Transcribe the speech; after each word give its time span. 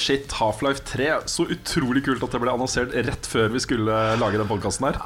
Shit, 0.00 0.32
Half-Life 0.40 0.84
3. 0.88 1.10
Så 1.30 1.46
utrolig 1.52 2.04
kult 2.06 2.24
at 2.24 2.32
det 2.34 2.40
ble 2.42 2.54
annonsert 2.54 2.94
rett 2.96 3.28
før 3.28 3.52
vi 3.52 3.60
skulle 3.62 4.00
lage 4.20 4.40
den 4.40 4.48
podkasten 4.50 4.88
her. 4.90 4.98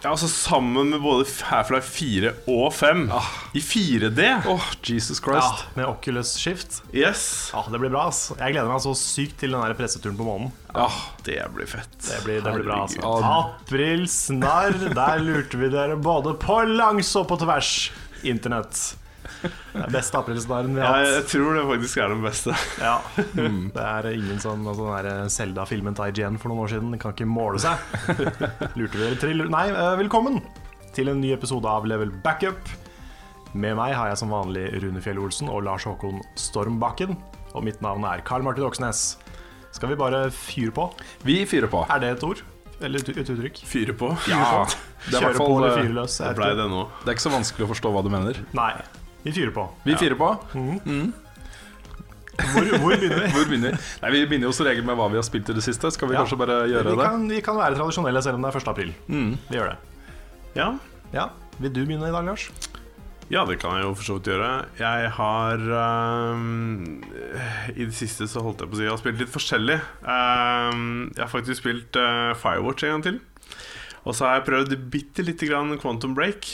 Ja, 0.00 0.14
altså 0.14 0.30
Sammen 0.32 0.88
med 0.94 1.02
både 1.04 1.26
Half-Life 1.50 1.90
4 1.92 2.30
og 2.48 2.70
5 2.72 3.02
ja. 3.12 3.20
i 3.52 3.60
4D. 3.60 4.28
Åh, 4.48 4.68
Jesus 4.88 5.20
Christ 5.20 5.64
Ja, 5.64 5.66
med 5.76 5.90
Oculus 5.90 6.34
Shift. 6.40 6.80
Yes. 6.96 7.50
Ja, 7.52 7.66
Det 7.70 7.80
blir 7.82 7.92
bra. 7.92 8.06
ass 8.08 8.30
Jeg 8.38 8.54
gleder 8.54 8.70
meg 8.70 8.80
så 8.80 8.94
sykt 8.96 9.36
til 9.42 9.52
den 9.52 9.60
der 9.60 9.76
presseturen 9.76 10.16
på 10.16 10.24
månen. 10.24 10.54
Ja, 10.72 10.88
Det 11.26 11.36
blir 11.54 11.68
fett. 11.68 11.98
Det 12.06 12.22
blir, 12.24 12.40
det 12.40 12.54
blir 12.56 12.64
bra. 12.70 12.80
Altså 12.86 13.10
April 13.34 14.06
snarr, 14.08 14.78
der 14.96 15.20
lurte 15.20 15.60
vi 15.60 15.68
dere 15.72 16.00
både 16.00 16.32
på 16.40 16.62
langs 16.70 17.12
og 17.20 17.28
på 17.28 17.36
tvers. 17.44 17.90
Internett. 18.24 18.80
Det 19.40 19.82
er 19.84 19.92
beste 19.94 20.18
aprilsnaren 20.20 20.74
vi 20.76 20.82
Ja, 20.82 20.90
har 20.92 21.06
jeg 21.06 21.26
tror 21.30 21.56
det 21.56 21.64
faktisk 21.70 22.00
er 22.02 22.12
den 22.12 22.24
beste. 22.24 22.56
Ja. 22.80 22.96
Det 23.16 23.86
er 23.86 24.10
ingen 24.12 24.42
sånn 24.42 24.66
altså, 24.68 24.90
Den 24.90 25.06
der 25.08 25.32
Zelda-filmen 25.32 25.96
til 25.96 26.10
IGN 26.12 26.38
for 26.40 26.52
noen 26.52 26.64
år 26.66 26.74
siden 26.74 27.00
kan 27.00 27.16
ikke 27.16 27.28
måle 27.30 27.62
seg. 27.62 27.80
Lurte 28.78 28.98
vi 28.98 29.06
dere 29.06 29.20
til 29.22 29.46
Nei, 29.50 29.66
eh, 29.72 29.96
velkommen 30.02 30.40
til 30.96 31.10
en 31.12 31.20
ny 31.22 31.32
episode 31.36 31.70
av 31.70 31.88
Level 31.88 32.12
Backup. 32.24 32.70
Med 33.54 33.74
meg 33.78 33.96
har 33.98 34.12
jeg 34.12 34.20
som 34.20 34.30
vanlig 34.34 34.68
Rune 34.82 35.02
Fjell 35.02 35.18
Olsen 35.22 35.50
og 35.50 35.64
Lars 35.66 35.86
Håkon 35.88 36.20
Stormbakken. 36.38 37.16
Og 37.56 37.66
mitt 37.66 37.80
navn 37.82 38.04
er 38.06 38.22
Karl 38.26 38.44
Martin 38.46 38.68
Oksnes. 38.68 39.18
Skal 39.74 39.92
vi 39.92 39.98
bare 39.98 40.28
fyre 40.34 40.74
på? 40.74 40.86
Vi 41.26 41.42
fyrer 41.48 41.70
på. 41.70 41.82
Er 41.90 42.02
det 42.02 42.14
et 42.16 42.26
ord? 42.26 42.42
Eller 42.80 43.02
et 43.02 43.10
uttrykk? 43.12 43.60
Fyre 43.68 43.94
på. 43.96 44.08
Ja, 44.30 44.64
det 45.08 45.18
er 45.18 45.26
Kjøre 45.26 45.36
på 45.36 45.48
eller 45.58 45.68
eh, 45.68 45.82
fyre 45.82 45.96
løs? 45.98 46.16
Det. 46.20 46.30
Det 46.38 47.10
er 47.10 47.16
ikke 47.16 47.26
så 47.26 47.32
vanskelig 47.34 47.66
å 47.66 47.70
forstå 47.74 47.92
hva 47.92 48.02
du 48.06 48.10
mener. 48.12 48.40
Nei, 48.56 48.72
vi 49.24 49.32
fyrer 49.36 49.52
på. 49.56 49.64
Vi 49.84 49.96
fyrer 50.00 50.16
på. 50.20 50.30
Hvor, 52.40 52.64
hvor 52.80 52.94
begynner 52.96 53.20
vi? 53.20 53.30
Hvor 53.34 53.44
begynner 53.50 53.74
vi? 53.74 53.78
Nei, 54.02 54.10
Vi 54.14 54.20
begynner 54.30 54.48
jo 54.48 54.52
som 54.56 54.64
regel 54.68 54.84
med 54.88 54.96
hva 54.96 55.10
vi 55.12 55.18
har 55.20 55.26
spilt 55.26 55.50
i 55.52 55.56
det 55.58 55.64
siste. 55.66 55.90
Skal 55.92 56.08
vi 56.08 56.14
Ja. 56.16 56.22
kanskje 56.22 56.38
bare 56.40 56.62
gjøre 56.70 56.86
vi 56.88 56.96
det? 56.96 57.04
kan, 57.10 57.26
vi 57.28 57.40
kan 57.44 57.58
være 57.60 57.76
tradisjonelle 57.76 58.22
selv 58.24 58.38
om 58.40 58.46
det 58.46 58.52
er 58.54 58.60
1. 58.62 58.68
april. 58.72 58.92
Mm. 59.12 59.32
Vi 59.50 59.58
gjør 59.58 59.72
det. 59.74 59.78
Ja. 60.56 60.68
Ja, 61.12 61.26
Vil 61.60 61.72
du 61.74 61.82
begynne 61.84 62.08
i 62.08 62.14
dag, 62.14 62.24
Lars? 62.24 62.46
ja, 63.30 63.44
det 63.46 63.58
kan 63.62 63.76
jeg 63.76 63.84
jo 63.84 63.90
for 63.94 64.02
så 64.08 64.14
vidt 64.16 64.30
gjøre. 64.32 64.48
Jeg 64.80 65.10
har 65.18 65.60
um, 66.32 67.02
I 67.76 67.84
det 67.84 67.94
siste 67.94 68.26
så 68.26 68.40
holdt 68.42 68.64
jeg 68.64 68.70
på 68.72 68.74
å 68.74 68.78
si 68.80 68.86
Jeg 68.88 68.90
har 68.94 69.02
spilt 69.02 69.20
litt 69.20 69.34
forskjellig. 69.34 69.76
Um, 70.02 71.12
jeg 71.14 71.22
har 71.26 71.30
faktisk 71.30 71.60
spilt 71.60 72.00
uh, 72.00 72.32
Firewatch 72.40 72.86
en 72.88 72.96
gang 72.96 73.04
til. 73.10 73.20
Og 74.08 74.16
så 74.16 74.24
har 74.26 74.38
jeg 74.40 74.48
prøvd 74.48 74.74
bitte 74.90 75.22
lite 75.28 75.46
grann 75.50 75.76
Quantum 75.78 76.14
Break. 76.16 76.48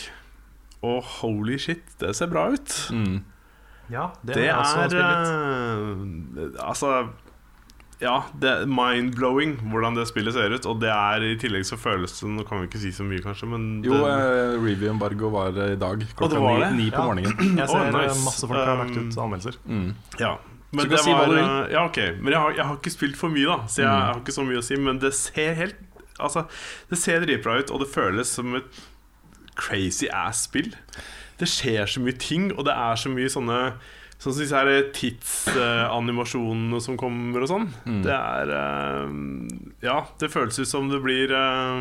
Og 0.82 1.02
holy 1.20 1.56
shit, 1.58 1.82
det 2.00 2.14
ser 2.16 2.26
bra 2.28 2.48
ut. 2.52 2.68
Mm. 2.92 3.22
Ja, 3.88 4.08
det, 4.24 4.34
Det 4.34 4.48
har 4.50 4.50
jeg 4.50 4.56
også 4.58 4.78
er 4.82 4.88
spilt 4.90 6.36
litt. 6.36 6.56
eh, 6.58 6.66
Altså 6.66 7.08
Ja, 8.00 8.16
det 8.38 8.50
er 8.50 8.66
mind-blowing 8.68 9.54
hvordan 9.72 9.94
det 9.96 10.04
spillet 10.10 10.34
ser 10.34 10.52
ut. 10.52 10.66
Og 10.68 10.80
det 10.82 10.90
er 10.92 11.22
i 11.24 11.36
tillegg 11.40 11.64
så 11.64 11.78
føles 11.80 12.12
det 12.20 12.28
Nå 12.28 12.44
kan 12.48 12.60
vi 12.60 12.66
ikke 12.68 12.80
si 12.82 12.90
så 12.92 13.06
mye, 13.08 13.22
kanskje, 13.24 13.48
men 13.48 13.82
Jo, 13.86 13.92
det, 14.02 14.10
eh, 14.10 14.58
review-embargo 14.60 15.30
var 15.32 15.56
eh, 15.56 15.72
i 15.72 15.76
dag 15.80 16.04
klokka 16.18 16.42
ni, 16.42 16.82
ni 16.84 16.90
på 16.90 16.98
Ja. 17.00 17.06
morgenen. 17.06 17.56
Jeg 17.62 17.68
ser 17.68 17.78
oh, 17.78 17.96
nice. 17.96 18.20
masse 18.26 18.46
folk 18.50 18.60
har 18.60 18.76
lagt 18.82 18.96
ut 18.98 19.16
Um, 19.16 19.22
anmeldelser. 19.24 19.56
Mm. 19.66 19.94
Ja. 20.20 20.34
Men 20.76 20.88
det 20.90 20.98
si 21.00 21.10
var, 21.12 21.32
eh, 21.32 21.72
Ja, 21.72 21.86
okay. 21.86 22.16
Men 22.20 22.32
jeg 22.34 22.40
har, 22.42 22.50
jeg 22.52 22.64
har 22.66 22.76
ikke 22.76 22.90
spilt 22.92 23.16
for 23.16 23.28
mye, 23.32 23.46
da 23.46 23.64
så 23.70 23.80
jeg, 23.80 23.88
Mm. 23.88 24.02
har 24.12 24.20
ikke 24.20 24.34
så 24.34 24.44
mye 24.44 24.58
å 24.60 24.64
si. 24.66 24.76
Men 24.76 24.98
det 24.98 25.14
ser 25.14 25.54
helt 25.54 25.76
Altså, 26.18 26.46
det 26.90 26.96
ser 26.98 27.20
dritbra 27.20 27.58
ut, 27.60 27.70
og 27.70 27.80
det 27.80 27.88
føles 27.92 28.24
som 28.26 28.54
et 28.56 28.64
crazy 29.56 30.08
ass-spill. 30.12 30.72
Det 31.40 31.48
skjer 31.50 31.88
så 31.88 32.00
mye 32.00 32.16
ting, 32.16 32.50
og 32.56 32.64
det 32.68 32.74
er 32.76 32.96
så 33.00 33.12
mye 33.12 33.32
sånne 33.32 33.60
Sånn 34.16 34.32
som 34.32 34.40
disse 34.40 34.56
her 34.56 34.86
tidsanimasjonene 34.96 36.78
som 36.80 36.96
kommer 36.96 37.42
og 37.44 37.50
sånn. 37.50 37.66
Mm. 37.84 37.98
Det 38.06 38.14
er 38.14 38.52
uh, 38.56 39.10
Ja, 39.84 39.96
det 40.20 40.30
føles 40.32 40.56
ut 40.56 40.70
som 40.70 40.88
det 40.88 41.02
blir 41.04 41.34
uh, 41.36 41.76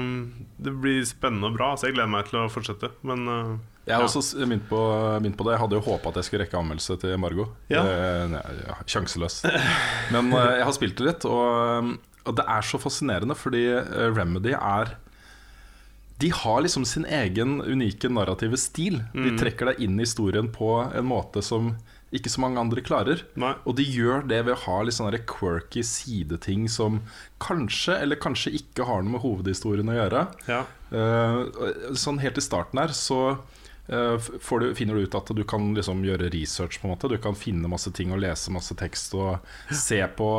Det 0.59 0.73
blir 0.83 0.99
spennende 1.07 1.47
og 1.47 1.55
bra, 1.55 1.69
så 1.79 1.87
jeg 1.87 1.95
gleder 1.95 2.11
meg 2.11 2.27
til 2.27 2.41
å 2.41 2.49
fortsette. 2.51 2.89
Men 3.07 3.23
eh, 3.31 3.53
Jeg 3.87 3.95
har 3.95 4.03
Ja. 4.03 4.09
også 4.09 4.41
begynt 4.43 4.67
på, 4.67 4.81
begynt 5.23 5.37
på 5.39 5.47
det. 5.47 5.55
Jeg 5.55 5.63
hadde 5.63 5.79
jo 5.79 5.85
håpa 5.87 6.11
at 6.11 6.19
jeg 6.19 6.27
skulle 6.27 6.43
rekke 6.43 6.59
anmeldelse 6.59 6.99
til 7.05 7.15
Margot. 7.23 7.55
Ja. 7.71 7.85
Nei, 8.33 8.43
ja, 8.65 8.77
Sjanseløs. 8.83 9.39
Men 10.11 10.33
jeg 10.35 10.67
har 10.67 10.75
spilt 10.75 10.99
det 10.99 11.07
litt, 11.07 11.25
og, 11.29 11.95
og 12.25 12.35
det 12.35 12.45
er 12.51 12.67
så 12.67 12.81
fascinerende 12.81 13.37
fordi 13.39 13.63
Remedy 14.11 14.51
er 14.57 14.97
De 16.19 16.29
har 16.31 16.61
liksom 16.63 16.85
sin 16.87 17.05
egen 17.05 17.57
unike 17.61 18.07
narrative 18.09 18.57
stil. 18.57 19.01
De 19.13 19.31
Mm. 19.31 19.37
trekker 19.37 19.65
deg 19.73 19.79
inn 19.83 19.99
i 19.99 20.03
historien 20.03 20.47
på 20.51 20.69
en 20.95 21.05
måte 21.05 21.43
som 21.43 21.73
ikke 22.13 22.29
så 22.31 22.39
mange 22.39 22.59
andre 22.61 22.79
klarer. 22.81 23.23
nei. 23.35 23.53
Og 23.65 23.75
de 23.75 23.83
gjør 23.83 24.25
det 24.27 24.45
ved 24.45 24.55
å 24.55 24.61
ha 24.63 24.81
litt 24.83 24.93
sånne 24.95 25.19
quirky 25.27 25.83
sideting 25.83 26.69
som 26.69 27.01
kanskje 27.41 27.97
eller 28.01 28.15
kanskje 28.15 28.53
ikke 28.55 28.85
har 28.87 29.01
noe 29.03 29.11
med 29.17 29.21
hovedhistorien 29.21 29.89
å 29.91 29.97
gjøre. 29.97 30.27
Ja. 30.47 30.61
Uh, 30.93 31.93
sånn 31.97 32.19
helt 32.21 32.37
i 32.37 32.41
starten 32.45 32.79
her 32.79 32.93
så 32.95 33.37
uh, 33.89 34.17
får 34.17 34.59
du, 34.61 34.67
finner 34.77 34.95
du 34.95 35.03
ut 35.03 35.15
at 35.17 35.27
du 35.35 35.43
kan 35.43 35.73
liksom 35.75 36.05
gjøre 36.05 36.31
research 36.31 36.79
på 36.79 36.87
en 36.87 36.93
måte 36.95 37.09
Du 37.11 37.17
kan 37.17 37.35
finne 37.35 37.67
masse 37.67 37.91
ting 37.91 38.13
og 38.13 38.21
lese 38.23 38.53
masse 38.53 38.73
tekst 38.79 39.13
og 39.17 39.39
se 39.73 39.99
på 40.15 40.29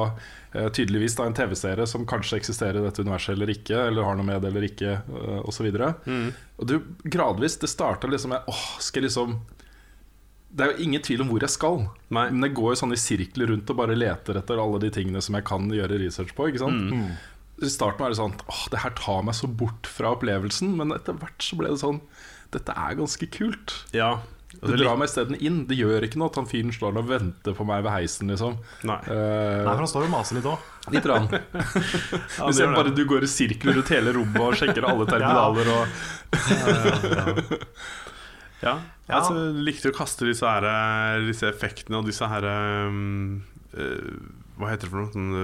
tydeligvis 0.72 1.16
da 1.18 1.26
en 1.26 1.34
TV-serie 1.36 1.86
som 1.88 2.06
kanskje 2.08 2.38
eksisterer 2.40 2.80
i 2.80 2.84
dette 2.86 3.02
universet 3.04 3.34
eller 3.34 3.52
ikke, 3.52 3.76
eller 3.90 4.06
har 4.06 4.16
noe 4.18 4.26
med 4.26 4.42
det 4.42 4.50
eller 4.52 4.66
ikke, 4.68 4.96
uh, 5.10 5.40
osv. 5.48 5.68
Mm. 6.06 6.30
Og 6.56 6.70
du, 6.70 6.76
gradvis, 7.04 7.58
det 7.62 7.70
starta 7.72 8.10
liksom 8.10 8.34
med 8.34 8.50
Åh, 8.50 8.66
skal 8.82 9.02
jeg 9.02 9.10
liksom 9.10 9.38
Det 10.56 10.64
er 10.64 10.72
jo 10.72 10.86
ingen 10.86 11.02
tvil 11.04 11.24
om 11.24 11.32
hvor 11.32 11.44
jeg 11.44 11.52
skal. 11.52 11.82
Nei. 12.08 12.28
Men 12.30 12.48
jeg 12.48 12.56
går 12.56 12.72
jo 12.72 12.80
sånn 12.82 12.96
i 12.96 13.00
sirkler 13.00 13.52
rundt 13.52 13.72
og 13.72 13.80
bare 13.82 13.98
leter 13.98 14.38
etter 14.40 14.62
alle 14.62 14.80
de 14.86 14.92
tingene 14.94 15.22
som 15.24 15.36
jeg 15.36 15.46
kan 15.48 15.66
gjøre 15.72 15.98
research 16.00 16.32
på. 16.36 16.48
Ikke 16.48 16.64
sant? 16.64 16.94
Mm. 16.94 17.10
I 17.56 17.72
starten 17.72 18.04
var 18.04 18.12
det 18.12 18.20
sånn 18.20 18.34
Åh, 18.52 18.62
det 18.72 18.80
her 18.82 18.94
tar 18.96 19.22
meg 19.24 19.36
så 19.36 19.48
bort 19.48 19.88
fra 19.90 20.14
opplevelsen. 20.16 20.72
Men 20.78 20.94
etter 20.96 21.18
hvert 21.20 21.44
så 21.44 21.58
ble 21.60 21.74
det 21.74 21.82
sånn 21.84 22.00
Dette 22.54 22.72
er 22.72 22.96
ganske 22.96 23.28
kult. 23.34 23.74
Ja. 23.96 24.14
Det 24.62 24.78
drar 24.80 24.96
meg 24.98 25.08
isteden 25.10 25.36
inn. 25.44 25.58
Det 25.68 25.76
gjør 25.78 26.06
ikke 26.06 26.18
noe 26.20 26.30
at 26.30 26.38
han 26.40 26.46
fyren 26.50 26.72
står 26.74 26.96
og 27.00 27.08
venter 27.10 27.54
på 27.56 27.66
meg 27.68 27.82
ved 27.84 27.92
heisen, 27.94 28.30
liksom. 28.32 28.56
Nei. 28.88 28.96
uh, 29.06 29.12
Nei, 29.66 29.72
for 29.74 29.82
han 29.84 29.90
står 29.92 30.06
og 30.06 30.12
maser 30.14 30.38
litt 30.38 30.48
òg. 30.50 30.66
litt 30.94 31.08
rann. 31.10 31.28
Ja, 31.36 32.46
Hvis 32.48 32.60
jeg 32.62 32.72
bare 32.76 32.92
du 32.94 33.02
går 33.08 33.26
i 33.26 33.30
sirkler 33.30 33.76
rundt 33.78 33.90
hele 33.92 34.12
rommet 34.16 34.40
og 34.42 34.56
sjekker 34.60 34.86
alle 34.88 35.06
terminaler 35.12 35.72
og 35.74 35.82
Ja. 38.62 38.74
Ja. 39.06 39.18
Altså, 39.20 39.36
jeg 39.36 39.64
likte 39.68 39.92
å 39.92 39.94
kaste 39.94 40.26
disse, 40.26 40.46
her, 40.48 40.64
eh, 40.66 41.26
disse 41.28 41.46
effektene 41.46 42.00
og 42.00 42.08
disse 42.08 42.26
her 42.26 42.42
um, 42.88 43.42
uh, 43.76 44.16
Hva 44.58 44.72
heter 44.72 44.88
det 44.88 44.92
for 44.94 45.02
noe? 45.04 45.12
Sånne 45.14 45.42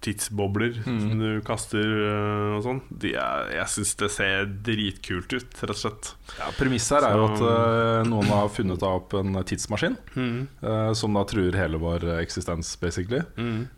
tidsbobler 0.00 0.78
Mm. 0.86 1.00
som 1.00 1.18
du 1.20 1.40
kaster 1.44 1.84
uh, 1.84 2.56
og 2.56 2.62
sånn. 2.64 2.78
Jeg 3.04 3.66
syns 3.68 3.92
det 4.00 4.08
ser 4.14 4.46
dritkult 4.64 5.32
ut, 5.34 5.50
rett 5.60 5.74
og 5.74 5.76
slett. 5.76 6.10
ja, 6.38 6.48
Premisset 6.56 6.96
her 7.02 7.08
er 7.10 7.18
jo 7.20 7.26
at 7.28 7.42
uh, 7.44 8.08
noen 8.08 8.30
har 8.32 8.48
funnet 8.48 8.82
opp 8.86 9.12
en 9.18 9.34
tidsmaskin. 9.44 9.98
eh, 10.16 10.92
som 10.96 11.14
da 11.14 11.24
truer 11.28 11.56
hele 11.58 11.76
vår 11.80 12.06
eksistens, 12.20 12.72
basically. 12.80 13.20
Mm. 13.36 13.68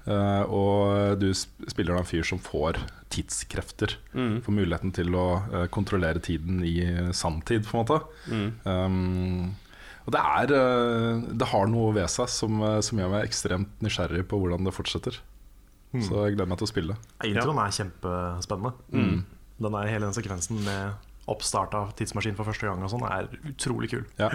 Og 0.53 1.19
du 1.21 1.29
spiller 1.35 1.95
da 1.95 1.99
en 2.03 2.09
fyr 2.09 2.23
som 2.27 2.39
får 2.43 2.79
tidskrefter. 3.13 3.97
Mm. 4.15 4.39
Får 4.45 4.57
muligheten 4.57 4.93
til 4.95 5.11
å 5.19 5.27
kontrollere 5.75 6.23
tiden 6.23 6.63
i 6.65 6.79
sanntid, 7.13 7.67
på 7.67 7.77
en 7.79 7.85
måte. 7.85 7.99
Mm. 8.31 8.49
Um, 8.65 9.51
og 10.07 10.15
det 10.17 10.23
er 10.23 10.55
Det 11.39 11.47
har 11.53 11.69
noe 11.71 11.93
ved 11.95 12.09
seg 12.11 12.29
som, 12.33 12.59
som 12.83 12.99
gjør 12.99 13.13
meg 13.13 13.29
ekstremt 13.29 13.85
nysgjerrig 13.85 14.25
på 14.31 14.39
hvordan 14.41 14.65
det 14.67 14.75
fortsetter. 14.75 15.21
Så 16.01 16.23
jeg 16.25 16.37
gleder 16.37 16.49
meg 16.49 16.59
til 16.59 16.67
å 16.67 16.73
spille. 16.73 16.95
Introen 17.29 17.59
er 17.61 17.75
kjempespennende. 17.77 18.73
Mm. 18.93 19.25
Den 19.61 19.73
der, 19.77 19.87
hele 19.93 20.07
den 20.09 20.15
sekvensen 20.17 20.63
med 20.65 20.95
oppstart 21.29 21.75
av 21.77 21.93
tidsmaskin 21.95 22.35
for 22.35 22.49
første 22.49 22.67
gang 22.67 22.81
og 22.83 22.91
sånn 22.91 23.05
er 23.07 23.29
utrolig 23.51 23.91
kul. 23.93 24.07
Ja. 24.19 24.31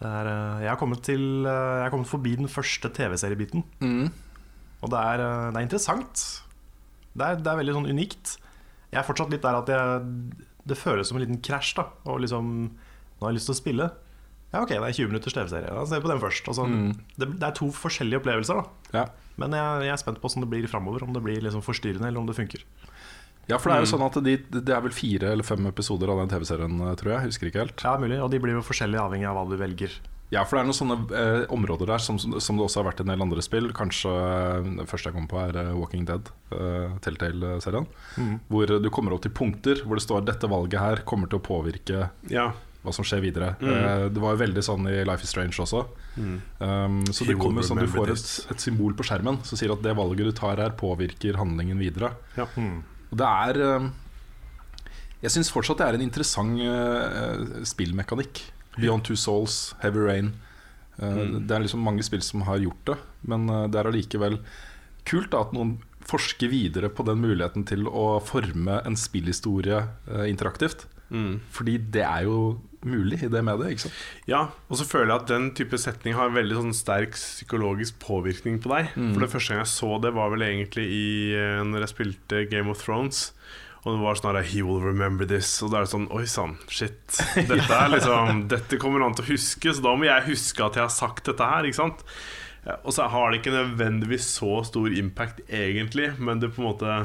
Det 0.00 0.08
er, 0.08 0.28
eh, 0.30 0.60
jeg, 0.64 0.70
har 0.70 0.78
kommet 0.80 1.02
til, 1.04 1.24
eh, 1.44 1.74
jeg 1.80 1.84
har 1.84 1.90
kommet 1.92 2.08
forbi 2.08 2.36
den 2.38 2.48
første 2.48 2.88
TV-seriebiten, 2.88 3.64
Mm. 3.82 4.10
og 4.82 4.90
det 4.90 4.98
er, 4.98 5.20
eh, 5.20 5.50
det 5.52 5.56
er 5.58 5.66
interessant. 5.66 6.42
Det 7.14 7.26
er, 7.26 7.34
det 7.36 7.46
er 7.46 7.56
veldig 7.60 7.74
sånn 7.74 7.90
unikt. 7.90 8.38
Jeg 8.92 9.00
er 9.00 9.06
fortsatt 9.06 9.30
litt 9.30 9.42
der 9.42 9.54
at 9.58 9.66
jeg, 9.66 10.36
det 10.66 10.76
føles 10.78 11.06
som 11.08 11.18
en 11.18 11.26
liten 11.26 11.42
krasj. 11.42 11.74
da 11.76 11.84
Og 12.06 12.20
liksom, 12.20 12.70
nå 12.70 13.20
har 13.20 13.30
jeg 13.32 13.36
lyst 13.40 13.46
til 13.46 13.54
å 13.54 13.60
spille. 13.60 13.90
Ja, 14.52 14.62
ok, 14.62 14.68
det 14.68 14.78
er 14.82 14.92
20 14.92 15.08
minutters 15.12 15.32
TV-serie. 15.34 15.68
Da 15.68 15.84
ser 15.86 16.00
vi 16.00 16.06
på 16.08 16.10
den 16.10 16.20
først. 16.20 16.46
Altså, 16.48 16.64
Mm. 16.66 16.96
det, 17.18 17.38
det 17.38 17.42
er 17.42 17.52
to 17.52 17.66
forskjellige 17.70 18.20
opplevelser. 18.22 18.54
da 18.92 18.98
Ja. 18.98 19.06
Men 19.40 19.56
jeg, 19.56 19.88
jeg 19.88 19.94
er 19.96 20.02
spent 20.02 20.20
på 20.20 20.28
hvordan 20.28 20.46
det 20.46 20.52
blir 20.52 20.70
framover. 20.70 21.06
Om 21.06 21.16
det 21.16 21.24
blir 21.24 21.40
liksom 21.42 21.64
forstyrrende, 21.64 22.08
eller 22.10 22.22
om 22.22 22.28
det 22.28 22.36
funker. 22.38 22.62
ja, 23.50 23.58
for 23.58 23.72
det 23.72 23.80
er 23.80 23.86
jo 23.86 23.90
sånn 23.96 24.06
at 24.06 24.20
de, 24.22 24.36
det 24.60 24.76
er 24.76 24.84
vel 24.84 24.94
fire 24.94 25.32
eller 25.34 25.46
fem 25.46 25.66
episoder 25.66 26.12
av 26.12 26.22
den 26.22 26.30
TV-serien, 26.30 26.78
eh, 26.86 26.94
tror 27.00 27.16
jeg. 27.16 27.32
Husker 27.32 27.50
ikke 27.50 27.64
helt. 27.64 27.84
Ja, 27.84 27.96
mulig, 27.98 28.20
Og 28.22 28.30
de 28.30 28.38
blir 28.42 28.58
jo 28.58 28.62
forskjellige 28.66 29.02
avhengig 29.08 29.26
av 29.30 29.40
hva 29.40 29.48
du 29.50 29.56
velger. 29.60 29.98
Ja, 30.30 30.44
for 30.46 30.54
det 30.54 30.60
er 30.62 30.68
noen 30.68 30.78
sånne 30.78 30.96
eh, 31.18 31.40
områder 31.50 31.90
der 31.90 32.02
som, 32.04 32.14
som 32.20 32.54
det 32.58 32.62
også 32.62 32.84
har 32.84 32.86
vært 32.92 33.00
i 33.02 33.02
en 33.02 33.10
del 33.10 33.24
andre 33.24 33.42
spill. 33.42 33.72
Kanskje 33.74 34.12
eh, 34.14 34.68
det 34.78 34.86
første 34.86 35.10
jeg 35.10 35.16
kommer 35.16 35.32
på, 35.32 35.40
er 35.42 35.58
eh, 35.58 35.72
Walking 35.74 36.04
Dead, 36.06 36.30
eh, 36.54 36.92
Telltale-serien. 37.02 37.88
Mm. 38.14 38.36
Hvor 38.46 38.70
du 38.78 38.90
kommer 38.94 39.16
opp 39.16 39.24
til 39.26 39.34
punkter 39.34 39.82
hvor 39.82 39.98
det 39.98 40.04
står 40.06 40.22
'dette 40.22 40.50
valget 40.52 40.78
her 40.78 41.02
kommer 41.02 41.26
til 41.26 41.40
å 41.40 41.46
påvirke 41.48 42.10
Ja. 42.30 42.52
Hva 42.80 42.92
som 42.96 43.04
skjer 43.04 43.20
videre. 43.20 43.50
Eh, 43.60 44.06
det 44.08 44.20
var 44.22 44.32
jo 44.34 44.40
veldig 44.40 44.62
sånn 44.64 44.86
i 44.88 45.00
Life 45.04 45.26
is 45.26 45.32
Strange 45.34 45.58
også. 45.60 45.82
Um, 46.16 47.00
så 47.12 47.24
He 47.26 47.32
det 47.32 47.38
kommer 47.40 47.64
sånn 47.66 47.80
du 47.82 47.88
får 47.90 48.12
et, 48.14 48.30
et 48.54 48.62
symbol 48.62 48.94
på 48.96 49.04
skjermen 49.06 49.40
som 49.46 49.60
sier 49.60 49.72
at 49.74 49.82
det 49.84 49.92
valget 49.98 50.30
du 50.30 50.32
tar 50.36 50.60
her, 50.60 50.72
påvirker 50.80 51.36
handlingen 51.40 51.80
videre. 51.80 52.14
Ja. 52.38 52.46
Og 53.10 53.18
det 53.20 53.28
er 53.28 53.60
um, 53.82 53.90
Jeg 55.20 55.34
syns 55.34 55.52
fortsatt 55.52 55.82
det 55.82 55.88
er 55.90 55.98
en 55.98 56.06
interessant 56.06 56.62
uh, 56.64 57.60
spillmekanikk. 57.68 58.40
Beyond 58.78 59.04
Two 59.04 59.18
Souls, 59.18 59.74
Heavy 59.82 60.00
Rain. 60.06 60.32
Uh, 60.96 61.36
Det 61.36 61.52
er 61.52 61.66
liksom 61.66 61.84
mange 61.84 62.04
spill 62.06 62.24
som 62.24 62.46
har 62.48 62.62
gjort 62.64 62.94
det, 62.94 62.96
men 63.28 63.44
uh, 63.50 63.66
det 63.68 63.80
er 63.82 63.90
allikevel 63.90 64.40
kult 65.08 65.30
da, 65.32 65.44
at 65.44 65.52
noen 65.56 65.76
forsker 66.10 66.48
videre 66.48 66.88
på 66.88 67.04
den 67.04 67.20
muligheten 67.20 67.66
til 67.68 67.84
å 67.86 68.16
forme 68.24 68.80
en 68.88 68.96
spillhistorie 68.96 69.82
uh, 70.08 70.24
interaktivt. 70.24 70.86
Fordi 71.50 71.72
det 71.90 72.04
er 72.06 72.22
jo 72.28 72.60
mulig 72.86 73.20
i 73.24 73.30
det 73.32 73.42
mediet, 73.44 73.74
ikke 73.74 73.84
sant? 73.86 74.02
Ja, 74.30 74.42
og 74.68 74.80
så 74.80 74.86
føler 74.88 75.12
jeg 75.12 75.22
at 75.22 75.32
den 75.32 75.48
type 75.58 75.80
setning 75.80 76.16
har 76.16 76.30
en 76.30 76.36
veldig 76.38 76.58
sånn 76.58 76.76
sterk 76.76 77.16
psykologisk 77.18 77.98
påvirkning 78.02 78.60
på 78.62 78.72
deg. 78.72 78.92
For 78.96 79.24
det 79.24 79.30
første 79.34 79.54
gang 79.54 79.62
jeg 79.64 79.72
så 79.74 79.90
det, 80.04 80.14
var 80.16 80.32
vel 80.32 80.46
egentlig 80.46 80.86
i 80.88 81.08
eh, 81.36 81.60
når 81.66 81.84
jeg 81.86 81.94
spilte 81.94 82.44
Game 82.52 82.72
of 82.72 82.82
Thrones. 82.84 83.30
Og 83.80 83.94
det 83.94 84.02
var 84.02 84.18
sånn 84.18 84.36
her 84.36 84.44
He 84.44 84.60
will 84.64 84.82
remember 84.84 85.28
this. 85.28 85.48
Og 85.64 85.72
da 85.72 85.80
er 85.80 85.86
det 85.86 85.94
sånn 85.94 86.10
Oi 86.12 86.26
sann, 86.28 86.58
shit. 86.68 87.00
Dette 87.36 87.76
er 87.76 87.94
liksom 87.94 88.44
Dette 88.52 88.80
kommer 88.80 89.04
han 89.06 89.16
til 89.16 89.24
å 89.24 89.32
huske, 89.32 89.72
så 89.72 89.84
da 89.84 89.94
må 89.96 90.08
jeg 90.08 90.28
huske 90.28 90.66
at 90.66 90.76
jeg 90.76 90.84
har 90.84 90.92
sagt 90.92 91.30
dette 91.30 91.48
her. 91.52 91.68
Ikke 91.68 91.80
sant? 91.80 92.04
Og 92.82 92.92
så 92.92 93.06
har 93.08 93.30
det 93.30 93.40
ikke 93.40 93.54
nødvendigvis 93.54 94.26
så 94.36 94.60
stor 94.68 94.92
impact 94.92 95.40
egentlig, 95.48 96.10
men 96.20 96.42
det 96.42 96.52
på 96.52 96.60
en 96.60 96.68
måte 96.68 96.96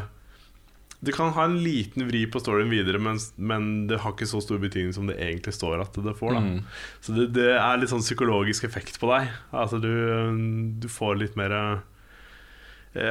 det 1.03 1.13
kan 1.13 1.33
ha 1.35 1.43
en 1.45 1.57
liten 1.61 2.07
vri 2.07 2.23
på 2.31 2.39
storyen 2.41 2.71
videre, 2.71 2.97
men, 3.01 3.19
men 3.37 3.65
det 3.89 3.99
har 4.01 4.13
ikke 4.15 4.27
så 4.29 4.39
stor 4.41 4.61
betydning 4.63 4.93
som 4.95 5.09
det 5.09 5.17
egentlig 5.21 5.53
står 5.53 5.83
at 5.83 5.97
det 6.05 6.15
får. 6.17 6.37
Da. 6.37 6.43
Så 7.03 7.15
det, 7.17 7.27
det 7.35 7.49
er 7.57 7.81
litt 7.81 7.91
sånn 7.91 8.05
psykologisk 8.05 8.63
effekt 8.69 8.97
på 9.01 9.11
deg. 9.11 9.29
Altså 9.51 9.81
du, 9.83 9.91
du 10.81 10.87
får 10.89 11.19
litt 11.21 11.35
mer 11.39 11.53
eh, 11.59 11.83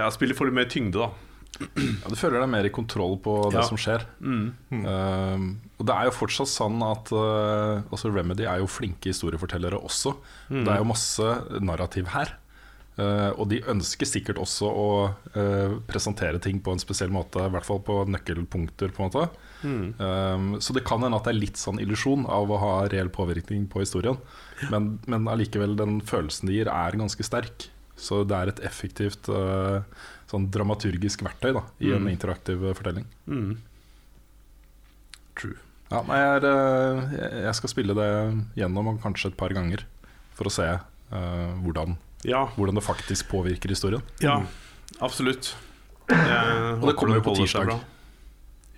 ja, 0.01 0.09
Spillet 0.15 0.37
får 0.39 0.51
litt 0.51 0.59
mer 0.63 0.71
tyngde, 0.73 1.05
da. 1.05 1.13
Ja, 1.55 2.11
du 2.11 2.17
føler 2.19 2.41
deg 2.43 2.51
mer 2.51 2.67
i 2.67 2.73
kontroll 2.75 3.15
på 3.23 3.37
det 3.53 3.61
Ja. 3.61 3.67
som 3.69 3.79
skjer. 3.79 4.03
Um, 4.25 5.45
og 5.79 5.87
det 5.87 5.95
er 5.95 6.09
jo 6.09 6.15
fortsatt 6.17 6.51
sånn 6.51 6.81
at 6.83 7.13
uh, 7.15 8.09
Remedy 8.11 8.43
er 8.49 8.59
jo 8.59 8.67
flinke 8.67 9.13
historiefortellere 9.13 9.79
også. 9.79 10.17
Det 10.51 10.67
er 10.67 10.81
jo 10.83 10.89
masse 10.91 11.29
narrativ 11.63 12.11
her. 12.11 12.35
Uh, 12.95 13.33
og 13.35 13.49
de 13.51 13.59
ønsker 13.73 14.07
sikkert 14.07 14.39
også 14.39 14.69
å 14.71 14.89
uh, 15.35 15.73
presentere 15.89 16.39
ting 16.39 16.61
på 16.63 16.71
en 16.75 16.83
spesiell 16.83 17.11
måte, 17.11 17.43
i 17.43 17.51
hvert 17.51 17.67
fall 17.67 17.81
på 17.83 17.97
nøkkelpunkter. 18.07 18.95
på 18.95 19.03
en 19.03 19.11
måte 19.11 19.25
um, 19.67 20.53
Så 20.63 20.77
det 20.77 20.85
kan 20.87 21.03
hende 21.03 21.19
at 21.19 21.27
det 21.27 21.35
er 21.35 21.41
litt 21.41 21.59
sånn 21.59 21.83
illusjon 21.83 22.23
av 22.31 22.55
å 22.55 22.61
ha 22.63 22.75
reell 22.93 23.11
påvirkning 23.11 23.67
på 23.73 23.83
historien. 23.83 24.21
Men, 24.71 25.01
men 25.11 25.27
allikevel, 25.31 25.75
den 25.81 25.99
følelsen 26.07 26.51
det 26.51 26.61
gir, 26.61 26.71
er 26.71 27.01
ganske 27.01 27.27
sterk. 27.27 27.67
Så 27.99 28.23
det 28.27 28.39
er 28.39 28.51
et 28.53 28.63
effektivt 28.67 29.27
uh, 29.31 29.83
sånn 30.31 30.49
dramaturgisk 30.55 31.27
verktøy 31.27 31.53
da, 31.57 31.67
i 31.83 31.93
en 31.95 32.07
interaktiv 32.11 32.63
fortelling. 32.79 33.07
Mm. 33.27 33.57
True. 35.35 35.59
Ja, 35.91 36.01
nei, 36.09 36.17
jeg, 36.19 36.41
er, 36.49 37.37
jeg 37.45 37.59
skal 37.59 37.71
spille 37.71 37.95
det 37.99 38.11
gjennom 38.59 38.95
kanskje 39.03 39.31
et 39.33 39.39
par 39.39 39.53
ganger 39.55 39.85
for 40.35 40.51
å 40.51 40.55
se 40.55 40.67
uh, 40.75 41.51
hvordan, 41.63 41.99
Ja, 42.25 42.47
hvordan 42.57 42.81
det 42.81 42.85
faktisk 42.87 43.29
påvirker 43.33 43.73
historien. 43.73 44.03
ja 44.25 44.43
absolutt. 45.03 45.55
Jeg 46.11 46.79
Og 46.81 46.89
det 46.91 46.97
kommer 46.99 47.19
jo 47.19 47.25
på 47.25 47.37
tirsdag. 47.39 47.75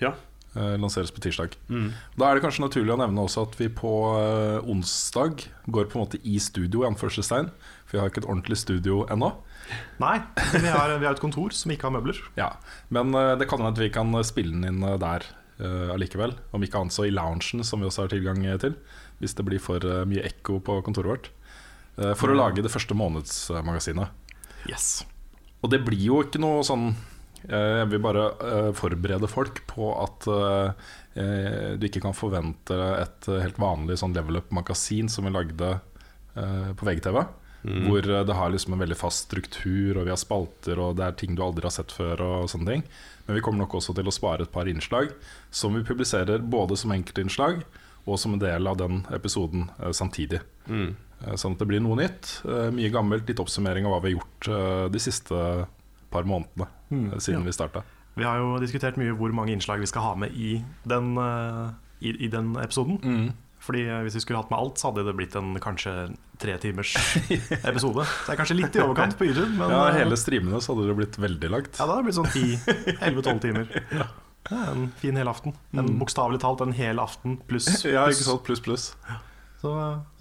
Ja. 0.01 0.15
Uh, 0.57 0.77
lanseres 0.81 1.13
på 1.13 1.21
tirsdag. 1.21 1.57
Mm. 1.69 1.91
Da 2.17 2.29
er 2.29 2.39
det 2.39 2.45
kanskje 2.47 2.65
naturlig 2.65 2.95
å 2.95 3.01
nevne 3.01 3.27
også 3.27 3.45
at 3.45 3.57
vi 3.59 3.69
på 3.69 3.91
uh, 4.17 4.63
onsdag 4.65 5.45
går 5.69 5.91
på 5.91 5.99
en 5.99 6.07
måte 6.07 6.21
i 6.25 6.39
studio, 6.41 6.85
i 6.85 6.89
anførselstegn. 6.89 7.51
For 7.85 7.97
vi 7.97 8.01
har 8.01 8.13
ikke 8.13 8.23
et 8.25 8.31
ordentlig 8.31 8.57
studio 8.63 9.03
ennå. 9.13 9.35
Nei, 10.01 10.21
vi 10.55 10.71
har, 10.71 10.95
vi 10.95 11.09
har 11.09 11.17
et 11.17 11.23
kontor 11.23 11.53
som 11.57 11.73
ikke 11.75 11.89
har 11.89 11.97
møbler. 11.99 12.23
Ja, 12.41 12.55
Men 12.95 13.13
uh, 13.13 13.35
det 13.37 13.51
kan 13.51 13.61
hende 13.61 13.75
at 13.75 13.83
vi 13.83 13.93
kan 13.93 14.15
spille 14.27 14.55
den 14.57 14.69
inn 14.71 14.87
der 15.03 15.29
allikevel. 15.57 16.35
Om 16.53 16.65
ikke 16.67 16.83
annet 16.83 16.93
så 16.93 17.07
i 17.09 17.13
loungen, 17.17 17.63
som 17.65 17.81
vi 17.81 17.87
også 17.89 18.03
har 18.05 18.11
tilgang 18.13 18.43
til. 18.61 18.75
Hvis 19.23 19.33
det 19.39 19.47
blir 19.49 19.61
for 19.63 19.81
mye 20.05 20.27
ekko 20.29 20.59
på 20.61 20.75
kontoret 20.85 21.09
vårt. 21.09 21.31
Uh, 21.97 22.13
for 22.19 22.33
å 22.33 22.37
lage 22.37 22.63
det 22.65 22.73
første 22.73 22.97
månedsmagasinet. 22.97 24.09
Yes. 24.69 25.05
Og 25.63 25.71
det 25.73 25.83
blir 25.87 26.03
jo 26.09 26.21
ikke 26.25 26.41
noe 26.43 26.65
sånn 26.67 26.91
eh, 27.49 27.81
Jeg 27.81 27.89
vil 27.93 28.03
bare 28.03 28.25
eh, 28.43 28.69
forberede 28.77 29.29
folk 29.31 29.63
på 29.71 29.89
at 30.03 30.27
eh, 30.31 30.91
eh, 31.23 31.71
du 31.79 31.87
ikke 31.89 32.03
kan 32.05 32.15
forvente 32.15 32.77
et 33.01 33.29
eh, 33.31 33.41
helt 33.45 33.59
vanlig 33.63 33.97
sånn 34.03 34.15
level 34.15 34.41
up-magasin 34.43 35.09
som 35.11 35.27
vi 35.27 35.33
lagde 35.35 35.73
eh, 36.35 36.71
på 36.77 36.87
VGTV. 36.87 37.23
Hvor 37.67 38.11
eh, 38.11 38.25
det 38.29 38.37
har 38.39 38.53
liksom 38.53 38.77
en 38.77 38.83
veldig 38.85 38.99
fast 38.99 39.27
struktur, 39.27 39.97
og 39.97 40.07
vi 40.07 40.13
har 40.13 40.21
spalter, 40.21 40.79
og 40.79 40.99
det 41.01 41.07
er 41.07 41.17
ting 41.19 41.35
du 41.35 41.43
aldri 41.43 41.67
har 41.67 41.75
sett 41.75 41.95
før. 41.95 42.23
og 42.23 42.51
sånne 42.53 42.77
ting 42.77 42.85
Men 43.27 43.39
vi 43.39 43.43
kommer 43.43 43.65
nok 43.65 43.79
også 43.81 43.95
til 43.97 44.07
å 44.07 44.15
spare 44.15 44.47
et 44.47 44.53
par 44.53 44.71
innslag 44.71 45.11
som 45.51 45.75
vi 45.75 45.87
publiserer 45.87 46.45
både 46.45 46.77
som 46.79 46.95
enkeltinnslag 46.95 47.65
og 48.07 48.21
som 48.23 48.37
en 48.37 48.43
del 48.43 48.69
av 48.71 48.77
den 48.79 49.03
episoden 49.11 49.71
eh, 49.81 49.91
samtidig. 49.91 50.45
Mm. 50.71 50.95
Eh, 51.25 51.35
Sånn 51.41 51.55
at 51.57 51.63
det 51.63 51.69
blir 51.71 51.81
noe 51.81 51.97
nytt. 51.97 52.43
eh, 52.45 52.69
Mye 52.77 52.91
gammelt, 52.93 53.27
litt 53.29 53.41
oppsummering 53.41 53.87
av 53.89 53.95
hva 53.97 54.03
vi 54.05 54.13
har 54.13 54.19
gjort 54.21 54.49
eh, 54.53 54.89
de 54.93 54.99
siste 55.01 55.39
par 56.13 56.25
månedene 56.29 56.69
eh, 57.15 57.19
siden 57.19 57.45
vi 57.47 57.53
starta. 57.57 57.83
Vi 58.17 58.25
har 58.25 58.39
jo 58.41 58.59
diskutert 58.63 58.97
mye 59.01 59.13
hvor 59.17 59.33
mange 59.37 59.53
innslag 59.53 59.81
vi 59.83 59.87
skal 59.91 60.03
ha 60.03 60.15
med 60.17 60.33
i 60.33 60.63
den, 60.89 61.11
i, 62.01 62.15
i 62.25 62.29
den 62.33 62.55
episoden. 62.57 62.97
Mm. 63.05 63.27
Fordi 63.67 63.83
Hvis 64.07 64.15
vi 64.15 64.21
skulle 64.23 64.39
hatt 64.41 64.49
med 64.53 64.57
alt, 64.61 64.79
så 64.79 64.89
hadde 64.93 65.03
det 65.05 65.13
blitt 65.19 65.35
en 65.37 65.57
kanskje 65.61 65.93
tre 66.41 66.55
timers 66.63 66.95
episode. 67.67 68.05
Det 68.25 68.33
er 68.33 68.39
kanskje 68.39 68.57
litt 68.57 68.77
i 68.77 68.81
overkant 68.81 69.17
på 69.19 69.27
YouTube, 69.29 69.51
men 69.59 69.73
Ja, 69.75 69.91
hele 69.97 70.17
streamene 70.21 70.61
så 70.65 70.73
hadde 70.77 70.87
det 70.89 70.97
blitt 70.97 71.19
veldig 71.21 71.51
langt. 71.53 71.77
ja, 71.77 71.85
det 71.89 71.93
hadde 71.97 72.07
blitt 72.07 72.17
sånn 72.17 72.31
10-11-12 72.31 73.41
timer. 73.47 73.73
Ja. 73.99 74.07
en 74.71 74.87
fin 75.03 75.17
hel 75.19 75.29
aften. 75.29 75.57
En 75.75 75.93
Bokstavelig 76.01 76.41
talt 76.45 76.63
en 76.65 76.73
hel 76.79 77.01
aften 77.03 77.37
pluss. 77.51 77.69
Ja, 77.85 78.07
ikke 78.09 78.25
sant? 78.29 78.45
Pluss, 78.47 78.63
pluss. 78.65 78.87
Så 79.61 79.73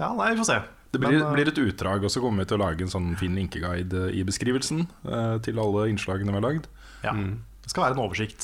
ja, 0.01 0.09
nei, 0.17 0.31
vi 0.33 0.41
får 0.41 0.49
se. 0.51 0.59
Det 0.95 1.01
blir, 1.03 1.17
Men, 1.17 1.25
eh, 1.27 1.33
blir 1.35 1.49
et 1.51 1.59
utdrag, 1.59 2.05
og 2.07 2.11
så 2.13 2.21
kommer 2.23 2.45
vi 2.45 2.49
til 2.53 2.57
å 2.57 2.63
lage 2.63 2.85
en 2.85 2.91
sånn 2.93 3.09
fin 3.19 3.35
linkeguide 3.35 4.05
i 4.15 4.23
beskrivelsen 4.27 4.85
eh, 5.03 5.35
til 5.43 5.59
alle 5.59 5.89
innslagene 5.91 6.31
vi 6.31 6.39
har 6.39 6.45
lagd. 6.47 6.71
ja. 7.03 7.13
Det 7.65 7.71
skal 7.73 7.81
være 7.87 7.95
en 7.97 8.03
oversikt 8.05 8.43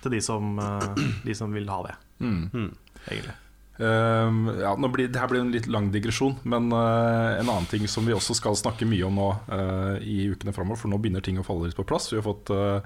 til 0.00 0.12
de 0.14 0.20
som, 0.22 0.52
eh, 0.62 0.92
de 1.26 1.34
som 1.34 1.52
vil 1.52 1.66
ha 1.68 1.82
det, 1.88 1.94
Mm. 2.22 2.70
egentlig. 3.10 3.34
Um, 3.80 4.44
ja, 4.60 4.74
nå 4.76 4.90
blir, 4.92 5.08
det 5.08 5.16
her 5.18 5.26
blir 5.30 5.40
en 5.40 5.50
litt 5.54 5.66
lang 5.72 5.86
digresjon, 5.90 6.34
men 6.44 6.66
uh, 6.70 7.38
en 7.40 7.48
annen 7.48 7.66
ting 7.66 7.86
som 7.88 8.04
vi 8.04 8.12
også 8.12 8.34
skal 8.36 8.52
snakke 8.54 8.84
mye 8.86 9.06
om 9.08 9.16
nå 9.16 9.28
uh, 9.48 9.96
i 10.04 10.28
ukene 10.30 10.52
framover, 10.52 10.76
for 10.82 10.92
nå 10.92 10.98
begynner 11.00 11.24
ting 11.24 11.38
å 11.40 11.44
falle 11.46 11.66
litt 11.70 11.78
på 11.78 11.86
plass. 11.88 12.10
Vi 12.12 12.18
har 12.20 12.26
fått 12.26 12.52
uh, 12.52 12.82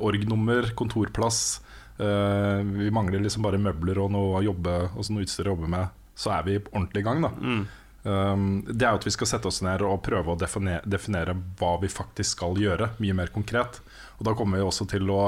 org-nummer, 0.00 0.72
kontorplass. 0.74 1.60
eh, 2.00 2.62
vi 2.64 2.88
mangler 2.90 3.20
liksom 3.20 3.42
bare 3.44 3.60
møbler 3.60 3.98
og 4.00 4.10
noe, 4.14 4.40
å 4.40 4.44
jobbe, 4.44 4.76
og 4.96 5.04
så 5.04 5.12
noe 5.12 5.26
utstyr 5.26 5.50
å 5.50 5.54
jobbe 5.54 5.68
med. 5.68 5.90
Så 6.16 6.32
er 6.32 6.42
vi 6.46 6.58
ordentlig 6.72 7.02
i 7.04 7.06
gang, 7.06 7.20
da. 7.22 7.30
Um, 8.02 8.62
det 8.64 8.86
er 8.86 8.94
jo 8.94 9.00
at 9.02 9.06
vi 9.08 9.12
skal 9.12 9.28
sette 9.28 9.48
oss 9.50 9.60
ned 9.64 9.82
og 9.84 10.00
prøve 10.06 10.32
å 10.32 10.38
definere, 10.40 10.80
definere 10.88 11.34
hva 11.60 11.74
vi 11.82 11.90
faktisk 11.92 12.38
skal 12.38 12.56
gjøre, 12.60 12.94
mye 13.02 13.16
mer 13.16 13.32
konkret. 13.34 13.82
Og 14.18 14.28
da 14.28 14.36
kommer 14.36 14.60
vi 14.60 14.64
også 14.64 14.86
til 14.88 15.10
å 15.12 15.24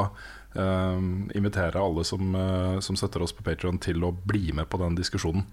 um, 0.57 1.29
invitere 1.37 1.83
alle 1.83 2.05
som, 2.09 2.33
uh, 2.37 2.79
som 2.85 2.97
støtter 2.97 3.25
oss 3.25 3.37
på 3.37 3.45
Patreon 3.45 3.81
til 3.83 4.05
å 4.05 4.15
bli 4.15 4.55
med 4.57 4.71
på 4.73 4.81
den 4.81 4.97
diskusjonen. 4.99 5.45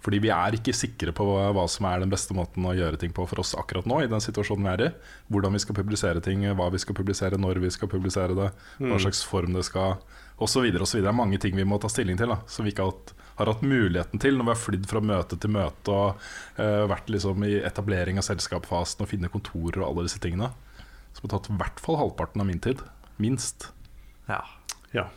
Fordi 0.00 0.20
vi 0.24 0.30
er 0.32 0.56
ikke 0.56 0.72
sikre 0.72 1.12
på 1.12 1.26
hva, 1.26 1.50
hva 1.52 1.66
som 1.68 1.84
er 1.90 2.00
den 2.00 2.12
beste 2.12 2.34
måten 2.36 2.64
å 2.64 2.74
gjøre 2.76 2.96
ting 3.00 3.12
på 3.14 3.26
for 3.28 3.42
oss 3.42 3.54
akkurat 3.58 3.88
nå, 3.88 4.00
i 4.02 4.10
den 4.10 4.22
situasjonen 4.24 4.64
vi 4.64 4.72
er 4.72 4.84
i. 4.86 4.92
Hvordan 5.28 5.54
vi 5.54 5.62
skal 5.62 5.76
publisere 5.76 6.22
ting, 6.24 6.46
hva 6.56 6.70
vi 6.72 6.80
skal 6.80 6.96
publisere, 6.96 7.40
når 7.40 7.60
vi 7.64 7.72
skal 7.74 7.90
publisere 7.92 8.36
det, 8.38 8.48
hva 8.80 9.00
slags 9.02 9.20
form 9.28 9.52
det 9.58 9.66
skal 9.68 9.98
osv. 10.38 10.70
Det 10.72 11.02
er 11.02 11.16
mange 11.16 11.40
ting 11.42 11.58
vi 11.58 11.66
må 11.68 11.80
ta 11.82 11.90
stilling 11.92 12.18
til, 12.18 12.32
da, 12.32 12.40
som 12.48 12.64
vi 12.64 12.72
ikke 12.72 12.86
har 12.86 12.94
hatt, 12.94 13.14
har 13.38 13.50
hatt 13.52 13.62
muligheten 13.62 14.20
til 14.22 14.36
når 14.38 14.48
vi 14.48 14.52
har 14.54 14.60
flydd 14.62 14.86
fra 14.90 15.00
møte 15.04 15.38
til 15.40 15.50
møte 15.54 15.94
og 15.94 16.22
uh, 16.58 16.84
vært 16.90 17.08
liksom 17.14 17.44
i 17.48 17.56
etablering 17.64 18.18
av 18.20 18.26
selskapsfasen 18.28 19.04
og 19.06 19.10
finne 19.10 19.30
kontorer 19.32 19.80
og 19.82 19.92
alle 19.92 20.08
disse 20.08 20.20
tingene. 20.22 20.50
Som 21.14 21.26
har 21.28 21.38
tatt 21.38 21.50
i 21.50 21.56
hvert 21.58 21.80
fall 21.82 21.96
halvparten 22.02 22.42
av 22.44 22.46
min 22.50 22.60
tid. 22.62 22.82
Minst. 23.18 23.70
Ja. 24.28 24.42
Ja. 24.94 25.08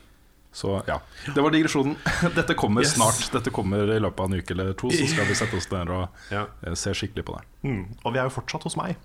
Så 0.51 0.81
ja, 0.83 0.97
det 1.31 1.39
var 1.45 1.53
digresjonen. 1.53 1.93
Dette 2.35 2.55
kommer 2.59 2.83
Yes. 2.83 2.95
snart. 2.97 3.21
Dette 3.31 3.53
kommer 3.55 3.87
i 3.87 3.99
løpet 4.03 4.19
av 4.19 4.27
en 4.31 4.39
uke 4.41 4.51
eller 4.51 4.73
to, 4.75 4.89
så 4.91 5.05
skal 5.07 5.29
vi 5.29 5.37
sette 5.39 5.55
oss 5.55 5.69
ned 5.71 5.87
og 5.95 6.09
Ja. 6.33 6.41
eh, 6.65 6.73
se 6.75 6.91
skikkelig 6.91 7.23
på 7.29 7.37
det. 7.37 7.45
Mm. 7.69 7.85
Og 8.03 8.11
vi 8.11 8.19
er 8.19 8.27
jo 8.27 8.33
fortsatt 8.35 8.65
hos 8.67 8.75
meg. 8.75 8.97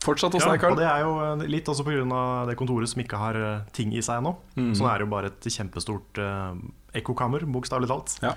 Fortsatt 0.00 0.32
hos 0.32 0.46
Ja, 0.46 0.52
deg, 0.54 0.60
Karl. 0.62 0.72
og 0.72 0.78
det 0.80 0.86
er 0.88 1.02
jo 1.04 1.12
eh, 1.42 1.44
litt 1.52 1.68
også 1.68 1.84
pga. 1.84 2.46
det 2.48 2.56
kontoret 2.56 2.88
som 2.88 3.02
ikke 3.02 3.18
har 3.20 3.66
ting 3.76 3.92
i 3.92 4.00
seg 4.00 4.22
ennå. 4.22 4.36
Mm. 4.56 4.72
Så 4.72 4.86
nå 4.86 4.88
er 4.88 4.98
det 5.02 5.04
jo 5.08 5.12
bare 5.12 5.26
et 5.34 5.50
kjempestort 5.52 6.22
uh, 6.22 6.54
ekkokammer, 7.00 7.44
bokstavelig 7.52 7.90
talt. 7.90 8.16
Ja. 8.24 8.32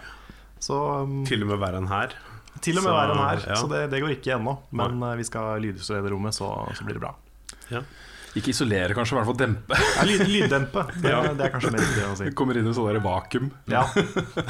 Så 0.60 0.76
um, 1.06 1.22
Til 1.28 1.46
og 1.46 1.54
med 1.54 1.62
verre 1.62 1.80
enn 1.80 1.88
her. 1.92 2.14
til 2.62 2.78
og 2.80 2.84
med 2.84 2.92
verre 2.92 3.16
enn 3.16 3.24
her. 3.24 3.44
ja. 3.54 3.56
Så 3.62 3.70
det, 3.72 3.86
det 3.94 4.02
går 4.04 4.18
ikke 4.18 4.36
ennå. 4.36 4.58
Men 4.76 5.02
eh, 5.08 5.16
vi 5.22 5.24
skal 5.28 5.62
lydisolere 5.64 6.12
rommet, 6.12 6.36
så, 6.36 6.50
så 6.76 6.84
blir 6.88 6.98
det 7.00 7.04
bra. 7.06 7.14
Ja. 7.72 7.84
Ikke 8.38 8.52
isolere, 8.54 8.94
kanskje, 8.94 9.16
i 9.16 9.18
hvert 9.18 9.26
fall 9.32 9.38
dempe. 9.40 9.78
Ja, 9.98 10.04
lyd, 10.06 10.26
lyddempe. 10.30 10.84
Det, 11.02 11.10
Ja. 11.10 11.22
det 11.34 11.48
er 11.48 11.54
kanskje 11.56 11.72
mer 11.74 11.82
det 11.96 12.04
å 12.06 12.18
si. 12.20 12.28
Kommer 12.38 12.60
inn 12.60 12.68
i 12.70 12.74
sånn 12.78 13.00
vakuum. 13.02 13.48
Ja. 13.72 13.86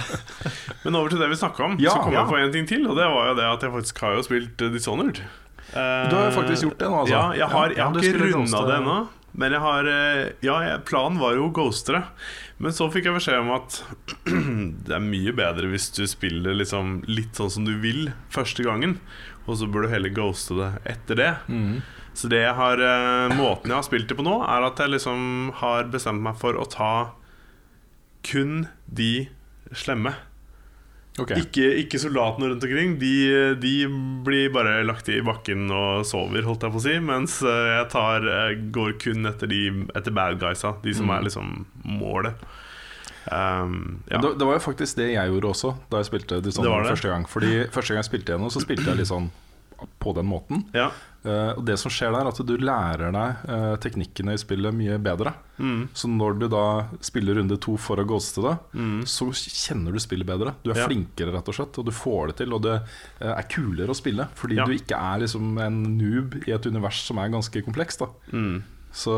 Men 0.83 0.97
over 0.99 1.13
til 1.13 1.21
det 1.21 1.29
vi 1.31 1.37
snakka 1.39 1.63
om, 1.69 1.77
Ja, 1.79 1.93
så 1.95 2.03
kom 2.07 2.13
ja. 2.17 2.23
jeg 2.25 2.31
på 2.33 2.39
en 2.41 2.51
ting 2.57 2.67
til. 2.69 2.89
Og 2.89 2.97
det 2.99 3.05
var 3.07 3.29
jo 3.31 3.37
det 3.39 3.45
at 3.47 3.63
jeg 3.63 3.75
faktisk 3.77 4.01
har 4.03 4.17
jo 4.17 4.25
spilt 4.27 4.65
uh, 4.65 4.71
Dishonored. 4.73 5.21
Du 5.69 5.77
har 6.17 6.27
jo 6.27 6.33
faktisk 6.33 6.65
gjort 6.65 6.79
det 6.81 6.87
nå, 6.89 6.99
altså. 7.03 7.13
Ja, 7.13 7.23
jeg 7.37 7.49
har, 7.53 7.73
jeg 7.77 7.85
har 7.85 7.99
ikke 8.01 8.29
runda 8.33 8.61
det 8.65 8.77
ennå. 8.81 8.97
Men 9.39 9.53
jeg 9.53 9.61
har 9.61 9.87
eh, 9.93 10.21
Ja, 10.41 10.55
planen 10.81 11.19
var 11.21 11.35
jo 11.37 11.43
å 11.45 11.51
ghoste 11.53 11.93
det. 11.93 11.99
Men 12.59 12.75
så 12.75 12.89
fikk 12.91 13.07
jeg 13.07 13.15
beskjed 13.15 13.39
om 13.39 13.53
at 13.55 13.77
det 14.87 14.95
er 14.95 15.03
mye 15.03 15.31
bedre 15.35 15.69
hvis 15.71 15.87
du 15.95 16.03
spiller 16.11 16.57
liksom 16.57 16.99
litt 17.07 17.39
sånn 17.39 17.53
som 17.53 17.67
du 17.67 17.77
vil 17.79 18.09
første 18.33 18.65
gangen. 18.67 18.97
Og 19.47 19.61
så 19.61 19.69
bør 19.71 19.87
du 19.87 19.93
heller 19.93 20.13
ghoste 20.13 20.57
det 20.59 20.69
etter 20.91 21.19
det. 21.19 21.31
Mm. 21.47 21.79
Så 22.19 22.27
det 22.31 22.41
jeg 22.43 22.55
har 22.57 22.81
eh, 22.83 23.35
måten 23.37 23.71
jeg 23.71 23.79
har 23.79 23.87
spilt 23.87 24.11
det 24.11 24.17
på 24.19 24.25
nå, 24.27 24.41
er 24.43 24.67
at 24.67 24.81
jeg 24.81 24.91
liksom 24.91 25.53
har 25.61 25.87
bestemt 25.93 26.23
meg 26.25 26.35
for 26.41 26.59
å 26.59 26.67
ta 26.67 26.93
kun 28.27 28.67
de 28.85 29.29
slemme. 29.71 30.11
Ok. 31.19 31.33
Ikke, 31.41 31.65
ikke 31.83 31.99
soldatene 32.01 32.49
rundt 32.51 32.63
omkring. 32.63 32.95
De, 33.01 33.11
de 33.59 33.73
blir 34.25 34.49
bare 34.55 34.77
lagt 34.87 35.09
i 35.11 35.19
bakken 35.25 35.67
og 35.71 36.05
sover, 36.07 36.43
holdt 36.47 36.63
jeg 36.67 36.71
på 36.75 36.81
å 36.81 36.85
si. 36.85 36.95
Mens 37.03 37.39
eh, 37.43 37.67
jeg 37.77 37.89
tar, 37.91 38.25
jeg 38.29 38.61
går 38.75 38.95
kun 39.03 39.25
etter, 39.29 39.51
de, 39.51 39.61
etter 39.99 40.15
bad 40.15 40.39
guysa. 40.41 40.75
De 40.83 40.93
som 40.95 41.09
Mm. 41.09 41.15
er 41.17 41.27
liksom 41.29 41.53
målet. 41.99 42.47
Um, 43.29 43.99
ja. 44.09 44.17
det, 44.23 44.31
det 44.39 44.45
var 44.47 44.55
jo 44.57 44.61
faktisk 44.63 44.97
det 44.97 45.09
jeg 45.11 45.29
gjorde 45.29 45.49
også 45.51 45.73
da 45.91 45.99
jeg 45.99 46.07
spilte 46.07 46.37
Det 46.39 46.47
Dishonored 46.49 46.87
første 46.89 47.11
gang. 47.11 47.27
Fordi 47.29 47.51
første 47.69 47.93
gang 47.93 47.99
jeg 48.01 48.07
spilte 48.07 48.33
gjennom, 48.33 48.49
så 48.53 48.61
spilte 48.63 48.87
jeg 48.89 48.97
litt 49.03 49.09
sånn 49.11 49.27
på 49.99 50.13
den 50.17 50.25
måten. 50.29 50.65
ja. 50.73 50.89
Uh, 51.19 51.51
og 51.59 51.65
det 51.67 51.75
som 51.75 51.91
skjer 51.91 52.13
der, 52.15 52.21
er 52.23 52.29
at 52.31 52.37
du 52.47 52.53
lærer 52.63 53.11
deg 53.11 53.41
uh, 53.51 53.73
teknikkene 53.83 54.37
i 54.37 54.39
spillet 54.39 54.71
mye 54.71 54.95
bedre. 55.03 55.33
Mm, 55.59 55.89
Så 55.93 56.07
når 56.07 56.37
du 56.39 56.45
da 56.47 56.61
spiller 57.03 57.35
runde 57.35 57.57
to 57.59 57.75
for 57.75 57.99
å 57.99 58.05
ghoste 58.07 58.39
det, 58.45 58.53
mm, 58.79 59.01
så 59.03 59.27
kjenner 59.35 59.91
du 59.91 59.99
spillet 59.99 60.25
bedre. 60.25 60.53
Du 60.63 60.71
er 60.71 60.77
Ja. 60.79 60.87
flinkere, 60.87 61.33
rett 61.35 61.51
og 61.51 61.57
slett, 61.57 61.75
og 61.77 61.85
du 61.85 61.91
får 61.91 62.27
det 62.31 62.37
til. 62.37 62.53
Og 62.55 62.61
det 62.63 62.77
uh, 63.19 63.33
er 63.35 63.43
kulere 63.51 63.91
å 63.91 63.99
spille, 63.99 64.29
fordi 64.33 64.55
Ja. 64.61 64.65
du 64.65 64.71
ikke 64.71 64.95
er 64.95 65.19
liksom 65.25 65.57
en 65.59 65.83
noob 65.97 66.39
i 66.47 66.51
et 66.55 66.65
univers 66.71 67.03
som 67.03 67.17
er 67.19 67.27
ganske 67.35 67.65
komplekst. 67.67 67.99
mm. 68.31 68.63
Så 68.91 69.13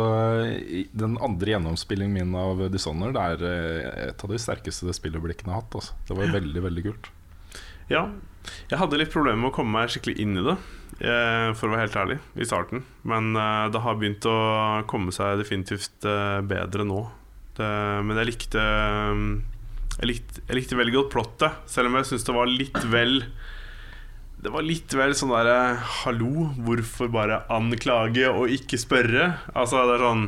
den 0.91 1.17
andre 1.21 1.53
gjennomspillingen 1.53 2.11
min 2.11 2.35
av 2.35 2.59
Dishonored 2.73 3.15
er 3.15 3.45
eh, 3.45 4.09
et 4.09 4.23
av 4.25 4.29
de 4.33 4.35
sterkeste 4.41 4.91
spilløyeblikkene 4.91 5.47
jeg 5.47 5.53
har 5.55 5.61
hatt. 5.61 5.77
Altså. 5.79 5.93
Det 6.09 6.17
var 6.17 6.33
veldig, 6.33 6.63
veldig 6.65 6.83
kult. 6.89 7.07
Ja. 7.89 8.09
Jeg 8.71 8.79
hadde 8.81 8.99
litt 8.99 9.13
problemer 9.13 9.39
med 9.41 9.51
å 9.51 9.55
komme 9.55 9.75
meg 9.75 9.91
skikkelig 9.93 10.21
inn 10.23 10.37
i 10.39 10.45
det, 10.45 10.57
eh, 11.03 11.49
for 11.57 11.67
å 11.67 11.73
være 11.73 11.85
helt 11.85 11.97
ærlig, 12.01 12.19
i 12.35 12.47
starten. 12.47 12.85
Men 13.07 13.35
eh, 13.35 13.69
det 13.73 13.81
har 13.83 13.97
begynt 13.99 14.27
å 14.29 14.37
komme 14.91 15.13
seg 15.15 15.41
definitivt 15.41 16.07
eh, 16.07 16.39
bedre 16.45 16.87
nå. 16.87 17.03
Det, 17.57 17.71
men 18.07 18.15
jeg 18.21 18.29
likte, 18.29 18.61
jeg 19.97 20.07
likte 20.07 20.43
Jeg 20.47 20.55
likte 20.55 20.77
veldig 20.79 20.93
godt 20.95 21.09
plottet, 21.11 21.57
selv 21.67 21.89
om 21.89 21.97
jeg 21.99 22.07
syns 22.07 22.23
det 22.23 22.35
var 22.37 22.47
litt 22.47 22.77
vel 22.87 23.17
Det 24.39 24.53
var 24.53 24.63
litt 24.63 24.95
vel 24.95 25.11
sånn 25.19 25.33
derre 25.35 25.57
Hallo, 25.97 26.45
hvorfor 26.63 27.11
bare 27.11 27.41
anklage 27.51 28.31
og 28.31 28.55
ikke 28.55 28.79
spørre? 28.79 29.33
Altså, 29.51 29.83
det 29.83 29.97
er 29.97 30.05
sånn 30.07 30.23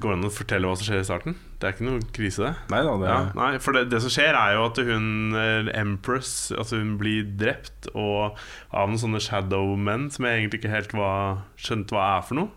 Går 0.00 0.10
det 0.10 0.16
an 0.18 0.26
å 0.26 0.30
fortelle 0.32 0.68
hva 0.68 0.76
som 0.78 0.86
skjer 0.88 1.00
i 1.02 1.06
starten? 1.06 1.34
Det 1.60 1.68
er 1.68 1.74
ikke 1.76 1.86
noe 1.86 2.00
krise, 2.16 2.42
det. 2.44 2.52
Nei 2.72 2.80
da, 2.86 2.94
det 3.00 3.08
Ja, 3.10 3.18
nei, 3.38 3.50
for 3.62 3.76
det, 3.76 3.82
det 3.92 4.00
som 4.04 4.12
skjer 4.12 4.36
er 4.36 4.54
jo 4.56 4.64
at 4.66 4.80
hun 4.84 5.36
eh, 5.38 5.70
Empress 5.80 6.32
Altså 6.56 6.80
hun 6.80 6.94
blir 7.00 7.26
drept 7.40 7.88
Og 7.94 8.36
av 8.74 8.90
noen 8.90 9.00
sånne 9.00 9.22
shadow-menn 9.24 10.08
Som 10.14 10.26
jeg 10.28 10.42
egentlig 10.42 10.60
ikke 10.62 10.74
helt 10.74 10.94
var, 10.96 11.44
skjønte 11.60 11.96
hva 11.96 12.06
er 12.18 12.26
for 12.28 12.40
noe 12.40 12.50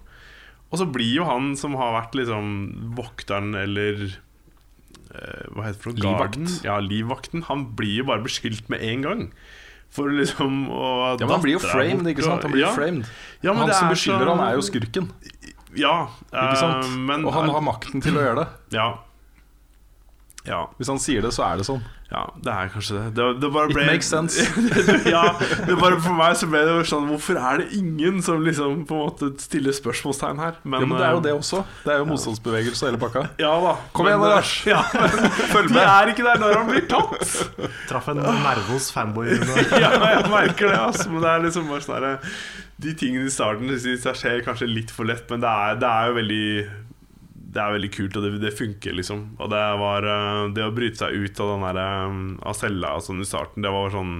Og 0.72 0.82
så 0.82 0.88
blir 0.92 1.14
jo 1.22 1.28
han 1.30 1.54
som 1.60 1.78
har 1.80 1.94
vært 2.00 2.18
liksom 2.20 2.50
Vokteren 2.98 3.54
eller 3.62 4.08
uh, 4.08 5.46
Hva 5.54 5.68
heter 5.70 5.78
det 5.78 5.84
for 5.86 5.94
noe? 5.94 6.04
Livvakt. 6.08 6.58
Ja, 6.68 6.80
livvakten 6.84 7.46
Han 7.52 7.70
blir 7.80 8.02
jo 8.02 8.10
bare 8.12 8.26
beskyldt 8.26 8.68
med 8.74 8.84
en 8.84 9.06
gang 9.08 9.24
For 9.94 10.12
liksom 10.12 10.66
å 10.74 10.88
Ja, 11.16 11.24
men 11.24 11.36
Han 11.38 11.46
blir 11.46 11.56
jo 11.60 11.64
framed, 11.64 12.12
ikke 12.12 12.26
sant? 12.28 12.44
Han 12.44 12.56
blir 12.56 12.66
ja. 12.68 12.74
framed 12.76 13.08
Ja, 13.46 13.54
men 13.54 13.64
Han 13.68 13.76
som 13.78 13.88
er 13.92 13.96
beskylder 13.96 14.26
så- 14.28 14.36
han, 14.36 14.48
er 14.50 14.58
jo 14.60 14.66
skurken. 14.68 15.12
Ja, 15.76 16.08
eh, 16.32 16.88
men, 16.96 17.26
Og 17.26 17.34
han 17.36 17.50
har 17.52 17.66
makten 17.66 18.04
til 18.04 18.16
å 18.16 18.24
gjøre 18.24 18.46
det. 18.46 18.48
Ja 18.78 18.88
Ja 20.48 20.66
Hvis 20.80 20.88
han 20.88 21.00
sier 21.04 21.22
det, 21.26 21.34
så 21.36 21.44
er 21.44 21.60
det 21.60 21.66
sånn. 21.68 21.82
Ja, 22.08 22.22
det 22.40 22.48
er 22.54 22.70
kanskje 22.72 22.96
det. 22.96 23.08
Det, 23.18 23.24
det 23.44 23.48
bare 23.52 23.68
It 23.74 23.80
makes 23.90 24.08
sense. 24.08 24.40
ja, 25.12 25.24
det 25.68 25.76
bare 25.76 25.98
For 26.00 26.16
meg 26.16 26.38
så 26.40 26.48
ble 26.48 26.62
det 26.64 26.76
sånn 26.88 27.10
Hvorfor 27.10 27.36
er 27.36 27.60
det 27.60 27.66
ingen 27.76 28.22
som 28.24 28.40
liksom 28.46 28.86
på 28.88 28.96
en 28.96 29.02
måte 29.10 29.28
stiller 29.44 29.76
spørsmålstegn 29.76 30.40
her? 30.40 30.56
Ja, 30.64 30.72
men 30.86 30.94
det 30.96 31.04
er 31.04 31.18
jo 31.18 31.20
eh, 31.20 31.26
det 31.26 31.34
også. 31.36 31.60
Det 31.84 31.92
er 31.92 32.00
jo 32.00 32.08
motstandsbevegelse 32.14 32.86
og 32.86 32.90
hele 32.94 33.02
pakka. 33.02 33.26
Ja 33.44 33.52
da. 33.66 33.74
Kom 33.98 34.08
igjen, 34.08 34.24
men- 34.24 34.34
Lars. 34.38 34.54
Ja, 34.72 34.80
Følg 34.88 35.28
Følg 35.52 35.68
de 35.74 35.76
med. 35.82 35.84
er 35.98 36.14
ikke 36.14 36.28
der 36.30 36.40
når 36.46 36.56
han 36.62 36.72
blir 36.72 36.88
tatt! 36.96 37.36
Traff 37.92 38.08
en 38.16 38.24
nerve 38.24 38.66
hos 38.72 38.88
fanboy. 38.96 39.34
Ja, 39.84 39.92
jeg 40.16 40.26
merker 40.32 40.72
det, 40.72 40.80
altså. 40.80 41.10
Men 41.12 41.28
det 41.28 41.34
er 41.36 41.44
liksom 41.50 41.68
bare 41.74 41.84
sånn 41.84 41.98
herre 42.00 42.16
De 42.88 42.96
tingene 43.04 43.28
i 43.28 43.34
starten 43.36 43.68
synes 43.84 44.08
jeg 44.08 44.22
skjer 44.24 44.44
kanskje 44.48 44.72
litt 44.72 44.96
for 44.96 45.12
lett, 45.12 45.28
men 45.34 45.44
det 45.44 45.52
er, 45.52 45.80
det 45.84 45.92
er 45.92 46.08
jo 46.14 46.18
veldig 46.22 46.44
det 47.58 47.64
er 47.64 47.74
veldig 47.74 47.90
kult, 47.96 48.18
og 48.20 48.26
det, 48.28 48.32
det 48.44 48.54
funker, 48.54 48.94
liksom. 49.00 49.24
Og 49.42 49.50
det 49.52 49.62
var 49.82 50.06
eh, 50.06 50.42
Det 50.54 50.66
å 50.66 50.74
bryte 50.76 51.02
seg 51.02 51.16
ut 51.18 51.40
av 51.44 51.54
den 51.56 51.66
der 51.66 51.80
eh, 51.82 52.18
Av 52.52 52.58
cella 52.58 52.94
sånn 53.04 53.24
i 53.24 53.28
starten, 53.28 53.66
det 53.66 53.72
var 53.74 53.94
sånn 53.94 54.12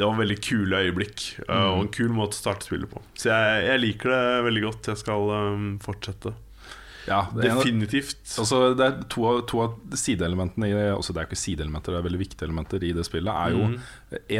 Det 0.00 0.06
var 0.06 0.16
veldig 0.20 0.38
kule 0.44 0.84
øyeblikk. 0.86 1.26
eh, 1.44 1.56
Mm. 1.60 1.66
Og 1.74 1.80
en 1.84 1.90
kul 1.92 2.14
måte 2.16 2.38
å 2.38 2.40
starte 2.40 2.64
spillet 2.66 2.88
på. 2.90 3.02
Så 3.20 3.28
jeg, 3.28 3.64
jeg 3.66 3.82
liker 3.82 4.14
det 4.14 4.22
veldig 4.46 4.62
godt. 4.64 4.88
Jeg 4.94 5.00
skal 5.02 5.28
um, 5.28 5.66
fortsette. 5.84 6.32
Ja, 7.08 7.26
en, 7.32 7.40
Definitivt. 7.40 8.20
altså, 8.38 8.58
det 8.76 8.86
er 8.86 8.98
to 9.12 9.24
av, 9.28 9.40
to 9.50 9.62
av 9.64 9.96
sideelementene 9.98 10.68
i 10.68 10.74
altså, 10.92 11.14
Det 11.14 11.22
er 11.22 11.28
ikke 11.28 11.40
sideelementer, 11.40 11.94
det 11.94 12.00
er 12.00 12.06
veldig 12.06 12.20
viktige 12.20 12.46
elementer 12.48 12.84
i 12.86 12.92
det 12.96 13.06
spillet. 13.08 13.32
Er 13.32 13.56
jo 13.56 13.68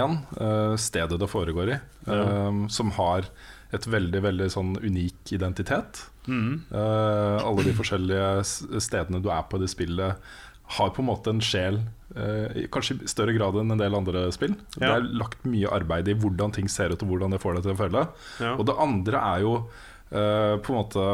én, 0.00 0.18
mm. 0.36 0.76
stedet 0.80 1.18
det 1.20 1.30
foregår 1.32 1.74
i, 1.74 1.78
eh, 2.14 2.60
som 2.72 2.92
har 2.98 3.28
et 3.74 3.86
veldig 3.86 4.22
veldig 4.24 4.48
sånn 4.50 4.74
unik 4.82 5.32
identitet. 5.36 6.04
Mm. 6.26 6.62
Uh, 6.72 7.38
alle 7.42 7.66
de 7.68 7.74
forskjellige 7.76 8.80
stedene 8.82 9.22
du 9.22 9.30
er 9.32 9.44
på 9.46 9.60
i 9.60 9.64
det 9.64 9.70
spillet, 9.72 10.30
har 10.70 10.92
på 10.94 11.02
en 11.02 11.08
måte 11.08 11.32
en 11.32 11.42
sjel. 11.42 11.80
Uh, 12.14 12.66
kanskje 12.74 12.98
i 12.98 13.10
større 13.10 13.34
grad 13.36 13.58
enn 13.60 13.74
en 13.74 13.80
del 13.80 13.96
andre 13.96 14.26
spill. 14.34 14.56
Det 14.76 14.88
er 14.88 15.06
lagt 15.22 15.46
mye 15.46 15.70
arbeid 15.74 16.10
i 16.10 16.16
hvordan 16.18 16.54
ting 16.56 16.70
ser 16.70 16.94
ut, 16.94 17.02
og 17.04 17.12
hvordan 17.12 17.34
det 17.34 17.42
får 17.42 17.58
deg 17.58 17.68
til 17.68 17.74
å 17.76 17.80
føle. 17.80 18.06
Ja. 18.42 18.54
Og 18.56 18.66
det 18.70 18.80
andre 18.86 19.26
er 19.34 19.44
jo 19.46 19.52
uh, 19.60 20.56
på 20.58 20.74
en 20.74 20.80
måte 20.80 21.10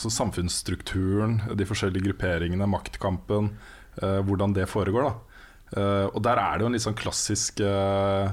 samfunnsstrukturen, 0.00 1.34
de 1.52 1.66
forskjellige 1.68 2.06
grupperingene, 2.08 2.64
maktkampen, 2.66 3.50
hvordan 4.00 4.54
det 4.56 4.64
foregår. 4.72 5.04
Da. 5.04 5.12
Og 6.08 6.16
der 6.24 6.40
er 6.40 6.56
det 6.56 6.64
jo 6.64 6.70
en 6.70 6.74
litt 6.74 6.86
sånn 6.86 6.96
klassisk 6.98 7.60
eh, 7.60 8.32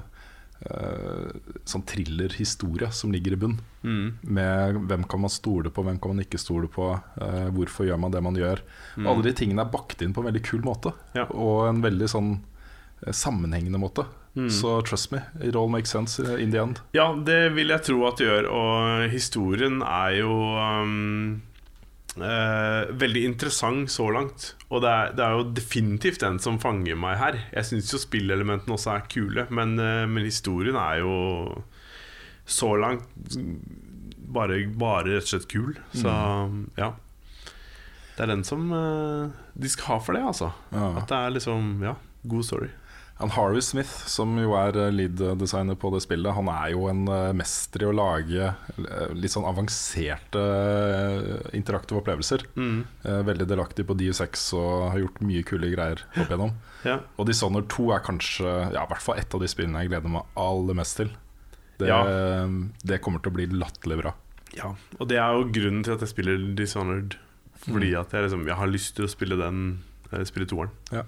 sånn 1.67 1.83
thrillerhistorie 1.85 2.89
som 2.91 3.11
ligger 3.13 3.35
i 3.35 3.39
bunn. 3.39 3.57
Mm. 3.83 4.07
Med 4.21 4.79
hvem 4.89 5.03
kan 5.07 5.21
man 5.21 5.29
stole 5.31 5.69
på, 5.69 5.83
hvem 5.85 5.99
kan 6.01 6.15
man 6.15 6.23
ikke 6.25 6.39
stole 6.41 6.67
på, 6.71 6.89
uh, 7.21 7.47
hvorfor 7.55 7.87
gjør 7.87 7.99
man 8.01 8.11
det 8.11 8.23
man 8.25 8.35
gjør. 8.35 8.63
Mm. 8.97 9.07
Alle 9.07 9.27
de 9.27 9.35
tingene 9.37 9.63
er 9.63 9.71
bakt 9.71 10.01
inn 10.01 10.15
på 10.17 10.23
en 10.23 10.31
veldig 10.31 10.43
kul 10.47 10.63
måte, 10.65 10.93
Ja. 11.15 11.27
og 11.29 11.67
en 11.69 11.83
veldig 11.85 12.09
sånn 12.09 12.31
eh, 13.05 13.13
sammenhengende 13.13 13.79
måte. 13.79 14.07
Mm. 14.37 14.49
Så 14.53 14.81
trust 14.85 15.11
me, 15.11 15.21
it 15.41 15.55
all 15.55 15.69
makes 15.69 15.89
sense 15.89 16.19
eh, 16.21 16.41
in 16.43 16.51
the 16.51 16.59
end. 16.61 16.81
Ja, 16.93 17.09
det 17.13 17.53
vil 17.55 17.69
jeg 17.73 17.85
tro 17.87 18.03
at 18.09 18.17
det 18.19 18.27
gjør. 18.27 18.49
Og 18.53 19.09
historien 19.09 19.81
er 19.81 20.19
jo 20.19 20.33
um, 20.57 21.41
eh, 22.23 22.91
veldig 22.99 23.23
interessant 23.27 23.91
så 23.91 24.07
langt. 24.13 24.51
Og 24.69 24.81
det 24.83 24.91
er, 24.91 25.11
det 25.17 25.25
er 25.25 25.35
jo 25.37 25.47
definitivt 25.57 26.23
den 26.23 26.39
som 26.43 26.59
fanger 26.61 26.97
meg 26.99 27.17
her. 27.21 27.39
Jeg 27.53 27.69
syns 27.69 27.93
jo 27.93 28.01
spillelementene 28.01 28.75
også 28.77 28.93
er 28.95 29.07
kule, 29.11 29.47
men, 29.49 29.75
eh, 29.79 30.05
men 30.09 30.27
historien 30.27 30.77
er 30.79 31.01
jo 31.03 31.17
så 32.47 32.71
langt 32.79 33.35
bare, 34.27 34.61
bare 34.71 35.17
rett 35.17 35.27
og 35.27 35.33
slett 35.33 35.49
kul. 35.51 35.75
Så 35.95 36.13
ja. 36.79 36.93
Det 38.17 38.25
er 38.25 38.31
den 38.33 38.43
som 38.47 38.71
eh, 38.73 39.29
de 39.53 39.69
skal 39.69 39.91
ha 39.93 39.97
for 40.01 40.17
det, 40.17 40.23
altså. 40.25 40.51
Ja. 40.73 40.91
At 40.97 41.09
det 41.11 41.17
er 41.21 41.35
liksom 41.37 41.73
Ja, 41.85 41.95
god 42.25 42.47
story. 42.47 42.69
Han 43.17 43.31
Harvey 43.33 43.63
Smith, 43.65 43.89
som 44.05 44.35
jo 44.37 44.51
er 44.59 44.75
eh, 44.77 44.91
lead-designer 44.93 45.77
på 45.81 45.89
det 45.95 46.03
spillet, 46.03 46.35
han 46.37 46.49
er 46.53 46.73
jo 46.75 46.83
en 46.91 47.07
eh, 47.09 47.31
mester 47.33 47.81
i 47.81 47.87
å 47.89 47.93
lage 47.97 48.51
eh, 48.51 49.13
litt 49.17 49.33
sånn 49.33 49.47
avanserte 49.49 50.43
interaktive 51.57 52.01
opplevelser. 52.03 52.43
Mm. 52.59 52.83
Veldig 53.25 53.47
delaktig 53.49 53.87
på 53.89 53.95
DU6 53.97 54.43
og 54.59 54.73
har 54.93 55.01
gjort 55.01 55.21
mye 55.25 55.41
kule 55.47 55.71
greier 55.73 56.03
opp 56.13 56.25
igjennom. 56.27 56.55
Ja. 56.85 56.99
Og 57.19 57.25
Dishonored 57.27 57.65
2 57.73 57.87
er 57.95 58.03
kanskje 58.05 58.45
ja, 58.71 58.83
i 58.83 58.89
hvert 58.91 59.01
fall 59.03 59.17
et 59.19 59.33
av 59.33 59.41
de 59.41 59.47
spillene 59.49 59.81
jeg 59.81 59.89
gleder 59.89 60.11
meg 60.13 60.27
aller 60.39 60.77
mest 60.77 60.99
til. 61.01 61.09
Det, 61.81 61.87
Ja. 61.89 61.97
det 62.87 62.99
kommer 63.03 63.19
til 63.19 63.33
å 63.33 63.35
bli 63.35 63.47
latterlig 63.49 63.97
bra. 64.03 64.13
Ja, 64.55 64.69
og 65.01 65.09
det 65.09 65.17
er 65.19 65.33
jo 65.35 65.49
grunnen 65.57 65.81
til 65.83 65.97
at 65.97 66.05
jeg 66.05 66.13
spiller 66.13 66.37
Dishonored. 66.55 67.17
Fordi 67.65 67.89
at 67.97 68.13
jeg 68.13 68.27
liksom 68.27 68.45
Jeg 68.47 68.59
har 68.61 68.69
lyst 68.71 68.93
til 68.95 69.07
å 69.07 69.11
spille 69.11 69.35
den 69.41 69.63
Spille 70.29 70.47
toeren. 70.47 70.69
Ja. 70.93 71.01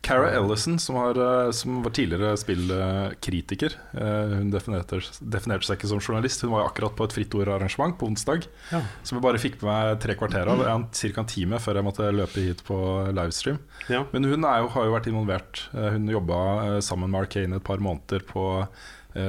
Cara 0.00 0.30
Ellison, 0.30 0.78
som, 0.78 0.96
har, 0.96 1.18
eh, 1.18 1.50
som 1.50 1.82
var 1.82 1.90
tidligere 1.90 2.36
spillkritiker, 2.38 3.74
eh, 3.98 4.34
hun 4.38 4.50
definerte, 4.52 5.00
definerte 5.20 5.66
seg 5.66 5.78
ikke 5.78 5.90
som 5.90 6.00
journalist. 6.00 6.42
Hun 6.44 6.52
var 6.54 6.68
akkurat 6.68 6.94
på 6.96 7.04
et 7.08 7.12
Fritt 7.16 7.34
Ord-arrangement 7.34 7.96
på 7.98 8.06
onsdag, 8.08 8.46
Ja. 8.70 8.80
som 9.02 9.18
jeg 9.18 9.22
bare 9.22 9.38
fikk 9.42 9.60
med 9.62 9.68
meg 9.68 10.00
tre 10.00 10.14
kvarter 10.14 10.46
av. 10.48 10.58
Ca. 10.92 11.20
en 11.20 11.26
time 11.26 11.58
før 11.58 11.74
jeg 11.80 11.84
måtte 11.84 12.12
løpe 12.14 12.40
hit 12.40 12.62
på 12.64 12.78
livestream. 13.12 13.58
Ja. 13.88 14.04
Men 14.12 14.24
hun 14.24 14.40
jo, 14.42 14.68
har 14.68 14.84
jo 14.84 14.94
vært 14.94 15.10
involvert. 15.10 15.68
Eh, 15.74 15.90
Hun 15.90 16.06
jobba 16.08 16.80
sammen 16.80 17.10
med 17.10 17.22
Arcane 17.22 17.56
et 17.56 17.64
par 17.64 17.78
måneder 17.78 18.20
på 18.24 18.66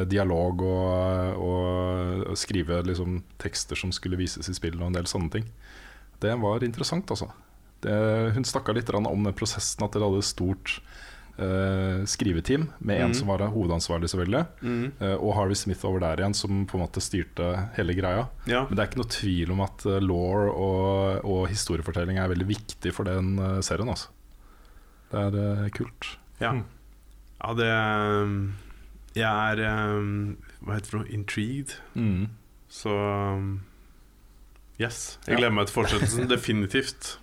dialog 0.08 0.62
og, 0.62 1.40
og, 1.40 2.28
og 2.30 2.38
skrive 2.38 2.84
liksom, 2.86 3.24
tekster 3.40 3.76
som 3.76 3.92
skulle 3.92 4.18
vises 4.20 4.48
i 4.48 4.54
spillet, 4.54 4.80
og 4.80 4.88
en 4.92 4.94
del 4.94 5.06
sånne 5.06 5.32
ting. 5.32 5.46
Det 6.20 6.36
var 6.40 6.60
interessant, 6.64 7.08
altså. 7.10 7.32
Det, 7.84 7.96
hun 8.36 8.44
snakka 8.46 8.74
litt 8.76 8.90
om 8.92 9.24
den 9.24 9.34
prosessen, 9.38 9.86
at 9.86 9.94
dere 9.96 10.08
hadde 10.10 10.20
et 10.20 10.28
stort 10.28 10.80
uh, 11.40 12.02
skriveteam 12.10 12.66
med 12.80 13.00
en 13.00 13.12
mm. 13.14 13.14
som 13.16 13.30
var 13.32 13.44
hovedansvarlig, 13.54 14.10
selvfølgelig, 14.12 14.46
Mm. 14.62 14.92
uh, 15.02 15.16
og 15.16 15.36
Harvey 15.38 15.56
Smith 15.56 15.86
over 15.88 16.00
der 16.04 16.20
igjen, 16.20 16.36
som 16.36 16.66
på 16.68 16.76
en 16.78 16.84
måte 16.84 17.00
styrte 17.04 17.70
hele 17.78 17.96
greia. 17.96 18.28
ja. 18.48 18.66
Men 18.68 18.76
det 18.76 18.84
er 18.84 18.90
ikke 18.92 19.02
noe 19.02 19.14
tvil 19.16 19.52
om 19.56 19.62
at 19.64 19.86
eh, 19.86 20.00
law 20.04 20.50
og, 20.50 21.24
og 21.24 21.48
historiefortelling 21.50 22.20
er 22.20 22.28
veldig 22.32 22.48
viktig 22.50 22.94
for 22.94 23.08
den 23.08 23.38
eh, 23.40 23.62
serien. 23.66 23.90
Altså. 23.90 24.10
Det 25.12 25.24
er 25.30 25.40
uh, 25.64 25.70
kult. 25.74 26.18
Ja. 26.40 26.52
Mm. 26.54 26.66
ja, 27.40 27.54
det 27.58 27.72
um, 28.24 28.36
Jeg 29.16 29.26
er 29.56 29.64
um, 29.98 30.38
Hva 30.62 30.76
heter 30.78 30.86
det 30.86 30.92
for 30.92 31.00
noe? 31.02 31.10
Intrigued. 31.12 31.74
Så 32.70 32.94
um, 32.94 33.62
Yes. 34.80 35.18
Jeg 35.28 35.36
gleder 35.42 35.52
meg 35.52 35.68
til 35.68 35.76
fortsettelsen. 35.76 36.30
Definitivt. 36.36 37.18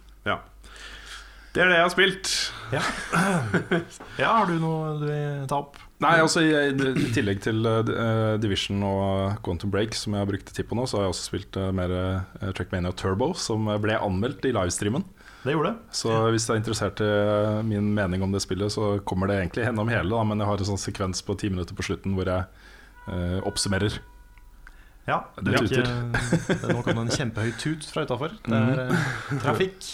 Ja. 1.57 1.63
Det 1.63 1.63
er 1.65 1.71
det 1.73 1.77
jeg 1.79 1.87
har 1.87 1.93
spilt. 1.95 2.31
Ja, 4.21 4.31
har 4.41 4.47
du 4.51 4.57
noe 4.61 4.97
du 5.01 5.05
vil 5.09 5.47
ta 5.49 5.61
opp? 5.63 5.77
Nei, 6.05 6.17
altså 6.21 6.43
i, 6.45 6.51
i 6.53 7.07
tillegg 7.15 7.39
til 7.45 7.65
uh, 7.65 8.37
Division 8.43 8.83
og 8.85 9.39
Quantum 9.47 9.71
Break, 9.73 9.95
som 9.97 10.13
jeg 10.13 10.21
har 10.25 10.29
brukt 10.29 10.51
tid 10.53 10.67
på 10.69 10.77
nå, 10.77 10.85
så 10.89 10.99
har 10.99 11.07
jeg 11.07 11.15
også 11.15 11.29
spilt 11.31 11.57
uh, 11.57 11.71
mer 11.77 11.93
uh, 11.95 12.51
Trackmania 12.57 12.93
Turbo, 12.99 13.31
som 13.41 13.65
ble 13.81 13.97
anmeldt 13.97 14.45
i 14.45 14.53
livestreamen. 14.53 15.07
Det 15.47 15.55
gjorde 15.55 15.71
det. 15.73 15.97
Så 15.97 16.13
hvis 16.35 16.45
du 16.49 16.53
er 16.53 16.59
interessert 16.59 17.01
i 17.05 17.07
eh, 17.07 17.61
min 17.63 17.93
mening 17.95 18.25
om 18.27 18.33
det 18.35 18.41
spillet, 18.43 18.73
så 18.75 18.97
kommer 19.07 19.31
det 19.31 19.37
egentlig 19.39 19.63
gjennom 19.63 19.87
hele, 19.93 20.11
da, 20.11 20.25
men 20.27 20.43
jeg 20.43 20.49
har 20.51 20.59
en 20.65 20.69
sånn 20.73 20.81
sekvens 20.83 21.23
på 21.23 21.37
ti 21.39 21.53
minutter 21.53 21.77
på 21.79 21.85
slutten 21.87 22.17
hvor 22.19 22.27
jeg 22.27 22.49
uh, 23.07 23.39
oppsummerer. 23.47 23.95
Ja, 25.07 25.21
Det 25.39 25.55
er 25.55 25.63
tuter. 25.63 25.87
ikke- 25.87 26.73
Nå 26.75 26.83
kom 26.83 26.99
det 26.99 27.05
en 27.05 27.15
kjempehøy 27.15 27.53
tut 27.63 27.87
fra 27.87 28.03
utafor. 28.09 28.35
Det 28.43 28.59
er 28.59 28.83
eh, 28.89 29.07
trafikk 29.45 29.87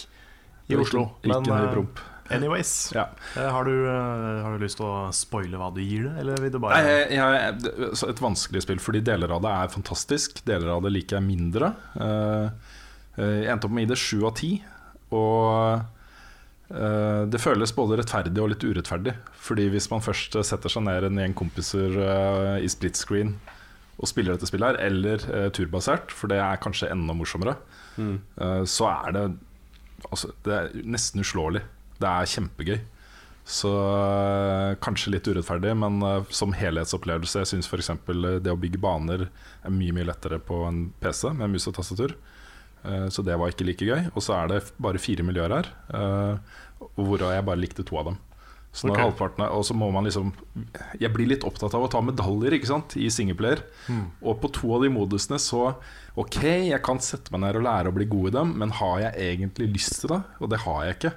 i 0.69 0.75
Oslo. 0.79 1.03
Ikke, 1.23 1.27
ikke 1.27 1.41
Men 1.43 1.51
en 1.57 1.67
eh, 1.67 1.73
promp. 1.73 1.99
anyways, 2.31 2.91
Ja. 2.95 3.07
eh, 3.35 3.49
har, 3.51 3.63
du, 3.67 3.73
eh, 3.85 4.43
har 4.45 4.57
du 4.57 4.63
lyst 4.63 4.77
til 4.79 4.85
å 4.87 5.11
spoile 5.13 5.57
hva 5.59 5.67
du 5.75 5.81
gir 5.83 6.03
det, 6.07 6.13
eller 6.23 6.39
vil 6.41 6.51
du 6.55 6.59
bare 6.63 6.79
Nei, 6.79 6.93
jeg, 6.93 7.17
jeg, 7.19 8.09
et 8.09 8.21
vanskelig 8.23 8.61
spill, 8.63 8.79
fordi 8.79 9.01
deler 9.03 9.31
av 9.35 9.41
det 9.43 9.51
er 9.51 9.73
fantastisk. 9.75 10.43
Deler 10.47 10.71
av 10.77 10.83
det 10.85 10.93
liker 10.95 11.19
jeg 11.19 11.27
mindre. 11.27 11.73
Jeg 13.17 13.49
endte 13.51 13.67
opp 13.67 13.73
med 13.75 13.83
å 13.83 13.85
gi 13.85 13.91
det 13.93 13.99
sju 14.01 14.23
av 14.25 14.33
ti. 14.39 14.51
Og 15.13 15.83
eh, 16.73 17.23
det 17.29 17.41
føles 17.43 17.73
både 17.77 17.99
rettferdig 18.01 18.41
og 18.41 18.49
litt 18.53 18.63
urettferdig. 18.65 19.13
Fordi 19.43 19.67
hvis 19.75 19.89
man 19.91 20.01
først 20.01 20.39
setter 20.47 20.71
seg 20.73 20.87
ned 20.87 21.05
en 21.09 21.19
gjeng 21.21 21.35
kompiser 21.37 21.99
i 22.63 22.69
split 22.71 22.97
screen 22.97 23.35
og 24.01 24.09
spiller 24.09 24.33
dette 24.33 24.47
spillet 24.49 24.73
her, 24.73 24.79
eller 24.87 25.49
turbasert, 25.53 26.09
for 26.11 26.31
det 26.31 26.39
er 26.41 26.57
kanskje 26.63 26.89
enda 26.91 27.13
morsommere, 27.15 27.57
Mm. 27.93 28.15
så 28.65 28.87
er 28.89 29.11
det 29.13 29.21
altså, 30.09 30.33
Det 30.45 30.57
er 30.57 30.73
nesten 30.83 31.23
uslåelig. 31.23 31.63
Det 31.99 32.09
er 32.09 32.33
kjempegøy. 32.33 32.81
Så 33.43 33.69
øh, 33.69 34.75
kanskje 34.83 35.11
litt 35.11 35.27
urettferdig, 35.27 35.73
men 35.75 35.99
uh, 35.99 36.23
som 36.31 36.53
helhetsopplevelse 36.55 37.41
Jeg 37.41 37.49
syns 37.49 37.67
f.eks. 37.67 37.89
det 38.39 38.51
å 38.53 38.59
bygge 38.59 38.79
baner 38.79 39.25
er 39.27 39.73
mye 39.73 39.95
mye 39.95 40.07
lettere 40.07 40.39
på 40.39 40.61
en 40.63 40.85
PC 41.03 41.33
med 41.35 41.51
mus 41.51 41.67
og 41.67 41.75
tastatur. 41.75 42.15
Uh, 42.85 43.09
så 43.11 43.25
det 43.25 43.35
var 43.39 43.51
ikke 43.51 43.67
like 43.67 43.87
gøy. 43.87 44.07
Og 44.15 44.23
så 44.23 44.37
er 44.37 44.51
det 44.51 44.61
bare 44.79 45.01
fire 45.01 45.27
miljøer 45.27 45.57
her, 45.57 45.71
uh, 45.91 46.87
hvorav 46.95 47.35
jeg 47.35 47.47
bare 47.49 47.59
likte 47.59 47.83
to 47.87 47.99
av 47.99 48.13
dem. 48.13 48.21
Så 48.73 48.89
okay. 48.89 49.03
Halvparten 49.03 49.45
Og 49.53 49.61
så 49.67 49.75
må 49.77 49.85
man 49.93 50.07
liksom 50.07 50.31
Jeg 50.97 51.13
blir 51.13 51.29
litt 51.29 51.43
opptatt 51.45 51.75
av 51.77 51.83
å 51.85 51.89
ta 51.93 51.99
medaljer 52.01 52.55
ikke 52.57 52.71
sant, 52.71 52.95
i 52.97 53.05
singleplayer. 53.13 53.61
Mm. 53.85 54.07
Og 54.25 54.39
på 54.41 54.49
to 54.57 54.71
av 54.77 54.85
de 54.85 54.89
modusene 54.93 55.37
så 55.41 55.75
Ok, 56.17 56.39
jeg 56.43 56.81
kan 56.85 57.01
sette 57.01 57.33
meg 57.33 57.43
ned 57.43 57.59
og 57.61 57.67
lære 57.67 57.89
å 57.89 57.95
bli 57.95 58.09
god 58.09 58.29
i 58.29 58.33
dem, 58.35 58.51
men 58.61 58.73
har 58.77 58.99
jeg 59.01 59.29
egentlig 59.31 59.69
lyst 59.73 59.95
til 60.01 60.11
det? 60.13 60.19
Og 60.41 60.51
det 60.51 60.59
har 60.65 60.83
jeg 60.85 60.97
ikke. 60.97 61.13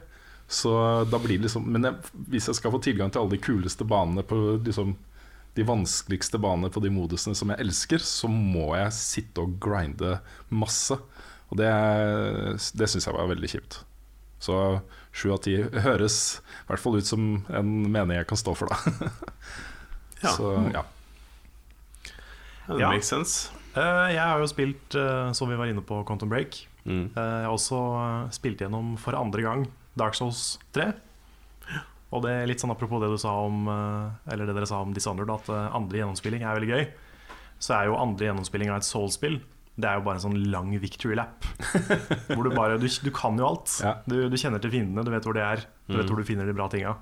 Så 0.49 0.73
da 1.11 1.21
blir 1.21 1.37
det 1.37 1.49
liksom 1.49 1.67
Men 1.73 1.89
jeg, 1.89 2.15
hvis 2.31 2.49
jeg 2.49 2.61
skal 2.61 2.73
få 2.73 2.81
tilgang 2.85 3.13
til 3.13 3.25
alle 3.25 3.35
de 3.35 3.43
kuleste 3.43 3.89
banene 3.89 4.25
på 4.27 4.39
liksom 4.57 4.97
de 5.57 5.65
vanskeligste 5.65 6.37
banene 6.37 6.69
på 6.69 6.83
de 6.85 6.91
modusene 6.93 7.33
som 7.37 7.49
jeg 7.49 7.65
elsker, 7.65 8.03
så 8.05 8.29
må 8.29 8.75
jeg 8.77 8.93
sitte 8.93 9.41
og 9.41 9.55
grinde 9.65 10.19
masse. 10.53 10.99
Og 11.49 11.57
det, 11.57 11.71
det 12.77 12.89
syns 12.93 13.07
jeg 13.09 13.17
var 13.17 13.31
veldig 13.31 13.49
kjipt. 13.49 13.79
Så 14.43 14.59
sju 15.17 15.31
av 15.33 15.41
ti 15.47 15.55
høres 15.87 16.17
i 16.43 16.67
hvert 16.69 16.83
fall 16.83 16.99
ut 17.01 17.09
som 17.09 17.23
en 17.49 17.71
mening 17.89 18.19
jeg 18.19 18.29
kan 18.29 18.41
stå 18.41 18.53
for, 18.59 18.69
da. 18.69 18.77
Ja. 20.23 20.31
Så 20.33 20.51
ja. 20.73 20.83
Ja, 22.67 22.75
det 22.75 22.81
Ja. 22.81 22.89
makes 22.91 23.09
sense. 23.13 23.51
Eh, 23.77 24.13
Jeg 24.15 24.21
har 24.23 24.39
jo 24.41 24.47
spilt, 24.49 24.95
eh, 24.97 25.33
som 25.33 25.49
vi 25.49 25.57
var 25.57 25.67
inne 25.69 25.83
på, 25.85 26.03
Quantum 26.09 26.29
Break. 26.33 26.67
Mm. 26.87 27.11
Eh, 27.17 27.21
Jeg 27.43 27.45
har 27.45 27.53
også 27.53 27.81
spilt 28.33 28.59
gjennom 28.65 28.97
for 28.99 29.15
andre 29.15 29.43
gang 29.43 29.67
Dark 29.97 30.15
Souls 30.15 30.59
3. 30.73 30.93
Og 32.13 32.23
det 32.23 32.31
er 32.31 32.47
litt 32.47 32.61
sånn 32.63 32.71
apropos 32.73 33.01
det 33.03 33.11
du 33.11 33.19
sa 33.19 33.33
om 33.45 33.67
Eller 34.31 34.47
det 34.47 34.55
dere 34.55 34.67
sa 34.67 34.81
om 34.81 34.93
Dishonored, 34.95 35.29
at 35.31 35.49
andre 35.75 35.99
gjennomspilling 35.99 36.43
er 36.43 36.55
veldig 36.59 36.71
gøy. 36.71 36.87
Så 37.59 37.75
er 37.75 37.87
jo 37.91 37.97
andre 37.97 38.27
gjennomspilling 38.29 38.71
av 38.71 38.77
et 38.79 38.85
Soul-spill 38.89 39.41
Det 39.77 39.85
er 39.91 39.99
jo 39.99 40.05
bare 40.07 40.17
en 40.17 40.25
sånn 40.25 40.39
lang 40.51 40.71
victory 40.81 41.17
lap. 41.19 41.45
hvor 42.33 42.47
du 42.47 42.51
bare 42.57 42.79
Du, 42.81 42.87
du 42.89 43.11
kan 43.13 43.37
jo 43.37 43.45
alt. 43.51 43.75
Ja. 43.85 43.97
Du, 44.09 44.17
du 44.33 44.37
kjenner 44.41 44.63
til 44.63 44.73
fiendene, 44.73 45.05
du 45.05 45.11
vet 45.13 45.27
hvor 45.29 45.37
de 45.37 45.43
er, 45.45 45.67
du 45.87 45.97
vet 45.99 46.07
Mm. 46.07 46.09
hvor 46.11 46.17
du 46.23 46.25
finner 46.29 46.47
de 46.49 46.55
bra 46.57 46.69
tinga. 46.73 46.95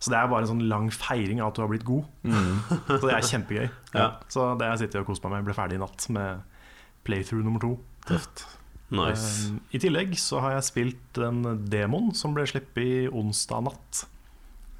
Så 0.00 0.08
det 0.08 0.16
er 0.16 0.30
bare 0.32 0.46
en 0.46 0.48
sånn 0.48 0.62
lang 0.70 0.86
feiring 0.90 1.42
av 1.44 1.50
at 1.52 1.58
du 1.58 1.60
har 1.60 1.68
blitt 1.68 1.84
god. 1.84 2.06
Så 2.24 3.02
det 3.04 3.12
er 3.18 3.26
kjempegøy. 3.28 3.66
Ja. 4.00 4.06
Så 4.32 4.46
det 4.56 4.70
jeg 4.70 4.78
sitter 4.86 5.02
og 5.02 5.10
koser 5.10 5.28
meg 5.28 5.36
med. 5.42 5.50
Ble 5.50 5.54
ferdig 5.58 5.76
i 5.76 5.82
natt 5.82 6.06
med 6.08 6.40
playthrough 7.04 7.44
nummer 7.44 7.60
to. 7.60 7.74
Tøft. 8.08 8.46
Nice. 8.90 9.50
Um, 9.52 9.60
I 9.76 9.78
tillegg 9.84 10.16
så 10.18 10.40
har 10.42 10.56
jeg 10.56 10.64
spilt 10.70 11.20
en 11.22 11.44
demon 11.70 12.08
som 12.16 12.32
ble 12.34 12.46
sluppet 12.48 12.80
i 12.82 12.94
onsdag 13.12 13.62
natt 13.68 14.00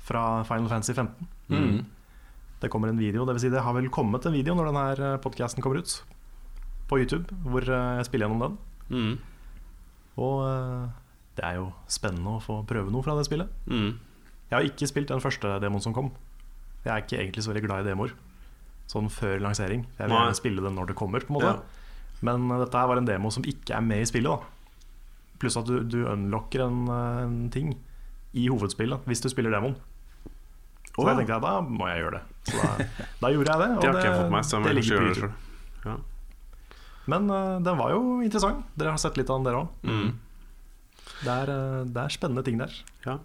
fra 0.09 0.25
Final 0.49 0.71
Fantasy 0.73 0.97
15. 0.97 1.29
Mm. 1.53 1.85
Det 2.65 2.71
kommer 2.73 2.91
en 2.91 2.99
video, 2.99 3.23
det 3.29 3.37
vil 3.37 3.45
si 3.45 3.53
det 3.53 3.63
har 3.65 3.77
vel 3.77 3.87
kommet 3.93 4.25
en 4.27 4.35
video 4.35 4.57
når 4.59 4.73
denne 4.73 5.13
podkasten 5.23 5.63
kommer 5.65 5.85
ut. 5.85 5.95
På 6.91 6.99
YouTube, 6.99 7.37
hvor 7.47 7.63
eh, 7.63 7.91
jeg 8.01 8.09
spiller 8.09 8.27
gjennom 8.27 8.43
den. 8.43 8.57
Mm. 8.91 9.13
Og 10.21 10.41
eh, 10.49 10.87
det 11.39 11.45
er 11.47 11.61
jo 11.61 11.69
spennende 11.91 12.37
å 12.37 12.43
få 12.43 12.61
prøve 12.69 12.93
noe 12.93 13.05
fra 13.07 13.15
det 13.19 13.29
spillet. 13.29 13.53
Mm. 13.71 13.93
Jeg 14.51 14.57
har 14.57 14.67
ikke 14.67 14.89
spilt 14.91 15.13
den 15.13 15.23
første 15.23 15.53
demoen 15.63 15.85
som 15.85 15.95
kom. 15.97 16.11
Jeg 16.83 16.91
er 16.95 17.05
ikke 17.05 17.21
egentlig 17.21 17.45
så 17.47 17.53
veldig 17.53 17.67
glad 17.69 17.85
i 17.85 17.93
demoer. 17.93 18.17
Sånn 18.91 19.07
før 19.13 19.39
lansering. 19.45 19.85
Jeg 19.99 20.09
vil 20.11 20.17
gjerne 20.17 20.39
spille 20.39 20.65
den 20.65 20.75
når 20.75 20.91
det 20.91 20.99
kommer. 20.99 21.23
på 21.23 21.31
en 21.31 21.39
måte 21.39 21.53
Ja. 21.55 21.61
Men 22.27 22.51
uh, 22.51 22.59
dette 22.61 22.77
her 22.77 22.89
var 22.91 22.99
en 23.01 23.07
demo 23.09 23.31
som 23.33 23.47
ikke 23.49 23.77
er 23.79 23.85
med 23.87 24.03
i 24.03 24.09
spillet. 24.11 24.29
da 24.29 25.39
Pluss 25.41 25.57
at 25.57 25.71
du, 25.71 25.79
du 25.89 26.03
unlocker 26.11 26.67
en, 26.67 26.83
en 26.91 27.37
ting 27.55 27.71
i 28.37 28.49
hovedspillet 28.51 29.07
hvis 29.09 29.23
du 29.25 29.31
spiller 29.33 29.55
demoen. 29.55 29.79
Så 30.91 31.05
Å, 31.05 31.07
jeg 31.13 31.23
tenkte 31.23 31.39
at 31.39 31.47
da 31.47 31.55
må 31.65 31.87
jeg 31.89 32.03
gjøre 32.03 32.19
det. 32.19 32.23
Så 32.51 32.59
da, 32.59 32.89
da 33.23 33.31
gjorde 33.33 33.55
jeg 33.55 33.63
det. 33.63 33.71
Og 33.79 33.85
Det 33.87 34.05
jeg 34.05 34.29
må 34.29 34.43
det 34.67 34.75
ligger 34.81 34.99
på 34.99 35.07
YouTube. 35.07 35.31
selv. 35.31 36.10
Men 37.07 37.31
uh, 37.31 37.59
den 37.65 37.79
var 37.79 37.91
jo 37.95 38.21
interessant. 38.21 38.65
Dere 38.77 38.91
har 38.93 38.99
sett 39.01 39.17
litt 39.17 39.31
av 39.31 39.41
den, 39.41 39.47
dere 39.49 39.63
òg. 39.63 39.69
Mm. 39.87 40.11
Det, 41.25 41.31
er, 41.33 41.53
uh, 41.53 41.85
det 41.89 42.03
er 42.05 42.09
spennende 42.15 42.45
ting 42.47 42.59
der. 42.61 42.75
Ja. 43.07 43.17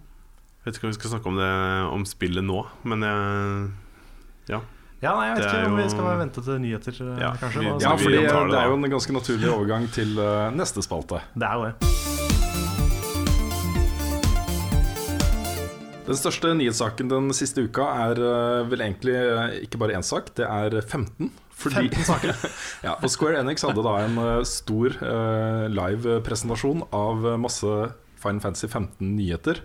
Jeg 0.63 0.71
vet 0.71 0.77
ikke 0.79 0.87
om 0.87 0.93
vi 0.93 0.97
skal 0.99 1.11
snakke 1.15 1.29
om 1.29 1.35
det 1.37 1.49
om 1.93 2.05
spillet 2.09 2.43
nå, 2.45 2.63
men 2.89 3.03
Ja. 4.49 4.61
Ja, 5.03 5.11
nei, 5.19 5.27
Jeg 5.27 5.35
vet 5.37 5.45
ikke 5.51 5.67
om 5.69 5.75
vi 5.77 5.89
skal 5.91 6.17
vente 6.17 6.41
til 6.41 6.57
nyheter, 6.63 6.95
uh, 7.03 7.19
Ja, 7.21 7.33
kanskje. 7.37 7.59
vi- 7.61 7.83
Ja, 7.83 7.91
fordi 7.95 8.15
det 8.23 8.31
det 8.51 8.57
er 8.57 8.67
jo 8.71 8.73
en 8.79 8.89
ganske 8.89 9.13
naturlig 9.13 9.49
overgang 9.51 9.91
til 9.91 10.17
uh, 10.17 10.49
neste 10.55 10.81
spalte. 10.81 11.21
Det 11.35 11.43
er 11.45 11.53
jo 11.53 11.65
det. 11.69 11.75
Den 16.05 16.15
største 16.19 16.51
nyhetssaken 16.53 17.09
den 17.09 17.31
siste 17.33 17.63
uka 17.65 17.85
er 18.11 18.19
uh, 18.21 18.69
vel 18.69 18.81
egentlig 18.85 19.15
uh, 19.17 19.49
ikke 19.65 19.77
bare 19.81 19.95
én 19.97 20.05
sak, 20.05 20.29
det 20.37 20.45
er 20.45 20.81
15. 20.81 21.31
Fordi, 21.55 21.87
15 21.87 22.07
saker. 22.07 22.35
ja, 22.87 22.95
og 22.99 23.11
Square 23.11 23.39
Enix 23.39 23.63
hadde 23.65 23.83
da 23.85 23.95
en 24.03 24.19
eh, 24.19 24.41
stor 24.47 24.97
uh, 24.99 25.65
live 25.71 26.19
presentasjon 26.25 26.83
av 26.95 27.23
eh, 27.31 27.37
masse 27.39 27.71
Final 28.21 28.41
Fantasy 28.43 28.67
15 28.67 29.13
nyheter. 29.15 29.61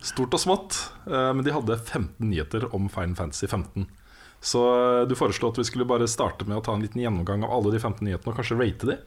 Stort 0.00 0.32
og 0.36 0.40
smått, 0.40 0.78
uh, 1.10 1.30
men 1.36 1.44
de 1.44 1.52
hadde 1.54 1.76
15 1.76 2.24
nyheter 2.24 2.70
om 2.76 2.88
Final 2.92 3.18
Fantasy 3.18 3.46
15. 3.50 3.84
Så 4.40 4.64
uh, 4.64 5.04
du 5.04 5.12
foreslo 5.18 5.52
at 5.52 5.60
vi 5.60 5.68
skulle 5.68 5.88
bare 5.88 6.08
starte 6.08 6.48
med 6.48 6.62
å 6.62 6.64
ta 6.64 6.74
en 6.74 6.84
liten 6.84 7.04
gjennomgang 7.04 7.44
av 7.44 7.52
alle 7.58 7.76
de 7.76 7.82
15 7.82 8.00
nyhetene 8.06 8.32
og 8.32 8.40
kanskje 8.40 8.58
rate 8.60 8.92
de. 8.94 8.98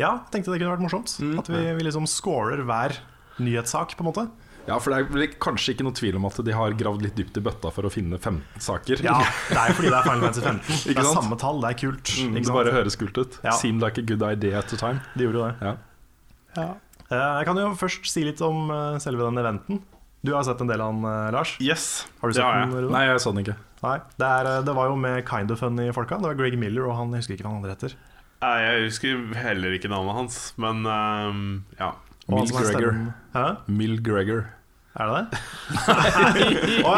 Ja, 0.00 0.14
tenkte 0.32 0.54
det 0.54 0.62
kunne 0.62 0.72
vært 0.72 0.86
morsomt. 0.86 1.18
Mm. 1.20 1.36
At 1.42 1.52
vi, 1.52 1.62
vi 1.76 1.84
liksom 1.84 2.08
scorer 2.08 2.64
hver 2.64 2.96
nyhetssak, 3.42 3.92
på 3.98 4.04
en 4.04 4.08
måte. 4.08 4.28
Ja, 4.68 4.76
for 4.82 4.92
det 4.92 4.98
er 5.00 5.12
vel 5.14 5.26
kanskje 5.40 5.72
ikke 5.74 5.86
noe 5.86 5.96
tvil 5.96 6.18
om 6.18 6.26
at 6.28 6.38
de 6.44 6.54
har 6.54 6.74
gravd 6.76 7.04
litt 7.06 7.16
dypt 7.16 7.38
i 7.40 7.42
bøtta 7.44 7.70
for 7.72 7.88
å 7.88 7.92
finne 7.92 8.18
15 8.20 8.60
saker. 8.64 9.00
Ja, 9.04 9.16
det 9.48 9.56
er 9.56 9.76
fordi 9.76 9.92
det 9.92 9.98
er 9.98 10.08
Final 10.08 10.26
Fantasy 10.26 10.44
15. 10.44 10.80
Det 10.92 11.04
er 11.04 11.08
samme 11.08 11.38
tall, 11.40 11.62
det 11.64 11.70
er 11.72 11.78
kult. 11.80 12.12
Mm, 12.18 12.34
Ikke 12.36 12.50
det 12.50 12.56
bare 12.58 12.74
høres 12.76 12.98
kult 13.00 13.20
ut. 13.20 13.38
Ja. 13.46 13.54
Seemed 13.56 13.84
like 13.84 14.02
a 14.02 14.04
good 14.04 14.24
idea 14.26 14.58
at 14.60 14.68
the 14.68 14.80
time. 14.80 15.00
De 15.16 15.24
gjorde 15.24 15.40
jo 15.40 15.46
det. 15.48 15.70
Ja. 15.70 15.74
ja. 16.60 16.68
Jeg 17.08 17.48
kan 17.48 17.62
jo 17.62 17.70
først 17.80 18.10
si 18.12 18.26
litt 18.26 18.42
om 18.44 18.68
eh, 18.74 18.98
selve 19.00 19.24
den 19.24 19.40
eventen. 19.40 19.80
Du 20.26 20.34
har 20.34 20.44
sett 20.44 20.60
en 20.60 20.68
del 20.68 20.82
av 20.84 20.92
den, 20.92 21.06
eh, 21.08 21.30
Lars? 21.32 21.54
Yes, 21.64 22.04
Har 22.20 22.28
du 22.28 22.36
sett 22.36 22.42
sett 22.42 22.52
ja. 22.52 22.66
den? 22.66 22.74
Rune? 22.76 22.92
Nei, 22.92 23.06
jeg 23.08 23.22
så 23.24 23.32
den 23.32 23.44
ikke. 23.46 23.56
Nei. 23.86 23.96
Det, 24.18 24.28
er, 24.28 24.50
eh, 24.50 24.60
det 24.66 24.74
var 24.76 24.90
jo 24.90 24.98
med 25.00 25.22
Kind 25.28 25.54
of 25.54 25.62
Funny 25.62 25.88
folka. 25.96 26.18
Det 26.20 26.28
var 26.28 26.36
Greg 26.36 26.58
Miller 26.60 26.90
og 26.90 26.98
han 26.98 27.14
jeg 27.16 27.24
husker 27.24 27.38
ikke 27.38 27.46
hva 27.46 27.54
han 27.54 27.62
andre 27.62 27.76
heter. 27.76 27.96
Nei, 28.38 28.58
Jeg 28.62 28.84
husker 28.84 29.24
heller 29.34 29.72
ikke 29.74 29.90
navnet 29.90 30.14
hans, 30.14 30.36
men 30.62 30.84
um, 30.86 31.40
ja. 31.80 31.94
Mill 32.28 32.52
Gregor. 32.52 32.98
Hæ? 33.34 33.46
Mill 33.66 33.96
Gregor. 34.04 34.44
Er 34.98 35.06
det 35.06 35.14
det? 35.30 35.38
Ja, 36.82 36.94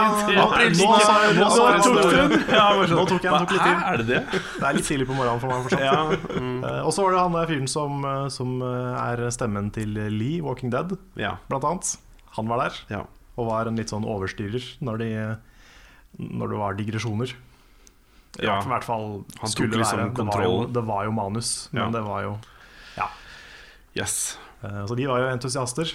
nå, 1.37 1.65
tok 1.85 1.99
den. 2.11 2.35
Ja. 2.49 2.67
Nå 2.89 3.05
tok 3.09 3.25
jeg 3.25 3.33
den, 3.33 3.45
tok 3.45 3.53
litt 3.55 3.65
tid. 3.67 3.83
Er 3.91 4.01
det 4.01 4.07
det? 4.09 4.21
Det 4.33 4.65
er 4.71 4.77
litt 4.79 4.87
tidlig 4.89 5.07
på 5.11 5.17
morgenen 5.19 5.43
for 5.43 5.53
meg 5.53 5.67
fortsatt. 5.67 5.85
Ja, 5.85 6.41
mm, 6.41 6.59
Eh, 6.65 6.81
Og 6.87 6.93
så 6.97 7.05
var 7.05 7.15
det 7.15 7.21
han 7.25 7.37
der 7.37 7.47
fyren 7.51 7.69
som, 7.71 8.01
eh, 8.05 8.29
som 8.33 8.57
eh, 8.63 8.97
er 9.05 9.23
stemmen 9.35 9.71
til 9.75 9.95
Lee, 10.17 10.41
Walking 10.45 10.71
Dead, 10.73 10.97
ja, 11.21 11.35
blant 11.49 11.65
annet. 11.69 11.93
Han 12.37 12.49
var 12.51 12.63
der, 12.65 12.81
ja. 12.93 13.03
og 13.37 13.49
var 13.51 13.67
en 13.69 13.77
litt 13.81 13.91
sånn 13.93 14.05
overstyrer 14.07 14.63
når, 14.87 14.99
de, 15.03 15.09
når 16.21 16.53
det 16.55 16.59
var 16.61 16.77
digresjoner. 16.79 17.33
Ja, 18.39 18.45
Ja, 18.47 18.59
i 18.63 18.69
hvert 18.71 18.85
fall 18.87 19.07
han 19.41 19.41
tok 19.43 19.51
skulle 19.51 19.81
liksom 19.81 19.99
være 19.99 20.13
det 20.15 20.27
var, 20.29 20.45
jo, 20.47 20.59
det 20.71 20.83
var 20.87 21.05
jo 21.09 21.13
manus, 21.17 21.69
men 21.73 21.83
Ja. 21.83 21.91
det 21.99 22.03
var 22.07 22.23
jo 22.29 22.37
Yes. 23.99 24.39
eh, 24.63 24.85
Så 24.87 24.95
de 24.95 25.07
var 25.11 25.19
jo 25.19 25.27
entusiaster, 25.35 25.91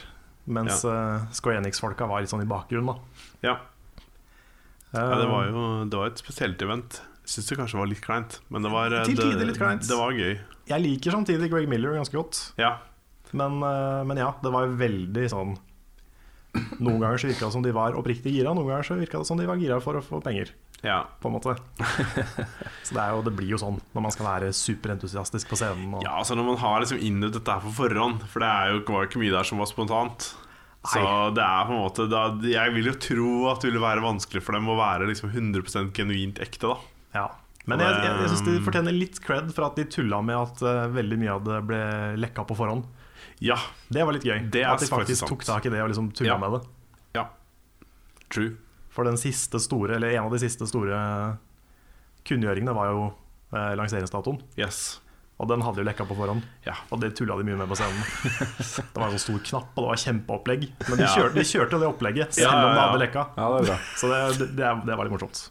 mens 0.46 0.84
eh, 0.86 1.26
Square 1.34 1.62
Enix-folka 1.64 2.08
var 2.10 2.22
litt 2.22 2.30
sånn 2.32 2.44
i 2.46 2.50
bakgrunnen, 2.50 2.94
da. 2.94 3.26
Ja. 3.46 3.56
Eh, 4.94 5.02
ja, 5.02 5.18
det 5.20 5.28
var 5.30 5.48
jo 5.50 5.64
det 5.90 6.00
var 6.00 6.12
et 6.14 6.22
spesielt 6.22 6.62
event. 6.66 7.02
Syns 7.26 7.48
det 7.50 7.58
kanskje 7.58 7.80
var 7.82 7.90
litt 7.90 8.04
kleint, 8.06 8.40
men 8.54 8.62
det 8.66 8.70
var 8.72 8.94
eh, 8.94 9.06
Til 9.10 9.18
det, 9.18 9.48
litt 9.50 9.58
kleint. 9.58 9.86
Det 9.90 9.98
var 9.98 10.14
gøy. 10.14 10.36
Jeg 10.70 10.82
liker 10.84 11.14
samtidig 11.18 11.50
Greg 11.52 11.68
Miller 11.70 11.98
ganske 11.98 12.14
godt, 12.18 12.42
Ja. 12.62 12.76
men, 13.34 13.58
eh, 13.66 14.04
men 14.06 14.18
ja, 14.22 14.32
det 14.42 14.52
var 14.54 14.68
veldig 14.80 15.26
sånn 15.30 15.56
Noen 16.80 17.02
ganger 17.02 17.18
så 17.20 17.28
virka 17.28 17.46
det 17.50 17.52
som 17.52 17.64
de 17.66 17.72
var 17.76 17.98
oppriktig 18.00 18.32
gira, 18.32 18.54
noen 18.56 18.70
ganger 18.70 18.86
så 18.88 18.96
virka 18.96 19.20
det 19.20 19.28
som 19.28 19.36
de 19.38 19.44
var 19.50 19.58
gira 19.60 19.76
for 19.84 19.98
å 20.00 20.02
få 20.06 20.22
penger. 20.24 20.54
Ja. 20.86 21.00
På 21.22 21.30
en 21.32 21.36
måte 21.36 21.56
Så 22.86 22.94
det, 22.96 23.02
er 23.02 23.12
jo, 23.16 23.22
det 23.26 23.34
blir 23.36 23.50
jo 23.56 23.60
sånn 23.62 23.80
når 23.96 24.04
man 24.06 24.14
skal 24.14 24.28
være 24.30 24.52
superentusiastisk 24.56 25.50
på 25.52 25.58
scenen. 25.60 25.96
Og, 25.98 26.04
Ja, 26.06 26.16
altså 26.22 26.38
Når 26.38 26.50
man 26.54 26.60
har 26.62 26.82
liksom 26.84 27.02
innøvd 27.02 27.40
dette 27.40 27.56
her 27.56 27.64
på 27.66 27.74
forhånd 27.80 28.26
For 28.32 28.44
det 28.44 28.50
er 28.52 28.74
jo, 28.76 28.82
var 28.94 29.06
jo 29.06 29.10
ikke 29.10 29.22
mye 29.24 29.34
der 29.34 29.48
som 29.50 29.62
var 29.64 29.70
spontant. 29.72 30.28
Så 30.86 31.02
det 31.34 31.42
er 31.42 31.64
på 31.66 31.74
en 31.74 31.82
måte 31.82 32.06
da, 32.12 32.28
Jeg 32.46 32.76
vil 32.76 32.92
jo 32.92 32.94
tro 33.02 33.30
at 33.50 33.64
det 33.64 33.72
ville 33.72 33.82
være 33.82 34.04
vanskelig 34.06 34.44
for 34.46 34.54
dem 34.54 34.70
å 34.70 34.76
være 34.78 35.08
liksom 35.10 35.32
100% 35.34 35.90
genuint 35.98 36.42
ekte. 36.46 36.70
da 36.70 36.78
Ja. 37.18 37.26
Men 37.66 37.82
jeg, 37.82 37.96
jeg, 37.98 38.18
jeg 38.22 38.30
syns 38.30 38.44
de 38.46 38.60
fortjener 38.62 38.94
litt 38.94 39.16
cred 39.26 39.48
for 39.56 39.66
at 39.66 39.80
de 39.80 39.88
tulla 39.90 40.20
med 40.22 40.38
at 40.38 40.62
uh, 40.62 40.84
veldig 40.94 41.18
mye 41.18 41.32
av 41.34 41.48
det 41.48 41.56
ble 41.66 41.80
lekka 42.22 42.44
på 42.46 42.54
forhånd. 42.60 42.86
Ja, 43.42 43.58
Det 43.90 44.06
var 44.06 44.14
litt 44.14 44.28
gøy. 44.30 44.44
Det 44.54 44.62
er 44.62 44.70
at 44.76 44.84
de 44.84 44.86
faktisk 44.86 45.00
faktisk 45.02 45.24
sant. 45.26 45.32
tok 45.34 45.48
tak 45.50 45.66
i 45.66 45.72
det 45.74 45.82
og 45.82 45.90
liksom 45.90 46.12
tulla 46.14 46.36
Ja. 46.36 46.38
med 46.44 46.54
det. 46.60 46.62
ja 47.18 47.26
True. 48.30 48.54
For 48.96 49.04
den 49.04 49.18
siste 49.20 49.60
store, 49.60 49.98
eller 49.98 50.14
en 50.16 50.24
av 50.30 50.32
de 50.32 50.40
siste 50.40 50.64
store 50.70 50.98
kunngjøringene 52.26 52.74
var 52.76 52.92
jo 52.94 53.02
eh, 53.54 53.74
lanseringsdatoen. 53.80 54.40
Yes. 54.58 55.02
Og 55.36 55.50
den 55.52 55.60
hadde 55.66 55.82
jo 55.82 55.86
lekka 55.90 56.06
på 56.08 56.16
forhånd. 56.16 56.46
Ja. 56.64 56.78
Og 56.96 57.02
det 57.04 57.10
tulla 57.20 57.36
de 57.36 57.44
mye 57.44 57.58
med 57.60 57.68
på 57.68 57.76
scenen. 57.76 58.06
det 58.94 58.96
var 58.96 59.10
en 59.10 59.18
sånn 59.18 59.24
stor 59.26 59.42
knapp, 59.50 59.74
og 59.76 59.84
det 59.84 59.90
var 59.92 60.02
kjempeopplegg. 60.06 60.64
Men 60.88 60.96
de 61.02 61.04
Ja. 61.04 61.12
kjørte, 61.12 61.36
de 61.36 61.44
kjørte 61.50 61.76
jo 61.76 61.82
det 61.84 61.90
opplegget 61.92 62.38
selv 62.38 62.48
Ja, 62.48 62.54
ja, 62.56 62.70
om 62.70 62.72
det 62.78 62.86
hadde 62.86 63.02
lekka. 63.04 63.26
Ja, 63.36 63.50
det 63.52 63.74
er. 63.76 63.84
Så 64.00 64.12
det, 64.14 64.22
det, 64.40 64.48
det, 64.56 64.66
er- 64.70 64.96
var 65.02 65.10
litt 65.10 65.16
morsomt. 65.18 65.42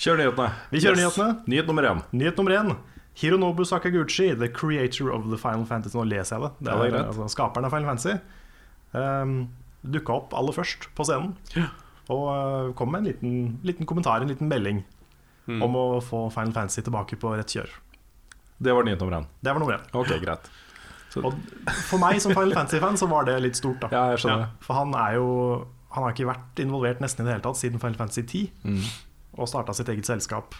Kjør 0.00 0.18
nyhetene. 0.22 0.48
Vi 0.72 0.80
kjører 0.80 1.02
Yes. 1.04 1.18
nyhetene. 1.20 1.44
Nyhet 1.52 1.68
nummer 1.68 1.90
én. 1.92 2.00
Nyhet 2.16 2.40
nummer 2.40 2.56
én. 2.56 2.74
Hironobu 3.16 3.64
Sakaguchi, 3.64 4.30
the 4.40 4.48
creator 4.52 5.12
of 5.12 5.28
the 5.30 5.38
Final 5.40 5.64
Fantasy 5.68 5.96
Nå 5.96 6.02
leser 6.08 6.36
jeg 6.36 6.42
det. 6.48 6.50
det, 6.64 6.72
Ja, 6.72 6.76
det 6.76 6.80
er 6.80 6.86
er, 6.86 6.96
greit. 6.96 7.06
altså, 7.12 7.28
skaperen 7.32 7.64
av 7.68 7.72
Final 7.72 7.88
Fantasy. 7.92 8.16
Um, 8.96 9.36
Dukka 9.86 10.16
opp 10.16 10.34
aller 10.36 10.52
først 10.56 10.88
på 10.96 11.04
scenen. 11.06 11.36
Ja. 11.54 11.68
Og 12.10 12.26
eh, 12.32 12.72
kom 12.78 12.92
med 12.92 13.00
en 13.02 13.08
liten, 13.12 13.32
liten 13.66 13.86
kommentar, 13.86 14.20
en 14.22 14.28
liten 14.28 14.48
melding, 14.48 14.84
Mm. 15.46 15.60
om 15.62 15.76
å 15.78 16.00
få 16.02 16.24
Final 16.34 16.50
Fantasy 16.52 16.82
tilbake 16.82 17.14
på 17.22 17.30
rett 17.38 17.46
kjør. 17.54 17.68
Det 18.58 18.72
var 18.74 18.82
nyhet 18.82 18.98
nummer 18.98 19.20
én. 19.20 19.26
Det 19.40 19.52
var 19.54 19.60
nummer 19.62 19.76
én. 19.78 19.84
Ok, 19.94 20.08
greit. 20.20 20.48
Og 21.22 21.32
for 21.86 21.98
meg 22.02 22.18
som 22.20 22.32
Final 22.34 22.50
Fantasy-fan 22.52 22.98
så 22.98 23.06
var 23.08 23.24
det 23.24 23.36
litt 23.44 23.54
stort. 23.54 23.78
da 23.80 23.88
Ja, 23.92 24.00
jeg 24.10 24.18
skjønner. 24.24 24.40
Ja. 24.40 24.48
For 24.60 24.74
han 24.74 24.92
er 24.94 25.14
jo 25.14 25.66
Han 25.94 26.02
har 26.02 26.12
ikke 26.12 26.26
vært 26.28 26.58
involvert 26.60 26.98
nesten 27.00 27.22
i 27.22 27.28
det 27.30 27.34
hele 27.36 27.44
tatt 27.46 27.56
siden 27.56 27.78
Final 27.80 27.94
Fantasy 27.96 28.22
10, 28.22 28.50
Mm. 28.64 28.82
og 29.38 29.46
starta 29.48 29.72
sitt 29.72 29.86
eget 29.88 30.04
selskap. 30.04 30.52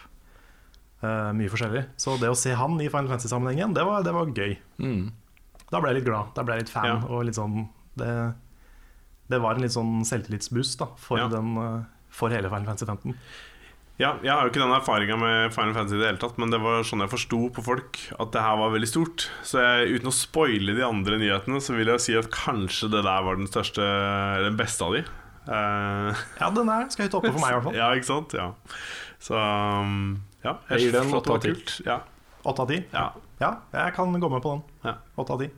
Uh, 1.02 1.32
mye 1.36 1.50
forskjellig. 1.52 1.82
Så 2.00 2.14
det 2.18 2.30
å 2.30 2.36
se 2.38 2.54
han 2.56 2.78
i 2.80 2.88
Final 2.88 3.08
Fantasy-sammenhengen, 3.10 3.74
det 3.74 3.84
var, 3.84 4.02
det 4.06 4.14
var 4.14 4.26
gøy. 4.32 4.56
Mm. 4.80 5.10
Da 5.70 5.80
ble 5.82 5.90
jeg 5.92 5.98
litt 6.00 6.06
glad. 6.08 6.30
Da 6.34 6.42
ble 6.46 6.54
jeg 6.56 6.62
litt 6.64 6.72
fan. 6.72 6.86
Ja. 6.86 6.96
Og 7.10 7.24
litt 7.26 7.34
sånn 7.36 7.68
det, 7.98 8.34
det 9.28 9.40
var 9.42 9.54
en 9.58 9.62
litt 9.66 9.74
sånn 9.74 10.00
selvtillitsboost 10.06 10.78
da, 10.82 10.86
for, 11.00 11.18
Ja. 11.18 11.28
den, 11.28 11.56
eh, 11.58 11.84
for 12.10 12.30
hele 12.30 12.48
Final 12.48 12.66
Fantasy 12.66 12.86
15. 12.86 13.14
Ja, 13.98 14.10
jeg 14.20 14.28
har 14.30 14.42
jo 14.44 14.50
ikke 14.52 14.60
den 14.60 14.74
erfaringa 14.76 15.16
med 15.16 15.54
Final 15.54 15.72
Fantasy 15.72 15.96
i 15.96 16.00
det 16.02 16.06
hele 16.10 16.20
tatt, 16.20 16.36
men 16.38 16.50
det 16.52 16.58
var 16.60 16.82
sånn 16.84 17.00
jeg 17.00 17.08
forsto 17.14 17.38
på 17.56 17.62
folk 17.64 17.96
at 18.20 18.30
det 18.34 18.42
her 18.44 18.56
var 18.60 18.70
veldig 18.74 18.88
stort. 18.90 19.30
Så 19.42 19.56
jeg, 19.64 19.94
uten 19.96 20.10
å 20.10 20.12
spoile 20.12 20.74
de 20.76 20.84
andre 20.84 21.16
nyhetene, 21.22 21.62
så 21.64 21.72
vil 21.74 21.86
jeg 21.94 22.00
si 22.04 22.16
at 22.18 22.28
kanskje 22.30 22.90
det 22.92 23.02
der 23.06 23.22
var 23.24 23.36
den 23.40 23.48
største 23.48 23.80
eller 23.80 24.50
Den 24.50 24.58
beste 24.60 24.84
av 24.84 24.92
de. 24.98 25.04
Uh, 25.48 26.12
Ja, 26.42 26.50
den 26.50 26.68
er 26.68 26.90
skal 26.92 27.06
høyt 27.08 27.14
oppe 27.16 27.32
for 27.32 27.40
meg, 27.40 27.48
i 27.48 27.54
hvert 27.56 27.64
fall. 27.70 27.74
ja, 27.78 27.88
ikke 27.96 28.10
sant? 28.10 28.34
Ja. 28.36 28.50
Så 29.18 29.32
um, 29.34 30.20
ja. 30.44 30.58
Jeg 30.70 30.80
gir 30.90 30.92
den 31.00 31.14
åtte 31.16 31.32
av 31.32 31.40
ti. 31.40 31.54
Ja. 31.86 32.00
Åtte 32.44 32.62
av 32.66 32.68
ti. 32.68 32.84
ja. 32.92 33.06
Ja, 33.40 33.50
jeg 33.72 33.92
kan 33.92 34.12
gå 34.20 34.28
med 34.32 34.40
på 34.40 34.52
den. 34.54 34.62
Ja. 34.84 34.94
Av 35.20 35.40
ti. 35.40 35.50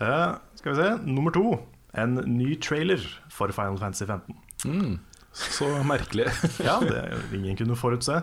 Eh, 0.00 0.34
skal 0.56 0.72
vi 0.72 0.76
se. 0.78 0.86
Nummer 1.04 1.30
to. 1.34 1.58
En 1.96 2.18
ny 2.26 2.54
trailer 2.60 3.00
for 3.32 3.52
Final 3.54 3.78
Fantasy 3.80 4.04
15. 4.06 4.36
Mm. 4.66 4.98
Så 5.32 5.68
merkelig. 5.86 6.26
Ja, 6.68 6.80
det 6.82 7.04
ingen 7.36 7.56
kunne 7.56 7.76
forutse. 7.78 8.22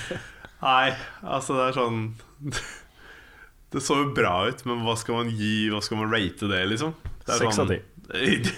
Nei, 0.64 0.90
altså 1.22 1.54
det 1.54 1.68
er 1.68 1.76
sånn 1.76 1.98
Det 3.72 3.82
så 3.84 3.98
jo 4.00 4.08
bra 4.16 4.48
ut, 4.48 4.64
men 4.66 4.80
hva 4.82 4.96
skal 4.98 5.20
man 5.20 5.28
gi 5.30 5.68
Hva 5.70 5.78
skal 5.84 6.00
man 6.00 6.10
rate 6.10 6.48
det, 6.50 6.62
liksom? 6.72 6.96
Seks 7.28 7.60
av 7.60 7.70
ti. 7.70 7.78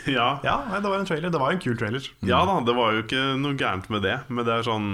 Ja. 0.06 0.28
Ja, 0.46 0.56
nei, 0.70 0.78
det 0.78 0.86
var 0.86 1.00
en 1.00 1.08
trailer. 1.08 1.32
Det 1.34 1.40
var 1.42 1.50
en 1.50 1.58
kul 1.62 1.74
trailer. 1.76 2.04
ja 2.22 2.38
da, 2.46 2.60
det 2.62 2.74
var 2.76 2.94
jo 2.94 3.02
ikke 3.02 3.24
noe 3.42 3.58
gærent 3.58 3.88
med 3.90 4.04
det, 4.06 4.20
men 4.30 4.46
det 4.46 4.54
er 4.54 4.66
sånn 4.68 4.86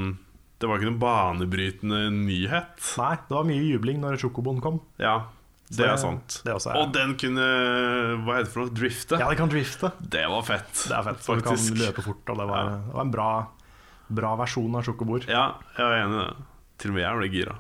Det 0.57 0.71
var 0.71 0.81
ikke 0.81 0.89
noen 0.89 1.03
banebrytende 1.03 1.99
nyhet. 2.17 2.81
Nei, 2.97 3.13
det 3.29 3.37
var 3.37 3.45
mye 3.53 3.67
jubling 3.69 4.01
når 4.01 4.17
Sjokoboen 4.23 4.63
kom. 4.65 4.81
Ja, 4.97 5.19
det 5.69 5.77
det- 5.79 5.89
er 5.91 5.97
sant. 5.99 6.41
det 6.45 6.53
også 6.55 6.71
er- 6.71 6.77
Og 6.83 6.93
den 6.95 7.15
kunne 7.19 7.47
Hva 8.25 8.37
heter 8.37 8.45
det 8.45 8.53
for 8.53 8.61
noe? 8.67 8.71
Drifte? 8.71 9.19
Ja, 9.19 9.29
det 9.29 9.37
kan 9.39 9.49
drifte. 9.51 9.93
Det 10.01 10.27
var 10.31 10.43
fett. 10.43 10.73
Det 10.89 10.93
er 10.95 11.03
fett. 11.03 11.27
Du 11.27 11.41
kan 11.43 11.57
løpe 11.57 12.03
fort. 12.05 12.23
Og 12.31 12.37
det 12.39 12.47
var, 12.47 12.65
Ja. 12.65 12.77
det 12.87 12.95
var 12.95 13.01
en 13.03 13.11
bra, 13.11 13.47
bra 14.11 14.37
versjon 14.37 14.77
av 14.77 14.85
sjokobord. 14.85 15.27
Ja, 15.27 15.55
jeg 15.77 15.85
er 15.87 16.05
enig 16.07 16.21
i 16.23 16.27
det. 16.27 16.37
Til 16.79 16.91
og 16.91 16.95
med 16.95 17.03
jeg 17.03 17.19
ble 17.19 17.29
gira. 17.35 17.57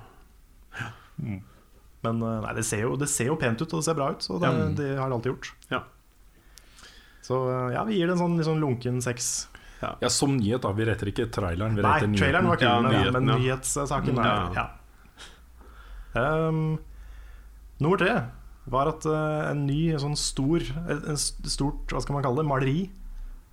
Men 2.03 2.23
eh, 2.23 2.41
nei, 2.45 2.53
det 2.55 2.65
ser, 2.65 2.83
jo, 2.85 2.95
det 2.97 3.09
ser 3.09 3.27
jo 3.33 3.37
pent 3.37 3.61
ut, 3.61 3.73
og 3.73 3.81
det 3.81 3.85
ser 3.89 3.95
bra 3.99 4.11
ut. 4.13 4.23
Så 4.23 4.39
det, 4.39 4.47
Ja. 4.53 4.69
det 4.77 4.99
har 4.99 5.09
det 5.09 5.17
alltid 5.17 5.33
gjort. 5.33 5.53
Ja. 5.71 5.83
Så 7.23 7.41
eh, 7.51 7.75
ja, 7.75 7.83
vi 7.85 7.95
gir 7.99 8.07
det 8.07 8.13
en 8.13 8.19
sånn, 8.23 8.45
sånn 8.45 8.61
lunken 8.63 9.03
seks. 9.03 9.49
Ja, 9.83 10.09
Som 10.09 10.39
nyhet, 10.39 10.63
da. 10.63 10.71
Vi 10.73 10.85
retter 10.85 11.07
ikke 11.11 11.27
traileren. 11.31 11.75
Vi 11.77 11.83
retter 11.83 12.07
nei, 12.09 12.17
traileren 12.17 12.47
var 12.49 12.57
kul, 12.57 12.67
Ja, 12.67 12.81
men, 12.81 13.13
men 13.13 13.29
ja. 13.29 13.37
nyhetssaken 13.57 14.19
er 14.19 14.55
Ja. 14.55 14.69
ja. 16.15 16.49
Um, 16.49 16.79
nummer 17.83 18.01
tre 18.01 18.17
var 18.67 18.89
at 18.91 19.05
uh, 19.07 19.51
en 19.53 19.61
ny 19.69 19.93
sånn 20.01 20.17
stor 20.19 20.65
en, 20.89 21.03
en 21.13 21.19
stort, 21.21 21.85
hva 21.93 22.01
skal 22.03 22.17
man 22.17 22.25
kalle 22.27 22.41
det, 22.43 22.49
maleri 22.51 22.81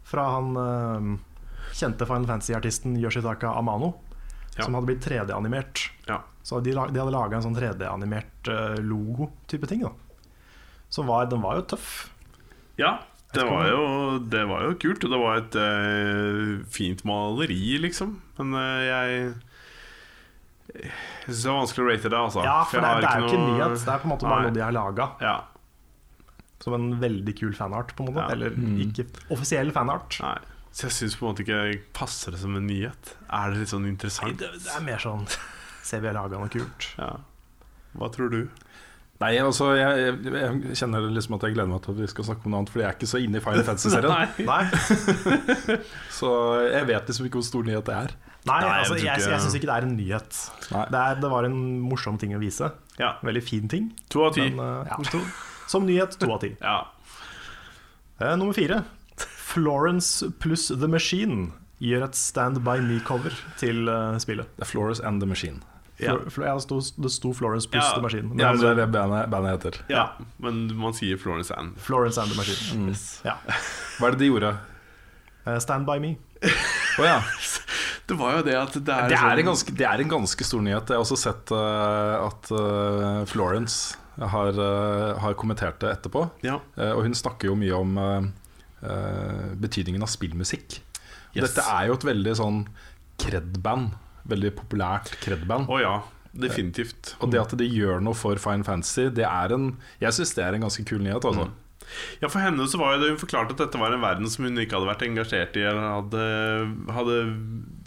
fra 0.10 0.24
han 0.36 0.56
uh, 0.58 1.12
kjente 1.78 2.08
Final 2.10 2.26
Fantasy-artisten 2.30 2.98
Yoshitaka 3.02 3.54
Amano, 3.58 3.94
Ja. 4.58 4.66
som 4.68 4.76
hadde 4.78 4.86
blitt 4.86 5.06
3D-animert. 5.06 5.88
Ja. 6.06 6.20
Så 6.46 6.60
de, 6.62 6.74
de 6.76 7.00
hadde 7.02 7.14
laga 7.14 7.38
en 7.40 7.46
sånn 7.46 7.56
3D-animert 7.58 8.50
uh, 8.52 8.76
logo-type 8.82 9.70
ting. 9.70 9.82
da 9.86 9.94
Så 10.94 11.06
var, 11.08 11.26
den 11.32 11.42
var 11.42 11.58
jo 11.58 11.64
tøff. 11.74 11.88
Ja, 12.78 13.00
det 13.34 13.48
var, 13.50 13.66
jo, 13.66 14.20
det 14.30 14.44
var 14.46 14.68
jo 14.68 14.76
kult, 14.78 15.06
og 15.08 15.14
det 15.14 15.20
var 15.24 15.40
et 15.40 15.56
eh, 15.58 16.52
fint 16.70 17.02
maleri, 17.10 17.80
liksom. 17.82 18.12
Men 18.38 18.54
eh, 18.60 18.84
jeg 18.86 19.32
Jeg 20.74 20.92
syns 21.28 21.44
det 21.44 21.50
er 21.52 21.58
vanskelig 21.60 21.84
å 21.84 21.90
rate 21.92 22.10
det, 22.10 22.20
altså. 22.20 22.44
Ja, 22.44 22.64
for 22.64 22.72
for 22.72 22.82
det, 22.82 22.90
er- 22.90 23.02
det 23.02 23.10
er 23.10 23.20
jo 23.20 23.28
ikke 23.28 23.42
noe- 23.42 23.58
nyhet. 23.58 23.86
Det 23.86 23.94
er 23.94 24.00
på 24.00 24.08
en 24.08 24.14
måte 24.14 24.28
bare 24.30 24.42
Nei. 24.42 24.48
noe 24.50 24.54
de 24.58 24.64
har 24.66 24.72
laga. 24.74 25.10
Ja, 25.22 25.36
Som 26.64 26.74
en 26.78 27.00
veldig 27.02 27.34
kul 27.40 27.52
fanart, 27.54 27.92
på 27.96 28.06
en 28.08 28.14
måte. 28.14 28.24
Ja. 28.24 28.32
Eller 28.32 28.50
Mm. 28.52 28.80
ikke 28.88 29.06
offisiell 29.30 29.72
fanart. 29.72 30.20
nei 30.22 30.38
Så 30.72 30.88
jeg 30.88 30.92
syns 30.92 31.16
på 31.20 31.28
en 31.28 31.36
måte 31.36 31.44
ikke 31.46 31.82
passer 31.94 32.32
det 32.32 32.40
som 32.40 32.56
en 32.56 32.66
nyhet. 32.66 33.14
Er 33.30 33.52
det 33.52 33.60
litt 33.60 33.68
sånn 33.70 33.84
Nei, 33.84 33.90
interessant? 33.92 34.38
det, 34.40 34.50
det 34.64 34.72
er 34.76 34.82
mer 34.82 34.98
sånn 34.98 35.28
Se, 35.84 36.00
vi 36.00 36.08
har 36.08 36.14
laga 36.16 36.40
noe 36.40 36.48
kult. 36.50 36.96
Ja. 36.98 37.18
Hva 37.98 38.10
tror 38.10 38.32
du? 38.32 38.50
Nei, 39.22 39.38
altså 39.38 39.76
jeg, 39.78 40.18
jeg, 40.24 40.34
jeg 40.34 40.76
kjenner 40.80 41.06
liksom 41.14 41.36
at 41.36 41.42
jeg 41.44 41.54
gleder 41.54 41.68
meg 41.70 41.82
til 41.84 41.92
at 41.94 42.00
vi 42.00 42.08
skal 42.08 42.24
snakke 42.26 42.46
om 42.46 42.52
noe 42.52 42.60
annet, 42.64 42.70
Fordi 42.72 42.84
jeg 42.84 42.90
er 42.90 42.98
ikke 42.98 43.12
så 43.12 43.20
inne 43.24 43.38
i 43.38 43.44
Final 43.44 43.64
Fantasy-serien. 43.70 44.48
Nei, 44.48 45.78
Så 46.20 46.30
jeg 46.72 46.88
vet 46.90 47.08
liksom 47.12 47.28
ikke 47.28 47.40
hvor 47.42 47.48
stor 47.48 47.64
nyhet 47.68 47.86
det 47.86 47.96
er. 47.96 48.16
Nei 48.44 48.58
Nei, 48.60 48.72
altså, 48.82 48.98
jeg, 49.00 49.06
jeg, 49.08 49.30
jeg 49.32 49.40
syns 49.46 49.54
ikke 49.56 49.70
det 49.70 49.76
er 49.78 49.86
en 49.88 49.94
nyhet. 49.96 50.40
Det, 50.70 51.00
er, 51.00 51.20
det 51.24 51.30
var 51.32 51.46
en 51.48 51.60
morsom 51.88 52.18
ting 52.20 52.34
å 52.36 52.42
vise. 52.42 52.68
Ja. 53.00 53.14
Veldig 53.24 53.44
fin 53.46 53.70
ting. 53.72 53.86
To 54.12 54.26
av 54.28 54.34
ti. 54.36 54.50
Men, 54.52 54.60
eh, 54.84 54.92
ja, 54.92 54.98
to, 55.12 55.22
som 55.72 55.86
nyhet 55.88 56.18
to 56.20 56.28
av 56.36 56.42
ti. 56.44 56.50
Ja. 56.60 56.82
Eh, 58.20 58.36
nummer 58.36 58.54
fire. 58.58 58.82
Florence 59.54 60.28
pluss 60.44 60.68
The 60.74 60.88
Machine 60.92 61.52
gjør 61.84 62.08
et 62.08 62.16
Stand 62.18 62.60
By 62.66 62.80
Me-cover 62.84 63.36
til 63.60 63.88
uh, 63.92 64.16
spillet. 64.22 64.50
Det 64.58 64.66
er 64.66 64.70
Florence 64.70 65.04
and 65.06 65.22
the 65.24 65.28
Machine. 65.30 65.62
Ja. 66.02 66.16
Ja, 66.18 66.54
det, 66.58 66.64
sto, 66.66 66.80
det 67.00 67.12
sto 67.14 67.32
Florence 67.38 67.70
pluss 67.70 67.86
Ja. 67.86 67.96
The 67.96 68.02
Machine. 68.04 68.28
Men 68.32 68.40
Ja, 68.44 68.52
det 68.52 68.60
men 68.60 68.66
er 68.66 68.76
det 68.76 68.84
er 68.84 68.86
det 68.86 68.92
bandet, 68.96 69.30
bandet 69.32 69.52
heter. 69.56 69.80
ja. 69.94 70.06
Men 70.42 70.64
man 70.80 70.96
sier 70.98 71.20
Florence 71.22 71.54
and. 71.56 71.78
Florence 71.80 72.20
and 72.22 72.32
The 72.34 72.38
Machine. 72.40 72.96
Ja. 73.24 73.38
Hva 74.00 74.10
er 74.10 74.18
det 74.18 74.24
de 74.26 74.32
gjorde? 74.32 74.54
Uh, 75.46 75.60
Stand 75.64 75.86
By 75.88 76.00
Me. 76.04 76.16
Å 77.00 77.06
ja. 77.08 77.20
Det 78.08 78.18
var 78.20 78.38
jo 78.38 78.44
det 78.44 78.56
at 78.60 78.74
det 78.76 78.92
er, 78.94 79.08
Det 79.10 79.16
er, 79.16 79.22
sånn- 79.24 79.40
en 79.40 79.46
ganske, 79.48 79.74
det 79.80 79.86
er 79.88 80.02
en 80.04 80.10
ganske 80.12 80.44
stor 80.50 80.62
nyhet. 80.66 80.90
Jeg 80.92 80.98
har 80.98 81.04
også 81.06 81.18
sett 81.22 81.52
uh, 81.56 82.28
at 82.28 82.50
uh, 82.52 83.24
Florence 83.32 83.96
har, 84.20 84.52
uh, 84.60 85.20
har 85.24 85.34
kommentert 85.40 85.80
det 85.80 85.94
etterpå. 85.98 86.26
Ja. 86.44 86.60
Og 86.92 87.04
hun 87.08 87.16
snakker 87.18 87.48
jo 87.50 87.56
mye 87.56 87.74
om 87.80 87.96
betydningen 89.64 90.04
av 90.04 90.12
spillmusikk. 90.12 90.80
Og 91.34 91.38
Yes. 91.40 91.54
Dette 91.56 91.64
er 91.66 91.88
jo 91.88 91.94
et 91.98 92.04
veldig 92.06 92.34
sånn 92.38 92.58
cred-band. 93.18 93.96
Veldig 94.30 94.52
populært 94.60 95.10
cred-band. 95.24 95.66
Oh, 95.72 95.80
ja, 95.82 95.96
definitivt. 96.36 97.16
Og 97.24 97.32
det 97.34 97.40
at 97.42 97.56
de 97.58 97.66
gjør 97.66 98.04
noe 98.06 98.14
for 98.14 98.38
Fine 98.38 98.64
Fantasy, 98.68 99.08
det 99.10 99.26
er 99.26 99.54
en 99.56 99.72
Jeg 100.04 100.14
syns 100.20 100.36
det 100.38 100.44
er 100.46 100.54
en 100.60 100.62
ganske 100.68 100.86
kul 100.86 101.00
nyhet. 101.02 101.26
Altså. 101.26 101.48
Ja, 102.22 102.28
For 102.32 102.40
henne 102.44 102.66
så 102.70 102.80
var 102.82 102.96
jo 102.96 103.02
det 103.04 103.10
hun 103.14 103.22
forklarte 103.22 103.54
at 103.56 103.64
dette 103.66 103.80
var 103.82 103.94
en 103.96 104.02
verden 104.04 104.30
som 104.32 104.46
hun 104.48 104.58
ikke 104.62 104.78
hadde 104.80 104.90
vært 104.92 105.06
engasjert 105.08 105.58
i, 105.60 105.66
eller 105.68 105.84
hadde, 106.00 106.24
hadde 106.96 107.18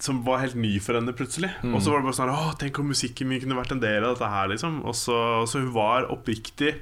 Som 0.04 0.22
var 0.26 0.42
helt 0.44 0.54
ny 0.58 0.76
for 0.84 0.98
henne 0.98 1.14
plutselig. 1.16 1.50
Og 1.64 1.80
så 1.82 1.90
var 1.94 2.02
det 2.02 2.10
bare 2.10 2.18
sånn 2.20 2.32
Å, 2.34 2.54
tenk 2.60 2.78
om 2.82 2.90
musikken 2.92 3.28
min 3.30 3.40
kunne 3.42 3.56
vært 3.58 3.72
en 3.76 3.80
del 3.82 4.04
av 4.04 4.14
dette 4.16 4.28
her, 4.30 4.48
liksom. 4.52 4.82
Og 4.86 4.94
så, 4.98 5.18
så 5.48 5.62
hun 5.64 5.72
var 5.76 6.08
oppriktig 6.12 6.76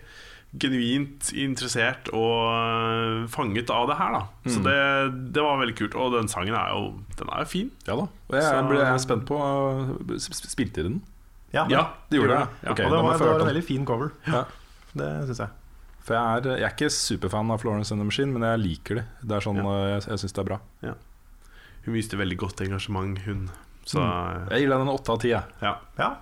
genuint 0.55 1.33
interessert 1.35 2.07
og 2.15 2.45
øh, 2.55 3.25
fanget 3.33 3.71
av 3.75 3.89
det 3.91 3.97
her, 3.99 4.13
da. 4.15 4.21
Så 4.47 4.61
det, 4.63 4.77
det 5.35 5.43
var 5.43 5.59
veldig 5.59 5.75
kult. 5.81 5.97
Og 5.99 6.13
den 6.15 6.29
sangen 6.31 6.55
er 6.55 6.71
jo 6.77 6.93
Den 7.19 7.33
er 7.35 7.43
jo 7.43 7.49
fin. 7.51 7.73
Ja 7.89 7.97
da. 7.99 8.05
Og 8.31 8.37
jeg 8.39 8.45
Så- 8.47 8.61
ble 8.69 8.79
jeg 8.79 8.93
er 8.93 9.03
spent 9.03 9.27
på 9.27 9.41
uh, 9.41 10.15
sp- 10.23 10.47
Spilte 10.53 10.85
de 10.85 10.89
den? 10.93 11.01
Ja, 11.55 11.67
Ja, 11.71 11.83
det 12.11 12.19
gjorde 12.21 12.35
det? 12.39 12.47
Ja, 12.67 12.71
Okay, 12.73 12.87
og 12.87 12.91
det 12.95 13.03
var, 13.03 13.19
det 13.19 13.27
var 13.31 13.41
en 13.43 13.51
veldig 13.51 13.65
fin 13.67 13.85
cover. 13.87 14.11
Ja. 14.27 14.45
Det 14.95 15.11
syns 15.29 15.43
jeg. 15.43 15.49
For 16.05 16.13
jeg 16.15 16.21
er, 16.45 16.49
jeg 16.61 16.67
er 16.69 16.75
ikke 16.75 16.91
superfan 16.93 17.51
av 17.55 17.63
Florence 17.63 17.91
and 17.95 18.01
the 18.03 18.05
Machine, 18.05 18.33
men 18.37 18.43
jeg 18.45 18.61
liker 18.61 18.95
det. 19.01 19.05
Det 19.25 19.39
er 19.39 19.41
sånn, 19.47 19.57
Ja. 19.57 19.65
uh, 19.65 19.87
Jeg, 19.95 20.03
jeg 20.11 20.19
syns 20.25 20.35
det 20.37 20.43
er 20.45 20.49
bra. 20.51 20.59
Hun 21.85 21.95
viste 21.95 22.17
veldig 22.21 22.37
godt 22.41 22.61
engasjement, 22.65 23.19
hun. 23.27 23.49
Så 23.85 24.01
Jeg 24.51 24.61
gir 24.65 24.71
den 24.73 24.81
en 24.87 24.89
åtte 24.93 25.13
av 25.13 25.19
ti. 25.21 25.29
ja. 25.35 25.43
Ja. 25.63 26.17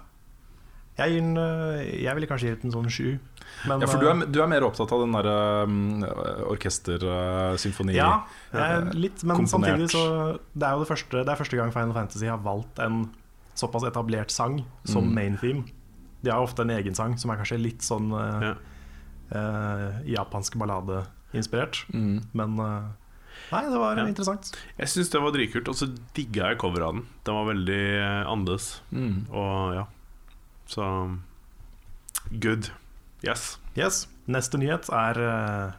Jeg, 0.98 1.08
gir 1.10 1.20
den, 1.22 1.36
øh, 1.40 2.02
jeg 2.02 2.14
ville 2.14 2.26
kanskje 2.28 2.50
gitt 2.52 2.62
den 2.62 2.70
sånn 2.74 2.90
sju. 2.92 3.18
Men, 3.66 3.80
Ja, 3.80 3.86
for 3.88 3.98
du 3.98 4.06
er, 4.10 4.26
du 4.26 4.40
er 4.42 4.46
mer 4.50 4.60
opptatt 4.66 4.92
av 4.92 5.00
den 5.00 5.12
derre 5.16 5.64
um, 5.64 6.02
orkestersymfoni... 6.52 7.94
Ja, 7.96 8.24
litt, 8.92 9.22
men 9.24 9.36
komponert. 9.36 9.48
samtidig 9.48 9.88
så 9.90 10.38
Det 10.52 10.66
er 10.66 10.72
jo 10.76 10.82
det 10.84 10.88
første, 10.90 11.22
det 11.24 11.32
er 11.32 11.36
første 11.40 11.56
gang 11.58 11.72
Final 11.74 11.94
Fantasy 11.96 12.26
har 12.28 12.38
valgt 12.44 12.78
en 12.84 13.10
såpass 13.58 13.84
etablert 13.88 14.30
sang 14.30 14.64
som 14.84 15.04
Mm. 15.08 15.14
main 15.14 15.36
theme. 15.40 15.64
De 16.22 16.30
har 16.30 16.40
ofte 16.40 16.60
en 16.62 16.70
egen 16.70 16.94
sang 16.94 17.16
som 17.18 17.30
er 17.30 17.36
kanskje 17.36 17.58
litt 17.60 17.80
sånn 17.82 18.12
eh, 18.12 18.48
Ja. 18.48 18.54
Eh, 19.32 20.00
japansk 20.12 20.56
ballade-inspirert. 20.60 21.84
Mm. 21.92 22.20
Men 22.32 22.58
eh, 22.60 22.90
Nei, 23.52 23.62
det 23.68 23.78
var 23.80 23.96
Ja. 23.96 24.06
interessant. 24.06 24.52
Jeg 24.78 24.88
syns 24.92 25.10
det 25.12 25.20
var 25.20 25.32
dritkult, 25.34 25.68
og 25.68 25.74
så 25.76 25.88
digga 26.14 26.50
jeg 26.52 26.58
coveret 26.60 26.84
av 26.86 26.94
den. 26.94 27.06
Den 27.24 27.34
var 27.34 27.48
veldig 27.54 27.80
eh, 27.98 28.22
annerledes. 28.30 28.68
Mm. 28.92 29.26
Og 29.32 29.74
ja. 29.76 29.84
Så 30.68 30.86
good. 32.40 32.70
Yes. 33.24 33.58
Yes, 33.76 34.06
Neste 34.30 34.58
nyhet 34.60 34.88
er 34.94 35.18
uh, 35.18 35.72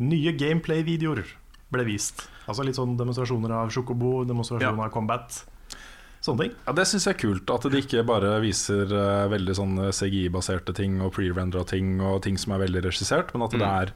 nye 0.00 0.32
gameplay-videoer 0.38 1.24
ble 1.72 1.84
vist. 1.88 2.26
Altså 2.48 2.64
litt 2.66 2.76
sånn 2.78 2.96
demonstrasjoner 2.98 3.52
av 3.52 3.70
Sjokobo, 3.74 4.22
demonstrasjoner 4.28 4.78
Ja. 4.80 4.86
av 4.88 4.92
Combat. 4.94 5.42
Sånne 6.22 6.44
ting. 6.46 6.52
Ja, 6.68 6.72
Det 6.78 6.84
syns 6.86 7.06
jeg 7.08 7.16
er 7.16 7.20
kult. 7.22 7.50
At 7.50 7.64
de 7.66 7.80
ikke 7.82 8.04
bare 8.06 8.36
viser 8.44 8.86
uh, 8.94 9.28
veldig 9.32 9.56
sånne 9.58 9.88
CGI-baserte 9.90 10.74
ting 10.78 11.00
og 11.02 11.14
pre-rendera 11.16 11.64
ting 11.66 11.96
og 12.00 12.20
ting 12.22 12.38
som 12.38 12.54
er 12.54 12.62
veldig 12.62 12.84
regissert, 12.86 13.32
men 13.34 13.42
at 13.48 13.56
det 13.56 13.60
Mm. 13.62 13.82
er 13.82 13.92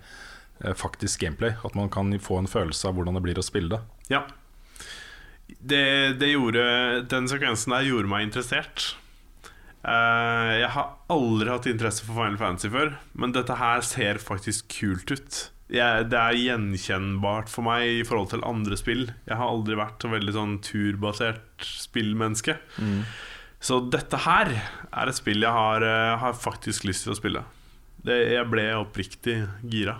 uh, 0.66 0.74
faktisk 0.74 1.20
gameplay. 1.22 1.54
At 1.64 1.76
man 1.78 1.88
kan 1.88 2.10
få 2.18 2.38
en 2.42 2.50
følelse 2.50 2.88
av 2.88 2.94
hvordan 2.98 3.14
det 3.14 3.22
blir 3.22 3.38
å 3.38 3.46
spille 3.46 3.70
det. 3.76 3.80
Ja. 4.10 4.24
Det, 5.62 6.18
det 6.18 6.32
gjorde 6.32 7.06
Den 7.08 7.28
sekvensen 7.30 7.70
der 7.76 7.86
gjorde 7.86 8.10
meg 8.10 8.26
interessert. 8.26 8.96
Uh, 9.86 10.50
jeg 10.58 10.70
har 10.74 10.96
aldri 11.14 11.46
hatt 11.52 11.66
interesse 11.70 12.02
for 12.02 12.16
Final 12.18 12.38
Fantasy 12.40 12.72
før, 12.72 12.96
men 13.14 13.30
dette 13.36 13.54
her 13.60 13.84
ser 13.86 14.18
faktisk 14.18 14.66
kult 14.80 15.12
ut. 15.14 15.44
Jeg, 15.72 16.06
det 16.12 16.18
er 16.20 16.36
gjenkjennbart 16.38 17.48
for 17.50 17.66
meg 17.66 17.88
i 18.00 18.04
forhold 18.06 18.28
til 18.30 18.44
andre 18.46 18.76
spill. 18.78 19.08
Jeg 19.26 19.36
har 19.40 19.48
aldri 19.50 19.74
vært 19.78 20.04
så 20.04 20.10
veldig 20.12 20.34
sånn 20.36 20.52
turbasert 20.62 21.64
spillmenneske. 21.66 22.54
Så 23.66 23.80
dette 23.90 24.20
her 24.26 24.52
er 24.92 25.10
et 25.10 25.16
spill 25.18 25.42
jeg 25.42 25.50
har, 25.50 25.82
eh, 25.82 26.16
har 26.22 26.36
faktisk 26.38 26.84
lyst 26.86 27.02
til 27.06 27.14
å 27.14 27.18
spille. 27.18 27.42
Det, 28.06 28.14
jeg 28.36 28.46
ble 28.52 28.68
oppriktig 28.78 29.40
gira. 29.66 29.96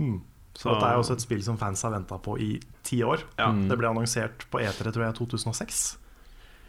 Mm. 0.00 0.20
Så- 0.58 0.72
dette 0.72 0.88
er 0.90 0.96
også 0.98 1.12
et 1.14 1.20
spill 1.22 1.42
som 1.44 1.56
fans 1.56 1.82
har 1.82 1.92
venta 1.92 2.18
på 2.18 2.34
i 2.40 2.58
ti 2.82 2.98
år. 3.06 3.22
Ja. 3.38 3.52
Mm. 3.52 3.68
Det 3.68 3.78
ble 3.78 3.86
annonsert 3.92 4.46
på 4.50 4.58
E3 4.58 4.90
tror 4.90 5.04
jeg 5.06 5.14
2006. 5.14 5.96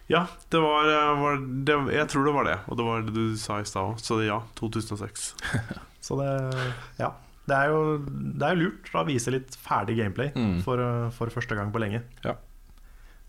Ja, 0.09 0.27
det 0.51 0.59
var, 0.61 0.85
eh, 0.85 1.21
var 1.21 1.37
det, 1.37 1.93
Jeg 1.95 2.07
tror 2.09 2.25
det 2.25 2.33
var 2.33 2.43
det. 2.43 2.59
Og 2.67 2.77
det 2.77 2.85
var 2.85 3.01
det 3.01 3.13
du 3.13 3.35
sa 3.37 3.57
i 3.59 3.63
stad 3.63 3.95
òg. 3.95 3.97
Så 3.99 4.21
ja, 4.25 4.41
2006. 4.55 5.33
Så 6.01 6.15
det 6.17 6.73
Ja. 6.99 7.11
Det 7.49 7.57
er 7.57 7.71
jo, 7.73 7.79
det 8.05 8.45
er 8.45 8.53
jo 8.55 8.61
lurt 8.67 8.91
å 8.95 9.05
vise 9.07 9.33
litt 9.33 9.55
ferdig 9.57 9.97
gameplay 9.99 10.29
Mm. 10.35 10.59
for, 10.65 10.81
for 11.15 11.33
første 11.33 11.57
gang 11.57 11.71
på 11.73 11.81
lenge. 11.81 12.03
Ja. 12.25 12.35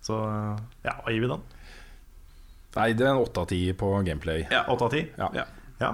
Så 0.05 0.17
ja, 0.85 0.95
hva 1.03 1.13
gir 1.13 1.25
vi 1.25 1.31
den? 1.33 1.43
Nei, 2.77 2.93
det 2.95 3.05
er 3.07 3.15
en 3.17 3.25
åtte 3.25 3.43
av 3.43 3.49
ti 3.51 3.59
på 3.75 3.89
gameplay. 4.07 4.45
Ja. 4.53 4.63
8 4.71 4.87
av 4.87 4.95
10? 4.95 5.09
Ja. 5.19 5.31
Ja. 5.35 5.45
Ja. 5.81 5.91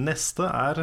Neste 0.00 0.46
er 0.46 0.78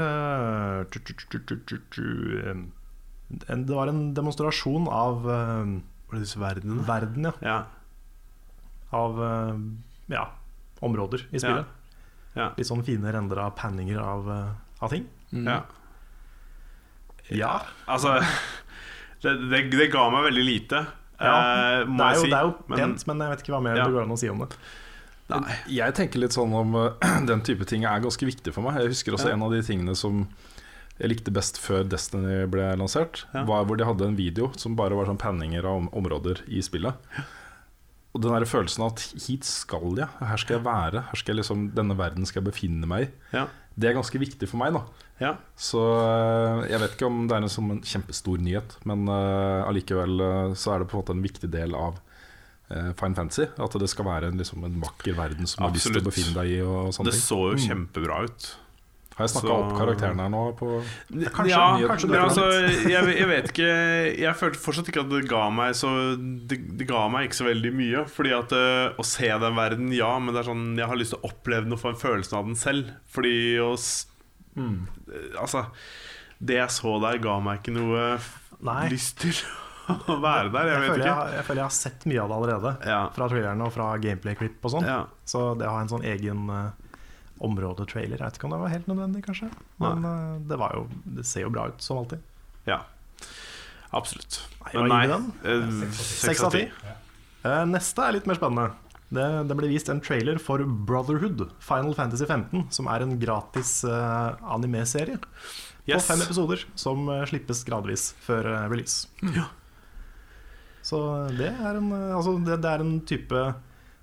en, 2.47 3.63
Det 3.65 3.75
var 3.75 3.87
en 3.91 4.13
demonstrasjon 4.13 4.87
av 4.91 5.23
Var 5.25 6.19
det 6.19 6.35
Verden 6.39 6.83
verden, 6.87 7.23
ja. 7.29 7.33
Ja. 7.41 7.57
Av 8.95 9.17
ja, 10.07 10.29
områder 10.79 11.25
i 11.31 11.39
spillet. 11.41 11.65
Ja. 12.37 12.51
Litt 12.55 12.69
sånn 12.69 12.83
fine 12.85 13.11
rendra 13.11 13.49
panninger 13.57 13.97
av, 13.99 14.27
uh, 14.29 14.83
av 14.85 14.93
ting. 14.93 15.07
Mm. 15.33 15.47
ja. 15.49 15.57
Ja. 17.31 17.61
Altså 17.87 18.17
det, 19.23 19.33
det, 19.51 19.61
det 19.73 19.91
ga 19.91 20.09
meg 20.13 20.27
veldig 20.31 20.45
lite, 20.45 20.85
Ja, 21.19 21.33
eh, 21.33 21.79
Det 21.81 21.87
må 21.89 22.03
er 22.05 22.11
jeg 22.13 22.19
jo, 22.19 22.21
si. 22.23 22.29
det 22.29 22.37
er 22.37 22.43
jo 22.45 22.53
Men- 22.67 22.77
pent, 22.79 23.07
men 23.07 23.17
jeg 23.25 23.29
vet 23.33 23.41
ikke 23.43 23.53
hva 23.55 23.61
mer 23.63 23.75
Ja. 23.77 23.85
det 23.85 23.93
går 23.95 24.03
an 24.03 24.11
å 24.13 24.17
si 24.19 24.29
om 24.29 24.39
det. 24.43 24.51
Nei. 25.29 25.55
Jeg 25.67 25.93
tenker 25.97 26.19
litt 26.19 26.31
sånn 26.31 26.53
om 26.55 26.75
uh, 26.75 26.93
den 27.27 27.41
type 27.41 27.65
ting 27.67 27.83
er 27.83 27.99
ganske 27.99 28.23
viktig 28.29 28.53
for 28.53 28.61
meg. 28.63 28.77
Jeg 28.79 28.93
husker 28.93 29.11
også 29.17 29.27
Ja. 29.29 29.33
en 29.33 29.43
av 29.43 29.51
de 29.51 29.61
tingene 29.65 29.95
som 29.97 30.27
jeg 30.99 31.09
likte 31.11 31.33
best 31.33 31.57
før 31.61 31.83
Destiny 31.89 32.45
ble 32.49 32.69
lansert, 32.77 33.25
Ja. 33.33 33.43
var 33.43 33.65
hvor 33.65 33.77
de 33.77 33.83
hadde 33.85 34.05
en 34.07 34.15
video 34.15 34.51
som 34.55 34.75
bare 34.75 34.95
var 34.95 35.05
sånn 35.05 35.19
panninger 35.19 35.65
av 35.65 35.75
om 35.83 35.89
områder 35.89 36.41
i 36.47 36.61
spillet. 36.61 36.95
Og 38.15 38.21
den 38.23 38.31
der 38.33 38.45
følelsen 38.49 38.81
av 38.85 38.93
at 38.93 39.03
hit 39.27 39.43
skal 39.45 39.93
jeg, 39.97 40.07
her 40.21 40.37
skal 40.37 40.57
jeg 40.57 40.65
være, 40.65 41.03
her 41.09 41.15
skal 41.19 41.35
jeg 41.35 41.43
liksom, 41.43 41.67
denne 41.75 41.97
verden 41.97 42.25
skal 42.25 42.41
jeg 42.41 42.51
befinne 42.53 42.87
meg 42.89 43.09
i. 43.33 43.43
Det 43.77 43.89
er 43.89 43.97
ganske 43.97 44.19
viktig 44.21 44.49
for 44.49 44.59
meg. 44.61 44.73
da 44.73 44.81
Ja. 45.21 45.31
Så 45.53 45.81
uh, 45.81 46.65
jeg 46.65 46.81
vet 46.81 46.97
ikke 46.97 47.09
om 47.09 47.25
det 47.29 47.37
er 47.37 47.45
en, 47.45 47.53
som 47.53 47.69
en 47.73 47.81
kjempestor 47.85 48.41
nyhet, 48.41 48.77
men 48.89 49.05
uh, 49.09 49.67
allikevel 49.69 50.21
uh, 50.21 50.53
så 50.57 50.73
er 50.73 50.83
det 50.83 50.89
på 50.89 50.97
en 50.97 51.03
måte 51.03 51.17
en 51.17 51.25
viktig 51.25 51.49
del 51.53 51.77
av 51.77 51.99
uh, 52.73 52.91
Fine 52.97 53.17
Fantasy. 53.17 53.45
At 53.53 53.77
det 53.77 53.89
skal 53.93 54.09
være 54.09 54.31
en, 54.31 54.41
liksom, 54.41 54.65
en 54.65 54.79
vakker 54.81 55.17
verden 55.17 55.49
som 55.49 55.61
du 55.61 55.69
har 55.69 55.77
lyst 55.77 55.91
til 55.91 56.01
å 56.01 56.07
befinne 56.09 56.33
deg 56.39 56.55
i. 56.57 56.61
Det 56.63 57.13
ting. 57.13 57.21
så 57.21 57.41
jo 57.51 57.61
kjempebra 57.67 58.23
ut. 58.25 58.49
Har 59.17 59.25
jeg 59.25 59.31
snakka 59.33 59.47
så- 59.49 59.57
opp 59.57 59.71
karakteren 59.79 60.19
her 60.21 60.29
nå? 60.29 60.41
På 60.59 60.67
kanskje, 61.33 61.49
ja, 61.49 61.61
kanskje 61.89 62.09
det 62.11 62.19
altså, 62.21 62.43
jeg, 62.85 63.13
jeg 63.17 63.27
vet 63.31 63.47
ikke 63.49 63.69
Jeg 64.21 64.35
følte 64.37 64.61
fortsatt 64.61 64.91
ikke 64.91 65.01
at 65.01 65.09
det 65.09 65.21
ga 65.31 65.43
meg 65.49 65.73
så 65.79 65.89
Det, 66.17 66.59
det 66.77 66.87
ga 66.87 67.07
meg 67.09 67.25
ikke 67.29 67.39
så 67.39 67.47
veldig 67.49 67.71
mye. 67.73 68.03
Fordi 68.13 68.33
at 68.37 68.53
eh, 68.53 68.93
å 69.01 69.05
se 69.09 69.27
den 69.41 69.57
verden, 69.57 69.89
ja, 69.97 70.11
men 70.21 70.33
det 70.35 70.43
er 70.43 70.49
sånn 70.51 70.65
jeg 70.77 70.87
har 70.91 70.99
lyst 71.01 71.15
til 71.15 71.21
å 71.23 71.31
oppleve 71.31 71.65
den 71.65 71.73
og 71.73 71.81
få 71.81 71.89
en 71.95 72.01
følelse 72.03 72.37
av 72.37 72.45
den 72.45 72.55
selv. 72.55 72.93
Fordi 73.09 73.35
å 73.63 73.73
Mm. 74.57 74.87
eh, 75.13 75.37
Altså, 75.41 75.65
det 76.41 76.55
jeg 76.57 76.69
så 76.73 76.95
der, 77.01 77.17
ga 77.21 77.39
meg 77.39 77.59
ikke 77.61 77.73
noe 77.75 78.19
Nei. 78.65 78.87
lyst 78.89 79.19
til 79.21 79.33
å 80.09 80.15
være 80.21 80.49
der. 80.51 80.65
Jeg 80.65 80.73
Jeg 80.73 80.81
vet 80.81 80.89
føler 80.89 81.05
jeg, 81.05 81.13
ikke. 81.13 81.33
jeg 81.37 81.45
føler 81.45 81.61
jeg 81.61 81.67
har 81.69 81.75
sett 81.77 82.05
mye 82.09 82.21
av 82.23 82.29
det 82.29 82.37
allerede. 82.37 82.71
Ja. 82.89 83.01
Fra 83.13 83.27
trailerne 83.29 83.65
og 83.67 83.73
fra 83.73 83.89
gameplay-klipp 83.97 84.65
og 84.65 84.71
sånn. 84.73 84.85
Ja. 84.89 84.99
Så 85.25 85.43
det 85.57 85.67
å 85.69 85.75
ha 85.75 85.81
en 85.81 85.89
sånn 85.91 86.05
egen, 86.05 86.49
eh, 86.49 86.71
områdetrailer. 87.43 88.17
Jeg 88.17 88.25
vet 88.25 88.39
ikke 88.39 88.47
om 88.49 88.55
det 88.55 88.61
var 88.63 88.73
helt 88.73 88.89
nødvendig, 88.89 89.23
kanskje. 89.25 89.49
Men 89.83 90.05
uh, 90.05 90.37
det, 90.49 90.57
var 90.59 90.75
jo, 90.77 90.87
det 91.17 91.25
ser 91.27 91.45
jo 91.45 91.53
bra 91.53 91.67
ut, 91.71 91.83
som 91.83 92.01
alltid. 92.01 92.23
Ja, 92.67 92.81
absolutt. 93.95 94.41
Nei, 94.65 94.73
Men 94.75 94.91
nei, 94.91 95.53
eh, 95.53 95.85
Seks 95.95 96.43
av 96.43 96.55
ti. 96.55 96.65
Eh, 97.47 97.63
neste 97.69 98.03
er 98.03 98.17
litt 98.17 98.27
mer 98.27 98.39
spennende. 98.39 98.73
Det, 99.07 99.25
det 99.47 99.55
ble 99.55 99.69
vist 99.71 99.87
en 99.91 100.01
trailer 100.03 100.39
for 100.43 100.59
Brotherhood, 100.87 101.45
Final 101.63 101.93
Fantasy 101.95 102.27
15, 102.27 102.65
som 102.75 102.89
er 102.91 103.05
en 103.05 103.15
gratis 103.21 103.79
uh, 103.87 104.35
anime-serie 104.55 105.21
på 105.21 105.93
Yes. 105.93 106.03
fem 106.09 106.19
episoder 106.19 106.65
som 106.75 107.05
uh, 107.07 107.21
slippes 107.29 107.61
gradvis 107.63 108.09
før 108.19 108.49
uh, 108.51 108.65
release. 108.67 109.07
Ja. 109.31 109.45
Så 110.83 110.99
det 111.35 111.53
er 111.53 111.79
en, 111.79 111.87
altså 111.95 112.35
det, 112.43 112.59
det 112.63 112.73
er 112.73 112.83
en 112.83 112.97
type 113.07 113.45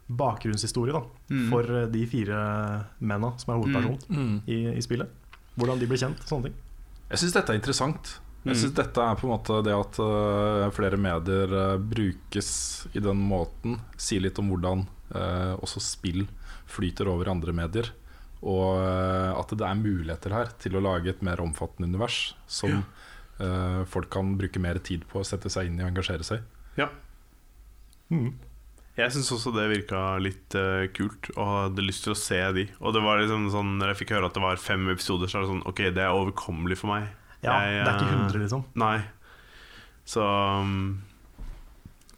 bakgrunnshistorie 0.08 0.92
da, 0.92 1.02
Mm. 1.30 1.48
for 1.50 1.62
eh, 1.82 1.86
de 1.88 2.06
fire 2.06 2.84
menna 3.00 3.32
som 3.38 3.54
er 3.54 3.58
hovedperson 3.62 3.98
Mm. 4.10 4.42
i, 4.46 4.58
i 4.76 4.80
spillet. 4.82 5.08
Hvordan 5.56 5.78
de 5.78 5.86
blir 5.86 5.98
kjent 5.98 6.18
sånne 6.28 6.42
ting. 6.50 6.54
Jeg 7.10 7.18
syns 7.18 7.32
dette 7.32 7.50
er 7.52 7.58
interessant. 7.60 8.20
Jeg 8.44 8.54
Mm. 8.54 8.60
synes 8.60 8.74
dette 8.74 9.00
er 9.00 9.14
på 9.16 9.24
en 9.24 9.32
måte 9.38 9.62
det 9.64 9.72
at 9.72 9.98
uh, 10.00 10.70
flere 10.70 10.96
medier 10.98 11.48
uh, 11.48 11.78
brukes 11.78 12.86
i 12.94 13.00
den 13.00 13.16
måten, 13.16 13.78
sier 13.96 14.20
litt 14.20 14.38
om 14.38 14.48
hvordan 14.50 14.86
uh, 15.14 15.56
også 15.62 15.80
spill 15.80 16.26
flyter 16.66 17.08
over 17.08 17.28
andre 17.30 17.52
medier. 17.52 17.88
Og 18.44 18.76
at 19.40 19.48
det 19.56 19.62
er 19.64 19.74
muligheter 19.74 20.30
her 20.34 20.50
til 20.60 20.72
å 20.76 20.80
lage 20.82 21.08
et 21.08 21.22
mer 21.22 21.36
omfattende 21.40 21.88
univers 21.88 22.34
som 22.46 22.84
øh, 23.40 23.84
folk 23.86 24.10
kan 24.10 24.36
bruke 24.36 24.60
mer 24.60 24.76
tid 24.84 25.06
på 25.08 25.20
å 25.20 25.24
sette 25.24 25.48
seg 25.48 25.66
inn 25.70 25.78
i 25.80 25.82
og 25.82 25.88
engasjere 25.94 26.22
seg 26.22 26.42
i. 26.42 26.42
Ja. 26.82 26.90
Mm. 28.12 28.34
Jeg 28.96 29.10
syns 29.10 29.32
også 29.34 29.50
det 29.56 29.64
virka 29.72 30.00
litt 30.22 30.54
uh, 30.54 30.84
kult, 30.94 31.30
og 31.34 31.48
hadde 31.50 31.82
lyst 31.82 32.04
til 32.06 32.12
å 32.14 32.18
se 32.18 32.38
de. 32.54 32.64
Og 32.78 32.92
det 32.94 33.00
var 33.02 33.18
liksom 33.18 33.48
sånn 33.50 33.72
Når 33.80 33.90
jeg 33.90 33.98
fikk 34.04 34.12
høre 34.14 34.28
at 34.30 34.36
det 34.36 34.42
var 34.44 34.60
fem 34.62 34.84
episoder, 34.92 35.26
så 35.26 35.38
er 35.40 35.42
det 35.42 35.50
sånn 35.50 35.64
Ok, 35.66 35.80
det 35.96 36.04
er 36.04 36.14
overkommelig 36.14 36.78
for 36.78 36.92
meg. 36.92 37.08
Ja, 37.42 37.56
Jeg, 37.66 37.82
det 37.82 37.90
er 37.90 37.98
ikke 37.98 38.12
eh, 38.14 38.20
100, 38.22 38.38
liksom. 38.44 38.62
Nei. 38.78 38.98
Så 40.06 40.22
um, 40.22 41.02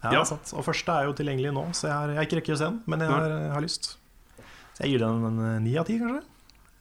Ja, 0.04 0.12
Ja. 0.18 0.24
sant. 0.28 0.52
Og 0.54 0.62
første 0.68 0.92
er 1.00 1.08
jo 1.08 1.16
tilgjengelig 1.16 1.54
nå, 1.56 1.64
så 1.74 1.88
jeg 1.88 1.96
har, 1.96 2.12
jeg 2.12 2.20
har 2.20 2.28
ikke 2.28 2.40
rekker 2.42 2.54
å 2.54 2.60
se 2.60 2.68
den, 2.68 2.76
men 2.86 3.00
jeg 3.06 3.10
har, 3.10 3.24
jeg 3.40 3.52
har 3.56 3.64
lyst. 3.64 3.88
Så 4.76 4.84
jeg 4.84 4.92
gir 4.92 5.02
den 5.06 5.24
en 5.32 5.40
eh, 5.48 5.56
ni 5.64 5.72
av 5.80 5.88
ti, 5.88 5.96
kanskje. 5.98 6.22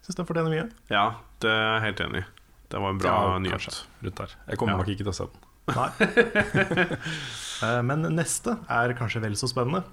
Syns 0.05 0.19
den 0.19 0.27
fortjener 0.29 0.51
mye. 0.53 0.67
ja, 0.91 1.05
det 1.41 1.49
er 1.55 1.63
jeg 1.79 1.83
helt 1.87 2.03
enig 2.09 2.21
i. 2.21 2.27
Det 2.69 2.81
var 2.83 2.91
en 2.93 2.99
bra 2.99 3.15
Ja, 3.15 3.39
nyhet. 3.39 3.55
kanskje. 3.63 3.87
Rundt 4.03 4.19
der. 4.19 4.35
Jeg 4.51 4.57
kommer 4.59 4.75
Ja. 4.75 4.77
nok 4.83 4.91
ikke 4.91 5.07
til 5.07 5.13
å 5.13 5.17
se 5.17 5.25
den. 5.31 5.39
Nei. 5.79 5.89
Eh, 7.63 7.81
men 7.85 8.05
neste 8.15 8.57
er 8.71 8.95
kanskje 8.97 9.23
vel 9.23 9.37
så 9.39 9.49
spennende. 9.51 9.83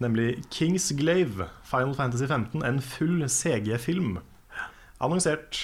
Nemlig 0.00 0.40
Kings 0.52 0.88
Glaive, 0.96 1.50
Final 1.68 1.94
Fantasy 1.94 2.26
15, 2.26 2.62
en 2.64 2.80
full 2.82 3.26
CG-film. 3.28 4.16
Annonsert 5.00 5.60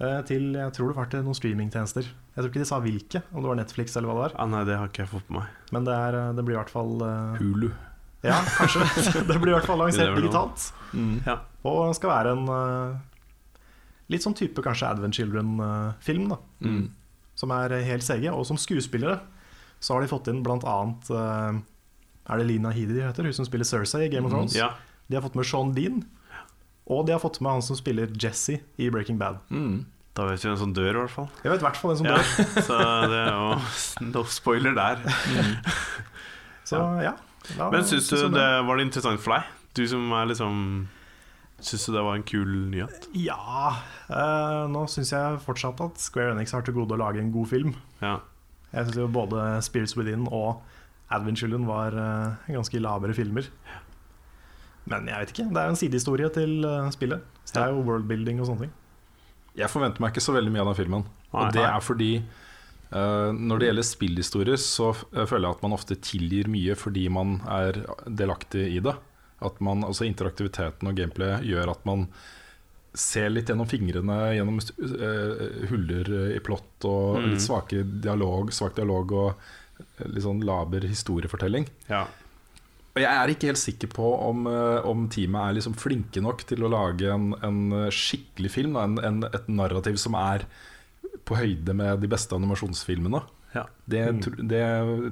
eh, 0.00 0.22
til 0.28 0.54
jeg 0.56 0.76
tror 0.76 0.90
det 0.90 0.96
var 0.96 1.10
til 1.12 1.26
noen 1.26 1.36
streamingtjenester. 1.36 2.08
Jeg 2.08 2.42
tror 2.42 2.50
ikke 2.50 2.62
de 2.62 2.68
sa 2.68 2.80
hvilke, 2.84 3.22
om 3.32 3.44
det 3.44 3.50
var 3.52 3.60
Netflix 3.60 3.96
eller 3.96 4.10
hva 4.10 4.16
det 4.16 4.24
var. 4.24 4.38
Ah, 4.40 4.48
nei, 4.52 4.64
det 4.68 4.78
har 4.80 4.88
ikke 4.90 5.04
jeg 5.04 5.12
fått 5.12 5.28
på 5.28 5.38
meg. 5.38 5.52
Men 5.76 5.88
det, 5.88 5.98
er, 6.08 6.18
eh, 6.20 6.32
det 6.36 6.46
blir 6.46 6.56
i 6.56 6.60
hvert 6.60 6.72
fall 6.72 6.96
Hulu. 7.40 7.68
Ja, 8.24 8.40
kanskje. 8.56 8.88
det 9.28 9.38
blir 9.38 9.52
i 9.52 9.58
hvert 9.58 9.68
fall 9.68 9.80
lansert 9.84 10.16
digitalt. 10.16 10.70
Mm. 10.96 11.20
Ja. 11.28 11.38
Og 11.68 11.92
skal 11.98 12.12
være 12.14 12.34
en 12.36 12.48
litt 14.12 14.22
sånn 14.22 14.36
type 14.38 14.62
kanskje 14.62 14.88
Advent 14.88 15.18
Children-film, 15.18 16.28
da. 16.30 16.38
Mm. 16.62 16.84
Som 17.36 17.52
er 17.52 17.74
helt 17.84 18.06
CG. 18.06 18.28
Og 18.32 18.44
som 18.48 18.58
skuespillere 18.60 19.18
så 19.80 19.94
har 19.94 20.02
de 20.04 20.08
fått 20.10 20.28
inn 20.32 20.42
blant 20.46 20.64
annet 20.64 21.10
eh, 21.10 21.58
Er 22.32 22.38
det 22.40 22.46
Lina 22.48 22.70
Headey 22.74 22.96
de 22.96 23.02
heter? 23.06 23.24
Hun 23.28 23.36
som 23.36 23.46
spiller 23.48 23.64
Cersei 23.68 24.06
i 24.06 24.12
Game 24.12 24.26
of 24.26 24.32
Thrones. 24.32 24.54
ja. 24.56 24.72
De 25.06 25.14
har 25.14 25.22
fått 25.22 25.36
med 25.38 25.46
Sean 25.46 25.68
Dean. 25.76 26.00
Og 26.90 27.04
de 27.06 27.12
har 27.14 27.20
fått 27.22 27.40
med 27.40 27.52
han 27.52 27.62
som 27.62 27.76
spiller 27.78 28.10
Jesse 28.18 28.56
i 28.78 28.88
Breaking 28.90 29.18
Bad. 29.20 29.36
Mm. 29.50 29.84
Da 30.16 30.24
vet 30.26 30.42
vi 30.42 30.48
hvem 30.48 30.58
som 30.58 30.72
dør, 30.74 30.88
i 30.96 31.00
hvert 31.04 31.12
fall. 31.12 31.28
Jeg 31.44 31.52
vet 31.52 31.60
i 31.62 31.66
hvert 31.66 31.76
fall 31.78 31.92
hvem 31.92 31.98
som 32.00 32.08
Ja, 32.08 32.16
dør. 32.16 32.62
så 32.66 32.78
det 33.12 33.20
er 33.20 33.30
jo 33.36 34.06
no 34.10 34.24
spoiler 34.30 34.74
der. 34.74 35.02
Så 36.66 36.80
ja. 37.02 37.12
da 37.56 37.68
Men 37.70 37.84
syns 37.86 38.08
du 38.10 38.16
det 38.34 38.46
var 38.66 38.76
det 38.80 38.86
interessant 38.88 39.20
for 39.22 39.36
deg? 39.36 39.50
Du 39.78 39.84
som 39.86 40.08
er 40.18 40.26
liksom 40.32 40.56
Syns 41.62 41.84
du 41.86 41.92
det 41.94 42.02
var 42.04 42.18
en 42.18 42.24
kul 42.26 42.48
nyhet? 42.72 43.06
Ja. 43.16 43.76
eh, 44.10 44.64
nå 44.68 44.82
syns 44.92 45.12
jeg 45.14 45.38
fortsatt 45.46 45.78
at 45.86 46.02
Square 46.02 46.34
Enix 46.34 46.52
har 46.52 46.66
til 46.66 46.74
gode 46.76 46.98
å 46.98 47.00
lage 47.00 47.22
en 47.22 47.30
god 47.32 47.46
film. 47.48 47.70
Ja. 48.02 48.18
Jeg 48.72 48.88
syns 48.88 48.98
jo 48.98 49.06
både 49.12 49.44
Spirits 49.64 49.96
Within 49.98 50.26
og 50.26 50.62
Advent 51.12 51.38
Children 51.38 51.66
var 51.68 51.94
eh, 51.94 52.54
ganske 52.56 52.80
labre 52.82 53.14
filmer. 53.14 53.46
Men 54.90 55.06
jeg 55.10 55.22
vet 55.22 55.32
ikke. 55.34 55.46
Det 55.50 55.60
er 55.60 55.68
jo 55.68 55.74
en 55.74 55.80
sidehistorie 55.80 56.32
til 56.34 56.66
eh, 56.66 56.90
spillet. 56.94 57.22
Så 57.44 57.56
det 57.56 57.62
er 57.62 57.74
jo 57.74 57.84
worldbuilding 57.86 58.42
og 58.42 58.50
sånne 58.50 58.66
ting. 58.66 58.74
Jeg 59.56 59.72
forventer 59.72 60.02
meg 60.02 60.12
ikke 60.12 60.26
så 60.26 60.34
veldig 60.36 60.52
mye 60.52 60.64
av 60.64 60.72
den 60.72 60.78
filmen. 60.80 61.06
Nei. 61.06 61.44
Og 61.46 61.54
det 61.56 61.62
er 61.64 61.80
fordi 61.80 62.10
uh, 62.20 63.30
når 63.32 63.60
det 63.60 63.68
gjelder 63.70 63.86
spillhistorier, 63.88 64.60
så 64.60 64.90
føler 64.98 65.46
jeg 65.46 65.56
at 65.56 65.62
man 65.64 65.76
ofte 65.76 65.96
tilgir 66.04 66.50
mye 66.52 66.76
fordi 66.76 67.06
man 67.08 67.38
er 67.48 67.78
delaktig 68.04 68.66
i 68.74 68.82
det. 68.84 68.92
At 69.46 69.62
man, 69.64 69.86
altså 69.86 70.04
Interaktiviteten 70.04 70.90
og 70.90 70.98
gameplay 70.98 71.38
gjør 71.48 71.72
at 71.72 71.88
man 71.88 72.04
ser 72.96 73.28
litt 73.30 73.48
gjennom 73.52 73.68
fingrene 73.68 74.16
gjennom 74.36 74.56
uh, 74.58 75.66
huller 75.70 76.08
i 76.36 76.40
plott 76.40 76.84
og 76.88 77.18
Mm. 77.20 77.30
litt 77.34 77.44
svake 77.44 77.82
dialog, 78.02 78.50
svak 78.56 78.74
dialog 78.78 79.12
og 79.12 79.34
eh, 80.00 80.06
litt 80.08 80.24
sånn 80.24 80.40
laber 80.44 80.80
historiefortelling. 80.88 81.66
ja. 81.88 82.06
Og 82.96 83.02
jeg 83.02 83.12
er 83.12 83.28
ikke 83.28 83.48
helt 83.50 83.60
sikker 83.60 83.88
på 83.92 84.06
om, 84.24 84.46
eh, 84.48 84.80
om 84.88 85.02
teamet 85.12 85.50
er 85.50 85.56
liksom 85.58 85.74
flinke 85.76 86.22
nok 86.24 86.46
til 86.48 86.62
å 86.64 86.70
lage 86.72 87.10
en, 87.12 87.34
en 87.44 87.90
skikkelig 87.92 88.50
film. 88.54 88.72
Da, 88.72 88.84
en, 88.88 88.96
en, 89.04 89.18
et 89.28 89.48
narrativ 89.52 89.98
som 90.00 90.14
er 90.16 90.46
på 91.28 91.36
høyde 91.36 91.74
med 91.76 92.00
de 92.00 92.08
beste 92.08 92.32
animasjonsfilmene. 92.32 93.20
Ja. 93.54 93.66
Det, 93.86 94.00
Mm. 94.14 94.48
det 94.48 94.62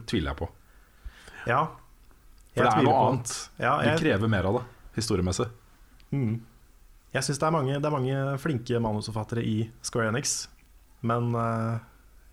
tviler 0.09 0.31
jeg 0.33 0.39
på. 0.41 0.49
Ja. 1.47 1.67
For 2.55 2.65
det 2.65 2.73
er 2.73 2.83
noe 2.89 2.95
på- 2.95 3.05
annet. 3.11 3.35
Ja, 3.61 3.77
Du 3.83 3.89
jeg, 3.91 3.99
krever 4.01 4.29
mer 4.33 4.47
av 4.49 4.55
det, 4.63 4.65
historiemessig. 4.97 5.51
mm. 6.11 6.41
Jeg 7.15 7.23
syns 7.29 7.39
det, 7.41 7.47
er 7.47 7.55
mange- 7.55 7.79
det 7.81 7.87
er 7.89 7.95
mange 7.95 8.39
flinke 8.43 8.81
manusforfattere 8.83 9.43
i 9.47 9.71
Square 9.87 10.11
Enix. 10.13 10.49
Men 11.05 11.31
uh, 11.37 11.79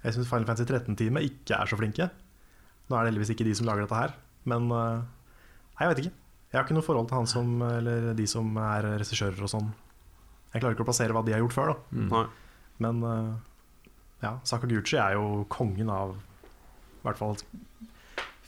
jeg 0.04 0.16
syns 0.16 0.30
Final 0.32 0.48
Fantasy 0.50 0.66
13-teamet 0.72 1.28
ikke 1.28 1.58
er 1.60 1.70
så 1.70 1.78
flinke. 1.78 2.08
Nå 2.90 2.98
er 2.98 3.04
det 3.06 3.12
heldigvis 3.14 3.34
ikke 3.36 3.46
de 3.48 3.54
som 3.56 3.68
lager 3.70 3.86
dette 3.86 4.00
her, 4.00 4.14
men 4.50 4.72
uh, 4.72 5.02
Nei, 5.78 5.86
jeg 5.88 5.92
vet 5.96 6.02
ikke. 6.04 6.16
Jeg 6.52 6.58
har 6.60 6.66
ikke 6.68 6.76
noe 6.76 6.84
forhold 6.86 7.08
til 7.10 7.18
han 7.18 7.28
som, 7.32 7.52
eller 7.64 8.10
de 8.18 8.26
som 8.28 8.50
er 8.60 8.86
regissører 9.00 9.40
og 9.46 9.50
sånn. 9.50 9.70
Jeg 10.54 10.62
klarer 10.62 10.76
ikke 10.76 10.84
å 10.84 10.90
plassere 10.90 11.16
hva 11.16 11.22
de 11.26 11.32
har 11.34 11.40
gjort 11.42 11.56
før, 11.56 11.72
da. 11.72 11.78
Mm. 11.96 12.34
Men 12.84 13.00
uh, 13.08 13.32
ja, 14.22 14.34
Sakaguchi 14.46 14.98
er 15.00 15.16
jo 15.16 15.46
kongen 15.50 15.90
av 15.90 16.18
i 16.20 17.06
hvert 17.08 17.18
fall 17.18 17.38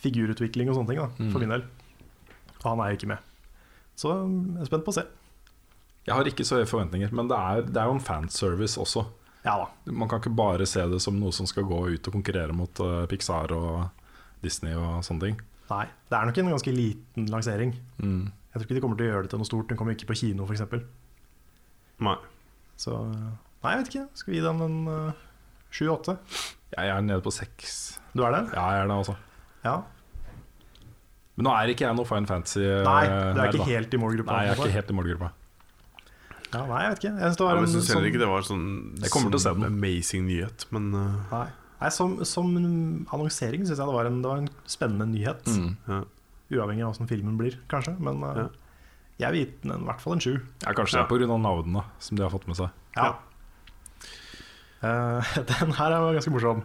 figurutvikling 0.03 0.69
og 0.69 0.77
sånne 0.77 0.91
ting, 0.91 0.99
da, 1.01 1.07
for 1.31 1.39
Mm. 1.39 1.45
min 1.47 1.53
del. 1.55 1.63
Og 2.59 2.65
han 2.69 2.79
er 2.83 2.91
jo 2.91 2.97
ikke 2.99 3.11
med. 3.13 3.19
Så 3.95 4.11
jeg 4.11 4.61
er 4.61 4.65
spent 4.69 4.85
på 4.85 4.91
å 4.93 4.97
se. 4.99 5.05
Jeg 6.03 6.15
har 6.17 6.27
ikke 6.27 6.43
så 6.47 6.57
høye 6.59 6.67
forventninger, 6.67 7.13
men 7.15 7.29
det 7.31 7.37
er, 7.39 7.61
det 7.67 7.79
er 7.79 7.87
jo 7.87 7.95
en 7.97 8.03
fanservice 8.03 8.79
også. 8.81 9.05
Ja 9.43 9.57
da. 9.59 9.67
Man 9.91 10.07
kan 10.11 10.19
ikke 10.21 10.33
bare 10.35 10.65
se 10.67 10.83
det 10.91 10.99
som 11.03 11.15
noe 11.19 11.31
som 11.35 11.47
skal 11.47 11.63
gå 11.67 11.77
ut 11.93 12.07
og 12.09 12.15
konkurrere 12.15 12.55
mot 12.55 12.79
eh, 12.83 13.05
Pixar 13.11 13.51
og 13.55 13.89
Disney 14.43 14.75
og 14.75 15.01
sånne 15.07 15.29
ting. 15.29 15.37
Nei, 15.69 15.85
det 16.11 16.17
er 16.19 16.27
nok 16.27 16.39
en 16.41 16.51
ganske 16.51 16.73
liten 16.75 17.27
lansering. 17.31 17.71
Mm. 18.03 18.25
Jeg 18.27 18.59
tror 18.59 18.65
ikke 18.67 18.75
de 18.77 18.83
kommer 18.83 18.99
til 18.99 19.07
å 19.07 19.11
gjøre 19.13 19.25
det 19.25 19.31
til 19.33 19.41
noe 19.41 19.47
stort. 19.49 19.69
Den 19.71 19.79
kommer 19.79 19.95
ikke 19.95 20.09
på 20.11 20.17
kino, 20.19 20.45
f.eks. 20.47 20.63
Nei. 22.03 22.17
Så 22.83 22.97
nei, 22.99 23.71
jeg 23.71 23.79
vet 23.79 23.91
ikke. 23.93 24.05
Skal 24.19 24.33
vi 24.33 24.39
gi 24.39 24.45
den 24.45 24.63
en 24.67 24.77
eh, 24.91 25.21
sju-åtte? 25.73 26.17
Jeg 26.75 26.89
er 26.91 27.03
nede 27.05 27.23
på 27.23 27.31
seks. 27.33 27.77
du 28.13 28.23
er 28.27 28.35
det? 28.35 28.43
Ja, 28.57 28.65
jeg 28.75 28.83
er 28.83 28.91
det, 28.91 28.99
altså. 29.03 29.15
Ja. 29.63 29.77
Men 31.33 31.47
nå 31.47 31.53
er 31.57 31.71
ikke 31.73 31.87
jeg 31.87 31.97
noe 31.97 32.05
Fine 32.05 32.29
Fantasy. 32.29 32.61
eh, 32.61 32.83
Nei, 32.85 32.99
du 33.07 33.13
er 33.13 33.39
nerd, 33.39 33.55
ikke 33.57 33.71
helt 33.71 33.95
i 33.95 34.01
målgruppa. 34.03 34.35
Nei, 34.35 34.43
jeg 34.49 34.53
er 34.55 34.61
ikke 34.61 34.75
helt 34.77 34.91
i 34.93 34.97
målgruppa. 34.99 35.31
Ja, 36.53 36.63
nei, 36.69 36.79
jeg 36.83 36.89
vet 36.93 36.99
ikke. 37.03 37.11
Jeg 37.17 37.33
Ja, 37.33 37.45
var 37.45 37.57
jeg 37.59 37.69
syns 37.73 37.87
sånn 37.87 37.95
heller 37.97 38.09
ikke 38.11 38.21
det 38.21 38.29
var 38.29 38.41
sånn 38.47 38.65
Jeg 39.01 39.09
kommer 39.13 39.31
til 39.33 39.39
å 39.39 39.43
se 39.43 39.49
sånn 39.53 39.65
amazing 39.67 40.25
nyhet, 40.27 40.65
men 40.75 40.89
uh, 40.93 41.15
Nei, 41.31 41.47
Nei 41.81 41.89
som, 41.89 42.13
som 42.29 42.51
annonsering 43.11 43.65
syns 43.65 43.79
jeg 43.79 43.87
det 43.87 43.95
var, 43.97 44.05
en, 44.09 44.21
det 44.23 44.29
var 44.29 44.37
en 44.43 44.49
spennende 44.69 45.07
nyhet. 45.11 45.47
Mm. 45.49 45.71
ja. 45.89 46.01
Uavhengig 46.53 46.83
av 46.85 46.93
hvordan 46.93 47.09
filmen 47.09 47.37
blir, 47.39 47.57
kanskje. 47.71 47.95
Men 47.99 48.21
uh, 48.23 48.35
Ja. 48.43 48.47
jeg 49.25 49.31
vil 49.33 49.41
gi 49.45 49.51
den 49.63 49.71
en- 49.75 49.81
i 49.83 49.89
hvert 49.89 50.01
fall 50.03 50.13
en 50.13 50.23
sju. 50.23 50.33
Ja, 50.63 50.71
kanskje 50.77 50.99
Ja. 51.01 51.07
det 51.09 51.21
er 51.21 51.25
pga. 51.27 51.37
navnene 51.41 51.83
som 51.99 52.17
de 52.17 52.23
har 52.23 52.29
fått 52.31 52.47
med 52.47 52.55
seg. 52.61 52.69
Ja. 52.95 53.09
Uh, 54.83 55.23
den 55.49 55.71
her 55.79 55.91
er 55.95 56.13
ganske 56.19 56.31
morsom. 56.33 56.63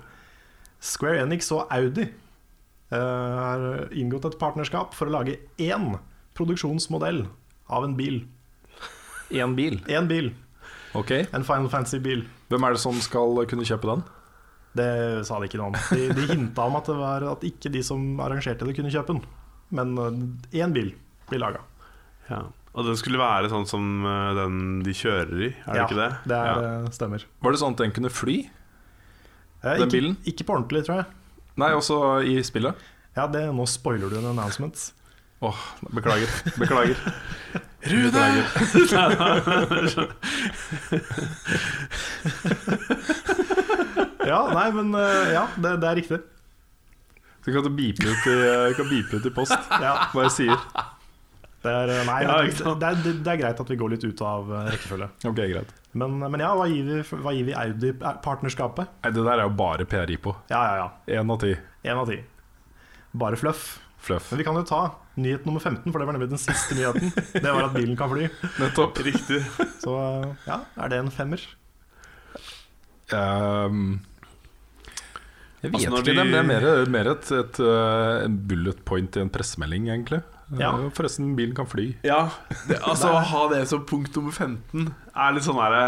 Square 0.80 1.22
Enix 1.24 1.50
og 1.54 1.66
Audi 1.74 2.04
eh, 2.06 2.94
har 2.94 3.88
inngått 3.90 4.28
et 4.28 4.36
partnerskap 4.38 4.92
for 4.94 5.08
å 5.10 5.14
lage 5.16 5.34
én 5.58 5.96
produksjonsmodell 6.38 7.24
av 7.68 7.82
en 7.88 7.96
bil. 7.98 8.20
Én 9.30 9.54
bil. 9.58 9.80
Én 9.92 10.06
bil. 10.08 10.30
Ok, 10.96 11.10
En 11.36 11.44
Final 11.44 11.68
Fantasy-bil. 11.68 12.22
Hvem 12.48 12.64
er 12.64 12.72
det 12.76 12.80
som 12.80 12.96
skal 13.04 13.42
kunne 13.50 13.66
kjøpe 13.68 13.90
den? 13.90 14.04
Det 14.78 15.26
sa 15.26 15.38
de 15.40 15.48
ikke 15.48 15.58
noe 15.60 15.72
om. 15.72 15.76
De, 15.92 16.06
de 16.16 16.26
hinta 16.30 16.64
om 16.68 16.76
at, 16.78 16.86
det 16.88 16.96
var, 16.96 17.24
at 17.32 17.44
ikke 17.44 17.70
de 17.72 17.82
som 17.84 18.04
arrangerte 18.24 18.64
det, 18.68 18.74
kunne 18.78 18.92
kjøpe 18.92 19.16
den. 19.16 19.22
Men 19.74 19.92
én 20.52 20.72
bil 20.72 20.94
blir 21.28 21.42
laga. 21.44 21.60
ja. 22.30 22.44
Og 22.78 22.84
den 22.86 22.94
skulle 23.00 23.18
være 23.18 23.48
sånn 23.50 23.64
som 23.66 23.84
eh, 24.06 24.34
den 24.36 24.58
de 24.86 24.92
kjører 24.94 25.40
i, 25.40 25.46
er 25.66 25.72
det 25.74 25.80
ikke 25.88 25.96
det? 25.98 26.08
det 26.30 26.36
er, 26.36 26.46
Ja. 26.46 26.66
eh, 26.84 26.90
stemmer. 26.94 27.24
Var 27.42 27.50
det 27.54 27.58
sånn 27.58 27.72
at 27.74 27.80
den 27.80 27.94
kunne 27.96 28.10
fly? 28.12 28.36
Eh, 29.64 29.72
Den 29.80 29.88
ikke, 29.88 29.94
bilen? 29.96 30.14
ikke 30.30 30.44
på 30.46 30.54
ordentlig, 30.54 30.84
tror 30.86 31.00
jeg. 31.00 31.06
Nei, 31.58 31.72
også 31.74 31.98
i 32.28 32.36
spillet? 32.46 32.76
Ja, 33.16 33.24
det, 33.26 33.48
Nå 33.56 33.66
spoiler 33.66 34.12
du 34.12 34.18
en 34.20 34.28
announcement. 34.30 34.76
Åh, 35.42 35.58
beklager. 35.90 36.30
Beklager. 36.60 37.00
Rune! 37.88 38.26
Ja, 44.28 44.40
nei, 44.52 44.66
men 44.74 44.92
eh, 44.98 45.30
ja, 45.32 45.46
det, 45.56 45.76
det 45.82 45.88
er 45.88 45.96
riktig. 46.02 46.18
Så 47.44 47.54
kan 47.54 47.64
du 47.64 47.70
beepe 47.72 48.04
ut 48.04 48.26
i, 48.28 48.36
kan 48.76 48.88
beepe 48.90 49.16
ut 49.20 49.26
i 49.28 49.32
post 49.32 49.54
Ja, 49.80 49.94
hva 50.12 50.26
jeg 50.26 50.34
sier. 50.34 50.64
det 51.64 51.72
er, 51.72 51.92
eh, 51.94 52.02
nei, 52.08 52.18
Ja, 52.26 52.34
det, 52.44 52.50
det, 52.82 52.90
er, 52.90 52.98
det 53.24 53.32
er 53.32 53.40
greit 53.40 53.62
at 53.64 53.70
vi 53.72 53.78
går 53.80 53.94
litt 53.94 54.04
ut 54.04 54.20
av 54.26 54.50
eh, 54.52 54.68
rekkefølge. 54.74 55.08
Ok, 55.30 55.40
greit. 55.54 55.72
Men, 55.98 56.18
men 56.20 56.44
ja, 56.44 56.50
hva 56.58 56.66
gir 56.68 56.84
vi, 56.90 56.98
hva 57.24 57.32
gir 57.34 57.46
vi 57.48 57.54
Audi-partnerskapet? 57.56 58.92
Det 59.08 59.16
der 59.24 59.32
er 59.38 59.46
jo 59.46 59.54
bare 59.56 59.88
PRI 59.88 60.18
på. 60.20 60.34
Ja, 60.52 60.60
ja, 60.74 60.74
ja. 60.84 61.20
Én 61.22 61.32
av 61.32 62.10
ti. 62.10 62.18
Bare 63.18 63.38
fluff. 63.40 63.78
Fluff. 64.04 64.28
Men 64.34 64.42
vi 64.42 64.46
kan 64.46 64.58
jo 64.60 64.66
ta 64.68 64.82
nyhet 65.20 65.44
nummer 65.48 65.60
15, 65.60 65.90
for 65.92 65.98
det 66.02 66.06
var 66.08 66.16
nemlig 66.16 66.30
den 66.32 66.40
siste 66.42 66.74
nyheten. 66.78 67.12
Det 67.34 67.44
var 67.46 67.66
at 67.68 67.74
bilen 67.76 67.96
kan 67.98 68.10
fly. 68.12 68.28
Nettopp. 68.62 68.98
Riktig. 69.06 69.42
Så 69.82 69.94
ja, 70.46 70.60
er 70.78 70.92
det 70.94 70.98
en 71.04 71.10
femmer? 71.14 71.42
Um, 73.12 74.00
jeg 75.62 75.72
vet 75.72 75.78
Altså, 75.78 75.90
når 75.90 75.98
ikke. 75.98 76.04
de- 76.04 76.14
Det 76.14 76.38
er 76.38 76.48
mer, 76.48 76.66
mer 76.92 77.10
et, 77.14 77.30
et, 77.32 77.60
uh, 77.60 78.26
bullet 78.48 78.84
point 78.84 79.16
i 79.16 79.20
en 79.24 79.30
pressemelding, 79.32 79.88
egentlig. 79.88 80.22
Ja. 80.58 80.70
Eh, 80.78 80.88
Forresten, 80.96 81.34
bilen 81.36 81.54
kan 81.54 81.66
fly. 81.68 81.90
Ja, 82.04 82.30
det, 82.68 82.78
altså 82.80 83.10
å 83.12 83.20
ha 83.20 83.48
det 83.52 83.66
som 83.68 83.82
punkt 83.84 84.14
nummer 84.16 84.32
15 84.32 84.94
er 85.14 85.32
litt 85.36 85.44
sånn 85.44 85.58
herre 85.60 85.82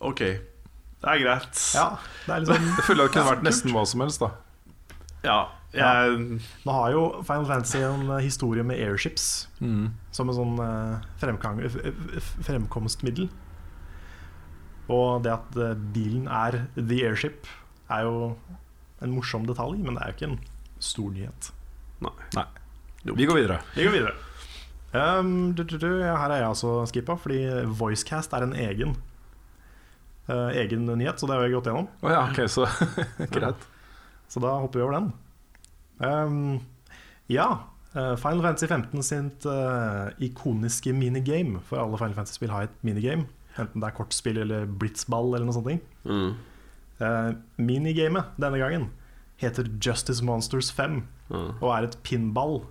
Ok, 0.00 0.20
det 0.24 1.10
er 1.12 1.18
greit. 1.20 1.60
Ja, 1.74 1.98
det 2.24 2.32
er 2.32 2.40
liksom 2.46 2.64
Jeg 2.78 2.84
føler 2.86 3.04
det 3.04 3.12
kunne 3.12 3.28
vært 3.34 3.44
nesten 3.44 3.72
hva 3.76 3.82
som 3.86 4.00
helst, 4.00 4.20
da. 4.24 4.30
Ja, 5.24 5.36
jeg, 5.76 6.40
Nå 6.66 6.74
har 6.76 6.92
jo 6.94 7.02
Final 7.22 7.46
Fantasy 7.48 7.80
en 7.84 8.10
eh, 8.10 8.24
historie 8.24 8.64
med 8.66 8.80
airships 8.80 9.46
som 10.16 10.30
en 10.30 10.36
sånn 10.36 10.60
eh, 10.62 10.94
fremkomstmiddel. 12.46 13.28
Og 14.92 15.24
det 15.24 15.32
at 15.34 15.58
eh, 15.58 15.74
bilen 15.94 16.28
er 16.30 16.64
the 16.76 17.00
airship, 17.06 17.48
er 17.90 18.06
jo 18.06 18.36
en 19.02 19.12
morsom 19.12 19.46
detalj, 19.48 19.80
men 19.82 19.96
det 19.96 20.04
er 20.04 20.12
jo 20.12 20.16
ikke 20.16 20.30
en 20.30 20.38
stor 20.82 21.10
nyhet. 21.14 21.50
Nei. 22.36 22.46
Vi 23.06 23.26
går 23.26 23.38
videre. 23.40 23.60
Vi 23.74 23.86
går 23.86 23.94
videre. 23.94 24.14
Um, 24.96 25.52
du, 25.54 25.62
du, 25.66 25.76
du, 25.82 25.88
ja, 26.00 26.14
her 26.16 26.32
er 26.32 26.40
jeg 26.40 26.48
altså 26.54 26.72
skippa, 26.88 27.18
fordi 27.20 27.40
Voicecast 27.78 28.32
er 28.32 28.46
en 28.46 28.54
egen 28.56 28.94
uh, 30.30 30.50
Egen 30.56 30.86
nyhet, 30.88 31.18
så 31.20 31.28
det 31.28 31.36
har 31.36 31.44
jeg 31.44 31.56
gått 31.58 31.68
gjennom. 31.70 31.90
Oh, 32.00 32.10
ja, 32.10 32.22
okay, 32.30 32.48
så 32.50 32.64
greit. 33.34 33.66
Så 34.30 34.42
da 34.42 34.56
hopper 34.62 34.80
vi 34.80 34.86
over 34.86 34.96
den. 34.98 35.10
Um, 35.98 36.60
ja, 37.32 37.46
eh, 37.94 38.14
Final 38.20 38.42
Fantasy 38.44 38.68
15 38.68 39.06
sitt 39.06 39.46
uh, 39.48 40.12
ikoniske 40.22 40.92
minigame. 40.96 41.62
For 41.68 41.80
alle 41.82 41.98
Final 42.00 42.18
Fantasy-spill 42.18 42.52
har 42.52 42.68
et 42.68 42.76
minigame. 42.86 43.28
Enten 43.56 43.80
det 43.80 43.88
er 43.88 43.96
kortspill 43.96 44.42
eller 44.42 44.68
blitzball 44.68 45.32
eller 45.34 45.48
noe 45.48 45.56
sånt. 45.56 45.88
mm, 46.04 46.36
Uh, 46.96 47.34
minigamet 47.60 48.30
denne 48.40 48.56
gangen 48.56 48.86
heter 49.36 49.66
Justice 49.84 50.24
Monsters 50.24 50.70
5 50.72 51.02
mm. 51.28 51.50
og 51.60 51.66
er 51.74 51.84
et 51.84 51.98
pinball 52.00 52.62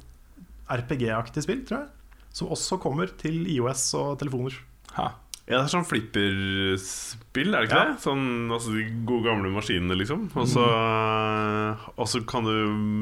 RPG-aktig 0.66 1.44
spill, 1.46 1.62
tror 1.68 1.84
jeg. 1.84 2.24
Som 2.34 2.50
også 2.56 2.80
kommer 2.82 3.12
til 3.22 3.46
IOS 3.54 3.84
og 4.00 4.18
telefoner. 4.24 4.58
Ha. 4.96 5.12
Ja, 5.46 5.60
det 5.60 5.68
er 5.68 5.74
sånn 5.76 5.86
flipperspill, 5.86 7.52
er 7.54 7.62
det 7.62 7.68
ikke 7.70 7.78
Ja. 7.78 7.92
det? 7.92 8.02
Sånn, 8.02 8.50
altså 8.50 8.74
De 8.74 8.86
gode 9.06 9.28
gamle 9.28 9.52
maskinene, 9.54 9.94
liksom. 10.00 10.32
Og 10.34 10.48
så 10.50 10.66
mm. 10.66 12.26
kan 12.26 12.44
du 12.48 12.56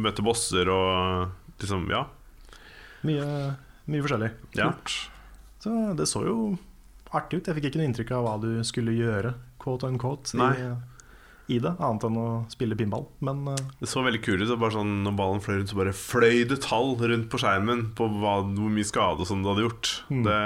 møte 0.03 0.25
bosser 0.25 0.67
og 0.67 1.31
liksom 1.61 1.89
Ja. 1.89 2.05
Mye, 3.03 3.55
mye 3.87 4.03
forskjellig. 4.03 4.31
ja. 4.55 4.73
Så 5.63 5.95
det 5.95 6.07
så 6.07 6.25
jo 6.27 6.57
artig 7.13 7.39
ut. 7.39 7.47
Jeg 7.47 7.55
fikk 7.55 7.69
ikke 7.69 7.79
noe 7.79 7.87
inntrykk 7.87 8.11
av 8.17 8.25
hva 8.25 8.33
du 8.41 8.63
skulle 8.67 8.91
gjøre, 8.91 9.33
quote 9.61 9.87
unquote, 9.87 10.35
Nei. 10.35 10.75
I, 11.53 11.59
det, 11.63 11.71
annet 11.77 12.05
enn 12.07 12.19
å 12.19 12.27
spille 12.51 12.77
pinball. 12.79 13.05
Men 13.25 13.43
uh, 13.47 13.57
Det 13.79 13.89
så 13.89 14.03
veldig 14.05 14.21
kult 14.25 14.43
ut. 14.43 14.53
Bare 14.61 14.75
sånn, 14.75 14.93
når 15.05 15.17
ballen 15.19 15.43
fløy 15.43 15.59
rundt, 15.59 15.71
så 15.71 15.79
bare 15.79 15.95
fløy 15.97 16.43
det 16.49 16.59
tall 16.65 16.95
rundt 16.99 17.29
på 17.31 17.39
skjermen 17.41 17.85
på 17.97 18.09
hva, 18.19 18.39
hvor 18.47 18.73
mye 18.73 18.87
skade 18.87 19.23
og 19.23 19.29
sånn 19.29 19.45
det 19.45 19.51
hadde 19.53 19.65
gjort. 19.67 19.91
Mm. 20.09 20.21
Det, 20.27 20.37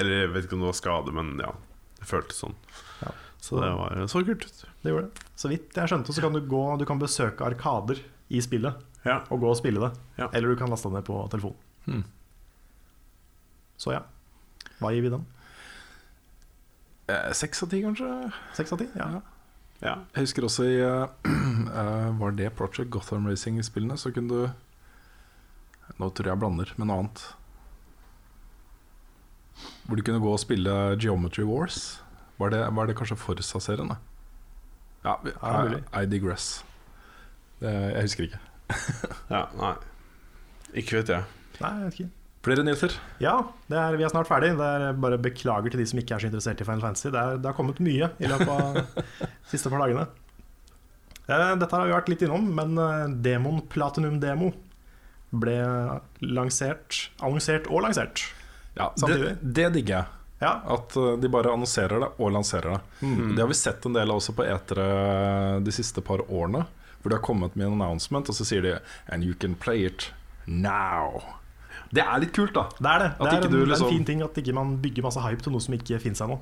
eller 0.00 0.16
jeg 0.20 0.32
vet 0.36 0.48
ikke 0.48 0.58
om 0.58 0.64
det 0.66 0.70
var 0.70 0.80
skade, 0.80 1.14
men 1.16 1.34
ja. 1.42 1.52
Det 2.00 2.08
føltes 2.10 2.40
sånn. 2.44 2.56
Ja. 3.00 3.12
Så 3.44 3.60
det 3.60 3.70
var, 3.76 4.00
så 4.12 4.24
kult 4.24 4.44
ut. 4.44 4.64
det 4.82 4.92
gjorde 4.92 5.06
det. 5.08 5.28
Så 5.40 5.50
vidt 5.52 5.76
jeg 5.80 5.90
skjønte, 5.90 6.14
så 6.16 6.24
kan 6.24 6.36
du 6.36 6.40
gå 6.48 6.62
Du 6.80 6.84
kan 6.88 7.00
besøke 7.00 7.44
arkader 7.44 8.00
i 8.32 8.40
spillet 8.44 8.80
Ja. 9.04 9.18
og 9.28 9.40
gå 9.42 9.50
og 9.50 9.56
spille 9.60 9.80
det. 9.82 9.92
Ja. 10.20 10.30
Eller 10.32 10.52
du 10.52 10.60
kan 10.60 10.72
laste 10.72 10.88
det 10.88 11.00
ned 11.00 11.06
på 11.08 11.18
telefonen. 11.32 11.60
Hmm. 11.84 12.04
Så 13.80 13.92
ja. 13.92 14.02
Hva 14.80 14.92
gir 14.94 15.04
vi 15.04 15.12
den? 15.12 15.24
Eh, 17.12 17.30
Seks 17.36 17.62
av 17.64 17.70
ti, 17.72 17.82
kanskje? 17.84 18.08
Seks 18.56 18.72
av 18.72 18.80
ti? 18.80 18.88
Ja. 18.96 19.10
ja. 19.18 19.22
Jeg 19.84 20.24
husker 20.24 20.46
også 20.46 20.64
i 20.64 20.76
uh, 20.80 21.08
eh, 21.80 22.20
Var 22.20 22.36
det 22.38 22.52
Project 22.56 22.90
Gotham 22.90 23.26
Racing-spillene, 23.28 23.98
så 24.00 24.12
kunne 24.14 24.28
du 24.32 24.50
Nå 26.00 26.08
tror 26.08 26.24
jeg 26.24 26.32
jeg 26.32 26.40
blander 26.40 26.70
med 26.80 26.88
noe 26.88 27.02
annet. 27.02 27.20
Hvor 29.84 30.00
du 30.00 30.02
kunne 30.06 30.22
gå 30.24 30.30
og 30.32 30.40
spille 30.40 30.72
Geometry 30.96 31.44
Wars. 31.44 32.00
Var 32.40 32.54
det, 32.54 32.62
var 32.74 32.88
det 32.88 32.96
kanskje 32.96 33.18
Forsa-serien? 33.20 33.92
Ja, 35.04 35.18
Ja. 35.20 35.52
I, 35.68 35.82
I 36.00 36.06
digress. 36.08 36.64
Det, 37.60 37.68
jeg 37.68 38.08
husker 38.08 38.24
ikke. 38.24 38.40
ja. 39.34 39.44
Nei. 39.60 39.74
Ikke 40.72 40.96
vet 41.02 41.12
jeg. 41.12 41.28
Nei, 41.60 41.74
jeg 41.76 41.84
vet 41.84 42.00
ikke. 42.00 42.23
Flere 42.44 42.64
nyheter? 42.66 42.92
Ja, 43.24 43.38
det 43.70 43.78
er, 43.80 43.96
vi 43.96 44.04
er 44.04 44.12
snart 44.12 44.28
ferdig. 44.28 44.52
Det 44.58 44.66
er 44.68 44.98
bare 45.00 45.16
beklager 45.22 45.72
til 45.72 45.80
de 45.80 45.86
som 45.88 46.00
ikke 46.02 46.16
er 46.16 46.24
så 46.24 46.28
interessert 46.28 46.60
i 46.60 46.66
Final 46.68 46.84
Fantasy. 46.84 47.08
Det, 47.08 47.20
er, 47.20 47.38
det 47.40 47.48
har 47.48 47.56
kommet 47.56 47.80
mye 47.84 48.10
i 48.20 48.28
løpet 48.28 48.52
av 48.52 48.76
de 48.76 49.28
siste 49.52 49.72
par 49.72 49.80
dagene. 49.84 50.04
Eh, 51.24 51.52
Dette 51.60 51.72
har 51.72 51.88
vi 51.88 51.94
vært 51.96 52.10
litt 52.12 52.24
innom, 52.26 52.50
men 52.58 52.76
eh, 52.80 53.06
Demon 53.24 53.62
Platinum 53.72 54.18
Demo 54.20 54.50
ble 55.34 55.56
lansert, 56.22 57.08
annonsert 57.24 57.66
og 57.72 57.86
lansert. 57.86 58.26
Ja, 58.76 58.90
det, 58.92 59.00
Samtidig. 59.00 59.32
det 59.40 59.70
digger 59.78 59.96
jeg. 59.96 60.20
Ja, 60.44 60.52
At 60.74 60.96
uh, 60.98 61.14
de 61.16 61.30
bare 61.32 61.52
annonserer 61.54 62.02
det 62.02 62.10
og 62.20 62.32
lanserer 62.34 62.74
det. 62.74 62.80
Mm. 63.06 63.32
Det 63.34 63.40
har 63.42 63.48
vi 63.48 63.56
sett 63.56 63.86
en 63.88 63.94
del 63.96 64.10
av 64.12 64.20
også 64.20 64.34
på 64.36 64.44
etere 64.44 64.86
de 65.64 65.72
siste 65.72 66.02
par 66.04 66.26
årene. 66.26 66.66
Hvor 67.00 67.12
de 67.12 67.16
har 67.16 67.24
kommet 67.24 67.56
med 67.56 67.68
en 67.68 67.78
announcement, 67.78 68.28
og 68.28 68.36
så 68.36 68.46
sier 68.48 68.64
de 68.64 68.74
And 69.08 69.24
you 69.24 69.34
can 69.38 69.54
play 69.54 69.86
it 69.88 70.10
now. 70.46 71.22
Det 71.94 72.02
er 72.02 72.20
litt 72.24 72.32
kult, 72.34 72.54
da. 72.56 72.66
det 72.80 72.90
er 72.90 73.02
det. 73.04 73.10
At 73.14 73.18
Det 73.22 73.30
er, 73.30 73.38
ikke 73.38 73.48
en, 73.48 73.52
du 73.52 73.58
det 73.58 73.62
er 73.64 73.72
liksom- 73.74 73.88
en 73.90 73.96
fin 73.98 74.04
ting 74.10 74.22
at 74.26 74.38
ikke 74.42 74.54
man 74.56 74.76
bygger 74.82 75.06
masse 75.06 75.22
hype 75.22 75.42
til 75.44 75.52
noe 75.54 75.62
som 75.62 75.74
ikke 75.78 76.00
finnes 76.02 76.20
ennå. 76.24 76.38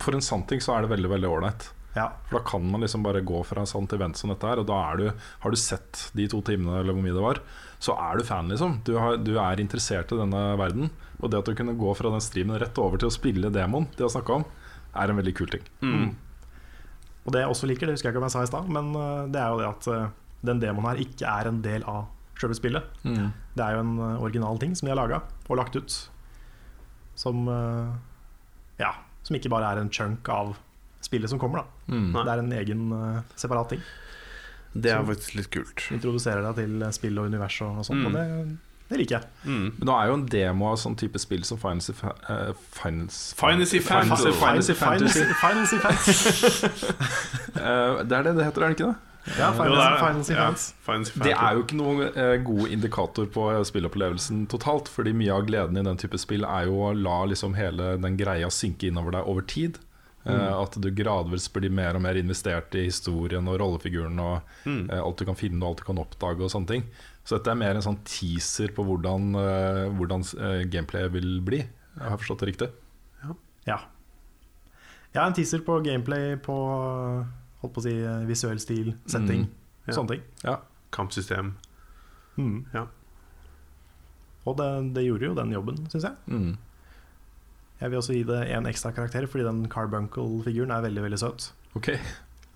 For 0.00 0.16
en 0.16 0.24
sann 0.24 0.42
ting 0.48 0.60
så 0.64 0.76
er 0.76 0.82
det 0.86 0.90
veldig 0.92 1.10
veldig 1.12 1.28
ålreit. 1.30 1.70
Ja. 1.96 2.06
For 2.28 2.38
da 2.38 2.44
kan 2.46 2.62
man 2.70 2.80
liksom 2.84 3.02
bare 3.02 3.20
gå 3.26 3.40
fra 3.44 3.64
sånn 3.66 3.88
til 3.90 3.98
event 3.98 4.16
som 4.16 4.30
dette 4.30 4.46
her, 4.46 4.60
og 4.62 4.66
da 4.68 4.76
er 4.92 4.96
du, 5.00 5.06
har 5.42 5.50
du 5.50 5.56
sett 5.58 6.10
de 6.14 6.26
to 6.30 6.40
timene 6.46 6.78
eller 6.80 6.94
hvor 6.94 7.02
mye 7.02 7.16
det 7.16 7.24
var, 7.24 7.40
så 7.82 7.96
er 7.98 8.18
du 8.20 8.24
fan, 8.24 8.48
liksom. 8.52 8.76
Du, 8.86 8.94
har, 9.00 9.16
du 9.18 9.32
er 9.40 9.60
interessert 9.62 10.12
i 10.14 10.18
denne 10.20 10.42
verden. 10.60 10.90
Og 11.20 11.30
det 11.32 11.40
at 11.40 11.50
du 11.50 11.54
kunne 11.58 11.74
gå 11.76 11.94
fra 11.98 12.12
den 12.14 12.22
streamen 12.24 12.60
rett 12.62 12.78
over 12.78 13.00
til 13.00 13.10
å 13.10 13.14
spille 13.14 13.50
demoen 13.52 13.88
de 13.96 14.04
har 14.06 14.12
snakka 14.12 14.38
om, 14.40 14.44
er 14.94 15.10
en 15.10 15.16
veldig 15.20 15.34
kul 15.36 15.50
ting. 15.52 15.66
Mm. 15.82 16.14
Og 17.26 17.32
det 17.34 17.42
jeg 17.42 17.50
også 17.52 17.68
liker, 17.68 17.86
det 17.90 17.96
husker 17.98 18.08
jeg 18.08 18.14
ikke 18.14 18.22
om 18.22 18.28
jeg 18.30 18.36
sa 18.36 18.42
i 18.46 18.50
stad, 18.50 18.70
men 18.72 18.94
eh, 18.96 19.26
det 19.34 19.40
er 19.42 19.50
jo 19.52 19.58
det 19.60 19.68
at 19.68 19.90
eh, 19.92 20.06
den 20.46 20.62
demoen 20.62 20.88
her 20.88 21.02
ikke 21.02 21.26
er 21.28 21.50
en 21.50 21.60
del 21.64 21.84
av 21.90 22.06
sjølve 22.40 22.56
spillet. 22.56 22.86
Det 23.56 23.64
er 23.66 23.74
jo 23.76 23.80
en 23.84 23.96
eh, 23.98 24.22
original 24.22 24.58
ting 24.62 24.76
som 24.78 24.86
de 24.86 24.92
har 24.94 25.00
laga 25.00 25.22
og 25.48 25.56
lagt 25.58 25.76
ut. 25.76 25.96
Som 27.18 27.48
eh, 27.50 27.90
Ja, 28.80 28.94
som 29.26 29.36
ikke 29.36 29.50
bare 29.52 29.72
er 29.74 29.80
en 29.82 29.90
chunk 29.92 30.28
av 30.32 30.54
spillet 31.04 31.30
som 31.32 31.38
kommer, 31.40 31.64
da. 31.64 31.94
Mm. 31.94 32.12
Det 32.14 32.28
er 32.30 32.38
en 32.44 32.52
egen 32.60 32.86
eh, 32.94 33.20
separat 33.40 33.72
ting. 33.74 33.82
Det 34.72 34.92
er 34.94 35.02
faktisk 35.02 35.34
litt 35.34 35.48
kult. 35.50 35.86
Introduserer 35.90 36.44
deg 36.46 36.60
til 36.60 36.84
spill 36.94 37.18
og 37.18 37.26
univers 37.32 37.56
og, 37.66 37.80
og 37.82 37.86
sånt, 37.88 38.04
Mm. 38.04 38.06
og 38.06 38.12
det, 38.14 38.58
det 38.90 38.98
liker 39.00 39.16
jeg. 39.18 39.26
Mm. 39.44 39.64
Men 39.80 39.88
nå 39.90 39.96
er 39.98 40.06
jo 40.10 40.14
en 40.20 40.24
demo 40.30 40.68
av 40.70 40.78
sånn 40.82 40.94
type 40.98 41.18
spill 41.22 41.42
som 41.46 41.58
Finance 41.58 41.90
uh, 42.06 42.52
Finance 42.76 43.34
Fantasy 43.38 43.80
Fantasy. 43.82 44.30
Fantasy 44.38 44.74
Fantasy. 44.78 45.24
Fantasy 45.42 45.78
Fantasy. 45.82 46.46
Eh, 47.60 48.02
det 48.06 48.14
er 48.16 48.22
det 48.28 48.36
det 48.38 48.44
heter, 48.46 48.62
er 48.62 48.70
det 48.72 48.76
ikke 48.78 48.92
det? 48.92 49.09
Ja, 49.38 49.50
Jo, 49.52 49.74
er. 49.76 49.98
Fantasy 50.00 50.32
Ja, 50.32 50.46
Fans. 50.48 50.70
Fantasy 50.80 51.18
Det 51.20 51.32
er 51.36 51.52
jo 51.54 51.62
ikke 51.64 51.76
noen 51.76 52.00
eh, 52.16 52.36
god 52.42 52.68
indikator 52.72 53.26
på 53.26 53.44
spillopplevelsen 53.68 54.46
totalt. 54.48 54.88
Fordi 54.88 55.12
mye 55.12 55.34
av 55.36 55.44
gleden 55.46 55.76
i 55.76 55.82
den 55.84 55.96
type 56.00 56.18
spill 56.18 56.44
er 56.48 56.66
jo 56.70 56.78
å 56.88 56.94
la 56.96 57.18
liksom 57.28 57.54
hele 57.54 57.96
den 58.00 58.16
greia 58.16 58.48
synke 58.50 58.88
innover 58.88 59.12
deg 59.18 59.28
over 59.28 59.42
tid. 59.42 59.78
Eh, 60.24 60.52
at 60.62 60.74
du 60.80 60.90
gradvis 60.92 61.46
blir 61.52 61.70
mer 61.72 61.96
og 61.96 62.02
mer 62.04 62.14
investert 62.20 62.74
i 62.76 62.86
historien 62.88 63.46
og 63.48 63.58
rollefiguren 63.60 64.18
og 64.20 64.42
Mm. 64.66 64.90
eh, 64.90 65.00
alt 65.00 65.16
du 65.16 65.24
kan 65.24 65.34
finne 65.36 65.62
og 65.64 65.68
alt 65.70 65.78
du 65.78 65.84
kan 65.84 65.98
oppdage 65.98 66.40
og 66.44 66.50
sånne 66.52 66.66
ting. 66.68 66.84
Så 67.24 67.36
dette 67.38 67.50
er 67.52 67.54
mer 67.60 67.74
en 67.76 67.82
sånn 67.82 68.00
teaser 68.04 68.68
på 68.76 68.84
hvordan, 68.84 69.34
eh, 69.36 69.88
hvordan 69.96 70.20
eh, 70.40 70.64
gameplayet 70.68 71.12
vil 71.12 71.40
bli. 71.40 71.58
Jeg 71.58 72.08
har 72.08 72.16
forstått 72.18 72.40
det 72.40 72.48
riktig. 72.54 72.70
Ja. 73.66 73.78
Jeg 75.12 75.20
har 75.20 75.26
en 75.26 75.34
teaser 75.34 75.60
på 75.64 75.80
gameplay, 75.84 76.36
på 76.36 76.54
holdt 77.60 77.74
på 77.76 77.82
å 77.82 77.84
si 77.84 77.94
visuell 78.28 78.60
stil, 78.62 78.94
setting, 79.06 79.46
Ja. 79.86 79.92
sånne 79.96 80.14
ting. 80.16 80.22
Ja. 80.44 80.56
Kampsystem. 80.94 81.54
Mm. 82.38 82.64
Ja. 82.74 82.86
Og 84.48 84.56
det, 84.56 84.68
det 84.96 85.04
gjorde 85.04 85.28
jo 85.28 85.34
den 85.36 85.52
jobben, 85.52 85.78
syns 85.92 86.06
jeg. 86.08 86.16
Mm. 86.32 86.56
Jeg 87.80 87.90
vil 87.92 87.98
også 88.00 88.16
gi 88.16 88.24
det 88.28 88.40
en 88.56 88.66
ekstra 88.68 88.92
karakter, 88.96 89.26
fordi 89.30 89.44
den 89.46 89.62
Carbuncle-figuren 89.72 90.72
er 90.74 90.82
veldig 90.84 91.04
veldig 91.06 91.20
søt. 91.20 91.50
Okay. 91.76 91.96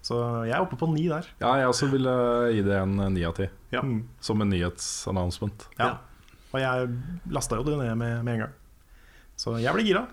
Så 0.05 0.18
jeg 0.44 0.52
er 0.52 0.61
oppe 0.64 0.76
på 0.76 0.88
ni 0.92 1.07
der. 1.09 1.24
Ja, 1.40 1.55
jeg 1.61 1.68
også 1.70 1.88
ville 1.92 2.12
gi 2.52 2.64
det 2.66 2.74
en 2.76 2.98
eh, 3.00 3.12
ni 3.14 3.22
av 3.24 3.36
ti. 3.38 3.46
Ja. 3.72 3.80
Mm. 3.80 4.02
Som 4.20 4.42
en 4.44 4.50
nyhetsannouncement. 4.52 5.64
Ja. 5.78 5.94
Og 6.52 6.61
jeg 6.61 6.90
lasta 7.32 7.57
jo 7.57 7.64
det 7.66 7.78
ned 7.80 7.94
med, 7.96 8.18
med 8.26 8.34
en 8.34 8.42
gang. 8.44 8.52
Så 9.40 9.57
jeg 9.62 9.72
blir 9.74 9.88
gira. 9.88 10.05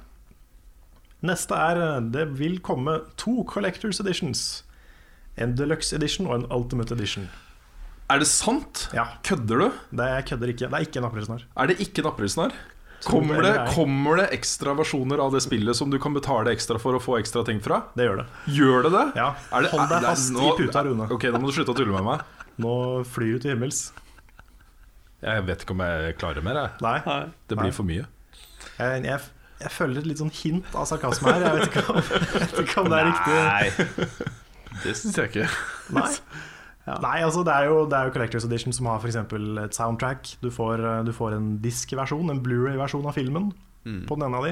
Neste 1.28 1.60
er 1.60 1.82
eh, 1.84 1.98
Det 2.16 2.24
vil 2.40 2.60
komme 2.64 3.02
to 3.20 3.44
Collectors 3.52 4.00
Editions. 4.04 4.64
En 5.38 5.56
Deluxe 5.56 5.94
Edition 5.96 6.28
og 6.28 6.36
en 6.42 6.46
Ultimate 6.52 6.94
Edition. 6.94 7.30
Er 8.12 8.20
det 8.20 8.28
sant? 8.28 8.90
Ja, 8.94 9.06
Kødder 9.24 9.58
du? 9.64 9.72
det 9.96 10.08
jeg 10.10 10.26
kødder 10.34 10.48
ikke. 10.52 10.68
Det 10.68 10.74
er 10.74 10.86
ikke 10.88 11.00
en 11.00 11.06
aprilsnarr. 11.08 11.46
Er 11.58 11.68
det 11.72 11.78
ikke 11.80 12.00
en 12.04 12.10
aprilsnarr? 12.12 12.52
Kommer 13.02 13.42
det, 13.42 13.56
er. 13.58 13.70
kommer 13.74 14.20
det 14.20 14.28
ekstra 14.36 14.76
versjoner 14.78 15.18
av 15.24 15.32
det 15.34 15.40
spillet 15.42 15.74
som 15.76 15.90
du 15.90 15.98
kan 15.98 16.14
betale 16.14 16.52
ekstra 16.54 16.78
for 16.78 16.94
å 16.94 17.00
få 17.02 17.16
ekstra 17.18 17.42
ting 17.48 17.58
fra? 17.64 17.80
Det 17.98 18.06
gjør 18.06 18.20
det. 18.22 18.26
Gjør 18.54 18.84
det 18.86 18.92
det? 18.94 19.06
Ja, 19.18 19.30
Er 19.52 19.62
det- 19.66 19.72
Hold 19.72 19.90
deg 19.90 19.98
er- 20.04 20.06
fast 20.12 20.32
nå- 20.36 20.54
i 20.54 20.58
puta, 20.60 20.84
Rune. 20.86 21.08
Ok, 21.10 21.24
nå 21.32 21.40
må 21.42 21.48
du 21.48 21.54
slutte 21.56 21.74
å 21.74 21.76
tulle 21.80 21.94
med 21.96 22.04
meg. 22.04 22.22
Nå 22.60 23.04
flyr 23.08 23.34
du 23.34 23.40
til 23.40 23.52
himmels. 23.56 23.92
Jeg 25.24 25.46
vet 25.48 25.64
ikke 25.64 25.72
om 25.72 25.80
jeg 25.80 26.18
klarer 26.18 26.44
mer. 26.44 26.54
Jeg. 26.54 26.70
Nei, 26.82 27.00
Det 27.48 27.56
Nei. 27.58 27.64
blir 27.64 27.74
for 27.74 27.84
mye. 27.84 28.06
jeg, 28.78 29.04
jeg, 29.04 29.20
jeg 29.62 29.70
føler 29.72 29.98
et 30.00 30.06
litt 30.06 30.18
sånn 30.18 30.32
hint 30.32 30.66
av 30.76 30.86
sarkasme 30.86 31.32
her. 31.34 31.42
Jeg 31.42 31.60
vet 31.60 31.70
ikke 31.72 31.90
om, 31.90 31.96
jeg 32.12 32.42
vet 32.42 32.60
ikke 32.68 32.78
om 32.82 32.90
det 32.90 33.00
er 33.00 33.06
riktig. 33.10 33.40
Nei, 33.50 34.28
det 34.84 34.96
syns 35.00 35.18
jeg 35.18 35.30
ikke. 35.32 35.50
Nei. 35.98 36.10
Nei, 37.06 37.18
altså 37.22 37.44
det 37.46 37.54
er, 37.54 37.68
jo, 37.70 37.84
det 37.88 37.94
er 37.98 38.08
jo 38.10 38.14
Collectors 38.16 38.46
Edition 38.48 38.74
som 38.74 38.88
har 38.90 38.98
f.eks. 39.00 39.16
et 39.16 39.76
soundtrack. 39.78 40.32
Du 40.42 40.50
får, 40.52 40.82
eh, 40.82 41.04
du 41.06 41.12
får 41.14 41.36
en 41.38 41.52
diskversjon, 41.62 42.32
en 42.34 42.42
Blu-ray-versjon 42.44 43.06
av 43.08 43.14
filmen 43.20 43.52
Mm. 43.82 44.04
på 44.06 44.14
den 44.14 44.28
ene 44.28 44.38
av 44.38 44.44
de. 44.46 44.52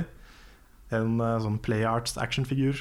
En 0.98 1.20
eh, 1.22 1.36
sånn 1.44 1.60
Play 1.62 1.84
Arts 1.86 2.16
actionfigur. 2.18 2.80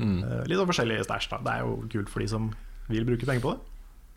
Mm. 0.00 0.22
Eh, 0.24 0.44
Litt 0.48 0.56
sånn 0.60 0.68
forskjellige 0.70 1.04
stæsj. 1.04 1.26
Det 1.44 1.52
er 1.52 1.60
jo 1.66 1.74
kult 1.92 2.08
for 2.08 2.20
de 2.24 2.28
som 2.30 2.46
vil 2.88 3.04
bruke 3.04 3.26
penger 3.28 3.42
på 3.44 3.52
det. 3.52 3.60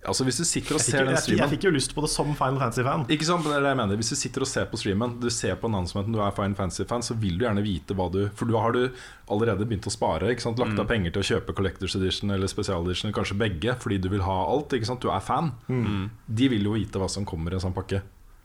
Altså 0.07 0.25
Hvis 0.25 0.37
du 0.41 0.45
sitter 0.49 0.75
og 0.75 0.81
ser 0.81 1.05
den 1.05 1.17
streamen 1.21 1.43
jeg 1.43 1.51
fikk 1.51 1.65
jo 1.67 1.71
lyst 1.75 1.91
på 1.93 2.01
det 2.01 2.09
som 2.09 2.31
Final 2.33 2.57
Fantasy-fan. 2.57 3.03
Ikke 3.13 3.25
sant, 3.27 3.43
men 3.45 3.51
det 3.53 3.57
er 3.59 3.65
det 3.67 3.71
jeg 3.75 3.77
mener 3.77 3.99
Hvis 4.01 4.09
du 4.09 4.15
sitter 4.17 4.41
og 4.41 4.49
ser 4.49 4.65
på 4.71 4.79
streamen 4.81 5.19
Du 5.21 5.27
ser 5.29 5.55
på 5.61 5.69
announcementen, 5.69 6.15
du 6.15 6.21
er 6.25 6.31
Fine 6.33 6.55
Fantasy-fan, 6.57 7.03
Så 7.05 7.13
vil 7.21 7.37
du 7.37 7.45
gjerne 7.45 7.61
vite 7.61 7.93
hva 7.93 8.07
du 8.11 8.23
For 8.33 8.49
du 8.49 8.55
har 8.57 8.73
du 8.73 8.87
allerede 9.29 9.67
begynt 9.69 9.85
å 9.85 9.93
spare 9.93 10.31
ikke 10.33 10.41
sant? 10.47 10.57
Lagt 10.57 10.73
Mm. 10.73 10.79
av 10.81 10.87
penger 10.89 11.11
til 11.13 11.21
å 11.21 11.27
kjøpe 11.29 11.53
Collectors 11.55 11.95
Edition 11.95 12.31
Eller 12.33 12.47
Special 12.49 12.81
Edition, 12.87 13.13
kanskje 13.13 13.37
begge 13.37 13.75
Fordi 13.77 13.99
du 14.01 14.09
vil 14.09 14.21
ha 14.25 14.39
alt, 14.49 14.73
ikke 14.73 14.89
sant? 14.89 15.01
Du 15.05 15.11
er 15.13 15.19
fan 15.21 15.51
De 15.69 16.47
vil 16.49 16.63
jo 16.63 16.73
vite 16.73 16.97
hva 16.97 17.07
som 17.09 17.23
kommer 17.25 17.51
i 17.51 17.59
en 17.61 17.61
sånn 17.67 17.73
pakke 17.77 18.01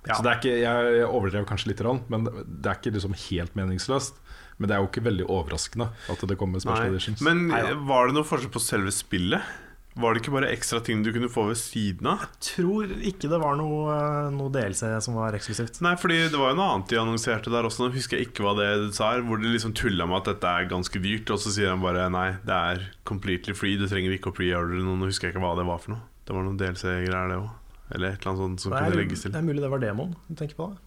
Mm. 0.06 0.08
Ja. 0.08 0.14
Så 0.14 0.22
det 0.22 0.30
er 0.30 0.38
ikke, 0.38 0.60
jeg 0.62 1.06
overdrev 1.08 1.46
kanskje 1.48 1.66
litt 1.72 1.80
Men 2.08 2.24
det 2.30 2.66
er 2.70 2.76
ikke 2.78 2.92
liksom 2.94 3.14
helt 3.30 3.56
meningsløst 3.56 4.12
Men 4.58 4.68
det 4.68 4.76
er 4.76 4.80
jo 4.84 4.86
ikke 4.86 5.02
veldig 5.02 5.26
overraskende 5.26 5.88
At 6.08 6.20
det 6.28 6.36
kommer 6.38 6.60
Special 6.60 6.84
Nei. 6.84 6.92
Editions 6.94 7.20
Men 7.26 7.48
var 7.88 8.06
det 8.06 8.14
noe 8.14 8.22
forskjell 8.22 8.52
på 8.54 8.60
selve 8.62 8.92
spillet? 8.94 9.42
Var 9.96 10.12
det 10.12 10.20
ikke 10.20 10.32
bare 10.34 10.50
ekstra 10.52 10.76
ting 10.84 11.00
du 11.00 11.08
kunne 11.08 11.30
få 11.32 11.46
ved 11.48 11.56
siden 11.56 12.04
av? 12.10 12.26
Jeg 12.26 12.40
Tror 12.50 12.90
ikke 13.08 13.30
det 13.32 13.38
var 13.40 13.54
noe, 13.56 13.94
eh, 13.94 14.26
noe 14.34 14.52
DLC 14.52 14.90
som 15.00 15.16
var 15.16 15.32
eksklusivt. 15.38 15.80
Nei, 15.80 15.94
fordi 15.96 16.18
det 16.28 16.36
var 16.36 16.52
jo 16.52 16.58
noe 16.58 16.74
annet 16.74 16.92
de 16.92 16.98
annonserte 17.00 17.52
der 17.52 17.64
også. 17.64 17.86
Nå 17.86 17.94
husker 17.94 18.20
jeg 18.20 18.28
ikke 18.28 18.44
hva 18.44 18.52
det 18.58 18.68
sa 18.98 19.14
her. 19.14 19.24
Hvor 19.24 19.40
de 19.40 19.48
liksom 19.54 19.72
tulla 19.72 20.04
med 20.04 20.20
at 20.20 20.34
dette 20.34 20.52
er 20.52 20.68
ganske 20.68 21.00
dyrt, 21.00 21.32
og 21.32 21.40
så 21.40 21.54
sier 21.54 21.72
de 21.72 21.80
bare 21.80 22.10
nei, 22.12 22.28
det 22.44 22.58
er 22.74 22.84
completely 23.08 23.56
free. 23.56 23.80
Du 23.80 23.88
trenger 23.88 24.12
ikke 24.12 24.34
å 24.34 24.36
pre-ordre 24.36 24.82
noe. 24.84 25.00
Nå 25.00 25.08
husker 25.08 25.30
jeg 25.30 25.36
ikke 25.36 25.44
hva 25.46 25.56
det 25.56 25.64
var 25.64 25.80
for 25.80 25.96
noe. 25.96 26.04
Det 26.28 26.36
var 26.36 26.44
noen 26.44 26.60
DLC-greier, 26.60 27.32
det 27.32 27.40
òg. 27.40 27.48
Eller 27.96 28.12
et 28.12 28.20
eller 28.20 28.32
annet 28.34 28.42
sånt 28.44 28.60
som 28.66 28.72
Det 28.74 28.82
kunne 28.82 28.92
er, 28.92 29.00
legges 29.00 29.22
til. 29.22 29.32
det 29.32 29.40
er 29.40 29.46
mulig 29.46 29.62
det 29.62 29.70
var 29.70 29.80
demoen 29.80 30.16
du 30.26 30.34
tenker 30.34 30.58
på 30.58 30.72
det. 30.72 30.80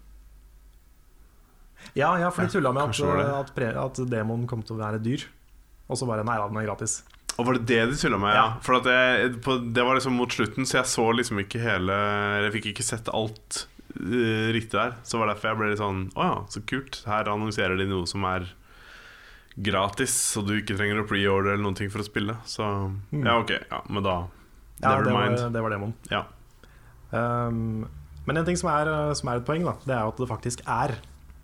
Ja, 1.95 2.12
ja 2.20 2.30
for 2.30 2.43
de 2.43 2.51
tulla 2.51 2.74
med 2.76 2.84
at, 2.84 2.91
kanskje 2.91 3.30
at, 3.39 3.53
at 3.86 4.01
demoen 4.12 4.45
kom 4.51 4.62
til 4.62 4.76
å 4.76 4.84
være 4.84 4.99
dyr. 5.01 5.24
Og 5.89 5.97
så 5.97 6.05
bare 6.05 6.26
nei 6.28 6.36
da, 6.38 6.49
den 6.51 6.60
er 6.62 6.68
gratis. 6.68 6.99
Og 7.39 7.45
var 7.47 7.55
det 7.55 7.65
det 7.69 7.79
de 7.93 7.97
tulla 8.01 8.17
med? 8.19 8.33
Ja. 8.35 8.41
Ja. 8.43 8.47
For 8.65 8.75
at 8.79 8.87
det, 8.89 9.41
på, 9.45 9.55
det 9.73 9.83
var 9.87 9.95
liksom 9.95 10.17
mot 10.19 10.33
slutten, 10.35 10.67
så 10.67 10.81
jeg 10.81 10.89
så 10.91 11.05
liksom 11.15 11.39
ikke 11.39 11.61
hele 11.63 11.95
Jeg 12.43 12.51
fikk 12.57 12.65
ikke 12.73 12.83
sett 12.85 13.07
alt 13.15 13.61
uh, 13.95 14.49
riktig 14.55 14.75
der. 14.75 14.97
Så 15.07 15.17
var 15.21 15.29
det 15.29 15.37
derfor 15.37 15.53
jeg 15.53 15.59
ble 15.61 15.69
litt 15.71 15.81
sånn 15.81 16.01
Å 16.19 16.25
ja, 16.27 16.37
så 16.51 16.63
kult. 16.67 16.99
Her 17.07 17.31
annonserer 17.31 17.79
de 17.79 17.87
noe 17.89 18.09
som 18.11 18.25
er 18.27 18.49
gratis, 19.59 20.13
så 20.33 20.43
du 20.45 20.53
ikke 20.59 20.75
trenger 20.77 21.01
å 21.01 21.07
pre-order 21.07 21.53
eller 21.55 21.63
noen 21.65 21.75
ting 21.79 21.89
for 21.91 22.03
å 22.03 22.07
spille. 22.07 22.35
Så 22.47 22.63
ja, 23.11 23.33
ok. 23.41 23.55
Ja, 23.71 23.81
men 23.91 24.05
da 24.05 24.17
Ja, 24.79 24.93
Never 24.93 25.03
det 25.09 25.15
var, 25.15 25.49
det 25.55 25.63
var 25.65 25.73
demoen. 25.73 25.95
Ja. 26.13 26.21
Um, 27.11 27.87
men 28.27 28.37
en 28.39 28.45
ting 28.47 28.55
som 28.59 28.69
er, 28.71 28.87
som 29.17 29.27
er 29.31 29.41
et 29.41 29.47
poeng, 29.47 29.65
da, 29.67 29.73
det 29.83 29.95
er 29.97 30.07
at 30.07 30.19
det 30.21 30.27
faktisk 30.29 30.61
er 30.69 30.93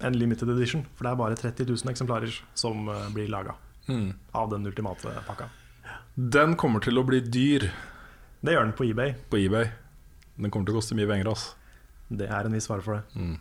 en 0.05 0.15
limited 0.15 0.51
edition. 0.53 0.85
For 0.95 1.07
det 1.07 1.11
er 1.15 1.19
bare 1.19 1.39
30 1.39 1.67
000 1.71 1.91
eksemplarer 1.91 2.31
som 2.57 2.87
eh, 2.91 3.07
blir 3.15 3.31
laga 3.31 3.55
Mm. 3.85 4.15
av 4.33 4.47
den 4.49 4.63
ultimate 4.65 5.11
pakka. 5.27 5.45
Den 6.15 6.55
kommer 6.55 6.79
til 6.83 6.95
å 6.95 7.03
bli 7.03 7.19
dyr 7.19 7.67
Det 8.39 8.53
gjør 8.53 8.69
den 8.69 8.75
på 8.77 8.85
eBay. 8.87 9.15
på 9.29 9.39
eBay 9.41 9.67
Den 10.39 10.51
kommer 10.51 10.67
til 10.67 10.75
å 10.75 10.79
koste 10.79 10.95
mye 10.95 11.09
penger 11.09 11.31
Altså. 11.31 11.55
Det 12.07 12.27
er 12.29 12.45
en 12.45 12.53
viss 12.53 12.67
fare 12.69 12.83
for 12.85 12.99
det. 12.99 13.17
Mm. 13.17 13.39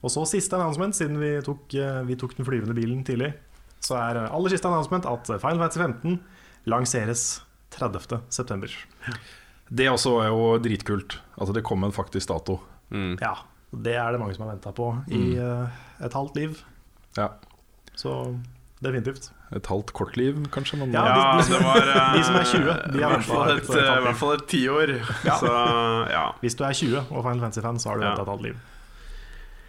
Og 0.00 0.12
så 0.14 0.22
siste 0.30 0.56
announcement, 0.56 0.96
siden 0.96 1.18
vi 1.20 1.34
tok, 1.44 1.74
eh, 1.74 1.98
vi 2.08 2.16
tok 2.16 2.36
den 2.38 2.46
flyvende 2.46 2.74
bilen 2.74 3.02
tidlig, 3.04 3.34
så 3.84 3.98
er 4.00 4.22
eh, 4.22 4.30
aller 4.32 4.54
siste 4.54 4.70
announcement 4.70 5.04
at 5.10 5.28
Final 5.28 5.60
Fantasy 5.60 5.82
15 5.82 6.16
lanseres 6.72 7.24
30.9. 7.74 8.72
Det 9.68 9.90
også 9.90 10.14
er 10.22 10.30
jo 10.32 10.44
dritkult 10.64 11.18
At 11.36 11.50
det 11.52 11.60
kom 11.66 11.84
en 11.84 11.92
faktisk 11.92 12.30
dato 12.30 12.62
Mm. 12.88 13.18
Ja, 13.20 13.34
det 13.68 13.98
er 14.00 14.14
det 14.14 14.20
mange 14.20 14.32
som 14.32 14.46
har 14.46 14.54
venta 14.54 14.70
på 14.72 14.86
i 15.12 15.36
mm. 15.36 16.04
et 16.06 16.14
halvt 16.16 16.38
liv. 16.40 16.62
Ja, 17.18 17.34
Så 17.92 18.38
definitivt. 18.80 19.28
Et 19.56 19.66
halvt 19.70 19.92
kort 19.96 20.16
liv 20.20 20.36
kanskje 20.52 20.76
men 20.78 20.92
Ja, 20.92 21.04
Ja, 21.08 21.36
de- 21.38 21.42
de 21.48 21.54
det 21.56 21.60
var 21.64 21.76
eh, 21.88 22.16
de 22.18 22.24
som 22.24 22.34
er 22.36 22.44
20, 22.44 22.92
de 22.92 22.98
I 22.98 23.04
hvert 23.08 23.24
fall 23.24 23.50
et, 23.56 23.62
et 23.64 23.70
eh, 23.76 23.92
i 23.98 24.02
hvert 24.04 24.16
fall 24.20 24.32
et 24.34 24.46
tiår. 24.50 24.92
Så 25.40 25.52
ja. 26.12 26.24
Hvis 26.42 26.54
du 26.58 26.64
er 26.64 26.72
20 26.76 26.98
og 27.08 27.22
Final 27.24 27.40
Fantasy-fan, 27.46 27.78
så 27.80 27.88
har 27.90 27.96
du 27.98 28.04
Ja. 28.04 28.12
et 28.12 28.28
halvt 28.28 28.42
liv. 28.42 28.56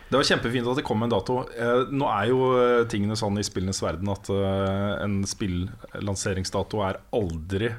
Det 0.09 0.17
var 0.17 0.25
kjempefint 0.25 0.67
at 0.67 0.75
det 0.80 0.84
kom 0.84 1.03
en 1.05 1.09
dato. 1.13 1.36
Eh, 1.55 1.86
nå 1.93 2.07
er 2.09 2.27
jo 2.32 2.39
eh, 2.57 2.84
tingene 2.89 3.13
sånn 3.15 3.38
i 3.38 3.43
spillenes 3.45 3.80
verden 3.82 4.09
at 4.09 4.30
eh, 4.34 5.03
en 5.05 5.19
spillanseringsdato 5.23 6.82
er 6.88 6.97
aldri 7.13 7.69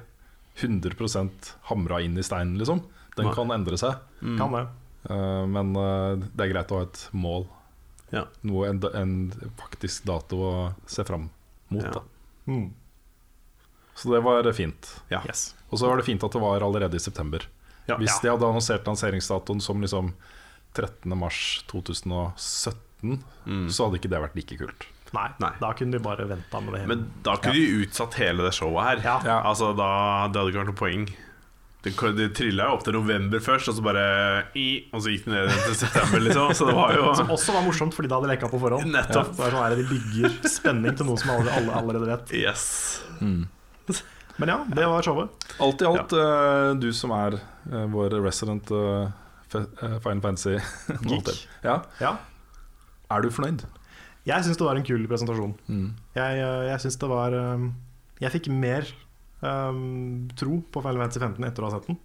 100% 0.60 1.54
hamra 1.70 2.00
inn 2.04 2.16
i 2.18 2.22
steinen, 2.22 2.56
liksom. 2.60 2.82
Den 3.16 3.26
Nei. 3.26 3.34
kan 3.34 3.50
endre 3.54 3.76
seg. 3.80 3.96
Mm. 4.22 4.36
Kan 4.38 4.52
det. 4.54 4.64
Eh, 5.10 5.44
men 5.50 5.74
eh, 5.76 6.22
det 6.36 6.46
er 6.46 6.52
greit 6.54 6.70
å 6.72 6.80
ha 6.80 6.86
et 6.86 7.02
mål. 7.12 7.46
Ja. 8.12 8.24
Noe, 8.46 8.68
en, 8.70 8.80
en 8.94 9.12
faktisk 9.58 10.04
dato 10.08 10.38
å 10.42 10.54
se 10.90 11.04
fram 11.06 11.28
mot. 11.70 11.84
Ja. 11.84 12.02
Mm. 12.50 12.72
Så 13.94 14.12
det 14.14 14.20
var 14.24 14.46
fint. 14.56 14.90
Ja. 15.12 15.20
Yes. 15.26 15.54
Og 15.70 15.78
så 15.78 15.86
var 15.90 15.96
det 16.00 16.06
fint 16.06 16.22
at 16.24 16.32
det 16.32 16.40
var 16.42 16.62
allerede 16.64 16.96
i 16.96 17.02
september. 17.02 17.44
Ja. 17.86 17.96
Hvis 17.98 18.14
Ja. 18.16 18.20
de 18.22 18.28
hadde 18.36 18.46
annonsert 18.48 18.84
lanseringsdatoen 18.86 19.60
som 19.60 19.80
liksom 19.82 20.12
13. 20.74 21.16
mars 21.18 21.64
2017, 21.68 23.22
Mm. 23.46 23.68
så 23.70 23.84
hadde 23.86 23.98
ikke 23.98 24.10
det 24.10 24.20
vært 24.22 24.34
like 24.36 24.56
kult. 24.58 24.86
Nei, 25.12 25.28
Nei. 25.40 25.50
da 25.60 25.72
kunne 25.72 25.90
de 25.92 25.98
bare 25.98 26.24
venta 26.28 26.60
med 26.60 26.72
det 26.74 26.80
hele. 26.82 26.88
Men 26.88 27.10
da 27.24 27.34
kunne 27.36 27.54
de 27.54 27.82
utsatt 27.86 28.14
hele 28.14 28.42
det 28.44 28.52
showet 28.54 28.84
her. 28.84 28.96
Ja. 29.02 29.20
Ja. 29.24 29.42
Altså 29.42 29.74
da, 29.76 30.28
Det 30.28 30.36
hadde 30.38 30.52
ikke 30.52 30.62
vært 30.64 30.70
noe 30.70 30.74
poeng. 30.78 31.08
Det, 31.80 31.94
det 32.18 32.26
trilla 32.36 32.66
jo 32.68 32.74
opp 32.76 32.82
til 32.84 32.92
november 32.92 33.40
først, 33.40 33.70
og 33.72 33.76
så 33.78 33.84
bare 33.84 34.02
i, 34.58 34.66
Og 34.92 35.00
så 35.00 35.14
gikk 35.14 35.30
det 35.30 35.32
ned 35.32 35.52
til 35.64 35.76
september, 35.80 36.20
liksom. 36.26 36.50
Så 36.58 36.66
det 36.68 36.74
var 36.76 36.92
jo 36.92 37.06
Som 37.22 37.32
også 37.32 37.54
var 37.56 37.64
morsomt, 37.64 37.96
fordi 37.96 38.10
da 38.10 38.18
hadde 38.20 38.28
leka 38.34 38.50
på 38.52 38.60
forhånd. 38.60 38.90
Nettopp. 38.92 39.30
Så 39.32 39.38
det 39.38 39.46
er 39.46 39.56
sånn 39.56 39.64
her, 39.64 39.76
De 39.78 39.86
bygger 39.88 40.36
spenning 40.52 40.98
til 40.98 41.08
noe 41.08 41.20
som 41.22 41.32
alle, 41.38 41.54
alle 41.56 41.78
allerede 41.80 42.10
vet. 42.10 42.34
Yes. 42.36 42.66
Men 43.20 44.52
ja, 44.52 44.58
det 44.76 44.86
var 44.88 45.04
showet. 45.04 45.48
Alt 45.60 45.82
i 45.82 45.88
alt, 45.88 46.14
eh, 46.16 46.70
du 46.80 46.88
som 46.96 47.12
er 47.16 47.36
eh, 47.40 47.84
vår 47.92 48.14
resident 48.24 48.70
uh, 48.72 49.10
Final 49.50 50.22
Fantasy 50.24 50.56
Geek. 51.08 51.32
ja, 51.64 51.80
Ja. 52.00 52.14
Er 53.10 53.24
du 53.24 53.32
fornøyd? 53.34 53.64
Jeg 54.28 54.44
syns 54.46 54.60
det 54.60 54.64
var 54.68 54.78
en 54.78 54.84
kul 54.86 55.02
presentasjon. 55.10 55.56
Mm. 55.66 55.88
Jeg, 56.14 56.40
eh, 56.44 56.64
jeg 56.70 56.84
syns 56.84 57.00
det 57.00 57.08
var 57.10 57.36
Jeg 58.20 58.32
fikk 58.36 58.48
mer 58.52 58.88
um, 59.40 60.28
tro 60.38 60.60
på 60.72 60.82
Final 60.84 61.02
Fantasy 61.04 61.22
15 61.22 61.46
etter 61.48 61.64
å 61.64 61.68
ha 61.68 61.76
sett 61.76 61.90
den. 61.90 62.00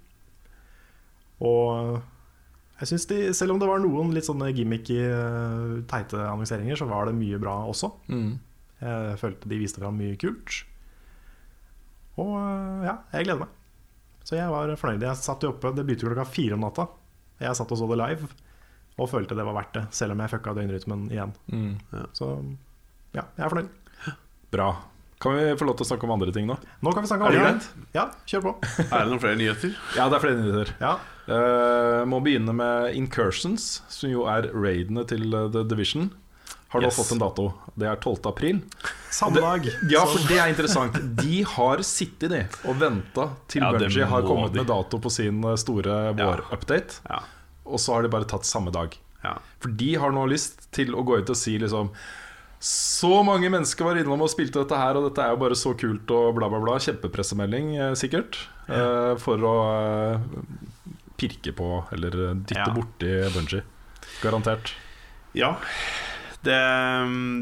Og 1.46 2.02
jeg 2.82 2.92
synes 2.92 3.08
de, 3.08 3.20
selv 3.36 3.56
om 3.56 3.60
det 3.62 3.68
var 3.70 3.80
noen 3.80 4.12
litt 4.16 4.28
sånne 4.28 4.50
gimmicky, 4.56 4.98
eh, 5.08 5.76
teite 5.88 6.20
annonseringer, 6.20 6.76
så 6.80 6.88
var 6.90 7.08
det 7.08 7.16
mye 7.16 7.40
bra 7.40 7.62
også. 7.72 7.92
Mm. 8.12 8.34
Jeg 8.82 9.20
følte 9.22 9.52
de 9.52 9.60
viste 9.62 9.80
fram 9.80 9.96
mye 10.00 10.18
kult. 10.20 10.58
Og 12.20 12.34
eh, 12.36 12.88
ja, 12.90 12.98
jeg 13.16 13.30
gleder 13.30 13.46
meg. 13.46 13.54
Så 14.26 14.36
jeg 14.36 14.52
var 14.52 14.74
fornøyd. 14.82 15.06
Jeg 15.08 15.22
satt 15.22 15.46
jo 15.46 15.54
oppe, 15.54 15.72
Det 15.76 15.86
begynte 15.86 16.10
klokka 16.10 16.28
fire 16.28 16.58
om 16.58 16.66
natta. 16.66 16.90
Jeg 17.40 17.56
satt 17.56 17.72
og 17.72 17.80
så 17.80 17.88
det 17.92 18.00
live. 18.02 18.28
og 18.96 19.10
følte 19.12 19.36
det 19.36 19.44
var 19.44 19.58
verdt 19.58 19.74
det, 19.76 19.86
selv 19.92 20.16
om 20.16 20.22
jeg 20.24 20.32
fucka 20.32 20.54
døgnrytmen 20.56 21.08
igjen. 21.12 21.34
Mm. 21.52 21.74
Så 22.16 22.30
ja, 23.16 23.26
jeg 23.36 23.44
er 23.44 23.52
fornøyd. 23.52 23.74
Bra. 24.56 24.70
Kan 25.26 25.36
vi 25.40 25.46
få 25.58 25.66
lov 25.66 25.76
til 25.80 25.88
å 25.88 25.90
snakke 25.90 26.06
om 26.06 26.14
andre 26.16 26.32
ting 26.36 26.46
nå? 26.50 26.56
Nå 26.86 26.92
kan 26.94 27.02
vi 27.06 27.10
snakke 27.10 27.26
om 27.26 27.32
Er 27.32 27.36
det 27.36 27.42
andre. 27.42 27.54
greit? 27.58 27.94
Ja, 27.98 28.06
kjør 28.30 28.44
på. 28.46 28.52
Er 28.86 29.00
det 29.02 29.10
noen 29.10 29.22
flere 29.24 29.40
nyheter? 29.40 29.72
Ja, 29.98 30.06
det 30.12 30.20
er 30.20 30.24
flere 30.28 30.38
nyheter. 30.44 30.74
Ja. 30.84 30.94
Uh, 31.26 32.04
må 32.06 32.20
begynne 32.22 32.54
med 32.54 32.94
Incursions, 33.00 33.82
som 33.90 34.12
jo 34.14 34.28
er 34.30 34.46
raidene 34.54 35.02
til 35.10 35.26
eh, 35.34 35.48
The 35.56 35.64
Division. 35.72 36.12
Har 36.76 36.82
nå 36.84 36.90
Yes. 36.92 36.98
fått 37.00 37.14
en 37.16 37.22
dato. 37.22 37.44
Det 37.80 37.88
er 37.88 37.96
12. 38.04 38.28
april. 38.30 38.60
Samme 39.16 39.40
dag. 39.42 39.66
Ja, 39.90 40.02
for 40.06 40.20
det 40.30 40.38
er 40.44 40.52
interessant. 40.52 40.98
De 41.22 41.40
har 41.56 41.82
sittet 41.88 42.30
de 42.34 42.42
og 42.68 42.78
venta 42.82 43.30
til 43.50 43.64
Ja, 43.64 43.72
Bunji 43.74 44.04
har 44.12 44.26
kommet 44.28 44.52
de. 44.54 44.60
med 44.62 44.68
dato 44.70 45.00
på 45.02 45.10
sin 45.14 45.40
eh, 45.48 45.56
store 45.62 46.12
vår-update. 46.20 47.00
Ja. 47.10 47.22
Og 47.66 47.80
så 47.82 47.96
har 47.96 48.06
de 48.06 48.12
bare 48.14 48.28
tatt 48.30 48.46
samme 48.46 48.74
dag. 48.76 48.94
ja. 49.24 49.38
For 49.64 49.72
de 49.74 49.96
har 49.98 50.12
nå 50.14 50.28
lyst 50.30 50.68
til 50.76 50.94
å 50.94 51.02
gå 51.08 51.18
ut 51.24 51.30
og 51.34 51.38
si 51.40 51.56
liksom 51.58 51.90
Så 52.60 53.20
mange 53.28 53.50
mennesker 53.52 53.86
var 53.86 53.98
innom 54.00 54.24
og 54.26 54.30
spilte 54.32 54.62
dette 54.64 54.78
her, 54.80 54.98
og 54.98 55.10
dette 55.10 55.22
er 55.26 55.34
jo 55.36 55.42
bare 55.44 55.58
så 55.60 55.74
kult 55.78 56.10
og 56.16 56.32
bla, 56.38 56.48
bla, 56.50 56.62
bla. 56.64 56.78
Kjempepressemelding, 56.82 57.74
eh, 57.78 57.94
sikkert. 58.00 58.40
Ja. 58.70 59.14
For 59.22 59.38
å 59.46 59.54
eh, 59.76 60.26
pirke 61.20 61.54
på, 61.56 61.70
eller 61.94 62.18
eh, 62.32 62.36
dytte 62.42 62.64
Ja. 62.64 62.74
borti 62.74 63.12
Bungie. 63.36 63.64
Garantert. 64.24 64.74
Ja. 65.38 65.56
Det, 66.46 66.54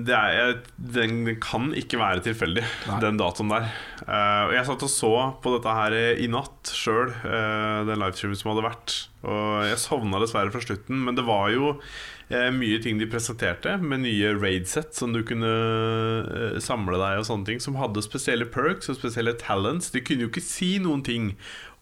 det 0.07 0.15
er, 0.15 0.53
den, 0.79 1.25
den 1.27 1.39
kan 1.43 1.73
ikke 1.75 1.99
være 1.99 2.21
tilfeldig, 2.23 2.63
Nei. 2.87 2.99
den 3.03 3.17
datoen 3.19 3.51
der. 3.51 3.65
Eh, 4.07 4.41
og 4.47 4.53
jeg 4.55 4.65
satt 4.69 4.85
og 4.87 4.91
så 4.91 5.09
på 5.43 5.51
dette 5.57 5.73
her 5.75 5.95
i 6.23 6.27
natt 6.31 6.71
sjøl, 6.71 7.11
den 7.23 7.99
livestreamen 7.99 8.39
som 8.39 8.53
hadde 8.53 8.63
vært. 8.67 8.95
Og 9.27 9.67
jeg 9.67 9.79
sovna 9.83 10.19
dessverre 10.23 10.51
fra 10.55 10.63
slutten, 10.63 11.03
men 11.03 11.15
det 11.19 11.25
var 11.27 11.51
jo 11.51 11.73
eh, 11.75 12.22
mye 12.55 12.79
ting 12.83 12.97
de 13.01 13.09
presenterte, 13.09 13.75
med 13.81 14.03
nye 14.05 14.33
raid-sett 14.37 14.95
som 14.97 15.13
du 15.13 15.21
kunne 15.27 15.51
eh, 16.23 16.57
samle 16.63 16.97
deg 17.01 17.21
og 17.21 17.27
sånne 17.29 17.49
ting, 17.49 17.61
som 17.63 17.77
hadde 17.79 18.05
spesielle 18.05 18.47
perks 18.49 18.89
og 18.91 18.99
spesielle 18.99 19.35
talents. 19.41 19.91
De 19.93 20.03
kunne 20.05 20.25
jo 20.27 20.31
ikke 20.31 20.45
si 20.45 20.75
noen 20.83 21.05
ting 21.05 21.33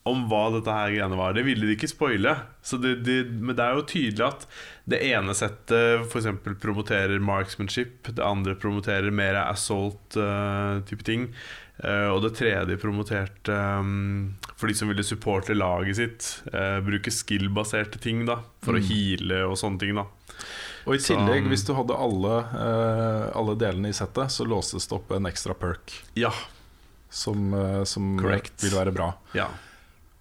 om 0.09 0.23
hva 0.31 0.47
dette 0.55 0.73
her 0.73 0.95
greiene 0.95 1.17
var. 1.19 1.35
Det 1.37 1.45
ville 1.45 1.67
de 1.67 1.75
ikke 1.75 1.91
spoile. 1.91 2.33
Så 2.65 2.79
det, 2.81 2.95
det, 3.05 3.19
men 3.37 3.53
det 3.57 3.65
er 3.65 3.77
jo 3.77 3.87
tydelig 3.89 4.25
at 4.25 4.45
det 4.89 5.01
ene 5.11 5.35
settet 5.37 6.07
f.eks. 6.07 6.29
promoterer 6.61 7.21
marksmanship, 7.21 8.09
det 8.09 8.25
andre 8.25 8.57
promoterer 8.57 9.13
mer 9.13 9.37
assault-type 9.43 11.05
ting. 11.05 11.29
Uh, 11.81 12.13
og 12.13 12.19
det 12.25 12.35
tredje 12.37 12.77
promoterte 12.77 13.53
um, 13.81 14.35
for 14.53 14.69
de 14.69 14.75
som 14.77 14.89
ville 14.91 15.05
supporte 15.05 15.55
laget 15.57 15.97
sitt. 15.97 16.27
Uh, 16.53 16.77
bruke 16.85 17.13
skill-baserte 17.13 18.01
ting 18.01 18.25
da 18.27 18.41
for 18.61 18.77
å 18.77 18.83
heale 18.85 19.45
og 19.47 19.57
sånne 19.57 19.81
ting. 19.81 19.97
da 19.97 20.05
Og 20.87 20.95
i 20.95 21.01
tillegg, 21.03 21.45
hvis 21.51 21.65
du 21.67 21.73
hadde 21.77 21.93
alle, 21.93 22.37
uh, 22.55 23.25
alle 23.37 23.55
delene 23.61 23.89
i 23.91 23.93
settet, 23.97 24.31
så 24.33 24.45
låses 24.47 24.87
det 24.89 24.95
opp 24.97 25.11
en 25.13 25.29
ekstra 25.29 25.53
perk 25.53 25.93
Ja. 26.17 26.31
som, 27.09 27.53
uh, 27.53 27.83
som 27.83 28.15
vil 28.17 28.73
være 28.73 28.93
bra. 28.95 29.13
ja. 29.37 29.49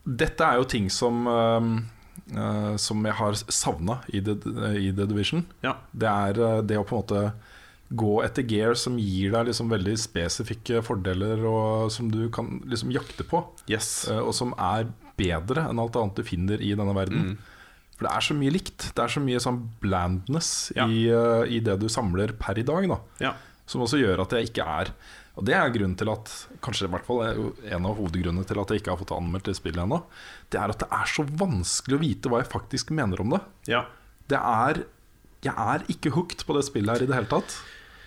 Dette 0.05 0.41
er 0.43 0.57
jo 0.57 0.65
ting 0.65 0.87
som 0.91 1.27
eh, 1.29 2.77
Som 2.81 3.05
jeg 3.05 3.13
har 3.19 3.35
savna 3.53 3.99
i, 4.09 4.19
i 4.19 4.93
The 4.97 5.05
Division. 5.07 5.45
ja. 5.63 5.75
Det 5.93 6.09
er 6.09 6.63
det 6.65 6.79
å 6.81 6.85
på 6.89 6.97
en 6.97 7.03
måte 7.03 7.33
gå 7.93 8.23
etter 8.25 8.43
gear 8.49 8.75
som 8.79 8.97
gir 8.99 9.33
deg 9.35 9.49
liksom 9.51 9.69
veldig 9.71 9.97
spesifikke 9.99 10.81
fordeler, 10.87 11.43
og 11.45 11.91
som 11.93 12.09
du 12.11 12.29
kan 12.31 12.61
liksom 12.71 12.91
jakte 12.95 13.25
på, 13.29 13.43
Yes. 13.69 14.09
og 14.09 14.33
som 14.35 14.55
er 14.57 14.87
bedre 15.19 15.69
enn 15.69 15.79
alt 15.83 15.97
annet 16.01 16.17
du 16.17 16.23
finner 16.25 16.63
i 16.63 16.71
denne 16.75 16.95
verden. 16.97 17.33
Mm. 17.33 17.39
For 18.01 18.09
det 18.09 18.13
er 18.17 18.25
så 18.25 18.35
mye 18.41 18.53
likt. 18.55 18.87
Det 18.97 19.03
er 19.05 19.13
så 19.13 19.21
mye 19.21 19.41
sånn 19.45 19.59
blandness 19.83 20.73
Ja. 20.75 20.87
i, 20.89 21.03
uh, 21.13 21.45
i 21.45 21.59
det 21.61 21.75
du 21.83 21.85
samler 21.93 22.33
per 22.41 22.57
i 22.59 22.65
dag. 22.65 22.87
Da. 22.89 22.97
Ja. 23.21 23.35
Som 23.69 23.83
også 23.85 24.01
gjør 24.01 24.23
at 24.25 24.33
jeg 24.33 24.49
ikke 24.49 24.65
er 24.67 24.89
Og 25.39 25.45
det 25.47 25.55
er 25.55 25.69
grunnen 25.71 25.95
til 25.97 26.09
at 26.11 26.27
Kanskje 26.65 26.89
i 26.89 26.91
hvert 26.91 27.05
fall 27.07 27.21
er 27.23 27.37
en 27.77 27.85
av 27.87 27.95
hovedgrunnene 28.01 28.43
til 28.49 28.59
at 28.59 28.73
jeg 28.73 28.81
ikke 28.83 28.91
har 28.91 28.99
fått 28.99 29.13
anmeldt 29.15 29.45
det 29.47 29.55
spillet 29.57 29.85
ennå. 29.85 30.01
Det 30.51 30.59
er 30.59 30.73
at 30.73 30.81
det 30.83 30.89
er 30.91 31.07
så 31.13 31.23
vanskelig 31.25 31.97
å 31.97 32.01
vite 32.03 32.29
hva 32.33 32.41
jeg 32.43 32.51
faktisk 32.51 32.91
mener 32.97 33.21
om 33.23 33.37
det. 33.37 33.41
ja. 33.71 33.85
Det 34.31 34.39
er 34.39 34.85
Jeg 35.43 35.55
er 35.57 35.85
ikke 35.89 36.11
hooked 36.17 36.43
på 36.47 36.55
det 36.57 36.65
spillet 36.67 36.91
her 36.99 37.03
i 37.05 37.07
det 37.09 37.15
hele 37.17 37.31
tatt. 37.31 37.55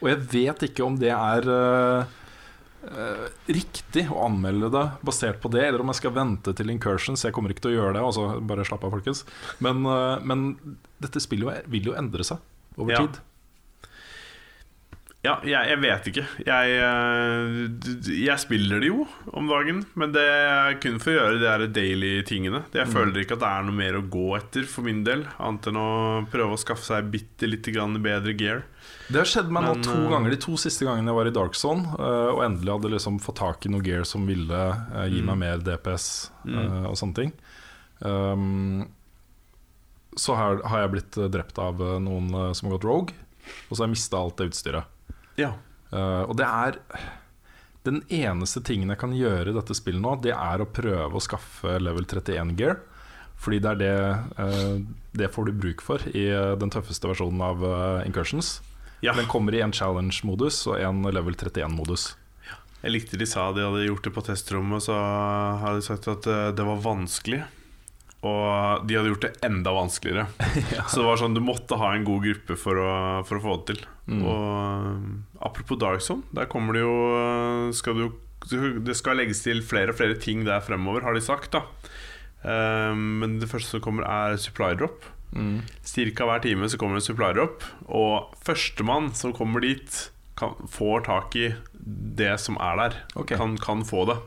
Og 0.04 0.10
jeg 0.12 0.20
vet 0.34 0.66
ikke 0.68 0.84
om 0.86 0.98
det 1.00 1.10
er 1.16 1.48
eh, 1.50 2.06
eh, 2.92 3.28
riktig 3.48 4.06
å 4.12 4.26
anmelde 4.28 4.70
det 4.74 4.86
basert 5.06 5.40
på 5.42 5.52
det, 5.52 5.66
eller 5.68 5.82
om 5.82 5.88
jeg 5.94 6.02
skal 6.02 6.12
vente 6.16 6.54
til 6.56 6.70
Incursions. 6.74 7.24
Jeg 7.24 7.34
kommer 7.34 7.50
ikke 7.54 7.66
til 7.68 7.74
å 7.76 7.78
gjøre 7.82 7.94
det, 7.98 8.02
altså 8.04 8.28
bare 8.46 8.66
slapp 8.68 8.84
av, 8.84 8.92
folkens. 8.98 9.24
Men, 9.64 9.86
eh, 9.86 10.20
men 10.24 10.80
dette 11.02 11.20
spillet 11.24 11.48
jo- 11.64 11.70
vil 11.72 11.92
jo 11.92 11.94
endre 12.00 12.24
seg 12.24 12.38
over 12.78 12.92
Ja. 12.92 13.06
tid. 13.08 13.20
Ja, 15.24 15.38
jeg, 15.48 15.70
jeg 15.72 15.80
vet 15.80 16.08
ikke. 16.12 16.24
Jeg, 16.44 16.72
eh, 16.84 18.16
jeg 18.26 18.42
spiller 18.44 18.82
det 18.84 18.90
jo 18.90 19.06
om 19.32 19.48
dagen, 19.48 19.86
men 19.96 20.12
det 20.12 20.20
er 20.26 20.74
kun 20.84 20.98
for 21.00 21.14
å 21.14 21.16
gjøre 21.16 21.38
de 21.40 21.46
der 21.46 21.64
daily-tingene. 21.72 22.66
Jeg 22.76 22.88
føler 22.92 23.22
ikke 23.24 23.38
at 23.38 23.40
det 23.46 23.52
er 23.54 23.64
noe 23.64 23.78
mer 23.78 23.94
å 24.02 24.04
gå 24.12 24.26
etter 24.36 24.68
for 24.68 24.84
min 24.84 25.00
del, 25.08 25.24
annet 25.40 25.70
enn 25.72 25.80
å 25.80 26.28
prøve 26.30 26.58
å 26.58 26.60
skaffe 26.60 26.84
seg 26.84 27.08
bitte 27.14 27.48
lite 27.48 27.72
grann 27.72 27.96
bedre 28.04 28.36
gear. 28.36 28.66
Det 29.12 29.20
har 29.20 29.28
skjedd 29.28 29.50
meg 29.52 29.66
nå 29.66 29.74
to 29.84 29.94
eh, 29.98 30.10
ganger, 30.12 30.32
de 30.32 30.40
to 30.42 30.56
siste 30.60 30.86
gangene 30.88 31.12
jeg 31.12 31.18
var 31.18 31.30
i 31.30 31.34
Dark 31.36 31.58
Zone, 31.60 31.90
eh, 31.98 32.30
og 32.32 32.44
endelig 32.46 32.76
hadde 32.78 32.92
liksom 32.94 33.20
fått 33.24 33.40
tak 33.42 33.66
i 33.68 33.72
noe 33.74 33.84
gear 33.84 34.06
som 34.08 34.28
ville 34.30 34.62
eh, 34.72 35.08
gi 35.12 35.24
Mm. 35.24 35.32
meg 35.32 35.40
mer 35.42 35.66
DPS 35.66 36.08
mm. 36.46 36.86
og 36.90 36.96
sånne 37.00 37.18
ting. 37.20 37.34
Um, 38.00 38.88
så 40.20 40.36
har, 40.38 40.62
har 40.70 40.84
jeg 40.84 40.94
blitt 40.94 41.20
drept 41.34 41.60
av 41.62 41.80
noen 42.04 42.30
som 42.54 42.68
har 42.68 42.78
gått 42.78 42.88
rogue, 42.88 43.16
og 43.68 43.74
så 43.74 43.82
har 43.82 43.88
jeg 43.88 43.96
mista 43.96 44.20
alt 44.20 44.40
det 44.40 44.50
utstyret. 44.52 45.14
Ja. 45.40 45.54
Uh, 45.94 46.24
og 46.30 46.38
det 46.40 46.48
er 46.48 46.78
Den 47.84 48.00
eneste 48.10 48.62
tingen 48.64 48.90
jeg 48.90 49.00
kan 49.02 49.12
gjøre 49.14 49.52
i 49.52 49.56
dette 49.56 49.76
spillet 49.76 50.02
nå, 50.02 50.16
det 50.24 50.32
er 50.34 50.62
å 50.64 50.70
prøve 50.72 51.18
å 51.20 51.22
skaffe 51.22 51.76
level 51.82 52.06
31 52.08 52.54
gear. 52.60 52.78
Fordi 53.44 53.60
det 53.60 53.74
er 53.74 53.80
det 53.82 53.96
uh, 54.40 54.78
Det 55.12 55.28
får 55.34 55.50
du 55.50 55.58
bruk 55.66 55.82
for 55.84 56.04
i 56.16 56.30
den 56.62 56.72
tøffeste 56.72 57.10
versjonen 57.10 57.42
av 57.44 57.66
uh, 57.66 58.06
Incursions. 58.08 58.62
Ja. 59.04 59.16
Den 59.18 59.28
kommer 59.30 59.56
i 59.56 59.62
en 59.64 59.74
challenge-modus 59.76 60.64
og 60.72 60.80
en 60.80 61.04
level 61.12 61.36
31-modus. 61.36 62.14
Jeg 62.84 62.92
likte 62.92 63.20
de 63.20 63.28
sa 63.28 63.48
de 63.56 63.64
hadde 63.64 63.86
gjort 63.86 64.08
det 64.08 64.12
på 64.16 64.24
testrommet, 64.28 64.84
så 64.84 64.96
hadde 65.62 65.78
de 65.80 65.86
sagt 65.86 66.08
at 66.12 66.28
eh, 66.28 66.50
det 66.56 66.66
var 66.68 66.82
vanskelig. 66.84 67.44
Og 68.24 68.84
de 68.88 68.96
hadde 68.96 69.12
gjort 69.12 69.26
det 69.26 69.34
enda 69.44 69.74
vanskeligere. 69.76 70.28
Så 70.88 71.02
det 71.02 71.08
var 71.10 71.20
sånn 71.20 71.36
du 71.36 71.42
måtte 71.44 71.76
ha 71.80 71.90
en 71.92 72.06
god 72.08 72.24
gruppe 72.24 72.56
for 72.60 72.80
å, 72.80 72.92
for 73.28 73.40
å 73.40 73.44
få 73.44 73.56
det 73.60 73.74
til. 73.74 73.82
Mm. 74.08 74.22
Og 74.22 74.46
eh, 74.60 75.02
apropos 75.48 75.80
Dark 75.80 76.04
Zone, 76.04 76.24
der 76.36 76.48
kommer 76.52 76.76
det 76.76 76.86
jo 76.86 76.94
eh, 77.20 77.74
skal 77.76 78.00
du, 78.00 78.06
det 78.84 78.96
skal 79.00 79.20
legges 79.20 79.44
til 79.44 79.60
flere 79.64 79.92
og 79.92 80.00
flere 80.00 80.20
ting 80.20 80.44
der 80.48 80.64
fremover, 80.64 81.04
har 81.08 81.16
de 81.16 81.24
sagt. 81.24 81.56
da 81.56 81.64
um, 82.44 83.20
Men 83.24 83.38
det 83.44 83.52
første 83.52 83.78
som 83.78 83.84
kommer, 83.84 84.08
er 84.08 84.40
supply 84.40 84.74
drop. 84.80 85.08
Mm. 85.34 85.62
Cirka 85.86 86.28
hver 86.30 86.44
time 86.44 86.70
så 86.70 86.80
kommer 86.80 86.98
det 86.98 87.04
en 87.04 87.10
supplier 87.10 87.42
opp 87.44 87.66
og 87.90 88.34
førstemann 88.46 89.12
som 89.18 89.34
kommer 89.36 89.66
dit, 89.66 90.00
kan, 90.40 90.56
får 90.70 91.06
tak 91.10 91.38
i 91.38 91.48
det 91.84 92.36
som 92.42 92.58
er 92.62 92.80
der. 92.80 92.98
Okay. 93.16 93.38
Kan, 93.38 93.58
kan 93.62 93.84
få 93.86 94.06
det. 94.10 94.18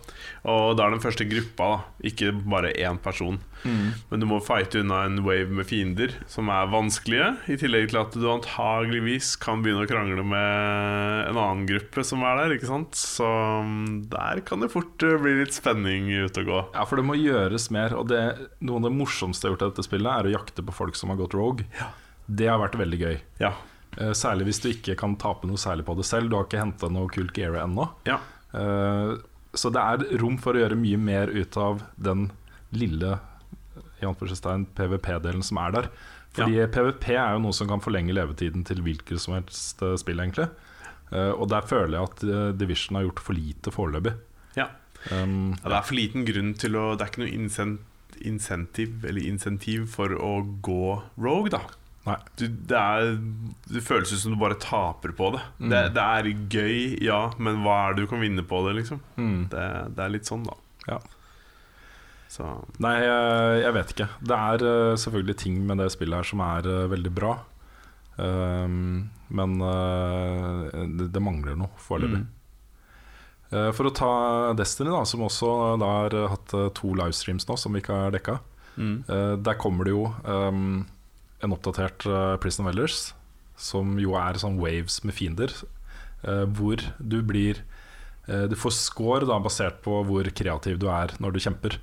Og 0.46 0.76
da 0.78 0.86
er 0.86 0.94
den 0.94 1.02
første 1.02 1.26
gruppa, 1.28 1.70
da. 1.72 2.09
Ikke 2.11 2.32
bare 2.36 2.74
én 2.74 3.00
person. 3.02 3.40
Mm. 3.66 3.88
Men 4.12 4.22
du 4.22 4.26
må 4.30 4.38
fighte 4.46 4.80
unna 4.84 5.02
en 5.08 5.18
wave 5.26 5.50
med 5.58 5.66
fiender 5.68 6.14
som 6.30 6.48
er 6.54 6.68
vanskelige. 6.72 7.28
I 7.50 7.56
tillegg 7.60 7.88
til 7.90 7.98
at 8.00 8.14
du 8.16 8.26
antageligvis 8.30 9.34
kan 9.42 9.62
begynne 9.64 9.84
å 9.84 9.90
krangle 9.90 10.24
med 10.26 11.30
en 11.32 11.40
annen 11.42 11.66
gruppe 11.68 12.04
som 12.06 12.22
er 12.26 12.40
der. 12.40 12.54
Ikke 12.56 12.70
sant? 12.70 12.96
Så 12.98 13.26
mm, 13.26 14.06
der 14.12 14.42
kan 14.46 14.62
det 14.64 14.70
fort 14.72 15.02
eh, 15.06 15.18
bli 15.22 15.36
litt 15.42 15.56
spenning 15.56 16.08
ute 16.26 16.44
og 16.44 16.50
gå. 16.52 16.60
Ja, 16.78 16.86
for 16.88 17.00
det 17.00 17.06
må 17.08 17.18
gjøres 17.18 17.68
mer. 17.74 17.94
Og 17.98 18.08
det, 18.12 18.22
noe 18.64 18.80
av 18.80 18.88
det 18.88 18.94
morsomste 18.96 19.46
jeg 19.46 19.52
har 19.52 19.56
gjort 19.58 19.66
i 19.66 19.72
dette 19.74 19.86
spillet, 19.90 20.12
er 20.12 20.30
å 20.30 20.34
jakte 20.38 20.64
på 20.66 20.74
folk 20.84 20.96
som 20.98 21.12
har 21.12 21.20
gått 21.20 21.36
rogue. 21.38 21.66
Det 22.26 22.48
har 22.50 22.58
vært 22.62 22.78
veldig 22.80 23.00
gøy. 23.04 23.16
Ja. 23.42 23.52
Eh, 23.98 24.12
Særlig 24.16 24.48
hvis 24.50 24.62
du 24.64 24.70
ikke 24.72 24.96
kan 24.98 25.14
tape 25.20 25.48
noe 25.50 25.60
særlig 25.60 25.86
på 25.88 25.94
det 25.98 26.06
selv. 26.08 26.30
Du 26.30 26.38
har 26.38 26.46
ikke 26.48 26.62
henta 26.62 26.90
noe 26.92 27.10
kult 27.12 27.34
gear 27.38 27.58
ennå. 27.64 27.90
ja. 28.08 28.20
Eh, 28.56 29.16
Så 29.56 29.70
det 29.72 29.80
er 29.80 30.18
rom 30.20 30.34
for 30.36 30.52
å 30.52 30.60
gjøre 30.60 30.76
mye 30.76 30.98
mer 31.00 31.30
ut 31.32 31.56
av 31.56 31.78
den 31.96 32.26
lille 32.76 33.14
PVP-delen 34.01 35.42
som 35.47 35.59
er 35.62 35.70
der. 35.78 35.88
Fordi 36.36 36.66
PVP 36.68 37.07
er 37.16 37.32
jo 37.36 37.38
noe 37.47 37.57
som 37.57 37.68
kan 37.70 37.80
forlenge 37.80 38.12
levetiden 38.12 38.64
til 38.68 38.82
hvilket 38.84 39.20
som 39.22 39.34
helst 39.38 39.80
eh, 39.82 39.94
spill, 39.97 40.20
egentlig. 40.20 40.51
Eh, 41.12 41.30
Og 41.32 41.49
der 41.49 41.64
føler 41.64 41.97
jeg 41.97 42.11
at 42.11 42.24
eh, 42.28 42.51
Division 42.61 42.97
har 42.99 43.07
gjort 43.07 43.22
for 43.24 43.32
lite 43.38 43.72
foreløpig. 43.72 44.12
ja. 44.57 44.68
Um, 45.12 45.53
Ja, 45.62 45.68
det 45.70 45.76
er 45.76 45.84
for 45.86 45.94
liten 45.94 46.24
grunn 46.26 46.55
til 46.59 46.74
å 46.74 46.97
Det 46.97 47.05
er 47.05 47.11
ikke 47.12 47.20
noe 47.20 47.34
insentiv 48.26 49.05
Eller 49.07 49.26
insentiv 49.28 49.84
for 49.92 50.09
å 50.18 50.30
gå 50.64 51.03
rogue, 51.20 51.51
da. 51.53 51.61
Nei. 52.07 52.16
Du, 52.38 52.47
det, 52.49 52.78
er, 52.80 53.16
det 53.70 53.82
føles 53.82 54.12
ut 54.14 54.18
som 54.22 54.34
du 54.34 54.38
bare 54.40 54.57
taper 54.62 55.12
på 55.18 55.32
det. 55.34 55.42
Mm. 55.59 55.70
det. 55.72 55.82
Det 55.97 56.03
er 56.07 56.28
gøy, 56.55 56.76
ja, 57.05 57.20
men 57.38 57.62
hva 57.64 57.76
er 57.88 57.94
det 57.97 58.05
du 58.07 58.11
kan 58.12 58.22
vinne 58.22 58.44
på 58.47 58.61
det, 58.66 58.76
liksom? 58.80 59.01
mm, 59.18 59.40
Det, 59.51 59.64
det 59.97 60.05
er 60.05 60.12
litt 60.14 60.30
sånn, 60.30 60.44
da. 60.47 60.55
ja. 60.86 60.99
Så 62.37 62.47
Nei, 62.84 62.97
jeg, 63.01 63.61
jeg 63.62 63.74
vet 63.78 63.93
ikke. 63.95 64.09
Det 64.28 64.39
er 64.53 64.64
eh, 64.68 64.95
selvfølgelig 65.01 65.37
ting 65.41 65.61
med 65.68 65.80
det 65.80 65.91
spillet 65.95 66.20
her 66.20 66.28
som 66.28 66.43
er 66.45 66.68
eh, 66.68 66.89
veldig 66.93 67.12
bra. 67.16 67.37
Um, 68.16 69.11
men 69.28 69.59
uh, 69.61 70.64
det, 70.72 71.11
det 71.12 71.20
mangler 71.20 71.57
noe 71.59 71.84
foreløpig. 71.84 72.22
Mm. 72.22 72.32
Uh, 73.53 73.70
for 73.76 73.89
å 73.89 73.95
ta 73.95 74.12
Destiny, 74.57 74.89
da 74.93 75.03
som 75.09 75.24
også 75.26 75.51
da 75.80 75.91
har 76.01 76.16
hatt 76.32 76.55
to 76.78 76.95
livestreams 76.97 77.49
nå, 77.49 77.59
som 77.61 77.76
vi 77.76 77.84
ikke 77.84 78.01
har 78.05 78.14
dekka. 78.14 78.39
mm. 78.76 78.97
Uh, 79.09 79.34
der 79.37 79.61
kommer 79.61 79.89
det 79.89 79.93
jo 79.93 80.09
um, 80.24 80.87
en 81.45 81.57
oppdatert 81.57 82.09
Prison 82.41 82.64
of 82.64 82.72
Elders, 82.72 83.11
som 83.61 83.97
jo 84.01 84.16
er 84.20 84.41
sånn 84.41 84.61
waves 84.61 85.03
med 85.05 85.16
fiender, 85.16 85.53
hvor 86.57 86.80
du 86.99 87.20
blir 87.22 87.61
Du 88.51 88.57
får 88.59 88.72
score 88.74 89.28
da, 89.28 89.37
basert 89.39 89.76
på 89.84 90.01
hvor 90.09 90.26
kreativ 90.34 90.80
du 90.80 90.89
er 90.91 91.12
når 91.22 91.37
du 91.37 91.39
kjemper. 91.45 91.76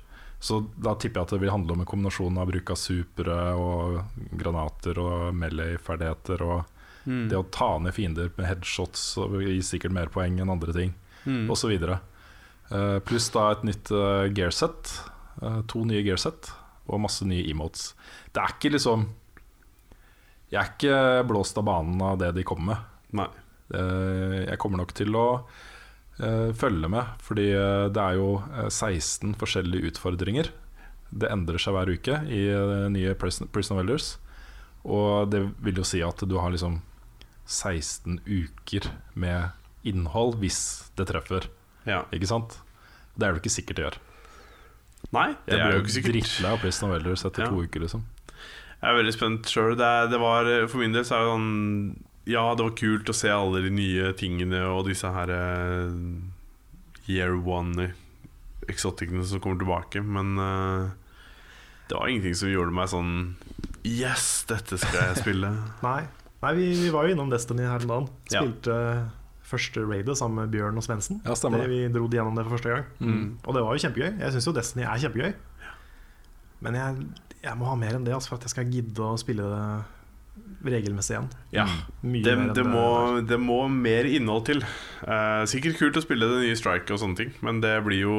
Så 0.44 0.58
da 0.76 0.92
tipper 1.00 1.22
jeg 1.22 1.28
at 1.28 1.32
det 1.36 1.40
vil 1.40 1.52
handle 1.54 1.72
om 1.72 1.80
en 1.80 1.88
kombinasjon 1.88 2.36
av 2.42 2.50
bruk 2.50 2.70
av 2.74 2.76
supere 2.76 3.36
og 3.56 4.00
granater 4.36 4.98
og 5.00 5.30
melee-ferdigheter 5.40 6.44
og 6.44 6.70
Mm. 7.04 7.28
det 7.28 7.36
å 7.36 7.44
ta 7.52 7.78
ned 7.78 7.92
fiender 7.92 8.30
med 8.38 8.46
headshots 8.48 9.18
og 9.20 9.34
gir 9.44 9.58
sikkert 9.60 9.92
mer 9.92 10.06
poeng 10.08 10.38
enn 10.40 10.48
andre 10.48 10.72
ting 10.72 10.94
Mm. 11.26 11.48
så 11.52 11.68
videre. 11.68 11.98
Eh, 12.72 12.98
pluss 13.04 13.28
da 13.30 13.50
et 13.52 13.62
nytt 13.62 13.90
uh, 13.92 14.24
gearset. 14.32 15.00
Uh, 15.42 15.60
to 15.68 15.84
nye 15.84 16.00
gearset 16.02 16.48
og 16.88 17.00
masse 17.00 17.20
nye 17.28 17.44
emotes. 17.50 17.92
Det 18.32 18.40
er 18.40 18.54
ikke 18.54 18.72
liksom 18.72 19.04
Jeg 20.50 20.60
er 20.62 20.70
ikke 20.72 21.26
blåst 21.28 21.58
av 21.58 21.64
banen 21.66 22.00
av 22.00 22.18
det 22.18 22.32
de 22.36 22.42
kommer 22.46 22.78
med. 22.78 22.78
Nei. 23.12 23.28
Uh, 23.74 24.44
jeg 24.48 24.58
kommer 24.58 24.78
nok 24.78 24.92
til 24.94 25.12
å 25.16 25.26
følge 26.18 26.88
med, 26.88 27.04
fordi 27.26 27.48
eh, 27.52 27.88
det 27.90 28.02
er 28.02 28.14
jo 28.20 28.28
eh, 28.54 28.68
16 28.70 29.34
forskjellige 29.40 29.90
utfordringer. 29.92 30.50
Det 31.14 31.30
endrer 31.30 31.58
seg 31.62 31.74
hver 31.74 31.90
uke 31.94 32.20
i 32.30 32.44
eh, 32.54 32.88
nye 32.94 33.14
Prison 33.18 33.48
Prison 33.50 33.76
of 33.78 33.82
Elders. 33.84 34.12
Og 34.84 35.30
det 35.32 35.40
vil 35.64 35.80
jo 35.80 35.84
si 35.86 36.02
at 36.04 36.22
du 36.28 36.36
har 36.38 36.50
liksom 36.54 36.80
16 37.46 38.20
uker 38.26 38.90
med 39.18 39.50
innhold 39.84 40.38
hvis 40.40 40.90
det 40.96 41.08
treffer. 41.10 41.48
Ja. 41.88 42.04
Ikke 42.14 42.28
sant? 42.30 42.58
Det 43.16 43.26
er 43.28 43.34
det 43.36 43.42
ikke 43.42 43.54
sikkert 43.58 43.76
det 43.80 43.84
gjør. 43.88 43.98
Nei, 45.14 45.28
det 45.46 45.58
Jeg 45.58 45.60
er 45.66 45.72
jo 45.76 45.82
ikke 45.82 45.94
sikkert. 45.98 46.14
drittlei 46.14 46.50
av 46.54 46.60
Prison 46.62 46.90
of 46.90 46.96
Elders 46.96 47.24
etter 47.28 47.44
Ja. 47.44 47.48
to 47.50 47.62
uker, 47.62 47.80
liksom. 47.84 48.04
Jeg 48.80 48.90
er 48.90 48.96
veldig 49.02 49.12
spent 49.14 49.46
sjøl. 49.48 49.76
For 50.68 50.78
min 50.78 50.92
del 50.92 51.04
så 51.04 51.16
er 51.16 51.20
det 51.24 51.30
sånn 51.32 52.03
Ja, 52.30 52.44
det 52.56 52.64
var 52.64 52.76
kult 52.78 53.10
å 53.10 53.16
se 53.16 53.28
alle 53.32 53.60
de 53.66 53.72
nye 53.74 54.12
tingene 54.16 54.62
og 54.70 54.86
disse 54.88 55.10
her 55.12 55.28
uh, 55.28 55.92
Year 57.04 57.34
One 57.36 57.90
exoticene 58.70 59.24
som 59.28 59.42
kommer 59.44 59.60
tilbake, 59.60 60.00
men 60.00 60.38
uh, 60.40 60.88
det 61.90 61.98
var 61.98 62.08
ingenting 62.08 62.36
som 62.38 62.48
gjorde 62.48 62.72
meg 62.72 62.88
sånn 62.92 63.12
Yes, 63.84 64.46
dette 64.48 64.78
skal 64.80 65.10
jeg 65.10 65.18
spille. 65.20 65.50
Nei, 65.84 66.06
Nei 66.40 66.54
vi, 66.56 66.70
vi 66.80 66.92
var 66.94 67.04
jo 67.04 67.12
innom 67.12 67.28
Destiny 67.32 67.66
her 67.68 67.84
dagen. 67.84 68.08
Ja. 68.32 68.40
Spilte 68.40 68.78
første 69.44 69.82
raidet 69.84 70.16
sammen 70.16 70.40
med 70.40 70.54
Bjørn 70.54 70.80
og 70.80 70.86
Svendsen. 70.86 71.20
Ja, 71.26 71.36
Det. 71.36 71.66
Vi 71.68 71.82
dro 71.92 72.08
gjennom 72.08 72.38
det 72.38 72.46
for 72.46 72.56
første 72.56 72.72
gang. 72.72 72.86
Mm. 73.04 73.26
Og 73.44 73.52
det 73.52 73.62
var 73.66 73.76
jo 73.76 73.82
kjempegøy. 73.84 74.14
Jeg 74.22 74.32
syns 74.32 74.48
jo 74.48 74.54
Destiny 74.56 74.86
er 74.88 75.02
kjempegøy. 75.02 75.34
Men 76.64 76.78
jeg, 76.80 77.04
jeg 77.44 77.60
må 77.60 77.68
ha 77.68 77.76
mer 77.76 77.98
enn 77.98 78.06
det 78.06 78.14
altså, 78.16 78.32
for 78.32 78.40
at 78.40 78.48
jeg 78.48 78.54
skal 78.54 78.72
gidde 78.72 79.04
å 79.04 79.18
spille 79.20 79.44
det 79.52 79.66
regelmessig 80.72 81.14
igjen. 81.16 81.28
Ja, 81.54 81.66
Mye 82.02 82.24
det, 82.24 82.34
mer 82.40 82.54
det, 82.56 82.64
må, 82.68 82.86
det 83.28 83.38
må 83.40 83.60
mer 83.72 84.08
innhold 84.08 84.46
til. 84.48 84.64
Eh, 85.04 85.42
sikkert 85.50 85.80
kult 85.80 86.00
å 86.00 86.04
spille 86.04 86.30
det 86.30 86.42
nye 86.46 86.58
Strike 86.58 86.94
og 86.94 87.02
sånne 87.02 87.20
ting, 87.20 87.34
men 87.44 87.60
det 87.64 87.76
blir 87.86 88.04
jo 88.06 88.18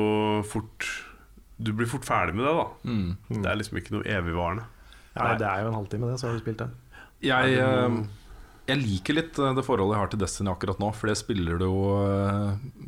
fort 0.49 0.87
Du 1.57 1.71
blir 1.71 1.87
fort 1.87 2.05
ferdig 2.05 2.35
med 2.35 2.45
det, 2.45 2.53
da. 2.57 2.67
Mm. 2.83 3.41
Det 3.41 3.49
er 3.51 3.59
liksom 3.61 3.79
ikke 3.79 3.95
noe 3.95 4.07
evigvarende. 4.07 4.67
Ja, 5.15 5.31
det 5.39 5.47
er 5.47 5.63
jo 5.63 5.71
en 5.71 5.79
halvtime, 5.79 6.11
det, 6.11 6.19
så 6.19 6.27
har 6.27 6.35
du 6.35 6.43
spilt 6.43 6.59
det. 6.59 6.69
Jeg, 7.23 7.55
det 7.55 7.63
eh, 7.63 7.99
jeg 8.65 8.81
liker 8.81 9.19
litt 9.19 9.39
eh, 9.39 9.55
det 9.55 9.63
forholdet 9.65 9.95
jeg 9.95 10.03
har 10.03 10.11
til 10.11 10.21
Destiny 10.21 10.51
akkurat 10.51 10.81
nå, 10.81 10.91
for 10.97 11.11
jeg 11.11 11.21
spiller 11.21 11.59
det 11.61 11.69
jo 11.69 11.81
eh, 12.01 12.85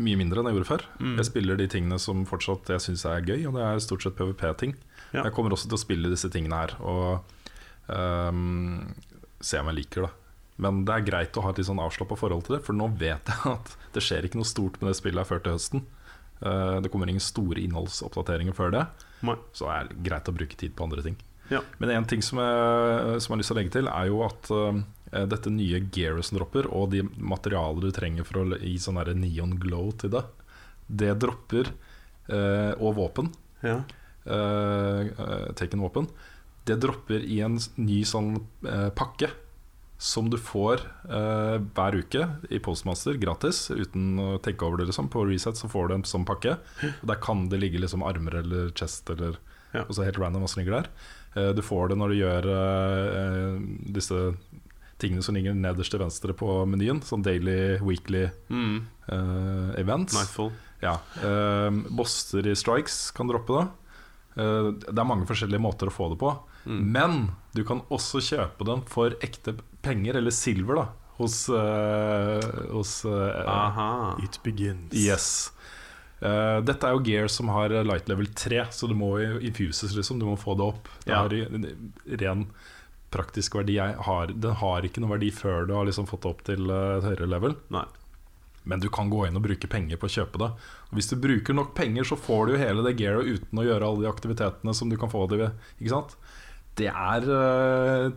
mye 0.00 0.18
mindre 0.18 0.42
enn 0.42 0.50
jeg 0.50 0.58
gjorde 0.58 0.70
før. 0.70 0.86
Mm. 1.00 1.16
Jeg 1.20 1.28
spiller 1.30 1.60
de 1.60 1.68
tingene 1.70 1.98
som 2.02 2.24
fortsatt 2.28 2.72
jeg 2.74 2.84
syns 2.86 3.06
er 3.08 3.26
gøy, 3.26 3.44
og 3.48 3.58
det 3.58 3.66
er 3.66 3.82
stort 3.84 4.06
sett 4.06 4.16
PVP-ting. 4.18 4.74
Ja. 5.10 5.24
Jeg 5.24 5.34
kommer 5.34 5.54
også 5.54 5.70
til 5.70 5.78
å 5.78 5.82
spille 5.82 6.10
disse 6.12 6.30
tingene 6.30 6.60
her 6.60 6.76
og 6.78 7.36
ehm, 7.92 8.90
se 9.40 9.60
om 9.60 9.70
jeg 9.70 9.80
liker 9.82 10.06
det. 10.06 10.12
Men 10.60 10.82
det 10.84 10.92
er 10.92 11.06
greit 11.06 11.38
å 11.40 11.44
ha 11.44 11.52
et 11.52 11.60
litt 11.60 11.68
sånn 11.70 11.80
avslappa 11.80 12.18
forhold 12.20 12.44
til 12.46 12.58
det, 12.58 12.64
for 12.66 12.76
nå 12.76 12.90
vet 13.00 13.30
jeg 13.32 13.54
at 13.54 13.72
det 13.94 14.02
skjer 14.04 14.28
ikke 14.28 14.40
noe 14.40 14.48
stort 14.48 14.76
med 14.80 14.90
det 14.90 14.98
spillet 14.98 15.22
her 15.22 15.28
før 15.28 15.42
til 15.44 15.56
høsten. 15.56 15.86
Uh, 16.40 16.78
det 16.84 16.90
kommer 16.92 17.08
ingen 17.08 17.24
store 17.24 17.60
innholdsoppdateringer 17.64 18.56
før 18.56 18.72
det, 18.72 18.84
Nei. 19.28 19.36
så 19.56 19.68
er 19.72 19.88
det 19.90 19.98
greit 20.06 20.28
å 20.28 20.36
bruke 20.36 20.56
tid 20.60 20.72
på 20.76 20.86
andre 20.86 21.04
ting. 21.04 21.18
Ja. 21.50 21.60
Men 21.82 21.92
en 21.96 22.06
ting 22.08 22.22
som 22.24 22.38
jeg, 22.40 23.20
som 23.20 23.32
jeg 23.32 23.34
har 23.34 23.40
lyst 23.40 23.50
til 23.50 23.56
å 23.56 23.60
legge 23.60 23.74
til, 23.74 23.90
er 23.90 24.08
jo 24.08 24.20
at 24.24 24.50
uh, 24.54 25.24
dette 25.32 25.52
nye 25.52 25.82
gearet 25.92 26.28
som 26.28 26.38
dropper, 26.38 26.68
og 26.70 26.92
de 26.94 27.02
materialer 27.16 27.88
du 27.88 27.92
trenger 27.96 28.28
for 28.28 28.42
å 28.42 28.60
gi 28.60 28.76
sånn 28.80 29.00
der 29.00 29.12
neon 29.18 29.56
glow 29.60 29.90
til 30.00 30.12
det, 30.14 30.24
det 30.90 31.14
dropper 31.22 31.72
uh, 32.30 32.72
Og 32.78 32.96
våpen. 32.98 33.32
Ja. 33.64 33.80
uh, 34.26 35.50
Taken-våpen. 35.58 36.08
Det 36.68 36.76
dropper 36.82 37.22
i 37.24 37.40
en 37.44 37.58
ny 37.80 38.02
sånn 38.04 38.34
eh, 38.68 38.90
pakke 38.94 39.30
som 40.00 40.30
du 40.32 40.38
får 40.40 40.80
eh, 41.12 41.58
hver 41.76 41.96
uke 42.00 42.22
i 42.48 42.58
Postmaster 42.64 43.18
gratis, 43.20 43.66
uten 43.70 44.14
å 44.22 44.38
tenke 44.40 44.64
over 44.64 44.78
det. 44.80 44.86
liksom 44.88 45.10
På 45.12 45.26
Reset 45.28 45.56
så 45.60 45.68
får 45.68 45.88
du 45.90 45.94
en 45.98 46.04
sånn 46.08 46.24
pakke. 46.28 46.54
Og 47.02 47.06
Der 47.10 47.18
kan 47.20 47.48
det 47.52 47.60
ligge 47.60 47.80
liksom 47.82 48.04
armer 48.06 48.38
eller 48.42 48.70
chest 48.72 49.10
eller 49.12 49.36
Ja. 49.72 49.84
Og 49.86 49.92
så 49.94 50.02
helt 50.02 50.18
random 50.18 50.42
hva 50.42 50.48
som 50.50 50.62
ligger 50.64 50.80
der. 50.80 50.88
Eh, 51.36 51.52
du 51.54 51.60
får 51.62 51.88
det 51.92 51.98
når 52.00 52.08
du 52.10 52.16
gjør 52.18 52.48
eh, 52.50 53.60
disse 53.94 54.16
tingene 55.00 55.22
som 55.22 55.36
ligger 55.36 55.54
nederst 55.54 55.92
til 55.94 56.00
venstre 56.02 56.34
på 56.34 56.48
menyen. 56.68 56.98
Sånn 57.06 57.22
daily, 57.22 57.78
weekly 57.80 58.30
Mm. 58.50 58.86
eh, 59.08 59.80
events. 59.80 60.12
Nightfall. 60.16 60.50
Ja, 60.82 60.96
eh, 61.22 61.70
Bosser 61.92 62.46
i 62.50 62.54
strikes 62.56 63.12
kan 63.14 63.28
droppe 63.28 63.60
det. 63.60 63.68
Det 64.34 64.98
er 64.98 65.04
mange 65.04 65.26
forskjellige 65.26 65.60
måter 65.60 65.88
å 65.90 65.92
få 65.92 66.08
det 66.12 66.18
på. 66.20 66.30
Mm. 66.70 66.80
Men 66.94 67.18
du 67.56 67.64
kan 67.66 67.82
også 67.90 68.22
kjøpe 68.22 68.66
dem 68.68 68.84
for 68.86 69.16
ekte 69.26 69.56
penger, 69.82 70.20
eller 70.20 70.34
silver, 70.34 70.78
da, 70.78 70.86
hos, 71.18 71.42
uh, 71.50 72.40
hos 72.70 73.00
uh. 73.08 74.16
It 74.22 74.38
begins. 74.46 74.94
Yes. 74.94 75.30
Uh, 76.20 76.60
dette 76.64 76.84
er 76.86 76.94
jo 76.94 77.02
gear 77.04 77.30
som 77.32 77.48
har 77.52 77.72
light 77.84 78.08
level 78.12 78.28
3, 78.36 78.66
så 78.76 78.86
det 78.90 78.96
må 78.98 79.14
infuses, 79.40 79.94
liksom. 79.96 80.20
Du 80.20 80.28
må 80.28 80.36
få 80.38 80.54
det 80.60 80.68
opp. 80.68 80.88
Det 81.04 81.14
Ja. 81.14 81.22
har 81.24 81.34
ren 82.22 82.46
praktisk 83.10 83.56
verdi. 83.58 83.78
Har, 83.80 84.26
den 84.30 84.54
har 84.60 84.82
ikke 84.86 85.00
noe 85.02 85.16
verdi 85.16 85.30
før 85.34 85.66
du 85.66 85.74
har 85.74 85.88
liksom 85.88 86.06
fått 86.06 86.22
det 86.22 86.30
opp 86.30 86.44
til 86.46 86.70
et 86.70 87.02
høyere 87.08 87.26
level. 87.26 87.56
Nei. 87.74 87.86
Men 88.62 88.78
du 88.84 88.90
kan 88.92 89.08
gå 89.10 89.24
inn 89.26 89.38
og 89.38 89.42
bruke 89.42 89.66
penger 89.72 89.96
på 89.96 90.06
å 90.06 90.12
kjøpe 90.12 90.38
det. 90.38 90.50
Og 90.90 90.98
hvis 90.98 91.08
du 91.10 91.16
bruker 91.16 91.56
nok 91.56 91.72
penger, 91.74 92.04
så 92.04 92.18
får 92.20 92.46
du 92.46 92.52
jo 92.52 92.60
hele 92.60 92.84
det 92.84 92.98
gearet 93.00 93.24
uten 93.40 93.58
å 93.58 93.64
gjøre 93.64 93.88
alle 93.88 94.04
de 94.04 94.10
aktivitetene 94.12 94.74
som 94.76 94.92
du 94.92 94.98
kan 95.00 95.10
få 95.10 95.24
det 95.32 95.38
ved. 95.40 95.64
Ikke 95.80 95.94
sant? 95.96 96.14
Det 96.80 96.88
er 96.88 97.28
eh, 97.36 98.08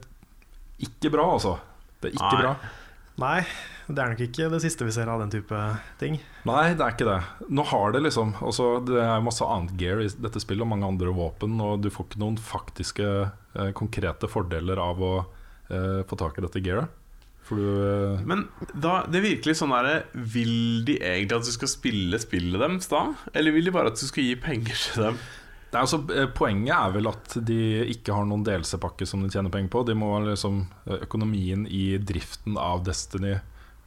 ikke 0.88 1.11
bra, 1.14 1.28
altså. 1.36 1.57
Det 2.01 2.11
er 2.11 2.18
ikke 2.18 2.32
Nei. 2.32 2.41
bra. 2.41 2.55
Nei, 3.22 3.39
det 3.86 3.99
er 4.01 4.14
nok 4.14 4.24
ikke 4.26 4.47
det 4.49 4.61
siste 4.64 4.88
vi 4.88 4.93
ser 4.95 5.11
av 5.11 5.22
den 5.22 5.32
type 5.34 5.59
ting. 6.01 6.18
Nei, 6.47 6.64
det 6.74 6.82
er 6.82 6.95
ikke 6.95 7.09
det. 7.09 7.20
Nå 7.53 7.66
har 7.70 7.93
det 7.93 8.01
liksom 8.07 8.34
også, 8.41 8.72
Det 8.88 8.97
er 9.03 9.24
masse 9.26 9.45
annet 9.45 9.76
gear 9.80 10.01
i 10.01 10.09
dette 10.09 10.41
spillet, 10.41 10.66
og 10.66 10.72
mange 10.72 10.89
andre 10.89 11.14
våpen, 11.14 11.59
og 11.61 11.84
du 11.84 11.91
får 11.93 12.09
ikke 12.09 12.24
noen 12.24 12.39
faktiske, 12.41 13.14
eh, 13.53 13.72
konkrete 13.78 14.30
fordeler 14.32 14.82
av 14.82 15.03
å 15.03 15.14
eh, 15.70 16.01
få 16.09 16.20
tak 16.20 16.39
i 16.39 16.45
dette 16.47 16.64
gearet. 16.64 16.99
For 17.43 17.59
du 17.59 17.68
eh, 17.84 18.24
Men 18.24 18.45
da, 18.72 19.03
det 19.03 19.20
er 19.20 19.26
virkelig 19.26 19.57
sånn 19.59 19.74
der 19.76 20.05
Vil 20.16 20.84
de 20.88 20.93
egentlig 21.01 21.41
at 21.41 21.47
du 21.47 21.51
skal 21.51 21.72
spille 21.72 22.20
spillet 22.22 22.61
deres 22.61 22.88
da? 22.88 23.01
Eller 23.36 23.51
vil 23.51 23.68
de 23.68 23.74
bare 23.76 23.91
at 23.91 23.99
du 23.99 24.05
skal 24.07 24.24
gi 24.30 24.38
penger 24.39 24.78
til 24.80 25.09
dem? 25.09 25.18
Er 25.78 25.84
altså, 25.86 26.00
eh, 26.14 26.28
Poenget 26.36 26.74
er 26.76 26.92
vel 26.96 27.08
at 27.10 27.38
de 27.48 27.58
ikke 27.94 28.14
har 28.16 28.26
noen 28.30 28.44
DLC-pakke 28.46 29.08
som 29.10 29.24
de 29.24 29.30
tjener 29.34 29.54
penger 29.54 29.72
på. 29.74 29.86
De 29.88 29.96
må 29.98 30.12
liksom, 30.28 30.64
eh, 30.88 31.00
Økonomien 31.08 31.66
i 31.68 31.98
driften 31.98 32.58
av 32.62 32.84
Destiny 32.88 33.34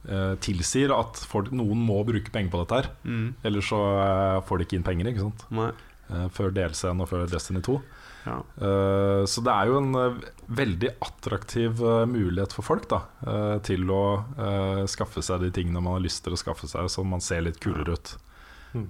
eh, 0.07 0.33
tilsier 0.43 0.93
at 0.95 1.19
folk, 1.27 1.51
noen 1.51 1.79
må 1.87 2.01
bruke 2.07 2.31
penger 2.33 2.51
på 2.53 2.63
dette 2.63 2.81
her. 2.81 2.89
Mm. 3.03 3.27
Ellers 3.43 3.69
så 3.71 3.81
eh, 4.03 4.41
får 4.47 4.57
de 4.61 4.67
ikke 4.67 4.79
inn 4.79 4.87
penger. 4.87 5.11
ikke 5.13 5.25
sant? 5.27 5.47
Eh, 6.09 6.27
før 6.31 6.53
DLC-en 6.55 7.01
og 7.03 7.09
før 7.11 7.25
Destiny 7.31 7.61
2. 7.65 7.77
Ja. 8.27 8.37
Eh, 8.59 9.23
Så 9.27 9.39
det 9.43 9.53
er 9.53 9.69
jo 9.71 9.77
en 9.79 10.21
veldig 10.47 10.89
attraktiv 11.03 11.79
mulighet 12.11 12.51
for 12.55 12.63
folk 12.67 12.87
da 12.91 13.01
til 13.63 13.87
å 13.91 14.01
eh, 14.35 14.81
skaffe 14.91 15.23
seg 15.23 15.41
de 15.45 15.51
tingene 15.55 15.79
man 15.83 15.97
har 15.99 16.03
lyst 16.03 16.23
til 16.25 16.35
å 16.35 16.39
skaffe 16.39 16.67
seg, 16.67 16.87
så 16.91 17.03
man 17.07 17.23
ser 17.23 17.41
litt 17.47 17.59
kulere 17.63 17.95
ut. 17.95 18.13
Mm. 18.75 18.89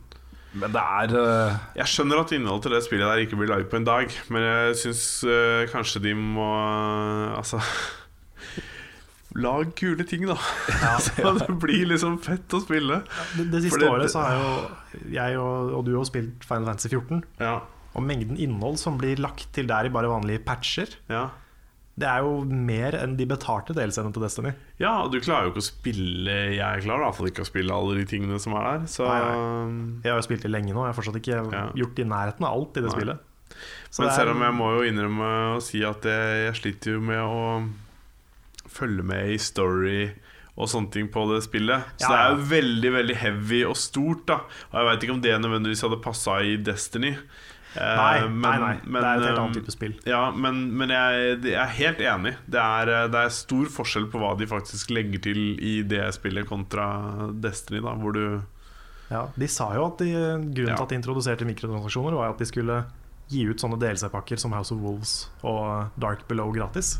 Men 0.55 0.73
det 0.73 0.81
er 0.81 1.13
uh... 1.13 1.55
Jeg 1.77 1.91
skjønner 1.91 2.21
at 2.23 2.33
innholdet 2.35 2.67
til 2.67 2.75
det 2.77 2.83
spillet 2.85 3.09
der 3.09 3.23
ikke 3.23 3.39
blir 3.39 3.51
laget 3.51 3.69
på 3.71 3.79
en 3.79 3.87
dag, 3.87 4.11
men 4.33 4.45
jeg 4.45 4.77
syns 4.83 5.03
uh, 5.27 5.63
kanskje 5.71 6.01
de 6.07 6.13
må 6.17 6.47
uh, 6.47 7.37
Altså 7.37 7.61
Lag 9.37 9.73
kule 9.77 10.05
ting, 10.07 10.23
da. 10.25 10.37
så 11.03 11.33
det 11.37 11.49
blir 11.61 11.83
liksom 11.91 12.15
fett 12.23 12.53
å 12.57 12.61
spille. 12.63 13.03
Det, 13.35 13.43
det 13.51 13.59
siste 13.67 13.75
Fordi, 13.75 13.89
året 13.91 14.09
så 14.09 14.23
har 14.23 14.37
jo 14.39 15.09
jeg 15.13 15.35
og, 15.37 15.73
og 15.77 15.83
du 15.85 15.91
har 15.93 16.07
spilt 16.09 16.47
Final 16.47 16.71
Fantasy 16.71 16.89
14. 16.89 17.19
Ja. 17.43 17.59
Og 17.93 18.05
mengden 18.07 18.39
innhold 18.41 18.79
som 18.81 18.97
blir 18.97 19.19
lagt 19.21 19.51
til 19.53 19.69
der 19.69 19.89
i 19.89 19.93
bare 19.93 20.09
vanlige 20.09 20.41
patcher, 20.47 20.95
Ja. 21.11 21.27
Det 21.97 22.05
er 22.07 22.19
jo 22.21 22.43
mer 22.45 22.93
enn 22.93 23.15
de 23.17 23.25
betalte 23.25 23.73
delscenene 23.73 24.13
til 24.13 24.21
Destiny. 24.21 24.51
ja, 24.79 24.91
og 25.03 25.11
du 25.11 25.19
klarer 25.19 25.47
jo 25.47 25.51
ikke 25.55 25.63
å 25.63 25.69
spille 25.71 26.35
Jeg 26.55 26.83
klarer 26.83 27.01
i 27.01 27.05
hvert 27.07 27.15
fall 27.17 27.27
ikke 27.31 27.41
å 27.41 27.49
spille 27.49 27.73
alle 27.73 27.95
de 27.97 28.05
tingene 28.05 28.39
som 28.39 28.53
er 28.53 28.63
der. 28.69 28.85
Så 28.85 29.07
Nei, 29.07 30.01
Jeg 30.03 30.11
har 30.13 30.19
jo 30.21 30.27
spilt 30.27 30.41
det 30.45 30.51
lenge 30.51 30.73
nå, 30.73 30.83
jeg 30.85 30.93
har 30.93 30.99
fortsatt 31.01 31.17
ikke 31.21 31.51
Ja. 31.51 31.65
gjort 31.73 31.99
i 31.99 32.03
nærheten 32.05 32.45
av 32.45 32.53
alt 32.53 32.77
i 32.77 32.81
det 32.81 32.91
Nei. 32.91 32.95
spillet. 32.99 33.19
Så 33.89 34.01
Men 34.03 34.09
er- 34.09 34.15
selv 34.15 34.29
om 34.35 34.41
jeg 34.41 34.53
må 34.53 34.67
jo 34.77 34.91
innrømme 34.91 35.57
å 35.57 35.61
si 35.61 35.83
at 35.83 36.01
jeg, 36.03 36.53
jeg 36.53 36.53
sliter 36.61 36.91
jo 36.93 37.01
med 37.01 37.17
å 37.17 37.69
følge 38.67 39.03
med 39.03 39.29
i 39.33 39.37
story 39.41 40.11
og 40.57 40.67
sånne 40.69 40.91
ting 40.91 41.07
på 41.13 41.23
det 41.33 41.43
spillet. 41.45 41.83
Så 41.97 42.09
Ja, 42.09 42.09
det 42.09 42.19
er 42.19 42.29
jo 42.35 42.49
veldig 42.51 42.91
veldig 42.93 43.15
heavy 43.15 43.63
og 43.65 43.75
stort. 43.75 44.25
da 44.25 44.35
Og 44.73 44.73
jeg 44.73 44.85
veit 44.89 45.03
ikke 45.03 45.13
om 45.13 45.21
det 45.21 45.41
nødvendigvis 45.41 45.81
hadde 45.81 46.01
passa 46.01 46.39
i 46.41 46.57
Destiny. 46.57 47.15
Eh, 47.77 47.95
Nei, 47.97 48.27
men- 48.27 48.41
nei, 48.41 48.57
nei, 48.59 48.79
men, 48.85 49.01
det 49.01 49.07
er 49.09 49.17
et 49.17 49.25
helt 49.27 49.37
eh, 49.37 49.43
annet 49.43 49.57
type 49.61 49.71
spill. 49.75 49.95
Ja, 50.09 50.21
men, 50.33 50.61
men 50.77 50.89
jeg, 50.89 51.41
jeg 51.45 51.57
er 51.61 51.73
helt 51.77 51.99
enig. 52.01 52.35
Det 52.49 52.59
er, 52.63 52.89
eh, 52.89 53.07
det 53.13 53.23
er 53.27 53.33
stor 53.35 53.65
forskjell 53.77 54.07
på 54.11 54.21
hva 54.21 54.31
de 54.39 54.47
faktisk 54.49 54.89
legger 54.95 55.21
til 55.29 55.41
i 55.61 55.81
det 55.85 56.07
spillet 56.17 56.47
kontra 56.49 56.87
Destiny, 57.33 57.81
da 57.85 57.93
hvor 58.01 58.13
du 58.17 58.23
Ja, 59.11 59.27
de 59.39 59.47
sa 59.47 59.69
jo 59.77 59.85
at 59.91 60.01
de, 60.01 60.09
grunnen 60.11 60.73
Ja. 60.73 60.75
til 60.75 60.83
at 60.83 60.89
de 60.89 60.95
introduserte 60.99 61.45
mikrotransaksjoner, 61.47 62.17
var 62.17 62.33
at 62.33 62.41
de 62.41 62.45
skulle 62.49 62.81
gi 63.29 63.43
ut 63.47 63.59
sånne 63.59 63.77
DLC-pakker 63.79 64.39
som 64.39 64.53
House 64.55 64.71
of 64.71 64.79
Wolves 64.79 65.13
og 65.43 65.89
Dark 65.99 66.25
Below 66.29 66.51
gratis. 66.55 66.93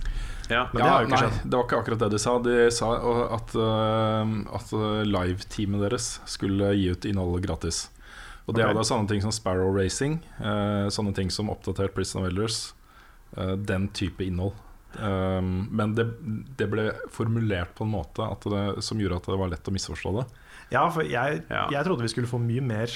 Ja, 0.50 0.66
Men 0.74 0.84
det 0.84 0.90
har 0.92 1.02
jo 1.04 1.08
ikke 1.08 1.22
nei, 1.22 1.42
det 1.44 1.54
var 1.58 1.64
ikke 1.68 1.80
akkurat 1.82 2.00
det 2.04 2.10
de 2.12 2.20
sa. 2.20 2.38
De 2.44 2.56
sa 2.72 2.90
at, 3.36 3.56
uh, 3.56 4.56
at 4.56 4.74
live-teamet 5.08 5.84
deres 5.88 6.20
skulle 6.28 6.74
gi 6.76 6.90
ut 6.92 7.08
innhold 7.08 7.42
gratis. 7.48 7.90
Og 8.48 8.56
det 8.56 8.64
er 8.64 8.74
da 8.78 8.84
sånne 8.88 9.10
ting 9.12 9.22
som 9.22 9.32
Sparrow 9.36 9.74
Racing, 9.76 10.22
uh, 10.40 10.88
sånne 10.94 11.12
ting 11.18 11.30
som 11.34 11.50
oppdatert 11.52 11.94
Prison 11.98 12.22
of 12.24 12.30
Elders. 12.30 12.74
uh, 13.38 13.56
den 13.60 13.90
type 13.92 14.24
innhold. 14.24 14.54
Um, 14.98 15.68
men 15.76 15.92
det, 15.98 16.06
det 16.58 16.70
ble 16.72 16.86
formulert 17.12 17.74
på 17.76 17.84
en 17.84 17.92
måte 17.92 18.24
at 18.24 18.48
det, 18.50 18.62
som 18.88 18.98
gjorde 19.04 19.18
at 19.20 19.28
det 19.28 19.36
var 19.38 19.52
lett 19.52 19.68
å 19.68 19.74
misforstå 19.76 20.14
det. 20.22 20.26
Ja, 20.72 20.86
for 20.90 21.04
jeg, 21.04 21.44
Ja. 21.52 21.68
jeg 21.72 21.84
trodde 21.86 22.02
vi 22.08 22.08
skulle 22.14 22.28
få 22.32 22.40
mye 22.40 22.64
mer 22.64 22.88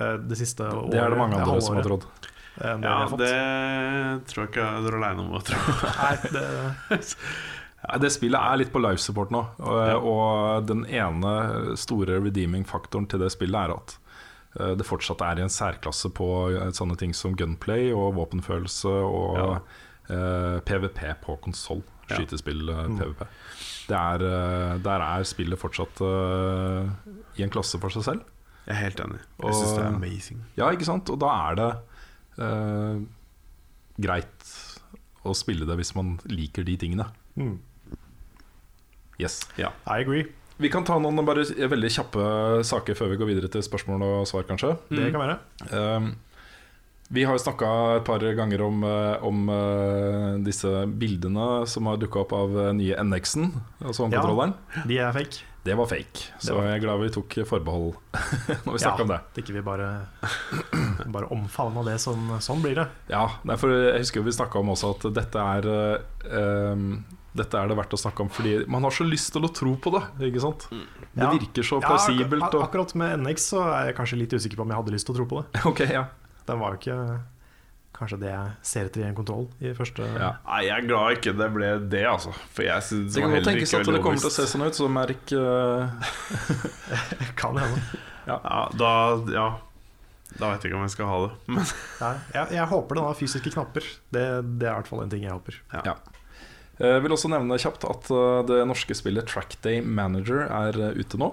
uh, 0.00 0.16
det 0.18 0.36
siste 0.42 0.66
året. 0.66 0.90
Det 0.90 0.98
er 1.00 1.10
det 1.14 1.18
mange 1.22 1.38
andre 1.38 1.60
som 1.62 1.78
har 1.78 1.86
trodd. 1.86 2.04
det 2.20 2.30
ja 2.66 2.74
vi 2.78 2.86
har 2.86 3.08
fått. 3.10 3.18
det 3.18 4.26
tror 4.30 4.44
jeg 4.44 4.50
ikke 4.52 4.66
du 4.82 4.86
er 4.90 4.96
aleine 5.00 5.22
om 5.24 5.32
å 5.38 5.40
tro. 5.42 5.58
Nei, 6.02 6.14
det, 6.34 6.44
Ja, 7.84 7.98
det 8.00 8.10
spillet 8.14 8.40
er 8.40 8.56
litt 8.56 8.70
på 8.72 8.80
life 8.80 9.02
support 9.02 9.30
nå. 9.34 9.42
Og, 9.60 9.80
Ja. 9.86 9.96
og 9.98 10.66
den 10.68 10.84
ene 10.88 11.76
store 11.76 12.16
redeeming 12.24 12.64
faktoren 12.64 13.06
til 13.10 13.20
det 13.20 13.28
spillet 13.34 13.58
er 13.68 13.74
at 13.74 13.96
eh, 13.98 14.03
det 14.78 14.86
fortsatt 14.86 15.22
er 15.26 15.40
i 15.40 15.44
en 15.46 15.50
særklasse 15.52 16.10
på 16.14 16.28
eh, 16.54 16.70
sånne 16.76 16.96
ting 17.00 17.14
som 17.16 17.34
gunplay 17.36 17.88
og 17.94 18.14
våpenfølelse 18.18 18.92
og 19.08 19.40
eh, 20.08 20.60
PVP 20.68 21.00
på 21.24 21.36
konsoll. 21.42 21.82
Skytespill 22.04 22.68
eh, 22.68 22.84
Mm. 22.84 22.98
PVP. 23.00 23.22
Det 23.88 23.96
er, 23.96 24.22
eh, 24.28 24.78
der 24.84 25.02
er 25.04 25.24
spillet 25.28 25.58
fortsatt 25.60 26.00
uh, 26.04 26.88
i 27.36 27.42
en 27.44 27.50
klasse 27.52 27.76
for 27.80 27.92
seg 27.92 28.04
selv. 28.06 28.22
Jeg 28.66 28.72
er 28.76 28.80
helt 28.80 29.00
enig. 29.04 29.18
Jeg 29.42 29.56
syns 29.58 29.74
det 29.76 29.82
er 29.82 29.90
amazing. 29.90 30.38
Ja, 30.56 30.70
ikke 30.72 30.86
sant? 30.88 31.10
Og 31.12 31.18
da 31.20 31.32
er 31.50 31.58
det 31.58 31.68
uh, 32.40 33.02
greit 34.00 34.52
å 35.24 35.34
spille 35.36 35.66
det 35.68 35.76
hvis 35.80 35.92
man 35.96 36.14
liker 36.28 36.64
de 36.64 36.76
tingene. 36.80 37.08
mm, 37.36 37.58
Yes. 39.20 39.42
I 39.58 40.00
agree. 40.00 40.24
Vi 40.62 40.70
kan 40.70 40.84
ta 40.86 40.98
noen 41.02 41.24
bare 41.26 41.42
veldig 41.44 41.90
kjappe 41.90 42.26
saker 42.66 42.94
før 42.98 43.10
vi 43.10 43.18
går 43.18 43.30
videre 43.32 43.50
til 43.50 43.64
spørsmål 43.66 44.04
og 44.06 44.28
svar, 44.30 44.46
kanskje. 44.46 44.76
Det 44.90 45.10
kan 45.14 45.24
være. 45.24 45.38
Um, 45.74 46.12
vi 47.14 47.24
har 47.28 47.36
jo 47.36 47.42
snakka 47.42 47.70
et 47.98 48.04
par 48.06 48.22
ganger 48.34 48.62
om, 48.64 48.78
eh, 48.88 49.24
om 49.28 49.42
eh, 49.52 50.38
disse 50.46 50.70
bildene 50.98 51.66
som 51.68 51.86
har 51.90 51.98
dukka 52.00 52.22
opp 52.22 52.32
av 52.32 52.54
eh, 52.62 52.70
nye 52.78 52.96
NX-en, 53.04 53.50
altså 53.84 54.06
Ja. 54.10 54.22
De 54.88 54.96
er 54.98 55.12
fake. 55.12 55.42
Det 55.64 55.76
var 55.76 55.86
fake, 55.88 56.24
så 56.40 56.54
var- 56.56 56.66
jeg 56.68 56.76
er 56.76 56.82
glad 56.84 57.00
vi 57.00 57.08
tok 57.12 57.36
forbehold 57.48 57.94
når 58.64 58.72
vi 58.72 58.78
snakka 58.82 59.02
om 59.02 59.08
det. 59.08 59.20
At 59.20 59.38
ikke 59.42 59.54
vi 59.54 59.62
bare, 59.64 60.06
bare 61.12 61.28
omfavna 61.32 61.84
det 61.84 61.98
som 62.00 62.34
Sånn 62.40 62.60
blir 62.64 62.74
det. 62.74 62.88
Ja, 63.08 63.26
for 63.56 63.68
Jeg 63.72 64.00
husker 64.02 64.22
vi 64.24 64.30
snakka 64.32 64.60
om 64.60 64.68
også 64.74 64.94
at 64.96 65.06
dette 65.14 65.40
er 65.40 65.68
um, 66.72 67.04
Dette 67.34 67.58
er 67.58 67.66
det 67.70 67.74
verdt 67.76 67.94
å 67.96 67.98
snakke 67.98 68.22
om 68.22 68.28
fordi 68.30 68.52
man 68.70 68.84
har 68.86 68.94
så 68.94 69.02
lyst 69.06 69.32
til 69.34 69.42
å 69.42 69.50
tro 69.50 69.72
på 69.82 69.90
det. 69.96 70.02
Ikke 70.30 70.40
sant? 70.44 70.68
Det 70.70 71.18
Ja. 71.18 71.30
virker 71.32 71.66
så 71.66 71.80
Ja, 71.82 71.88
plausibelt. 71.88 72.42
ak 72.46 72.54
akkurat 72.68 72.94
med 72.94 73.18
NX 73.24 73.48
så 73.50 73.62
er 73.74 73.86
jeg 73.90 73.96
kanskje 73.96 74.18
litt 74.18 74.30
usikker 74.32 74.56
på 74.56 74.62
om 74.62 74.68
jeg 74.70 74.78
hadde 74.78 74.92
lyst 74.94 75.06
til 75.06 75.14
å 75.14 75.18
tro 75.18 75.26
på 75.26 75.42
det. 75.42 75.64
ok, 75.70 75.80
ja. 75.90 76.04
Den 76.46 76.58
var 76.60 76.74
jo 76.74 76.78
ikke 76.78 77.20
kanskje 77.94 78.18
det 78.20 78.30
jeg 78.30 78.52
ser 78.62 78.86
etter 78.88 79.02
i 79.02 79.08
en 79.08 79.14
kontroll 79.14 79.48
i 79.62 79.72
første 79.74 80.02
Ja. 80.18 80.32
Nei, 80.46 80.62
jeg 80.66 80.76
er 80.78 80.86
glad 80.86 81.18
ikke 81.18 81.34
det 81.38 81.50
ble 81.54 81.68
det, 81.90 82.04
altså. 82.06 82.32
For 82.54 82.62
jeg 82.66 82.82
synes 82.82 83.14
Det 83.14 83.22
kan 83.22 83.30
jo 83.30 83.36
godt 83.36 83.46
heller 83.46 83.52
tenkes 83.52 83.74
at 83.74 83.86
det 83.86 84.02
kommer 84.02 84.18
til 84.22 84.30
å 84.30 84.34
se 84.34 84.46
sånn 84.50 84.66
ut, 84.66 84.74
så 84.74 84.88
merk 84.90 85.34
uh... 85.34 85.90
Kan 87.40 87.56
hende. 87.58 87.82
Ja, 88.26 88.38
da 88.72 88.90
Ja. 89.28 89.48
Da 90.38 90.48
vet 90.50 90.64
jeg 90.64 90.72
ikke 90.72 90.78
om 90.80 90.86
jeg 90.88 90.94
skal 90.94 91.06
ha 91.06 91.18
det. 91.26 91.32
Men 91.46 91.66
Nei, 92.00 92.14
jeg, 92.34 92.48
jeg 92.56 92.66
håper 92.70 92.98
den 92.98 93.04
har 93.06 93.14
fysiske 93.18 93.52
knapper. 93.54 93.84
Det, 94.10 94.22
det 94.58 94.66
er 94.66 94.72
i 94.72 94.78
hvert 94.80 94.88
fall 94.90 95.02
en 95.04 95.12
ting 95.12 95.22
jeg 95.22 95.30
håper. 95.30 95.58
Ja. 95.76 95.94
Jeg 96.80 97.02
vil 97.04 97.12
også 97.14 97.28
nevne 97.30 97.58
kjapt 97.60 97.84
at 97.86 98.08
eh, 98.10 98.42
det 98.48 98.60
norske 98.66 98.94
spillet 98.98 99.28
Trackday 99.30 99.80
Manager 99.84 100.46
er 100.48 100.78
eh, 100.90 100.96
ute 100.98 101.20
nå. 101.20 101.28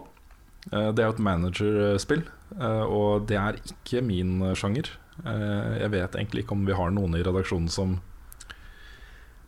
Eh, 0.71 0.91
Det 0.93 1.01
er 1.01 1.07
jo 1.09 1.15
et 1.15 1.23
managerspill, 1.25 2.21
eh, 2.59 2.83
og 2.85 3.25
det 3.31 3.37
er 3.41 3.57
ikke 3.65 4.03
min 4.05 4.41
eh, 4.45 4.53
sjanger. 4.53 4.91
Eh, 5.25 5.79
Jeg 5.81 5.91
vet 5.95 6.13
egentlig 6.19 6.43
ikke 6.45 6.53
om 6.59 6.65
vi 6.69 6.73
har 6.77 6.91
noen 6.93 7.15
i 7.17 7.23
redaksjonen 7.25 7.69
som 7.73 7.97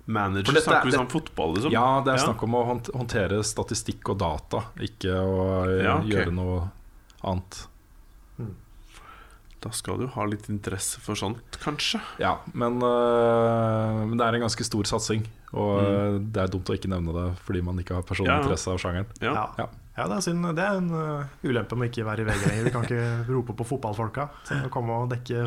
manager 0.05 0.49
For 0.49 0.57
dette 0.57 0.67
er- 0.67 0.81
snakker 0.81 0.91
vi 0.91 0.97
om 0.99 1.07
fotball, 1.13 1.53
liksom? 1.55 1.71
Ja, 1.71 2.01
det 2.03 2.13
er 2.15 2.23
snakk 2.25 2.41
om 2.43 2.55
å 2.57 2.63
håndtere 2.91 3.43
statistikk 3.45 4.09
og 4.11 4.17
data, 4.19 4.65
ikke 4.81 5.13
å 5.13 5.45
eh, 5.69 5.83
Ja, 5.85 5.97
okay. 5.99 6.09
gjøre 6.11 6.33
noe 6.35 6.57
annet. 7.23 7.67
Da 9.63 9.71
skal 9.71 10.01
du 10.01 10.07
ha 10.11 10.25
litt 10.27 10.49
interesse 10.51 10.99
for 10.99 11.15
sånt, 11.15 11.57
kanskje. 11.63 12.01
Ja, 12.19 12.33
men, 12.51 12.81
øh, 12.83 14.01
men 14.09 14.17
det 14.19 14.25
er 14.25 14.35
en 14.35 14.43
ganske 14.43 14.65
stor 14.67 14.89
satsing. 14.89 15.23
Og 15.53 15.77
mm. 15.79 16.17
det 16.33 16.41
er 16.43 16.51
dumt 16.51 16.71
å 16.71 16.75
ikke 16.75 16.89
nevne 16.91 17.13
det 17.15 17.27
fordi 17.45 17.61
man 17.63 17.79
ikke 17.79 17.95
har 17.99 18.03
personlig 18.07 18.33
Ja, 18.33 18.41
interesse 18.43 18.73
av 18.73 18.81
sjangeren. 18.81 19.07
Ja. 19.21 19.33
Ja, 19.37 19.45
Ja. 19.63 20.07
det, 20.09 20.17
er 20.17 20.25
synd. 20.25 20.49
det 20.57 20.65
er 20.65 20.79
en 20.81 20.89
uh, 20.91 21.29
ulempe 21.45 21.77
med 21.77 21.91
ikke 21.91 22.07
være 22.07 22.25
i 22.25 22.27
VG 22.27 22.43
lenger. 22.49 22.67
Vi 22.67 22.73
kan 22.73 22.87
ikke 22.89 23.05
rope 23.35 23.55
på 23.61 23.67
fotballfolka 23.75 24.27
til 24.49 24.65
å 24.67 24.73
komme 24.73 24.99
og 25.03 25.13
dekke 25.13 25.45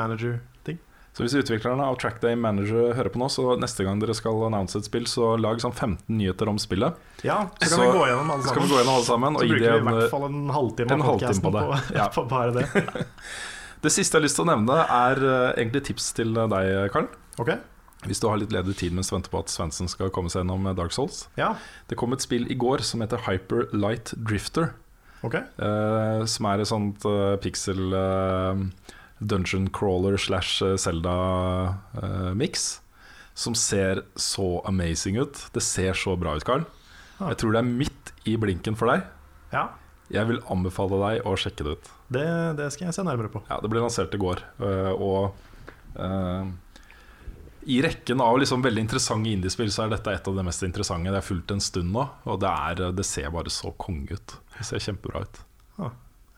manager-ting. 0.00 0.50
Så 1.14 1.22
hvis 1.22 1.34
utviklerne 1.38 1.84
av 1.86 1.94
Trackday 2.02 2.34
Manager 2.34 2.88
hører 2.98 3.12
på 3.14 3.20
nå, 3.22 3.28
så 3.30 3.52
neste 3.62 3.84
gang 3.86 4.00
dere 4.02 4.16
skal 4.18 4.40
annonse 4.48 4.80
et 4.80 4.88
spill, 4.88 5.04
så 5.06 5.36
lag 5.38 5.60
sånn 5.62 5.70
15 5.76 6.08
nyheter 6.18 6.50
om 6.50 6.56
spillet. 6.58 6.96
Ja, 7.22 7.44
så 7.54 7.68
kan 7.68 7.70
Så 7.70 7.82
vi 7.84 7.90
gå 7.94 8.06
gjennom 8.08 8.32
alle 8.34 8.42
sammen. 8.48 8.66
gå 8.72 8.78
gjennom 8.80 8.94
alle 8.96 9.06
sammen. 9.06 9.36
Så 9.38 9.46
bruker 9.46 9.62
vi 9.62 9.68
i 9.78 9.84
hvert 9.92 10.10
fall 10.10 10.24
en 10.26 10.40
halvtime 10.56 10.90
en 10.96 11.04
av 11.04 11.12
halvtime 11.12 11.44
på 11.44 11.52
på. 11.54 11.78
Ja. 12.00 12.08
på 12.16 12.24
bare 12.32 12.50
det. 12.56 13.06
det 13.86 13.92
siste 13.94 14.16
jeg 14.16 14.20
har 14.20 14.26
lyst 14.26 14.40
til 14.40 14.46
å 14.46 14.50
nevne, 14.50 14.80
er 14.82 15.22
øh, 15.22 15.52
egentlig 15.54 15.84
tips 15.92 16.08
til 16.18 16.34
deg, 16.34 16.72
Karl. 16.96 17.06
Ok, 17.38 17.52
Hvis 18.10 18.20
du 18.20 18.26
har 18.28 18.36
litt 18.42 18.52
ledig 18.52 18.74
tid 18.82 18.92
mens 18.98 19.08
du 19.08 19.14
venter 19.14 19.30
på 19.32 19.38
at 19.44 19.48
Svendsen 19.54 19.86
skal 19.88 20.10
komme 20.10 20.28
seg 20.34 20.42
gjennom 20.42 20.66
Dark 20.76 20.92
Souls. 20.92 21.28
ja, 21.38 21.54
Det 21.88 21.96
kom 21.96 22.12
et 22.12 22.26
spill 22.26 22.50
i 22.50 22.58
går 22.58 22.82
som 22.82 23.00
heter 23.06 23.22
Hyper 23.28 23.70
Light 23.72 24.10
Drifter. 24.18 24.72
ok 25.22 25.38
Uh, 25.62 26.26
som 26.26 26.50
er 26.50 26.58
et 26.60 26.68
sånt 26.68 27.06
uh, 27.06 27.36
pixel 27.40 27.94
eh, 27.94 28.66
dungeon 29.20 29.68
crawler 29.70 30.16
slash 30.18 30.62
eh, 30.64 30.76
Zelda-mix. 30.80 32.80
som 33.34 33.54
ser 33.54 34.04
så 34.14 34.62
amazing 34.64 35.16
ut. 35.18 35.48
Det 35.52 35.60
ser 35.62 35.92
så 35.98 36.14
bra 36.16 36.36
ut, 36.36 36.44
Carl. 36.46 36.62
Ah. 37.18 37.28
Jeg 37.32 37.36
tror 37.42 37.52
det 37.52 37.58
er 37.64 37.66
midt 37.66 38.12
i 38.30 38.36
blinken 38.38 38.76
for 38.78 38.86
deg. 38.92 39.02
Ja, 39.52 39.68
Jeg 40.12 40.26
vil 40.28 40.38
anbefale 40.52 40.98
deg 41.00 41.24
å 41.26 41.32
sjekke 41.34 41.64
det 41.64 41.70
ut. 41.78 41.88
det, 42.14 42.26
det 42.58 42.68
skal 42.72 42.86
jeg 42.86 42.94
se 42.94 43.02
nærmere 43.02 43.28
på. 43.32 43.40
Ja, 43.48 43.58
Det 43.60 43.70
ble 43.72 43.80
lansert 43.80 44.14
i 44.14 44.18
går. 44.20 44.38
eh, 44.60 44.92
og 44.92 45.34
uh, 45.98 46.44
i 47.66 47.78
rekken 47.82 48.20
av 48.20 48.36
liksom 48.38 48.62
veldig 48.62 48.82
interessante 48.84 49.30
indiespill 49.32 49.70
så 49.72 49.82
er 49.86 49.94
dette 49.96 50.12
et 50.12 50.28
av 50.28 50.36
de 50.36 50.42
mest 50.44 50.62
interessante. 50.62 51.10
Det 51.10 51.16
er 51.22 51.26
fulgt 51.26 51.50
en 51.54 51.60
stund 51.64 51.90
nå, 51.94 52.04
og 52.28 52.40
det, 52.42 52.48
er, 52.50 52.90
det 52.92 53.04
ser 53.08 53.30
bare 53.34 53.48
så 53.50 53.72
konge 53.80 54.12
ut. 54.14 54.36
Det 54.58 54.64
ser 54.68 54.78
kjempebra 54.84 55.22
ut. 55.24 55.40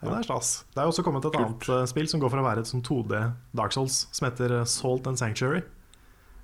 Ja, 0.02 0.10
det 0.10 0.16
er 0.18 0.26
stas. 0.28 0.48
Det 0.74 0.82
er 0.82 0.90
også 0.90 1.02
kommet 1.06 1.24
et 1.24 1.36
annet 1.40 1.68
eh, 1.72 1.86
spill 1.88 2.08
som 2.10 2.20
går 2.20 2.28
for 2.28 2.42
å 2.42 2.44
være 2.44 2.60
et 2.60 2.68
sånn 2.68 2.84
2D 2.84 3.16
Dark 3.56 3.72
Souls, 3.72 4.02
som 4.12 4.26
heter 4.28 4.58
eh, 4.58 4.66
Salt 4.68 5.08
and 5.08 5.16
Sanctuary. 5.16 5.62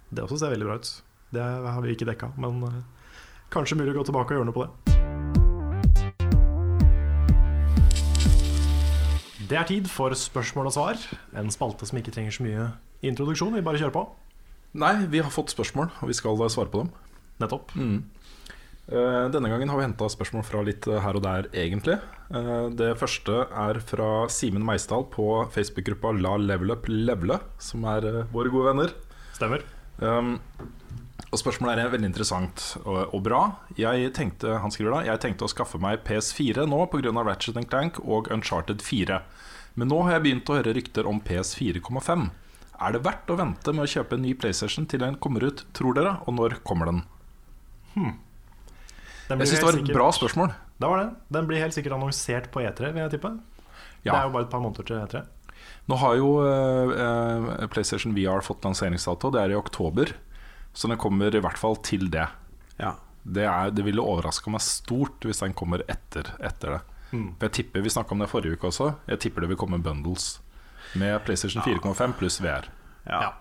Det 0.09 0.25
også 0.25 0.39
ser 0.41 0.55
veldig 0.55 0.69
bra 0.71 0.79
ut. 0.81 0.89
Det 1.37 1.45
har 1.45 1.85
vi 1.85 1.93
ikke 1.93 2.09
dekka, 2.09 2.31
men 2.41 2.65
eh, 2.71 2.79
kanskje 3.53 3.77
mulig 3.77 3.93
å 3.93 3.99
gå 3.99 4.07
tilbake 4.09 4.33
og 4.33 4.41
gjøre 4.41 4.49
noe 4.49 4.57
på 4.57 4.65
det. 4.65 4.73
Det 9.53 9.61
er 9.61 9.69
tid 9.69 9.93
for 9.93 10.17
spørsmål 10.17 10.71
og 10.71 10.77
svar. 10.79 11.05
En 11.37 11.53
spalte 11.53 11.85
som 11.85 12.01
ikke 12.01 12.15
trenger 12.17 12.33
så 12.33 12.47
mye 12.47 12.71
introduksjon. 13.05 13.53
Vi 13.53 13.65
bare 13.67 13.83
kjører 13.83 13.93
på. 13.93 14.07
Nei, 14.81 14.95
vi 15.13 15.21
har 15.21 15.29
fått 15.29 15.53
spørsmål, 15.53 15.93
og 16.01 16.09
vi 16.09 16.17
skal 16.17 16.41
svare 16.49 16.73
på 16.73 16.87
dem. 16.87 16.93
Nettopp. 17.43 17.77
Mm. 17.77 17.99
Eh, 18.93 19.26
Denne 19.32 19.49
gangen 19.49 19.70
har 19.72 19.78
vi 19.78 19.86
henta 19.86 20.09
spørsmål 20.12 20.45
fra 20.45 20.61
litt 20.66 20.84
eh, 20.90 21.01
her 21.01 21.16
og 21.16 21.24
der, 21.24 21.49
egentlig. 21.57 21.97
Eh, 22.28 22.66
Det 22.76 22.90
første 23.01 23.47
er 23.49 23.80
fra 23.80 24.09
Simen 24.28 24.64
Meisdal 24.66 25.07
på 25.12 25.47
Facebook-gruppa 25.55 26.12
La 26.20 26.36
Level 26.36 26.74
Up 26.74 26.90
Levele, 26.90 27.38
som 27.62 27.86
er 27.88 28.26
våre 28.34 28.53
gode 28.53 28.68
venner. 28.68 28.93
Stemmer. 29.32 29.64
Um, 30.03 30.34
og 31.30 31.38
Spørsmålet 31.40 31.80
er 31.80 31.93
veldig 31.93 32.11
interessant 32.11 32.64
og, 32.82 33.14
og 33.14 33.22
bra. 33.24 33.40
Jeg 33.78 34.11
tenkte, 34.16 34.59
han 34.61 34.72
skriver 34.74 34.97
da 34.97 35.01
Jeg 35.07 35.22
tenkte 35.22 35.47
å 35.47 35.53
skaffe 35.53 35.80
meg 35.80 36.03
PS4 36.05 36.66
nå 36.68 36.82
pga. 36.93 37.12
Ratchet 37.24 37.57
Clank 37.70 38.01
og 38.03 38.28
Uncharted 38.34 38.84
4. 38.84 39.22
Men 39.80 39.88
nå 39.88 40.03
har 40.05 40.18
jeg 40.18 40.24
begynt 40.26 40.53
å 40.53 40.59
høre 40.59 40.74
rykter 40.76 41.09
om 41.09 41.22
PS4,5. 41.24 42.26
Er 42.82 42.93
det 42.93 43.05
verdt 43.07 43.30
å 43.32 43.38
vente 43.38 43.72
med 43.72 43.86
å 43.86 43.93
kjøpe 43.95 44.18
en 44.18 44.24
ny 44.26 44.34
PlayStation 44.36 44.84
til 44.90 45.01
den 45.01 45.16
kommer 45.22 45.47
ut, 45.49 45.64
tror 45.72 45.97
dere? 45.97 46.18
Og 46.26 46.36
når 46.36 46.59
kommer 46.66 46.90
den? 46.90 47.05
Blir 47.95 48.32
Jeg 49.39 49.49
syns 49.49 49.59
det 49.61 49.64
var 49.64 49.72
et 49.72 49.80
sikkert- 49.80 49.97
bra 49.97 50.11
spørsmål. 50.12 50.55
Det 50.83 50.89
var 50.89 50.99
det. 50.99 51.14
Den 51.30 51.47
blir 51.47 51.59
helt 51.62 51.74
sikkert 51.74 51.93
annonsert 51.97 52.51
på 52.51 52.61
E3, 52.61 52.93
vil 52.93 53.03
jeg 53.03 53.11
tippe. 53.11 53.30
Det 54.03 54.12
er 54.12 54.24
jo 54.26 54.30
bare 54.35 54.43
et 54.43 54.51
par 54.51 54.61
måneder 54.61 54.85
til 54.85 54.97
E3. 54.99 55.24
Nå 55.89 55.97
har 55.99 56.14
jo 56.16 56.28
eh, 56.43 57.62
eh, 57.62 57.66
PlayStation 57.68 58.14
VR 58.14 58.41
fått 58.43 58.62
lanseringsdato. 58.64 59.30
Det 59.30 59.41
er 59.41 59.51
i 59.51 59.55
oktober. 59.59 60.12
Så 60.74 60.89
den 60.89 60.99
kommer 60.99 61.35
i 61.35 61.41
hvert 61.41 61.59
fall 61.59 61.76
til 61.76 62.09
det. 62.11 62.28
Ja. 62.78 62.95
Det, 63.24 63.45
er, 63.47 63.70
det 63.70 63.85
ville 63.85 64.03
overraska 64.03 64.51
meg 64.51 64.61
stort 64.61 65.20
hvis 65.22 65.39
den 65.43 65.55
kommer 65.55 65.83
etter, 65.89 66.33
etter 66.43 66.78
det. 66.78 66.80
Mm. 67.12 67.35
For 67.39 67.47
jeg 67.47 67.53
tipper, 67.53 67.83
Vi 67.83 67.91
snakka 67.91 68.12
om 68.12 68.18
det 68.24 68.28
forrige 68.30 68.57
uke 68.57 68.66
også. 68.70 68.95
Jeg 69.07 69.20
tipper 69.20 69.41
det 69.45 69.49
vil 69.53 69.57
komme 69.61 69.78
bundles 69.83 70.41
med 70.99 71.20
PlayStation 71.24 71.62
4,5 71.62 72.14
pluss 72.18 72.41
VR. 72.41 72.66
Ja. 73.07 73.20
Ja. 73.20 73.33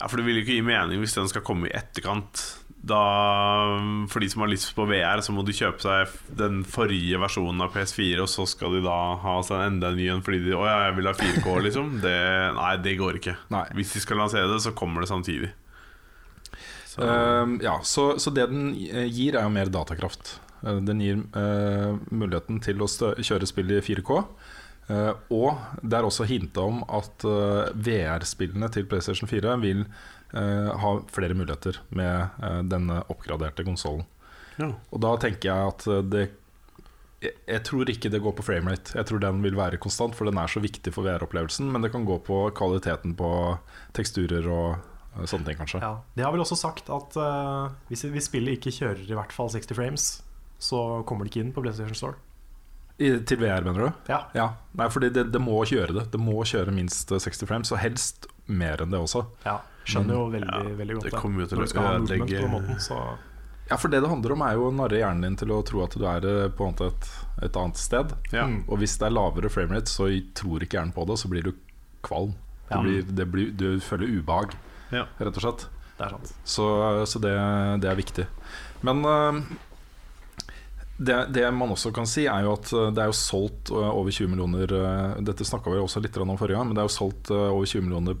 ja, 0.00 0.06
for 0.08 0.16
det 0.16 0.26
vil 0.26 0.36
jo 0.36 0.42
ikke 0.44 0.58
gi 0.58 0.62
mening 0.66 1.00
hvis 1.00 1.14
den 1.14 1.28
skal 1.28 1.42
komme 1.46 1.68
i 1.68 1.72
etterkant. 1.74 2.58
Da, 2.82 2.98
for 4.10 4.18
de 4.18 4.28
som 4.32 4.42
har 4.42 4.50
lyst 4.50 4.72
på 4.74 4.84
VR, 4.90 5.20
så 5.22 5.30
må 5.30 5.44
de 5.46 5.54
kjøpe 5.54 5.84
seg 5.84 6.14
den 6.34 6.64
forrige 6.66 7.20
versjonen 7.22 7.62
av 7.62 7.70
PS4, 7.76 8.16
og 8.24 8.30
så 8.30 8.42
skal 8.50 8.74
de 8.74 8.80
da 8.82 8.96
ha 9.22 9.34
seg 9.46 9.68
enda 9.68 9.92
en 9.92 10.00
ny 10.00 10.08
en 10.10 10.22
fordi 10.26 10.40
de 10.48 10.56
Å 10.58 10.64
ja, 10.66 10.78
jeg 10.88 10.96
vil 10.96 11.10
ha 11.10 11.12
4K, 11.14 11.52
liksom. 11.68 11.92
Det, 12.02 12.16
nei, 12.58 12.72
det 12.82 12.96
går 12.98 13.20
ikke. 13.20 13.36
Nei. 13.54 13.68
Hvis 13.78 13.94
de 13.94 14.02
skal 14.02 14.18
lansere 14.18 14.50
det, 14.50 14.58
så 14.64 14.74
kommer 14.74 15.04
det 15.04 15.12
samtidig. 15.12 15.52
Så, 16.92 17.06
uh, 17.06 17.54
ja, 17.62 17.78
så, 17.86 18.16
så 18.20 18.32
det 18.34 18.48
den 18.50 18.72
eh, 18.74 19.06
gir, 19.06 19.38
er 19.38 19.46
jo 19.46 19.54
mer 19.54 19.70
datakraft. 19.72 20.34
Eh, 20.60 20.80
Den 20.84 21.00
gir 21.00 21.22
uh, 21.38 21.94
muligheten 22.10 22.58
til 22.66 22.82
å 22.82 22.90
kjøre 22.90 23.48
spill 23.48 23.72
i 23.78 23.78
4K. 23.84 24.18
Uh, 24.90 25.14
og 25.32 25.78
det 25.86 26.00
er 26.00 26.08
også 26.08 26.26
hinta 26.26 26.66
om 26.66 26.82
at 26.90 27.22
VR-spillene 27.22 28.68
til 28.74 28.90
PlayStation 28.90 29.30
4 29.30 29.54
vil 29.62 29.86
ha 30.32 30.92
flere 31.12 31.34
muligheter 31.36 31.80
med 31.90 32.28
eh, 32.42 32.60
denne 32.64 33.02
oppgraderte 33.12 33.64
konsollen. 33.66 34.06
ja. 34.56 34.70
Og 34.90 35.02
da 35.04 35.16
tenker 35.20 35.50
jeg 35.50 35.72
at 35.74 35.86
eh, 35.90 36.06
det 36.12 36.28
jeg, 37.22 37.36
jeg 37.46 37.62
tror 37.68 37.90
ikke 37.92 38.10
det 38.10 38.20
går 38.22 38.34
på 38.34 38.44
framerate. 38.46 38.96
Jeg 38.98 39.06
tror 39.06 39.20
den 39.22 39.42
vil 39.44 39.54
være 39.54 39.78
konstant, 39.82 40.16
for 40.18 40.26
den 40.26 40.40
er 40.42 40.50
så 40.50 40.62
viktig 40.62 40.90
for 40.94 41.06
VR-opplevelsen. 41.06 41.68
Men 41.70 41.84
det 41.84 41.92
kan 41.94 42.06
gå 42.08 42.16
på 42.26 42.38
kvaliteten 42.58 43.14
på 43.18 43.28
teksturer 43.94 44.48
og 44.50 44.66
eh, 44.74 45.28
sånne 45.30 45.46
ting, 45.46 45.60
kanskje. 45.60 45.82
Ja. 45.84 45.92
De 46.16 46.26
har 46.26 46.34
vel 46.34 46.42
også 46.42 46.58
sagt 46.58 46.90
at 46.90 47.16
eh, 47.20 47.78
hvis, 47.92 48.02
hvis 48.10 48.26
spillet 48.30 48.58
ikke 48.58 48.74
kjører 48.74 49.06
i 49.06 49.16
hvert 49.18 49.34
fall 49.34 49.52
60 49.54 49.78
frames, 49.78 50.10
så 50.62 51.02
kommer 51.06 51.26
det 51.26 51.32
ikke 51.32 51.46
inn 51.46 51.54
på 51.54 51.62
PlayStation 51.62 51.98
Store. 51.98 52.18
I, 52.98 53.16
til 53.26 53.38
VR, 53.40 53.64
mener 53.66 53.86
du? 53.86 54.02
Ja, 54.10 54.24
Ja, 54.36 54.48
nei, 54.78 54.86
fordi 54.92 55.08
det, 55.14 55.28
det 55.34 55.40
må 55.42 55.62
kjøre 55.66 55.94
det. 55.96 56.08
Det 56.12 56.20
må 56.20 56.42
kjøre 56.46 56.74
minst 56.74 57.10
eh, 57.14 57.22
60 57.22 57.48
frames, 57.48 57.72
og 57.74 57.80
helst 57.82 58.26
mer 58.50 58.82
enn 58.82 58.94
det 58.94 59.00
også. 59.02 59.28
ja. 59.46 59.60
Skjønner 59.84 60.14
jo 60.14 60.24
veldig, 60.30 60.48
Ja, 60.52 60.76
veldig 60.78 60.94
godt 60.98 61.04
det 61.10 61.12
kommer 61.18 61.40
jo 61.42 61.46
til 61.50 61.58
å 61.58 61.66
du 61.66 61.78
ødelegge- 61.82 62.48
måten, 62.50 63.18
Ja, 63.70 63.76
for 63.76 63.88
det 63.88 64.00
det 64.02 64.08
handler 64.10 64.32
om, 64.32 64.42
er 64.42 64.54
jo 64.58 64.66
å 64.68 64.74
narre 64.74 64.98
hjernen 65.00 65.22
din 65.22 65.36
til 65.36 65.48
å 65.54 65.62
tro 65.64 65.82
at 65.84 65.94
du 65.96 66.04
er 66.06 66.24
eh, 66.26 66.48
på 66.50 66.66
en 66.66 66.72
måte 66.74 66.86
et, 66.92 67.08
et 67.46 67.56
annet 67.56 67.76
sted. 67.80 68.12
Ja. 68.32 68.44
Mm. 68.46 68.64
Og 68.68 68.78
hvis 68.82 68.98
det 68.98 69.06
er 69.06 69.14
lavere 69.14 69.48
framerate, 69.50 69.88
så 69.88 70.10
tror 70.34 70.60
ikke 70.66 70.76
hjernen 70.78 70.92
på 70.94 71.06
det, 71.06 71.14
og 71.16 71.18
så 71.22 71.30
blir 71.32 71.42
du 71.42 71.52
kvalm. 72.02 72.34
Du, 72.68 72.74
Ja. 72.76 72.80
blir, 72.82 73.02
det 73.02 73.26
blir, 73.30 73.50
du 73.56 73.80
føler 73.80 74.06
ubehag, 74.18 74.54
Ja. 74.92 75.06
rett 75.18 75.36
og 75.36 75.42
slett. 75.42 75.66
det 75.98 76.06
er 76.06 76.10
sant. 76.10 76.32
Så, 76.44 76.66
så 77.06 77.20
det, 77.20 77.34
det 77.82 77.90
er 77.90 77.96
viktig. 77.96 78.26
Men 78.82 79.04
uh, 79.04 79.40
det, 80.98 81.32
det 81.34 81.46
man 81.54 81.70
også 81.74 81.92
kan 81.94 82.06
si, 82.06 82.26
er 82.26 82.42
jo 82.46 82.52
at 82.54 82.68
det 82.94 82.98
er 83.02 83.10
jo 83.10 83.16
solgt 83.16 83.70
over 83.72 84.10
20 84.10 84.28
millioner 84.30 84.66
Dette 85.24 85.44
snakka 85.46 85.70
vi 85.72 85.78
også 85.82 86.02
litt 86.02 86.16
om 86.18 86.36
forrige 86.38 86.56
gang, 86.58 86.68
men 86.68 86.76
det 86.76 86.82
er 86.84 86.88
jo 86.90 86.94
solgt 86.96 87.30
over 87.32 87.64
20 87.66 87.82
millioner 87.88 88.16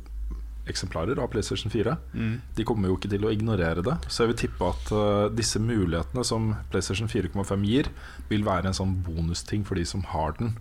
eksemplarer 0.70 1.18
av 1.18 1.30
PlayStation 1.32 1.70
4. 1.72 1.96
Mm. 2.14 2.34
De 2.56 2.64
kommer 2.68 2.88
jo 2.88 2.96
ikke 2.98 3.10
til 3.10 3.24
å 3.26 3.32
ignorere 3.34 3.82
det. 3.82 3.96
Så 4.08 4.22
jeg 4.22 4.32
vil 4.32 4.40
tippe 4.44 4.68
at 4.70 4.92
uh, 4.94 5.28
disse 5.34 5.58
mulighetene 5.62 6.22
som 6.24 6.52
PlayStation 6.70 7.08
4,5 7.10 7.64
gir, 7.66 7.88
vil 8.30 8.44
være 8.46 8.70
en 8.70 8.76
sånn 8.78 8.98
bonusting 9.06 9.64
for 9.66 9.74
de 9.80 9.84
som 9.88 10.04
har 10.12 10.36
den. 10.38 10.54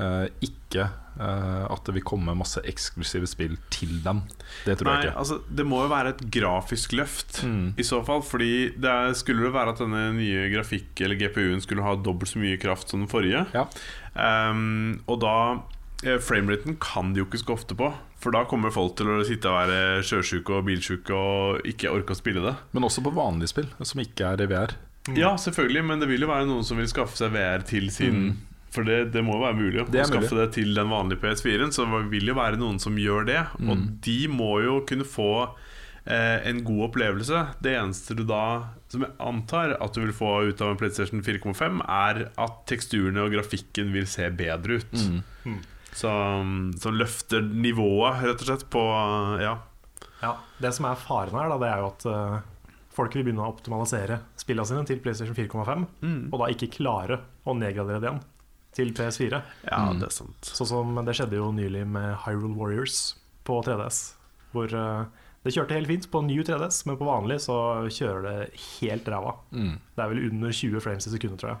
Uh, 0.00 0.28
ikke 0.40 0.86
uh, 1.20 1.64
at 1.68 1.82
det 1.84 1.92
vil 1.98 2.04
komme 2.08 2.32
masse 2.38 2.60
eksklusive 2.64 3.26
spill 3.28 3.56
til 3.72 3.98
dem. 4.04 4.22
Det 4.64 4.78
tror 4.80 4.88
Nei, 4.88 4.94
jeg 5.02 5.10
ikke. 5.10 5.18
altså 5.24 5.40
Det 5.60 5.66
må 5.68 5.82
jo 5.84 5.90
være 5.92 6.14
et 6.14 6.22
grafisk 6.32 6.94
løft 6.96 7.42
Mm. 7.44 7.74
i 7.76 7.84
så 7.84 7.98
fall. 8.06 8.22
Fordi 8.24 8.52
det 8.80 8.88
er, 8.92 9.12
skulle 9.18 9.44
det 9.44 9.52
være 9.56 9.74
at 9.74 9.82
denne 9.82 10.04
nye 10.16 10.46
grafikk- 10.54 11.00
eller 11.04 11.16
GPU-en 11.20 11.60
skulle 11.64 11.84
ha 11.84 11.96
dobbelt 11.96 12.32
så 12.32 12.40
mye 12.40 12.60
kraft 12.60 12.88
som 12.92 13.00
den 13.04 13.08
forrige. 13.12 13.44
Ja. 13.56 13.66
Um, 14.16 15.00
og 15.08 15.20
da 15.24 15.34
Frameraten 16.24 16.78
kan 16.80 17.10
de 17.12 17.20
jo 17.20 17.26
ikke 17.28 17.42
så 17.42 17.52
ofte 17.52 17.76
på. 17.76 17.90
For 18.20 18.34
da 18.36 18.42
kommer 18.44 18.72
folk 18.74 18.96
til 19.00 19.08
å 19.08 19.22
sitte 19.24 19.48
og 19.48 19.56
være 19.62 20.02
sjøsjuke 20.04 20.58
og 20.58 20.66
bilsjuke 20.68 21.16
og 21.16 21.66
ikke 21.70 21.88
orke 21.92 22.12
å 22.12 22.18
spille 22.18 22.42
det. 22.44 22.54
Men 22.76 22.84
også 22.84 23.00
på 23.06 23.12
vanlige 23.16 23.48
spill, 23.54 23.70
som 23.80 24.02
ikke 24.02 24.34
er 24.34 24.42
i 24.44 24.48
VR. 24.50 24.74
Ja, 25.16 25.30
selvfølgelig, 25.40 25.82
men 25.88 26.02
det 26.02 26.08
vil 26.10 26.20
jo 26.26 26.28
være 26.28 26.44
noen 26.50 26.64
som 26.68 26.76
vil 26.76 26.90
skaffe 26.92 27.16
seg 27.16 27.32
VR 27.32 27.64
til 27.66 27.88
sin 27.90 28.20
Mm. 28.30 28.30
For 28.70 28.86
det, 28.86 29.10
det 29.10 29.24
må 29.26 29.32
jo 29.34 29.40
være 29.42 29.56
mulig 29.58 29.80
Det 29.90 29.98
å 30.04 30.06
skaffe 30.06 30.28
skaffe 30.28 30.36
det 30.38 30.52
til 30.54 30.74
den 30.76 30.86
vanlige 30.92 31.18
PS4-en. 31.24 31.72
Så 31.74 31.88
det 31.90 32.04
vil 32.12 32.28
jo 32.30 32.36
være 32.38 32.60
noen 32.60 32.76
som 32.78 32.94
gjør 32.94 33.24
det. 33.26 33.40
Og 33.66 33.72
Mm. 33.76 33.86
de 34.04 34.18
må 34.30 34.62
jo 34.62 34.76
kunne 34.86 35.02
få 35.08 35.50
eh, 36.06 36.38
en 36.48 36.62
god 36.64 36.84
opplevelse. 36.90 37.40
Det 37.60 37.72
eneste 37.80 38.14
du 38.16 38.22
da, 38.24 38.68
som 38.88 39.02
jeg 39.02 39.10
antar 39.18 39.74
at 39.82 39.92
du 39.92 40.00
vil 40.04 40.12
få 40.14 40.30
ut 40.48 40.60
av 40.62 40.70
en 40.70 40.76
PlayStation 40.78 41.20
4,5, 41.20 41.82
er 41.88 42.30
at 42.38 42.62
teksturene 42.70 43.24
og 43.24 43.32
grafikken 43.34 43.90
vil 43.92 44.06
se 44.06 44.30
bedre 44.30 44.78
ut. 44.78 44.92
Mm. 45.44 45.58
Som, 45.96 46.70
som 46.78 46.94
løfter 46.94 47.42
nivået, 47.42 48.22
rett 48.22 48.40
og 48.44 48.46
slett, 48.46 48.66
på 48.70 48.82
Ja. 49.42 49.56
Ja, 50.22 50.34
Det 50.60 50.74
som 50.76 50.84
er 50.84 50.98
faren 51.00 51.32
her, 51.32 51.48
da, 51.48 51.56
det 51.58 51.68
er 51.70 51.78
jo 51.80 51.86
at 51.88 52.04
eh, 52.06 52.74
folk 52.92 53.14
vil 53.16 53.24
begynne 53.24 53.40
å 53.46 53.54
optimalisere 53.54 54.18
spillene 54.36 54.66
sine 54.68 54.84
til 54.86 54.98
PlayStation 55.00 55.34
4,5, 55.34 55.86
Mm. 56.02 56.28
og 56.32 56.38
da 56.42 56.50
ikke 56.52 56.68
klare 56.76 57.20
å 57.46 57.54
nedgradere 57.56 58.00
det 58.00 58.10
igjen 58.10 58.20
til 58.76 58.92
PS4. 58.92 59.42
Ja, 59.64 59.78
Mm. 59.90 59.98
det 60.00 60.06
er 60.10 60.12
sant. 60.12 60.42
Sånn 60.42 60.66
som 60.68 60.94
det 61.04 61.14
skjedde 61.16 61.36
jo 61.40 61.50
nylig 61.52 61.86
med 61.86 62.16
Hyrule 62.26 62.54
Warriors 62.54 63.14
på 63.44 63.62
3DS. 63.64 64.14
Hvor 64.52 64.66
eh, 64.74 65.06
det 65.42 65.54
kjørte 65.54 65.72
helt 65.72 65.88
fint 65.88 66.10
på 66.10 66.20
ny 66.22 66.42
3DS, 66.44 66.84
men 66.86 66.98
på 66.98 67.06
vanlig 67.08 67.40
så 67.40 67.88
kjører 67.88 68.22
det 68.22 68.60
helt 68.82 69.04
ræva. 69.08 69.36
Mm. 69.52 69.78
Det 69.96 70.04
er 70.04 70.08
vel 70.12 70.30
under 70.30 70.50
20 70.52 70.80
frames 70.84 71.06
i 71.06 71.10
sekundet, 71.16 71.40
tror 71.40 71.54
jeg. 71.56 71.58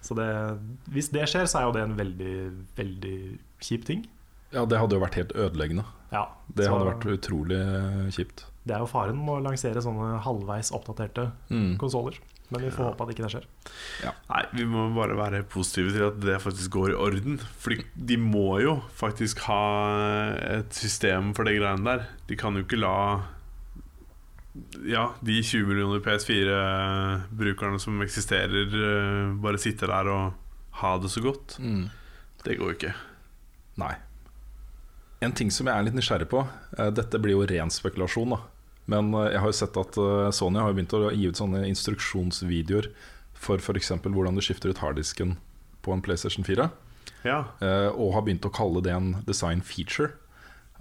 Så 0.00 0.16
det, 0.16 0.28
hvis 0.94 1.10
det 1.12 1.26
skjer, 1.28 1.46
så 1.50 1.60
er 1.60 1.68
jo 1.68 1.72
det 1.76 1.82
en 1.84 1.96
veldig, 1.98 2.34
veldig 2.78 3.16
kjip 3.60 3.84
ting. 3.84 4.06
Ja, 4.52 4.64
det 4.66 4.78
hadde 4.80 4.96
jo 4.96 5.02
vært 5.04 5.14
helt 5.20 5.32
ødeleggende. 5.36 5.84
Ja, 6.10 6.24
Det 6.50 6.64
så 6.66 6.72
hadde 6.74 6.88
vært 6.90 7.04
utrolig 7.20 7.58
eh, 7.60 8.08
kjipt. 8.10 8.46
det 8.66 8.74
er 8.74 8.80
jo 8.82 8.86
faren 8.90 9.16
med 9.20 9.36
å 9.36 9.42
lansere 9.44 9.78
sånne 9.84 10.20
halvveis 10.24 10.72
oppdaterte 10.74 11.30
Mm. 11.50 11.76
konsoller. 11.78 12.18
Men 12.50 12.62
vi 12.64 12.70
får 12.74 12.88
håpe 12.88 13.04
at 13.04 13.10
ikke 13.14 13.22
det 13.22 13.30
skjer. 13.30 13.44
Nei, 14.28 14.40
vi 14.52 14.64
må 14.66 14.88
bare 14.96 15.14
være 15.14 15.44
positive 15.46 15.92
til 15.94 16.02
at 16.08 16.16
det 16.18 16.40
faktisk 16.42 16.70
går 16.74 16.90
i 16.90 16.98
orden. 16.98 17.36
For 17.38 17.70
de 17.94 18.16
må 18.18 18.60
jo 18.60 18.72
faktisk 18.98 19.38
ha 19.46 19.60
et 20.58 20.72
system 20.74 21.30
for 21.32 21.44
de 21.46 21.54
greiene 21.60 21.84
der. 21.86 22.08
De 22.26 22.34
kan 22.40 22.56
jo 22.58 22.64
ikke 22.64 22.80
la 22.80 22.96
Ja, 24.86 25.14
de 25.20 25.42
20 25.42 25.66
millioner 25.66 26.00
PS4-brukerne 26.04 27.78
som 27.78 28.00
eksisterer, 28.02 28.74
eh, 28.74 29.34
bare 29.42 29.58
sitter 29.58 29.90
der 29.92 30.10
og 30.10 30.32
har 30.80 30.98
det 31.02 31.10
så 31.10 31.22
godt. 31.24 31.58
Mm. 31.58 31.88
Det 32.44 32.56
går 32.58 32.72
jo 32.72 32.76
ikke. 32.78 32.94
Nei. 33.80 33.94
En 35.20 35.34
ting 35.36 35.50
som 35.52 35.68
jeg 35.68 35.76
er 35.76 35.84
litt 35.84 35.96
nysgjerrig 35.96 36.30
på 36.32 36.40
eh, 36.78 36.88
Dette 36.96 37.20
blir 37.20 37.36
jo 37.36 37.46
ren 37.48 37.72
spekulasjon, 37.72 38.36
da. 38.36 38.40
Men 38.90 39.12
eh, 39.14 39.32
jeg 39.34 39.44
har 39.44 39.52
jo 39.52 39.58
sett 39.60 39.80
at 39.80 40.00
Sony 40.36 40.62
har 40.62 40.76
begynt 40.76 40.96
å 40.96 41.10
gi 41.12 41.28
ut 41.28 41.40
sånne 41.40 41.66
instruksjonsvideoer 41.68 42.90
for 43.40 43.60
f.eks. 43.60 43.94
hvordan 44.04 44.36
du 44.36 44.44
skifter 44.44 44.72
ut 44.72 44.82
harddisken 44.82 45.36
på 45.84 45.92
en 45.94 46.02
PlayStation 46.04 46.44
4. 46.44 46.68
Ja. 47.24 47.38
Og 47.96 48.12
har 48.12 48.24
begynt 48.26 48.44
å 48.44 48.52
kalle 48.52 48.82
det 48.84 48.92
en 48.92 49.14
design 49.24 49.62
feature. 49.64 50.12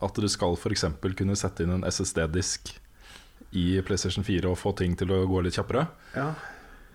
At 0.03 0.19
du 0.19 0.27
skal 0.31 0.57
f.eks. 0.59 0.83
kunne 0.99 1.37
sette 1.39 1.63
inn 1.63 1.71
en 1.77 1.87
SSD-disk 1.87 2.73
i 3.57 3.81
PlayStation 3.81 4.23
4 4.23 4.49
og 4.51 4.57
få 4.61 4.75
ting 4.77 4.95
til 4.99 5.11
å 5.15 5.23
gå 5.29 5.41
litt 5.45 5.57
kjappere. 5.57 5.87
ja. 6.15 6.33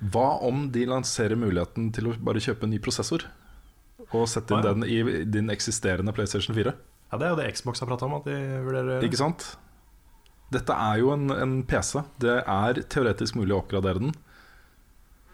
Hva 0.04 0.40
om 0.44 0.66
de 0.74 0.82
lanserer 0.90 1.38
muligheten 1.38 1.86
til 1.94 2.08
å 2.10 2.14
bare 2.20 2.40
kjøpe 2.42 2.66
en 2.66 2.70
ny 2.74 2.78
prosessor? 2.82 3.22
Og 4.12 4.26
sette 4.28 4.52
inn 4.52 4.58
Ah, 4.60 4.66
ja. 4.66 4.72
den 4.74 4.84
i 4.84 5.24
din 5.24 5.48
eksisterende 5.54 6.12
PlayStation 6.12 6.52
4? 6.54 6.74
Ja, 7.12 7.16
Det 7.18 7.24
er 7.24 7.30
jo 7.30 7.36
det 7.38 7.46
Xbox 7.54 7.80
har 7.80 7.88
prata 7.88 8.04
om 8.04 8.14
at 8.18 8.24
de 8.26 8.34
vurderer. 8.66 9.02
Ikke 9.06 9.16
sant? 9.16 9.56
Dette 10.52 10.74
er 10.76 10.98
jo 11.00 11.12
en, 11.14 11.30
en 11.30 11.54
PC. 11.62 12.02
Det 12.20 12.34
er 12.42 12.82
teoretisk 12.90 13.38
mulig 13.38 13.54
å 13.54 13.62
oppgradere 13.62 14.02
den. 14.02 14.12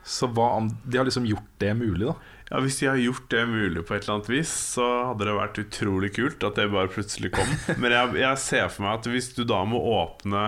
Så 0.06 0.28
hva 0.32 0.52
om 0.60 0.68
De 0.84 0.96
har 1.00 1.04
liksom 1.08 1.26
gjort 1.28 1.48
det 1.60 1.72
mulig, 1.76 2.06
da. 2.06 2.14
Ja, 2.50 2.60
Hvis 2.64 2.78
de 2.80 2.86
har 2.92 2.96
gjort 3.00 3.26
det 3.32 3.42
mulig 3.48 3.82
på 3.88 3.94
et 3.96 4.04
eller 4.04 4.18
annet 4.20 4.30
vis, 4.32 4.52
så 4.76 4.86
hadde 5.10 5.24
det 5.28 5.34
vært 5.40 5.58
utrolig 5.64 6.12
kult 6.16 6.44
at 6.46 6.54
det 6.60 6.68
bare 6.72 6.92
plutselig 6.92 7.32
kom. 7.34 7.50
Men 7.80 7.92
jeg, 7.96 8.14
jeg 8.22 8.38
ser 8.44 8.68
for 8.70 8.86
meg 8.86 9.00
at 9.00 9.10
hvis 9.12 9.32
du 9.36 9.42
da 9.44 9.64
må 9.68 9.80
åpne 9.98 10.44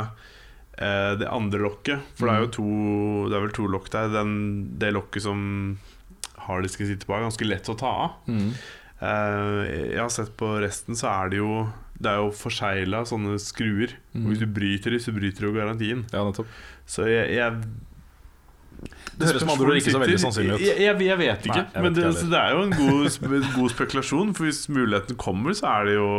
eh, 0.79 1.13
det 1.21 1.29
andre 1.31 1.61
lokket 1.63 2.15
For 2.19 2.29
det 2.29 2.35
er 2.35 2.45
jo 2.47 2.53
to 2.57 2.69
Det 3.29 3.37
er 3.37 3.45
vel 3.47 3.57
to 3.57 3.67
lokk 3.71 3.91
der. 3.93 4.13
Den, 4.13 4.33
det 4.81 4.93
lokket 4.97 5.27
som 5.27 5.43
harddisken 6.43 6.89
sitter 6.89 7.07
på, 7.07 7.15
er 7.15 7.27
ganske 7.29 7.47
lett 7.47 7.69
å 7.71 7.79
ta 7.79 7.93
av. 8.07 8.17
Eh, 9.03 9.61
jeg 9.93 10.01
har 10.01 10.11
sett 10.15 10.35
på 10.39 10.49
resten, 10.63 10.99
så 10.99 11.11
er 11.11 11.33
det 11.33 11.41
jo 11.43 11.63
Det 12.03 12.11
er 12.11 12.19
jo 12.23 12.33
forsegla 12.35 13.05
sånne 13.07 13.39
skruer. 13.43 13.97
Og 14.19 14.33
hvis 14.33 14.43
du 14.43 14.49
bryter 14.51 14.95
de, 14.95 15.01
så 15.03 15.15
bryter 15.15 15.47
du 15.47 15.55
garantien. 15.55 16.05
Ja. 16.13 16.25
Så 16.87 17.07
jeg, 17.07 17.31
jeg 17.37 17.63
Det 19.15 19.29
høres 19.29 19.45
med 19.45 19.55
andre 19.55 19.69
ord 19.71 19.79
ikke 19.79 19.95
så 19.95 20.03
veldig 20.03 20.19
sannsynlig 20.19 20.57
ut. 20.57 20.65
Jeg, 20.67 20.81
jeg, 20.83 20.99
jeg 21.07 21.19
vet 21.21 21.47
ikke. 21.47 21.63
Nei, 21.63 21.69
jeg 21.69 21.79
vet 21.79 21.87
men 21.87 21.95
det, 21.95 22.09
ikke 22.09 22.19
så 22.19 22.33
det 22.33 22.41
er 22.43 22.57
jo 22.57 22.67
en 22.67 22.77
god, 22.81 23.47
god 23.61 23.75
spekulasjon. 23.77 24.35
For 24.35 24.49
hvis 24.49 24.65
muligheten 24.73 25.21
kommer, 25.21 25.55
så 25.55 25.71
er 25.77 25.91
det 25.91 25.97
jo 26.01 26.11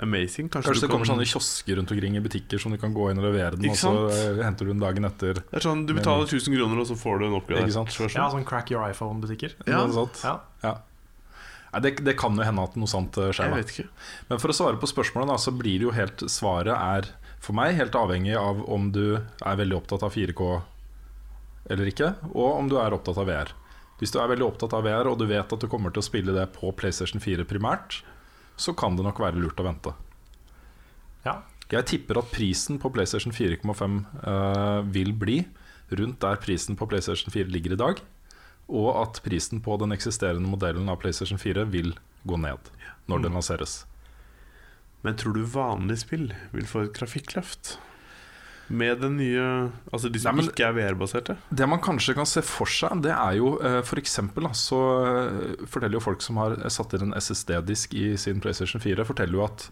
amazing. 0.00 0.48
Kanskje, 0.48 0.72
Kanskje 0.72 0.80
det 0.82 0.90
kommer 0.90 1.06
kan- 1.06 1.16
sånne 1.16 1.26
kiosker 1.30 1.76
rundt 1.78 1.90
omkring 1.94 2.16
i 2.16 2.20
butikker 2.20 2.58
som 2.60 2.72
du 2.72 2.78
kan 2.78 2.92
gå 2.94 3.10
inn 3.10 3.18
og 3.18 3.24
levere 3.28 3.56
den, 3.56 3.70
og 3.70 3.76
så 3.76 3.92
eh, 4.10 4.42
henter 4.44 4.66
du 4.66 4.72
den 4.72 4.80
dagen 4.82 5.04
etter. 5.04 5.34
Det 5.34 5.60
er 5.60 5.60
sånn, 5.60 5.86
Du 5.86 5.94
betaler 5.94 6.26
1000 6.26 6.56
kroner, 6.56 6.80
og 6.80 6.86
så 6.86 6.96
får 6.98 7.18
du 7.20 7.26
en 7.26 7.36
oppgradert 7.40 7.70
versjon. 7.74 8.10
Ja, 8.14 8.30
sånn 8.30 8.44
crack 8.44 8.70
your 8.70 8.82
iPhone-butikker. 8.88 9.54
Ja. 9.66 9.86
Ja. 10.24 10.40
Ja. 10.64 10.74
Nei, 11.74 11.80
det, 11.80 12.04
det 12.04 12.16
kan 12.16 12.36
jo 12.36 12.42
hende 12.46 12.62
at 12.62 12.76
noe 12.76 12.86
sånt 12.86 13.16
eh, 13.18 13.30
skjer. 13.34 13.50
Jeg 13.50 13.64
vet 13.64 13.72
ikke. 13.74 13.88
Men 14.30 14.38
for 14.38 14.48
å 14.48 14.54
svare 14.54 14.78
på 14.78 14.86
spørsmålet, 14.90 15.28
da, 15.28 15.36
så 15.42 15.50
blir 15.56 15.78
det 15.78 15.86
jo 15.88 15.90
helt 15.94 16.18
Svaret 16.30 16.74
er 16.74 17.08
for 17.40 17.52
meg 17.54 17.74
helt 17.74 17.92
avhengig 17.98 18.36
av 18.38 18.62
om 18.70 18.90
du 18.94 19.16
er 19.18 19.56
veldig 19.58 19.76
opptatt 19.82 20.02
av 20.06 20.12
4K 20.14 20.62
eller 21.70 21.88
ikke, 21.88 22.10
og 22.34 22.58
om 22.58 22.68
du 22.68 22.76
er 22.78 22.92
opptatt 22.92 23.16
av 23.18 23.26
VR. 23.26 23.50
Hvis 24.00 24.12
du 24.12 24.18
er 24.20 24.28
veldig 24.28 24.44
opptatt 24.46 24.74
av 24.76 24.84
VR, 24.84 25.08
og 25.08 25.18
du 25.18 25.26
vet 25.26 25.52
at 25.54 25.60
du 25.60 25.66
kommer 25.70 25.92
til 25.94 26.02
å 26.02 26.04
spille 26.04 26.32
det 26.34 26.46
på 26.52 26.72
PlayStation 26.76 27.20
4 27.22 27.44
primært, 27.48 28.02
så 28.56 28.74
kan 28.76 28.96
det 28.96 29.04
nok 29.06 29.20
være 29.22 29.40
lurt 29.40 29.60
å 29.60 29.66
vente. 29.66 29.94
Ja. 31.24 31.40
Jeg 31.72 31.88
tipper 31.88 32.20
at 32.20 32.28
prisen 32.30 32.76
på 32.78 32.90
PlayStation 32.92 33.32
4,5 33.34 33.94
uh, 34.20 34.84
vil 34.94 35.14
bli 35.16 35.38
rundt 35.96 36.20
der 36.22 36.36
prisen 36.42 36.76
på 36.76 36.86
PlayStation 36.90 37.32
4 37.32 37.50
ligger 37.50 37.74
i 37.74 37.80
dag, 37.80 38.02
og 38.68 38.90
at 39.00 39.20
prisen 39.24 39.62
på 39.64 39.76
den 39.80 39.92
eksisterende 39.96 40.48
modellen 40.48 40.88
av 40.88 41.00
PlayStation 41.02 41.40
4 41.40 41.66
vil 41.72 41.94
gå 42.24 42.38
ned 42.40 42.70
når 43.10 43.24
den 43.26 43.36
lanseres. 43.36 43.82
Men 45.04 45.18
tror 45.20 45.36
du 45.36 45.44
vanlige 45.44 46.04
spill 46.04 46.30
vil 46.54 46.68
få 46.68 46.86
et 46.86 46.94
grafikkløft? 46.96 47.76
Med 48.68 49.00
den 49.00 49.16
nye 49.18 49.70
Altså 49.92 50.08
de 50.10 50.18
som 50.18 50.34
Nei, 50.36 50.42
men- 50.44 50.50
ikke 50.52 50.66
er 50.68 50.72
VR-baserte? 50.72 51.36
Det 51.52 51.68
man 51.68 51.80
kanskje 51.84 52.14
kan 52.14 52.26
se 52.26 52.40
for 52.42 52.66
seg, 52.66 53.02
det 53.02 53.12
er 53.12 53.36
jo 53.36 53.58
f.eks. 53.60 53.88
for 53.88 54.00
eksempel, 54.00 54.48
så 54.56 54.78
eh, 55.04 55.66
forteller 55.66 55.98
jo 55.98 56.04
folk 56.04 56.22
som 56.22 56.36
har 56.40 56.56
satt 56.72 56.94
inn 56.94 57.10
en 57.10 57.18
SSD-disk 57.20 57.94
i 57.94 58.16
sin 58.16 58.40
PlayStation 58.40 58.80
4, 58.80 59.04
forteller 59.04 59.34
jo 59.40 59.44
at 59.44 59.68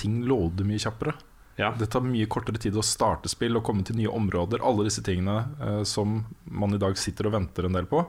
ting 0.00 0.22
loader 0.24 0.64
mye 0.64 0.80
kjappere. 0.80 1.14
Ja. 1.60 1.74
Det 1.76 1.90
tar 1.92 2.00
mye 2.00 2.24
kortere 2.30 2.56
tid 2.56 2.76
å 2.78 2.82
starte 2.86 3.28
spill 3.28 3.58
og 3.58 3.64
komme 3.66 3.84
til 3.84 3.98
nye 3.98 4.08
områder. 4.08 4.62
Alle 4.64 4.86
disse 4.88 5.02
tingene 5.04 5.42
eh, 5.60 5.82
som 5.84 6.22
man 6.44 6.72
i 6.72 6.80
dag 6.80 6.96
sitter 6.96 7.28
og 7.28 7.34
venter 7.36 7.68
en 7.68 7.76
del 7.76 7.84
på, 7.90 8.06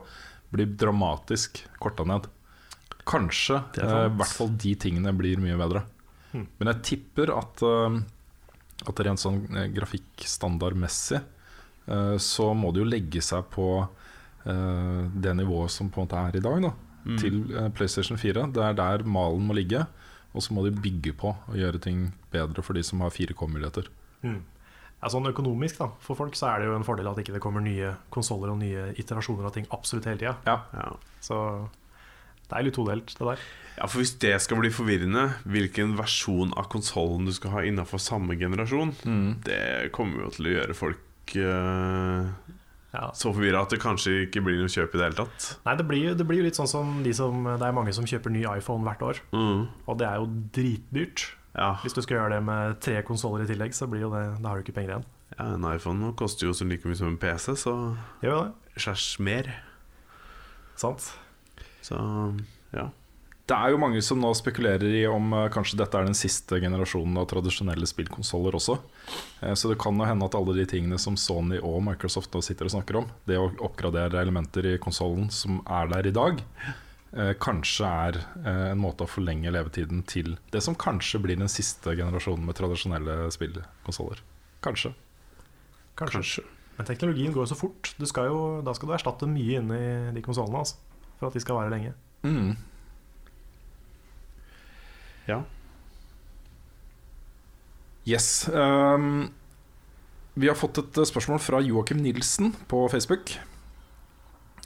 blir 0.52 0.70
dramatisk 0.80 1.60
korta 1.80 2.06
ned. 2.08 2.30
Kanskje 3.08 3.58
eh, 3.82 4.06
i 4.08 4.16
hvert 4.16 4.36
fall 4.38 4.54
de 4.62 4.76
tingene 4.80 5.12
blir 5.18 5.42
mye 5.44 5.58
bedre. 5.60 5.84
Hmm. 6.32 6.46
Men 6.62 6.72
jeg 6.72 6.84
tipper 6.94 7.34
at, 7.36 7.64
eh, 7.68 8.00
at 8.88 9.00
rent 9.06 9.20
sånn 9.22 9.44
eh, 9.56 9.68
grafikkstandardmessig 9.76 11.20
eh, 11.88 12.16
så 12.18 12.54
må 12.58 12.72
det 12.74 12.82
jo 12.84 12.90
legge 12.90 13.22
seg 13.26 13.46
på 13.54 13.68
eh, 14.46 15.02
det 15.14 15.36
nivået 15.38 15.72
som 15.74 15.90
på 15.92 16.02
en 16.02 16.08
måte 16.08 16.24
er 16.30 16.38
i 16.42 16.46
dag, 16.48 16.62
da, 16.70 16.74
Mm. 17.02 17.16
til 17.18 17.38
eh, 17.58 17.70
PlayStation 17.74 18.14
4. 18.22 18.44
Det 18.54 18.62
er 18.62 18.76
der 18.78 19.02
malen 19.10 19.42
må 19.48 19.56
ligge. 19.58 19.88
Og 20.36 20.44
så 20.46 20.54
må 20.54 20.62
de 20.64 20.70
bygge 20.72 21.16
på 21.18 21.32
og 21.34 21.56
gjøre 21.58 21.80
ting 21.82 22.14
bedre 22.32 22.62
for 22.62 22.78
de 22.78 22.84
som 22.86 23.02
har 23.02 23.10
4K-muligheter. 23.10 23.88
Mm. 24.22 24.44
Ja, 25.02 25.10
sånn 25.10 25.26
økonomisk 25.26 25.80
da, 25.82 25.88
For 26.00 26.14
folk 26.16 26.38
så 26.38 26.52
er 26.52 26.60
det 26.62 26.68
jo 26.70 26.76
en 26.78 26.86
fordel 26.86 27.10
at 27.10 27.18
ikke 27.18 27.34
det 27.34 27.42
kommer 27.42 27.60
nye 27.66 27.96
konsoller 28.14 28.54
og 28.54 28.60
nye 28.62 28.92
iterasjoner 29.02 29.50
av 29.50 29.56
ting 29.58 29.66
absolutt 29.74 30.06
hele 30.06 30.22
tida. 30.22 30.36
Ja. 30.46 30.60
Ja. 30.78 30.92
Så 31.26 31.40
det 32.52 32.58
er 32.60 32.68
litt 32.68 32.76
todelt, 32.78 33.14
det 33.18 33.28
der. 33.32 33.44
ja, 33.80 33.86
for 33.88 34.02
hvis 34.04 34.12
det 34.20 34.36
skal 34.44 34.60
bli 34.62 34.70
forvirrende, 34.76 35.24
hvilken 35.48 35.96
versjon 35.98 36.52
av 36.60 36.68
konsollen 36.70 37.26
du 37.26 37.32
skal 37.34 37.56
ha 37.56 37.62
innafor 37.66 37.98
samme 38.04 38.36
generasjon, 38.38 38.92
det 39.48 39.92
kommer 39.96 40.26
jo 40.28 40.34
til 40.36 40.50
å 40.52 40.56
gjøre 40.60 40.76
folk 40.76 41.36
uh, 41.40 42.28
Ja. 42.92 43.06
så 43.16 43.32
forvirra 43.32 43.62
at 43.64 43.72
det 43.72 43.80
kanskje 43.80 44.26
ikke 44.28 44.42
blir 44.44 44.58
noe 44.60 44.68
kjøp 44.68 44.92
i 44.96 45.00
det 45.00 45.06
hele 45.08 45.16
tatt. 45.24 45.46
Nei, 45.64 45.76
det 45.80 45.86
blir, 45.88 46.10
det 46.20 46.26
blir 46.28 46.42
jo 46.42 46.48
litt 46.50 46.58
sånn 46.60 46.68
som 46.68 46.98
de 47.06 47.14
som 47.16 47.46
Det 47.48 47.64
er 47.64 47.72
mange 47.78 47.94
som 47.96 48.04
kjøper 48.04 48.34
ny 48.36 48.44
iPhone 48.58 48.84
hvert 48.84 49.02
år, 49.08 49.22
Mm. 49.32 49.62
og 49.88 49.98
det 49.98 50.08
er 50.10 50.20
jo 50.20 50.28
dritdyrt. 50.52 51.30
Ja. 51.56 51.74
Hvis 51.84 51.96
du 51.96 52.02
skal 52.04 52.18
gjøre 52.18 52.36
det 52.36 52.44
med 52.44 52.78
tre 52.84 53.02
konsoller 53.08 53.44
i 53.44 53.48
tillegg, 53.48 53.72
så 53.76 53.88
blir 53.88 54.02
jo 54.06 54.12
det 54.12 54.42
Da 54.44 54.50
har 54.52 54.60
du 54.60 54.64
ikke 54.64 54.76
penger 54.76 54.94
igjen. 54.98 55.06
ja, 55.40 55.46
En 55.56 55.64
iPhone 55.72 56.12
koster 56.20 56.48
jo 56.48 56.54
så 56.54 56.68
like 56.68 56.84
mye 56.88 56.96
som 57.00 57.08
en 57.08 57.18
PC, 57.18 57.56
så 57.56 57.96
skjærs 58.78 59.20
mer. 59.20 59.50
Sant? 60.76 61.14
Så 61.82 62.00
ja. 62.76 62.90
Det 63.52 63.58
er 63.58 63.74
jo 63.74 63.80
mange 63.82 64.00
som 64.06 64.20
nå 64.22 64.30
spekulerer 64.38 64.94
i 64.96 65.02
om 65.10 65.34
uh, 65.34 65.50
kanskje 65.52 65.80
dette 65.82 65.98
er 65.98 66.06
den 66.08 66.16
siste 66.16 66.60
generasjonen 66.62 67.18
av 67.20 67.26
tradisjonelle 67.28 67.88
spillkonsoller 67.90 68.56
også. 68.56 68.78
Uh, 69.42 69.52
Så 69.60 69.72
det 69.72 69.80
kan 69.82 69.98
jo 69.98 70.08
hende 70.08 70.28
at 70.30 70.38
alle 70.38 70.56
de 70.56 70.68
tingene 70.70 71.00
som 71.02 71.18
Sony 71.20 71.58
og 71.60 71.82
Microsoft 71.84 72.32
nå 72.32 72.44
sitter 72.46 72.70
og 72.70 72.76
snakker 72.76 73.02
om, 73.02 73.10
det 73.28 73.40
å 73.42 73.50
oppgradere 73.66 74.22
elementer 74.22 74.70
i 74.70 74.78
konsollen 74.80 75.28
som 75.34 75.60
er 75.66 75.90
der 75.92 76.08
i 76.08 76.14
dag, 76.16 76.40
uh, 77.18 77.34
kanskje 77.44 77.90
er 77.90 78.22
en 78.46 78.80
måte 78.80 79.04
å 79.04 79.12
forlenge 79.12 79.52
levetiden 79.52 80.06
til 80.08 80.38
det 80.54 80.62
som 80.64 80.78
kanskje 80.80 81.20
blir 81.26 81.42
den 81.42 81.52
siste 81.52 81.98
generasjonen 81.98 82.48
med 82.48 82.56
tradisjonelle 82.62 83.26
spillkonsoller. 83.36 84.24
Kanskje. 84.64 84.94
Kanskje. 86.00 86.22
Kanskje. 86.22 86.48
Men 86.78 86.88
teknologien 86.88 87.34
går 87.36 87.44
jo 87.44 87.52
så 87.52 87.60
fort. 87.60 87.92
Du 88.00 88.08
skal 88.10 88.32
jo, 88.32 88.40
da 88.64 88.72
skal 88.78 88.90
du 88.90 88.96
erstatte 88.96 89.28
mye 89.30 89.60
inni 89.60 89.82
de 90.16 90.24
konsollene 90.24 90.64
altså, 90.64 90.80
for 91.22 91.30
at 91.30 91.38
de 91.38 91.44
skal 91.44 91.60
vare 91.60 91.70
lenge. 91.70 91.94
Mm. 92.26 92.56
Ja. 95.30 95.44
Yes. 98.10 98.50
Um, 98.50 99.30
vi 100.34 100.50
har 100.50 100.58
fått 100.58 100.80
et 100.82 100.98
eh, 100.98 101.06
spørsmål 101.06 101.42
fra 101.44 101.62
Joakim 101.62 102.02
Nilsen 102.02 102.56
på 102.72 102.88
Facebook. 102.90 103.36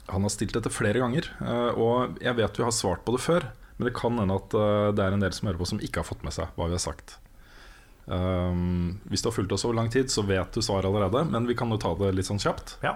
Han 0.08 0.24
har 0.24 0.32
stilt 0.32 0.54
dette 0.56 0.72
flere 0.72 1.02
ganger, 1.02 1.28
eh, 1.42 1.76
og 1.76 2.16
jeg 2.22 2.38
vet 2.38 2.60
vi 2.60 2.64
har 2.64 2.74
svart 2.74 3.04
på 3.04 3.12
det 3.16 3.22
før. 3.24 3.50
Men 3.76 3.90
det 3.90 3.96
kan 3.98 4.16
hende 4.16 4.40
at 4.40 4.56
eh, 4.56 4.88
det 4.96 5.04
er 5.04 5.16
en 5.16 5.24
del 5.26 5.36
som 5.36 5.50
hører 5.50 5.60
på 5.60 5.68
som 5.68 5.82
ikke 5.84 6.00
har 6.00 6.08
fått 6.08 6.24
med 6.24 6.32
seg 6.32 6.48
hva 6.56 6.70
vi 6.70 6.78
har 6.78 6.84
sagt. 6.86 7.18
Um, 8.06 9.00
hvis 9.10 9.24
du 9.24 9.28
har 9.28 9.34
fulgt 9.34 9.52
oss 9.52 9.66
over 9.66 9.74
lang 9.80 9.90
tid, 9.90 10.12
så 10.14 10.22
vet 10.22 10.54
du 10.54 10.62
svaret 10.62 10.86
allerede, 10.86 11.24
men 11.26 11.48
vi 11.50 11.56
kan 11.58 11.72
jo 11.74 11.80
ta 11.82 11.90
det 11.98 12.12
litt 12.14 12.28
sånn 12.28 12.40
kjapt. 12.40 12.76
Ja. 12.86 12.94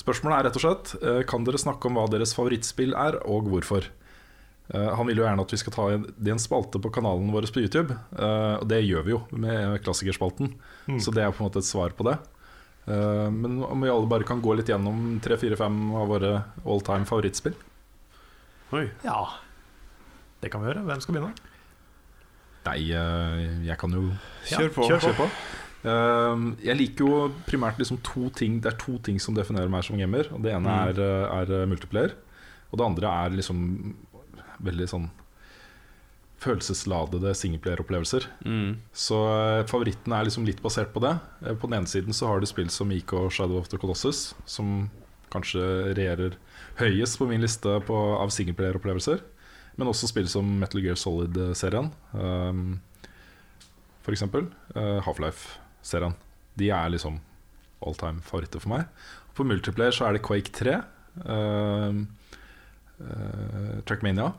Spørsmålet 0.00 0.38
er 0.38 0.46
rett 0.48 0.56
og 0.56 0.62
slett 0.64 0.92
eh, 1.04 1.22
Kan 1.28 1.44
dere 1.44 1.60
snakke 1.60 1.90
om 1.90 1.98
hva 1.98 2.06
deres 2.08 2.32
favorittspill 2.36 2.94
er, 2.96 3.18
og 3.28 3.50
hvorfor? 3.52 3.84
Eh, 4.72 4.90
han 4.96 5.06
vil 5.10 5.18
jo 5.20 5.24
gjerne 5.26 5.42
at 5.44 5.50
vi 5.52 5.58
skal 5.60 5.74
ta 5.74 5.86
en- 5.92 6.06
det 6.16 6.30
i 6.30 6.34
en 6.34 6.40
spalte 6.40 6.80
på 6.80 6.92
kanalen 6.94 7.32
vår 7.34 7.48
på 7.52 7.60
YouTube. 7.64 7.90
eh, 8.16 8.54
og 8.62 8.68
det 8.70 8.84
gjør 8.86 9.04
vi 9.04 9.10
jo 9.16 9.22
med 9.32 9.82
klassikerspalten, 9.84 10.54
Mm. 10.88 11.00
så 11.02 11.12
det 11.12 11.24
er 11.24 11.32
på 11.32 11.42
en 11.44 11.50
måte 11.50 11.58
et 11.58 11.68
svar 11.68 11.90
på 11.90 12.04
det. 12.08 12.18
Eh, 12.88 13.30
men 13.30 13.62
om 13.62 13.80
vi 13.82 13.88
alle 13.90 14.08
bare 14.08 14.24
kan 14.24 14.40
gå 14.40 14.56
litt 14.56 14.66
gjennom 14.70 15.20
tre-fire-fem 15.20 15.94
av 15.94 16.08
våre 16.08 16.44
all 16.64 16.80
time 16.80 17.04
favorittspill? 17.04 17.54
Oi. 18.72 18.88
Ja, 19.04 19.26
det 20.40 20.50
kan 20.50 20.62
vi 20.62 20.68
gjøre. 20.72 20.84
Hvem 20.86 21.00
skal 21.02 21.14
begynne? 21.14 21.34
Nei, 22.64 22.92
jeg 23.66 23.78
kan 23.78 23.90
jo 23.90 24.12
Kjør 24.46 24.68
på. 24.74 24.82
kjør 24.88 25.00
kjøre 25.00 25.16
på. 25.16 25.30
Eh, 25.84 26.42
jeg 26.66 26.76
liker 26.76 27.06
jo 27.06 27.28
primært 27.46 27.78
liksom 27.80 27.96
to 28.04 28.28
ting 28.36 28.58
Det 28.60 28.72
er 28.74 28.76
to 28.78 28.98
ting 28.98 29.18
som 29.18 29.34
definerer 29.34 29.70
meg 29.72 29.82
som 29.84 29.96
gamer. 29.96 30.28
Og 30.34 30.42
Det 30.42 30.52
ene 30.52 30.68
Mm. 30.68 30.88
er, 30.88 31.00
eh, 31.00 31.40
er 31.62 31.66
multiplayer, 31.66 32.12
og 32.72 32.78
det 32.78 32.84
andre 32.86 33.08
er 33.26 33.30
liksom 33.36 33.94
veldig 34.62 34.88
sånn 34.88 35.10
følelsesladede 36.40 37.34
singleplayer-opplevelser. 37.36 38.24
Mm. 38.48 38.76
Så 38.96 39.16
eh, 39.60 39.64
favoritten 39.68 40.12
er 40.16 40.24
liksom 40.24 40.46
litt 40.48 40.62
basert 40.64 40.92
på 40.94 41.00
det. 41.04 41.18
Eh, 41.44 41.54
På 41.54 41.68
den 41.68 41.80
ene 41.80 41.90
siden 41.90 42.14
så 42.16 42.26
har 42.30 42.40
du 42.40 42.46
spill 42.48 42.70
som 42.72 42.90
IK 42.92 43.12
og 43.12 43.30
Shadow 43.32 43.58
of 43.60 43.68
the 43.68 43.76
Colossus, 43.80 44.34
som 44.46 44.90
kanskje 45.30 45.60
regjerer 45.94 46.36
høyest 46.80 47.18
på 47.20 47.28
min 47.28 47.40
liste 47.44 47.76
på, 47.86 47.98
av 48.18 48.32
singleplayer-opplevelser. 48.34 49.20
Men 49.78 49.88
også 49.88 50.08
spill 50.10 50.26
som 50.28 50.48
Metal 50.60 50.80
Gear 50.82 50.96
Solid-serien, 50.98 51.92
um, 52.14 52.80
for 54.02 54.12
eksempel. 54.16 54.48
eh, 54.74 55.00
Half-Life-serien. 55.80 56.14
De 56.54 56.70
er 56.70 56.90
liksom 56.90 57.20
all 57.80 57.94
time 57.94 58.20
favoritter 58.22 58.60
for 58.60 58.70
meg. 58.74 58.86
På 59.34 59.44
multiplayer 59.44 59.92
så 59.92 60.06
er 60.06 60.16
det 60.16 60.24
Quake 60.26 60.52
3, 60.52 60.82
uh, 61.24 61.94
uh, 63.00 63.80
Trackmania 63.86 64.32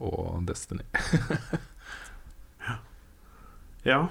og 0.00 0.46
Destiny. 0.46 0.84
Ja. 3.80 4.10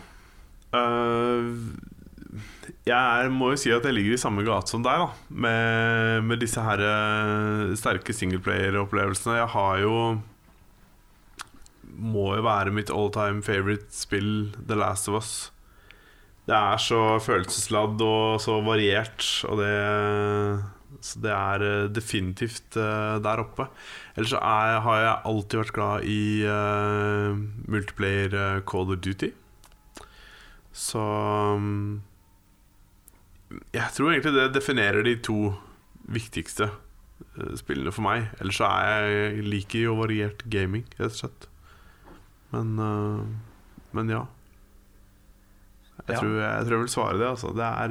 Uh, 0.73 1.53
jeg 2.89 3.29
må 3.29 3.51
jo 3.51 3.57
si 3.61 3.69
at 3.69 3.83
jeg 3.85 3.93
ligger 3.93 4.15
i 4.15 4.17
samme 4.17 4.41
gate 4.41 4.71
som 4.71 4.81
deg, 4.81 4.97
da. 4.97 5.11
Med, 5.29 6.23
med 6.25 6.41
disse 6.41 6.63
her 6.65 6.81
eh, 6.81 7.75
sterke 7.77 8.15
singleplayer-opplevelsene. 8.17 9.35
Jeg 9.37 9.51
har 9.53 9.77
jo 9.83 9.93
Må 12.01 12.25
jo 12.33 12.41
være 12.47 12.73
mitt 12.73 12.89
all 12.89 13.13
time 13.13 13.45
favorite 13.45 13.93
spill, 13.93 14.49
The 14.57 14.77
Last 14.81 15.05
of 15.05 15.21
Us. 15.21 15.51
Det 16.49 16.57
er 16.57 16.81
så 16.81 16.99
følelsesladd 17.21 18.01
og 18.01 18.39
så 18.41 18.57
variert, 18.65 19.25
og 19.45 19.61
det 19.61 19.73
Så 21.05 21.19
det 21.21 21.31
er 21.31 21.61
eh, 21.63 21.89
definitivt 21.95 22.75
eh, 22.75 23.19
der 23.23 23.39
oppe. 23.39 23.67
Ellers 24.17 24.33
er, 24.33 24.79
har 24.81 24.97
jeg 24.99 25.21
alltid 25.29 25.59
vært 25.59 25.73
glad 25.77 26.07
i 26.09 26.43
uh, 26.43 27.37
multiplayer 27.69 28.59
Call 28.67 28.89
of 28.91 28.99
Duty. 28.99 29.29
Så 30.73 30.99
mm, 31.55 32.01
Jeg 33.71 33.93
tror 33.93 34.11
egentlig 34.11 34.33
det 34.33 34.55
definerer 34.57 35.03
de 35.03 35.15
to 35.15 35.53
viktigste 36.09 36.71
spillene 37.55 37.93
for 37.93 38.03
meg. 38.03 38.27
Ellers 38.41 38.59
så 38.59 38.67
er 38.67 38.89
jeg 38.89 39.15
jeg 39.37 39.47
liker 39.53 39.85
jo 39.85 39.95
variert 40.01 40.43
gaming, 40.49 40.83
rett 40.97 41.13
og 41.13 41.21
slett. 41.21 41.47
Men, 42.51 42.75
men 43.93 44.09
ja. 44.09 44.25
Jeg, 45.99 46.15
Ja. 46.15 46.19
Tror, 46.19 46.35
jeg 46.41 46.65
tror 46.65 46.75
jeg 46.75 46.83
vil 46.85 46.93
svare 46.95 47.17
det, 47.19 47.27
altså. 47.27 47.53
Det 47.55 47.65
er, 47.65 47.89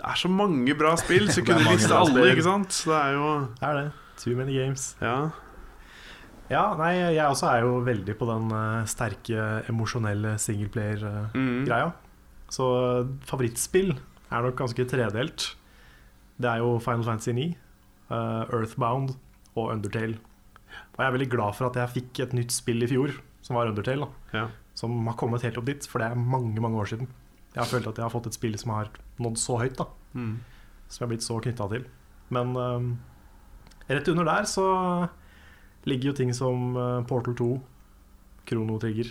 det 0.00 0.04
er 0.04 0.18
så 0.20 0.28
mange 0.28 0.74
bra 0.78 0.96
spill, 1.00 1.30
så 1.30 1.42
kunne 1.44 1.62
du 1.64 1.70
liste 1.70 1.94
alle, 1.96 2.26
ikke 2.32 2.46
sant? 2.46 2.72
Så 2.72 2.90
det 2.92 2.98
er 3.00 3.16
jo 3.16 3.30
Det 3.54 3.68
er 3.70 3.80
det. 3.80 3.86
Too 4.20 4.36
many 4.36 4.52
games. 4.58 4.96
Ja. 5.00 5.30
Ja, 6.50 6.74
nei, 6.74 6.96
jeg 7.14 7.22
også 7.22 7.46
er 7.46 7.62
jo 7.62 7.78
veldig 7.86 8.16
på 8.18 8.26
den 8.26 8.50
eh, 8.50 8.86
sterke, 8.90 9.44
emosjonelle 9.70 10.34
singleplayer-greia. 10.42 11.90
Mm. 11.92 12.50
Så 12.50 12.66
eh, 12.74 13.12
favorittspill 13.30 13.92
er 13.94 14.46
nok 14.46 14.58
ganske 14.58 14.86
tredelt. 14.90 15.52
Det 16.40 16.50
er 16.50 16.58
jo 16.64 16.78
Final 16.82 17.04
Fantasy 17.06 17.34
9, 17.36 17.44
uh, 18.10 18.16
Earthbound 18.48 19.12
og 19.58 19.74
Undertale. 19.74 20.16
Og 20.94 21.02
jeg 21.02 21.06
er 21.06 21.14
veldig 21.18 21.28
glad 21.34 21.56
for 21.58 21.68
at 21.68 21.76
jeg 21.76 21.92
fikk 21.98 22.20
et 22.24 22.32
nytt 22.38 22.54
spill 22.54 22.86
i 22.86 22.88
fjor, 22.88 23.12
som 23.44 23.58
var 23.58 23.68
Undertale. 23.68 24.08
Ja. 24.32 24.46
Som 24.80 24.94
har 25.10 25.16
kommet 25.20 25.44
helt 25.44 25.58
opp 25.60 25.68
dit, 25.68 25.86
for 25.90 26.00
det 26.00 26.08
er 26.10 26.18
mange 26.20 26.60
mange 26.64 26.78
år 26.80 26.88
siden. 26.94 27.08
Jeg 27.54 27.60
har 27.64 27.68
følt 27.68 27.88
at 27.90 27.98
jeg 27.98 28.06
har 28.06 28.12
fått 28.14 28.28
et 28.30 28.36
spill 28.38 28.54
som 28.60 28.72
har 28.76 28.88
nådd 29.20 29.38
så 29.42 29.58
høyt, 29.60 29.76
da, 29.80 29.88
Mm. 30.14 30.36
som 30.88 31.02
jeg 31.02 31.06
har 31.06 31.10
blitt 31.12 31.26
så 31.26 31.36
knytta 31.42 31.66
til. 31.70 31.84
Men 32.30 32.54
um, 32.56 32.86
rett 33.90 34.08
under 34.12 34.24
der 34.28 34.46
så 34.48 34.64
ligger 35.86 36.10
jo 36.10 36.16
ting 36.18 36.32
som 36.34 36.76
uh, 36.76 37.02
Portal 37.10 37.34
2, 37.38 37.48
Krono 38.46 38.78
Trigger, 38.82 39.10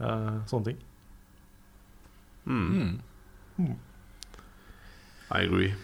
uh, 0.00 0.42
sånne 0.50 0.64
ting. 0.72 0.78
Mm. 2.46 3.00
Mm. 3.58 3.76
I 5.30 5.44
agree. 5.46 5.74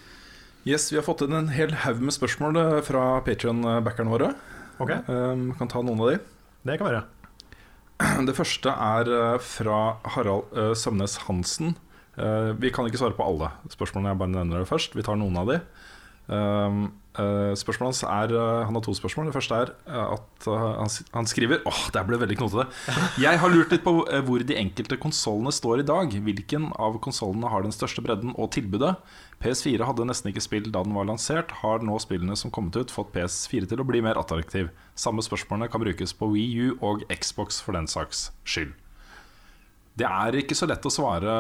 Yes, 0.67 0.91
Vi 0.93 0.99
har 0.99 1.07
fått 1.07 1.23
inn 1.25 1.33
en 1.33 1.49
hel 1.55 1.73
haug 1.87 2.03
med 2.05 2.13
spørsmål 2.13 2.59
fra 2.85 3.05
Patrion-backerne 3.25 4.13
våre. 4.13 4.35
Okay. 4.81 5.01
Um, 5.09 5.53
kan 5.57 5.69
ta 5.73 5.81
noen 5.83 6.01
av 6.05 6.11
de. 6.13 6.19
det 6.69 6.77
kan 6.81 6.91
være. 6.91 7.05
Det 8.29 8.37
første 8.37 8.73
er 8.73 9.09
eh, 9.09 9.39
fra 9.41 9.79
Harald 10.17 10.51
eh, 10.57 10.75
Sømnes 10.77 11.17
Hansen. 11.27 11.77
Eh, 12.21 12.51
vi 12.61 12.73
kan 12.75 12.89
ikke 12.89 13.01
svare 13.01 13.17
på 13.17 13.27
alle 13.27 13.51
spørsmålene, 13.73 14.13
jeg 14.13 14.21
bare 14.21 14.35
nevner 14.35 14.63
det 14.63 14.69
først. 14.71 14.97
Vi 14.97 15.05
tar 15.07 15.19
noen 15.21 15.39
av 15.41 15.49
de. 15.51 15.61
Um, 16.31 16.83
eh, 17.19 17.53
spørsmålet 17.59 17.89
hans 17.89 18.01
er 18.07 18.33
eh, 18.39 18.65
Han 18.69 18.77
har 18.77 18.83
to 18.87 18.93
spørsmål. 18.95 19.27
Det 19.27 19.35
første 19.35 19.57
er 19.57 19.73
eh, 19.91 20.13
at 20.15 20.47
han, 21.11 21.27
skriver 21.27 21.65
Åh, 21.67 21.81
det 21.91 21.99
her 21.99 22.07
ble 22.07 22.21
veldig 22.23 22.37
knotete. 22.39 22.69
Jeg 23.25 23.41
har 23.43 23.51
lurt 23.51 23.73
litt 23.75 23.83
på 23.83 23.97
hvor 24.07 24.45
de 24.47 24.59
enkelte 24.59 24.99
konsollene 25.01 25.51
står 25.55 25.83
i 25.83 25.89
dag. 25.89 26.15
Hvilken 26.15 26.69
av 26.79 27.01
konsollene 27.03 27.51
har 27.51 27.67
den 27.67 27.75
største 27.75 28.05
bredden 28.07 28.37
og 28.37 28.53
tilbudet? 28.55 28.95
PS4 29.43 29.89
hadde 29.89 30.07
nesten 30.07 30.31
ikke 30.31 30.45
spill 30.45 30.69
da 30.71 30.85
den 30.87 30.95
var 30.95 31.09
lansert. 31.09 31.51
Har 31.65 31.83
nå 31.83 31.99
spillene 32.03 32.37
som 32.39 32.53
kommet 32.55 32.79
ut, 32.79 32.95
fått 32.95 33.11
PS4 33.17 33.73
til 33.73 33.83
å 33.83 33.89
bli 33.89 34.05
mer 34.05 34.21
attraktiv? 34.21 34.71
Samme 34.95 35.25
spørsmålene 35.27 35.71
kan 35.73 35.83
brukes 35.83 36.15
på 36.15 36.31
Wii 36.31 36.69
U 36.69 36.69
og 36.93 37.03
Xbox 37.11 37.59
for 37.65 37.75
den 37.75 37.91
saks 37.91 38.29
skyld. 38.45 38.77
Det 39.99 40.07
er 40.07 40.39
ikke 40.39 40.55
så 40.57 40.69
lett 40.71 40.87
å 40.87 40.93
svare 40.93 41.33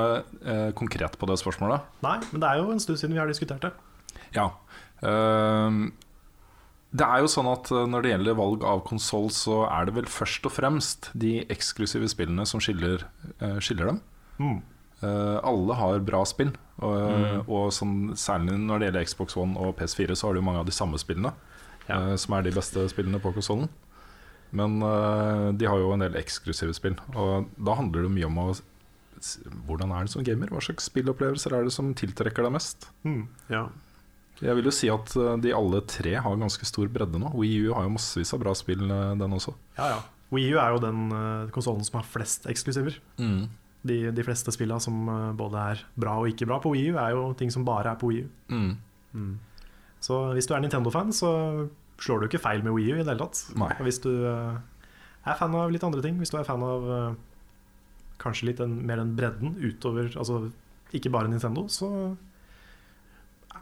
eh, 0.43 0.71
konkret 0.77 1.15
på 1.17 1.29
det 1.31 1.39
spørsmålet. 1.41 1.87
Nei, 2.03 2.19
men 2.33 2.43
det 2.43 2.49
er 2.49 2.59
jo 2.59 2.75
en 2.75 2.83
stund 2.83 2.99
siden 2.99 3.15
vi 3.15 3.23
har 3.23 3.31
diskutert 3.31 3.62
det. 3.69 3.71
Ja. 4.36 4.51
Uh, 5.01 5.90
det 6.90 7.07
er 7.07 7.23
jo 7.23 7.31
sånn 7.31 7.48
at 7.51 7.70
eh, 7.70 7.86
når 7.86 8.02
det 8.02 8.12
gjelder 8.15 8.39
valg 8.39 8.65
av 8.66 8.82
konsoll, 8.89 9.28
så 9.31 9.62
er 9.70 9.86
det 9.86 9.94
vel 9.94 10.09
først 10.11 10.47
og 10.48 10.55
fremst 10.57 11.11
de 11.15 11.36
eksklusive 11.52 12.09
spillene 12.11 12.47
som 12.48 12.62
skiller, 12.62 13.05
eh, 13.39 13.59
skiller 13.62 13.93
dem. 13.93 14.01
Mm. 14.40 14.57
Uh, 15.01 15.39
alle 15.48 15.77
har 15.78 16.02
bra 16.05 16.19
spill, 16.28 16.51
og, 16.85 17.47
og 17.48 17.70
sånn, 17.73 18.11
særlig 18.20 18.59
når 18.61 18.82
det 18.82 18.89
gjelder 18.89 19.07
Xbox 19.09 19.36
One 19.40 19.57
og 19.57 19.78
PS4, 19.78 20.12
så 20.19 20.28
har 20.28 20.36
du 20.36 20.43
mange 20.44 20.61
av 20.61 20.66
de 20.69 20.74
samme 20.77 20.98
spillene, 21.01 21.31
Ja. 21.86 21.97
uh, 21.97 22.16
som 22.20 22.35
er 22.36 22.44
de 22.44 22.52
beste 22.52 22.85
spillene 22.93 23.20
på 23.23 23.32
konsollen. 23.32 23.70
Men 24.52 24.82
uh, 24.82 25.55
de 25.57 25.70
har 25.70 25.81
jo 25.81 25.94
en 25.94 26.05
del 26.05 26.19
eksklusive 26.20 26.74
spill, 26.77 26.98
og 27.15 27.48
da 27.57 27.78
handler 27.78 28.05
det 28.05 28.12
mye 28.19 28.28
om 28.28 28.43
å 28.43 28.51
hvordan 29.69 29.93
er 29.93 30.07
det 30.07 30.12
som 30.15 30.24
gamer? 30.24 30.48
Hva 30.48 30.62
slags 30.65 30.86
spillopplevelser 30.89 31.52
er 31.52 31.66
det 31.66 31.73
som 31.74 31.90
tiltrekker 31.97 32.47
deg 32.47 32.55
mest? 32.55 32.86
Mm. 33.05 33.27
Ja. 33.52 33.66
Jeg 34.41 34.57
vil 34.57 34.69
jo 34.71 34.73
si 34.75 34.89
at 34.93 35.12
eh, 35.21 35.37
de 35.45 35.53
alle 35.57 35.83
tre 35.89 36.15
har 36.17 36.41
ganske 36.41 36.69
stor 36.69 36.89
bredde 36.93 37.21
nå. 37.21 37.33
Wii 37.37 37.67
U 37.67 37.75
har 37.77 37.87
jo 37.87 37.95
massevis 37.97 38.33
av 38.37 38.43
bra 38.43 38.55
spill, 38.57 38.87
eh, 38.89 39.17
den 39.21 39.37
også. 39.37 39.55
Ja, 39.79 39.95
ja. 39.97 40.01
Wii 40.31 40.55
U 40.55 40.61
er 40.62 40.77
jo 40.77 40.83
den 40.85 41.09
uh, 41.11 41.51
konsollen 41.51 41.83
som 41.83 41.99
har 41.99 42.07
flest 42.07 42.45
eksklusiver. 42.51 43.01
De, 43.81 43.97
de 44.12 44.25
fleste 44.25 44.53
spillene 44.53 44.83
som 44.83 45.09
eh, 45.09 45.31
både 45.37 45.67
er 45.73 45.85
bra 46.01 46.19
og 46.21 46.29
ikke 46.29 46.49
bra 46.49 46.61
på 46.62 46.75
Wii 46.75 46.93
U, 46.93 46.99
er 47.01 47.15
jo 47.17 47.31
ting 47.39 47.53
som 47.53 47.65
bare 47.65 47.95
er 47.95 48.01
på 48.01 48.11
Wii 48.11 48.27
U. 48.27 48.29
Mm. 48.53 48.75
Mm. 49.17 49.33
Så 50.05 50.21
hvis 50.37 50.49
du 50.49 50.55
er 50.55 50.62
Nintendo-fan, 50.65 51.15
så 51.17 51.31
slår 52.01 52.21
du 52.21 52.29
ikke 52.29 52.43
feil 52.45 52.65
med 52.65 52.77
Wii 52.77 52.93
U 52.93 52.99
i 52.99 53.03
det 53.03 53.09
hele 53.09 53.25
tatt. 53.25 53.41
Nei. 53.61 53.73
Og 53.79 53.89
hvis 53.89 54.01
du 54.05 54.11
eh, 54.29 54.61
er 55.25 55.41
fan 55.41 55.57
av 55.57 55.73
litt 55.73 55.85
andre 55.87 56.05
ting, 56.05 56.21
hvis 56.21 56.33
du 56.33 56.39
er 56.41 56.49
fan 56.49 56.65
av 56.65 56.91
eh, 56.97 57.19
kanskje 58.21 58.51
litt 58.51 58.61
den, 58.61 58.77
mer 58.85 59.01
den 59.01 59.15
bredden 59.17 59.57
utover 59.57 60.12
Altså 60.12 60.51
ikke 60.97 61.12
bare 61.12 61.31
Nintendo, 61.31 61.65
så 61.73 61.89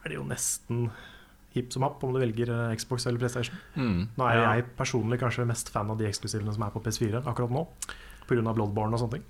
er 0.04 0.08
det 0.12 0.18
jo 0.18 0.26
nesten 0.28 0.90
hipp 1.56 1.72
som 1.72 1.84
happ 1.86 2.02
om 2.04 2.12
du 2.14 2.20
velger 2.20 2.50
eh, 2.52 2.74
Xbox 2.78 3.06
eller 3.08 3.20
PlayStation. 3.22 3.56
Mm. 3.76 4.08
Nå 4.18 4.26
er 4.28 4.36
Ja. 4.38 4.52
jeg 4.54 4.68
personlig 4.76 5.20
kanskje 5.20 5.46
mest 5.48 5.72
fan 5.72 5.90
av 5.90 5.98
de 5.98 6.06
eksklusivene 6.08 6.52
som 6.54 6.62
er 6.66 6.74
på 6.74 6.82
PS4 6.84 7.24
akkurat 7.24 7.50
nå, 7.54 7.66
pga. 8.28 8.54
Bloodborne 8.54 8.94
og 8.94 9.00
sånne 9.02 9.18
ting. 9.18 9.26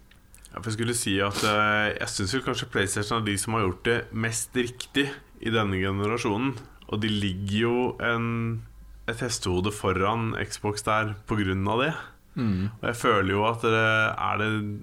Ja, 0.48 0.60
for 0.62 0.70
jeg 0.70 0.78
skulle 0.78 0.96
si 0.96 1.18
at 1.20 1.42
uh, 1.44 1.92
Jeg 1.92 2.08
syns 2.08 2.32
kanskje 2.44 2.70
PlayStation 2.72 3.20
er 3.20 3.26
de 3.26 3.36
som 3.38 3.54
har 3.54 3.66
gjort 3.66 3.84
det 3.84 3.98
mest 4.12 4.56
riktig 4.56 5.06
i 5.44 5.52
denne 5.54 5.76
generasjonen. 5.76 6.54
Og 6.88 7.00
de 7.02 7.10
ligger 7.12 7.58
jo 7.60 7.96
en, 8.00 8.62
et 9.06 9.20
hestehode 9.20 9.70
foran 9.76 10.32
Xbox 10.40 10.82
der 10.86 11.14
av 11.14 11.82
det. 11.84 11.92
Mm. 12.34 12.70
Og 12.80 12.86
jeg 12.88 12.96
føler 12.96 13.34
jo 13.34 13.44
at 13.44 13.60
det, 13.60 13.74
er 13.74 14.38
det 14.38 14.80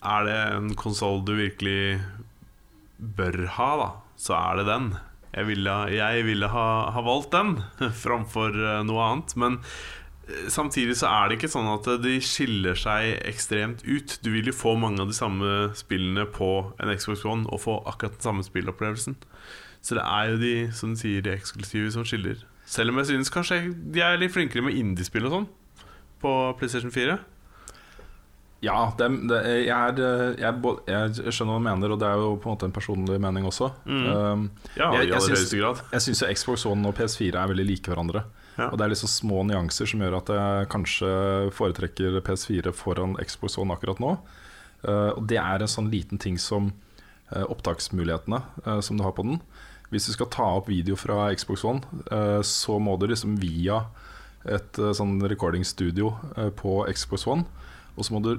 Er 0.00 0.24
det 0.24 0.38
en 0.56 0.74
konsoll 0.74 1.20
du 1.26 1.34
virkelig 1.36 2.00
bør 3.00 3.46
ha, 3.56 3.70
da, 3.76 3.88
så 4.20 4.36
er 4.36 4.60
det 4.60 4.68
den. 4.68 4.90
Jeg 5.30 5.46
ville, 5.46 5.76
jeg 5.94 6.26
ville 6.26 6.50
ha, 6.50 6.66
ha 6.92 7.02
valgt 7.06 7.32
den 7.32 7.56
framfor 8.04 8.54
eh, 8.56 8.82
noe 8.86 9.06
annet. 9.06 9.34
Men 9.40 9.58
eh, 10.28 10.48
samtidig 10.52 10.98
så 11.00 11.08
er 11.12 11.30
det 11.30 11.38
ikke 11.38 11.52
sånn 11.52 11.70
at 11.70 11.88
de 12.04 12.16
skiller 12.24 12.78
seg 12.78 13.14
ekstremt 13.30 13.84
ut. 13.86 14.18
Du 14.24 14.32
vil 14.34 14.50
jo 14.50 14.56
få 14.56 14.74
mange 14.80 15.02
av 15.02 15.12
de 15.12 15.16
samme 15.16 15.70
spillene 15.78 16.26
på 16.28 16.50
en 16.82 16.94
Xbox 16.96 17.24
One 17.24 17.48
og 17.48 17.62
få 17.64 17.78
akkurat 17.86 18.18
den 18.18 18.26
samme 18.26 18.46
spillopplevelsen. 18.46 19.16
Så 19.80 19.96
det 19.96 20.04
er 20.04 20.32
jo 20.34 20.40
de 20.42 20.54
som 20.76 20.92
sier, 20.98 21.24
de 21.24 21.32
eksklusive 21.32 21.94
som 21.94 22.04
skiller. 22.04 22.42
Selv 22.68 22.92
om 22.92 23.00
jeg 23.00 23.14
synes 23.14 23.32
kanskje 23.32 23.62
de 23.72 24.02
er 24.04 24.20
litt 24.20 24.34
flinkere 24.34 24.66
med 24.66 24.76
indiespill 24.76 25.26
og 25.26 25.38
sånn 25.38 25.48
på 26.20 26.32
PlayStation 26.60 26.92
4. 26.92 27.16
Ja, 28.62 28.92
det, 28.98 29.06
det, 29.30 29.38
jeg, 29.64 29.72
er, 29.72 30.00
eh, 30.04 30.34
jeg, 30.36 30.58
jeg 30.84 31.32
skjønner 31.32 31.54
hva 31.54 31.60
du 31.62 31.64
mener, 31.64 31.92
og 31.94 32.00
det 32.02 32.08
er 32.10 32.18
jo 32.20 32.34
på 32.36 32.50
en 32.50 32.56
måte 32.58 32.66
en 32.68 32.74
personlig 32.76 33.16
mening 33.24 33.46
også. 33.48 33.70
Mm. 33.88 34.02
Um, 34.10 34.42
Ja, 34.76 34.90
Jeg- 34.98 35.06
i 35.08 35.12
jeg 35.14 35.20
syns- 35.22 35.54
jeg 35.92 36.00
syns 36.04 36.20
Xbox 36.36 36.66
One 36.66 36.86
og 36.88 36.94
PS4 36.98 37.34
er 37.40 37.48
veldig 37.48 37.66
like 37.66 37.88
hverandre. 37.88 38.24
Ja. 38.58 38.68
Og 38.68 38.76
det 38.76 38.84
er 38.84 38.90
liksom 38.92 39.08
små 39.08 39.44
nyanser 39.48 39.88
som 39.88 40.00
gjør 40.04 40.18
at 40.18 40.26
jeg 40.36 40.68
kanskje 40.68 41.08
foretrekker 41.56 42.20
PS4 42.20 42.72
foran 42.76 43.16
Xbox 43.24 43.56
One 43.58 43.72
akkurat 43.72 43.98
nå. 43.98 44.18
Uh, 44.84 45.12
og 45.16 45.26
det 45.26 45.38
er 45.38 45.60
en 45.64 45.68
sånn 45.68 45.90
liten 45.90 46.18
ting 46.20 46.36
som 46.36 46.72
uh, 47.34 47.44
opptaksmulighetene 47.48 48.42
uh, 48.66 48.80
som 48.80 48.96
du 48.98 49.04
har 49.04 49.12
på 49.16 49.24
den. 49.24 49.40
Hvis 49.90 50.06
du 50.06 50.12
skal 50.12 50.26
ta 50.26 50.44
opp 50.58 50.68
video 50.68 50.96
fra 50.96 51.30
Xbox 51.34 51.64
One, 51.64 51.80
så 52.46 52.76
må 52.78 52.92
du 53.00 53.08
liksom 53.10 53.34
via 53.40 53.80
et 54.46 54.72
sånn 54.94 55.16
recordingstudio 55.28 56.12
eh, 56.36 56.50
på 56.54 56.86
Xbox 56.94 57.26
One. 57.26 57.42
Og 57.96 58.06
så 58.06 58.14
må 58.14 58.22
du, 58.24 58.32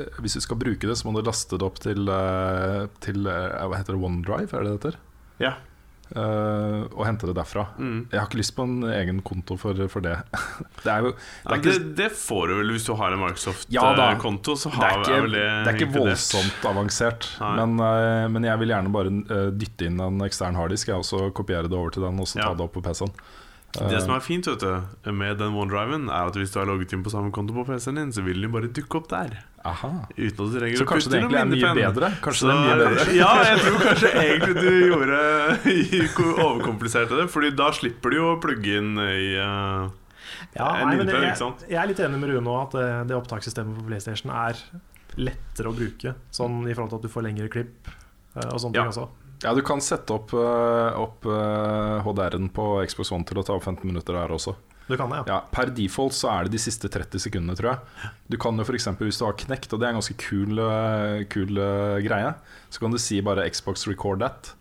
eh, 0.00 0.18
hvis 0.24 0.38
du 0.38 0.42
skal 0.44 0.60
bruke 0.60 0.88
det, 0.88 0.96
så 0.98 1.08
må 1.08 1.14
du 1.16 1.26
laste 1.26 1.58
det 1.60 1.66
opp 1.66 1.78
til, 1.82 2.08
eh, 2.08 2.86
til 3.04 3.28
eh, 3.30 3.60
Hva 3.68 3.78
heter 3.78 3.94
det? 3.94 4.02
OneDrive, 4.02 4.50
er 4.50 4.66
det 4.66 4.72
det 4.72 4.78
heter? 4.78 5.00
Ja. 5.42 5.54
Uh, 6.14 6.84
og 6.92 7.06
hente 7.08 7.26
det 7.26 7.32
derfra. 7.34 7.64
Mm. 7.80 8.04
Jeg 8.12 8.20
har 8.20 8.26
ikke 8.28 8.38
lyst 8.38 8.52
på 8.54 8.66
en 8.68 8.84
egen 8.92 9.22
konto 9.24 9.56
for, 9.58 9.78
for 9.90 10.04
det. 10.04 10.12
det 10.84 10.96
jo 11.00 11.10
det 11.10 11.16
ja, 11.16 11.56
ikke, 11.56 11.72
det 11.96 12.08
får 12.20 12.50
du 12.50 12.54
vel 12.58 12.74
hvis 12.76 12.84
du 12.86 12.92
har 13.00 13.16
en 13.16 13.22
Microsoft-konto. 13.22 13.72
Ja, 13.72 14.90
det 15.00 15.16
det, 15.32 15.46
det 15.64 15.72
er 15.72 15.78
ikke 15.78 15.94
voldsomt 15.96 16.68
avansert. 16.68 17.30
Men, 17.40 17.80
uh, 17.80 18.28
men 18.30 18.46
jeg 18.46 18.62
vil 18.62 18.74
gjerne 18.74 18.92
bare 18.94 19.14
uh, 19.32 19.48
dytte 19.56 19.88
inn 19.88 20.02
en 20.04 20.20
ekstern 20.28 20.60
harddisk 20.60 20.92
jeg, 20.92 21.32
kopiere 21.34 21.72
det 21.72 21.80
over 21.80 21.96
til 21.96 22.06
den 22.06 22.20
og 22.20 22.30
så 22.30 22.42
Ja. 22.42 22.50
ta 22.50 22.60
det 22.60 22.68
opp 22.68 22.76
på 22.76 22.84
PC-en. 22.84 23.14
Det 23.74 24.00
som 24.04 24.12
er 24.14 24.20
fint 24.22 24.46
vet 24.46 24.60
du 24.62 25.10
med 25.12 25.38
den 25.40 25.54
OneDriven, 25.58 26.04
er 26.08 26.28
at 26.30 26.36
hvis 26.38 26.52
du 26.54 26.60
har 26.60 26.66
logget 26.70 26.92
inn 26.94 27.02
på 27.02 27.10
samme 27.10 27.32
konto 27.34 27.54
på 27.56 27.64
PC-en 27.66 27.96
din, 27.98 28.12
så 28.14 28.22
vil 28.22 28.40
den 28.44 28.52
bare 28.54 28.68
dukke 28.70 29.00
opp 29.00 29.08
der. 29.10 29.32
Aha. 29.66 29.90
Uten 30.14 30.30
at 30.30 30.36
du 30.52 30.58
trenger 30.60 30.76
Så 30.78 30.84
å 30.84 30.90
putte 30.92 31.20
noe 31.24 31.32
minnepenn. 31.32 32.18
Kanskje 32.22 32.44
Så- 32.44 32.50
det 32.50 32.54
er 32.54 32.62
mye 32.62 32.76
bedre 32.84 33.14
Ja, 33.22 33.30
jeg 33.48 33.58
tror 33.64 33.78
kanskje 33.82 34.10
egentlig 34.14 34.54
du 34.60 34.70
gjorde 34.92 35.20
overkompliserte 36.46 37.16
det. 37.18 37.26
Fordi 37.32 37.50
da 37.56 37.70
slipper 37.74 38.10
du 38.14 38.16
jo 38.20 38.30
å 38.34 38.40
plugge 38.42 38.78
inn 38.78 38.94
i 39.00 39.34
uh, 39.40 39.88
Ja, 40.54 40.68
En 40.82 40.88
nei, 40.92 40.96
men 41.00 41.08
jeg, 41.08 41.34
jeg 41.68 41.78
er 41.80 41.88
litt 41.90 42.00
enig 42.04 42.20
med 42.20 42.30
Rune 42.34 42.54
at 42.60 42.76
det, 42.76 42.86
det 43.10 43.16
opptakssystemet 43.18 43.78
på 43.80 43.86
PlayStation 43.88 44.30
er 44.34 44.60
lettere 45.18 45.70
å 45.70 45.74
bruke. 45.76 46.14
Sånn 46.34 46.62
i 46.68 46.74
forhold 46.74 46.94
til 46.94 47.00
at 47.02 47.06
du 47.08 47.12
får 47.12 47.26
lengre 47.28 47.48
klipp 47.52 47.90
eh, 47.90 48.48
og 48.50 48.58
sånne 48.62 48.74
Ja. 48.78 48.84
ting 48.86 48.92
også. 48.94 49.08
Ja, 49.44 49.52
du 49.52 49.60
kan 49.60 49.82
sette 49.84 50.14
opp, 50.14 50.32
eh, 50.32 51.00
opp 51.00 51.26
eh, 51.28 51.98
HDR-en 52.06 52.48
på 52.54 52.68
Xbox 52.88 53.12
One 53.12 53.28
til 53.28 53.40
å 53.40 53.44
ta 53.44 53.56
opp 53.58 53.66
15 53.66 53.84
minutter 53.84 54.16
der 54.16 54.32
også. 54.32 54.54
Du 54.88 54.96
kan 55.00 55.08
det, 55.12 55.22
ja. 55.22 55.24
Ja, 55.36 55.38
Per 55.52 55.70
default 55.72 56.16
så 56.16 56.30
er 56.32 56.44
det 56.46 56.56
de 56.56 56.60
siste 56.60 56.90
30 56.92 57.22
sekundene, 57.26 57.56
tror 57.56 57.70
jeg. 57.74 58.10
Du 58.32 58.36
kan 58.40 58.56
jo 58.56 58.64
f.eks. 58.66 58.88
hvis 59.00 59.20
du 59.20 59.24
har 59.24 59.36
knekt, 59.40 59.72
og 59.72 59.80
det 59.80 59.86
er 59.86 59.94
en 59.94 60.00
ganske 60.00 60.16
kul, 60.20 60.60
eh, 60.60 61.24
kul 61.32 61.60
eh, 61.60 62.00
greie, 62.04 62.34
så 62.72 62.82
kan 62.82 62.92
du 62.92 63.00
si 63.00 63.20
bare 63.24 63.46
Xbox 63.52 63.86
record 63.88 64.24
that. 64.24 64.52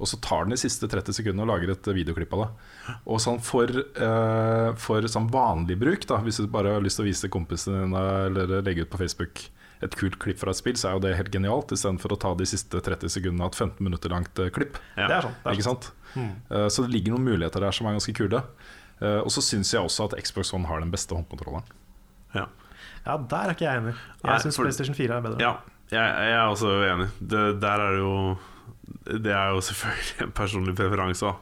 Og 0.00 0.08
så 0.08 0.16
tar 0.24 0.46
den 0.46 0.56
de 0.56 0.60
siste 0.60 0.88
30 0.88 1.16
sekundene 1.16 1.44
og 1.44 1.52
lager 1.52 1.72
et 1.74 1.88
eh, 1.92 1.96
videoklipp 2.00 2.36
av 2.36 2.44
det. 2.46 2.98
Og 3.04 3.20
sånn 3.20 3.40
for, 3.44 3.68
eh, 3.68 4.68
for 4.80 5.08
sånn 5.12 5.28
vanlig 5.32 5.76
bruk, 5.80 6.04
da, 6.08 6.20
hvis 6.24 6.40
du 6.40 6.48
bare 6.52 6.76
har 6.76 6.84
lyst 6.84 7.00
til 7.00 7.04
å 7.04 7.10
vise 7.10 7.32
kompisene 7.32 7.84
dine 7.84 8.04
eller 8.28 8.60
legge 8.64 8.84
ut 8.84 8.92
på 8.92 9.00
Facebook 9.04 9.48
et 9.82 9.94
kult 9.96 10.18
klipp 10.20 10.38
fra 10.38 10.50
et 10.50 10.56
spill, 10.60 10.74
så 10.76 10.88
er 10.90 10.92
jo 10.98 11.00
det 11.06 11.16
helt 11.16 11.30
genialt, 11.32 11.72
istedenfor 11.72 12.12
å 12.12 12.18
ta 12.20 12.34
de 12.34 12.44
siste 12.44 12.80
30 12.84 13.08
sekundene 13.08 13.46
av 13.46 13.52
et 13.54 13.56
15 13.56 13.80
minutter 13.86 14.10
langt 14.12 14.38
eh, 14.38 14.50
klipp. 14.50 14.76
ja. 14.96 15.06
Det 15.08 15.16
er 15.16 15.22
sånn. 15.28 15.34
Det 15.42 15.50
er 15.50 15.54
Ikke 15.58 15.68
sånn. 15.68 15.82
sant? 15.82 15.92
Mm. 16.16 16.32
Eh, 16.50 16.68
Så 16.68 16.82
det 16.84 16.90
ligger 16.92 17.12
noen 17.16 17.24
muligheter 17.30 17.60
der 17.60 17.72
som 17.72 17.86
er 17.86 17.96
ganske 17.96 18.14
kule. 18.14 18.42
Eh, 19.00 19.20
Og 19.24 19.30
så 19.32 19.40
syns 19.40 19.72
jeg 19.72 19.80
også 19.80 20.10
at 20.12 20.18
Xbox 20.22 20.52
One 20.52 20.66
har 20.66 20.80
den 20.80 20.90
beste 20.90 21.14
håndkontrolleren. 21.16 21.64
ja. 22.34 22.46
Ja, 23.06 23.16
der 23.16 23.36
er 23.48 23.50
ikke 23.54 23.64
jeg 23.64 23.80
enig. 23.80 23.94
Jeg 24.24 24.40
syns 24.42 24.56
for- 24.56 24.64
PlayStation 24.64 24.94
4 24.94 25.16
er 25.16 25.20
bedre. 25.22 25.38
ja. 25.40 25.56
Jeg, 25.90 25.98
jeg 25.98 26.32
er 26.36 26.46
også 26.46 26.68
enig. 26.86 27.08
Det, 27.18 27.60
der 27.60 27.80
er 27.80 27.90
det 27.96 27.98
jo 27.98 28.38
Det 29.24 29.32
er 29.32 29.48
jo 29.54 29.60
selvfølgelig 29.60 30.22
en 30.26 30.32
personlig 30.32 30.74
preferanse 30.76 31.22
òg. 31.26 31.36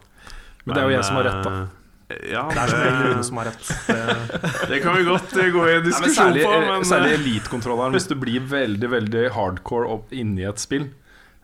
Men 0.65 0.75
det 0.75 0.81
er 0.83 0.87
jo 0.89 0.95
jeg 0.95 1.03
som 1.05 1.15
har 1.15 1.23
rett, 1.27 1.43
da. 1.43 1.67
Ja, 2.09 2.43
Det 2.49 2.57
er 2.57 2.71
som 2.71 2.79
regel 2.81 3.03
Rune 3.05 3.23
som 3.27 3.37
har 3.37 3.49
rett. 3.51 3.67
Det, 3.85 4.69
det 4.71 4.79
kan 4.81 4.95
vi 4.97 5.03
godt 5.05 5.35
eh, 5.37 5.49
gå 5.53 5.65
i 5.67 5.73
en 5.75 5.83
Nei, 5.83 5.83
men 5.83 5.89
diskusjon 5.91 6.15
særlig 6.17 6.45
på. 6.47 6.53
Men, 6.65 6.85
særlig 6.89 7.11
eh, 7.13 7.19
elitekontrolleren. 7.19 7.93
Hvis 7.97 8.07
du 8.09 8.15
blir 8.17 8.47
veldig 8.49 8.89
veldig 8.95 9.23
hardcore 9.35 9.91
opp 9.97 10.13
inni 10.17 10.47
et 10.49 10.61
spill. 10.63 10.87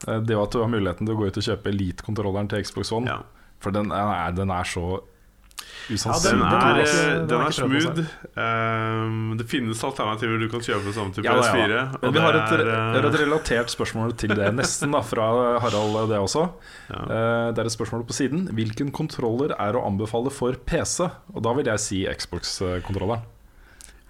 eh, 0.08 0.20
Det 0.26 0.38
at 0.42 0.52
du 0.56 0.62
har 0.64 0.72
muligheten 0.74 1.06
til 1.06 1.14
å 1.14 1.20
gå 1.22 1.28
ut 1.30 1.38
og 1.38 1.46
kjøpe 1.52 1.70
elitekontrolleren 1.74 2.50
til 2.50 2.66
Xbox 2.66 2.92
One. 2.98 3.08
ja. 3.14 3.22
For 3.64 3.72
den 3.74 3.88
er, 3.96 4.34
den 4.36 4.52
er 4.52 4.66
så 4.68 5.00
Den 5.86 5.98
Ja, 6.02 6.14
den 6.20 6.42
er, 6.42 6.86
den 7.20 7.28
den 7.30 7.42
er 7.46 7.54
smooth. 7.54 8.00
Um, 8.36 9.36
det 9.38 9.46
finnes 9.52 9.84
alternativer 9.86 10.40
du 10.42 10.48
kan 10.50 10.64
kjøpe 10.66 10.94
samme 10.96 11.14
til 11.14 11.24
Ja, 11.28 11.36
da, 11.38 11.44
PS4. 11.46 11.70
ja, 11.70 11.84
og 11.94 12.02
Men 12.08 12.14
vi 12.16 12.24
har 12.24 12.38
et, 12.40 12.54
er, 12.58 12.64
et 12.98 13.06
uh, 13.06 13.20
relatert 13.22 13.70
spørsmål 13.70 14.16
til 14.18 14.34
det, 14.34 14.50
nesten, 14.58 14.92
da, 14.98 15.04
fra 15.06 15.28
Harald, 15.62 16.10
det 16.10 16.18
også. 16.18 16.48
ja. 16.90 17.04
Eh, 17.06 17.54
Det 17.54 17.62
er 17.62 17.70
et 17.70 17.76
spørsmål 17.78 18.06
på 18.10 18.14
siden. 18.18 18.48
Hvilken 18.58 18.90
kontroller 18.92 19.54
er 19.60 19.78
å 19.78 19.86
anbefale 19.86 20.32
for 20.34 20.58
PC? 20.66 21.06
Og 21.36 21.44
da 21.46 21.54
vil 21.54 21.66
jeg 21.70 21.80
si 21.80 22.02
Xbox-kontrolleren. 22.10 23.22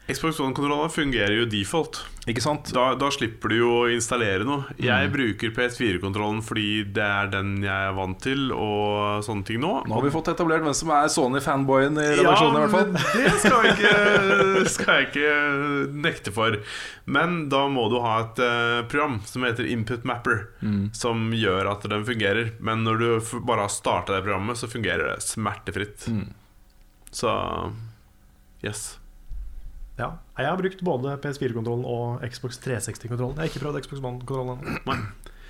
Xbox 0.06 0.38
One-kontrollene 0.40 0.92
fungerer 0.94 1.34
jo 1.40 1.46
default. 1.50 2.04
Ikke 2.30 2.42
sant? 2.42 2.68
Da, 2.74 2.92
da 2.98 3.08
slipper 3.14 3.50
du 3.50 3.56
jo 3.58 3.70
å 3.84 3.88
installere 3.90 4.46
noe. 4.46 4.66
Jeg 4.82 5.08
Mm. 5.10 5.14
bruker 5.14 5.50
PS4-kontrollen 5.54 6.44
fordi 6.46 6.84
det 6.94 7.02
er 7.06 7.28
den 7.34 7.56
jeg 7.64 7.70
er 7.90 7.94
vant 7.98 8.20
til, 8.22 8.52
og 8.54 9.24
sånne 9.26 9.46
ting 9.46 9.60
nå. 9.62 9.72
Nå 9.86 9.94
har 9.98 10.04
vi 10.06 10.12
fått 10.14 10.30
etablert 10.30 10.62
hvem 10.66 10.76
som 10.78 10.92
er 10.94 11.10
Sony-fanboyen 11.10 11.98
i 12.02 12.06
redaksjonen. 12.20 12.58
i 12.58 12.62
hvert 12.66 12.76
fall 12.76 12.92
det 12.94 13.34
skal 13.42 13.64
jeg, 13.66 13.74
ikke, 13.78 14.66
skal 14.76 15.00
jeg 15.00 15.08
ikke 15.10 15.34
nekte 16.06 16.34
for. 16.34 16.58
Men 17.06 17.50
da 17.50 17.64
må 17.70 17.88
du 17.90 17.98
ha 18.02 18.20
et 18.26 18.42
uh, 18.46 18.84
program 18.90 19.20
som 19.26 19.42
heter 19.46 19.66
Input 19.70 20.06
Mapper, 20.06 20.50
Mm. 20.62 20.94
som 20.94 21.32
gjør 21.34 21.72
at 21.72 21.82
den 21.90 22.06
fungerer. 22.06 22.52
Men 22.60 22.84
når 22.86 22.98
du 23.02 23.40
bare 23.46 23.66
har 23.66 23.74
starta 23.74 24.14
det 24.18 24.24
programmet, 24.26 24.58
så 24.58 24.70
fungerer 24.70 25.14
det 25.16 25.22
smertefritt. 25.26 26.06
Mm. 26.14 26.30
Så 27.12 27.34
yes. 28.64 28.98
Ja. 29.98 30.10
Jeg 30.38 30.50
har 30.52 30.58
brukt 30.60 30.82
både 30.84 31.16
PS4-kontrollen 31.24 31.86
og 31.88 32.24
Xbox 32.32 32.60
360-kontrollen. 32.66 33.38
Jeg 33.38 33.46
har 33.46 33.52
ikke 33.54 33.64
prøvd 33.64 33.82
Xbox 33.86 34.02
One-kontrollen 34.04 34.60
ennå. 34.60 34.98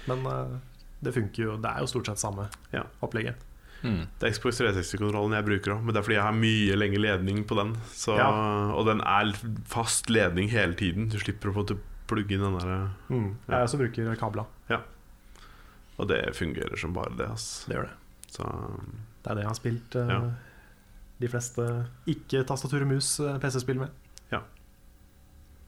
Men 0.06 0.26
uh, 0.30 0.58
det 1.02 1.14
funker 1.16 1.44
jo. 1.48 1.56
Det 1.62 1.72
er 1.72 1.82
jo 1.82 1.90
stort 1.90 2.12
sett 2.12 2.22
samme 2.22 2.48
Ja. 2.74 2.84
opplegget. 3.02 3.42
Mm. 3.86 4.06
Det 4.20 4.28
er 4.30 4.34
Xbox 4.38 4.60
360-kontrollen 4.62 5.34
jeg 5.38 5.46
bruker 5.46 5.74
òg, 5.76 5.82
men 5.86 5.94
det 5.94 6.00
er 6.00 6.06
fordi 6.08 6.16
jeg 6.18 6.26
har 6.26 6.38
mye 6.38 6.78
lenge 6.78 7.02
ledning 7.02 7.44
på 7.50 7.58
den. 7.60 7.76
Så, 7.94 8.16
Ja. 8.18 8.30
Og 8.78 8.86
den 8.88 9.02
er 9.02 9.34
fast 9.70 10.10
ledning 10.10 10.50
hele 10.54 10.74
tiden. 10.78 11.10
Du 11.10 11.18
slipper 11.22 11.50
å 11.52 11.58
få 11.60 11.66
til 11.70 11.82
plugge 12.10 12.38
inn 12.38 12.42
den 12.46 12.58
der. 12.62 12.90
Mm. 13.10 13.32
Ja. 13.50 13.60
Jeg 13.60 13.68
også 13.70 13.82
bruker 13.82 14.16
kabla. 14.22 14.46
Og 15.98 16.10
det 16.10 16.18
fungerer 16.36 16.76
som 16.76 16.92
bare 16.94 17.14
det. 17.16 17.28
Altså. 17.32 17.70
Det 17.70 17.78
gjør 17.78 17.86
det. 17.88 17.94
Så 18.36 18.44
Det 19.24 19.32
er 19.32 19.36
det 19.38 19.44
jeg 19.46 19.48
har 19.48 19.56
spilt 19.56 19.96
uh, 19.96 20.10
Ja. 20.12 20.18
de 21.24 21.28
fleste 21.32 21.68
ikke-tastatur 22.12 22.82
og 22.84 22.90
mus-PC-spill 22.92 23.80
med. 23.80 23.90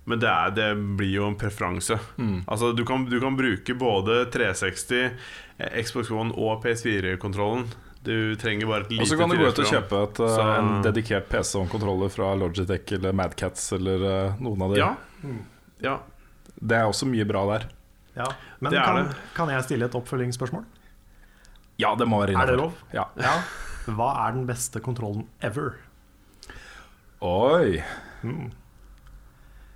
Men 0.08 0.22
det, 0.24 0.30
er, 0.32 0.52
det 0.56 0.68
blir 0.98 1.10
jo 1.18 1.26
en 1.28 1.36
preferanse. 1.36 1.98
Mm. 2.16 2.46
Altså 2.48 2.70
du 2.76 2.86
kan, 2.88 3.04
du 3.12 3.18
kan 3.20 3.36
bruke 3.36 3.74
både 3.76 4.22
360, 4.32 5.12
eh, 5.60 5.82
Xbox 5.84 6.10
One 6.16 6.32
og 6.40 6.62
PS4-kontrollen. 6.64 7.66
Du 8.08 8.36
trenger 8.40 8.70
bare 8.70 8.86
et 8.86 8.92
lite 8.94 9.04
Og 9.04 9.10
så 9.10 9.18
kan 9.20 9.30
du 9.34 9.36
gå 9.36 9.50
ut 9.52 9.60
og 9.60 9.68
kjøpe 9.68 10.00
et, 10.06 10.20
eh, 10.24 10.36
Så- 10.38 10.46
en 10.62 10.70
dedikert 10.86 11.28
PC 11.28 11.56
og 11.60 11.68
kontroller 11.74 12.10
fra 12.14 12.30
Logitech 12.40 12.94
eller 12.96 13.12
Madcats 13.20 13.66
eller 13.76 14.06
eh, 14.12 14.38
noen 14.40 14.62
av 14.64 14.72
de. 14.74 14.80
Ja. 14.80 14.94
Mm. 15.26 15.42
ja. 15.84 15.98
Det 16.58 16.78
er 16.78 16.88
også 16.88 17.06
mye 17.06 17.26
bra 17.28 17.42
der. 17.52 17.68
Ja. 18.16 18.30
Men 18.62 18.72
Det 18.72 18.80
er 18.80 18.86
kan, 18.86 18.96
det. 19.10 19.16
kan 19.36 19.50
jeg 19.50 19.64
stille 19.68 19.86
et 19.92 19.98
oppfølgingsspørsmål? 20.00 20.64
Ja, 21.78 21.92
det 22.00 22.08
må 22.08 22.24
være 22.24 22.34
Er 22.42 22.46
det 22.50 22.56
lov? 22.58 22.74
Ja. 22.94 23.04
Ja. 23.20 23.36
Hva 23.92 24.08
er 24.28 24.32
den 24.40 24.48
beste 24.48 24.80
kontrollen 24.80 25.28
ever? 25.42 25.76
Oi, 27.22 27.84
Mm. 28.24 28.52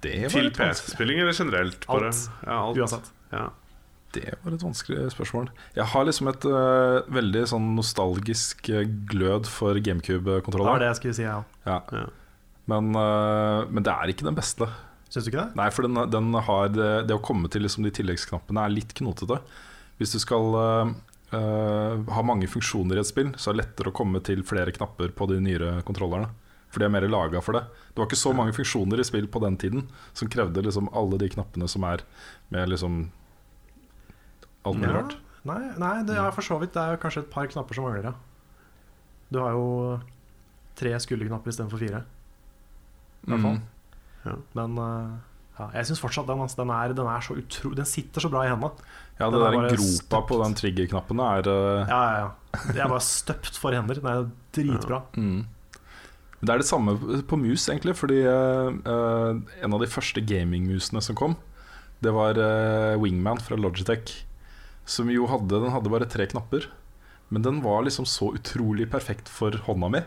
Det 0.04 0.16
var 0.26 0.36
Til. 0.36 0.52
PC-spilling 0.58 1.24
eller 1.24 1.36
generelt? 1.38 1.88
Bare? 1.88 2.12
Alt. 2.12 2.30
Ja, 2.46 2.60
alt. 2.60 2.80
Uansett. 2.82 3.12
Ja. 3.32 3.50
Det 4.12 4.36
var 4.44 4.56
et 4.56 4.64
vanskelig 4.66 5.06
spørsmål. 5.14 5.52
Jeg 5.78 5.88
har 5.94 6.08
liksom 6.08 6.28
et 6.32 6.48
uh, 6.50 7.00
veldig 7.16 7.46
sånn 7.48 7.70
nostalgisk 7.78 8.68
eh, 8.74 8.84
glød 9.08 9.48
for 9.48 9.78
GameCube-kontroller. 9.80 10.82
det 10.84 10.90
jeg 10.90 11.00
skulle 11.00 11.20
si, 11.22 11.28
ja. 11.28 11.38
Ja. 11.64 11.78
Ja. 11.96 12.08
Men, 12.72 12.92
uh, 12.92 13.64
men 13.72 13.88
det 13.88 13.94
er 13.94 14.12
ikke 14.12 14.28
den 14.28 14.36
beste. 14.36 14.68
Syns 15.12 15.28
du 15.28 15.32
ikke 15.32 15.46
det? 15.46 15.60
Nei, 15.60 15.70
for 15.76 15.88
den, 15.88 16.02
den 16.12 16.36
har 16.48 16.74
det, 16.76 16.92
det 17.08 17.16
å 17.16 17.24
komme 17.24 17.52
til 17.52 17.64
liksom 17.66 17.88
de 17.88 17.94
tilleggsknappene 17.96 18.68
er 18.68 18.76
litt 18.76 18.92
knotete. 19.00 19.40
Hvis 20.00 20.16
du 20.16 20.20
skal 20.24 20.56
uh, 20.58 20.92
eh, 21.36 22.12
ha 22.16 22.24
mange 22.26 22.50
funksjoner 22.52 22.98
i 22.98 23.04
et 23.04 23.10
spill, 23.10 23.34
så 23.38 23.52
er 23.52 23.58
det 23.58 23.66
lettere 23.66 23.92
å 23.92 23.96
komme 23.96 24.22
til 24.26 24.44
flere 24.48 24.74
knapper 24.76 25.14
på 25.16 25.28
de 25.32 25.40
nyere 25.44 25.74
kontrollerne. 25.88 26.32
For 26.72 26.80
de 26.80 26.88
er 26.88 26.94
mer 26.94 27.08
laga 27.12 27.42
for 27.44 27.58
det. 27.58 27.66
Det 27.92 28.00
var 28.00 28.08
ikke 28.08 28.20
så 28.22 28.32
mange 28.36 28.54
funksjoner 28.56 29.02
i 29.02 29.06
spill 29.08 29.28
på 29.28 29.42
den 29.44 29.58
tiden 29.60 29.90
som 30.18 30.30
krevde 30.32 30.64
liksom 30.64 30.88
alle 30.96 31.20
de 31.20 31.28
knappene 31.34 31.68
som 31.72 31.84
er 31.84 32.04
med 32.54 32.72
liksom 32.72 33.02
alt 34.64 34.78
mulig 34.80 34.94
Ja. 34.94 35.02
rart. 35.02 35.18
Nei, 35.44 35.62
nei, 35.82 35.96
det 36.06 36.16
er 36.22 36.32
for 36.36 36.46
så 36.46 36.60
vidt 36.62 36.76
Det 36.76 36.82
er 36.82 37.00
kanskje 37.02 37.24
et 37.24 37.32
par 37.34 37.48
knapper 37.50 37.74
som 37.74 37.88
mangler, 37.88 38.12
ja. 38.12 38.14
Du 39.32 39.40
har 39.42 39.56
jo 39.56 40.00
tre 40.78 40.94
skulderknapper 41.02 41.50
istedenfor 41.50 41.82
fire. 41.82 42.04
I 43.26 43.32
hvert 43.32 43.42
fall. 43.46 43.60
Mm. 44.26 44.42
Men 44.58 44.78
eh, 44.78 45.14
ja, 45.60 45.68
jeg 45.80 45.90
syns 45.90 46.02
fortsatt 46.02 46.28
den, 46.30 46.42
altså, 46.42 46.62
den, 46.62 46.70
er, 46.74 46.94
den 46.98 47.08
er 47.10 47.24
så 47.26 47.36
utro 47.38 47.72
Den 47.78 47.86
sitter 47.90 48.24
så 48.24 48.30
bra 48.32 48.44
i 48.46 48.52
hendene. 48.52 48.72
Ja, 49.20 49.30
det 49.30 49.40
er 49.40 49.46
der 49.46 49.58
gropa 49.58 49.76
gropa 49.76 50.22
på 50.30 50.38
den 50.44 50.56
triggerknappen 50.58 51.20
er 51.22 51.50
uh... 51.50 51.90
Ja, 51.90 52.02
ja, 52.02 52.22
ja. 52.22 52.30
Det 52.72 52.80
er 52.82 52.90
bare 52.90 53.04
støpt 53.06 53.58
for 53.62 53.76
hender. 53.76 54.00
Den 54.00 54.10
er 54.10 54.30
dritbra. 54.56 55.04
mm. 55.18 55.42
Det 56.42 56.50
er 56.50 56.62
det 56.62 56.68
samme 56.68 56.96
på 57.30 57.38
mus, 57.38 57.68
egentlig. 57.70 57.94
Fordi 58.00 58.20
eh, 58.26 59.32
en 59.62 59.76
av 59.76 59.82
de 59.82 59.90
første 59.90 60.24
gamingmusene 60.26 61.04
som 61.06 61.18
kom, 61.18 61.38
det 62.02 62.14
var 62.16 62.38
uh, 62.42 62.98
Wingman 62.98 63.38
fra 63.46 63.58
Logitech. 63.60 64.24
Som 64.90 65.12
jo 65.14 65.28
hadde 65.30 65.60
Den 65.62 65.70
hadde 65.70 65.92
bare 65.94 66.10
tre 66.10 66.26
knapper. 66.26 66.66
Men 67.30 67.46
den 67.46 67.62
var 67.62 67.86
liksom 67.86 68.08
så 68.10 68.32
utrolig 68.34 68.90
perfekt 68.92 69.30
for 69.30 69.54
hånda 69.68 69.92
mi. 69.94 70.02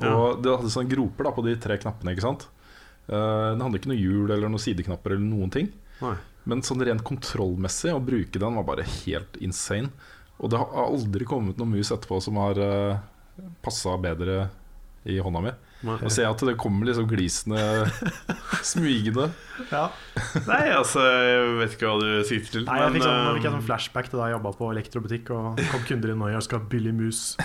Og 0.00 0.40
det 0.42 0.54
hadde 0.54 0.72
sånne 0.72 0.90
groper 0.90 1.28
da 1.28 1.34
på 1.36 1.44
de 1.44 1.54
tre 1.60 1.76
knappene. 1.80 2.16
ikke 2.16 2.24
sant? 2.24 2.48
Uh, 3.06 3.52
den 3.52 3.66
hadde 3.66 3.82
ikke 3.82 3.92
noe 3.92 4.00
hjul 4.00 4.32
eller 4.32 4.48
noen 4.48 4.64
sideknapper 4.64 5.14
eller 5.14 5.28
noen 5.28 5.52
ting. 5.52 5.68
Nei. 6.00 6.16
Men 6.48 6.64
sånn 6.64 6.82
rent 6.88 7.04
kontrollmessig 7.04 7.92
å 7.92 8.02
bruke 8.02 8.40
den 8.40 8.56
var 8.56 8.66
bare 8.66 8.88
helt 9.04 9.36
insane. 9.44 9.92
Og 10.40 10.52
det 10.52 10.60
har 10.60 10.88
aldri 10.88 11.28
kommet 11.28 11.60
noen 11.60 11.76
mus 11.76 11.92
etterpå 11.92 12.18
som 12.24 12.40
har 12.40 12.58
uh, 12.60 13.50
passa 13.64 13.96
bedre 14.00 14.46
i 15.06 15.18
hånda 15.22 15.42
mi. 15.44 15.52
Nei. 15.86 15.96
Og 16.00 16.10
ser 16.12 16.26
at 16.30 16.42
det 16.48 16.56
kommer 16.58 16.88
liksom 16.88 17.06
glisende 17.10 17.60
smygende. 18.72 19.28
Ja. 19.70 19.86
Nei, 20.48 20.62
altså, 20.74 21.02
jeg 21.04 21.56
vet 21.60 21.76
ikke 21.76 21.90
hva 21.92 21.98
du 22.02 22.28
sikter 22.28 22.58
til. 22.58 22.68
Nei, 22.68 22.78
jeg 22.82 22.94
fikk 22.96 23.06
sånn, 23.06 23.40
jeg 23.40 23.52
sånn 23.52 23.66
flashback 23.68 24.10
til 24.10 24.22
da 24.22 24.30
jeg 24.30 24.38
jobba 24.38 24.54
på 24.58 24.70
elektrobutikk 24.74 25.34
og 25.36 25.60
kom 25.72 25.84
kunder 25.88 26.14
inn 26.14 26.24
og 26.26 26.32
jeg 26.32 26.46
skal 26.48 26.62
ha 26.62 26.70
billig 26.76 26.94
mus. 26.96 27.26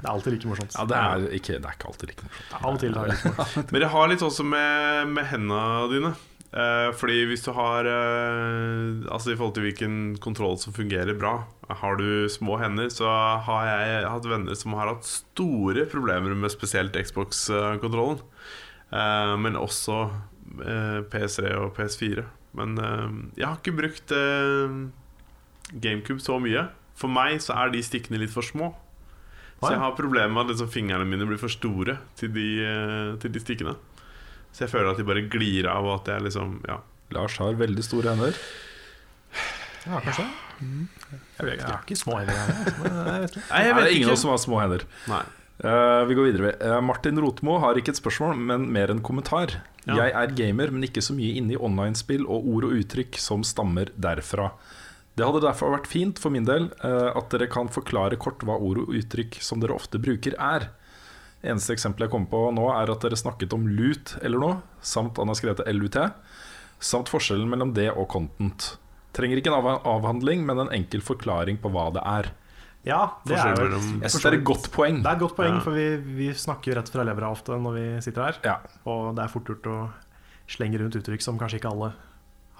Det 0.00 0.08
er 0.08 0.14
alltid 0.14 0.32
like 0.32 0.48
morsomt. 0.48 0.72
Ja, 0.72 0.84
det 0.88 0.96
er 0.96 1.24
ikke, 1.36 1.56
det 1.60 1.68
er 1.68 1.74
ikke 1.76 1.88
alltid 1.90 2.08
like 2.08 2.24
morsomt. 2.24 2.52
Av 2.56 2.68
og 2.70 2.78
til 2.80 2.94
er 2.96 3.10
det 3.10 3.16
like 3.18 3.32
morsomt. 3.36 3.72
Men 3.74 3.82
det 3.84 3.90
har 3.92 4.06
litt 4.08 4.22
også 4.24 4.46
med, 4.48 5.10
med 5.12 5.26
hendene 5.28 5.90
dine. 5.92 6.12
Eh, 6.50 6.90
fordi 6.98 7.20
hvis 7.30 7.44
du 7.46 7.52
har 7.54 7.86
eh, 7.86 9.04
Altså 9.06 9.30
i 9.30 9.36
forhold 9.38 9.52
til 9.54 9.68
hvilken 9.68 10.16
kontroll 10.18 10.56
som 10.58 10.74
fungerer 10.74 11.14
bra 11.14 11.44
Har 11.70 11.94
du 11.94 12.26
små 12.26 12.56
hender, 12.58 12.88
så 12.90 13.06
har 13.46 13.68
jeg 13.68 14.08
hatt 14.10 14.26
venner 14.26 14.58
som 14.58 14.74
har 14.74 14.90
hatt 14.90 15.06
store 15.06 15.84
problemer 15.86 16.34
med 16.34 16.50
spesielt 16.50 16.96
Xbox-kontrollen. 16.98 18.18
Eh, 18.90 19.34
men 19.38 19.54
også 19.54 20.00
eh, 20.66 20.98
PS3 21.06 21.54
og 21.60 21.70
PS4. 21.78 22.26
Men 22.58 22.74
jeg 23.38 23.46
har 23.46 23.60
ikke 23.60 23.76
brukt 23.78 24.10
GameCube 25.70 26.18
så 26.18 26.40
mye. 26.42 26.64
For 26.98 27.06
meg 27.06 27.38
så 27.38 27.54
er 27.54 27.70
de 27.70 27.84
stikkene 27.86 28.18
litt 28.18 28.34
for 28.34 28.42
små. 28.42 28.72
Så 29.60 29.70
jeg 29.70 29.78
har 29.84 29.94
problemer 29.94 30.34
med 30.34 30.48
at 30.48 30.56
liksom 30.56 30.72
fingrene 30.74 31.06
mine 31.06 31.28
blir 31.30 31.38
for 31.38 31.52
store 31.52 32.00
til 32.18 32.34
de, 32.34 32.48
til 33.22 33.30
de 33.30 33.44
stikkene. 33.44 33.76
Så 34.52 34.66
jeg 34.66 34.72
føler 34.72 34.92
at 34.92 35.00
de 35.00 35.06
bare 35.06 35.24
glir 35.30 35.68
av, 35.70 35.86
og 35.86 36.00
at 36.00 36.14
jeg 36.14 36.28
liksom 36.28 36.60
Ja. 36.68 36.80
Lars 37.10 37.38
har 37.42 37.56
veldig 37.58 37.82
store 37.82 38.12
hender. 38.14 38.36
Ja, 39.82 39.98
kanskje. 40.04 40.26
Jeg, 40.60 41.42
vet 41.42 41.54
ikke. 41.56 41.64
jeg 41.64 41.66
har 41.66 41.82
ikke 41.82 41.98
små 41.98 42.18
hender. 42.20 42.36
jeg, 42.36 43.20
vet 43.24 43.36
ikke. 43.36 43.44
Nei, 43.50 43.62
jeg 43.64 43.74
vet 43.74 43.82
det 43.82 43.90
er 43.90 43.96
ingen 43.96 44.10
av 44.10 44.14
oss 44.14 44.24
som 44.24 44.30
har 44.30 44.42
små 44.42 44.60
hender. 44.60 44.84
Nei. 45.10 45.22
Uh, 45.60 46.02
vi 46.08 46.16
går 46.16 46.28
videre. 46.30 46.52
Uh, 46.62 46.78
Martin 46.84 47.20
Rotmo 47.20 47.58
har 47.60 47.76
ikke 47.76 47.92
et 47.92 48.00
spørsmål, 48.00 48.38
men 48.38 48.68
mer 48.72 48.92
en 48.92 49.02
kommentar. 49.04 49.58
Ja. 49.86 49.96
Jeg 49.96 50.14
er 50.16 50.34
gamer, 50.36 50.72
men 50.72 50.84
ikke 50.86 51.02
så 51.04 51.16
mye 51.16 51.34
inne 51.40 51.56
i 51.56 51.60
online-spill 51.60 52.26
og 52.28 52.46
ord 52.48 52.68
og 52.68 52.76
uttrykk 52.78 53.18
som 53.20 53.44
stammer 53.46 53.92
derfra. 53.96 54.52
Det 55.18 55.26
hadde 55.26 55.42
derfor 55.44 55.74
vært 55.74 55.90
fint 55.90 56.20
for 56.22 56.32
min 56.32 56.46
del 56.48 56.70
uh, 56.84 57.10
at 57.18 57.32
dere 57.32 57.50
kan 57.52 57.68
forklare 57.72 58.20
kort 58.20 58.44
hva 58.46 58.56
ord 58.56 58.84
og 58.84 58.94
uttrykk 58.96 59.40
som 59.44 59.60
dere 59.60 59.76
ofte 59.76 60.00
bruker, 60.00 60.36
er. 60.38 60.70
Eneste 61.42 61.72
eksempel 61.72 62.04
jeg 62.04 62.12
kommer 62.12 62.28
på 62.28 62.40
nå, 62.52 62.66
er 62.74 62.90
at 62.92 63.00
dere 63.04 63.16
snakket 63.16 63.54
om 63.56 63.64
lut 63.68 64.16
eller 64.20 64.42
noe, 64.42 64.56
samt 64.84 65.16
han 65.20 65.30
har 65.32 65.38
skrevet 65.38 65.62
LUT, 65.72 65.96
samt 66.80 67.08
forskjellen 67.12 67.48
mellom 67.48 67.72
det 67.76 67.88
og 67.94 68.08
content. 68.12 68.74
Trenger 69.16 69.40
ikke 69.40 69.50
en 69.52 69.70
avhandling, 69.88 70.44
men 70.46 70.60
en 70.66 70.72
enkel 70.76 71.00
forklaring 71.02 71.58
på 71.62 71.72
hva 71.72 71.88
det 71.96 72.04
er. 72.06 72.28
Ja, 72.86 73.00
det 73.28 73.36
er 73.36 73.56
jo 73.58 73.66
Jeg 74.00 74.08
synes 74.12 74.22
det 74.22 74.28
er 74.30 74.36
et 74.38 74.44
godt 74.48 74.70
poeng. 74.72 75.02
Det 75.04 75.10
er 75.10 75.18
et 75.18 75.20
godt 75.24 75.36
poeng, 75.36 75.56
Ja. 75.58 75.60
for 75.64 75.76
vi, 75.76 75.88
vi 76.16 76.28
snakker 76.32 76.72
jo 76.72 76.76
rett 76.78 76.88
fra 76.88 77.04
levra 77.04 77.28
ofte 77.32 77.56
når 77.60 77.74
vi 77.76 77.86
sitter 78.04 78.22
her. 78.24 78.38
Ja. 78.44 78.54
Og 78.88 79.10
det 79.16 79.24
er 79.24 79.32
fort 79.32 79.48
gjort 79.50 79.66
å 79.68 79.78
slenge 80.48 80.80
rundt 80.80 80.96
uttrykk 80.96 81.20
som 81.24 81.38
kanskje 81.40 81.60
ikke 81.60 81.72
alle 81.72 81.90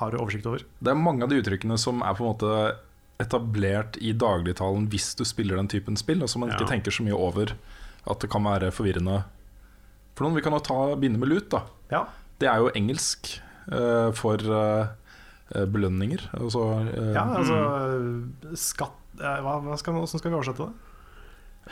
har 0.01 0.17
oversikt 0.21 0.47
over. 0.49 0.65
Det 0.81 0.93
er 0.93 0.99
mange 1.01 1.25
av 1.25 1.33
de 1.33 1.41
uttrykkene 1.41 1.77
som 1.81 2.03
er 2.05 2.17
på 2.17 2.25
en 2.25 2.33
måte 2.35 2.77
etablert 3.21 3.97
i 4.01 4.13
dagligtalen 4.17 4.87
hvis 4.93 5.15
du 5.19 5.25
spiller 5.29 5.57
den 5.61 5.69
typen 5.69 5.97
spill, 6.01 6.23
og 6.25 6.29
som 6.33 6.41
man 6.45 6.53
ikke 6.53 6.69
tenker 6.69 6.93
så 6.95 7.05
mye 7.05 7.17
over 7.17 7.53
at 8.09 8.21
det 8.23 8.31
kan 8.33 8.45
være 8.45 8.71
forvirrende 8.73 9.23
for 10.17 10.25
noen. 10.27 10.37
Vi 10.39 10.43
kan 10.45 10.53
jo 10.57 10.61
ta 10.65 10.79
begynne 10.97 11.19
med 11.21 11.29
lut. 11.29 11.49
da 11.53 11.63
Ja, 11.91 12.05
Det 12.41 12.49
er 12.49 12.57
jo 12.63 12.71
engelsk 12.75 13.41
uh, 13.73 14.11
for 14.17 14.37
eh, 14.41 15.65
belønninger. 15.67 16.29
Altså, 16.39 16.63
uh, 16.87 17.13
ja 17.15 17.25
altså 17.37 17.59
Skatt 18.57 19.21
eh, 19.21 19.41
hva, 19.45 19.59
hva 19.65 19.77
skal, 19.81 19.93
Hvordan 19.97 20.21
skal 20.21 20.31
vi 20.31 20.37
oversette 20.39 20.67
det? 20.69 20.87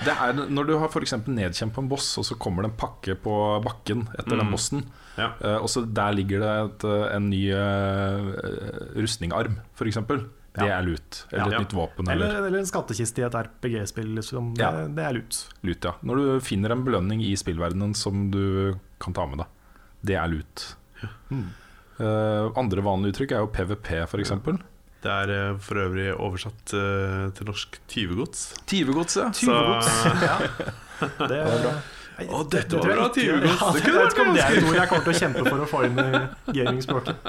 Det 0.04 0.12
er 0.14 0.32
når 0.52 0.66
du 0.68 0.74
har 0.78 0.88
f.eks. 0.92 1.14
nedkjempa 1.26 1.80
en 1.82 1.88
boss, 1.90 2.10
og 2.20 2.24
så 2.28 2.36
kommer 2.38 2.62
det 2.62 2.70
en 2.70 2.76
pakke 2.78 3.16
på 3.18 3.34
bakken 3.64 4.04
etter 4.18 4.36
den 4.36 4.46
Mm. 4.46 4.52
bossen. 4.52 4.84
Ja. 5.16 5.32
Og 5.58 5.66
så 5.72 5.80
Der 5.82 6.12
ligger 6.14 6.38
det 6.44 6.52
et, 6.84 6.84
en 7.16 7.30
ny 7.30 7.40
uh, 7.50 8.28
rustningarm, 8.94 9.56
f.eks. 9.74 9.98
Det 10.64 10.70
er 10.74 10.82
lut. 10.86 11.20
Eller 11.32 11.52
Ja. 11.52 11.58
et 11.60 11.66
nytt 11.66 11.74
våpen. 11.76 12.08
Eller, 12.10 12.26
Eller, 12.28 12.46
eller 12.48 12.58
en 12.58 12.66
skattkiste 12.68 13.22
i 13.22 13.26
et 13.26 13.34
RPG-spill. 13.34 14.14
Liksom. 14.18 14.54
Det, 14.56 14.62
Ja. 14.64 14.86
det 14.88 15.04
er 15.04 15.12
lut. 15.18 15.38
lut, 15.62 15.84
ja. 15.84 15.92
Når 16.02 16.16
du 16.16 16.40
finner 16.40 16.72
en 16.72 16.84
belønning 16.84 17.22
i 17.22 17.34
spillverdenen 17.36 17.94
som 17.96 18.30
du 18.30 18.74
kan 19.00 19.12
ta 19.14 19.26
med 19.26 19.38
deg. 19.38 19.46
Det 20.04 20.14
er 20.16 20.28
lut. 20.28 20.74
Mm. 21.30 21.46
Uh, 22.00 22.52
andre 22.56 22.82
vanlige 22.82 23.14
uttrykk 23.16 23.32
er 23.32 23.40
jo 23.42 23.48
PVP, 23.50 23.88
f.eks. 24.06 24.20
eksempel 24.22 24.58
Det 25.02 25.10
er 25.10 25.30
eh, 25.34 25.56
for 25.58 25.74
øvrig 25.82 26.12
oversatt 26.14 26.72
uh, 26.74 27.30
til 27.34 27.46
norsk 27.46 27.78
tyvegods. 27.90 28.54
Tyvegods, 28.66 29.16
ja. 29.16 29.30
Så 29.34 29.50
ja. 30.30 30.38
Det, 31.00 31.28
det 31.28 31.38
er 31.38 31.62
bra. 31.62 31.72
Å, 32.18 32.40
dette 32.50 32.78
var 32.80 32.88
bra 32.96 33.08
tyvegods. 33.14 33.60
Ja, 33.62 33.72
Det 33.74 33.82
kunne 33.84 34.00
vet 34.02 34.16
ganske 34.18 34.34
det 34.34 34.42
er 34.44 34.56
et 34.58 34.64
ord 34.66 34.78
jeg 34.78 34.88
kommer 34.90 35.04
til 35.06 35.12
å 35.14 35.18
kjempe 35.22 35.44
for 35.46 35.62
å 35.62 35.68
få 35.70 35.82
inn 35.86 36.00
i 36.02 36.08
gamingspråket. 36.58 37.28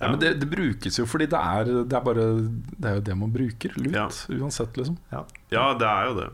Ja, 0.00 0.08
men 0.10 0.20
det, 0.20 0.34
det 0.40 0.48
brukes 0.48 0.96
jo 0.96 1.04
fordi 1.04 1.26
det 1.28 1.38
er, 1.38 1.70
det 1.84 1.96
er 1.96 2.04
bare 2.04 2.22
Det 2.40 2.88
er 2.88 2.94
jo 2.96 3.02
det 3.04 3.16
man 3.20 3.32
bruker. 3.34 3.74
Lut. 3.76 3.92
Ja. 3.92 4.06
Uansett, 4.32 4.78
liksom. 4.80 4.96
Ja, 5.12 5.66
det 5.76 5.88
er 5.88 6.06
jo 6.08 6.14
det. 6.22 6.28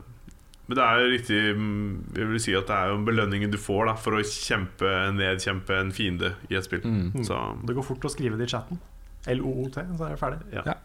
Men 0.67 0.79
det 0.79 0.83
er 0.83 0.99
jo 0.99 1.09
riktig 1.13 1.37
mm, 1.55 1.91
Jeg 2.17 2.29
vil 2.31 2.41
si 2.43 2.55
at 2.59 2.67
det 2.67 2.75
er 2.75 2.89
jo 2.91 2.97
belønningen 3.07 3.51
du 3.51 3.57
får 3.59 3.87
da 3.87 3.93
for 3.99 4.17
å 4.19 4.23
kjempe 4.27 4.89
nedkjempe 5.15 5.77
en 5.79 5.93
fiende 5.95 6.33
i 6.51 6.57
et 6.59 6.67
spill. 6.67 6.83
Mm. 6.83 7.11
Mm. 7.13 7.23
Så 7.27 7.39
Det 7.67 7.75
går 7.77 7.87
fort 7.87 8.07
å 8.07 8.11
skrive 8.11 8.39
det 8.39 8.49
i 8.49 8.55
chatten. 8.55 8.79
LOOT, 9.27 9.75
så 9.75 10.07
er 10.07 10.15
det 10.15 10.19
ferdig. 10.21 10.43
ja. 10.55 10.77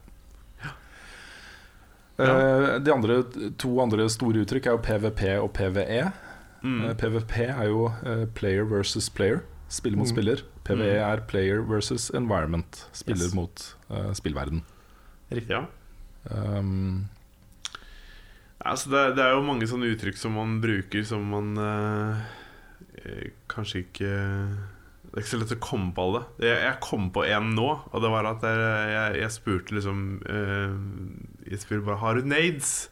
Eh, 2.19 2.81
de 2.83 2.93
andre, 2.93 3.23
to 3.59 3.71
andre 3.83 4.07
store 4.13 4.43
uttrykk 4.45 4.67
er 4.69 4.77
jo 4.77 4.83
PVP 4.85 5.23
og 5.41 5.51
PVE. 5.57 6.03
Mm. 6.63 6.85
Eh, 6.85 6.95
PVP 6.99 7.39
er 7.49 7.65
jo 7.71 7.87
eh, 8.07 8.27
player 8.37 8.67
versus 8.69 9.09
player. 9.11 9.43
Spiller 9.73 9.97
mot 9.97 10.07
Mm. 10.07 10.13
spiller. 10.13 10.43
PVE 10.69 10.91
Mm. 10.93 11.07
er 11.09 11.21
player 11.31 11.63
versus 11.65 12.11
environment. 12.15 12.83
Spiller 12.93 13.25
Yes. 13.31 13.35
mot 13.35 13.63
uh, 13.91 14.13
spillverden. 14.13 14.63
Riktig. 15.33 15.49
ja. 15.57 15.65
Um, 16.31 17.09
Altså 18.65 18.91
det, 18.93 19.17
det 19.17 19.25
er 19.25 19.33
jo 19.35 19.43
mange 19.43 19.67
sånne 19.67 19.89
uttrykk 19.91 20.17
som 20.21 20.37
man 20.39 20.61
bruker 20.63 21.03
som 21.05 21.25
man 21.33 21.49
eh, 21.59 23.31
kanskje 23.51 23.81
ikke 23.83 24.11
Det 25.03 25.17
er 25.17 25.25
ikke 25.25 25.33
så 25.33 25.41
lett 25.41 25.55
å 25.57 25.59
komme 25.61 25.91
på 25.97 26.05
alle. 26.07 26.21
Jeg, 26.41 26.61
jeg 26.63 26.77
kom 26.81 27.09
på 27.13 27.25
en 27.27 27.51
nå, 27.57 27.67
og 27.91 28.01
det 28.05 28.11
var 28.15 28.29
at 28.31 28.45
jeg, 28.47 28.61
jeg, 28.95 29.17
jeg 29.25 29.35
spurte 29.35 29.75
liksom 29.77 30.23
uh, 30.31 30.77
Jeg 31.51 31.59
spurte 31.65 31.85
bare 31.91 31.99
Har 32.05 32.15
du 32.15 32.23
nades? 32.31 32.89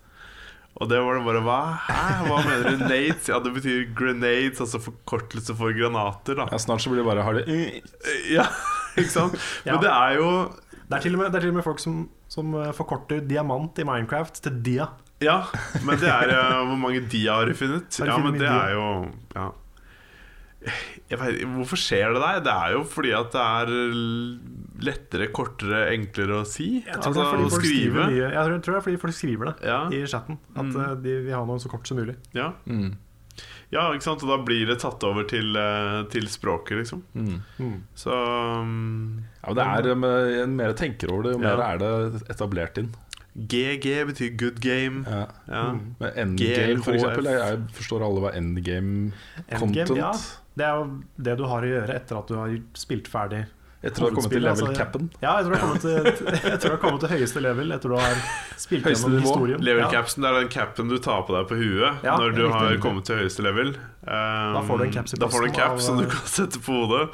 Og 0.81 0.89
det 0.89 0.99
var 1.05 1.19
det 1.19 1.25
bare 1.27 1.41
Hva? 1.45 1.59
Hæ? 1.87 2.05
Hva 2.25 2.39
mener 2.47 2.71
du 2.73 2.85
nades? 2.89 3.29
Ja, 3.29 3.39
det 3.45 3.53
betyr 3.53 3.83
grenades, 3.97 4.63
altså 4.65 4.81
forkortelse 4.81 5.53
for 5.59 5.75
granater, 5.77 6.39
da. 6.41 6.47
ja, 6.53 6.59
snart 6.63 6.81
så 6.81 6.93
blir 6.93 7.03
det 7.03 7.09
bare 7.11 7.27
har 7.27 7.37
det 7.37 7.45
Ja, 8.33 8.47
ikke 9.01 9.13
sant? 9.13 9.37
Ja. 9.67 9.75
Men 9.77 9.85
det 9.85 9.93
er 9.93 10.17
jo 10.17 10.31
Det 10.91 11.05
er 11.05 11.17
med, 11.17 11.29
det 11.31 11.39
er 11.39 11.45
til 11.47 11.53
og 11.53 11.59
med 11.61 11.67
folk 11.69 11.83
som, 11.83 12.01
som 12.33 12.55
eh, 12.59 12.73
forkorter 12.75 13.21
diamant 13.29 13.77
i 13.79 13.85
Minecraft 13.87 14.41
til 14.43 14.57
dia. 14.67 14.89
Ja, 15.21 15.43
men 15.85 16.01
det 16.01 16.09
er 16.09 16.33
eh, 16.33 16.55
Hvor 16.65 16.79
mange 16.81 17.05
dia 17.13 17.37
har 17.37 17.45
du 17.47 17.55
funnet? 17.55 17.93
Har 18.01 18.09
du 18.09 18.13
Ja, 18.15 18.19
men 18.25 18.39
det 18.41 18.47
dia? 18.47 18.57
er 18.65 18.73
jo 18.79 18.87
ja. 19.37 19.51
Jeg 21.11 21.19
vet, 21.19 21.39
Hvorfor 21.57 21.79
skjer 21.81 22.13
det 22.15 22.21
der? 22.23 22.41
Det 22.45 22.53
er 22.53 22.73
jo 22.77 22.83
fordi 22.85 23.13
at 23.17 23.31
det 23.33 23.45
er 23.45 23.71
lettere, 24.85 25.29
kortere, 25.33 25.83
enklere 25.95 26.41
å 26.41 26.47
si. 26.49 26.83
Jeg 26.85 26.97
tror, 27.01 27.11
Altså 27.11 27.13
det 27.15 27.23
er 27.25 27.31
fordi 27.35 27.51
folk 27.55 27.65
skrive. 27.69 28.09
Jeg 28.17 28.33
tror, 28.33 28.55
jeg 28.57 28.63
tror 28.65 28.75
det 28.75 28.81
er 28.81 28.87
fordi 28.89 29.01
folk 29.05 29.17
skriver 29.17 29.51
det 29.51 29.69
Ja, 29.71 29.79
i 29.89 30.03
chatten. 30.07 30.39
At 30.57 30.65
Mm. 30.67 30.81
eh, 30.85 30.95
de 31.07 31.15
vil 31.27 31.35
ha 31.35 31.45
noe 31.45 31.59
så 31.59 31.69
kort 31.73 31.87
som 31.89 31.97
mulig. 32.01 32.17
ja. 32.35 32.53
mm, 32.67 32.91
ja, 33.73 33.85
ikke 33.95 34.03
sant? 34.03 34.23
Og 34.27 34.29
da 34.29 34.37
blir 34.45 34.67
det 34.67 34.81
tatt 34.83 35.03
over 35.07 35.25
til, 35.25 35.57
eh, 35.57 36.03
til 36.11 36.27
språket, 36.29 36.77
liksom. 36.83 37.03
mm. 37.15 37.77
Så 37.95 38.11
um, 38.13 39.23
Ja, 39.47 39.55
det 39.55 39.63
er, 39.65 39.87
eh, 39.87 40.39
Jo 40.41 40.47
mer 40.47 40.67
jeg 40.75 40.77
tenker 40.77 41.13
over 41.13 41.23
det, 41.23 41.33
jo 41.37 41.43
Ja. 41.43 41.57
mer 41.57 41.63
er 41.63 41.79
det 41.79 42.23
etablert 42.29 42.77
inn. 42.79 42.91
GG 43.35 44.07
betyr 44.11 44.33
good 44.37 44.61
game. 44.61 45.05
Ja. 45.07 45.27
Ja. 45.47 45.63
Mm. 45.71 45.95
Men 46.01 46.11
endgame, 46.25 46.83
for 46.83 46.93
eksempel. 46.99 47.25
Jeg, 47.31 47.63
forstår 47.79 48.03
alle 48.09 48.21
hva 48.25 48.33
endgame 48.35 49.13
Endgame, 49.47 49.61
content 49.61 49.97
ja. 49.97 50.11
Det 50.59 50.67
er 50.67 50.77
jo 50.81 50.91
det 51.17 51.37
du 51.39 51.45
har 51.47 51.63
å 51.65 51.69
gjøre 51.71 51.95
etter 51.95 52.19
at 52.19 52.29
du 52.29 52.35
har 52.41 52.55
spilt 52.77 53.09
ferdig. 53.09 53.45
Etter 53.81 54.03
å 54.05 54.11
ha 54.11 54.13
kommet 54.13 54.29
til 54.29 54.43
Hovedspillet, 54.45 54.45
level 54.45 54.67
altså, 54.67 54.77
capen. 54.77 55.07
Ja, 55.23 55.37
jeg 55.39 55.47
tror 55.47 55.55
du 55.55 56.69
har 56.75 56.81
kommet 56.83 57.01
til, 57.01 57.13
høyeste 57.15 57.41
level 57.41 57.71
etter 57.73 57.89
du 57.89 57.97
har 57.97 58.19
spilt 58.61 58.85
Høyeste 58.85 59.07
gjennom 59.07 59.15
nivå. 59.23 59.31
historien. 59.31 59.63
Level 59.65 59.85
Ja. 59.87 59.93
capsen 59.95 60.27
det 60.27 60.29
er 60.29 60.37
den 60.43 60.51
capen 60.53 60.91
du 60.93 60.99
tar 61.01 61.23
på 61.25 61.33
deg 61.39 61.47
på 61.49 61.57
huet 61.63 62.05
Ja, 62.05 62.19
når 62.21 62.35
du 62.37 62.43
har 62.53 62.77
kommet 62.83 63.09
til 63.09 63.23
høyeste 63.23 63.47
level. 63.47 63.73
Um, 64.05 64.59
Da 64.59 64.61
får 64.69 64.83
du 64.83 64.85
en 64.85 64.93
caps 64.99 65.15
i 65.17 65.23
Da 65.23 65.31
får 65.33 65.47
du 65.47 65.49
en 65.49 65.57
cap 65.63 65.81
som 65.81 65.97
du 66.03 66.05
kan 66.13 66.29
sette 66.29 66.61
på 66.61 66.77
hodet. 66.83 67.09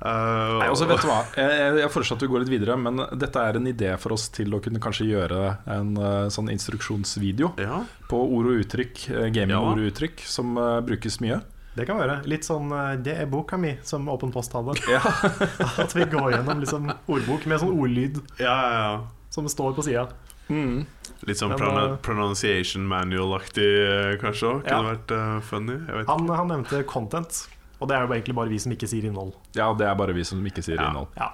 Uh, 0.00 0.58
Nei, 0.62 0.68
også 0.72 0.86
vet 0.88 1.02
du 1.02 1.08
hva 1.10 1.18
Jeg, 1.36 1.74
jeg- 1.82 1.90
foreslår 1.92 2.16
at 2.16 2.22
vi 2.24 2.28
går 2.32 2.40
litt 2.44 2.52
videre, 2.54 2.76
men 2.80 3.02
dette 3.20 3.36
er 3.36 3.56
en 3.58 3.66
idé 3.68 3.90
for 4.00 4.14
oss 4.16 4.28
til 4.32 4.48
å 4.56 4.60
kunne 4.64 4.80
kanskje 4.80 5.06
gjøre 5.10 5.58
en 5.68 5.90
uh, 5.98 6.28
sånn 6.32 6.48
instruksjonsvideo 6.54 7.52
ja. 7.60 7.82
på 8.08 8.16
ord 8.16 8.48
og 8.48 8.62
uttrykk, 8.64 9.02
uh, 9.12 9.26
gaming-ord 9.28 9.78
og 9.82 9.90
uttrykk, 9.92 10.22
som 10.24 10.56
eh, 10.56 10.80
brukes 10.88 11.20
mye. 11.20 11.40
Det 11.76 11.84
kan 11.86 12.00
være. 12.00 12.16
Litt 12.26 12.44
sånn 12.48 12.72
eh, 12.74 12.96
'Det 12.98 13.14
er 13.22 13.28
boka 13.30 13.56
mi', 13.60 13.76
som 13.86 14.08
Åpen 14.08 14.32
post 14.32 14.52
hadde. 14.56 14.74
Ja. 14.90 15.00
At 15.84 15.94
vi 15.94 16.02
går 16.08 16.32
gjennom 16.34 16.60
liksom 16.64 16.90
ordbok 17.06 17.46
med 17.46 17.60
sånn 17.62 17.76
ordlyd 17.76 18.18
ja, 18.40 18.56
ja, 18.56 18.80
ja. 18.80 19.06
som 19.30 19.46
står 19.48 19.76
på 19.76 19.84
sida. 19.86 20.08
Mm. 20.50 20.82
Litt 21.28 21.38
sånn 21.38 21.52
Men, 21.54 21.92
eh, 21.92 21.96
pronunciation 22.02 22.88
manual-aktig 22.90 23.68
eh, 23.68 24.16
kanskje 24.18 24.48
òg. 24.50 24.62
Kunne 24.64 24.80
Ja. 24.80 24.82
vært 24.94 25.14
eh, 25.14 25.40
funny. 25.46 25.76
Jeg 25.86 26.06
Han, 26.08 26.28
han 26.28 26.48
nevnte 26.48 26.82
content, 26.90 27.46
og 27.80 27.88
det 27.88 27.96
er 27.96 28.06
jo 28.06 28.12
egentlig 28.14 28.34
bare 28.36 28.48
vi 28.52 28.58
som 28.58 28.72
ikke 28.72 28.88
sier 28.88 29.04
innhold. 29.08 29.32
Ja, 29.56 29.72
det 29.74 29.86
er 29.88 29.94
bare 29.94 30.12
vi 30.14 30.24
som 30.24 30.42
ikke 30.44 30.62
sier 30.62 30.76
Ja. 30.80 30.88
innhold. 30.90 31.08
Ja, 31.16 31.30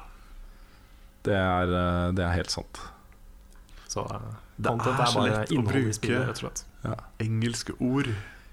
Det 1.27 1.35
er, 1.35 1.62
eh, 1.74 2.12
det 2.12 2.23
er 2.24 2.32
helt 2.36 2.51
sant. 2.51 2.78
Så 3.89 4.05
eh, 4.06 4.20
Det 4.59 4.70
er 4.70 5.01
er 5.02 5.06
så 5.10 5.24
lett 5.27 5.51
å 5.51 5.64
bruke. 5.66 6.43
rett. 6.43 6.64
Engelske 7.18 7.73
ord. 7.81 8.06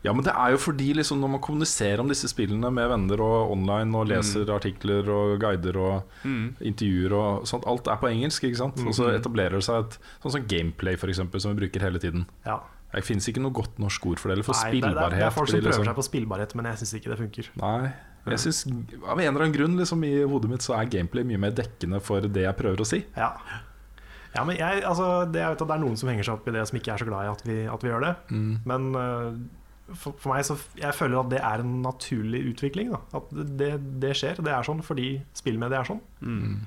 Ja, 0.04 0.12
men 0.12 0.24
det 0.26 0.34
er 0.36 0.52
jo 0.52 0.58
fordi 0.58 0.94
liksom 0.94 1.22
når 1.22 1.30
man 1.30 1.40
kommuniserer 1.40 2.00
om 2.02 2.10
disse 2.10 2.28
spillene 2.28 2.70
med 2.74 2.90
venner 2.90 3.22
og 3.22 3.52
online 3.54 3.96
og 3.96 4.08
leser 4.10 4.50
artikler 4.52 5.08
og 5.08 5.40
guider 5.40 5.78
og 5.78 6.04
Mm. 6.26 6.56
intervjuer 6.60 7.14
og 7.14 7.46
sånt, 7.48 7.64
alt 7.66 7.88
er 7.88 7.96
på 7.96 8.10
engelsk, 8.12 8.44
ikke 8.44 8.58
sant? 8.58 8.80
Og 8.86 8.92
så 8.94 9.14
etablerer 9.18 9.52
det 9.52 9.64
seg 9.64 9.86
et 9.86 9.98
sånn 10.22 10.32
som 10.32 10.42
gameplay, 10.46 10.96
for 10.98 11.08
eksempel, 11.08 11.40
som 11.40 11.56
vi 11.56 11.62
bruker 11.68 11.80
hele 11.80 12.00
tiden. 12.00 12.26
Ja. 12.46 12.60
Det 12.94 13.04
fins 13.08 13.28
ikke 13.30 13.42
noe 13.42 13.52
godt 13.58 13.80
norsk 13.82 14.06
ord 14.06 14.20
for 14.22 14.30
det, 14.30 14.38
eller 14.38 14.46
for 14.48 14.54
Nei, 14.64 14.80
det, 14.80 14.90
er- 14.92 15.16
det 15.18 15.24
er 15.26 15.32
folk 15.34 15.50
som 15.50 15.60
prøver 15.60 15.72
liksom- 15.72 15.88
seg 15.90 15.96
på 15.98 16.06
spillbarhet, 16.10 16.56
men 16.56 16.66
jeg 16.70 16.82
syns 16.84 16.94
ikke 17.00 17.10
det 17.14 17.20
funker. 17.24 17.50
Nei. 17.62 17.94
Jeg 18.26 18.40
synes, 18.40 18.60
Av 19.04 19.20
en 19.20 19.26
eller 19.28 19.42
annen 19.44 19.52
grunn 19.56 19.76
liksom, 19.78 20.04
i 20.08 20.24
hodet 20.24 20.50
mitt 20.50 20.62
så 20.64 20.78
er 20.80 20.86
gameplay 20.88 21.26
mye 21.28 21.40
mer 21.42 21.52
dekkende 21.52 22.00
for 22.02 22.22
det 22.22 22.44
jeg 22.46 22.56
prøver 22.56 22.80
å 22.80 22.86
si. 22.88 23.02
Ja, 23.18 23.34
ja 24.36 24.44
men 24.48 24.56
jeg, 24.56 24.84
altså, 24.88 25.26
det, 25.30 25.42
jeg 25.42 25.50
vet 25.56 25.62
at 25.66 25.68
det 25.68 25.76
er 25.76 25.84
noen 25.84 25.98
som 26.00 26.10
henger 26.10 26.24
seg 26.30 26.38
opp 26.38 26.48
i 26.48 26.54
det, 26.56 26.64
som 26.70 26.78
ikke 26.80 26.94
er 26.94 27.04
så 27.04 27.10
glad 27.10 27.26
i 27.28 27.32
at 27.34 27.44
vi, 27.50 27.58
at 27.68 27.84
vi 27.84 27.90
gjør 27.92 28.06
det. 28.08 28.14
Men 28.70 28.88
eh, 28.96 29.28
for, 29.94 30.16
for 30.16 30.32
meg 30.34 30.46
så 30.48 30.56
jeg 30.80 30.96
føler 30.96 31.20
at 31.20 31.30
det 31.34 31.42
er 31.44 31.66
en 31.66 31.76
naturlig 31.84 32.46
utvikling. 32.54 32.94
Da. 32.96 33.02
At 33.20 33.28
det, 33.60 33.74
det 34.00 34.16
skjer. 34.16 34.40
Det 34.40 34.54
er 34.56 34.64
sånn 34.64 34.82
fordi 34.86 35.10
spillmediet 35.36 35.82
er 35.82 35.90
sånn. 35.92 36.00
Mm. 36.24 36.62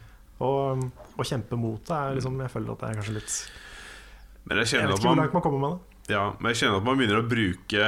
Og 0.44 0.84
å 1.16 1.24
kjempe 1.24 1.56
mot 1.56 1.80
det 1.88 1.96
er 1.96 2.18
liksom 2.18 2.34
Jeg 2.44 2.52
føler 2.52 2.74
at 2.74 2.82
det 2.82 2.88
er 2.90 2.96
kanskje 2.98 3.14
litt 3.16 3.36
Men 4.44 4.58
jeg 4.60 4.66
Jeg 4.76 4.88
vet 4.90 4.98
ikke 4.98 5.08
hvor 5.08 5.16
langt 5.16 5.32
man 5.32 5.44
kommer 5.46 5.62
med 5.62 5.70
det. 5.78 5.95
Ja, 6.10 6.32
men 6.38 6.52
jeg 6.52 6.60
kjenner 6.62 6.78
at 6.80 6.86
man 6.86 6.98
begynner 7.00 7.18
å 7.18 7.26
bruke 7.26 7.86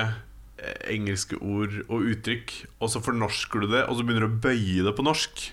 eh, 0.58 0.78
engelske 0.90 1.38
ord 1.38 1.76
og 1.86 2.06
uttrykk, 2.10 2.54
og 2.82 2.90
så 2.90 3.02
fornorsker 3.04 3.62
du 3.62 3.68
det, 3.70 3.84
og 3.86 3.98
så 3.98 4.06
begynner 4.06 4.26
du 4.26 4.30
å 4.32 4.40
bøye 4.48 4.82
det 4.88 4.94
på 4.98 5.04
norsk. 5.06 5.44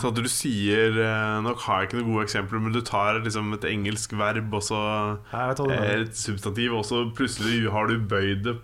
Så 0.00 0.10
at 0.10 0.16
du 0.18 0.26
sier 0.32 0.96
Nok 1.44 1.60
Nå 1.60 1.66
har 1.66 1.82
jeg 1.82 1.90
ikke 1.90 1.98
noen 2.00 2.10
gode 2.14 2.24
eksempler, 2.26 2.62
men 2.64 2.74
du 2.74 2.80
tar 2.82 3.20
liksom 3.22 3.52
et 3.54 3.66
engelsk 3.70 4.14
verb 4.18 4.54
og 4.56 4.64
så 4.66 4.80
eh, 5.30 5.84
et 6.00 6.16
substantiv, 6.18 6.74
og 6.80 6.86
så 6.88 7.04
plutselig 7.14 7.68
har 7.70 7.90
du 7.92 7.98
bøyd 8.10 8.42
det 8.48 8.56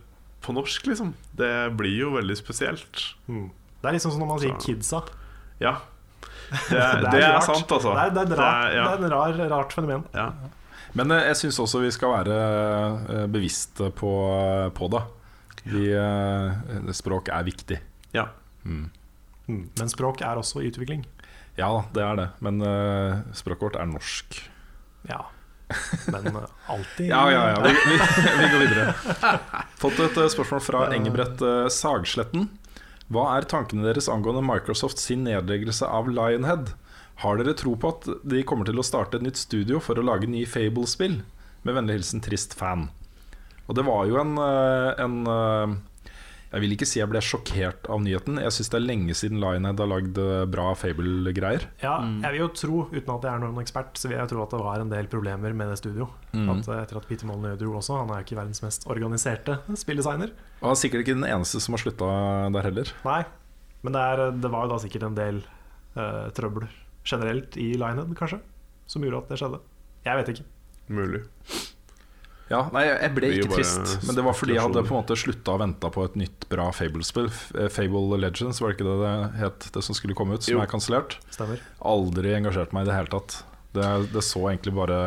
på 0.44 0.52
norsk, 0.56 0.90
liksom. 0.90 1.14
Det 1.38 1.52
blir 1.78 1.94
jo 2.02 2.10
veldig 2.18 2.34
spesielt. 2.36 3.04
Mm. 3.30 3.46
Det 3.80 3.88
er 3.90 3.96
liksom 3.96 4.12
som 4.12 4.20
når 4.24 4.28
man 4.34 4.42
sier 4.42 4.58
'kidsa'. 4.60 5.04
Ja. 5.62 5.76
Det 6.68 6.76
er, 6.76 7.00
det 7.00 7.22
er 7.24 7.32
rart. 7.38 7.46
sant, 7.46 7.70
altså. 7.72 7.94
Det 7.96 8.02
er, 8.02 8.10
det 8.12 8.20
er, 8.20 8.26
et 8.34 8.38
rart, 8.38 8.64
Det 8.68 8.68
er- 8.68 8.76
ja. 8.76 8.96
det 8.96 9.06
er 9.06 9.14
rar, 9.14 9.38
rart 9.54 9.72
fenomen. 9.72 10.02
Ja. 10.12 10.26
Men 10.98 11.10
eh, 11.14 11.24
jeg 11.30 11.40
syns 11.42 11.58
også 11.64 11.82
vi 11.82 11.90
skal 11.94 12.12
være 12.14 12.38
eh, 12.38 13.26
bevisste 13.30 13.90
på, 13.98 14.10
på 14.76 14.88
det. 14.94 15.02
Vi, 15.64 15.84
eh, 15.96 16.90
språk 16.96 17.30
er 17.34 17.46
viktig. 17.46 17.80
ja. 18.16 18.28
Mm. 18.64 18.86
Mm. 19.44 19.64
Men 19.76 19.90
språk 19.92 20.22
er 20.24 20.38
også 20.40 20.62
i 20.64 20.70
utvikling. 20.70 21.02
Ja 21.60 21.68
det 21.92 22.00
er 22.00 22.16
det. 22.16 22.28
Men 22.40 22.62
eh, 22.64 23.18
språket 23.36 23.66
vårt 23.66 23.76
er 23.76 23.90
norsk. 23.90 24.38
Ja. 25.10 25.18
Men 26.08 26.26
eh, 26.30 26.46
alltid 26.72 27.10
Ja, 27.10 27.20
ja, 27.32 27.42
ja. 27.52 27.58
Vi, 27.60 27.74
vi, 27.90 27.98
vi 28.40 28.48
går 28.54 28.64
videre. 28.64 28.94
Fått 29.82 30.00
et 30.00 30.16
eh, 30.16 30.30
spørsmål 30.32 30.62
fra 30.64 30.86
Engebrett 30.96 31.44
eh, 31.44 31.66
Sagsletten. 31.72 32.48
Hva 33.12 33.26
er 33.36 33.44
tankene 33.52 33.84
deres 33.84 34.08
angående 34.08 34.40
Microsoft 34.48 35.02
sin 35.02 35.26
nedleggelse 35.28 35.84
av 35.84 36.08
Lionhead? 36.08 36.72
Har 37.22 37.38
dere 37.38 37.54
tro 37.54 37.76
på 37.78 37.94
at 37.94 38.08
de 38.26 38.42
kommer 38.46 38.66
til 38.66 38.80
å 38.80 38.86
starte 38.86 39.20
et 39.20 39.24
nytt 39.24 39.38
studio 39.38 39.80
for 39.82 39.98
å 39.98 40.04
lage 40.04 40.30
nye 40.30 40.48
Fable-spill? 40.50 41.20
Med 41.64 41.76
vennlig 41.78 42.00
hilsen 42.00 42.22
trist 42.24 42.56
fan. 42.58 42.88
Og 43.68 43.76
det 43.78 43.84
var 43.86 44.06
jo 44.10 44.18
en, 44.20 44.36
eh, 44.36 44.90
en 45.00 45.20
eh, 45.30 45.76
Jeg 46.54 46.62
vil 46.62 46.74
ikke 46.76 46.86
si 46.86 47.00
jeg 47.00 47.10
ble 47.10 47.18
sjokkert 47.24 47.88
av 47.90 48.02
nyheten. 48.04 48.36
Jeg 48.38 48.54
syns 48.54 48.68
det 48.70 48.76
er 48.78 48.84
lenge 48.84 49.14
siden 49.18 49.40
Lionhead 49.42 49.80
har 49.80 49.88
lagd 49.90 50.18
eh, 50.22 50.44
bra 50.46 50.68
Fable-greier. 50.78 51.64
Ja, 51.82 51.96
jeg 52.22 52.34
vil 52.34 52.42
jo 52.44 52.50
tro, 52.54 52.82
uten 52.92 53.10
at 53.16 53.26
jeg 53.26 53.32
er 53.32 53.42
noen 53.42 53.58
ekspert, 53.62 53.98
så 53.98 54.10
vil 54.10 54.20
jeg 54.20 54.30
tro 54.30 54.44
at 54.44 54.54
det 54.54 54.60
var 54.62 54.84
en 54.84 54.92
del 54.92 55.10
problemer 55.10 55.56
med 55.56 55.72
det 55.72 55.80
studio. 55.80 56.10
Mm. 56.30 56.52
At 56.54 56.70
Etter 56.76 57.00
at 57.00 57.08
Peter 57.10 57.26
Molyneux 57.30 57.58
dro 57.58 57.74
også, 57.80 57.98
han 58.02 58.12
er 58.12 58.22
jo 58.22 58.28
ikke 58.28 58.38
verdens 58.42 58.62
mest 58.62 58.86
organiserte 58.86 59.58
spilldesigner. 59.82 60.30
Og 60.60 60.68
han 60.68 60.76
er 60.76 60.82
sikkert 60.84 61.06
ikke 61.06 61.18
den 61.18 61.26
eneste 61.30 61.62
som 61.64 61.74
har 61.74 61.82
slutta 61.82 62.12
der 62.54 62.70
heller. 62.70 62.94
Nei, 63.08 63.20
men 63.82 63.98
det, 63.98 64.06
er, 64.12 64.24
det 64.44 64.54
var 64.54 64.68
jo 64.68 64.74
da 64.76 64.82
sikkert 64.84 65.08
en 65.10 65.18
del 65.18 65.42
uh, 65.98 66.30
trøbbel 66.38 66.70
generelt 67.04 67.56
i 67.56 67.72
Linehead, 67.74 68.14
kanskje, 68.18 68.40
som 68.86 69.02
gjorde 69.04 69.22
at 69.24 69.28
det 69.34 69.38
skjedde. 69.40 69.60
Jeg 70.04 70.16
vet 70.20 70.28
ikke. 70.34 70.44
Mulig. 70.88 71.22
Ja, 72.50 72.58
nei, 72.74 72.82
jeg 72.90 73.12
ble 73.16 73.28
ikke 73.38 73.54
trist, 73.56 73.94
men 74.04 74.16
det 74.18 74.22
var 74.26 74.34
fordi 74.36 74.52
jeg 74.58 74.60
hadde 74.66 74.82
på 74.84 74.92
en 74.92 74.98
måte 75.00 75.16
slutta 75.16 75.54
å 75.56 75.60
vente 75.62 75.88
på 75.94 76.02
et 76.04 76.16
nytt 76.20 76.44
bra 76.50 76.66
Fable-spill. 76.76 77.30
Eh, 77.56 77.70
Fable 77.72 78.18
Legends, 78.20 78.60
var 78.60 78.68
det 78.70 78.76
ikke 78.76 78.88
det 78.90 78.96
det 79.00 79.14
het, 79.40 79.68
det 79.72 79.82
som 79.86 79.96
skulle 79.96 80.14
komme 80.18 80.36
ut, 80.36 80.44
som 80.44 80.52
Jo. 80.58 80.60
er 80.60 80.68
kansellert? 80.68 81.16
Aldri 81.80 82.34
engasjert 82.36 82.74
meg 82.76 82.84
i 82.84 82.90
det 82.90 82.98
hele 82.98 83.08
tatt. 83.14 83.38
Det, 83.74 83.86
det 84.12 84.22
så 84.22 84.42
egentlig 84.52 84.74
bare 84.76 84.98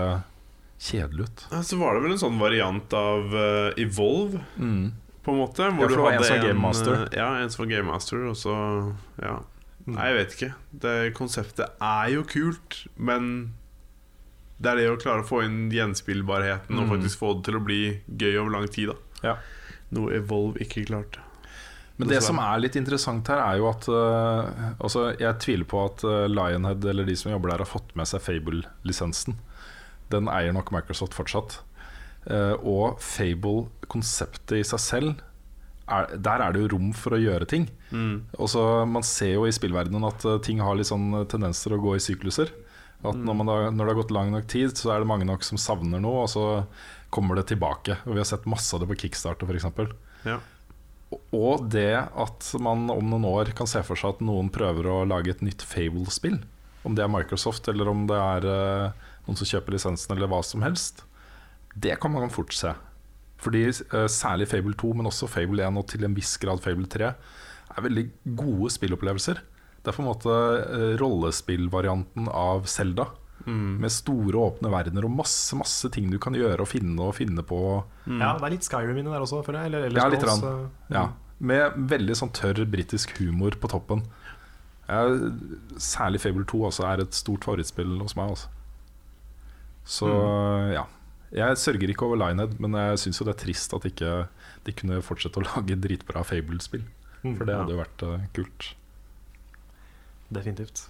kjedelig 0.82 1.28
ut. 1.30 1.46
Ja, 1.54 1.62
Så 1.64 1.78
var 1.78 1.94
det 1.96 2.02
vel 2.08 2.16
en 2.18 2.24
sånn 2.26 2.42
variant 2.42 2.94
av 2.98 3.30
uh, 3.34 3.70
Evolve, 3.78 4.42
Mm. 4.58 4.92
på 5.24 5.32
en 5.32 5.38
måte. 5.44 5.62
Ja, 5.62 5.72
for 5.78 5.94
det 5.94 6.02
var 6.02 6.18
en 6.18 6.24
som 6.26 6.38
var 6.40 6.48
Game 6.48 6.60
Master. 6.66 6.94
eh, 7.06 7.18
Ja, 7.22 7.30
en 7.38 7.50
som 7.54 7.64
var 7.66 7.70
Game 7.76 7.88
Master, 7.92 8.26
og 8.26 8.36
så 8.36 8.58
Ja. 9.22 9.38
Nei, 9.88 10.08
jeg 10.10 10.18
vet 10.18 10.34
ikke. 10.36 10.50
Det 10.84 10.96
konseptet 11.16 11.70
er 11.82 12.10
jo 12.12 12.24
kult, 12.28 12.82
men 12.98 13.54
det 14.60 14.72
er 14.72 14.76
det 14.82 14.88
å 14.92 14.98
klare 15.00 15.24
å 15.24 15.28
få 15.28 15.44
inn 15.46 15.70
gjenspillbarheten 15.72 16.76
og 16.80 16.88
Mm. 16.88 16.92
faktisk 16.96 17.20
få 17.22 17.34
det 17.38 17.46
til 17.46 17.56
å 17.60 17.64
bli 17.64 17.80
gøy 18.10 18.36
over 18.42 18.52
lang 18.52 18.68
tid. 18.68 18.90
da 18.90 19.30
Ja. 19.30 19.36
Noe 19.92 20.12
Evolve 20.18 20.60
ikke 20.60 20.86
klarte. 20.86 21.20
Men 21.98 22.10
det 22.10 22.22
som 22.22 22.38
er 22.38 22.60
litt 22.60 22.76
interessant 22.76 23.26
her, 23.28 23.40
er 23.40 23.58
jo 23.58 23.70
at 23.70 23.88
uh, 23.90 24.74
altså, 24.80 25.18
Jeg 25.18 25.40
tviler 25.40 25.66
på 25.66 25.80
at 25.86 26.04
eh, 26.04 26.28
Lionhead 26.28 26.86
eller 26.86 27.06
de 27.08 27.16
som 27.16 27.32
jobber 27.32 27.50
der, 27.50 27.58
har 27.64 27.66
fått 27.66 27.96
med 27.96 28.06
seg 28.06 28.22
Fable-lisensen. 28.22 29.36
Den 30.12 30.28
eier 30.28 30.54
nok 30.54 30.70
Microsoft 30.72 31.16
fortsatt. 31.18 31.62
Uh, 32.30 32.54
og 32.62 33.00
Fable-konseptet 33.00 34.60
i 34.60 34.64
seg 34.68 34.80
selv 34.84 35.22
er, 35.88 36.14
Der 36.18 36.44
er 36.44 36.54
det 36.54 36.64
jo 36.64 36.72
rom 36.76 36.92
for 36.96 37.16
å 37.16 37.22
gjøre 37.22 37.48
ting. 37.50 37.68
Og 38.38 38.50
så 38.52 38.64
Man 38.90 39.06
ser 39.08 39.36
jo 39.38 39.48
i 39.48 39.56
spillverdenen 39.56 40.08
at 40.08 40.26
eh, 40.28 40.40
ting 40.46 40.62
har 40.64 40.78
litt 40.78 40.90
sånn 40.92 41.10
tendenser 41.32 41.76
å 41.76 41.82
gå 41.82 41.96
i 41.96 42.04
sykluser. 42.04 42.52
At 43.06 43.18
når, 43.18 43.34
man 43.38 43.50
da, 43.50 43.56
når 43.70 43.84
det 43.84 43.92
har 43.92 44.02
gått 44.02 44.14
lang 44.16 44.32
nok 44.34 44.48
tid, 44.50 44.74
så 44.78 44.94
er 44.94 45.04
det 45.04 45.10
mange 45.10 45.28
nok 45.30 45.46
som 45.46 45.60
savner 45.62 46.02
noe, 46.02 46.26
og 46.26 46.32
så 46.34 46.46
kommer 47.14 47.38
det 47.38 47.48
tilbake. 47.52 48.00
Og 48.06 48.16
Vi 48.16 48.22
har 48.22 48.30
sett 48.30 48.48
masse 48.50 48.74
av 48.74 48.82
det 48.82 48.90
på 48.90 48.98
Kickstarter 49.04 49.48
f.eks. 49.48 49.92
Ja. 50.26 50.40
Og 51.32 51.68
det 51.72 51.94
at 51.96 52.50
man 52.60 52.90
om 52.92 53.12
noen 53.14 53.28
år 53.30 53.54
kan 53.56 53.70
se 53.70 53.84
for 53.86 54.00
seg 54.00 54.18
at 54.18 54.24
noen 54.26 54.50
prøver 54.54 54.90
å 54.92 55.04
lage 55.08 55.32
et 55.32 55.44
nytt 55.46 55.64
Fable-spill. 55.64 56.42
Om 56.88 56.98
det 56.98 57.06
er 57.06 57.12
Microsoft 57.12 57.68
eller 57.72 57.92
om 57.92 58.06
det 58.10 58.18
er 58.18 58.48
uh, 58.48 59.06
noen 59.28 59.40
som 59.40 59.48
kjøper 59.48 59.76
lisensen 59.76 60.16
eller 60.16 60.32
hva 60.32 60.42
som 60.44 60.66
helst. 60.66 61.06
Det 61.78 61.96
kan 62.02 62.12
man 62.12 62.34
fort 62.34 62.56
se. 62.56 62.74
Fordi 63.42 63.66
eh, 63.70 64.08
særlig 64.10 64.48
Fable 64.50 64.74
2, 64.78 64.94
men 64.98 65.10
også 65.10 65.30
Fable 65.30 65.66
1 65.68 65.78
og 65.78 65.86
til 65.92 66.08
en 66.08 66.16
viss 66.18 66.38
grad 66.42 66.64
Fable 66.64 66.88
3 66.90 67.12
er 67.78 67.86
veldig 67.86 68.06
gode 68.40 68.72
spillopplevelser. 68.74 69.44
Det 69.84 69.92
er 69.92 69.96
på 69.96 70.04
en 70.04 70.10
måte 70.10 70.34
eh, 70.34 70.94
rollespillvarianten 71.02 72.30
av 72.34 72.66
Zelda. 72.72 73.12
Med 73.48 73.94
store, 73.94 74.36
åpne 74.36 74.68
verdener 74.74 75.06
og 75.08 75.14
masse 75.22 75.56
masse 75.56 75.88
ting 75.94 76.10
du 76.12 76.18
kan 76.20 76.36
gjøre 76.36 76.66
og 76.66 76.68
finne 76.68 77.00
og 77.06 77.14
finne 77.16 77.46
på. 77.48 77.60
Ja, 78.10 78.34
det 78.36 78.44
er 78.44 78.54
litt 78.58 78.66
Skyrim 78.68 78.98
inni 79.00 79.14
der 79.14 79.24
også, 79.24 79.40
føler 79.46 79.62
jeg. 79.64 79.72
Eller, 79.72 79.86
eller 79.88 80.02
Ja, 80.02 80.08
litt 80.12 80.26
Også, 80.28 80.52
Ja, 80.92 81.06
med 81.40 81.78
veldig 81.94 82.18
sånn 82.20 82.34
tørr 82.36 82.66
britisk 82.68 83.14
humor 83.22 83.56
på 83.62 83.70
toppen. 83.72 84.04
Jeg, 84.90 85.32
særlig 85.80 86.20
Fable 86.26 86.44
2 86.50 86.60
også 86.74 86.90
er 86.90 87.06
et 87.06 87.16
stort 87.16 87.48
favorittspill 87.48 87.96
hos 88.02 88.18
meg. 88.20 88.36
Også. 88.36 88.52
Så 89.88 90.12
ja. 90.74 90.84
Jeg 91.36 91.60
sørger 91.60 91.92
ikke 91.92 92.08
over 92.08 92.20
Linehead, 92.22 92.56
men 92.64 92.76
jeg 92.80 93.02
syns 93.04 93.20
jo 93.20 93.28
det 93.28 93.34
er 93.36 93.42
trist 93.42 93.74
at 93.76 93.88
ikke 93.90 94.12
de 94.68 94.76
kunne 94.76 95.02
fortsette 95.04 95.42
å 95.42 95.46
lage 95.46 95.76
dritbra 95.84 96.24
Fable-spill. 96.28 96.86
Mm, 97.24 97.34
For 97.36 97.44
det 97.48 97.58
hadde 97.58 97.76
jo 97.76 97.82
vært 97.82 98.06
uh, 98.08 98.28
kult. 98.36 98.70
Definitivt. 100.34 100.86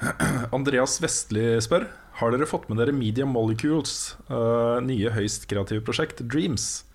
Andreas 0.56 0.94
Vestli 1.02 1.42
spør 1.60 1.84
Har 2.20 2.32
dere 2.32 2.46
fått 2.48 2.70
med 2.70 2.78
dere 2.80 2.94
Media 2.96 3.26
Molecules 3.28 4.14
uh, 4.30 4.78
nye 4.82 5.12
høyst 5.12 5.46
kreative 5.50 5.84
prosjekt, 5.86 6.24
Dreams? 6.24 6.86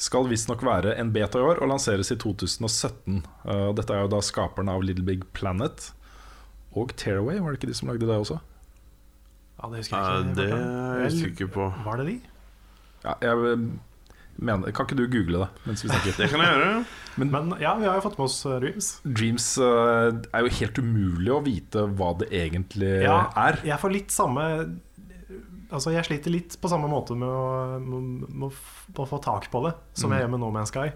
Skal 0.00 0.30
visstnok 0.30 0.64
være 0.64 0.94
en 0.96 1.12
beta 1.12 1.38
i 1.38 1.44
år 1.44 1.60
og 1.60 1.68
lanseres 1.74 2.10
i 2.14 2.16
2017. 2.18 3.20
Uh, 3.44 3.70
dette 3.76 3.94
er 3.94 4.06
jo 4.06 4.12
da 4.14 4.22
skaperne 4.24 4.72
av 4.72 4.86
Little 4.86 5.04
Big 5.06 5.26
Planet 5.36 5.90
og 6.78 6.94
Tearaway, 6.96 7.40
var 7.42 7.52
det 7.52 7.60
ikke 7.60 7.70
de 7.70 7.76
som 7.76 7.90
lagde 7.90 8.06
det 8.06 8.16
også? 8.16 8.38
Ja, 9.60 9.68
det 9.68 9.82
husker 9.82 9.96
jeg 9.96 10.24
ikke. 10.24 10.34
det 10.40 10.48
er 10.56 11.00
jeg 11.04 11.12
usikker 11.14 11.50
på. 11.54 11.68
Var 11.84 12.00
det 12.00 12.06
de? 12.10 12.18
Ja, 13.04 13.14
jeg 13.20 13.52
eh, 13.52 13.64
mener, 14.40 14.72
Kan 14.72 14.86
ikke 14.88 14.96
du 14.96 15.06
google 15.12 15.38
det 15.44 15.48
mens 15.68 15.82
vi 15.84 15.88
snakker? 15.90 16.16
Det 16.16 16.28
kan 16.32 16.40
jeg 16.40 16.54
gjøre. 16.56 16.84
Men 17.20 17.52
ja, 17.60 17.74
vi 17.76 17.84
har 17.88 17.98
jo 17.98 18.04
fått 18.06 18.16
med 18.20 18.24
oss 18.30 18.38
eh, 18.48 18.58
Dreams. 18.62 18.88
Dreams 19.04 19.48
eh, 19.58 20.20
er 20.32 20.46
jo 20.46 20.52
helt 20.60 20.78
umulig 20.80 21.32
å 21.34 21.40
vite 21.44 21.84
hva 21.98 22.14
det 22.22 22.30
egentlig 22.32 22.94
Ja, 23.04 23.18
er. 23.36 23.60
jeg 23.68 23.78
får 23.82 23.92
litt 23.98 24.14
samme 24.14 24.46
altså 25.70 25.92
jeg 25.94 26.02
sliter 26.08 26.32
litt 26.34 26.56
på 26.58 26.66
samme 26.72 26.88
måte 26.90 27.14
med 27.14 27.28
å, 27.30 27.78
med, 27.78 28.24
med 28.26 28.46
å, 28.48 28.50
f- 28.50 28.86
med 28.90 29.02
å 29.04 29.06
få 29.06 29.20
tak 29.22 29.44
på 29.52 29.60
det 29.68 29.74
som 29.94 30.10
Mm. 30.10 30.16
jeg 30.16 30.24
gjør 30.24 30.30
med 30.32 30.40
No 30.42 30.48
Man's 30.50 30.72
Sky. 30.72 30.88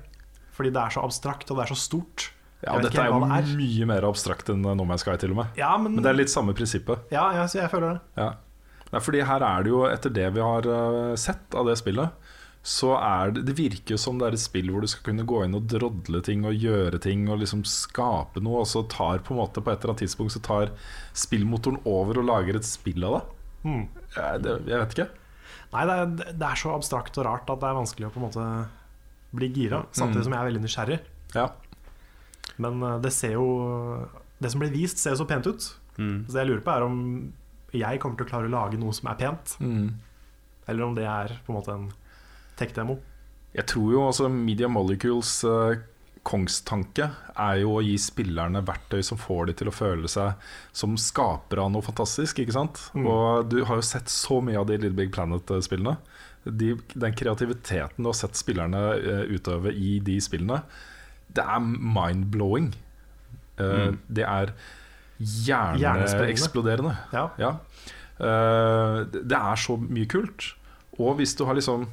Fordi 0.54 0.70
det 0.74 0.80
er 0.82 0.90
så 0.96 1.02
abstrakt, 1.06 1.50
og 1.50 1.58
det 1.58 1.64
er 1.66 1.70
så 1.74 1.78
stort. 1.78 2.30
Ja, 2.64 2.74
og 2.76 2.82
dette 2.82 2.98
er 3.02 3.10
jo 3.12 3.20
det 3.22 3.30
er. 3.36 3.52
mye 3.58 3.86
mer 3.90 4.06
abstrakt 4.08 4.48
enn 4.50 4.62
No 4.64 4.84
Man's 4.88 5.02
Sky, 5.04 5.14
til 5.20 5.30
og 5.34 5.38
med. 5.42 5.46
Ja, 5.58 5.76
men, 5.78 5.94
Men 5.94 6.02
det 6.06 6.10
er 6.10 6.18
litt 6.18 6.30
samme 6.32 6.54
prinsippet. 6.58 7.06
ja, 7.14 7.24
jeg, 7.38 7.54
jeg 7.60 7.70
føler 7.70 7.92
det. 7.94 8.00
Ja. 8.18 8.28
Nei, 8.94 9.00
fordi 9.02 9.24
her 9.26 9.42
er 9.42 9.64
det 9.66 9.72
jo, 9.72 9.82
etter 9.90 10.12
det 10.14 10.28
vi 10.36 10.42
har 10.44 10.66
eh, 10.70 11.14
sett 11.18 11.54
av 11.58 11.66
det 11.66 11.74
spillet, 11.80 12.14
så 12.64 12.94
er 12.96 13.32
det 13.36 13.42
Det 13.50 13.54
virker 13.58 13.92
jo 13.92 13.98
som 14.00 14.16
det 14.20 14.24
er 14.30 14.36
et 14.38 14.40
spill 14.40 14.70
hvor 14.72 14.80
du 14.80 14.88
skal 14.88 15.02
kunne 15.10 15.26
gå 15.28 15.42
inn 15.44 15.56
og 15.58 15.66
drodle 15.68 16.22
ting 16.24 16.46
og 16.48 16.54
gjøre 16.56 16.96
ting 17.04 17.26
og 17.28 17.42
liksom 17.42 17.60
skape 17.68 18.40
noe, 18.40 18.62
og 18.62 18.70
så 18.70 18.84
tar 18.88 19.20
på 19.26 19.34
en 19.34 19.40
måte 19.42 19.60
på 19.60 19.68
et 19.72 19.82
eller 19.82 19.92
annet 19.92 20.04
tidspunkt 20.06 20.32
så 20.32 20.40
tar 20.46 20.70
spillmotoren 21.12 21.82
over 21.84 22.22
og 22.22 22.28
lager 22.30 22.56
et 22.56 22.64
spill 22.64 23.04
av 23.04 23.18
det. 23.18 23.22
Mm. 23.66 23.84
Jeg, 24.14 24.40
det, 24.46 24.54
jeg 24.70 24.80
vet 24.80 24.96
ikke. 24.96 25.08
Nei, 25.74 25.84
det 25.90 25.98
er, 25.98 26.16
det 26.38 26.48
er 26.48 26.62
så 26.62 26.72
abstrakt 26.78 27.20
og 27.20 27.26
rart 27.28 27.52
at 27.52 27.60
det 27.60 27.68
er 27.68 27.78
vanskelig 27.82 28.08
å 28.08 28.14
på 28.14 28.22
en 28.22 28.26
måte 28.30 28.48
bli 29.34 29.48
gira, 29.58 29.82
samtidig 29.90 30.22
Mm. 30.22 30.26
som 30.28 30.34
jeg 30.36 30.40
er 30.40 30.48
veldig 30.52 30.64
nysgjerrig. 30.64 30.98
Ja. 31.34 31.46
Men 32.62 32.82
eh, 32.86 32.98
det 33.02 33.10
ser 33.12 33.32
jo 33.34 33.46
Det 34.40 34.50
som 34.52 34.60
blir 34.62 34.70
vist, 34.72 34.98
ser 35.02 35.16
så 35.18 35.24
pent 35.26 35.46
ut. 35.50 35.64
Mm. 35.98 36.24
Så 36.28 36.32
det 36.36 36.42
jeg 36.44 36.48
lurer 36.54 36.64
på, 36.64 36.70
er 36.74 36.84
om 36.86 36.98
jeg 37.74 38.00
kommer 38.02 38.16
til 38.20 38.26
å 38.26 38.30
klare 38.30 38.48
å 38.50 38.54
lage 38.54 38.78
noe 38.80 38.92
som 38.96 39.10
er 39.10 39.18
pent, 39.20 39.56
Mm. 39.60 39.88
eller 40.68 40.84
om 40.86 40.94
det 40.94 41.04
er 41.04 41.34
på 41.46 41.52
en 41.52 41.58
måte 41.60 41.72
en 41.74 41.88
tech-demo. 42.56 42.98
Jeg 43.54 43.66
tror 43.70 43.92
jo 43.92 44.06
altså 44.06 44.28
Media 44.30 44.66
Molecules 44.68 45.44
uh, 45.44 45.74
kongstanke 46.24 47.10
er 47.36 47.58
jo 47.60 47.74
å 47.76 47.82
gi 47.84 47.94
spillerne 48.00 48.62
verktøy 48.64 49.02
som 49.04 49.18
får 49.20 49.46
de 49.50 49.54
til 49.60 49.68
å 49.68 49.74
føle 49.76 50.08
seg 50.08 50.34
som 50.72 50.96
skapere 50.96 51.62
av 51.62 51.70
noe 51.74 51.84
fantastisk. 51.84 52.38
ikke 52.40 52.52
sant? 52.56 52.80
Mm. 52.94 53.06
Og 53.06 53.48
du 53.52 53.58
har 53.68 53.76
jo 53.76 53.84
sett 53.84 54.08
så 54.08 54.40
mye 54.42 54.56
av 54.58 54.66
de 54.70 54.78
Little 54.78 54.96
Big 54.96 55.12
Planet-spillene. 55.14 55.96
De, 56.44 56.74
den 56.94 57.14
kreativiteten 57.16 58.02
du 58.04 58.08
har 58.10 58.16
sett 58.18 58.36
spillerne 58.36 58.80
uh, 59.00 59.22
utøve 59.32 59.72
i 59.72 59.98
de 60.04 60.18
spillene, 60.20 60.62
det 61.34 61.44
er 61.44 61.60
mind-blowing. 61.60 62.72
Uh, 63.58 63.92
Mm. 63.94 63.98
Det 64.10 64.24
er. 64.26 64.50
Hjerneeksploderende. 65.20 66.96
Ja. 67.14 67.28
Ja. 67.38 67.52
Uh, 68.20 69.04
det 69.10 69.24
det 69.30 69.38
er 69.38 69.56
så 69.58 69.76
mye 69.80 70.06
kult. 70.10 70.52
Og 70.98 71.16
hvis 71.18 71.34
du 71.36 71.44
har 71.48 71.54
liksom 71.58 71.88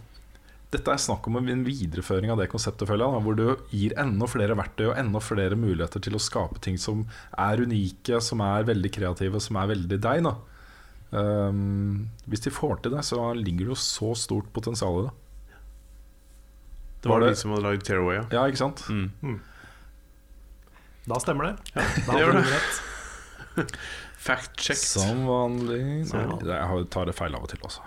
Dette 0.71 0.87
er 0.93 0.99
snakk 1.03 1.25
om 1.27 1.35
en 1.41 1.65
videreføring 1.67 2.31
av 2.31 2.37
det 2.39 2.45
konseptet, 2.47 2.87
føler 2.87 3.03
jeg. 3.03 3.11
Da, 3.11 3.19
hvor 3.25 3.35
du 3.35 3.73
gir 3.75 3.91
enda 3.99 4.23
flere 4.31 4.55
verktøy 4.55 4.85
og 4.87 4.97
enda 5.01 5.19
flere 5.19 5.57
muligheter 5.59 5.99
til 5.99 6.15
å 6.15 6.21
skape 6.23 6.61
ting 6.63 6.77
som 6.79 7.01
er 7.35 7.59
unike, 7.59 8.21
som 8.23 8.39
er 8.45 8.63
veldig 8.69 8.91
kreative, 8.95 9.41
som 9.43 9.57
er 9.59 9.67
veldig 9.73 9.97
deg. 9.99 10.23
Da. 10.23 10.31
Um, 11.11 12.07
hvis 12.23 12.45
de 12.45 12.53
får 12.55 12.79
til 12.85 12.95
det, 12.95 13.03
så 13.03 13.19
ligger 13.35 13.67
det 13.67 13.73
jo 13.73 13.79
så 13.83 14.13
stort 14.15 14.47
potensial 14.55 15.01
i 15.01 15.03
det. 15.09 15.11
Det 17.01 17.09
var 17.11 17.19
Var 17.19 17.25
det- 17.27 17.33
de 17.35 17.41
som 17.41 17.51
hadde 17.51 17.63
lagd 17.67 17.83
Tearaway, 17.83 18.15
ja. 18.15 18.23
Ja, 18.31 18.45
ikke 18.47 18.63
sant? 18.63 18.85
Mm. 18.87 19.41
Da 21.09 21.19
stemmer 21.19 21.49
det. 21.49 21.55
Da 21.75 22.13
det 22.13 22.21
gjør 22.21 22.31
det. 22.39 22.45
rett. 22.47 22.81
Fact-checked. 24.25 24.83
Som 25.01 25.23
vanlig 25.27 25.81
Nei. 26.13 26.25
Jeg 26.45 26.89
tar 26.93 27.09
det 27.09 27.15
feil 27.17 27.35
av 27.35 27.45
og 27.47 27.49
til 27.51 27.63
også. 27.65 27.81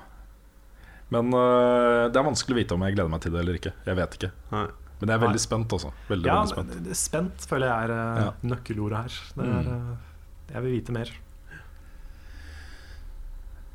Men 1.14 1.28
uh, 1.36 2.08
det 2.10 2.18
er 2.18 2.26
vanskelig 2.26 2.56
å 2.56 2.58
vite 2.58 2.74
om 2.78 2.82
jeg 2.86 2.96
gleder 2.96 3.12
meg 3.12 3.22
til 3.22 3.34
det 3.36 3.42
eller 3.44 3.58
ikke. 3.60 3.74
Jeg 3.86 3.98
vet 4.00 4.16
ikke. 4.18 4.30
Nei. 4.54 4.64
Men 5.00 5.10
jeg 5.10 5.14
er 5.14 5.20
Nei. 5.20 5.26
veldig 5.26 5.42
spent, 5.42 5.72
altså. 5.76 5.90
Veldig, 6.08 6.26
Ja, 6.30 6.38
veldig 6.40 6.54
spent. 6.54 6.96
spent 6.96 7.46
føler 7.50 7.68
jeg 7.70 7.90
er 7.90 7.92
uh, 7.94 8.22
Ja. 8.24 8.32
nøkkelordet 8.54 9.04
her. 9.04 9.20
Er, 9.44 9.70
eh, 9.74 10.54
jeg 10.54 10.62
vil 10.64 10.74
vite 10.78 10.94
mer. 10.96 11.12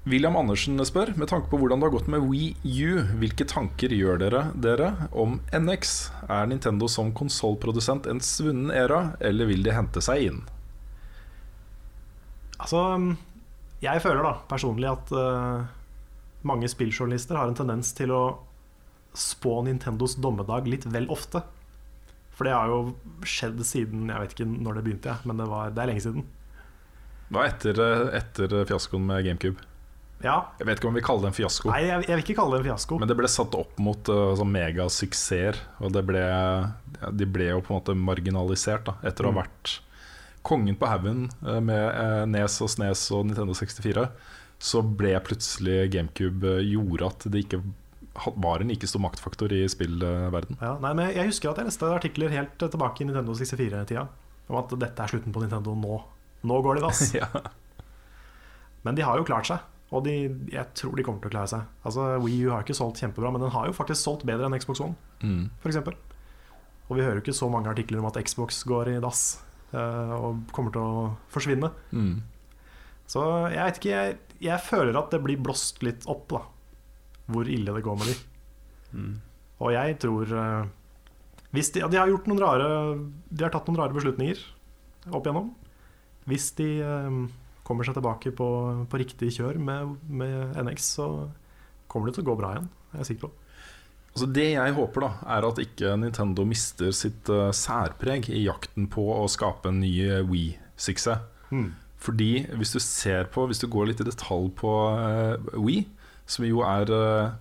William 0.09 0.37
Andersen 0.39 0.79
spør 0.87 1.11
Med 1.19 1.27
tanke 1.29 1.49
på 1.51 1.57
hvordan 1.59 1.81
det 1.81 1.89
har 1.89 1.91
gått 1.93 2.07
med 2.09 2.23
Wii 2.25 2.55
U, 2.87 3.01
hvilke 3.19 3.45
tanker 3.45 3.91
gjør 3.93 4.17
dere, 4.23 4.43
dere 4.55 4.87
om 5.11 5.35
NX? 5.53 6.09
Er 6.31 6.47
Nintendo 6.49 6.87
som 6.89 7.11
konsollprodusent 7.13 8.07
en 8.09 8.23
svunnen 8.23 8.71
æra, 8.73 9.15
eller 9.21 9.45
vil 9.51 9.61
de 9.67 9.75
hente 9.75 10.01
seg 10.01 10.23
inn? 10.31 10.39
Altså, 12.60 12.81
jeg 13.84 14.02
føler 14.03 14.26
da 14.26 14.34
personlig 14.52 14.90
at 14.91 15.11
uh, 15.15 15.64
mange 16.48 16.68
spilljournalister 16.72 17.38
har 17.40 17.48
en 17.52 17.56
tendens 17.57 17.94
til 17.95 18.11
å 18.15 18.23
spå 19.15 19.61
Nintendos 19.65 20.18
dommedag 20.22 20.68
litt 20.69 20.86
vel 20.91 21.07
ofte. 21.11 21.41
For 22.36 22.48
det 22.48 22.53
har 22.56 22.69
jo 22.72 22.81
skjedd 23.27 23.57
siden 23.68 24.07
Jeg 24.07 24.22
vet 24.22 24.36
ikke 24.36 24.45
når 24.48 24.77
det 24.77 24.84
begynte, 24.86 25.11
jeg, 25.11 25.27
men 25.27 25.41
det, 25.41 25.48
var, 25.52 25.72
det 25.76 25.81
er 25.84 25.90
lenge 25.91 26.03
siden. 26.06 26.27
Hva 27.30 27.44
etter, 27.49 27.80
øh, 27.84 28.06
etter 28.15 28.53
fiaskoen 28.69 29.03
med 29.10 29.26
GameCube? 29.27 29.65
Ja, 30.23 30.38
Jeg 30.60 30.68
vet 30.68 30.80
ikke 30.81 30.88
om 30.90 30.95
vi 30.98 31.03
kaller 31.06 31.27
det 31.27 31.30
en 31.31 31.36
fiasko. 31.38 31.69
Nei, 31.72 31.84
jeg, 31.88 32.03
jeg 32.10 32.18
vil 32.18 32.23
ikke 32.26 32.38
kalle 32.41 32.57
det 32.57 32.64
en 32.65 32.69
fiasko. 32.73 32.98
Men 32.99 33.07
det 33.11 33.15
ble 33.19 33.30
satt 33.31 33.56
opp 33.56 33.77
mot 33.80 34.10
uh, 34.11 34.34
sånn 34.40 34.49
megasuksesser, 34.52 35.60
og 35.80 35.94
det 35.95 36.02
ble, 36.10 36.23
ja, 36.23 37.11
de 37.15 37.27
ble 37.30 37.52
jo 37.53 37.61
på 37.64 37.72
en 37.72 37.77
måte 37.80 37.95
marginalisert 37.95 38.88
da, 38.90 38.98
etter 39.07 39.27
å 39.27 39.31
ha 39.31 39.38
Mm. 39.38 39.41
vært 39.45 39.76
kongen 40.45 40.77
på 40.79 40.89
haugen 40.89 41.27
uh, 41.45 41.59
med 41.63 41.83
uh, 41.95 42.23
Nes 42.29 42.59
og 42.63 42.71
Snes 42.71 43.05
og 43.15 43.27
Nintendo 43.29 43.55
64. 43.57 44.07
Så 44.59 44.81
ble 44.83 45.13
plutselig 45.23 45.89
GameCube 45.93 46.57
uh, 46.59 46.63
gjorde 46.65 47.11
at 47.11 47.29
det 47.31 47.45
ikke 47.45 47.61
var 48.35 48.59
en 48.59 48.71
like 48.71 48.87
stor 48.87 49.01
maktfaktor 49.03 49.53
i 49.55 49.63
spillverden. 49.71 50.57
Ja, 50.59 50.75
nei, 50.83 50.91
men 50.97 51.13
Jeg 51.15 51.29
husker 51.29 51.51
at 51.51 51.61
jeg 51.61 51.69
leste 51.69 51.91
artikler 51.93 52.33
helt 52.33 52.57
tilbake 52.59 53.03
i 53.03 53.07
Nintendo 53.07 53.35
64-tida 53.37 54.07
om 54.49 54.57
at 54.59 54.73
dette 54.81 55.03
er 55.03 55.11
slutten 55.11 55.33
på 55.35 55.43
Nintendo 55.43 55.75
nå. 55.77 55.99
Nå 56.49 56.61
går 56.65 56.77
det 56.77 56.81
i 56.81 56.85
dass. 56.87 57.03
ja. 57.21 57.27
Men 58.83 58.97
de 58.97 59.05
har 59.05 59.19
jo 59.19 59.27
klart 59.27 59.47
seg, 59.49 59.63
og 59.91 60.05
de, 60.05 60.15
jeg 60.51 60.65
tror 60.77 60.95
de 60.95 61.05
kommer 61.05 61.21
til 61.23 61.31
å 61.31 61.35
klare 61.35 61.51
seg. 61.51 61.67
Altså, 61.85 62.05
Wii 62.23 62.45
U 62.47 62.53
har 62.53 62.65
ikke 62.65 62.77
solgt 62.77 63.01
kjempebra, 63.03 63.31
men 63.35 63.43
den 63.43 63.53
har 63.53 63.67
jo 63.67 63.75
faktisk 63.75 64.01
solgt 64.01 64.25
bedre 64.27 64.47
enn 64.47 64.57
Xbox 64.59 64.81
One, 64.85 64.95
mm. 65.21 65.43
f.eks. 65.61 65.81
Og 66.89 66.97
vi 66.97 67.03
hører 67.05 67.19
jo 67.19 67.25
ikke 67.25 67.37
så 67.37 67.49
mange 67.51 67.69
artikler 67.69 68.01
om 68.01 68.09
at 68.09 68.17
Xbox 68.25 68.63
går 68.69 68.95
i 68.95 68.99
dass 69.03 69.23
eh, 69.37 69.48
og 69.75 70.43
kommer 70.55 70.73
til 70.73 70.81
å 70.81 71.05
forsvinne. 71.33 71.69
Mm. 71.93 72.15
Så 73.09 73.23
jeg 73.53 73.61
vet 73.61 73.79
ikke, 73.79 73.93
jeg, 73.93 74.17
jeg 74.49 74.65
føler 74.65 74.97
at 74.99 75.13
det 75.13 75.21
blir 75.23 75.41
blåst 75.41 75.81
litt 75.85 76.05
opp, 76.09 76.27
da. 76.33 76.43
Hvor 77.29 77.49
ille 77.49 77.73
det 77.75 77.85
går 77.85 77.97
med 77.99 78.09
de. 78.09 78.15
Mm. 78.97 79.15
Og 79.59 79.73
jeg 79.75 79.97
tror 80.01 80.35
eh, 80.41 80.69
hvis 81.55 81.71
de, 81.73 81.81
ja, 81.83 81.89
de 81.89 81.97
har 81.99 82.09
gjort 82.09 82.27
noen 82.29 82.41
rare 82.41 82.69
De 83.29 83.43
har 83.43 83.51
tatt 83.53 83.67
noen 83.69 83.79
rare 83.81 83.93
beslutninger 83.95 84.41
opp 85.09 85.25
igjennom. 85.25 85.51
Hvis 86.29 86.51
de 86.57 86.69
eh, 86.85 87.19
kommer 87.65 87.87
seg 87.87 87.97
tilbake 87.97 88.33
på, 88.37 88.49
på 88.89 89.01
riktig 89.01 89.31
kjør 89.37 89.57
med, 89.61 89.95
med 90.05 90.57
NX, 90.65 90.89
så 90.99 91.07
kommer 91.89 92.09
det 92.09 92.17
til 92.17 92.25
å 92.27 92.29
gå 92.31 92.37
bra 92.39 92.53
igjen. 92.55 92.69
Jeg 92.93 93.01
er 93.01 93.09
sikker 93.09 93.27
på. 93.27 93.48
Altså 94.14 94.27
Det 94.34 94.48
jeg 94.52 94.76
håper, 94.76 95.06
da 95.06 95.36
er 95.38 95.45
at 95.48 95.60
ikke 95.61 95.94
Nintendo 96.02 96.45
mister 96.48 96.90
sitt 96.95 97.30
uh, 97.31 97.52
særpreg 97.56 98.30
i 98.34 98.45
jakten 98.48 98.90
på 98.91 99.06
å 99.14 99.27
skape 99.31 99.69
en 99.69 99.80
ny 99.84 99.91
uh, 100.10 100.23
Wii-suksess. 100.27 101.22
Fordi 101.99 102.45
hvis 102.56 102.73
du 102.76 102.80
ser 102.80 103.27
på 103.34 103.45
Hvis 103.49 103.60
du 103.60 103.68
går 103.68 103.90
litt 103.90 104.02
i 104.03 104.07
detalj 104.07 104.52
på 104.60 104.72
uh, 104.95 105.36
Wii, 105.60 105.84
som 106.30 106.45
jo 106.48 106.61
er 106.64 106.91
uh, 106.94 107.31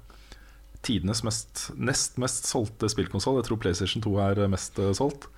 tidenes 0.83 1.23
mest, 1.27 1.69
nest 1.77 2.19
mest 2.19 2.49
solgte 2.49 2.89
spillkonsoll 2.91 3.39
Jeg 3.41 3.49
tror 3.49 3.61
PlayStation 3.63 4.03
2 4.05 4.15
er 4.25 4.43
mest 4.51 4.79
uh, 4.81 4.93
solgt. 4.97 5.29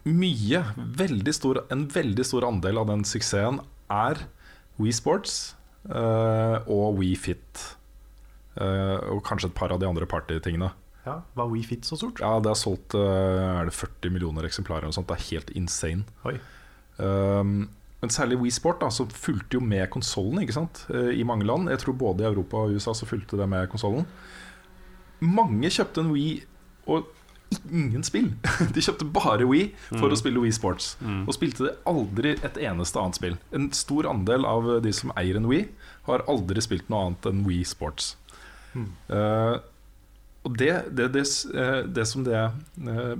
Mye, 0.00 0.60
veldig 0.76 1.32
stor, 1.36 1.60
en 1.70 1.84
veldig 1.92 2.24
stor 2.26 2.46
andel 2.48 2.80
av 2.80 2.88
den 2.88 3.04
suksessen 3.06 3.60
er 3.92 4.24
Wii 4.80 4.94
Sports 4.96 5.34
og 5.84 6.96
Wii 6.98 7.12
Fit. 7.20 7.62
Uh, 8.60 8.98
og 9.16 9.22
kanskje 9.24 9.48
et 9.48 9.54
par 9.56 9.72
av 9.72 9.80
de 9.80 9.86
andre 9.88 10.04
partytingene. 10.06 10.70
Ja, 11.06 11.14
Var 11.34 11.48
Wii 11.48 11.62
Fit 11.64 11.86
så 11.88 11.96
stort? 11.96 12.20
Ja, 12.20 12.34
det 12.44 12.50
har 12.52 12.58
solgt 12.60 12.92
uh, 12.94 13.00
er 13.60 13.64
det 13.70 13.72
40 13.72 14.10
millioner 14.12 14.44
eksemplarer. 14.44 14.84
Og 14.90 14.92
sånt. 14.94 15.08
Det 15.08 15.16
er 15.16 15.28
helt 15.30 15.50
insane. 15.56 16.04
Oi. 16.28 16.34
Um, 17.00 17.70
men 18.02 18.12
særlig 18.12 18.36
Wii 18.40 18.52
Sport 18.52 18.80
da, 18.84 18.88
så 18.92 19.06
fulgte 19.08 19.56
jo 19.56 19.60
med 19.64 19.88
konsollen? 19.92 20.42
Uh, 20.44 21.08
i 21.16 21.24
mange 21.24 21.44
land. 21.48 21.70
Jeg 21.72 21.78
tror 21.86 21.96
både 21.96 22.24
i 22.24 22.28
Europa 22.28 22.56
og 22.66 22.76
USA 22.76 22.92
så 22.96 23.08
fulgte 23.08 23.40
det 23.40 23.48
med 23.48 23.68
konsollen. 23.72 24.04
Mange 25.20 25.68
kjøpte 25.72 26.00
en 26.04 26.12
Wii 26.14 26.38
og 26.88 27.08
ingen 27.74 28.04
spill. 28.06 28.30
De 28.74 28.80
kjøpte 28.84 29.08
bare 29.10 29.44
Wii 29.48 29.70
for 29.90 30.06
Mm. 30.08 30.14
å 30.14 30.18
spille 30.20 30.40
Wii 30.44 30.52
Sports. 30.54 30.92
Mm. 31.02 31.24
Og 31.28 31.34
spilte 31.36 31.66
det 31.66 31.74
aldri 31.90 32.36
et 32.46 32.56
eneste 32.62 33.00
annet 33.00 33.18
spill. 33.18 33.36
En 33.56 33.70
stor 33.76 34.06
andel 34.08 34.46
av 34.48 34.68
de 34.84 34.92
som 34.96 35.12
eier 35.18 35.36
en 35.40 35.48
Wii, 35.50 35.66
har 36.06 36.22
aldri 36.30 36.62
spilt 36.64 36.88
noe 36.88 37.08
annet 37.10 37.26
enn 37.28 37.42
Wii 37.48 37.64
Sports. 37.68 38.14
Mm. 38.74 38.90
Og 40.46 40.56
det, 40.56 40.72
det, 40.96 41.08
det, 41.16 41.24
eh, 41.54 41.80
det 41.84 42.06
som 42.08 42.24
det 42.24 42.38
eh, 42.38 43.16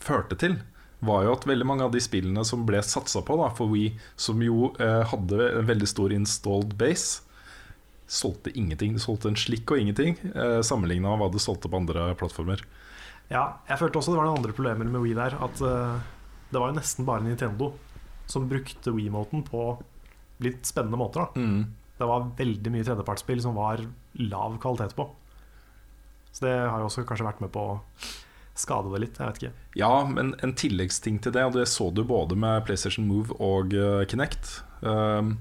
førte 0.00 0.38
til, 0.40 0.56
var 1.04 1.26
jo 1.26 1.34
at 1.36 1.44
veldig 1.46 1.66
mange 1.68 1.84
av 1.86 1.92
de 1.92 2.00
spillene 2.02 2.42
som 2.48 2.64
ble 2.66 2.80
satsa 2.82 3.20
på 3.26 3.36
da, 3.36 3.50
for 3.54 3.68
Wii, 3.68 3.92
som 4.16 4.40
jo 4.40 4.70
hadde 4.80 5.50
en 5.50 5.66
veldig 5.68 5.88
stor 5.90 6.14
installed 6.16 6.72
base, 6.80 7.20
solgte 8.06 8.52
ingenting. 8.58 8.94
Det 8.96 9.02
solgte 9.04 9.28
en 9.28 9.38
slikk 9.38 9.70
og 9.72 9.80
ingenting, 9.80 10.16
eh, 10.34 10.60
sammenligna 10.64 11.10
med 11.10 11.20
hva 11.20 11.30
det 11.32 11.42
solgte 11.44 11.68
på 11.68 11.80
andre 11.80 12.14
plattformer. 12.20 12.64
Ja, 13.30 13.60
jeg 13.68 13.80
følte 13.80 13.98
også 14.00 14.12
det 14.12 14.20
var 14.20 14.28
noen 14.28 14.42
andre 14.42 14.56
problemer 14.56 14.88
med 14.88 15.00
Wii 15.00 15.14
der. 15.16 15.36
At 15.40 15.60
uh, 15.64 16.00
det 16.50 16.60
var 16.60 16.70
jo 16.70 16.76
nesten 16.76 17.06
bare 17.08 17.24
Nintendo 17.24 17.72
som 18.28 18.48
brukte 18.48 18.92
Wii-måten 18.92 19.44
på 19.46 19.78
litt 20.44 20.68
spennende 20.68 21.00
måter. 21.00 21.24
da 21.24 21.40
Mm. 21.40 21.64
Det 21.98 22.06
var 22.10 22.30
veldig 22.38 22.72
mye 22.74 22.86
tredjepartsspill 22.86 23.42
som 23.44 23.54
var 23.58 23.84
lav 24.18 24.58
kvalitet 24.62 24.96
på. 24.98 25.08
Så 26.34 26.46
det 26.46 26.54
har 26.58 26.80
jo 26.82 26.88
også 26.88 27.04
kanskje 27.06 27.26
vært 27.28 27.42
med 27.44 27.52
på 27.54 27.62
å 27.62 27.76
skade 28.58 28.90
det 28.90 29.02
litt. 29.04 29.18
Jeg 29.18 29.28
vet 29.28 29.42
ikke. 29.42 29.68
Ja, 29.78 29.92
men 30.08 30.32
en 30.42 30.54
tilleggsting 30.58 31.20
til 31.22 31.34
det, 31.34 31.44
og 31.46 31.54
det 31.58 31.68
så 31.70 31.90
du 31.94 32.02
både 32.06 32.38
med 32.38 32.64
PlayStation 32.66 33.06
Move 33.10 33.34
og 33.42 33.74
eh, 33.74 34.02
Kinect 34.10 34.56
um, 34.82 35.36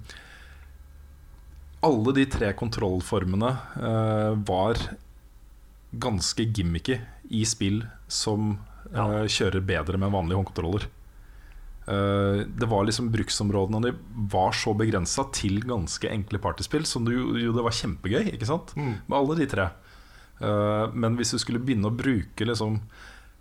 Alle 1.85 2.13
de 2.17 2.25
tre 2.29 2.51
kontrollformene 2.57 3.51
uh, 3.77 4.33
var 4.49 4.81
ganske 5.93 6.45
gimmicky 6.49 6.99
i 7.33 7.43
spill 7.45 7.83
som 8.07 8.59
Ja. 8.93 9.23
eh, 9.23 9.27
kjører 9.29 9.61
bedre 9.65 9.97
med 9.97 10.11
vanlige 10.13 10.37
håndkontroller. 10.37 10.87
Eh, 11.85 12.45
det 12.47 12.65
var 12.65 12.85
liksom 12.85 13.11
Bruksområdene 13.11 13.81
de 13.87 13.93
var 14.31 14.51
så 14.55 14.73
begrensa 14.77 15.25
til 15.35 15.59
ganske 15.67 16.09
enkle 16.09 16.39
partyspill, 16.39 16.85
som 16.87 17.05
det 17.05 17.17
jo, 17.17 17.33
jo 17.39 17.55
det 17.55 17.65
var 17.65 17.75
kjempegøy, 17.75 18.29
ikke 18.35 18.47
sant? 18.47 18.71
Mm. 18.79 18.93
Med 19.07 19.17
alle 19.19 19.39
de 19.41 19.49
tre. 19.51 19.67
Eh, 20.39 20.85
men 20.93 21.17
hvis 21.19 21.33
du 21.35 21.41
skulle 21.41 21.61
begynne 21.63 21.91
å 21.91 21.95
bruke 21.95 22.47
liksom, 22.47 22.79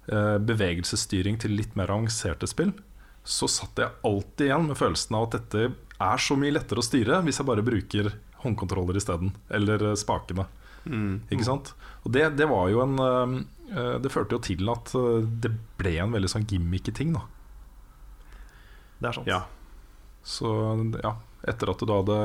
eh, 0.09 0.39
bevegelsesstyring 0.43 1.39
til 1.43 1.55
litt 1.59 1.79
mer 1.79 1.93
avanserte 1.95 2.51
spill, 2.51 2.75
så 3.23 3.47
satt 3.47 3.79
jeg 3.79 3.95
alltid 4.03 4.49
igjen 4.49 4.67
med 4.73 4.79
følelsen 4.81 5.15
av 5.15 5.29
at 5.29 5.39
dette 5.39 5.69
er 6.03 6.19
så 6.19 6.35
mye 6.35 6.57
lettere 6.57 6.83
å 6.83 6.87
styre 6.87 7.21
hvis 7.23 7.39
jeg 7.39 7.47
bare 7.47 7.63
bruker 7.63 8.11
håndkontroller 8.43 8.99
isteden. 8.99 9.31
Eller 9.55 9.93
spakene. 9.95 10.49
Mm. 10.83 11.21
Ikke 11.31 11.47
sant? 11.47 11.77
Og 12.03 12.11
det, 12.17 12.33
det 12.35 12.49
var 12.51 12.67
jo 12.73 12.81
en 12.83 13.45
Det 14.03 14.11
førte 14.11 14.35
jo 14.35 14.41
til 14.43 14.67
at 14.69 14.91
det 15.41 15.53
ble 15.79 15.93
en 16.03 16.11
veldig 16.13 16.29
sånn 16.29 16.49
gimmicky 16.51 16.91
ting, 16.93 17.15
da. 17.15 17.23
Det 19.03 19.11
er 19.11 19.19
sant. 19.19 19.31
Ja. 19.31 19.43
Så 20.23 20.53
ja, 21.03 21.17
etter 21.51 21.73
at 21.73 21.83
du 21.83 21.89
da 21.91 21.99
hadde 22.03 22.19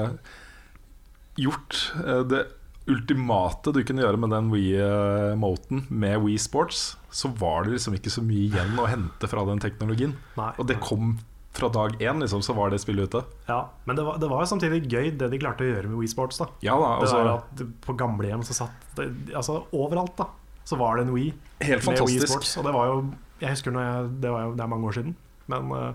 gjort 1.41 1.79
eh, 2.03 2.21
det 2.29 2.43
ultimate 2.87 3.73
du 3.75 3.81
kunne 3.83 4.03
gjøre 4.05 4.19
med 4.21 4.31
den 4.31 4.51
Wii-moten 4.53 5.87
med 5.89 6.21
Wii 6.23 6.37
Sports, 6.39 6.93
så 7.11 7.31
var 7.35 7.65
det 7.65 7.75
liksom 7.75 7.97
ikke 7.97 8.13
så 8.13 8.23
mye 8.23 8.45
igjen 8.45 8.77
å 8.79 8.85
hente 8.87 9.27
fra 9.27 9.43
den 9.49 9.59
teknologien. 9.63 10.13
Nei. 10.37 10.53
Og 10.55 10.69
det 10.69 10.77
kom 10.83 11.17
fra 11.57 11.67
dag 11.73 11.97
én, 11.99 12.21
liksom, 12.21 12.43
så 12.45 12.53
var 12.53 12.69
det 12.71 12.79
spillet 12.83 13.09
ute. 13.09 13.23
Ja, 13.49 13.63
men 13.89 13.97
det 13.97 14.05
var, 14.05 14.19
det 14.21 14.29
var 14.29 14.43
jo 14.45 14.49
samtidig 14.53 14.83
gøy 14.87 15.09
det 15.17 15.31
de 15.33 15.39
klarte 15.41 15.65
å 15.65 15.71
gjøre 15.71 15.89
med 15.89 15.99
Wii 15.99 16.11
Sports. 16.13 16.39
da 16.39 16.47
Ja 16.63 16.77
da, 16.77 16.91
Det 17.01 17.09
var 17.11 17.31
altså 17.31 17.63
at 17.63 17.63
På 17.83 17.95
gamlehjem 17.97 18.43
så 18.45 18.55
satt 18.59 18.91
det, 18.99 19.07
Altså 19.33 19.63
overalt 19.75 20.13
da 20.19 20.29
så 20.67 20.75
var 20.75 20.97
det 20.97 21.07
en 21.07 21.13
Wii 21.15 21.31
Helt 21.63 21.85
med 21.87 21.95
Wii 21.95 22.19
fantastisk. 22.19 22.27
Sports. 22.27 22.57
Og 22.59 22.67
det 22.67 22.73
var 22.75 22.89
jo 22.89 22.97
Jeg 23.39 23.53
husker 23.53 23.71
når 23.71 23.85
jeg, 23.85 24.09
det, 24.25 24.31
var 24.33 24.43
jo, 24.43 24.53
det 24.57 24.63
er 24.65 24.71
mange 24.73 24.89
år 24.89 24.95
siden, 24.97 25.15
men 25.47 25.71
eh, 25.77 25.93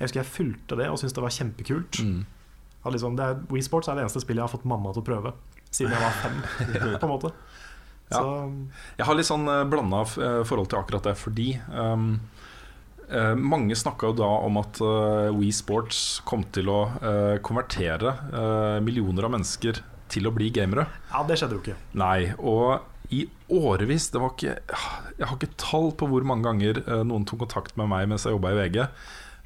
jeg 0.00 0.08
husker 0.08 0.22
jeg 0.22 0.32
fulgte 0.32 0.78
det 0.80 0.88
og 0.88 0.98
syntes 1.00 1.14
det 1.16 1.24
var 1.24 1.34
kjempekult. 1.36 2.00
Mm. 2.00 2.20
Liksom, 2.90 3.16
det 3.18 3.24
er, 3.26 3.40
Wii 3.52 3.64
Sports 3.66 3.90
er 3.92 3.98
det 3.98 4.06
eneste 4.06 4.22
spillet 4.24 4.40
jeg 4.40 4.48
har 4.48 4.54
fått 4.54 4.68
mamma 4.68 4.94
til 4.96 5.02
å 5.02 5.08
prøve 5.10 5.34
siden 5.68 5.92
jeg 5.92 6.00
var 6.02 6.14
fem. 6.22 6.38
på 7.02 7.06
en 7.06 7.12
måte 7.12 7.34
Ja. 8.10 8.16
Så 8.16 8.30
Jeg 8.98 9.06
har 9.06 9.14
litt 9.14 9.28
sånn 9.28 9.44
blanda 9.70 10.00
forhold 10.08 10.70
til 10.72 10.80
akkurat 10.80 11.04
det, 11.06 11.12
fordi 11.20 11.52
um, 11.70 12.16
eh, 13.06 13.36
mange 13.38 13.76
snakka 13.78 14.10
jo 14.10 14.16
da 14.18 14.30
om 14.48 14.58
at 14.58 14.80
uh, 14.82 15.28
Wii 15.36 15.52
Sports 15.54 16.00
kom 16.26 16.42
til 16.50 16.72
å 16.72 16.80
uh, 16.96 17.36
konvertere 17.46 18.16
uh, 18.32 18.80
millioner 18.82 19.28
av 19.28 19.36
mennesker 19.36 19.78
til 20.10 20.26
å 20.26 20.34
bli 20.34 20.48
gamere. 20.50 20.88
ja, 21.12 21.22
det 21.28 21.38
skjedde 21.38 21.60
jo 21.60 21.62
ikke. 21.62 21.76
Nei, 22.00 22.32
og 22.40 22.80
i 23.10 23.24
årevis 23.50 24.08
det 24.14 24.20
var 24.22 24.34
ikke, 24.36 24.52
Jeg 25.18 25.26
har 25.26 25.34
ikke 25.36 25.58
tall 25.58 25.90
på 25.98 26.06
hvor 26.10 26.26
mange 26.26 26.46
ganger 26.46 26.78
eh, 26.84 27.02
noen 27.06 27.26
tok 27.26 27.42
kontakt 27.44 27.76
med 27.80 27.90
meg 27.90 28.06
mens 28.10 28.26
jeg 28.26 28.36
jobba 28.36 28.54
i 28.54 28.58
VG. 28.60 28.84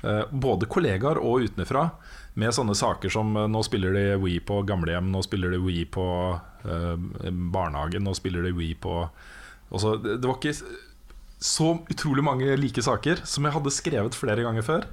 Eh, 0.04 0.24
både 0.30 0.66
kollegaer 0.68 1.16
og 1.22 1.46
utenfra. 1.48 1.88
Med 2.36 2.52
sånne 2.52 2.74
saker 2.76 3.12
som 3.12 3.30
eh, 3.38 3.46
nå 3.48 3.62
spiller 3.64 3.94
de 3.96 4.02
Wii 4.20 4.40
på 4.44 4.60
gamlehjem, 4.68 5.08
nå 5.12 5.22
spiller 5.24 5.54
de 5.54 5.60
Wii 5.64 5.84
på 5.94 6.04
eh, 6.34 6.96
barnehagen, 7.30 8.04
nå 8.04 8.12
spiller 8.16 8.44
de 8.44 8.52
Wii 8.56 8.74
på 8.84 8.98
også, 9.74 9.94
det, 10.02 10.18
det 10.20 10.28
var 10.28 10.36
ikke 10.36 10.52
så 11.44 11.70
utrolig 11.90 12.22
mange 12.24 12.52
like 12.60 12.82
saker 12.84 13.24
som 13.26 13.46
jeg 13.48 13.56
hadde 13.56 13.72
skrevet 13.74 14.16
flere 14.16 14.44
ganger 14.44 14.66
før. 14.66 14.84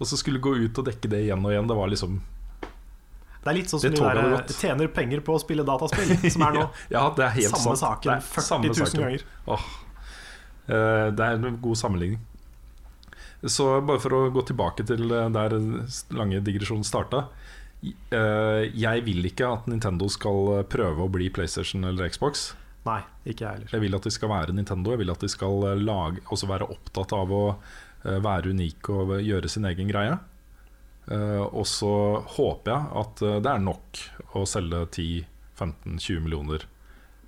Og 0.00 0.08
så 0.08 0.16
skulle 0.16 0.40
gå 0.42 0.54
ut 0.62 0.78
og 0.80 0.86
dekke 0.86 1.10
det 1.12 1.24
igjen 1.26 1.42
og 1.44 1.52
igjen. 1.52 1.66
Det 1.68 1.76
var 1.76 1.90
liksom 1.92 2.14
Det 2.62 3.50
er 3.50 3.58
litt 3.58 3.72
sånn 3.72 3.82
som 3.82 3.92
de 3.92 4.00
der 4.00 4.54
tjener 4.54 4.88
penger 4.94 5.20
på 5.26 5.34
å 5.36 5.42
spille 5.42 5.66
dataspill, 5.66 6.14
som 6.30 6.46
er 6.46 6.56
nå. 6.60 6.64
Ja, 6.94 7.04
det 7.18 7.26
er 7.26 7.36
helt 7.36 7.52
Samme 7.52 7.74
sant. 7.74 7.82
saken 7.82 8.14
er 8.16 8.24
40 8.24 8.70
000 8.70 9.02
ganger. 9.02 9.26
Åh. 9.50 9.68
Det 10.70 11.26
er 11.26 11.36
en 11.36 11.60
god 11.60 11.80
sammenligning. 11.82 12.22
Så 13.42 13.66
bare 13.80 14.00
for 14.02 14.12
å 14.16 14.20
gå 14.34 14.42
tilbake 14.50 14.84
til 14.88 15.06
eh, 15.16 15.28
der 15.32 15.54
lange 16.16 16.40
digresjonen 16.44 16.84
starta. 16.84 17.26
eh, 17.82 18.66
Jeg 18.76 19.04
vil 19.06 19.24
ikke 19.30 19.48
at 19.48 19.68
Nintendo 19.70 20.08
skal 20.12 20.58
eh, 20.58 20.64
prøve 20.68 21.06
å 21.06 21.12
bli 21.12 21.30
PlayStation 21.32 21.84
eller 21.88 22.10
Xbox. 22.12 22.50
Nei, 22.84 23.00
ikke 23.28 23.44
jeg 23.46 23.52
heller. 23.54 23.72
Jeg 23.72 23.84
vil 23.86 23.96
at 23.96 24.08
de 24.08 24.12
skal 24.12 24.32
være 24.32 24.56
Nintendo. 24.56 24.92
Jeg 24.92 25.02
vil 25.02 25.12
at 25.12 25.24
de 25.24 25.28
skal 25.32 25.64
lage, 25.80 26.20
også 26.32 26.48
være 26.48 26.68
opptatt 26.72 27.12
av 27.16 27.32
å 27.36 27.44
være 28.00 28.54
unike 28.54 28.94
og 28.96 29.10
gjøre 29.20 29.48
sin 29.52 29.66
egen 29.68 29.90
greie. 29.90 30.14
Og 31.52 31.66
så 31.68 31.90
håper 32.38 32.72
jeg 32.72 32.88
at 33.02 33.20
det 33.44 33.50
er 33.52 33.60
nok 33.60 34.00
å 34.40 34.46
selge 34.48 34.80
10-15-20 34.96 36.24
millioner 36.24 36.64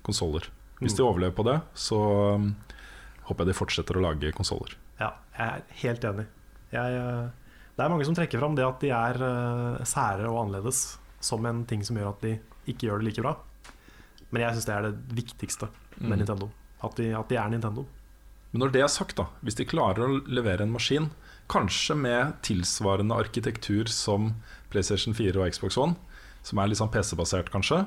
konsoller. 0.01 0.49
Hvis 0.81 0.97
de 0.97 1.05
overlever 1.05 1.37
på 1.37 1.45
det, 1.45 1.59
så 1.77 1.99
håper 3.29 3.43
jeg 3.45 3.51
de 3.51 3.57
fortsetter 3.61 4.01
å 4.01 4.05
lage 4.07 4.33
konsoller. 4.33 4.73
Jeg 5.37 5.47
er 5.47 5.63
helt 5.83 6.03
enig. 6.09 6.25
Jeg, 6.73 6.97
eh, 6.99 7.29
det 7.77 7.83
er 7.85 7.89
mange 7.89 8.05
som 8.05 8.15
trekker 8.17 8.39
fram 8.41 8.55
det 8.57 8.65
at 8.67 8.79
de 8.83 8.89
er 8.93 9.19
eh, 9.25 9.83
sære 9.89 10.27
og 10.29 10.43
annerledes 10.45 10.97
som 11.23 11.45
en 11.49 11.63
ting 11.69 11.83
som 11.85 11.97
gjør 11.97 12.11
at 12.13 12.21
de 12.21 12.35
ikke 12.69 12.87
gjør 12.89 13.01
det 13.01 13.07
like 13.11 13.21
bra. 13.25 13.35
Men 14.33 14.41
jeg 14.45 14.55
syns 14.57 14.65
det 14.69 14.75
er 14.75 14.87
det 14.89 14.95
viktigste 15.23 15.69
med 15.99 16.09
Mm. 16.09 16.17
Nintendo. 16.23 16.47
At 16.83 16.95
de, 16.97 17.11
at 17.15 17.29
de 17.29 17.35
er 17.37 17.49
Nintendo. 17.53 17.85
Men 18.51 18.59
når 18.63 18.71
det 18.73 18.81
er 18.81 18.87
sagt, 18.91 19.15
da 19.17 19.27
hvis 19.45 19.55
de 19.55 19.65
klarer 19.65 20.03
å 20.07 20.21
levere 20.27 20.61
en 20.65 20.71
maskin, 20.73 21.11
kanskje 21.49 21.95
med 21.97 22.33
tilsvarende 22.45 23.13
arkitektur 23.15 23.85
som 23.89 24.33
PlayStation 24.73 25.13
4 25.13 25.37
og 25.39 25.51
Xbox 25.53 25.77
One, 25.77 25.95
som 26.43 26.59
er 26.59 26.67
litt 26.67 26.77
sånn 26.81 26.91
PC-basert, 26.91 27.49
kanskje, 27.53 27.83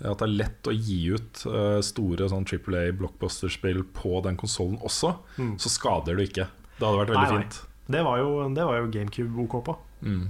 at 0.00 0.18
det 0.22 0.24
er 0.24 0.32
lett 0.38 0.68
å 0.70 0.72
gi 0.72 1.10
ut 1.12 1.42
eh, 1.50 1.80
store 1.84 2.30
sånn 2.32 2.46
AAA 2.48 2.92
blockbuster-spill 2.96 3.82
på 3.92 4.22
den 4.24 4.36
konsollen 4.40 4.78
også, 4.80 5.16
Mm. 5.38 5.58
så 5.60 5.68
skader 5.68 6.16
du 6.16 6.22
ikke. 6.24 6.46
Det 6.80 6.88
hadde 6.88 7.00
vært 7.02 7.12
veldig 7.12 7.26
Nei, 7.26 7.32
nei. 7.36 7.42
fint. 7.44 7.58
Det 7.90 8.04
var 8.06 8.20
jo, 8.22 8.28
det 8.56 8.64
var 8.68 8.78
jo 8.80 8.88
GameCube 8.94 9.42
OK 9.44 9.56
på. 9.66 9.74
Mm. 10.06 10.22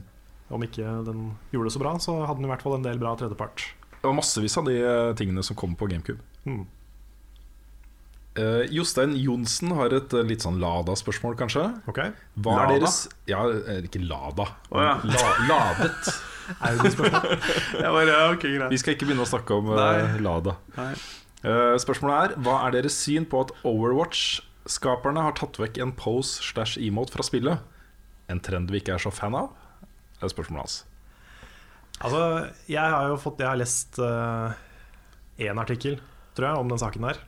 Om 0.51 0.65
ikke 0.67 0.97
den 1.07 1.23
gjorde 1.53 1.69
det 1.69 1.75
så 1.77 1.83
bra, 1.83 1.93
så 2.03 2.17
hadde 2.25 2.41
den 2.41 2.49
i 2.49 2.51
hvert 2.51 2.65
fall 2.65 2.75
en 2.79 2.87
del 2.87 2.99
bra 2.99 3.13
tredjepart. 3.21 3.69
Det 4.01 4.03
var 4.09 4.17
massevis 4.17 4.57
av 4.59 4.67
de 4.67 4.79
eh, 4.81 5.11
tingene 5.19 5.45
som 5.47 5.59
kom 5.61 5.77
på 5.79 5.87
GameCube. 5.93 6.25
Mm. 6.49 6.65
Uh, 8.39 8.63
Jostein 8.71 9.17
Johnsen 9.19 9.73
har 9.75 9.93
et 9.93 10.13
uh, 10.15 10.23
litt 10.25 10.45
sånn 10.45 10.61
Lada-spørsmål, 10.63 11.35
kanskje. 11.39 11.65
Okay. 11.91 12.13
Hva 12.39 12.57
Lada? 12.61 12.65
er 12.65 12.77
deres 12.79 12.99
Ja, 13.29 13.41
ikke 13.83 14.01
Lada. 14.07 14.47
Oh, 14.71 14.79
ja. 14.81 14.93
La, 15.05 15.33
ladet. 15.51 16.13
er 16.63 16.79
det 16.79 16.93
et 16.93 16.95
spørsmål? 16.95 17.35
Jeg 17.83 17.95
bare, 17.97 18.07
ja, 18.15 18.29
ok, 18.31 18.47
greit. 18.47 18.71
Vi 18.73 18.79
skal 18.81 18.95
ikke 18.97 19.11
begynne 19.11 19.27
å 19.27 19.31
snakke 19.31 19.59
om 19.59 19.73
uh, 19.75 19.81
Nei. 19.83 20.23
Lada. 20.25 20.57
Nei. 20.79 20.93
Eh, 21.41 21.75
spørsmålet 21.81 22.35
er 22.35 22.43
Hva 22.45 22.59
er 22.67 22.75
deres 22.75 22.97
syn 23.01 23.25
på 23.29 23.39
at 23.47 23.53
Overwatch-skaperne 24.65 25.23
har 25.25 25.33
tatt 25.39 25.57
vekk 25.59 25.79
en 25.81 25.93
pose 25.97 26.43
slash 26.43 26.79
emote 26.79 27.13
fra 27.15 27.23
spillet? 27.25 27.59
En 28.31 28.41
trend 28.41 28.71
vi 28.71 28.81
ikke 28.81 28.95
er 28.95 28.99
så 29.03 29.11
fan 29.13 29.35
av? 29.35 29.51
Det 30.21 30.25
er 30.29 30.33
spørsmålet 30.35 30.61
hans. 30.63 30.85
Altså, 32.01 32.51
jeg 32.69 32.81
har 32.81 33.09
jo 33.11 33.17
fått 33.21 33.41
Jeg 33.41 33.49
har 33.49 33.57
lest 33.61 33.99
én 35.41 35.59
artikkel, 35.61 35.99
tror 36.37 36.47
jeg, 36.51 36.57
om 36.61 36.69
den 36.69 36.79
saken 36.79 37.03
der. 37.09 37.19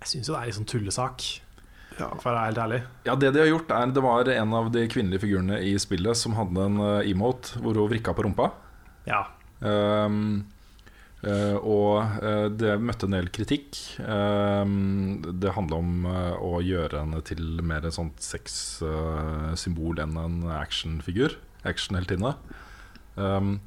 Jeg 0.00 0.08
syns 0.08 0.28
jo 0.28 0.34
det 0.34 0.40
er 0.42 0.46
litt 0.46 0.56
sånn 0.58 0.66
tullesak, 0.70 1.40
Ja. 1.98 2.08
for 2.20 2.30
å 2.30 2.34
være 2.34 2.46
helt 2.50 2.58
ærlig. 2.58 2.82
Ja, 3.06 3.14
Det 3.14 3.32
de 3.32 3.38
har 3.40 3.46
gjort 3.46 3.70
er 3.70 3.86
Det 3.92 4.02
var 4.02 4.28
en 4.28 4.52
av 4.54 4.70
de 4.72 4.86
kvinnelige 4.88 5.20
figurene 5.20 5.60
i 5.62 5.76
spillet 5.78 6.16
som 6.16 6.34
hadde 6.34 6.58
en 6.60 6.76
eh, 6.80 7.10
emote 7.10 7.56
hvor 7.60 7.74
hun 7.74 7.88
vrikka 7.88 8.14
på 8.14 8.24
rumpa. 8.24 8.52
Ja, 9.06 9.26
Um, 9.58 10.44
eh, 11.24 11.56
og 11.56 12.20
uh, 12.22 12.46
det 12.52 12.76
møtte 12.82 13.08
en 13.08 13.16
del 13.16 13.30
kritikk. 13.34 13.78
Uh, 14.00 14.64
det 15.32 15.54
handla 15.56 15.80
om 15.80 16.06
å 16.06 16.60
gjøre 16.64 17.04
henne 17.04 17.22
til 17.26 17.62
mer 17.66 17.86
et 17.86 17.96
sånt 17.96 18.20
sexsymbol 18.24 20.02
enn 20.04 20.16
en 20.20 20.38
actionfigur. 20.58 21.38
Actionheltinne. 21.66 22.34
Um, 23.16 23.58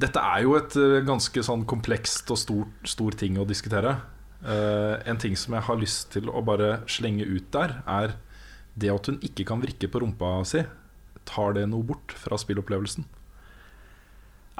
dette 0.00 0.22
er 0.22 0.46
jo 0.46 0.54
et 0.56 0.72
ganske 1.04 1.42
sånn 1.44 1.66
komplekst 1.68 2.30
og 2.32 2.38
stor, 2.40 2.68
stor 2.88 3.16
ting 3.20 3.36
å 3.36 3.44
diskutere. 3.44 3.98
En 4.40 5.18
ting 5.20 5.34
som 5.36 5.52
jeg 5.52 5.66
har 5.66 5.76
lyst 5.76 6.06
til 6.14 6.30
å 6.32 6.40
bare 6.40 6.78
slenge 6.88 7.26
ut 7.28 7.50
der, 7.52 7.74
er 7.84 8.14
det 8.80 8.88
at 8.88 9.10
hun 9.10 9.18
ikke 9.20 9.44
kan 9.50 9.60
vrikke 9.60 9.90
på 9.92 10.00
rumpa 10.00 10.38
si. 10.48 10.62
Tar 11.28 11.58
det 11.58 11.66
noe 11.68 11.84
bort 11.84 12.14
fra 12.16 12.40
spillopplevelsen? 12.40 13.04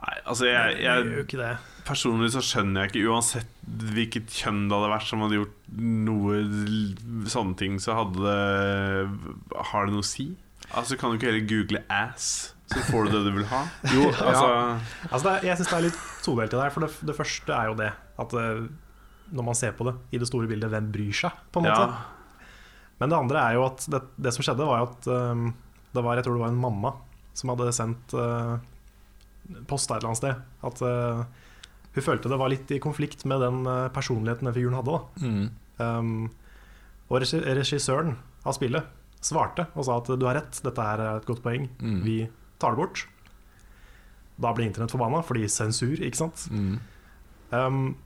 Nei, 0.01 0.16
altså 0.24 0.47
jeg, 0.48 0.77
jeg, 0.81 1.09
jeg 1.10 1.24
ikke 1.27 1.40
det. 1.40 1.51
Personlig 1.85 2.31
så 2.32 2.40
skjønner 2.44 2.86
jeg 2.86 2.93
ikke 2.93 3.10
Uansett 3.12 3.56
hvilket 3.90 4.32
kjønn 4.32 4.62
det 4.70 4.77
hadde 4.77 4.93
vært 4.93 5.09
som 5.09 5.24
hadde 5.24 5.36
gjort 5.40 5.59
noe 6.06 6.39
sånne 7.31 7.59
ting, 7.60 7.77
så 7.82 7.97
hadde 7.98 8.22
det 8.24 9.59
Har 9.70 9.89
det 9.89 9.94
noe 9.94 10.05
å 10.05 10.09
si? 10.09 10.31
Altså 10.70 10.97
Kan 10.98 11.12
du 11.12 11.18
ikke 11.18 11.31
heller 11.31 11.47
google 11.51 11.82
'ass', 11.90 12.55
så 12.70 12.85
får 12.89 13.09
du 13.09 13.16
det 13.16 13.22
du 13.27 13.32
vil 13.40 13.48
ha. 13.51 13.64
Jo, 13.97 14.06
Altså, 14.12 14.47
Altså 15.10 15.24
det 15.27 15.32
er, 15.35 15.47
jeg 15.51 15.60
syns 15.60 15.72
det 15.72 15.78
er 15.78 15.86
litt 15.89 16.01
todelt 16.24 16.55
i 16.55 16.56
det 16.56 16.62
her. 16.62 16.74
For 16.74 16.86
det, 16.86 16.90
det 17.10 17.16
første 17.18 17.56
er 17.56 17.70
jo 17.70 17.77
det 17.81 17.90
at 18.24 18.36
eh, 18.39 18.62
når 19.35 19.47
man 19.47 19.59
ser 19.59 19.74
på 19.78 19.86
det 19.89 19.94
i 20.14 20.20
det 20.22 20.28
store 20.31 20.48
bildet, 20.51 20.70
hvem 20.72 20.90
bryr 20.94 21.16
seg? 21.24 21.44
på 21.51 21.62
en 21.62 21.68
måte 21.68 21.85
ja. 21.86 22.01
Men 23.01 23.12
det 23.12 23.16
andre 23.16 23.43
er 23.43 23.56
jo 23.56 23.64
at 23.64 23.86
det, 23.89 24.02
det 24.20 24.32
som 24.36 24.44
skjedde, 24.44 24.66
var 24.68 24.82
jo 24.82 24.89
at 24.90 25.06
um, 25.09 25.47
det 25.97 26.02
var, 26.05 26.18
jeg 26.18 26.27
tror 26.27 26.36
det 26.36 26.43
var 26.44 26.52
en 26.52 26.60
mamma 26.60 26.90
som 27.39 27.52
hadde 27.55 27.72
sendt 27.72 28.12
uh, 28.12 28.59
post 29.70 29.90
et 29.90 29.97
eller 29.98 30.10
annet 30.10 30.20
sted. 30.20 30.43
At 30.66 30.82
uh, 30.82 31.24
hun 31.94 32.05
følte 32.06 32.31
det 32.31 32.39
var 32.39 32.52
litt 32.52 32.70
i 32.70 32.78
konflikt 32.82 33.24
med 33.28 33.40
den 33.43 33.62
uh, 33.66 33.89
personligheten 33.94 34.47
den 34.48 34.55
figuren 34.56 34.78
hadde. 34.78 34.98
Mm. 35.22 35.47
Um, 35.81 36.31
og 37.10 37.20
regissøren 37.22 38.16
av 38.47 38.55
spillet 38.55 38.86
svarte 39.20 39.66
og 39.77 39.85
sa 39.85 39.97
at 40.01 40.06
du 40.16 40.24
har 40.28 40.39
rett, 40.39 40.60
dette 40.64 40.85
her 40.86 41.01
er 41.02 41.16
et 41.18 41.27
godt 41.28 41.43
poeng, 41.44 41.66
Mm. 41.81 42.02
vi 42.06 42.18
tar 42.62 42.72
det 42.77 42.81
bort. 42.81 43.02
Da 44.40 44.52
ble 44.56 44.64
internett 44.70 44.93
forbanna, 44.94 45.20
fordi 45.27 45.44
sensur, 45.52 45.98
ikke 46.01 46.16
sant. 46.16 46.47
Mm. 46.55 46.78
Um, 47.52 47.97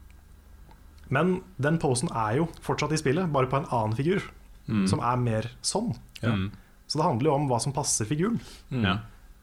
men 1.13 1.35
den 1.63 1.77
posen 1.79 2.09
er 2.11 2.41
jo 2.41 2.49
fortsatt 2.65 2.95
i 2.97 2.99
spillet, 2.99 3.31
bare 3.31 3.47
på 3.51 3.61
en 3.61 3.69
annen 3.71 3.95
figur, 3.99 4.23
Mm. 4.67 4.87
som 4.89 5.01
er 5.05 5.17
mer 5.21 5.51
sånn. 5.63 5.91
Ja. 6.23 6.31
Mm. 6.33 6.51
Så 6.89 6.97
det 6.97 7.05
handler 7.05 7.29
jo 7.31 7.35
om 7.35 7.49
hva 7.51 7.61
som 7.61 7.73
passer 7.77 8.07
figuren. 8.09 8.41
Mm. 8.73 8.83
Ja. 8.87 8.95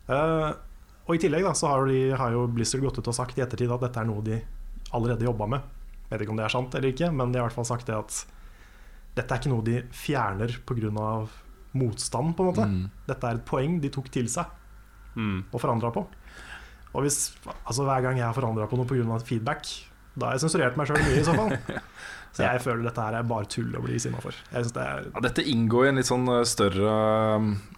Eh, 0.09 0.53
og 1.11 1.17
i 1.17 1.21
tillegg 1.21 1.43
da, 1.43 1.51
så 1.57 1.67
har, 1.73 1.85
de, 1.91 1.99
har 2.15 2.31
jo 2.31 2.45
Blizzard 2.55 2.81
gått 2.85 3.01
ut 3.01 3.09
og 3.11 3.15
sagt 3.17 3.35
i 3.38 3.43
ettertid 3.43 3.71
at 3.75 3.83
dette 3.83 3.99
er 3.99 4.07
noe 4.07 4.23
de 4.23 4.38
allerede 4.95 5.27
jobba 5.27 5.47
med. 5.51 5.65
Jeg 6.07 6.13
Vet 6.15 6.23
ikke 6.25 6.31
om 6.33 6.39
det 6.39 6.45
er 6.47 6.53
sant 6.55 6.75
eller 6.79 6.91
ikke, 6.93 7.09
men 7.15 7.31
de 7.33 7.39
har 7.39 7.45
i 7.45 7.49
hvert 7.49 7.57
fall 7.59 7.67
sagt 7.67 7.88
det 7.91 7.95
at 7.97 8.15
dette 9.19 9.27
er 9.35 9.41
ikke 9.41 9.51
noe 9.51 9.65
de 9.67 9.77
fjerner 9.91 10.55
pga. 10.67 11.27
motstand, 11.73 12.33
på 12.35 12.43
en 12.43 12.49
måte. 12.49 12.65
Mm. 12.67 12.89
Dette 13.07 13.27
er 13.27 13.38
et 13.39 13.45
poeng 13.47 13.77
de 13.83 13.89
tok 13.91 14.09
til 14.11 14.27
seg 14.31 14.57
Mm. 15.15 15.43
og 15.51 15.59
forandra 15.59 15.89
på. 15.91 16.05
Og 16.95 17.01
hvis, 17.03 17.33
altså 17.67 17.83
Hver 17.83 18.01
gang 18.03 18.17
jeg 18.17 18.23
har 18.25 18.33
forandra 18.35 18.67
på 18.71 18.77
noe 18.79 18.88
pga. 18.88 19.19
feedback, 19.19 19.67
da 20.13 20.27
har 20.27 20.35
jeg 20.35 20.43
sensurert 20.45 20.77
meg 20.79 20.89
sjøl 20.89 21.03
mye 21.05 21.19
i 21.19 21.27
så 21.27 21.35
fall. 21.38 21.55
Så 22.31 22.45
jeg 22.45 22.61
føler 22.63 22.85
dette 22.88 23.03
her 23.03 23.17
er 23.19 23.27
bare 23.27 23.47
tull 23.51 23.73
å 23.75 23.81
bli 23.83 23.97
sinna 23.99 24.21
for. 24.23 24.35
Det 24.51 24.85
Ja, 24.85 25.23
dette 25.23 25.43
inngår 25.51 25.88
i 25.88 25.91
en 25.91 25.99
litt 25.99 26.07
sånn 26.07 26.29
eh, 26.31 26.45
større, 26.47 26.93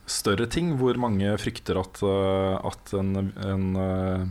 større 0.05 0.47
ting, 0.51 0.75
hvor 0.77 0.97
mange 1.01 1.31
frykter 1.41 1.79
at, 1.81 2.01
eh, 2.05 2.69
at 2.69 2.93
en, 2.99 3.31
en 3.33 3.65
eh, 3.81 4.27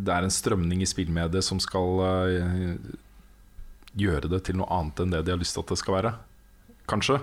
Det 0.00 0.14
er 0.14 0.24
en 0.24 0.32
strømning 0.32 0.80
i 0.82 0.88
spillmediet 0.88 1.44
som 1.44 1.60
skal 1.62 2.00
gjøre 3.92 4.30
det 4.32 4.40
til 4.48 4.56
noe 4.58 4.66
annet 4.72 5.04
enn 5.04 5.12
det 5.12 5.20
de 5.26 5.34
har 5.34 5.38
lyst 5.38 5.54
til 5.54 5.62
at 5.66 5.74
det 5.74 5.78
skal 5.78 5.98
være. 5.98 6.12
Kanskje. 6.90 7.20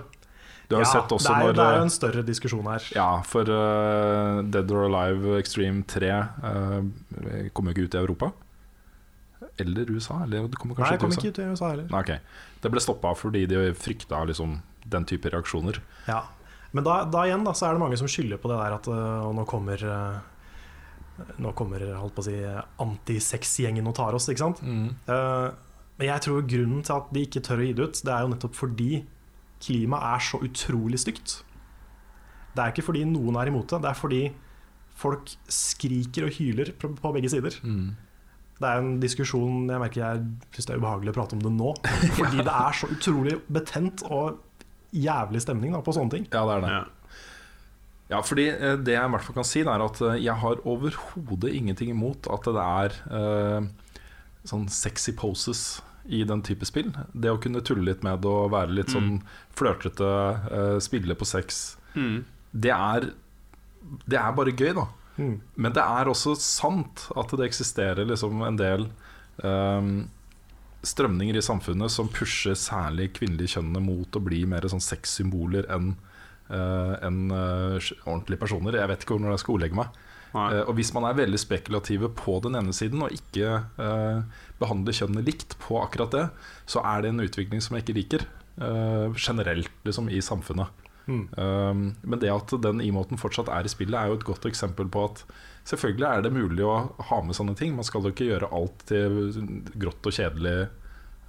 Du 0.70 0.76
har 0.78 0.86
ja, 0.86 0.92
sett 0.92 1.10
også 1.10 1.32
det, 1.32 1.34
er, 1.34 1.42
når 1.42 1.58
det 1.58 1.64
er 1.66 1.76
jo 1.76 1.82
en 1.82 1.92
større 1.92 2.22
diskusjon 2.24 2.70
her. 2.70 2.86
Ja, 2.94 3.08
for 3.26 3.50
Dead 4.54 4.70
or 4.70 4.86
Alive 4.86 5.34
Extreme 5.42 5.82
3 5.82 6.12
uh, 6.14 7.50
kommer 7.52 7.74
jo 7.74 7.74
ikke 7.74 7.90
ut 7.90 7.98
i 7.98 8.00
Europa. 8.04 8.30
Eller 9.62 9.90
USA. 9.90 10.22
Eller 10.24 10.48
det 10.50 10.58
kommer 10.60 10.74
Nei, 10.74 10.82
kanskje 10.82 10.96
jeg 10.96 11.02
kom 11.04 11.14
til 11.14 11.30
ikke 11.30 11.46
i 11.46 11.54
USA 11.54 11.70
heller. 11.72 11.88
Nei, 11.92 12.02
okay. 12.02 12.18
Det 12.60 12.72
ble 12.72 12.82
stoppa 12.82 13.14
fordi 13.18 13.46
de 13.50 13.62
frykta 13.76 14.22
liksom, 14.30 14.58
den 14.90 15.08
type 15.08 15.32
reaksjoner. 15.32 15.80
Ja. 16.08 16.24
Men 16.76 16.86
da, 16.86 17.00
da 17.10 17.24
igjen 17.26 17.46
da, 17.46 17.54
så 17.56 17.66
er 17.66 17.76
det 17.76 17.82
mange 17.82 17.98
som 17.98 18.10
skylder 18.10 18.38
på 18.40 18.50
det 18.50 18.58
der 18.60 18.76
at 18.76 18.90
øh, 18.90 19.24
og 19.26 19.32
nå 19.38 19.46
kommer 19.48 19.82
øh, 19.82 20.20
Nå 21.42 21.50
kommer 21.52 21.82
holdt 21.98 22.14
på 22.16 22.22
å 22.22 22.24
si 22.24 22.36
antisexgjengen 22.80 23.88
og 23.90 23.92
tar 23.98 24.14
oss, 24.16 24.30
ikke 24.32 24.40
sant? 24.40 24.62
Eh, 24.64 25.48
men 26.00 26.06
jeg 26.06 26.24
tror 26.24 26.46
grunnen 26.48 26.84
til 26.86 26.94
at 26.94 27.10
de 27.12 27.24
ikke 27.26 27.42
tør 27.44 27.60
å 27.60 27.66
gi 27.66 27.74
det 27.76 27.88
ut, 27.90 27.98
det 28.06 28.12
er 28.14 28.22
jo 28.24 28.30
nettopp 28.30 28.54
fordi 28.56 29.02
klimaet 29.60 30.06
er 30.14 30.22
så 30.24 30.40
utrolig 30.46 31.00
stygt. 31.02 31.34
Det 32.54 32.62
er 32.62 32.72
ikke 32.72 32.86
fordi 32.86 33.02
noen 33.10 33.36
er 33.36 33.50
imot 33.50 33.68
det, 33.68 33.82
det 33.84 33.90
er 33.90 33.98
fordi 33.98 34.22
folk 35.00 35.34
skriker 35.52 36.30
og 36.30 36.38
hyler 36.38 36.72
på, 36.80 36.90
på 36.96 37.12
begge 37.18 37.34
sider. 37.34 37.58
Mm. 37.60 37.90
Det 38.60 38.68
er 38.68 38.78
en 38.82 38.94
diskusjon 39.00 39.70
jeg 39.72 39.80
merker 39.80 40.02
jeg 40.04 40.22
syns 40.52 40.66
det 40.68 40.74
er 40.74 40.80
ubehagelig 40.82 41.12
å 41.14 41.16
prate 41.16 41.36
om 41.38 41.42
det 41.46 41.52
nå. 41.56 41.70
Fordi 42.18 42.42
det 42.44 42.52
er 42.54 42.76
så 42.76 42.90
utrolig 42.92 43.38
betent 43.48 44.02
og 44.12 44.40
jævlig 44.92 45.40
stemning 45.44 45.72
da, 45.76 45.80
på 45.86 45.94
sånne 45.96 46.12
ting. 46.16 46.26
Ja, 46.34 46.42
det 46.48 46.56
er 46.58 46.64
det. 46.66 46.72
Ja. 46.78 46.86
Ja, 48.10 48.18
fordi 48.26 48.48
eh, 48.50 48.72
det 48.82 48.96
jeg 48.96 49.06
i 49.06 49.10
hvert 49.12 49.22
fall 49.22 49.36
kan 49.36 49.46
si, 49.46 49.60
det 49.62 49.70
er 49.70 49.84
at 49.84 50.00
eh, 50.02 50.16
jeg 50.18 50.34
har 50.42 50.58
overhodet 50.66 51.52
ingenting 51.54 51.92
imot 51.92 52.26
at 52.34 52.48
det 52.50 52.64
er 52.64 52.96
eh, 53.20 53.68
sånn 54.50 54.64
sexy 54.74 55.12
poses 55.14 55.60
i 56.10 56.24
den 56.26 56.42
type 56.42 56.66
spill. 56.66 56.88
Det 57.14 57.30
å 57.30 57.38
kunne 57.38 57.62
tulle 57.62 57.86
litt 57.86 58.02
med 58.02 58.18
det 58.24 58.32
og 58.32 58.50
være 58.50 58.74
litt 58.74 58.90
sånn 58.90 59.20
flørtete, 59.54 60.10
eh, 60.50 60.76
spille 60.82 61.14
på 61.20 61.28
sex, 61.28 61.76
Mm. 61.94 62.24
det 62.66 62.70
er, 62.74 63.06
det 64.10 64.18
er 64.18 64.34
bare 64.34 64.52
gøy, 64.58 64.74
da. 64.76 64.88
Mm. 65.20 65.36
Men 65.60 65.76
det 65.76 65.84
er 65.84 66.10
også 66.10 66.34
sant 66.40 67.06
at 67.18 67.36
det 67.36 67.46
eksisterer 67.50 68.08
liksom 68.08 68.40
en 68.46 68.58
del 68.58 68.88
um, 69.44 69.94
strømninger 70.86 71.36
i 71.36 71.44
samfunnet 71.44 71.92
som 71.92 72.08
pusher 72.08 72.56
særlig 72.56 73.10
kvinnelige 73.20 73.58
kjønnene 73.58 73.84
mot 73.84 74.16
å 74.16 74.24
bli 74.24 74.46
mer 74.48 74.64
sånn 74.72 74.82
sexsymboler 74.82 75.68
enn 75.76 75.92
uh, 76.48 76.94
en, 77.04 77.26
uh, 77.28 77.90
ordentlige 78.06 78.40
personer. 78.40 78.80
Jeg 78.80 78.90
vet 78.90 79.04
ikke 79.04 79.18
hvordan 79.18 79.36
jeg 79.36 79.44
skal 79.44 79.58
ordlegge 79.58 79.82
meg. 79.82 80.00
Eh, 80.30 80.62
og 80.62 80.76
hvis 80.78 80.92
man 80.94 81.08
er 81.08 81.18
veldig 81.18 81.40
spekulative 81.42 82.10
på 82.14 82.36
den 82.44 82.58
ene 82.58 82.74
siden 82.76 83.02
og 83.02 83.14
ikke 83.14 83.62
eh, 83.82 84.20
behandler 84.60 84.96
kjønnene 84.96 85.26
likt 85.26 85.56
på 85.62 85.80
akkurat 85.82 86.14
det, 86.14 86.26
så 86.70 86.84
er 86.86 87.02
det 87.02 87.10
en 87.10 87.24
utvikling 87.24 87.64
som 87.64 87.76
jeg 87.76 87.86
ikke 87.86 87.98
liker. 87.98 88.26
eh, 88.60 89.16
generelt 89.16 89.72
liksom 89.84 90.08
i 90.08 90.20
samfunnet. 90.20 90.68
Mm. 91.06 91.22
Um, 91.36 91.84
men 92.04 92.20
det 92.22 92.30
at 92.32 92.52
den 92.62 92.80
emoten 92.84 93.18
fortsatt 93.18 93.48
er 93.52 93.64
i 93.66 93.72
spillet, 93.72 93.96
er 93.98 94.10
jo 94.12 94.18
et 94.18 94.26
godt 94.28 94.44
eksempel 94.50 94.88
på 94.92 95.04
at 95.08 95.24
selvfølgelig 95.70 96.06
er 96.08 96.22
det 96.26 96.32
mulig 96.34 96.64
å 96.66 96.74
ha 97.10 97.20
med 97.22 97.34
sånne 97.36 97.56
ting. 97.58 97.74
Man 97.76 97.84
skal 97.86 98.02
jo 98.06 98.12
ikke 98.14 98.28
gjøre 98.30 98.50
alt 98.56 98.84
til 98.90 99.18
grått 99.80 100.06
og 100.10 100.14
kjedelig 100.16 100.56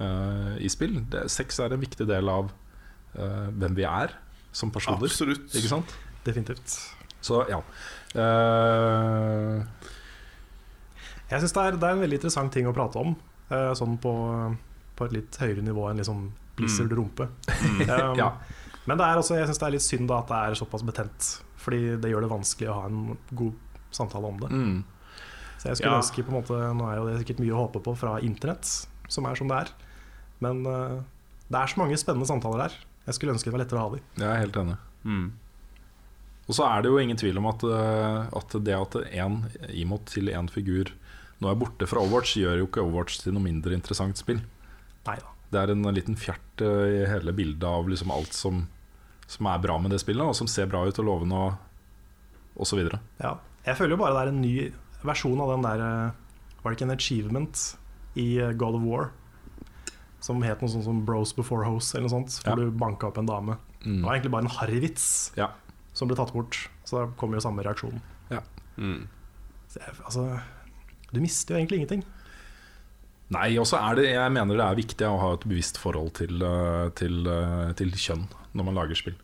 uh, 0.02 0.56
i 0.61 0.69
spill. 0.72 0.99
Det, 1.11 1.26
sex 1.34 1.60
er 1.64 1.73
en 1.76 1.81
viktig 1.84 2.07
del 2.10 2.30
av 2.31 2.52
uh, 2.52 3.49
hvem 3.52 3.76
vi 3.77 3.88
er 3.88 4.14
som 4.52 4.72
personer. 4.73 5.02
Absolutt. 5.07 5.49
Ikke 5.56 5.72
sant? 5.72 5.95
Definitivt. 6.26 6.77
Så 7.22 7.43
ja. 7.49 7.60
Uh, 8.18 9.61
Jeg 11.31 11.39
syns 11.43 11.53
det, 11.56 11.64
er- 11.64 11.77
det 11.80 11.88
er 11.88 11.95
en 11.95 12.03
veldig 12.03 12.18
interessant 12.19 12.52
ting 12.53 12.68
å 12.68 12.73
prate 12.76 12.99
om, 12.99 13.14
eh, 13.49 13.69
sånn 13.80 13.93
på, 14.03 14.11
på 14.99 15.06
et 15.07 15.14
litt 15.15 15.38
høyere 15.39 15.64
nivå 15.64 15.85
enn 15.89 16.02
liksom 16.02 16.26
Blizzard-rumpe. 16.57 17.30
Um, 17.88 18.18
ja. 18.19 18.34
Men 18.90 18.98
det 18.98 19.06
er 19.06 19.20
også, 19.22 19.38
jeg 19.38 19.49
syns 19.49 19.60
det 19.62 19.68
er 19.68 19.76
litt 19.76 19.86
synd 19.86 20.08
da 20.10 20.22
at 20.24 20.32
det 20.32 20.40
er 20.40 20.58
såpass 20.58 20.86
betent, 20.88 21.28
fordi 21.62 21.82
det 22.02 22.10
gjør 22.12 22.26
det 22.26 22.32
vanskelig 22.32 22.70
å 22.72 22.78
ha 22.80 22.88
en 22.90 23.18
god 23.38 23.53
samtale 23.94 24.32
om 24.32 24.40
det. 24.41 24.49
Mm. 24.49 24.80
Så 25.62 25.70
jeg 25.70 25.78
skulle 25.78 25.94
Ja. 25.94 26.02
ønske 26.02 26.24
på 26.26 26.32
en 26.34 26.40
måte 26.40 26.58
Nå 26.74 26.88
er 26.90 26.95
jo 26.98 27.06
det 27.06 27.20
sikkert 27.22 27.41
mye 27.44 27.53
å 27.53 27.68
håpe 27.68 27.84
på 27.86 27.94
fra 27.98 28.16
internett, 28.20 28.66
som 29.08 29.26
er 29.30 29.36
som 29.38 29.48
det 29.52 29.60
er. 29.60 29.70
Men 30.41 30.66
uh, 30.66 31.02
det 31.52 31.60
er 31.60 31.68
så 31.70 31.78
mange 31.78 31.99
spennende 32.02 32.26
samtaler 32.26 32.64
der. 32.66 32.78
Jeg 33.06 33.14
skulle 33.18 33.36
ønske 33.36 33.52
det 33.52 33.53
var 33.53 33.62
lettere 33.62 33.78
å 33.78 33.86
ha 33.86 33.95
dem. 33.95 34.03
Jeg 34.18 34.30
er 34.32 34.41
helt 34.41 34.58
enig. 34.58 34.78
Mm. 35.06 35.28
Og 36.49 36.56
så 36.58 36.66
er 36.66 36.82
det 36.82 36.90
jo 36.90 36.98
ingen 36.98 37.18
tvil 37.18 37.38
om 37.38 37.45
at, 37.52 37.64
uh, 37.64 38.26
at 38.41 38.58
det 38.66 38.74
at 38.74 38.98
én 39.14 39.38
imot 39.70 40.06
til 40.10 40.34
én 40.34 40.49
figur 40.49 40.90
nå 41.41 41.49
er 41.49 41.58
borte 41.58 41.88
fra 41.90 42.02
Overwatch, 42.02 42.36
gjør 42.38 42.58
jo 42.60 42.66
ikke 42.68 42.82
Overwatch 42.84 43.22
til 43.24 43.34
noe 43.34 43.41
mindre 43.45 43.74
interessant 43.74 44.18
spill. 44.18 44.41
Nei 45.08 45.16
da. 45.18 45.30
Det 45.52 45.60
er 45.60 45.72
en 45.73 45.84
liten 45.94 46.15
fjert 46.15 46.61
eh, 46.64 47.02
i 47.02 47.06
hele 47.11 47.34
bildet 47.36 47.64
av 47.68 47.90
liksom 47.91 48.11
alt 48.15 48.34
som, 48.34 48.61
som 49.28 49.49
er 49.52 49.60
bra 49.64 49.78
med 49.84 49.91
det 49.91 49.99
spillet, 50.03 50.23
og 50.23 50.36
som 50.38 50.48
ser 50.48 50.69
bra 50.72 50.86
ut 50.88 50.99
og 51.02 51.06
lovende 51.07 51.36
og, 51.36 51.57
og 52.56 52.68
så 52.69 52.78
videre. 52.80 53.02
Ja. 53.19 53.36
Jeg 53.65 53.78
føler 53.78 53.94
jo 53.98 54.02
bare 54.02 54.15
det 54.15 54.22
er 54.23 54.32
en 54.32 54.41
ny 54.41 54.53
versjon 55.06 55.41
av 55.44 55.52
den 55.56 55.65
der 55.68 55.82
eh, 55.86 56.14
Var 56.61 56.72
det 56.72 56.78
ikke 56.80 56.88
en 56.88 56.95
achievement 56.95 57.61
i 58.18 58.28
eh, 58.41 58.53
God 58.57 58.78
of 58.80 58.86
War? 58.88 59.10
Som 60.22 60.41
het 60.45 60.61
noe 60.61 60.69
sånt 60.69 60.86
som 60.86 60.99
Bros 61.06 61.32
Before 61.34 61.65
Hose 61.65 61.98
eller 61.98 62.07
noe 62.07 62.15
sånt. 62.22 62.36
Hvor 62.45 62.53
Ja. 62.53 62.56
du 62.69 62.72
banka 62.72 63.07
opp 63.10 63.18
en 63.18 63.26
dame. 63.30 63.56
Mm. 63.84 63.95
Det 63.98 64.06
var 64.06 64.14
egentlig 64.15 64.32
bare 64.36 64.45
en 64.45 64.56
harryvits 64.60 65.07
Ja. 65.38 65.48
som 65.98 66.07
ble 66.07 66.15
tatt 66.19 66.32
bort. 66.34 66.68
Så 66.86 66.99
da 66.99 67.07
kommer 67.18 67.38
jo 67.40 67.45
samme 67.48 67.64
reaksjon. 67.65 67.99
Mm. 68.78 69.07
Så 69.68 69.80
jeg, 69.82 69.95
altså, 70.06 70.23
du 71.11 71.19
mister 71.22 71.56
jo 71.56 71.60
egentlig 71.60 71.80
ingenting. 71.82 72.03
Nei, 73.32 73.49
og 73.62 73.68
så 73.70 73.80
er 73.80 73.95
det 73.95 74.08
Jeg 74.10 74.32
mener 74.36 74.58
det 74.60 74.66
er 74.66 74.80
viktig 74.80 75.08
å 75.08 75.20
ha 75.22 75.34
et 75.38 75.45
bevisst 75.48 75.80
forhold 75.80 76.14
til, 76.20 76.41
eh, 76.44 76.88
til, 76.99 77.22
eh, 77.32 77.72
til 77.80 77.94
kjønn 77.95 78.26
når 78.58 78.68
man 78.68 78.80
lager 78.82 78.99
spill. 78.99 79.16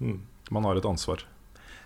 Mm. 0.00 0.20
Man 0.54 0.64
har 0.64 0.80
et 0.80 0.88
ansvar. 0.88 1.24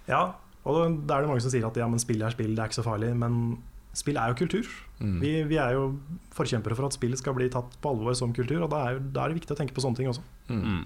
Ja, 0.06 0.34
og 0.64 1.06
da 1.06 1.16
er 1.16 1.24
det 1.24 1.30
mange 1.30 1.42
som 1.42 1.52
sier 1.52 1.66
at 1.66 1.76
ja, 1.78 1.88
men 1.90 2.00
spill 2.02 2.22
er 2.22 2.34
spill, 2.34 2.54
det 2.54 2.62
er 2.62 2.70
ikke 2.70 2.80
så 2.80 2.86
farlig. 2.86 3.10
Men 3.18 3.58
spill 3.96 4.18
er 4.20 4.30
jo 4.30 4.38
kultur. 4.38 4.70
Mm. 5.00 5.18
Vi, 5.22 5.32
vi 5.50 5.58
er 5.58 5.74
jo 5.74 5.90
forkjempere 6.36 6.78
for 6.78 6.88
at 6.88 6.96
spill 6.96 7.16
skal 7.18 7.36
bli 7.36 7.50
tatt 7.52 7.76
på 7.82 7.92
alvor 7.92 8.14
som 8.18 8.34
kultur, 8.36 8.62
og 8.62 8.70
da 8.72 8.84
er, 8.90 9.02
da 9.02 9.24
er 9.24 9.32
det 9.32 9.40
viktig 9.40 9.54
å 9.56 9.58
tenke 9.58 9.74
på 9.76 9.84
sånne 9.84 9.98
ting 9.98 10.10
også. 10.10 10.24
Mm. 10.50 10.84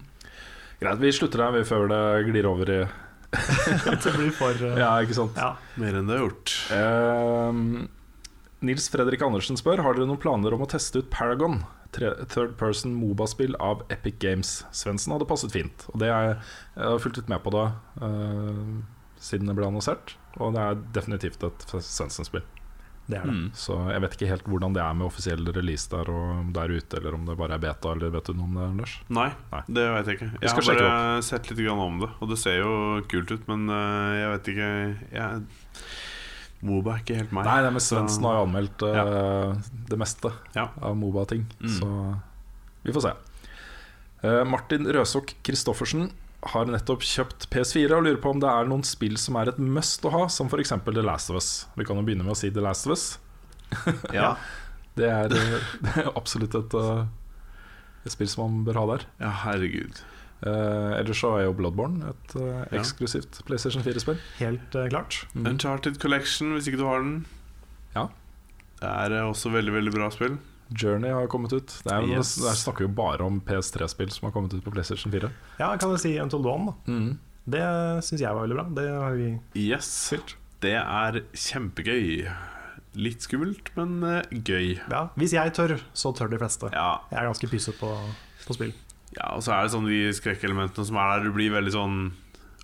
Greit, 0.83 1.01
vi 1.03 1.15
slutter 1.15 1.45
her 1.45 1.57
vi 1.57 1.65
før 1.69 1.89
det 1.93 2.03
glir 2.31 2.49
over 2.49 2.73
i 2.73 2.83
At 3.89 4.05
det 4.05 4.13
blir 4.13 4.33
for 4.37 4.53
uh, 4.53 4.75
Ja, 4.83 4.91
ikke 5.01 5.17
sant? 5.17 5.39
ja. 5.41 5.55
Mer 5.81 5.97
enn 5.97 6.09
det 6.11 6.19
er 6.19 6.25
gjort. 6.27 6.53
Ehm, 6.77 7.87
Nils 8.63 8.87
Fredrik 8.93 9.23
Andersen 9.27 9.59
spør 9.59 9.83
Har 9.83 9.97
dere 9.97 10.07
noen 10.07 10.21
planer 10.23 10.55
om 10.55 10.63
å 10.63 10.71
teste 10.71 11.03
ut 11.03 11.11
Paragon, 11.11 11.61
third 11.93 12.55
person 12.61 12.95
Moba-spill 12.95 13.57
av 13.61 13.83
Epic 13.93 14.21
Games. 14.23 14.63
Svendsen 14.71 15.13
hadde 15.15 15.27
passet 15.29 15.53
fint, 15.55 15.87
og 15.93 15.99
det 16.03 16.13
er, 16.15 16.37
jeg 16.77 16.95
har 16.95 17.03
fulgt 17.03 17.19
litt 17.21 17.33
med 17.33 17.43
på 17.45 17.53
det 17.55 17.67
uh, 18.01 18.81
siden 19.23 19.51
det 19.51 19.59
ble 19.59 19.69
annonsert. 19.69 20.17
Og 20.41 20.55
det 20.55 20.63
er 20.63 20.83
definitivt 20.95 21.45
et 21.47 21.67
Svendsen-spill. 21.75 22.47
Det 23.11 23.19
er 23.19 23.27
det. 23.27 23.35
Mm. 23.35 23.49
Så 23.59 23.77
jeg 23.91 24.03
vet 24.05 24.15
ikke 24.17 24.31
helt 24.31 24.49
hvordan 24.49 24.77
det 24.77 24.83
er 24.85 24.95
med 24.95 25.09
offisiell 25.09 25.49
release 25.57 25.91
der 25.91 26.09
og 26.13 26.55
der 26.55 26.71
ute, 26.71 27.01
eller 27.01 27.19
om 27.19 27.27
det 27.27 27.37
bare 27.41 27.59
er 27.59 27.65
beta, 27.65 27.93
eller 27.97 28.15
vet 28.15 28.31
du 28.31 28.39
noe 28.39 28.47
om 28.47 28.57
det, 28.57 28.69
Anders? 28.71 28.95
Nei, 29.11 29.29
Nei. 29.51 29.63
det 29.67 29.87
vet 29.97 30.11
jeg 30.11 30.21
ikke. 30.21 30.31
Vi 30.37 30.47
Jeg 30.47 30.55
har 30.55 30.69
bare 30.71 31.27
sett 31.27 31.51
litt 31.51 31.65
grann 31.67 31.83
om 31.83 32.01
det, 32.05 32.11
og 32.23 32.31
det 32.31 32.39
ser 32.41 32.61
jo 32.63 32.73
kult 33.11 33.35
ut, 33.35 33.45
men 33.51 33.67
øh, 33.69 34.15
jeg 34.21 34.33
vet 34.37 34.53
ikke 34.55 34.71
jeg, 35.19 35.45
Moba 36.63 36.95
er 36.95 37.01
ikke 37.03 37.17
helt 37.19 37.33
meg. 37.35 37.45
Nei, 37.49 37.59
det 37.65 37.73
med 37.75 37.83
så- 37.83 37.97
Svendsen 37.99 38.23
har 38.29 38.37
jo 38.39 38.47
anmeldt 38.47 38.83
eh, 38.87 39.63
det 39.89 39.99
meste 39.99 40.31
Ja. 40.55 40.69
av 40.81 40.97
Moba-ting, 40.97 41.47
Mm. 41.61 41.79
så 41.79 42.21
vi 42.85 42.93
får 42.93 43.03
se. 43.03 43.13
Uh, 44.25 44.45
Martin 44.47 44.85
Røsok 44.87 45.35
Christoffersen 45.43 46.13
har 46.53 46.65
nettopp 46.67 47.01
kjøpt 47.03 47.49
PS4 47.51 47.97
og 47.97 48.05
lurer 48.05 48.21
på 48.23 48.31
om 48.31 48.39
det 48.41 48.49
er 48.49 48.65
noen 48.71 48.85
spill 48.87 49.17
som 49.19 49.35
er 49.37 49.49
et 49.51 49.59
must 49.59 50.03
å 50.07 50.11
ha, 50.15 50.27
som 50.29 50.47
f.eks. 50.49 50.71
The 50.85 51.03
Last 51.03 51.31
of 51.31 51.37
Us. 51.37 51.67
Vi 51.77 51.85
kan 51.85 51.97
jo 51.97 52.03
begynne 52.03 52.23
med 52.25 52.35
å 52.35 52.37
si 52.39 52.51
The 52.51 52.61
Last 52.61 52.87
of 52.87 52.93
Us. 52.93 53.19
Ja. 54.13 54.37
Det 54.95 55.09
er, 55.09 55.25
eh, 55.33 55.61
det 55.83 55.93
er 56.05 56.11
absolutt 56.15 56.55
et, 56.55 56.75
uh, 56.75 57.07
et 58.05 58.13
spill 58.13 58.29
som 58.29 58.45
man 58.45 58.65
bør 58.67 58.75
ha 58.83 58.87
der. 58.97 59.07
ja, 59.21 59.31
herregud. 59.47 60.03
Eh, 60.43 60.93
ellers 60.99 61.21
så 61.23 61.37
er 61.39 61.45
jo 61.47 61.53
Bloodborne 61.55 62.09
et 62.11 62.33
Ja. 62.41 62.65
eksklusivt 62.81 63.43
PlayStation 63.47 63.83
4-spill. 63.85 64.19
Helt 64.41 64.75
uh, 64.75 64.89
klart. 64.91 65.21
Mm. 65.35 65.47
Uncharted 65.53 66.01
Collection, 66.03 66.53
hvis 66.57 66.67
ikke 66.67 66.81
du 66.83 66.87
har 66.89 66.99
den. 67.05 67.25
Ja. 67.95 68.09
Det 68.81 68.89
er 68.89 69.23
også 69.23 69.53
veldig, 69.55 69.73
veldig 69.77 69.93
bra 69.95 70.11
spill. 70.11 70.39
Journey 70.75 71.13
har 71.13 71.27
kommet 71.29 71.53
ut. 71.53 71.69
Det 71.85 71.93
er, 71.93 72.07
Yes. 72.09 72.35
Der 72.43 72.57
snakker 72.59 72.87
vi 72.87 72.89
jo 72.91 72.95
bare 72.97 73.21
om 73.23 73.41
PS3-spill 73.45 74.11
som 74.11 74.27
har 74.27 74.33
kommet 74.35 74.55
ut 74.55 74.65
på 74.65 74.73
PlayStation 74.73 75.13
4. 75.13 75.31
Ja, 75.61 75.77
kan 75.77 75.91
jeg 75.95 76.01
si 76.01 76.19
Until 76.19 76.43
Dawn, 76.43 76.67
da. 76.67 76.75
Mm. 76.91 77.19
Det 77.53 77.63
syns 78.07 78.21
jeg 78.23 78.35
var 78.35 78.47
veldig 78.47 78.57
bra. 78.57 78.67
Det 78.81 78.89
har 78.91 79.13
vi 79.19 79.29
Yes. 79.69 80.13
Det 80.63 80.75
er 80.79 81.21
kjempegøy. 81.35 82.27
Litt 82.95 83.23
skummelt, 83.25 83.71
men 83.77 84.01
gøy. 84.31 84.79
Ja, 84.91 85.07
hvis 85.17 85.33
jeg 85.33 85.53
tør, 85.57 85.79
så 85.97 86.13
tør 86.17 86.29
de 86.31 86.39
fleste. 86.39 86.69
Ja, 86.75 86.99
Jeg 87.11 87.21
er 87.23 87.31
ganske 87.31 87.49
pyset 87.49 87.79
på, 87.81 87.89
på 88.47 88.55
spill. 88.59 88.73
Ja, 89.19 89.35
og 89.37 89.45
så 89.45 89.55
er 89.55 89.67
det 89.67 89.75
sånn 89.75 89.89
de 89.89 90.03
skrekkelementene 90.17 90.89
som 90.89 90.99
er 91.01 91.15
der, 91.15 91.27
du 91.29 91.37
blir 91.37 91.53
veldig 91.53 91.75
sånn 91.75 91.97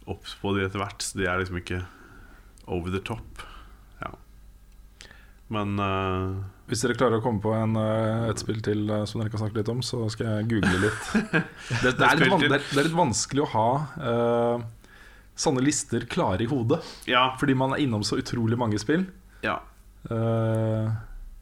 obs 0.09 0.35
på 0.41 0.55
de 0.57 0.65
etter 0.65 0.81
hvert. 0.81 1.05
Så 1.05 1.21
de 1.21 1.29
er 1.29 1.41
liksom 1.43 1.61
ikke 1.61 1.83
over 2.69 2.93
the 2.95 3.03
top. 3.05 3.45
Ja. 4.01 4.15
Men 5.53 5.77
uh, 5.81 6.41
Hvis 6.69 6.85
dere 6.85 6.97
klarer 6.97 7.21
å 7.21 7.25
komme 7.25 7.43
på 7.45 7.53
en, 7.57 7.77
uh, 7.77 8.29
et 8.31 8.41
spill 8.41 8.63
til 8.65 8.89
uh, 8.89 9.05
som 9.09 9.21
dere 9.21 9.33
kan 9.33 9.45
snakke 9.45 9.61
litt 9.61 9.73
om, 9.73 9.85
så 9.85 10.07
skal 10.13 10.33
jeg 10.33 10.51
google 10.55 10.83
litt. 10.89 11.13
Det, 11.85 11.95
det, 11.95 12.09
er, 12.09 12.21
litt 12.25 12.37
det, 12.41 12.53
er, 12.57 12.65
det 12.65 12.81
er 12.81 12.89
litt 12.89 12.97
vanskelig 12.97 13.45
å 13.45 13.53
ha 13.53 13.71
sånne 15.39 15.63
lister 15.63 16.03
klare 16.11 16.43
i 16.43 16.49
hodet, 16.51 16.81
ja, 17.07 17.29
fordi 17.39 17.55
man 17.55 17.77
er 17.77 17.85
innom 17.85 18.03
så 18.03 18.17
utrolig 18.19 18.57
mange 18.59 18.81
spill. 18.83 19.05
ja, 19.47 19.61
Eh, 20.07 20.91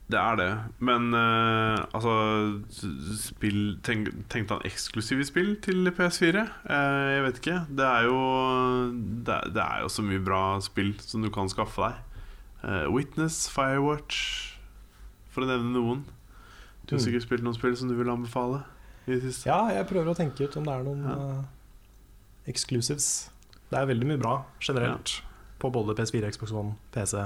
det 0.09 0.19
er 0.19 0.35
det. 0.39 0.49
Men 0.79 1.09
uh, 1.13 1.83
altså 1.91 2.13
spill, 3.19 3.77
tenk, 3.83 4.07
Tenkte 4.31 4.55
han 4.55 4.63
eksklusive 4.69 5.25
spill 5.27 5.55
til 5.65 5.89
PS4? 5.91 6.45
Uh, 6.63 7.07
jeg 7.11 7.23
vet 7.25 7.41
ikke. 7.41 7.57
Det 7.75 7.85
er 7.87 8.07
jo 8.07 8.19
det, 9.27 9.33
er- 9.35 9.49
det 9.57 9.63
er 9.65 9.81
jo 9.83 9.89
så 9.91 10.05
mye 10.07 10.23
bra 10.23 10.41
spill 10.63 10.93
som 11.03 11.21
du 11.25 11.29
kan 11.29 11.49
skaffe 11.51 11.81
deg. 11.89 11.99
Uh, 12.63 12.87
Witness, 12.95 13.49
Firewatch, 13.51 14.21
for 15.29 15.43
å 15.43 15.49
nevne 15.51 15.73
noen. 15.75 16.05
Du 16.87 16.95
har 16.95 17.01
Mm. 17.01 17.05
sikkert 17.09 17.23
spilt 17.27 17.43
noen 17.43 17.55
spill 17.59 17.75
som 17.75 17.89
du 17.91 17.95
vil 17.99 18.07
anbefale? 18.09 18.63
Ja, 19.45 19.67
jeg 19.75 19.87
prøver 19.87 20.11
å 20.11 20.15
tenke 20.15 20.43
ut 20.47 20.55
om 20.57 20.63
det 20.63 20.73
er 20.73 20.83
noen 20.83 21.03
Ja. 21.03 21.15
eh, 21.39 21.43
exclusives. 22.47 23.29
Det 23.69 23.77
er 23.79 23.85
veldig 23.89 24.07
mye 24.07 24.19
bra 24.21 24.45
generelt 24.63 25.21
på 25.59 25.69
både 25.71 25.95
PS4, 25.95 26.31
Xbox 26.31 26.51
One, 26.55 26.75
PC 26.95 27.25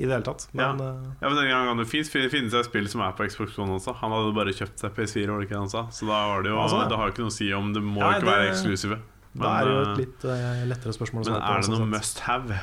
i 0.00 0.06
det 0.06 0.12
hele 0.14 0.24
tatt. 0.24 0.46
Men 0.56 0.80
ja. 0.80 0.90
Ja, 1.20 1.28
men 1.28 1.36
denne 1.36 1.48
gangen 1.52 1.80
Det 1.82 1.86
finnes, 1.90 2.10
finnes 2.10 2.54
det 2.54 2.64
spill 2.66 2.88
som 2.90 3.02
er 3.04 3.14
på 3.16 3.26
Xbox 3.28 3.58
One 3.60 3.76
også. 3.76 3.94
Han 4.00 4.14
hadde 4.14 4.34
bare 4.36 4.54
kjøpt 4.56 4.80
seg 4.80 4.94
PS4, 4.96 5.26
var 5.28 5.42
det 5.42 5.48
ikke 5.48 5.56
det 5.56 5.62
han 5.62 5.72
sa? 5.72 5.86
Så 5.94 6.08
da 6.08 6.20
var 6.32 6.44
det 6.44 6.52
jo 6.52 6.60
Altså. 6.62 6.84
Det 6.88 6.98
har 6.98 7.08
jo 7.10 7.14
ikke 7.14 7.26
noe 7.26 7.34
å 7.34 7.38
si 7.38 7.48
om 7.56 7.72
det 7.76 7.82
må 7.84 8.00
Nei, 8.00 8.12
ikke 8.18 8.30
være 8.30 8.52
eksklusive. 8.52 9.00
Det 9.32 9.48
er 9.48 9.68
jo 9.68 9.74
eh, 9.74 9.82
et 9.82 10.00
litt 10.02 10.24
uh, 10.28 10.62
lettere 10.68 10.94
spørsmål. 10.96 11.26
Men 11.28 11.36
er 11.40 11.60
det 11.60 11.68
sånn 11.68 11.78
noe 11.80 11.90
must 11.92 12.22
have? 12.26 12.60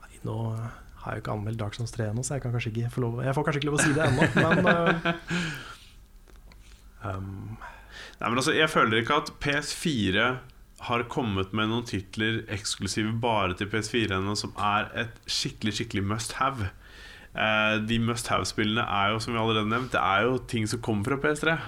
Nei, 0.00 0.20
nå 0.24 0.36
eh, 0.54 0.66
har 1.02 1.14
jeg 1.14 1.20
jo 1.20 1.24
ikke 1.24 1.36
anmeldt 1.36 1.60
Dark 1.60 1.78
Souls 1.78 1.94
3 1.96 2.10
ennå, 2.10 2.24
så 2.26 2.36
jeg 2.36 2.44
kan 2.44 2.54
kanskje 2.56 2.72
ikke 2.72 2.92
få 2.94 3.04
lov 3.04 3.22
Jeg 3.24 3.36
får 3.36 3.46
kanskje 3.48 3.62
ikke 3.62 3.70
lov 3.70 3.78
å 3.78 3.84
si 3.84 3.96
det 3.96 4.06
ennå, 4.06 4.22
men 4.42 4.56
uh, 4.66 5.10
um, 7.12 7.56
Nei, 8.16 8.28
men 8.28 8.38
altså, 8.40 8.54
Jeg 8.56 8.72
føler 8.72 9.02
ikke 9.02 9.20
at 9.22 9.32
PS4 9.44 10.30
har 10.84 11.06
kommet 11.08 11.54
med 11.56 11.70
noen 11.70 11.86
titler 11.88 12.42
eksklusive 12.52 13.14
bare 13.22 13.56
til 13.56 13.70
PS4 13.72 14.18
ennå 14.18 14.34
som 14.36 14.52
er 14.60 14.90
et 15.04 15.16
skikkelig 15.24 15.78
skikkelig 15.78 16.04
must 16.04 16.36
have. 16.40 16.68
Eh, 17.32 17.76
de 17.88 17.98
must 18.02 18.28
have-spillene 18.32 18.84
er 18.84 19.14
jo, 19.14 19.20
som 19.24 19.34
vi 19.34 19.40
allerede 19.40 19.70
nevnt, 19.70 19.92
Det 19.92 20.00
er 20.00 20.28
jo 20.28 20.38
ting 20.38 20.68
som 20.68 20.80
kommer 20.84 21.04
fra 21.04 21.20
PS3. 21.24 21.58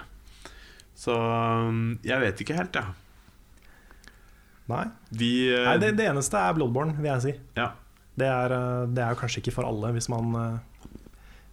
Så 0.99 1.15
um, 1.15 1.99
jeg 2.05 2.21
vet 2.21 2.41
ikke 2.43 2.57
helt, 2.59 2.75
jeg. 2.75 2.97
Nei. 4.69 4.85
De 5.09 5.31
eh, 5.55 5.65
Nei 5.65 5.77
det, 5.81 5.95
det 5.99 6.09
eneste 6.11 6.41
er 6.41 6.57
Bloodborne, 6.57 6.97
vil 6.99 7.11
jeg 7.13 7.25
si. 7.25 7.35
Ja. 7.57 7.71
Det 8.19 8.27
er, 8.29 8.55
eh, 8.55 8.87
det 8.93 9.05
er 9.05 9.15
jo 9.15 9.21
kanskje 9.21 9.43
ikke 9.43 9.55
for 9.57 9.69
alle 9.69 9.93
hvis 9.97 10.11
man, 10.13 10.35
eh, 10.37 10.99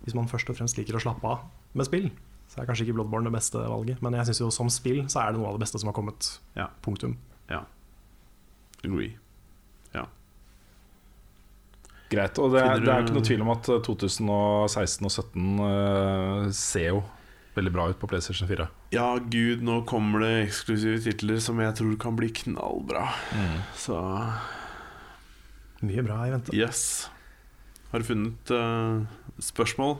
hvis 0.03 0.17
man 0.17 0.27
først 0.31 0.49
og 0.51 0.57
fremst 0.59 0.79
liker 0.79 0.97
å 0.97 1.03
slappe 1.03 1.29
av 1.29 1.45
med 1.77 1.87
spill. 1.87 2.09
Så 2.51 2.61
er 2.61 2.67
kanskje 2.67 2.87
ikke 2.87 2.97
Bloodborne 2.99 3.29
det 3.29 3.35
beste 3.35 3.61
valget, 3.61 4.01
men 4.05 4.17
jeg 4.19 4.29
syns 4.29 4.43
jo 4.43 4.51
som 4.53 4.69
spill 4.73 5.05
så 5.11 5.23
er 5.23 5.33
det 5.33 5.41
noe 5.41 5.53
av 5.53 5.57
det 5.57 5.65
beste 5.65 5.81
som 5.81 5.91
har 5.91 5.97
kommet. 5.97 6.35
Ja. 6.57 6.67
Punktum. 6.85 7.15
Agree. 8.85 9.13
greit. 12.15 12.37
Og 12.39 12.53
det, 12.53 12.61
er- 12.61 12.79
det 12.79 12.91
er 12.93 13.01
ikke 13.03 13.15
noe 13.17 13.25
tvil 13.25 13.41
om 13.43 13.49
at 13.55 13.67
eh, 13.73 13.79
2016 13.83 14.29
og 14.29 15.11
2017 15.11 15.59
eh, 15.65 16.51
ser 16.55 16.85
jo 16.93 16.99
veldig 17.55 17.71
bra 17.73 17.87
ut 17.89 17.99
på 17.99 18.07
PlayStation 18.11 18.47
4. 18.49 18.67
Ja, 18.93 19.07
gud, 19.19 19.63
nå 19.65 19.79
kommer 19.89 20.21
det 20.23 20.31
eksklusive 20.45 20.99
titler 21.03 21.39
som 21.43 21.59
jeg 21.63 21.75
tror 21.79 21.95
kan 21.99 22.15
bli 22.19 22.29
knallbra. 22.35 23.07
Så 23.79 23.97
Mye 25.85 26.03
bra 26.05 26.21
i 26.27 26.33
vente. 26.33 26.55
yes. 26.55 27.09
Har 27.91 27.99
du 28.03 28.07
funnet 28.07 28.51
uh, 28.51 29.05
spørsmål? 29.39 29.97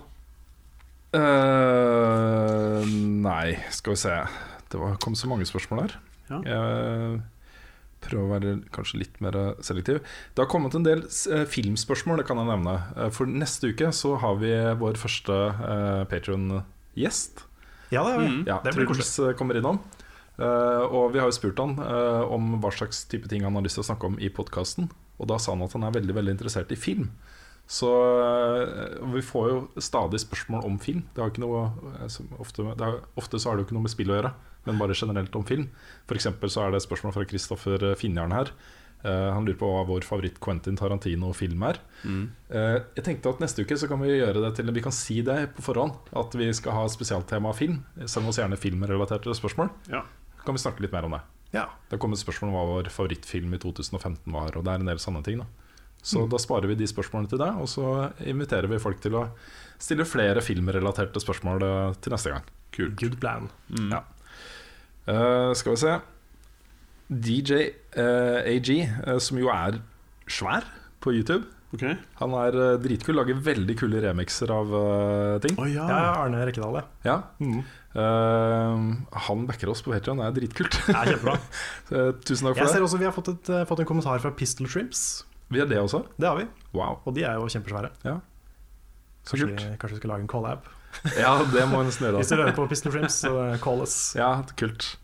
Uh, 1.16 2.82
nei, 3.24 3.56
skal 3.72 3.96
vi 3.96 4.02
se. 4.02 4.16
Det 4.72 4.80
var, 4.82 4.98
kom 5.04 5.16
så 5.16 5.30
mange 5.32 5.48
spørsmål 5.48 5.86
her. 5.86 5.96
Ja. 6.30 6.40
Jeg 6.44 7.22
prøver 8.06 8.26
å 8.26 8.34
være 8.34 8.54
kanskje 8.76 9.02
litt 9.02 9.18
mer 9.24 9.38
selektiv. 9.66 10.00
Det 10.34 10.44
har 10.44 10.52
kommet 10.52 10.78
en 10.78 10.86
del 10.86 11.04
eh, 11.06 11.44
filmspørsmål, 11.50 12.22
det 12.22 12.28
kan 12.30 12.40
jeg 12.42 12.52
nevne. 12.52 12.78
Eh, 12.96 13.12
for 13.16 13.30
neste 13.30 13.74
uke 13.74 13.92
så 13.96 14.16
har 14.22 14.40
vi 14.42 14.54
vår 14.80 15.02
første 15.02 15.36
uh, 15.60 16.06
Patrion-gjest. 16.12 17.46
Ja, 17.94 18.04
det. 18.08 18.16
Mm. 18.18 18.42
Ja, 18.48 18.60
Det 18.64 18.74
blir 18.76 18.90
Truls 18.90 19.14
eh, 19.20 19.34
kommer 19.38 19.58
innom. 19.58 19.80
Uh, 20.36 20.84
og 20.92 21.14
vi 21.14 21.22
har 21.22 21.30
jo 21.30 21.38
spurt 21.38 21.60
han 21.62 21.78
uh, 21.80 22.26
om 22.34 22.58
hva 22.60 22.72
slags 22.76 23.06
type 23.08 23.30
ting 23.32 23.46
han 23.48 23.56
har 23.56 23.64
lyst 23.64 23.80
til 23.80 23.86
å 23.86 23.90
snakke 23.92 24.10
om 24.10 24.18
i 24.20 24.32
podkasten. 24.34 24.90
Og 25.16 25.30
da 25.32 25.40
sa 25.40 25.54
han 25.54 25.64
at 25.64 25.76
han 25.78 25.86
er 25.88 25.96
veldig 25.96 26.16
veldig 26.18 26.36
interessert 26.36 26.74
i 26.76 26.80
film. 26.80 27.08
Så 27.66 27.90
eh, 28.22 29.12
vi 29.14 29.22
får 29.26 29.50
jo 29.50 29.82
stadig 29.82 30.22
spørsmål 30.22 30.66
om 30.68 30.78
film. 30.82 31.04
Det 31.14 31.24
har 31.24 31.34
ikke 31.34 31.44
noe 31.44 31.66
eh, 31.98 32.18
ofte, 32.38 32.66
har, 32.78 33.00
ofte 33.18 33.42
så 33.42 33.50
har 33.50 33.58
det 33.58 33.66
jo 33.66 33.70
ikke 33.70 33.78
noe 33.80 33.88
med 33.88 33.94
spill 33.94 34.14
å 34.14 34.20
gjøre, 34.20 34.34
men 34.68 34.82
bare 34.82 34.98
generelt 34.98 35.36
om 35.38 35.46
film. 35.48 35.68
Eksempel 36.14 36.52
så 36.54 36.66
er 36.66 36.74
det 36.74 36.82
et 36.82 36.88
spørsmål 36.88 37.16
fra 37.18 37.26
Kristoffer 37.30 37.88
Finjarn 38.00 38.36
her. 38.36 38.54
Uh, 39.06 39.36
han 39.36 39.46
lurer 39.46 39.58
på 39.60 39.68
hva 39.70 39.84
vår 39.86 40.06
favoritt 40.08 40.40
Quentin 40.42 40.78
Tarantino-film 40.80 41.62
er. 41.68 41.78
Mm. 42.02 42.24
Uh, 42.50 42.80
jeg 42.98 43.04
tenkte 43.06 43.36
at 43.36 43.44
neste 43.44 43.62
uke 43.62 43.76
så 43.78 43.90
kan 43.92 44.02
vi 44.02 44.16
gjøre 44.16 44.42
det 44.42 44.56
til 44.58 44.72
Vi 44.74 44.82
kan 44.82 44.96
si 44.96 45.20
det 45.26 45.36
på 45.54 45.66
forhånd. 45.68 46.10
At 46.18 46.34
vi 46.34 46.48
skal 46.58 46.74
ha 46.74 46.88
spesialtema 46.90 47.52
film. 47.54 47.84
Send 48.10 48.32
oss 48.32 48.40
gjerne 48.42 48.58
filmrelaterte 48.58 49.36
spørsmål. 49.38 49.70
Ja. 49.94 50.02
Kan 50.42 50.58
vi 50.58 50.64
snakke 50.64 50.82
litt 50.82 50.96
mer 50.96 51.06
om 51.06 51.14
det. 51.14 51.22
Ja. 51.54 51.68
Det 51.86 52.00
har 52.00 52.02
kommet 52.02 52.24
spørsmål 52.24 52.50
om 52.50 52.58
hva 52.58 52.66
vår 52.72 52.90
favorittfilm 52.96 53.54
i 53.54 53.62
2015 53.62 54.26
var. 54.34 54.58
Og 54.58 54.66
det 54.66 54.74
er 54.74 54.82
en 54.82 54.90
del 54.90 55.04
sanne 55.04 55.22
ting 55.28 55.44
da 55.44 55.50
Så 56.06 56.22
Mm. 56.22 56.30
da 56.30 56.38
sparer 56.38 56.70
vi 56.70 56.76
de 56.78 56.86
spørsmålene 56.86 57.30
til 57.32 57.40
deg, 57.42 57.56
og 57.58 57.66
så 57.72 58.12
inviterer 58.30 58.70
vi 58.70 58.78
folk 58.78 59.00
til 59.02 59.16
å 59.18 59.24
stille 59.82 60.06
flere 60.06 60.44
filmrelaterte 60.46 61.18
spørsmål 61.24 61.64
eh, 61.66 61.94
til 62.00 62.14
neste 62.14 62.30
gang. 62.36 62.44
Kult. 62.76 62.96
Good 63.02 63.18
plan. 63.20 63.50
Mm. 63.74 63.90
Ja. 63.96 64.04
Uh, 65.08 65.54
skal 65.58 65.74
vi 65.76 65.82
se 65.82 65.96
DJ 67.10 67.60
uh, 67.98 68.42
AG, 68.50 68.70
uh, 69.08 69.18
som 69.22 69.38
jo 69.38 69.50
er 69.54 69.80
svær 70.28 70.66
på 71.02 71.14
YouTube. 71.14 71.46
Okay. 71.76 71.98
Han 72.22 72.32
er 72.40 72.56
eh, 72.56 72.78
dritkul, 72.80 73.18
lager 73.18 73.36
veldig 73.44 73.74
kule 73.76 74.00
remixer 74.00 74.48
av 74.54 74.70
eh, 74.80 75.40
ting. 75.44 75.58
Oh, 75.60 75.66
ja. 75.68 75.84
Ja, 75.90 76.14
Arne 76.24 76.46
Rekkedal, 76.48 76.78
ja. 76.78 76.84
Ja. 77.04 77.16
Mm. 77.44 77.58
Eh, 78.00 78.86
han 79.28 79.44
backer 79.50 79.74
oss 79.74 79.82
på 79.84 79.92
Patreon, 79.92 80.22
det 80.22 80.30
er 80.30 80.38
dritkult. 80.38 80.78
Det 80.88 80.96
er 80.96 81.12
kjempebra. 81.12 81.36
Eh, 81.92 82.14
Tusen 82.26 82.48
takk 82.48 82.58
Jeg 82.62 82.66
for 82.66 82.72
ser 82.74 82.82
også 82.88 82.98
Vi 83.02 83.06
har 83.10 83.14
fått, 83.14 83.28
et, 83.34 83.50
eh, 83.54 83.66
fått 83.70 83.82
en 83.84 83.90
kommentar 83.90 84.24
fra 84.24 84.32
Pistol 84.40 84.70
Shrimps. 84.72 85.02
Vi 85.54 85.60
har 85.62 85.68
det 85.70 85.78
også. 85.82 86.04
Det 86.18 86.28
har 86.28 86.40
vi, 86.40 86.48
Wow, 86.76 86.98
og 87.06 87.14
de 87.16 87.24
er 87.24 87.38
jo 87.40 87.46
kjempesvære. 87.48 87.92
Ja. 88.04 88.18
så 89.24 89.36
Kanskje 89.38 89.48
kult. 89.52 89.66
kanskje 89.80 89.96
vi 89.96 90.02
skal 90.02 90.10
lage 90.16 90.26
en 90.26 90.32
collab. 90.32 90.66
Ja, 91.20 91.34
det 91.52 91.66
må 91.70 91.80
en 91.84 91.90
nesten 91.90 92.08
gjøre. 92.08 92.20
Hvis 92.24 92.32
du 92.32 92.36
hører 92.40 92.56
på 92.56 92.66
Pistol 92.72 92.92
Frims, 92.96 93.20
så 93.24 93.32
call 93.64 93.82
us. 93.86 93.96
Ja, 94.18 94.32
kult. 94.60 94.96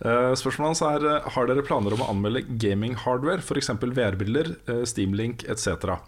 Eh, 0.00 0.32
Spørsmålet 0.38 0.70
hans 0.70 0.80
er 0.86 1.04
eh, 1.10 1.28
Har 1.34 1.48
dere 1.50 1.64
planer 1.66 1.92
om 1.96 2.00
å 2.04 2.08
anmelde 2.12 2.42
gaming-hardware, 2.60 3.42
f.eks. 3.44 3.68
VR-briller, 3.82 4.54
eh, 4.70 4.82
Steamlink 4.88 5.44
etc. 5.44 5.98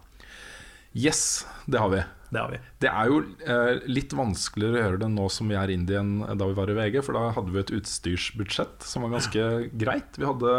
Yes, 0.96 1.46
det 1.66 1.80
har 1.80 1.88
vi. 1.92 2.02
Det 2.32 2.40
har 2.40 2.48
vi. 2.52 2.58
Det 2.80 2.88
er 2.88 3.08
jo 3.12 3.18
eh, 3.44 3.82
litt 3.92 4.12
vanskeligere 4.16 4.78
å 4.78 4.82
gjøre 4.86 5.00
det 5.04 5.08
nå 5.12 5.26
som 5.32 5.48
vi 5.52 5.56
er 5.60 5.72
indie 5.72 6.00
enn 6.00 6.14
da 6.40 6.48
vi 6.48 6.56
var 6.56 6.72
i 6.72 6.76
VG, 6.76 7.00
for 7.04 7.16
da 7.16 7.26
hadde 7.36 7.52
vi 7.52 7.60
et 7.60 7.72
utstyrsbudsjett 7.76 8.84
som 8.88 9.04
var 9.04 9.12
ganske 9.18 9.46
greit. 9.82 10.16
Vi 10.20 10.28
hadde 10.28 10.54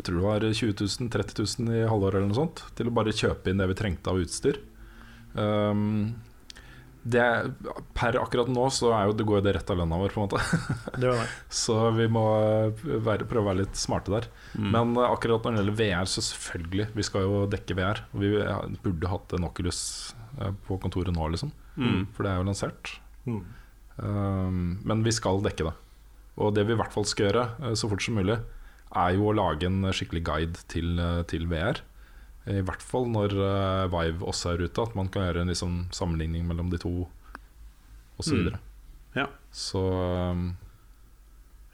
jeg 0.00 0.06
tror 0.06 0.16
det 0.16 0.24
var 0.24 0.44
20 0.48 0.72
000, 0.80 1.12
30 1.12 1.46
000 1.60 1.76
i 1.76 1.84
halvåret 1.84 2.16
eller 2.16 2.30
noe 2.30 2.40
sånt 2.40 2.64
til 2.78 2.88
å 2.88 2.96
bare 2.96 3.12
kjøpe 3.12 3.52
inn 3.52 3.60
det 3.60 3.68
vi 3.68 3.76
trengte 3.76 4.12
av 4.12 4.20
utstyr. 4.22 4.56
Um, 5.36 6.14
det, 7.02 7.24
per 7.96 8.16
akkurat 8.20 8.48
nå 8.52 8.66
så 8.72 8.90
er 8.92 9.08
jo, 9.08 9.14
det 9.16 9.24
går 9.28 9.40
jo 9.40 9.44
det 9.46 9.54
rett 9.56 9.70
av 9.72 9.78
lønna 9.80 9.98
vår, 10.00 10.12
på 10.12 10.20
en 10.20 10.26
måte. 10.26 10.40
Det 11.00 11.08
var 11.08 11.20
det. 11.22 11.28
Så 11.62 11.76
vi 11.96 12.06
må 12.12 12.24
være, 12.76 13.24
prøve 13.28 13.44
å 13.44 13.48
være 13.48 13.62
litt 13.62 13.80
smarte 13.80 14.12
der. 14.12 14.28
Men 14.60 14.92
eh, 14.98 15.06
akkurat 15.06 15.46
når 15.46 15.56
det 15.56 15.62
gjelder 15.62 15.78
VR, 15.78 16.10
så 16.12 16.24
selvfølgelig. 16.24 16.88
Vi 16.98 17.06
skal 17.08 17.24
jo 17.24 17.44
dekke 17.50 17.76
VR. 17.78 18.02
Og 18.12 18.24
vi 18.24 18.32
burde 18.84 19.12
hatt 19.14 19.32
en 19.36 19.48
Oculus 19.48 19.80
eh, 20.36 20.52
på 20.66 20.76
kontoret 20.82 21.16
nå, 21.16 21.30
liksom. 21.32 21.54
Mm. 21.80 22.02
For 22.12 22.26
det 22.26 22.34
er 22.34 22.42
jo 22.42 22.48
lansert. 22.50 22.92
Mm. 23.24 23.40
Um, 23.96 24.60
men 24.84 25.04
vi 25.06 25.16
skal 25.16 25.40
dekke 25.44 25.70
det. 25.70 25.76
Og 26.40 26.52
det 26.56 26.66
vi 26.68 26.76
i 26.76 26.80
hvert 26.80 26.92
fall 26.92 27.08
skal 27.08 27.30
gjøre 27.30 27.46
eh, 27.62 27.76
så 27.80 27.88
fort 27.88 28.04
som 28.04 28.20
mulig, 28.20 28.36
er 28.90 29.14
jo 29.14 29.28
å 29.30 29.36
lage 29.36 29.68
en 29.68 29.84
skikkelig 29.94 30.24
guide 30.26 30.64
til, 30.70 30.98
eh, 30.98 31.22
til 31.30 31.46
VR. 31.50 31.82
I 32.50 32.62
hvert 32.66 32.82
fall 32.82 33.06
når 33.12 33.36
eh, 33.36 33.84
Vive 33.92 34.26
også 34.26 34.54
er 34.54 34.64
ute, 34.64 34.82
at 34.82 34.96
man 34.98 35.10
kan 35.12 35.28
gjøre 35.28 35.44
en 35.44 35.52
liksom, 35.52 35.84
sammenligning 35.94 36.48
mellom 36.48 36.72
de 36.72 36.80
to 36.80 36.94
osv. 38.20 38.50
Mm. 38.50 38.58
Ja. 39.16 39.28
Så 39.54 39.80
um, 39.80 40.50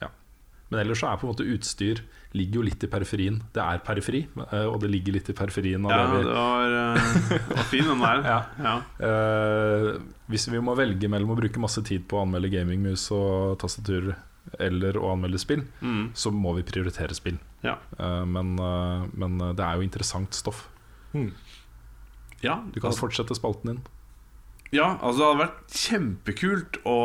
ja. 0.03 0.11
Men 0.71 0.83
ellers 0.83 1.03
så 1.03 1.11
er 1.11 1.21
på 1.21 1.27
en 1.27 1.35
måte 1.35 1.49
utstyr 1.49 2.03
ligger 2.37 2.61
jo 2.61 2.67
litt 2.67 2.85
i 2.85 2.91
periferien. 2.91 3.39
Det 3.55 3.63
er 3.63 3.81
periferi, 3.87 4.25
eh, 4.51 4.67
og 4.67 4.81
det 4.83 4.91
ligger 4.93 5.17
litt 5.17 5.31
i 5.33 5.37
periferien 5.37 5.87
Ja, 5.89 6.03
det 6.03 6.19
vi 6.19 6.27
det 6.27 6.37
var, 6.37 7.51
var 7.55 7.69
fin 7.71 7.91
den 7.93 8.05
der. 8.05 8.25
Ja. 8.33 8.39
Ja. 8.61 8.77
Uh, 9.01 9.91
hvis 10.29 10.49
vi 10.51 10.61
må 10.61 10.75
velge 10.77 11.09
mellom 11.09 11.33
å 11.33 11.39
bruke 11.39 11.63
masse 11.63 11.81
tid 11.87 12.05
på 12.11 12.19
å 12.19 12.27
anmelde 12.27 12.53
gamingmus 12.53 13.07
og 13.15 13.57
tastatur 13.63 14.13
eller 14.59 14.97
å 15.01 15.13
anmelde 15.15 15.39
spill, 15.43 15.65
Mm. 15.83 16.11
så 16.15 16.31
må 16.33 16.55
vi 16.57 16.63
prioritere 16.63 17.15
spill. 17.15 17.39
Ja. 17.63 17.77
Eh, 17.99 18.25
men, 18.25 18.59
eh, 18.59 19.07
men 19.15 19.39
det 19.57 19.61
er 19.65 19.77
jo 19.77 19.83
interessant 19.87 20.33
stoff. 20.35 20.69
Mm. 21.15 21.33
ja. 22.43 22.61
Du 22.73 22.81
kan 22.81 22.91
altså, 22.91 23.07
fortsette 23.07 23.35
spalten 23.35 23.71
din. 23.73 23.81
ja, 24.73 24.99
altså 25.01 25.19
det 25.19 25.27
hadde 25.27 25.45
vært 25.45 25.77
kjempekult 25.81 26.79
å, 26.85 26.97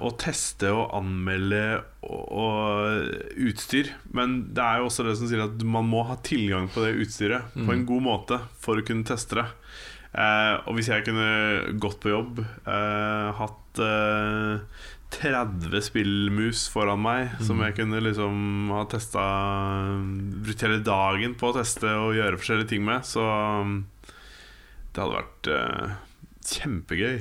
å 0.00 0.10
teste 0.18 0.70
og 0.72 0.90
anmelde 0.96 1.82
og, 2.02 2.22
og 2.32 3.34
utstyr. 3.48 3.92
Men 4.12 4.52
det 4.56 4.64
er 4.64 4.78
jo 4.80 4.88
også 4.88 5.04
det 5.06 5.16
som 5.20 5.28
sier 5.30 5.44
at 5.44 5.62
man 5.68 5.86
må 5.88 6.02
ha 6.08 6.16
tilgang 6.26 6.68
på 6.72 6.82
det 6.84 6.94
utstyret 7.04 7.52
på 7.54 7.70
en 7.72 7.84
god 7.86 8.02
måte 8.08 8.40
for 8.58 8.80
å 8.80 8.86
kunne 8.86 9.06
teste 9.08 9.36
det. 9.40 9.46
Eh, 10.14 10.56
og 10.68 10.76
hvis 10.78 10.88
jeg 10.92 11.04
kunne 11.06 11.76
gått 11.82 12.00
på 12.02 12.12
jobb, 12.12 12.38
eh, 12.40 13.30
hatt 13.38 13.80
eh, 13.82 14.60
30 15.14 15.84
spillmus 15.84 16.64
foran 16.72 17.02
meg 17.04 17.36
som 17.44 17.60
jeg 17.64 17.76
kunne 17.78 18.02
liksom 18.02 18.70
ha 18.74 18.84
testa 18.90 19.24
Brukt 20.44 20.64
hele 20.66 20.80
dagen 20.84 21.36
på 21.38 21.50
å 21.50 21.56
teste 21.56 21.90
og 22.00 22.16
gjøre 22.18 22.40
forskjellige 22.40 22.72
ting 22.74 22.84
med, 22.86 23.06
så 23.08 23.24
um, 23.62 23.76
det 24.94 25.02
hadde 25.02 25.16
vært 25.16 25.50
uh, 25.50 25.94
kjempegøy. 26.54 27.16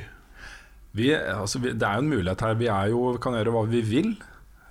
Vi, 0.94 1.10
altså, 1.16 1.62
vi, 1.64 1.74
det 1.74 1.88
er 1.88 1.98
jo 1.98 2.04
en 2.04 2.12
mulighet 2.12 2.44
her. 2.46 2.60
Vi 2.60 2.70
er 2.70 2.92
jo, 2.92 3.06
kan 3.24 3.38
gjøre 3.38 3.56
hva 3.56 3.64
vi 3.72 3.82
vil. 3.88 4.12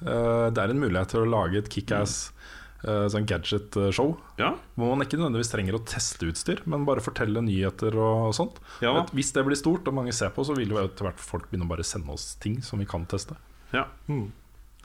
Uh, 0.02 0.50
det 0.54 0.62
er 0.62 0.74
en 0.74 0.82
mulighet 0.82 1.14
til 1.14 1.24
å 1.24 1.32
lage 1.32 1.62
et 1.62 1.70
kickass 1.72 2.28
uh, 2.30 2.41
sånn 2.82 3.26
gadget-show. 3.26 4.16
Ja, 4.38 4.52
Hvor 4.76 4.90
man 4.96 5.04
ikke 5.06 5.18
nødvendigvis 5.20 5.52
trenger 5.52 5.76
å 5.78 5.82
teste 5.86 6.26
utstyr, 6.26 6.62
men 6.66 6.84
bare 6.84 7.00
fortelle 7.04 7.42
nyheter 7.44 7.94
og, 7.94 8.32
sånt. 8.34 8.58
ja, 8.82 9.04
Hvis 9.14 9.32
det 9.32 9.44
blir 9.46 9.56
stort 9.56 9.86
og 9.86 9.94
mange 9.94 10.12
ser 10.12 10.30
på, 10.34 10.42
så 10.44 10.56
vil 10.56 10.68
jo 10.74 10.80
etter 10.82 11.06
hvert 11.06 11.20
folk 11.22 11.48
begynne 11.50 11.66
å 11.68 11.72
bare 11.76 11.84
sende 11.86 12.10
oss 12.10 12.34
ting 12.42 12.60
som 12.62 12.78
vi 12.82 12.84
kan 12.86 13.06
teste. 13.06 13.36
ja, 13.72 13.84
Mm. 14.08 14.32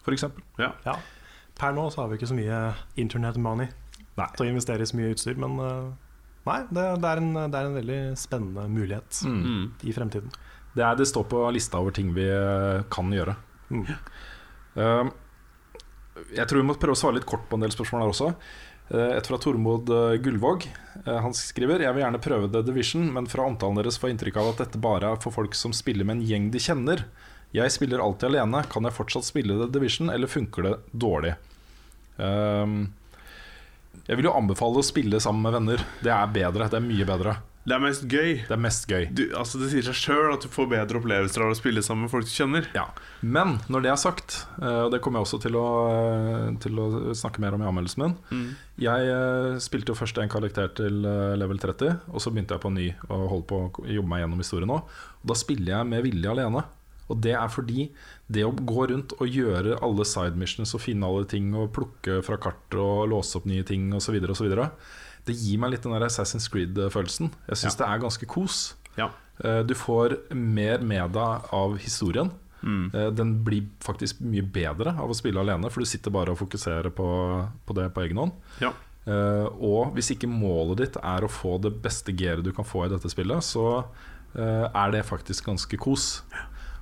For 0.04 0.14
eksempel. 0.14 0.44
ja. 0.58 0.72
Ja. 0.86 0.96
Per 1.58 1.74
nå 1.74 1.88
så 1.92 2.02
har 2.04 2.08
vi 2.10 2.18
ikke 2.20 2.28
så 2.30 2.36
mye 2.38 2.76
internet 2.96 3.36
money 3.38 3.68
Nei. 4.16 4.28
til 4.38 4.46
å 4.46 4.50
investere 4.50 4.82
i 4.82 4.86
så 4.86 4.96
mye 4.96 5.12
utstyr, 5.16 5.36
men 5.36 5.58
eh, 5.60 5.92
nei, 6.46 6.60
det, 6.72 6.84
det, 7.02 7.10
er 7.10 7.18
en, 7.18 7.34
det 7.52 7.56
er 7.58 7.66
en 7.66 7.76
veldig 7.76 8.18
spennende 8.18 8.68
mulighet 8.70 9.24
Mm. 9.26 9.72
i 9.84 9.92
fremtiden. 9.92 10.30
Det, 10.76 10.84
er, 10.86 10.96
det 10.96 11.08
står 11.10 11.26
på 11.28 11.42
lista 11.52 11.80
over 11.82 11.92
ting 11.92 12.14
vi 12.14 12.30
eh, 12.30 12.84
kan 12.94 13.10
gjøre. 13.12 13.36
Mm. 13.74 13.86
Eh, 14.78 15.10
jeg 16.36 16.48
tror 16.48 16.62
vi 16.62 16.68
må 16.70 16.76
prøve 16.80 16.96
å 16.96 17.00
svare 17.00 17.18
litt 17.20 17.28
kort 17.30 17.46
på 17.50 17.58
en 17.58 17.66
del 17.66 17.74
spørsmål 17.74 18.04
her 18.06 18.14
også. 18.14 18.32
Eh, 18.90 19.18
Et 19.18 19.28
fra 19.28 19.40
Tormod 19.42 19.90
eh, 19.92 20.18
Gullvåg. 20.24 20.68
Eh, 21.06 21.18
Han 21.24 21.36
skriver 21.36 21.84
Jeg 21.84 21.96
vil 21.96 22.06
gjerne 22.06 22.22
prøve 22.24 22.52
The 22.52 22.64
Division, 22.66 23.10
men 23.14 23.28
fra 23.28 23.48
omtalen 23.48 23.80
deres 23.80 24.00
får 24.00 24.14
inntrykk 24.14 24.40
av 24.42 24.52
at 24.54 24.64
dette 24.66 24.82
bare 24.84 25.14
er 25.14 25.24
for 25.24 25.36
folk 25.36 25.58
som 25.58 25.76
spiller 25.76 26.08
med 26.08 26.20
en 26.20 26.28
gjeng 26.28 26.52
de 26.54 26.62
kjenner. 26.64 27.04
Jeg 27.56 27.72
spiller 27.72 28.04
alltid 28.04 28.30
alene. 28.32 28.64
Kan 28.72 28.88
jeg 28.88 28.96
fortsatt 28.96 29.28
spille 29.28 29.58
The 29.60 29.70
Division, 29.72 30.12
eller 30.12 30.28
funker 30.32 30.68
det 30.68 30.74
dårlig? 30.92 31.36
Um, 32.18 32.90
jeg 34.08 34.18
vil 34.20 34.28
jo 34.28 34.34
anbefale 34.36 34.82
å 34.82 34.86
spille 34.86 35.20
sammen 35.24 35.46
med 35.46 35.56
venner. 35.56 35.84
Det 36.04 36.12
er 36.12 36.34
bedre. 36.34 36.68
Det 36.72 36.80
er 36.80 36.84
mye 36.86 37.08
bedre. 37.08 37.38
Det 37.68 37.76
er 37.76 37.82
mest 37.84 38.06
gøy. 38.08 38.30
Det 38.48 38.54
er 38.56 38.60
mest 38.64 38.86
gøy. 38.88 39.06
Du, 39.12 39.26
altså 39.36 39.60
Det 39.60 39.68
sier 39.74 39.84
seg 39.90 39.98
sjøl 40.00 40.36
at 40.38 40.46
du 40.46 40.48
får 40.52 40.70
bedre 40.72 41.02
opplevelser 41.02 41.44
av 41.44 41.52
å 41.52 41.58
spille 41.58 41.84
sammen 41.84 42.06
med 42.06 42.14
folk 42.14 42.28
du 42.28 42.32
kjenner. 42.32 42.70
Ja. 42.78 42.86
Men 43.20 43.58
når 43.68 43.84
det 43.84 43.92
er 43.92 44.00
sagt, 44.00 44.38
eh, 44.62 44.86
og 44.86 44.94
det 44.94 45.02
kommer 45.04 45.20
jeg 45.20 45.28
også 45.28 45.42
til 45.44 45.58
å, 45.60 45.68
eh, 45.92 46.54
til 46.64 46.80
å 46.80 46.88
snakke 47.12 47.44
mer 47.44 47.58
om 47.58 47.66
i 47.66 47.68
anmeldelsen 47.68 48.06
min 48.06 48.16
Mm. 48.32 48.56
Jeg 48.80 49.10
eh, 49.10 49.58
spilte 49.60 49.92
jo 49.92 49.98
først 49.98 50.18
en 50.22 50.30
karakter 50.30 50.70
til 50.76 51.02
level 51.02 51.58
30, 51.60 52.00
og 52.08 52.22
så 52.22 52.32
begynte 52.32 52.56
jeg 52.56 52.62
på 52.62 52.72
en 52.72 52.78
ny 52.78 52.88
og 53.10 53.30
holdt 53.32 53.48
på 53.48 53.60
å 53.68 53.88
jobbe 53.90 54.08
meg 54.08 54.22
gjennom 54.22 54.44
historien 54.44 54.70
nå. 54.70 54.80
Og 55.24 55.26
da 55.28 55.36
spiller 55.36 55.74
jeg 55.74 55.90
med 55.92 56.04
vilje 56.04 56.30
alene. 56.30 56.64
Og 57.10 57.20
det 57.24 57.34
er 57.36 57.48
fordi 57.52 57.90
det 58.32 58.44
å 58.44 58.54
gå 58.56 58.88
rundt 58.92 59.16
og 59.18 59.28
gjøre 59.28 59.80
alle 59.82 60.06
side 60.08 60.40
missions 60.40 60.76
og 60.76 60.84
finne 60.84 61.08
alle 61.08 61.28
ting 61.28 61.54
og 61.56 61.72
plukke 61.76 62.22
fra 62.24 62.38
kartet 62.38 62.80
og 62.80 63.08
låse 63.12 63.40
opp 63.40 63.48
nye 63.48 63.64
ting 63.68 63.92
osv., 63.96 64.20
det 65.28 65.36
gir 65.38 65.60
meg 65.62 65.72
litt 65.76 65.84
den 65.86 65.94
der 65.94 66.08
Assassin's 66.08 66.48
Creed-følelsen. 66.52 67.32
Jeg 67.50 67.58
syns 67.62 67.78
Ja. 67.78 67.86
det 67.86 67.88
er 67.94 68.04
ganske 68.08 68.26
kos. 68.28 68.74
Ja. 68.98 69.10
Eh, 69.44 69.62
Du 69.64 69.74
får 69.76 70.18
mer 70.34 70.80
med 70.80 71.12
deg 71.14 71.48
av 71.54 71.78
historien. 71.78 72.32
Mm. 72.64 72.90
Eh, 72.94 73.10
Den 73.12 73.44
blir 73.46 73.68
faktisk 73.86 74.20
mye 74.22 74.42
bedre 74.42 74.96
av 74.98 75.10
å 75.10 75.16
spille 75.16 75.40
alene, 75.40 75.70
for 75.70 75.82
du 75.82 75.86
sitter 75.86 76.10
bare 76.12 76.32
og 76.34 76.40
fokuserer 76.40 76.90
på, 76.90 77.08
på 77.68 77.76
det 77.76 77.94
på 77.94 78.02
egen 78.08 78.18
hånd. 78.18 78.32
Ja. 78.60 78.72
Eh, 79.06 79.46
og 79.62 79.94
hvis 79.96 80.10
ikke 80.16 80.28
målet 80.28 80.78
ditt 80.82 80.98
er 80.98 81.22
å 81.24 81.30
få 81.32 81.62
det 81.62 81.82
beste 81.82 82.12
gearet 82.18 82.44
du 82.44 82.52
kan 82.52 82.66
få 82.66 82.86
i 82.86 82.90
dette 82.90 83.08
spillet, 83.10 83.44
så 83.44 83.86
er 84.36 84.92
det 84.92 85.06
faktisk 85.06 85.46
ganske 85.48 85.78
kos. 85.80 86.22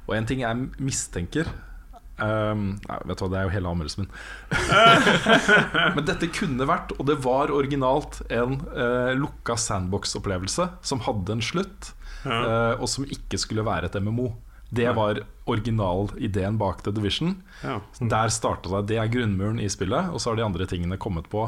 Og 0.09 0.15
en 0.15 0.25
ting 0.25 0.39
jeg 0.41 0.55
mistenker 0.79 1.47
ehm, 2.23 2.65
nei, 2.87 2.97
Vet 3.09 3.17
du 3.19 3.23
hva, 3.25 3.29
det 3.33 3.39
er 3.39 3.47
jo 3.49 3.53
hele 3.55 3.71
anmeldelsen 3.71 4.05
min. 4.05 4.11
Men 5.95 6.05
dette 6.07 6.29
kunne 6.33 6.67
vært, 6.69 6.93
og 6.99 7.05
det 7.09 7.17
var 7.25 7.53
originalt, 7.53 8.21
en 8.33 8.59
uh, 8.71 9.11
lukka 9.17 9.57
sandbox-opplevelse 9.59 10.69
som 10.85 11.03
hadde 11.07 11.37
en 11.37 11.45
slutt, 11.45 11.93
Ja. 12.25 12.39
uh, 12.41 12.81
og 12.81 12.87
som 12.89 13.05
ikke 13.05 13.37
skulle 13.37 13.65
være 13.67 13.85
et 13.91 13.99
MMO. 14.01 14.31
Det 14.75 14.91
var 14.97 15.23
originalideen 15.45 16.57
bak 16.57 16.83
The 16.83 16.91
Division. 16.91 17.43
Ja. 17.63 17.81
Der 17.99 18.29
starta 18.33 18.69
det. 18.69 18.87
Det 18.89 18.97
er 18.97 19.09
grunnmuren 19.13 19.59
i 19.61 19.69
spillet. 19.69 20.09
Og 20.09 20.21
så 20.21 20.31
har 20.31 20.39
de 20.39 20.45
andre 20.45 20.65
tingene 20.69 20.97
kommet 21.01 21.29
på 21.29 21.45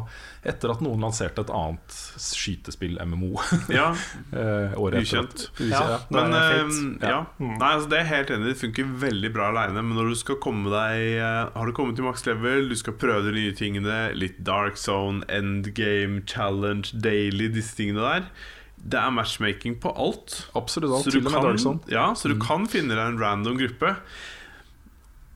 etter 0.48 0.72
at 0.72 0.84
noen 0.86 1.02
lanserte 1.02 1.42
et 1.44 1.54
annet 1.54 1.98
skytespill, 2.22 3.00
MMO. 3.02 3.32
ja. 3.74 3.90
eh. 4.38 4.78
Ukjent. 4.78 5.48
Ja. 5.66 6.00
Men, 6.14 6.36
Det 6.36 6.44
er 6.44 6.60
eh, 6.60 6.76
ja. 7.02 7.10
Ja. 7.10 7.22
Nei, 7.42 7.72
altså 7.72 7.90
Det 7.90 8.02
er 8.02 8.12
helt 8.12 8.34
enig. 8.36 8.52
Det 8.52 8.62
funker 8.62 8.92
veldig 9.08 9.34
bra 9.34 9.50
aleine. 9.54 9.82
Men 9.82 9.98
når 9.98 10.14
du 10.14 10.20
skal 10.22 10.40
komme 10.44 10.70
deg 10.74 11.18
eh, 11.18 11.42
Har 11.58 11.66
du 11.66 11.74
kommet 11.78 11.98
til 11.98 12.06
maks 12.08 12.28
level, 12.30 12.70
du 12.70 12.78
skal 12.78 12.98
prøve 13.02 13.26
de 13.32 13.34
nye 13.40 13.56
tingene, 13.58 13.98
litt 14.18 14.38
dark 14.46 14.78
zone, 14.78 15.26
endgame, 15.34 16.22
challenge, 16.30 16.94
daily, 17.02 17.50
disse 17.54 17.74
tingene 17.80 18.06
der. 18.06 18.30
Det 18.78 19.00
er 19.02 19.12
matchmaking 19.12 19.78
på 19.84 19.92
alt. 19.92 20.40
Absolutt 20.56 20.94
alt, 20.96 21.10
til 21.10 21.20
og 21.20 21.28
med 21.28 21.34
kan, 21.34 21.46
Dark 21.50 21.62
Zone. 21.64 21.80
ja, 21.92 22.10
så 22.16 22.32
du 22.32 22.38
kan 22.40 22.68
finne 22.72 22.96
deg 22.96 23.14
en 23.14 23.22
random 23.22 23.58
gruppe. 23.60 23.96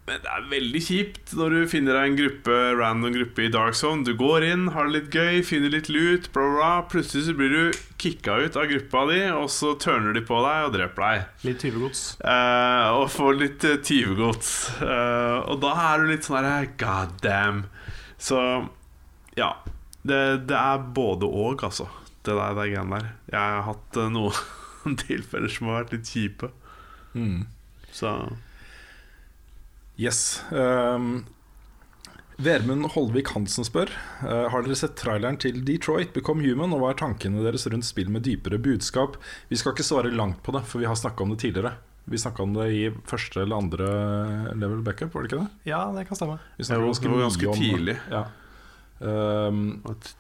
Men 0.10 0.18
det 0.24 0.32
er 0.34 0.46
veldig 0.50 0.80
kjipt 0.82 1.34
når 1.38 1.54
du 1.54 1.60
finner 1.70 1.96
deg 1.96 2.08
en 2.10 2.16
gruppe 2.18 2.56
random 2.76 3.14
gruppe 3.16 3.44
i 3.46 3.52
Dark 3.54 3.78
Zone. 3.78 4.04
Du 4.04 4.16
går 4.18 4.44
inn, 4.48 4.66
har 4.74 4.90
det 4.90 4.96
litt 4.96 5.16
gøy, 5.16 5.44
finner 5.46 5.72
litt 5.72 5.92
lut, 5.94 6.28
bla, 6.34 6.48
bla. 6.56 6.72
Plutselig 6.92 7.28
så 7.28 7.36
blir 7.38 7.54
du 7.54 7.80
kicka 8.02 8.40
ut 8.42 8.58
av 8.58 8.66
gruppa 8.72 9.06
di, 9.12 9.22
og 9.38 9.48
så 9.54 9.76
tørner 9.80 10.18
de 10.18 10.26
på 10.26 10.42
deg 10.42 10.66
og 10.68 10.74
dreper 10.74 11.06
deg. 11.06 11.46
Litt 11.48 11.62
tyvegods. 11.64 12.04
Eh, 12.20 12.88
og 12.98 13.08
får 13.14 13.40
litt 13.44 13.68
uh, 13.70 13.78
tyvegods. 13.88 14.52
Eh, 14.82 15.38
og 15.54 15.62
da 15.64 15.76
er 15.86 16.02
du 16.02 16.12
litt 16.12 16.28
sånn 16.28 16.50
herre 16.50 16.74
God 16.82 17.16
damn. 17.24 17.64
Så 18.20 18.42
ja. 19.38 19.54
Det, 20.02 20.22
det 20.50 20.58
er 20.58 20.82
både 20.98 21.30
og, 21.30 21.62
altså. 21.62 21.86
Det 22.24 22.36
der, 22.38 22.54
det 22.58 22.68
greiene 22.74 23.00
der. 23.00 23.08
Jeg 23.34 23.40
har 23.56 23.64
hatt 23.72 23.98
eh, 23.98 24.10
noen 24.14 24.98
tilfeller 25.08 25.50
som 25.50 25.68
har 25.72 25.84
vært 25.84 25.94
litt 25.98 26.10
kjipe. 26.14 26.52
Mm. 27.18 27.46
Så 27.92 28.12
Yes. 30.02 30.42
Um, 30.50 31.26
Vermund 32.42 32.88
Holvik 32.96 33.28
Hansen 33.36 33.66
spør 33.68 33.92
uh, 34.24 34.48
Har 34.50 34.64
dere 34.66 34.78
sett 34.80 34.96
traileren 34.98 35.36
til 35.38 35.60
Detroit 35.68 36.14
Become 36.16 36.42
Human, 36.42 36.72
og 36.74 36.82
hva 36.82 36.94
er 36.94 36.98
tankene 37.02 37.44
deres 37.46 37.68
rundt 37.70 37.86
spill 37.86 38.10
med 38.10 38.24
dypere 38.26 38.58
budskap? 38.64 39.20
Vi 39.52 39.60
skal 39.60 39.76
ikke 39.76 39.86
svare 39.86 40.10
langt 40.16 40.40
på 40.46 40.56
det, 40.56 40.64
for 40.66 40.82
vi 40.82 40.88
har 40.90 40.98
snakka 40.98 41.22
om 41.28 41.36
det 41.36 41.42
tidligere. 41.44 41.76
Vi 42.10 42.18
snakka 42.18 42.42
om 42.48 42.56
det 42.56 42.66
i 42.74 42.82
første 43.06 43.44
eller 43.44 43.60
andre 43.62 43.92
level 44.58 44.82
backup, 44.88 45.14
var 45.14 45.22
det 45.28 45.30
ikke 45.34 45.44
det? 45.44 45.70
Ja, 45.70 45.84
det 45.94 46.08
kan 46.10 46.18
stemme. 46.18 46.40
Vi 46.58 46.66
det 46.66 46.80
var 46.82 47.22
ganske 47.28 47.52
om- 47.52 47.62
tidlig. 47.62 47.98
Ja. 48.10 48.24
Um, 49.02 49.62
At- 49.92 50.16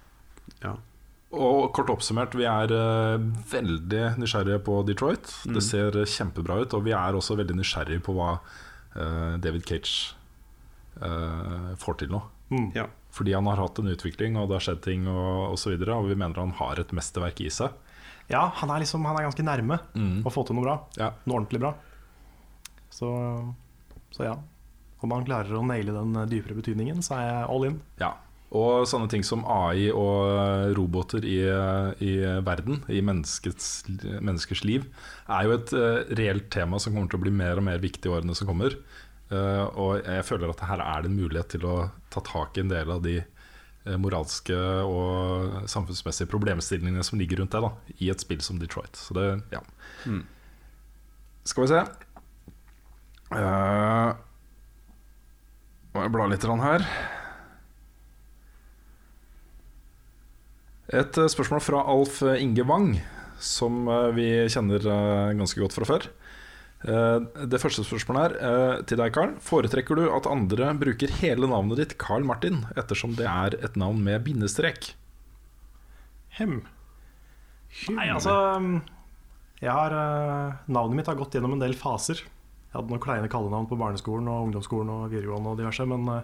Ja. 0.61 0.75
Og 1.31 1.69
kort 1.75 1.91
oppsummert, 1.93 2.35
vi 2.35 2.43
er 2.49 2.71
eh, 2.75 3.23
veldig 3.51 4.01
nysgjerrige 4.19 4.59
på 4.65 4.81
Detroit. 4.87 5.29
Mm. 5.47 5.53
Det 5.55 5.63
ser 5.63 5.97
kjempebra 6.03 6.59
ut, 6.63 6.73
og 6.75 6.83
vi 6.87 6.91
er 6.97 7.15
også 7.17 7.37
veldig 7.39 7.55
nysgjerrige 7.59 8.03
på 8.03 8.15
hva 8.17 8.33
uh, 8.35 9.37
David 9.39 9.63
Cage 9.67 10.11
uh, 10.99 11.71
får 11.79 12.01
til 12.01 12.11
nå. 12.11 12.19
Mm. 12.51 12.67
ja. 12.75 12.87
Fordi 13.11 13.33
han 13.35 13.47
har 13.47 13.59
hatt 13.59 13.79
en 13.79 13.91
utvikling, 13.91 14.35
og 14.39 14.49
det 14.49 14.57
har 14.57 14.65
skjedd 14.67 14.83
ting, 14.85 15.07
og 15.11 15.53
osv. 15.55 15.73
Og, 15.75 15.87
og 15.97 16.09
vi 16.11 16.15
mener 16.19 16.39
han 16.39 16.53
har 16.59 16.79
et 16.79 16.91
mesterverk 16.95 17.41
i 17.43 17.49
seg. 17.51 17.73
Ja, 18.31 18.45
han 18.61 18.71
er, 18.71 18.83
liksom, 18.83 19.03
han 19.07 19.17
er 19.19 19.27
ganske 19.27 19.43
nærme 19.43 19.79
Mm. 19.95 20.21
å 20.23 20.31
få 20.31 20.45
til 20.47 20.55
noe 20.55 20.63
bra. 20.67 20.75
Ja. 20.99 21.09
Noe 21.27 21.41
ordentlig 21.41 21.59
bra. 21.63 21.73
Så, 22.91 23.09
så 24.15 24.27
ja. 24.27 24.35
Om 25.01 25.15
han 25.15 25.25
klarer 25.27 25.57
å 25.57 25.63
naile 25.65 25.95
den 25.95 26.15
dypere 26.31 26.55
betydningen, 26.59 27.01
så 27.03 27.17
er 27.17 27.25
jeg 27.27 27.49
all 27.55 27.67
in. 27.67 27.79
Ja. 27.99 28.13
Og 28.51 28.83
sånne 28.89 29.07
ting 29.07 29.23
som 29.23 29.45
AI 29.47 29.87
og 29.95 30.73
roboter 30.75 31.23
i, 31.23 31.39
i 32.03 32.11
verden, 32.43 32.81
i 32.91 32.99
menneskets, 33.05 33.69
menneskers 34.19 34.65
liv, 34.67 34.89
er 35.31 35.47
jo 35.47 35.53
et 35.55 35.71
uh, 35.71 36.01
reelt 36.19 36.49
tema 36.51 36.79
som 36.81 36.91
kommer 36.91 37.07
til 37.11 37.21
å 37.21 37.23
bli 37.23 37.31
mer 37.31 37.61
og 37.61 37.65
mer 37.69 37.79
viktig 37.79 38.09
i 38.09 38.11
årene 38.11 38.35
som 38.35 38.49
kommer. 38.49 38.75
Uh, 39.31 39.63
og 39.79 39.91
jeg 40.03 40.25
føler 40.27 40.51
at 40.51 40.65
her 40.67 40.83
er 40.83 41.05
det 41.05 41.11
en 41.13 41.15
mulighet 41.21 41.53
til 41.55 41.63
å 41.63 41.75
ta 42.11 42.23
tak 42.27 42.59
i 42.59 42.65
en 42.65 42.73
del 42.73 42.91
av 42.91 42.99
de 43.05 43.21
eh, 43.21 43.95
moralske 43.95 44.57
og 44.83 45.61
samfunnsmessige 45.71 46.27
problemstillingene 46.33 47.05
som 47.07 47.21
ligger 47.21 47.39
rundt 47.39 47.55
det, 47.55 47.61
da, 47.63 47.95
i 48.03 48.11
et 48.11 48.19
spill 48.19 48.43
som 48.43 48.59
Detroit. 48.59 48.99
Så 48.99 49.15
det, 49.15 49.29
ja. 49.55 49.63
Mm. 50.03 50.25
Skal 51.47 51.63
vi 51.63 51.71
se. 51.71 51.85
Uh, 53.31 54.11
må 55.95 56.03
jeg 56.03 56.15
bla 56.19 56.27
litt 56.35 56.51
her. 56.67 56.87
Et 60.91 61.17
eh, 61.21 61.29
spørsmål 61.31 61.61
fra 61.63 61.81
Alf 61.87 62.19
Inge 62.35 62.65
Wang, 62.67 62.95
som 63.39 63.85
eh, 63.87 64.09
vi 64.17 64.25
kjenner 64.51 64.83
eh, 64.83 65.29
ganske 65.39 65.61
godt 65.63 65.75
fra 65.77 65.87
før. 65.87 66.07
Eh, 66.83 67.45
Det 67.51 67.61
første 67.61 67.85
spørsmålet 67.87 68.35
er 68.41 68.49
eh, 68.49 68.81
til 68.89 68.99
deg, 68.99 69.13
Carl. 69.15 69.37
Foretrekker 69.45 69.99
du 70.01 70.09
at 70.11 70.27
andre 70.29 70.73
bruker 70.81 71.13
hele 71.21 71.47
navnet 71.51 71.79
ditt, 71.79 71.95
Carl 72.01 72.27
Martin, 72.27 72.65
ettersom 72.75 73.15
det 73.19 73.29
er 73.29 73.55
et 73.63 73.79
navn 73.79 74.03
med 74.03 74.25
bindestrek? 74.27 74.93
Hem. 76.39 76.61
Nei, 77.91 78.09
altså 78.11 78.33
Jeg 79.61 79.71
har 79.71 79.93
Navnet 80.67 80.97
mitt 80.97 81.07
har 81.07 81.15
gått 81.19 81.35
gjennom 81.35 81.55
en 81.55 81.63
del 81.63 81.75
faser. 81.77 82.19
Jeg 82.71 82.75
hadde 82.75 82.91
noen 82.91 83.03
kleine 83.03 83.27
kallenavn 83.31 83.67
på 83.67 83.77
barneskolen 83.79 84.27
og 84.31 84.47
ungdomsskolen 84.47 84.91
og 84.91 85.09
videregående 85.11 85.51
og 85.53 85.59
diverse, 85.59 85.83
men 85.87 86.07
uh, 86.07 86.21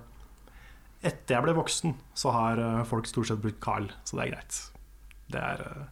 etter 1.06 1.36
jeg 1.38 1.44
ble 1.46 1.54
voksen, 1.58 1.94
så 2.18 2.32
har 2.34 2.58
uh, 2.62 2.84
folk 2.90 3.06
stort 3.10 3.28
sett 3.30 3.42
brukt 3.44 3.60
Carl, 3.64 3.90
så 4.04 4.18
det 4.18 4.26
er 4.28 4.32
greit. 4.36 4.62
Det 5.34 5.42
er 5.44 5.62
uh, 5.68 5.84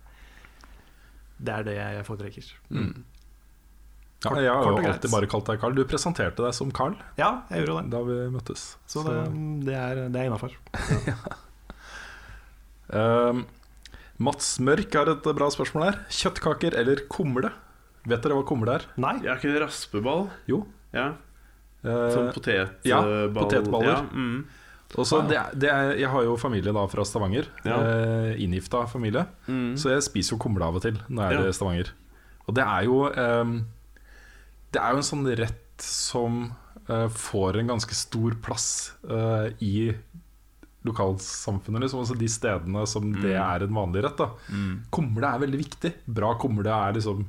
Det 1.37 1.53
er 1.59 1.63
det 1.67 1.75
jeg 1.77 2.05
foretrekker. 2.07 2.47
Ja, 2.71 4.29
Kort- 4.31 4.39
jeg 4.41 4.49
har 4.49 4.63
jo 4.65 4.77
alltid 4.89 5.11
bare 5.11 5.27
kalt 5.29 5.45
deg 5.51 5.59
Carl. 5.61 5.75
Du 5.77 5.83
presenterte 5.85 6.41
deg 6.41 6.53
som 6.57 6.71
Carl 6.73 6.95
Ja, 7.19 7.43
jeg 7.51 7.65
gjorde 7.67 7.83
det. 7.83 7.91
da 7.93 7.99
vi 8.07 8.15
møttes. 8.33 8.63
Så 8.89 9.03
det, 9.05 9.17
det 9.67 9.75
er, 9.77 10.05
det 10.09 10.21
er 10.23 10.29
innafor. 10.31 10.55
Um, 12.95 13.45
Mats 14.21 14.59
Mørk 14.63 14.93
har 14.95 15.09
et 15.11 15.25
bra 15.35 15.47
spørsmål 15.51 15.87
her. 15.87 15.95
Kjøttkaker 16.13 16.75
eller 16.79 17.01
kumle? 17.11 17.49
Vet 18.05 18.21
dere 18.23 18.37
hva 18.37 18.45
kumle 18.47 18.75
er? 18.77 18.85
Nei. 19.01 19.15
Jeg 19.23 19.31
er 19.33 19.39
ikke 19.39 19.53
det 19.55 19.63
raspeball? 19.65 20.27
Jo. 20.49 20.59
Ja. 20.93 21.07
eh, 21.81 22.03
Sånn 22.13 22.29
potetball? 22.35 22.85
ja, 22.87 22.99
potetballer. 23.35 23.89
Ja, 23.89 24.03
mm. 24.13 24.45
Og 24.95 25.05
så 25.09 25.21
det, 25.27 25.35
er- 25.35 25.55
det 25.59 25.69
er, 25.73 25.93
jeg 25.99 26.09
har 26.13 26.23
jo 26.23 26.35
familie 26.37 26.71
da 26.71 26.85
fra 26.87 27.03
Stavanger. 27.03 27.47
Ja. 27.65 27.77
Eh, 27.81 28.43
inngifta 28.45 28.85
familie. 28.87 29.25
Mm. 29.49 29.73
Så 29.81 29.89
jeg 29.91 30.05
spiser 30.05 30.35
jo 30.37 30.41
kumle 30.45 30.63
av 30.63 30.75
og 30.77 30.81
til 30.85 30.99
når 31.09 31.23
jeg 31.31 31.39
er 31.39 31.43
Ja. 31.43 31.49
i 31.49 31.57
Stavanger. 31.57 31.89
Og 32.47 32.53
det 32.55 32.63
er 32.63 32.83
jo 32.85 32.99
eh, 33.09 33.55
Det 34.71 34.81
er 34.81 34.91
jo 34.93 34.97
en 35.01 35.09
sånn 35.09 35.25
rett 35.39 35.81
som 35.81 36.51
eh, 36.87 37.07
får 37.09 37.57
en 37.59 37.67
ganske 37.73 37.95
stor 37.97 38.35
plass 38.45 38.93
eh, 39.09 39.49
i 39.65 39.95
lokalsamfunnet. 40.85 41.81
Liksom. 41.81 41.99
Altså 42.03 42.15
de 42.19 42.27
stedene 42.29 42.83
som 42.87 43.07
det 43.23 43.33
er 43.39 43.65
en 43.65 43.73
vanlig 43.75 44.03
rett. 44.05 44.19
Da. 44.21 44.29
Mm. 44.53 44.83
Kumle 44.93 45.31
er 45.33 45.41
veldig 45.41 45.59
viktig. 45.63 45.91
Bra 46.05 46.35
kumle 46.41 46.69
er 46.71 46.93
liksom 46.99 47.25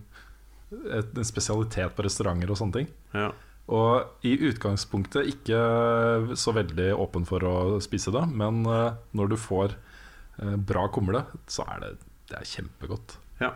et, 0.93 1.13
en 1.17 1.25
spesialitet 1.27 1.95
på 1.97 2.05
restauranter 2.07 2.51
og 2.53 2.59
sånne 2.61 2.81
ting. 2.83 2.91
Ja. 3.17 3.31
Og 3.67 4.27
i 4.27 4.37
utgangspunktet 4.47 5.27
ikke 5.33 5.61
så 6.39 6.55
veldig 6.55 6.93
åpen 6.95 7.27
for 7.27 7.43
å 7.43 7.57
spise 7.83 8.13
det, 8.15 8.23
men 8.31 8.63
eh, 8.71 8.99
når 9.19 9.33
du 9.33 9.37
får 9.41 9.75
eh, 9.75 10.55
bra 10.55 10.87
kumle, 10.95 11.25
så 11.51 11.67
er 11.75 11.83
det, 11.83 11.95
det 12.31 12.43
er 12.43 12.53
kjempegodt. 12.57 13.19
ja. 13.43 13.55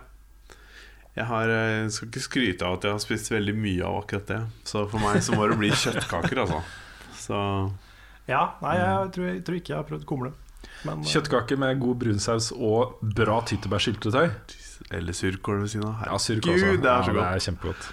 Jeg 1.18 1.26
har, 1.26 1.50
jeg, 1.50 1.88
skal 1.90 2.06
ikke 2.06 2.20
skryte 2.22 2.66
av 2.66 2.76
at 2.76 2.84
jeg 2.86 2.94
har 2.94 3.00
spist 3.02 3.32
veldig 3.32 3.52
mye 3.58 3.82
av 3.82 3.96
akkurat 3.98 4.28
det. 4.30 4.38
Så 4.64 4.84
for 4.88 5.02
meg 5.02 5.18
så 5.26 5.34
må 5.34 5.48
det 5.50 5.58
bli 5.58 5.72
kjøttkaker, 5.82 6.44
altså. 6.44 6.60
Så 7.18 7.40
Ja, 8.30 8.44
nei, 8.62 8.76
jeg 8.78 9.10
tror, 9.16 9.26
jeg 9.26 9.42
tror 9.46 9.58
ikke 9.58 9.72
jeg 9.72 9.80
har 9.80 9.88
prøvd 9.88 10.06
kumle. 10.08 10.30
Men, 10.86 11.02
Kjøttkake 11.04 11.58
med 11.60 11.80
god 11.82 11.98
brunsaus 12.04 12.52
og 12.54 13.00
bra 13.02 13.40
tyttebærsyltetøy. 13.50 14.30
Eller 14.96 15.16
surkål 15.16 15.64
ved 15.64 15.74
siden 15.74 15.90
av. 15.90 16.06
Ja, 16.06 16.16
Herregud, 16.16 16.54
ja, 16.56 16.78
det 16.78 16.92
er 16.94 17.04
så 17.04 17.12
ja, 17.12 17.18
det 17.18 17.26
er 17.26 17.44
kjempegodt. 17.48 17.90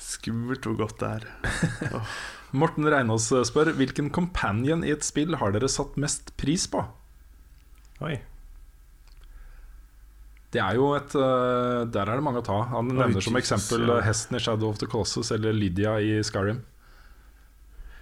Skummelt 0.00 0.66
hvor 0.66 0.76
godt 0.78 0.98
det 1.00 1.10
er. 1.18 2.02
Morten 2.62 2.88
Reinås 2.88 3.30
spør 3.48 3.72
hvilken 3.78 4.10
companion 4.12 4.84
i 4.84 4.92
et 4.92 5.04
spill 5.06 5.38
har 5.40 5.54
dere 5.54 5.70
satt 5.72 5.96
mest 6.00 6.34
pris 6.40 6.66
på? 6.68 6.82
Oi. 8.02 8.18
Det 10.52 10.60
er 10.60 10.76
jo 10.76 10.90
et 10.98 11.14
øh, 11.16 11.86
Der 11.88 12.04
er 12.04 12.18
det 12.18 12.24
mange 12.24 12.42
å 12.42 12.44
ta. 12.44 12.58
Han 12.74 12.90
nevner 12.92 13.24
som 13.24 13.38
Jesus, 13.38 13.40
eksempel 13.40 13.86
ja. 13.86 13.96
øh, 13.96 14.04
hesten 14.04 14.36
i 14.36 14.42
Shadow 14.42 14.68
of 14.68 14.82
the 14.82 14.88
Colossus 14.90 15.32
eller 15.32 15.56
Lydia 15.56 15.96
i 16.02 16.18
Skyrim. 16.26 16.60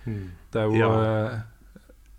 Hmm. 0.04 0.30
Det 0.50 0.62
er 0.64 0.66
jo 0.66 0.80
Ja. 0.80 0.90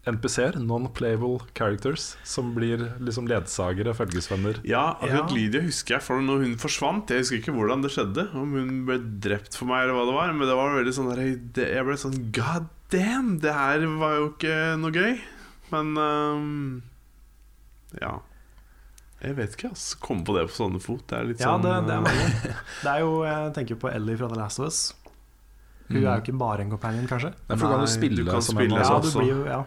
NPC-er, 0.10 0.56
non-playable 0.58 1.44
characters, 1.54 2.16
som 2.26 2.56
blir 2.56 2.82
liksom 3.06 3.28
ledsagere, 3.30 3.94
følgesvenner. 3.94 4.58
Ja, 4.66 4.96
akkurat 4.98 5.30
Ja. 5.30 5.36
Lydia 5.36 5.62
husker 5.62 5.96
jeg, 6.00 6.02
for 6.08 6.22
når 6.26 6.42
hun 6.42 6.56
forsvant 6.58 7.08
Jeg 7.14 7.20
husker 7.22 7.38
ikke 7.38 7.54
hvordan 7.54 7.84
det 7.84 7.92
skjedde, 7.94 8.24
om 8.34 8.52
hun 8.58 8.86
ble 8.88 8.98
drept 9.22 9.56
for 9.56 9.70
meg, 9.70 9.84
eller 9.84 9.94
hva 10.00 10.06
det 10.10 10.16
var. 10.16 10.34
Men 10.34 10.48
det 10.50 10.56
var 10.58 10.74
veldig 10.80 10.94
sånn 10.98 11.12
der, 11.14 11.22
Jeg 11.70 11.86
ble 11.86 11.98
sånn 12.02 12.32
God 12.34 12.66
damn! 12.90 13.38
Det 13.44 13.54
her 13.54 13.86
var 14.02 14.16
jo 14.18 14.30
ikke 14.34 14.56
noe 14.82 14.92
gøy. 14.92 15.20
Men 15.72 15.94
um, 15.98 16.82
Ja. 18.02 18.20
Jeg 19.22 19.36
vet 19.38 19.54
ikke, 19.54 19.70
ass. 19.76 19.94
Komme 20.02 20.26
på 20.26 20.34
det 20.34 20.48
på 20.50 20.56
sånne 20.58 20.82
fot. 20.82 21.04
Det 21.08 21.14
er 21.20 21.28
litt 21.30 21.40
Ja, 21.44 21.52
sånn 21.54 21.62
det, 21.62 21.76
det 21.86 21.94
er 21.94 22.02
øh. 22.02 22.56
Det 22.84 22.90
er 22.96 23.00
jo, 23.04 23.12
jeg 23.30 23.54
tenker 23.54 23.78
på 23.78 23.92
Ellie 23.94 24.18
fra 24.18 24.28
The 24.32 24.40
Last 24.40 24.60
of 24.60 24.66
Us. 24.66 24.80
Hun 25.92 25.98
Mm. 26.02 26.08
er 26.08 26.16
jo 26.18 26.22
ikke 26.24 26.38
bare 26.40 26.62
en 26.66 26.70
companion, 26.72 27.06
kanskje. 27.06 27.30
Nei, 27.50 27.56
for 27.58 27.68
du 27.68 27.74
kan 27.76 27.82
jo 27.86 27.92
spille 27.92 28.16
du 28.26 28.32
kan 28.32 28.42
som 28.42 28.56
spille 28.56 28.74
en 28.74 28.82
Ja, 28.82 28.90
altså. 28.98 29.12
du 29.14 29.20
blir 29.20 29.30
jo, 29.36 29.46
ja. 29.46 29.62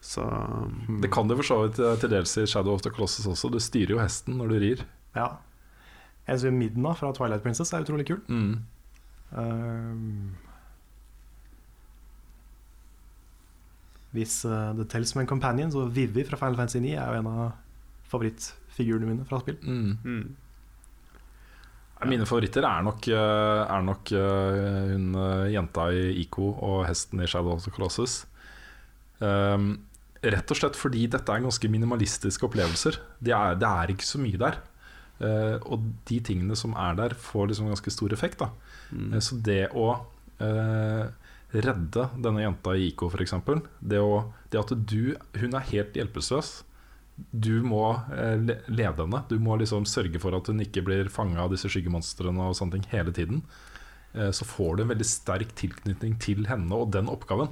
Så 0.00 0.22
øhm, 0.22 1.00
Det 1.02 1.10
kan 1.12 1.28
du 1.28 1.36
for 1.36 1.42
så 1.42 1.58
vidt 1.62 1.78
øh, 1.78 1.98
til 1.98 2.10
dels 2.10 2.36
i 2.36 2.46
Shadow 2.46 2.74
of 2.74 2.82
the 2.82 2.90
Colossus 2.90 3.26
også. 3.26 3.48
Du 3.48 3.58
styrer 3.58 3.96
jo 3.96 4.00
hesten 4.02 4.36
når 4.38 4.46
du 4.46 4.58
rir. 4.62 4.86
ja. 5.16 5.26
Som 6.26 6.34
heter 6.34 6.50
Midna 6.50 6.92
fra 6.92 7.12
Twilight 7.14 7.42
Princess 7.42 7.72
er 7.72 7.84
utrolig 7.84 8.06
kul. 8.06 8.18
Mm. 8.26 8.56
Um, 9.38 10.34
hvis 14.10 14.44
uh, 14.44 14.72
det 14.74 14.88
telles 14.90 15.12
som 15.12 15.20
en 15.20 15.26
companion, 15.26 15.70
så 15.70 15.84
Vivi 15.86 16.24
fra 16.24 16.36
Final 16.40 16.56
Fantasy 16.56 16.82
9 16.82 16.90
er 16.96 17.12
jo 17.12 17.20
en 17.20 17.30
av 17.30 17.52
favorittfigurene 18.10 19.06
mine 19.06 19.26
fra 19.28 19.38
spill. 19.42 19.58
Mm. 19.62 19.98
mm. 20.02 20.36
Mine 22.06 22.26
favoritter 22.26 22.66
er 22.68 22.82
nok, 22.84 23.06
øh, 23.08 23.62
er 23.72 23.82
nok 23.82 24.10
uh, 24.12 24.90
hun 24.92 25.14
jenta 25.48 25.86
i 25.96 26.10
Ico 26.20 26.50
og 26.52 26.82
hesten 26.86 27.22
i 27.22 27.26
Shadow 27.26 27.54
of 27.54 27.62
the 27.62 27.70
Colossus. 27.70 28.26
Um, 29.20 29.68
rett 30.26 30.50
og 30.50 30.58
slett 30.58 30.76
fordi 30.78 31.04
dette 31.12 31.32
er 31.32 31.44
ganske 31.44 31.68
minimalistiske 31.70 32.44
opplevelser. 32.48 32.98
Det 33.22 33.32
er, 33.36 33.54
det 33.60 33.68
er 33.68 33.92
ikke 33.94 34.08
så 34.08 34.20
mye 34.22 34.40
der. 34.40 34.58
Uh, 35.20 35.56
og 35.72 35.84
de 36.10 36.18
tingene 36.20 36.56
som 36.58 36.74
er 36.76 36.96
der, 36.98 37.14
får 37.16 37.48
liksom 37.52 37.70
ganske 37.70 37.92
stor 37.94 38.12
effekt. 38.16 38.42
Da. 38.42 38.50
Mm. 38.92 39.14
Uh, 39.14 39.20
Så 39.24 39.38
det 39.46 39.62
å 39.72 39.86
uh, 40.42 41.04
redde 41.56 42.08
denne 42.20 42.42
jenta 42.44 42.74
i 42.76 42.90
IK, 42.90 43.06
f.eks. 43.08 43.36
Det, 43.80 44.00
å- 44.02 44.26
det 44.52 44.60
at 44.60 44.74
du 44.90 45.14
Hun 45.40 45.54
er 45.56 45.68
helt 45.70 45.96
hjelpeløs. 45.96 46.50
Du 47.32 47.62
må 47.64 47.94
lede 48.68 49.00
henne. 49.06 49.22
Du 49.30 49.38
må 49.40 49.54
liksom 49.56 49.86
sørge 49.88 50.20
for 50.20 50.36
at 50.36 50.50
hun 50.52 50.60
ikke 50.60 50.82
blir 50.84 51.08
fanga 51.08 51.46
av 51.46 51.54
disse 51.54 51.70
skyggemonstrene 51.72 52.50
og 52.50 52.58
sånne 52.58 52.76
ting 52.76 52.84
hele 52.90 53.14
tiden. 53.16 53.38
Så 54.12 54.44
får 54.44 54.76
du 54.76 54.82
en 54.84 54.90
veldig 54.90 55.06
sterk 55.08 55.54
tilknytning 55.56 56.18
til 56.20 56.44
henne 56.50 56.76
og 56.76 56.90
den 56.92 57.08
oppgaven. 57.08 57.48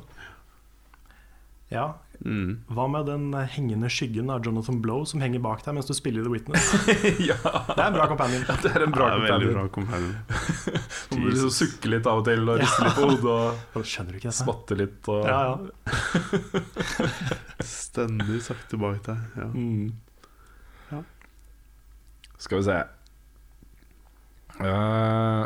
Ja. 1.73 1.95
Mm. 2.25 2.61
Hva 2.71 2.85
med 2.89 3.07
den 3.09 3.33
hengende 3.51 3.89
skyggen 3.91 4.29
av 4.31 4.45
Jonathan 4.47 4.77
Blow 4.85 5.03
som 5.09 5.21
henger 5.25 5.41
bak 5.43 5.65
deg 5.65 5.75
mens 5.75 5.89
du 5.89 5.95
spiller 5.97 6.23
The 6.23 6.31
Witness? 6.31 6.69
ja, 7.29 7.35
Det 7.41 7.75
er 7.81 7.89
en 7.89 7.97
bra 7.97 8.07
companion. 8.11 8.45
det 8.63 8.71
er 8.71 8.85
en 8.87 8.93
bra 8.95 9.09
Ja, 9.11 9.17
companion. 9.19 9.53
bra 9.57 9.65
companion. 9.75 10.15
Som 11.09 11.25
du 11.25 11.31
liksom 11.33 11.51
sukker 11.57 11.91
litt 11.97 12.07
av 12.07 12.21
og 12.23 12.29
til 12.29 12.47
og 12.49 12.61
rister 12.63 12.87
litt 12.87 12.95
på 13.01 13.09
hodet 13.11 13.35
og 13.81 13.89
Skjønner 13.91 14.15
du 14.15 14.21
ikke 14.21 14.31
dette? 14.31 14.39
smatter 14.45 14.81
litt. 14.85 15.11
Og, 15.11 15.27
Ja, 15.27 15.41
ja. 15.51 15.57
Stendig 17.75 18.41
sakte 18.47 18.79
bak 18.81 19.03
deg. 19.09 19.19
Ja. 19.41 19.51
Mm. 19.51 19.93
Skal 22.45 22.61
vi 22.61 22.65
se 22.71 22.79
Eh, 24.55 25.45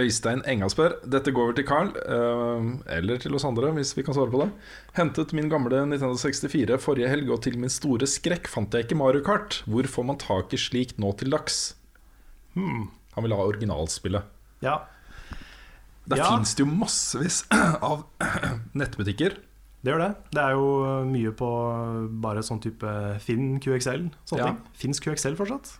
Øystein 0.00 0.40
Enga 0.48 0.70
spør 0.72 0.94
Dette 1.04 1.32
går 1.36 1.50
vel 1.50 1.56
til 1.58 1.66
Carl 1.68 1.90
eh, 2.00 2.68
Eller 2.96 3.18
til 3.20 3.34
oss 3.36 3.44
andre 3.44 3.72
hvis 3.76 3.90
vi 3.98 4.04
kan 4.06 4.14
svare 4.16 4.32
på 4.32 4.40
det 4.40 4.48
Hentet 4.96 5.34
min 5.36 5.50
gamle 5.52 5.82
Nintendo 5.84 6.16
64 6.16 6.78
forrige 6.80 7.10
helg 7.12 7.28
Og 7.34 7.42
til 7.44 7.58
min 7.60 7.68
store 7.72 8.08
skrekk 8.08 8.48
fant 8.48 8.72
jeg 8.72 8.86
ikke 8.86 8.96
Mario 8.96 9.20
Kart 9.26 9.58
Hvor 9.68 9.84
får 9.92 10.06
man 10.08 10.20
tak 10.22 10.54
i 10.56 10.60
slikt 10.60 10.96
nå 11.02 11.12
til 11.20 11.28
dags? 11.34 11.74
Hmm. 12.56 12.88
Han 13.16 13.26
vil 13.26 13.36
ha 13.36 13.44
originalspillet 13.44 14.24
ja. 14.64 14.78
Der 16.08 16.16
Ja. 16.22 16.30
finnes 16.32 16.54
det 16.56 16.64
jo 16.64 16.70
massevis 16.72 17.42
av 17.90 18.06
nettbutikker 18.78 19.36
Det 19.84 19.90
gjør 19.92 19.98
det. 20.06 20.10
Det 20.32 20.42
er 20.42 20.56
jo 20.56 20.66
mye 21.10 21.32
på 21.36 21.48
bare 22.22 22.42
sånn 22.46 22.60
type 22.62 22.86
Finn 23.24 23.56
QXL. 23.60 24.04
Sånne 24.24 24.38
Ja. 24.40 24.50
ting. 24.52 24.60
Fins 24.78 25.00
QXL 25.02 25.34
fortsatt? 25.36 25.72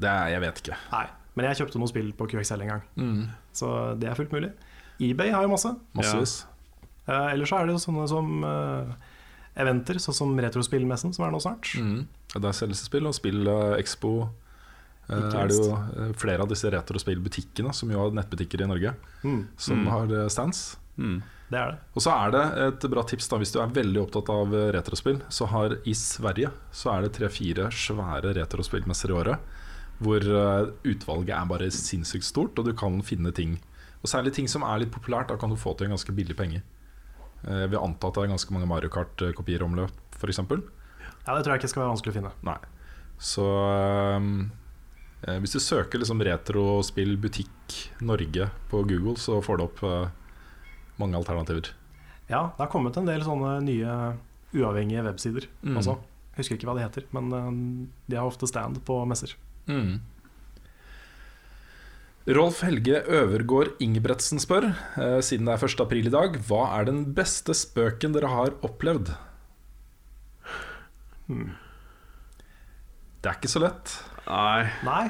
Det 0.00 0.06
er, 0.08 0.28
jeg 0.36 0.40
vet 0.46 0.60
ikke 0.62 0.76
Nei. 0.94 1.06
Men 1.36 1.46
jeg 1.46 1.60
kjøpte 1.60 1.78
noen 1.78 1.88
spill 1.92 2.12
på 2.18 2.26
QXL 2.32 2.62
en 2.64 2.72
gang, 2.74 2.82
mm. 2.96 3.20
så 3.54 3.94
det 4.00 4.08
er 4.10 4.18
fullt 4.18 4.32
mulig. 4.34 4.50
eBay 5.00 5.30
har 5.30 5.42
jo 5.46 5.52
masse. 5.56 5.74
Massevis 5.96 6.40
Uh, 7.10 7.32
ellers 7.32 7.48
så 7.50 7.56
er 7.58 7.66
det 7.66 7.72
jo 7.74 7.80
sånne 7.82 8.04
som 8.06 8.44
uh, 8.44 8.90
eventer, 9.58 9.96
sånn 9.98 10.14
som 10.14 10.34
Retrospillmessen, 10.38 11.10
som 11.16 11.24
er 11.26 11.32
nå 11.34 11.40
snart. 11.42 11.72
Mm. 11.80 12.04
Der 12.36 12.52
selges 12.54 12.84
det 12.84 12.86
spill, 12.86 13.08
og 13.08 13.16
Spill 13.16 13.48
uh, 13.48 13.72
Expo 13.80 14.12
eh, 15.08 15.16
er 15.16 15.48
det 15.50 15.56
jo 15.56 15.72
eh, 15.74 16.12
flere 16.20 16.44
av 16.44 16.52
disse 16.52 16.70
retrospillbutikkene, 16.70 17.72
som 17.74 17.90
jo 17.90 17.98
har 18.04 18.14
nettbutikker 18.14 18.62
i 18.62 18.68
Norge, 18.70 18.92
Mm, 19.24 19.40
som 19.58 19.80
Mm. 19.82 19.88
har 19.90 20.28
stands. 20.30 20.76
Mm. 21.00 21.22
det 21.50 21.58
er 21.58 21.72
det. 21.72 21.78
Og 21.96 22.02
så 22.04 22.12
er 22.14 22.30
det 22.30 22.44
et 22.68 22.90
bra 22.92 23.02
tips 23.02 23.28
da 23.32 23.38
hvis 23.40 23.52
du 23.56 23.58
er 23.58 23.74
veldig 23.74 24.02
opptatt 24.04 24.28
av 24.30 24.54
retrospill. 24.76 25.18
Så 25.28 25.48
har 25.50 25.78
i 25.84 25.94
Sverige 25.94 26.52
så 26.70 26.92
er 26.94 27.02
det 27.08 27.14
tre-fire 27.18 27.70
svære 27.74 28.36
retrospillmesser 28.38 29.10
i 29.10 29.18
året. 29.18 29.38
Hvor 30.00 30.24
eh, 30.24 30.70
utvalget 30.88 31.34
er 31.36 31.48
bare 31.50 31.70
sinnssykt 31.74 32.24
stort, 32.24 32.58
og 32.58 32.64
du 32.64 32.72
kan 32.72 33.00
finne 33.04 33.32
ting. 33.36 33.58
Og 34.00 34.08
særlig 34.08 34.32
ting 34.32 34.48
som 34.48 34.62
er 34.64 34.78
litt 34.80 34.92
populært. 34.94 35.28
Da 35.28 35.36
kan 35.36 35.50
du 35.52 35.56
få 35.60 35.74
til 35.76 35.90
en 35.90 35.92
ganske 35.96 36.14
billig 36.16 36.36
penge. 36.38 36.62
Eh, 37.44 37.64
Jeg 37.66 37.70
vil 37.74 37.82
anta 37.82 38.08
at 38.08 38.14
det 38.16 38.24
er 38.24 38.32
ganske 38.34 38.54
mange 38.56 38.68
Mario 38.70 38.88
Kart-kopier 38.92 39.60
i 39.60 39.66
omløp, 39.66 39.92
f.eks. 40.16 40.40
Ja, 40.40 41.34
det 41.36 41.44
tror 41.44 41.52
jeg 41.52 41.60
ikke 41.60 41.68
skal 41.74 41.82
være 41.84 41.92
vanskelig 41.92 42.14
å 42.14 42.16
finne. 42.16 42.32
Nei. 42.48 42.56
Så 43.20 43.44
ehm, 43.44 44.30
eh, 45.28 45.36
hvis 45.44 45.52
du 45.52 45.60
søker 45.60 46.00
liksom 46.00 46.22
retrospill 46.24 47.18
butikk 47.20 47.76
Norge 48.00 48.48
på 48.72 48.80
Google, 48.88 49.18
så 49.20 49.42
får 49.44 49.60
du 49.60 49.64
opp 49.66 49.82
eh, 49.84 50.08
mange 51.00 51.20
alternativer. 51.20 51.74
Ja, 52.30 52.46
det 52.56 52.62
har 52.64 52.70
kommet 52.72 52.96
en 52.96 53.08
del 53.08 53.20
sånne 53.26 53.58
nye 53.66 53.98
uavhengige 54.56 55.04
websider 55.04 55.46
Mm. 55.62 55.76
Altså, 55.76 55.98
Husker 56.38 56.56
ikke 56.56 56.68
hva 56.70 56.76
de 56.78 56.84
heter, 56.86 57.04
men 57.12 57.32
eh, 57.36 57.50
de 58.08 58.16
har 58.16 58.24
ofte 58.24 58.48
stand 58.48 58.80
på 58.88 59.02
messer. 59.04 59.34
Mm. 59.70 60.00
Rolf 62.30 62.60
Helge 62.66 63.00
Øvergård 63.08 63.70
Ingebretsen 63.82 64.38
spør, 64.42 64.64
eh, 65.00 65.20
siden 65.24 65.46
det 65.48 65.54
er 65.56 65.62
1. 65.66 65.80
april 65.86 66.06
i 66.10 66.12
dag, 66.12 66.30
hva 66.46 66.62
er 66.78 66.84
den 66.90 67.00
beste 67.16 67.52
spøken 67.56 68.12
dere 68.14 68.28
har 68.30 68.50
opplevd? 68.66 69.06
Hmm. 71.26 71.50
Det 73.22 73.28
er 73.30 73.36
ikke 73.38 73.52
så 73.52 73.60
lett. 73.64 73.86
Nei. 74.26 74.62
Nei, 74.86 75.04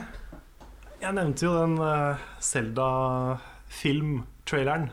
jeg 1.02 1.12
nevnte 1.16 1.44
jo 1.46 1.52
den 1.60 1.74
uh, 1.80 2.16
Zelda-film-traileren 2.42 4.84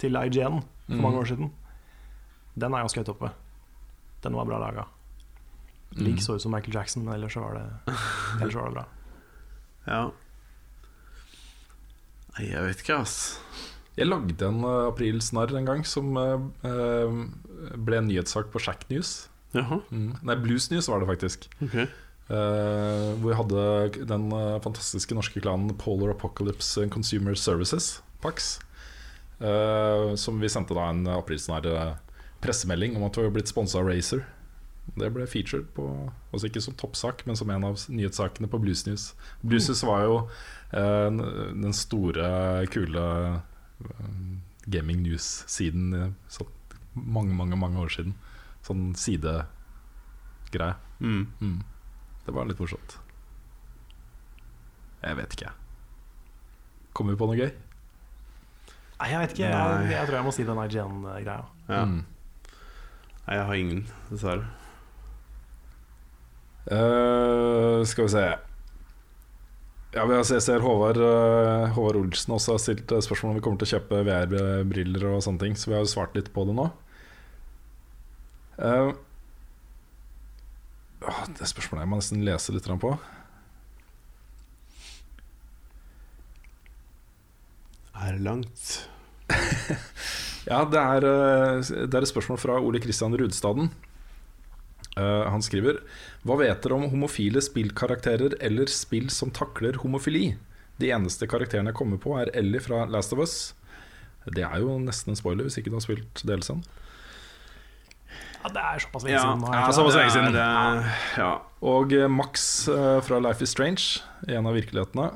til 0.00 0.12
IGN 0.22 0.56
for 0.62 0.94
Mm. 0.96 1.00
mange 1.02 1.18
år 1.18 1.24
siden. 1.26 1.50
Den 2.58 2.72
er 2.74 2.78
ganske 2.84 3.00
høyt 3.00 3.08
oppe. 3.14 3.28
Den 4.22 4.32
var 4.34 4.44
bra 4.44 4.58
laga. 4.58 4.84
Link 5.96 6.16
Mm. 6.18 6.22
så 6.22 6.32
ut 6.34 6.42
som 6.42 6.52
Michael 6.52 6.74
Jackson, 6.74 7.04
men 7.04 7.14
ellers 7.14 7.32
så 7.34 7.40
var 7.40 7.54
det, 7.54 7.62
ellers 8.40 8.54
var 8.54 8.64
det 8.64 8.74
bra. 8.74 8.84
Ja. 9.86 10.02
Nei, 12.36 12.48
jeg 12.50 12.64
vet 12.66 12.82
ikke, 12.84 13.00
ass. 13.00 13.16
Jeg 13.96 14.10
lagde 14.10 14.44
en 14.44 14.60
uh, 14.66 14.90
aprilsnarr 14.90 15.54
en 15.56 15.68
gang 15.68 15.86
som 15.88 16.10
eh, 16.20 16.42
eh, 16.68 17.14
ble 17.80 18.02
en 18.02 18.10
nyhetssak 18.10 18.50
på 18.52 18.60
Shack 18.60 18.84
News. 18.92 19.30
Jaha, 19.56 19.78
Mm. 19.88 20.10
Nei, 20.20 20.36
Blues 20.42 20.68
News 20.68 20.90
var 20.90 21.00
det 21.00 21.08
faktisk. 21.08 21.46
Okay. 21.64 21.86
Uh, 22.28 23.14
hvor 23.22 23.30
vi 23.30 23.38
hadde 23.38 24.06
den 24.10 24.26
uh, 24.34 24.58
fantastiske 24.60 25.14
norske 25.16 25.40
klanen 25.40 25.70
Polar 25.78 26.10
Apocalypse 26.12 26.84
Consumer 26.92 27.38
Services, 27.38 28.02
Pax. 28.20 28.58
Uh, 29.40 30.14
som 30.16 30.40
vi 30.40 30.48
sendte 30.48 30.76
da 30.76 30.88
en 30.90 31.02
aprilsnarr 31.12 31.66
eh, 31.68 31.90
pressemelding 32.40 32.94
om 32.96 33.02
at 33.04 33.18
vi 33.18 33.24
var 33.26 33.34
blitt 33.34 33.50
sponsa 33.50 33.82
av 33.82 33.90
Razer. 33.90 34.22
Det 34.96 35.10
ble 35.12 35.26
featured 35.28 35.68
på 35.76 35.86
altså 36.32 36.48
ikke 36.48 36.62
som 36.64 36.76
toppsak, 36.80 37.26
men 37.28 37.36
som 37.36 37.50
en 37.52 37.66
av 37.68 37.82
nyhetssakene 37.92 38.48
på 38.48 38.60
Blues 38.62 38.86
News. 38.86 39.10
Blues 39.42 39.68
News 39.68 39.82
var 39.84 40.06
jo 40.06 40.16
eh, 40.72 41.08
den 41.52 41.76
store, 41.76 42.30
kule 42.72 43.04
eh, 43.36 44.16
gaming 44.72 45.04
news-siden 45.04 45.92
eh, 45.96 46.14
sånn 46.32 46.52
mange, 46.96 47.36
mange, 47.36 47.58
mange 47.60 47.82
år 47.84 47.92
siden. 47.92 48.16
Sånn 48.64 48.88
sidegreie. 48.96 50.72
Mm. 50.98 51.26
Mm. 51.44 51.60
Det 52.24 52.34
var 52.34 52.48
litt 52.48 52.60
morsomt. 52.62 52.96
Jeg 55.04 55.20
vet 55.20 55.36
ikke, 55.36 55.50
jeg. 55.50 56.32
Kommer 56.96 57.12
vi 57.12 57.20
på 57.20 57.28
noe 57.28 57.36
gøy? 57.36 57.52
Nei, 58.96 59.08
jeg 59.12 59.20
vet 59.20 59.34
ikke. 59.36 59.48
Jeg, 59.52 59.88
jeg 59.92 60.08
tror 60.08 60.16
jeg 60.16 60.24
må 60.24 60.32
si 60.32 60.46
den 60.48 60.60
IGN-greia. 60.64 61.42
Ja. 61.68 61.82
Mm. 61.84 61.98
Nei, 63.26 63.36
jeg 63.36 63.48
har 63.50 63.60
ingen, 63.60 63.82
dessverre. 64.08 64.48
Eh, 66.66 67.84
skal 67.86 68.04
vi 68.04 68.10
se 68.10 68.24
Ja, 69.94 70.04
vi 70.04 70.14
har- 70.14 70.24
Jeg 70.24 70.42
ser 70.42 70.58
Håvard, 70.60 70.96
eh, 70.96 71.72
Håvard 71.72 71.96
Olsen 71.96 72.34
også 72.34 72.52
har 72.52 72.58
stilt 72.58 72.90
eh, 72.92 72.98
spørsmål 72.98 73.30
om 73.30 73.34
vi 73.36 73.40
kommer 73.40 73.58
til 73.58 73.66
å 73.66 73.80
kjøpe 73.80 74.04
VR-briller 74.04 75.04
og 75.14 75.22
sånne 75.22 75.38
ting, 75.38 75.54
så 75.54 75.68
vi 75.68 75.72
har 75.74 75.84
jo 75.84 75.94
svart 75.94 76.14
litt 76.14 76.32
på 76.34 76.44
det 76.44 76.54
nå. 76.54 76.72
Uh, 78.58 78.92
det 81.38 81.46
spørsmålet 81.46 81.84
jeg 81.84 81.88
må 81.88 81.96
nesten 81.96 82.24
lese 82.24 82.52
litt 82.52 82.64
på. 82.80 82.98
Er 87.94 88.18
langt. 88.18 88.88
Ja, 90.46 90.64
det 90.64 90.78
er, 90.78 91.00
det 91.00 91.94
er 91.94 92.02
et 92.02 92.08
spørsmål 92.08 92.38
fra 92.38 92.60
Ole 92.62 92.78
Kristian 92.78 93.16
Rudstaden. 93.18 93.72
Eh, 94.96 95.26
han 95.28 95.44
skriver 95.44 95.82
Hva 96.24 96.38
vet 96.40 96.62
dere 96.64 96.78
om 96.78 96.88
homofile 96.88 97.42
spillkarakterer 97.44 98.38
eller 98.40 98.70
spill 98.72 99.10
som 99.12 99.32
takler 99.34 99.76
homofili? 99.82 100.36
De 100.80 100.90
eneste 100.92 101.28
karakterene 101.28 101.72
jeg 101.72 101.78
kommer 101.78 102.00
på, 102.00 102.16
er 102.20 102.32
Ellie 102.36 102.60
fra 102.60 102.84
Last 102.88 103.14
of 103.16 103.22
Us. 103.24 103.36
Det 104.26 104.44
er 104.44 104.60
jo 104.60 104.76
nesten 104.82 105.14
en 105.14 105.18
spoiler 105.18 105.46
hvis 105.46 105.56
ikke 105.60 105.72
du 105.72 105.78
har 105.78 105.84
spilt 105.84 106.24
DLC-en. 106.26 106.64
Ja, 108.42 108.50
det 108.52 108.62
er 108.62 108.82
såpass 108.84 109.06
lenge 109.06 109.20
siden. 109.20 109.44
Ja, 109.46 109.54
ja, 109.56 109.62
er 109.66 109.76
såpass 109.76 109.96
lenge 109.96 110.10
det? 110.10 110.16
siden. 110.16 110.34
Det 110.36 110.42
er, 110.44 110.90
ja. 111.18 111.30
Og 111.72 111.94
eh, 111.96 112.08
Max 112.12 112.44
eh, 112.70 112.98
fra 113.06 113.20
Life 113.22 113.44
is 113.44 113.54
Strange, 113.56 114.02
i 114.28 114.36
en 114.36 114.48
av 114.48 114.56
virkelighetene. 114.58 115.08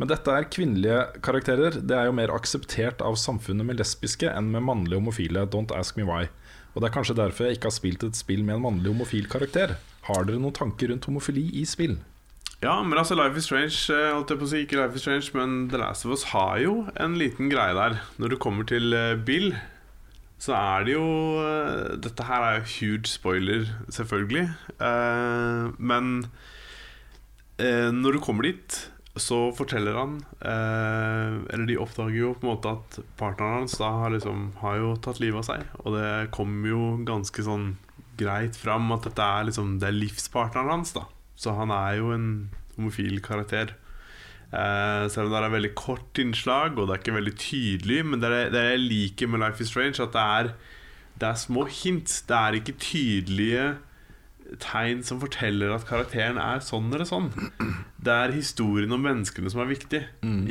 Men 0.00 0.10
dette 0.10 0.34
er 0.34 0.48
kvinnelige 0.50 0.98
karakterer. 1.24 1.78
Det 1.78 1.94
er 1.96 2.08
jo 2.10 2.16
mer 2.18 2.32
akseptert 2.34 3.02
av 3.04 3.14
samfunnet 3.20 3.66
med 3.66 3.78
lesbiske 3.78 4.30
enn 4.30 4.50
med 4.50 4.66
mannlige 4.66 4.98
homofile. 4.98 5.46
Don't 5.50 5.74
ask 5.76 5.96
me 6.00 6.06
why. 6.08 6.26
Og 6.74 6.82
det 6.82 6.88
er 6.88 6.94
kanskje 6.96 7.18
derfor 7.18 7.46
jeg 7.46 7.58
ikke 7.58 7.70
har 7.70 7.76
spilt 7.76 8.02
et 8.06 8.18
spill 8.18 8.42
med 8.42 8.58
en 8.58 8.66
mannlig 8.66 8.90
homofil 8.90 9.30
karakter. 9.30 9.76
Har 10.08 10.26
dere 10.26 10.42
noen 10.42 10.56
tanker 10.56 10.90
rundt 10.90 11.06
homofili 11.08 11.46
i 11.60 11.64
spill? 11.68 11.96
ja, 12.64 12.78
men 12.82 12.98
altså 12.98 13.16
Life 13.18 13.36
is 13.38 13.44
Strange 13.48 13.76
eh, 13.92 14.10
holdt 14.14 14.32
jeg 14.32 14.40
på 14.40 14.46
å 14.46 14.50
si, 14.50 14.62
Ikke 14.64 14.78
Life 14.78 14.96
is 14.96 15.04
Strange, 15.04 15.30
men 15.36 15.66
The 15.72 15.80
Last 15.80 16.06
of 16.06 16.14
Us 16.14 16.26
har 16.32 16.58
jo 16.62 16.74
en 17.00 17.16
liten 17.20 17.50
greie 17.52 17.76
der. 17.76 17.98
Når 18.20 18.34
du 18.34 18.38
kommer 18.40 18.66
til 18.68 18.94
eh, 18.96 19.16
Bill, 19.20 19.52
så 20.40 20.56
er 20.56 20.86
det 20.86 20.96
jo 20.96 21.04
eh, 21.44 21.94
Dette 22.04 22.28
her 22.28 22.46
er 22.46 22.58
jo 22.60 22.70
huge 22.78 23.10
spoiler, 23.10 23.68
selvfølgelig. 23.92 24.48
Men 25.78 26.10
når 27.54 28.16
du 28.16 28.18
kommer 28.18 28.48
dit, 28.48 28.78
så 29.14 29.38
forteller 29.54 29.94
han 29.94 30.14
eh, 30.42 31.34
Eller 31.54 31.68
de 31.68 31.76
oppdager 31.78 32.16
jo 32.18 32.32
på 32.34 32.48
en 32.48 32.50
måte 32.50 32.72
at 32.72 32.96
partneren 33.20 33.62
hans 33.62 33.76
da 33.78 33.92
har, 34.00 34.10
liksom, 34.10 34.48
har 34.58 34.80
jo 34.80 34.90
tatt 34.98 35.20
livet 35.22 35.44
av 35.44 35.46
seg. 35.46 35.68
Og 35.84 35.94
det 35.94 36.10
kommer 36.34 36.72
jo 36.72 36.88
ganske 37.06 37.46
sånn 37.46 37.76
greit 38.18 38.58
fram 38.58 38.90
at 38.94 39.06
dette 39.06 39.30
er 39.38 39.48
liksom 39.48 39.78
Det 39.82 39.90
er 39.90 39.96
livspartneren 40.00 40.72
hans, 40.72 40.94
da. 40.96 41.06
Så 41.38 41.54
han 41.54 41.70
er 41.74 42.00
jo 42.00 42.10
en 42.14 42.28
homofil 42.74 43.22
karakter. 43.22 43.76
Eh, 44.50 45.06
selv 45.10 45.28
om 45.28 45.32
det 45.32 45.40
er 45.40 45.48
et 45.48 45.56
veldig 45.58 45.74
kort 45.78 46.20
innslag, 46.22 46.78
og 46.78 46.88
det 46.88 46.96
er 46.96 47.02
ikke 47.04 47.18
veldig 47.20 47.36
tydelig. 47.38 48.00
Men 48.10 48.22
det 48.22 48.30
er 48.30 48.54
det 48.54 48.64
jeg 48.66 48.84
liker 48.84 49.30
med 49.30 49.44
Life 49.44 49.62
is 49.62 49.70
Strange, 49.70 50.02
at 50.02 50.14
det 50.14 50.26
er 50.38 50.54
det 51.22 51.28
er 51.28 51.38
små 51.38 51.68
hint. 51.70 52.10
Det 52.26 52.34
er 52.36 52.58
ikke 52.58 52.78
tydelige 52.82 53.66
tegn 54.60 55.00
som 55.02 55.18
forteller 55.22 55.72
at 55.74 55.86
karakteren 55.88 56.36
er 56.38 56.60
sånn 56.62 56.90
eller 56.92 57.06
sånn. 57.08 57.30
Det 58.04 58.12
er 58.12 58.34
historien 58.36 58.92
om 58.92 59.00
menneskene 59.02 59.50
som 59.50 59.62
er 59.64 59.70
viktig, 59.72 60.00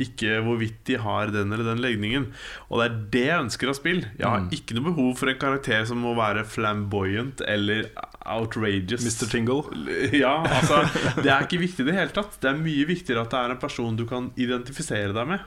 ikke 0.02 0.40
hvorvidt 0.44 0.80
de 0.90 0.96
har 1.00 1.30
den 1.32 1.52
eller 1.54 1.64
den 1.70 1.80
legningen. 1.84 2.26
Og 2.68 2.80
det 2.82 2.86
er 2.88 2.96
det 3.14 3.22
jeg 3.28 3.44
ønsker 3.46 3.70
av 3.70 3.78
spill. 3.78 4.02
Jeg 4.18 4.26
har 4.26 4.48
ikke 4.58 4.74
noe 4.76 4.88
behov 4.90 5.12
for 5.20 5.30
en 5.30 5.38
karakter 5.38 5.86
som 5.88 6.02
må 6.02 6.12
være 6.18 6.42
flamboyant 6.44 7.40
eller 7.46 7.88
outrageous. 8.26 9.04
Mr. 9.06 9.30
Tingle. 9.30 9.62
Ja, 10.24 10.34
altså 10.42 10.82
Det 11.22 11.30
er 11.30 11.46
ikke 11.46 11.62
viktig 11.62 11.84
i 11.86 11.90
det 11.90 11.96
hele 11.98 12.14
tatt. 12.14 12.36
Det 12.42 12.50
er 12.50 12.58
mye 12.60 12.86
viktigere 12.90 13.22
at 13.24 13.30
det 13.32 13.40
er 13.44 13.54
en 13.54 13.62
person 13.62 13.96
du 13.96 14.04
kan 14.10 14.32
identifisere 14.36 15.14
deg 15.14 15.28
med, 15.28 15.44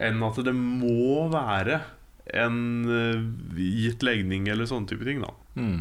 enn 0.00 0.22
at 0.24 0.38
det 0.46 0.54
må 0.56 1.26
være 1.32 1.80
en 2.30 2.58
eh, 2.86 3.24
gitt 3.58 4.04
legning 4.06 4.46
eller 4.52 4.68
sånne 4.70 4.86
type 4.92 5.02
ting. 5.08 5.20
da 5.24 5.34
Mm. 5.58 5.80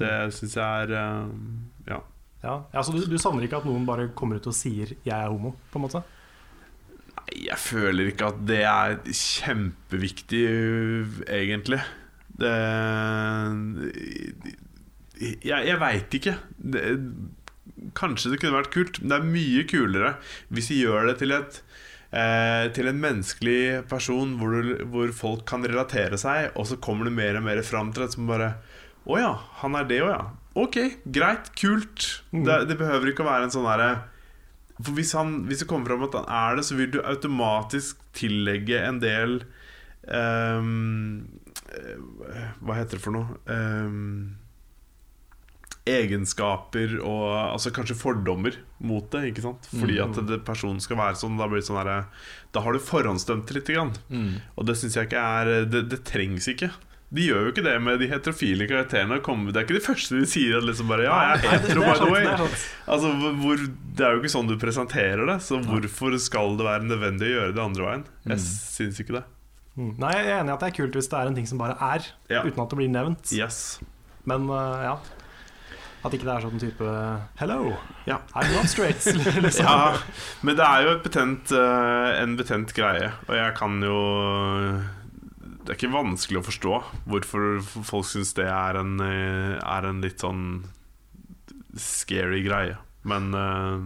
Det 0.00 0.12
syns 0.34 0.58
jeg 0.58 0.88
er 0.88 0.96
eh, 0.98 1.30
Ja. 1.90 2.00
Ja, 2.44 2.58
ja 2.74 2.82
Så 2.84 2.92
du, 2.92 3.00
du 3.08 3.16
savner 3.20 3.46
ikke 3.46 3.62
at 3.62 3.68
noen 3.68 3.86
bare 3.88 4.10
kommer 4.16 4.36
ut 4.36 4.50
og 4.50 4.56
sier 4.56 4.94
'jeg 4.94 5.14
er 5.14 5.32
homo'? 5.32 5.54
på 5.72 5.80
en 5.80 5.86
måte? 5.86 6.02
Nei, 7.14 7.46
Jeg 7.46 7.58
føler 7.58 8.10
ikke 8.10 8.26
at 8.32 8.46
det 8.46 8.62
er 8.62 8.98
kjempeviktig, 9.04 10.44
egentlig. 11.28 11.80
Det 12.36 12.54
Jeg, 15.44 15.60
jeg 15.70 15.80
veit 15.80 16.14
ikke. 16.14 16.36
Det, 16.58 16.82
kanskje 17.96 18.32
det 18.32 18.40
kunne 18.42 18.58
vært 18.58 18.74
kult, 18.74 19.00
men 19.00 19.10
det 19.10 19.16
er 19.18 19.32
mye 19.34 19.64
kulere 19.68 20.14
hvis 20.52 20.70
vi 20.72 20.82
gjør 20.82 21.08
det 21.10 21.18
til 21.22 21.34
et 21.36 21.60
eh, 22.14 22.66
til 22.76 22.88
en 22.90 23.00
menneskelig 23.02 23.84
person 23.90 24.36
hvor, 24.40 24.54
du, 24.54 24.84
hvor 24.90 25.12
folk 25.16 25.44
kan 25.48 25.64
relatere 25.66 26.18
seg, 26.20 26.52
og 26.54 26.68
så 26.70 26.78
kommer 26.82 27.08
det 27.08 27.16
mer 27.16 27.38
og 27.38 27.46
mer 27.48 27.62
fram 27.66 27.92
til 27.92 28.06
det 28.06 28.14
som 28.14 28.30
bare 28.30 28.54
Å 29.04 29.18
ja, 29.20 29.32
han 29.60 29.76
er 29.76 29.86
det 29.88 30.00
òg, 30.04 30.10
ja. 30.14 30.24
Ok, 30.54 30.76
greit, 31.10 31.50
kult. 31.58 32.22
Det, 32.30 32.60
det 32.70 32.76
behøver 32.78 33.10
ikke 33.10 33.24
å 33.24 33.28
være 33.28 33.48
en 33.48 33.52
sånn 33.54 33.66
derre 33.66 33.88
For 34.78 34.94
hvis, 34.94 35.10
han, 35.18 35.40
hvis 35.48 35.64
det 35.64 35.68
kommer 35.70 35.90
fram 35.90 36.04
at 36.06 36.14
han 36.20 36.28
er 36.30 36.60
det, 36.60 36.64
så 36.68 36.78
vil 36.78 36.92
du 36.94 37.00
automatisk 37.02 37.98
tillegge 38.14 38.78
en 38.86 39.00
del 39.02 39.40
eh, 40.06 40.70
Hva 42.62 42.78
heter 42.78 42.96
det 42.96 43.02
for 43.02 43.16
noe? 43.18 43.38
Um, 43.50 44.36
egenskaper 45.84 46.94
og 47.04 47.26
altså 47.34 47.68
kanskje 47.76 47.96
fordommer 47.98 48.54
mot 48.80 49.04
det. 49.12 49.26
ikke 49.30 49.42
sant? 49.44 49.66
Fordi 49.74 49.98
at 50.00 50.16
det, 50.30 50.38
personen 50.46 50.80
skal 50.80 50.96
være 50.96 51.18
sånn. 51.20 51.36
Da 51.36 51.48
blir 51.50 51.60
det 51.60 51.66
sånn 51.68 51.80
her, 51.82 52.06
Da 52.56 52.62
har 52.64 52.72
du 52.72 52.80
forhåndsdømt 52.80 53.52
litt. 53.52 53.68
Grann. 53.74 53.92
Og 54.56 54.64
det 54.68 54.78
syns 54.80 54.96
jeg 54.96 55.10
ikke 55.10 55.20
er 55.20 55.50
det, 55.68 55.82
det 55.92 56.00
trengs 56.08 56.48
ikke. 56.48 56.70
De 57.14 57.22
gjør 57.28 57.44
jo 57.46 57.50
ikke 57.52 57.62
det 57.62 57.74
med 57.82 58.00
de 58.02 58.08
heterofile 58.10 58.66
karakterene. 58.66 59.20
Det 59.22 59.56
er 59.60 59.66
ikke 59.68 59.76
de 59.78 59.84
første 59.84 60.18
de 60.18 60.26
sier 60.26 60.56
at 60.58 60.64
liksom 60.66 60.88
bare 60.90 61.04
Ja, 61.06 61.18
jeg 61.36 61.44
er 61.44 61.58
hetero, 61.60 61.82
er 61.82 61.92
by 61.92 61.98
the 62.00 62.10
way. 62.10 62.24
Altså, 62.90 63.12
hvor- 63.38 63.68
det 63.94 64.04
er 64.06 64.12
jo 64.16 64.20
ikke 64.22 64.32
sånn 64.34 64.48
du 64.50 64.56
presenterer 64.58 65.24
det. 65.30 65.36
Så 65.46 65.60
hvorfor 65.62 66.18
skal 66.18 66.56
det 66.58 66.66
være 66.66 66.82
nødvendig 66.88 67.28
å 67.30 67.34
gjøre 67.38 67.54
det 67.54 67.62
andre 67.62 67.84
veien? 67.86 68.04
Jeg 68.26 68.38
syns 68.42 68.98
ikke 69.00 69.14
det. 69.20 69.24
Mm. 69.78 69.92
Nei, 69.98 70.12
Jeg 70.12 70.26
er 70.26 70.40
enig 70.40 70.50
i 70.50 70.54
at 70.54 70.60
det 70.60 70.66
er 70.72 70.76
kult 70.82 70.94
hvis 70.98 71.08
det 71.10 71.18
er 71.18 71.26
en 71.30 71.34
ting 71.34 71.46
som 71.46 71.58
bare 71.58 71.76
er, 71.80 72.02
Ja. 72.30 72.42
uten 72.42 72.62
at 72.62 72.70
det 72.70 72.76
blir 72.78 72.90
nevnt. 72.90 73.32
Yes. 73.32 73.80
Men 74.24 74.48
uh, 74.50 74.82
ja 74.82 74.96
At 76.04 76.12
ikke 76.12 76.24
det 76.28 76.34
er 76.34 76.42
sånn 76.44 76.60
type 76.60 76.84
'hello, 77.38 77.76
Ja. 78.06 78.18
I'm 78.34 78.52
not 78.54 78.66
straight'. 78.66 79.06
liksom. 79.46 79.64
Ja, 79.64 79.96
men 80.42 80.56
det 80.56 80.64
er 80.66 80.82
jo 80.82 80.90
et 80.98 81.02
betent, 81.02 81.50
uh, 81.52 82.20
en 82.22 82.36
betent 82.36 82.74
greie, 82.74 83.12
og 83.28 83.34
jeg 83.34 83.54
kan 83.56 83.80
jo 83.80 84.82
Det 85.64 85.72
er 85.72 85.78
ikke 85.78 85.94
vanskelig 85.94 86.42
å 86.42 86.44
forstå 86.44 86.78
hvorfor 87.08 87.62
folk 87.88 88.04
syns 88.04 88.34
det 88.36 88.44
er 88.52 88.76
en, 88.76 88.98
eh, 89.00 89.54
er 89.56 89.86
en 89.88 90.02
litt 90.04 90.20
sånn 90.20 90.42
scary 91.80 92.42
greie. 92.44 92.76
Men 93.08 93.30
uh... 93.32 93.78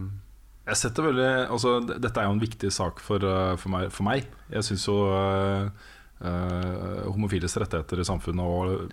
Jeg 0.69 0.77
setter 0.83 1.07
veldig 1.07 1.29
altså, 1.49 1.79
Dette 1.87 2.21
er 2.21 2.27
jo 2.27 2.35
en 2.35 2.43
viktig 2.43 2.69
sak 2.71 2.99
for, 3.01 3.23
uh, 3.23 3.55
for, 3.57 3.71
meg, 3.73 3.87
for 3.95 4.05
meg. 4.05 4.27
Jeg 4.51 4.67
syns 4.67 4.85
jo 4.89 4.97
uh, 5.07 5.71
uh, 6.19 7.07
homofiles 7.07 7.55
rettigheter 7.63 8.03
i 8.03 8.07
samfunnet 8.11 8.43
og 8.43 8.91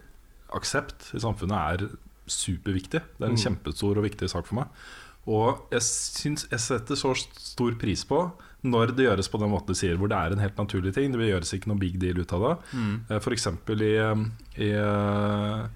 aksept 0.56 1.10
i 1.18 1.20
samfunnet 1.20 1.58
er 1.58 1.88
superviktig. 2.30 3.02
Det 3.18 3.26
er 3.26 3.34
en 3.34 3.42
kjempestor 3.42 3.98
og 3.98 4.06
viktig 4.06 4.30
sak 4.30 4.46
for 4.48 4.62
meg. 4.62 4.86
Og 5.26 5.66
jeg, 5.74 5.82
syns, 5.82 6.46
jeg 6.52 6.62
setter 6.62 6.98
så 6.98 7.12
stor 7.18 7.74
pris 7.82 8.06
på 8.06 8.22
når 8.66 8.94
det 8.96 9.06
gjøres 9.06 9.30
på 9.32 9.40
den 9.42 9.52
måten 9.52 9.72
du 9.72 9.78
sier, 9.78 9.96
hvor 10.00 10.10
det 10.10 10.18
er 10.18 10.34
en 10.34 10.42
helt 10.42 10.58
naturlig 10.60 10.92
ting. 10.96 11.14
Det 11.14 11.30
gjøres 11.30 11.54
ikke 11.56 11.70
noe 11.72 11.80
big 11.80 11.96
deal 12.02 12.18
ut 12.18 12.34
av 12.36 12.44
det. 12.44 12.54
Mm. 12.76 12.96
For 13.24 13.36
eksempel 13.36 13.84
i, 13.86 13.94
um, 14.02 14.26
i 14.58 14.72
uh, 14.76 15.66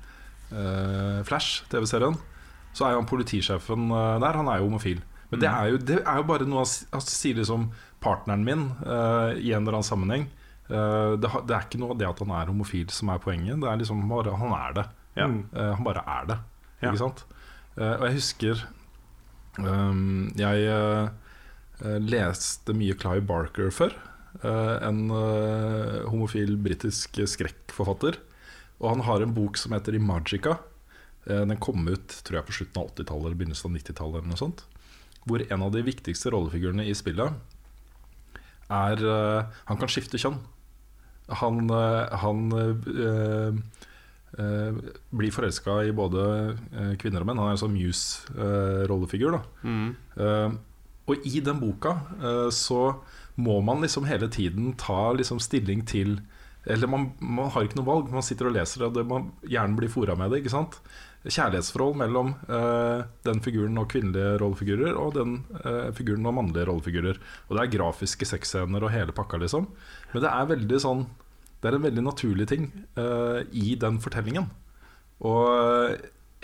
Flash, 1.29 1.62
TV-serien, 1.71 2.19
så 2.75 2.87
er 2.87 2.95
jo 2.95 3.01
han 3.03 3.11
politisjefen 3.11 3.89
der, 3.91 4.37
han 4.39 4.51
er 4.51 4.61
jo 4.61 4.69
homofil. 4.69 5.01
Men 5.31 5.43
det 5.43 5.49
er 5.49 5.71
jo, 5.71 5.79
det 5.91 5.99
er 6.01 6.19
jo 6.19 6.27
bare 6.27 6.47
noe 6.49 6.65
han 6.67 7.05
sier 7.07 7.39
liksom 7.39 7.69
partneren 8.03 8.45
min 8.47 8.69
uh, 8.83 9.37
i 9.37 9.53
en 9.53 9.62
eller 9.62 9.79
annen 9.79 9.87
sammenheng. 9.87 10.27
Uh, 10.71 11.17
det, 11.21 11.31
det 11.47 11.57
er 11.57 11.67
ikke 11.67 11.81
noe 11.83 11.95
av 11.95 12.01
det 12.01 12.09
at 12.09 12.23
han 12.25 12.35
er 12.35 12.51
homofil 12.51 12.91
som 12.95 13.12
er 13.12 13.23
poenget. 13.23 13.61
Det 13.62 13.71
er 13.71 13.81
liksom 13.81 14.03
bare 14.11 14.35
han 14.41 14.57
er 14.57 14.77
det. 14.81 14.87
Ja. 15.19 15.27
Mm. 15.29 15.41
Han 15.53 15.87
bare 15.87 16.05
er 16.07 16.29
det. 16.31 16.39
Ja. 16.81 16.91
Ikke 16.91 17.03
sant? 17.03 17.25
Uh, 17.77 17.95
og 17.95 18.05
jeg 18.09 18.17
husker 18.19 18.62
um, 19.59 20.31
Jeg 20.39 20.71
leste 21.81 22.74
mye 22.77 22.97
Clive 22.98 23.24
Barker 23.28 23.70
før. 23.74 23.94
Uh, 24.44 24.78
en 24.86 25.11
uh, 25.11 26.07
homofil 26.09 26.55
britisk 26.62 27.19
skrekkforfatter. 27.28 28.20
Og 28.81 28.94
han 28.94 29.05
har 29.05 29.24
en 29.24 29.35
bok 29.36 29.59
som 29.61 29.74
heter 29.77 29.98
Imagica. 29.98 30.59
Den 31.27 31.59
kom 31.61 31.85
ut 31.85 32.15
tror 32.24 32.39
jeg 32.39 32.48
på 32.48 32.55
slutten 32.57 32.81
av 32.81 32.94
80-tallet 32.94 33.27
eller 33.28 33.36
begynnelsen 33.36 33.69
av 33.69 33.74
90-tallet. 33.77 34.23
eller 34.23 34.31
noe 34.32 34.40
sånt 34.40 34.62
Hvor 35.28 35.43
en 35.44 35.65
av 35.66 35.74
de 35.74 35.82
viktigste 35.85 36.32
rollefigurene 36.32 36.86
i 36.89 36.94
spillet 36.97 37.36
er 38.73 39.02
Han 39.69 39.78
kan 39.82 39.93
skifte 39.93 40.16
kjønn. 40.19 40.39
Han, 41.43 41.69
han 41.69 42.40
øh, 42.57 43.61
øh, 44.40 44.81
blir 45.12 45.36
forelska 45.36 45.77
i 45.85 45.93
både 45.93 46.24
kvinner 47.05 47.20
og 47.20 47.28
menn. 47.28 47.44
Han 47.44 47.52
er 47.52 47.59
en 47.59 47.62
sånn 47.66 47.77
Muse-rollefigur. 47.77 49.36
da 49.36 49.44
mm, 49.61 49.90
Eh, 50.16 50.48
og 51.09 51.27
i 51.27 51.40
den 51.44 51.60
boka 51.60 51.97
eh, 52.20 52.48
så 52.55 52.94
må 53.40 53.60
man 53.64 53.85
liksom 53.85 54.09
hele 54.09 54.28
tiden 54.32 54.74
ta 54.78 55.12
liksom 55.16 55.40
stilling 55.40 55.86
til 55.89 56.20
Eller 56.68 56.90
man, 56.93 57.12
man 57.24 57.48
har 57.55 57.64
ikke 57.64 57.78
noe 57.78 57.89
valg, 57.89 58.10
man 58.12 58.24
sitter 58.24 58.51
og 58.51 58.52
leser 58.52 58.82
det, 58.82 58.89
og 58.90 58.97
det, 58.98 59.06
man 59.09 59.31
hjernen 59.48 59.78
blir 59.78 59.89
fora 59.89 60.12
med 60.18 60.28
det. 60.31 60.43
ikke 60.43 60.52
sant? 60.52 60.74
Kjærlighetsforhold 61.24 61.97
mellom 62.02 62.35
uh, 62.51 63.06
den 63.24 63.40
figuren 63.40 63.81
og 63.81 63.89
kvinnelige 63.93 64.35
rollefigurer, 64.43 64.93
og 64.93 65.14
den 65.16 65.39
uh, 65.64 65.89
figuren 65.97 66.28
og 66.28 66.36
mannlige 66.36 66.66
rollefigurer. 66.68 67.16
Og 67.48 67.56
det 67.56 67.62
er 67.64 67.72
grafiske 67.78 68.28
sexscener 68.28 68.85
og 68.85 68.93
hele 68.93 69.16
pakka, 69.16 69.40
liksom. 69.40 69.70
Men 70.12 70.27
det 70.27 70.35
er 70.35 70.52
veldig 70.52 70.82
sånn 70.85 71.06
Det 71.60 71.70
er 71.70 71.78
en 71.78 71.89
veldig 71.89 72.05
naturlig 72.05 72.48
ting 72.52 72.68
uh, 73.01 73.40
i 73.56 73.72
den 73.81 73.97
fortellingen. 74.05 74.52
Og 75.24 75.48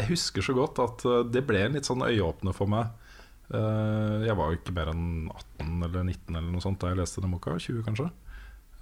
jeg 0.01 0.11
husker 0.15 0.49
så 0.49 0.57
godt 0.57 0.81
at 0.81 1.05
det 1.33 1.45
ble 1.45 1.61
en 1.65 1.77
litt 1.77 1.89
sånn 1.89 2.09
øyeåpner 2.09 2.57
for 2.57 2.73
meg. 2.73 2.89
Eh, 3.55 4.25
jeg 4.27 4.35
var 4.39 4.51
jo 4.51 4.59
ikke 4.59 4.75
mer 4.75 4.91
enn 4.91 5.29
18 5.31 5.85
eller 5.87 6.07
19 6.09 6.35
eller 6.35 6.51
noe 6.51 6.65
sånt 6.65 6.81
da 6.83 6.91
jeg 6.91 6.99
leste 7.01 7.23
den 7.23 7.35
boka. 7.37 7.55
20 7.63 7.85
kanskje. 7.87 8.09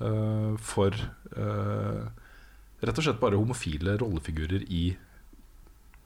Eh, 0.01 0.55
for 0.65 0.95
eh, 0.95 2.05
rett 2.85 3.01
og 3.01 3.05
slett 3.07 3.20
bare 3.20 3.39
homofile 3.41 3.99
rollefigurer 4.01 4.65
i 4.73 4.86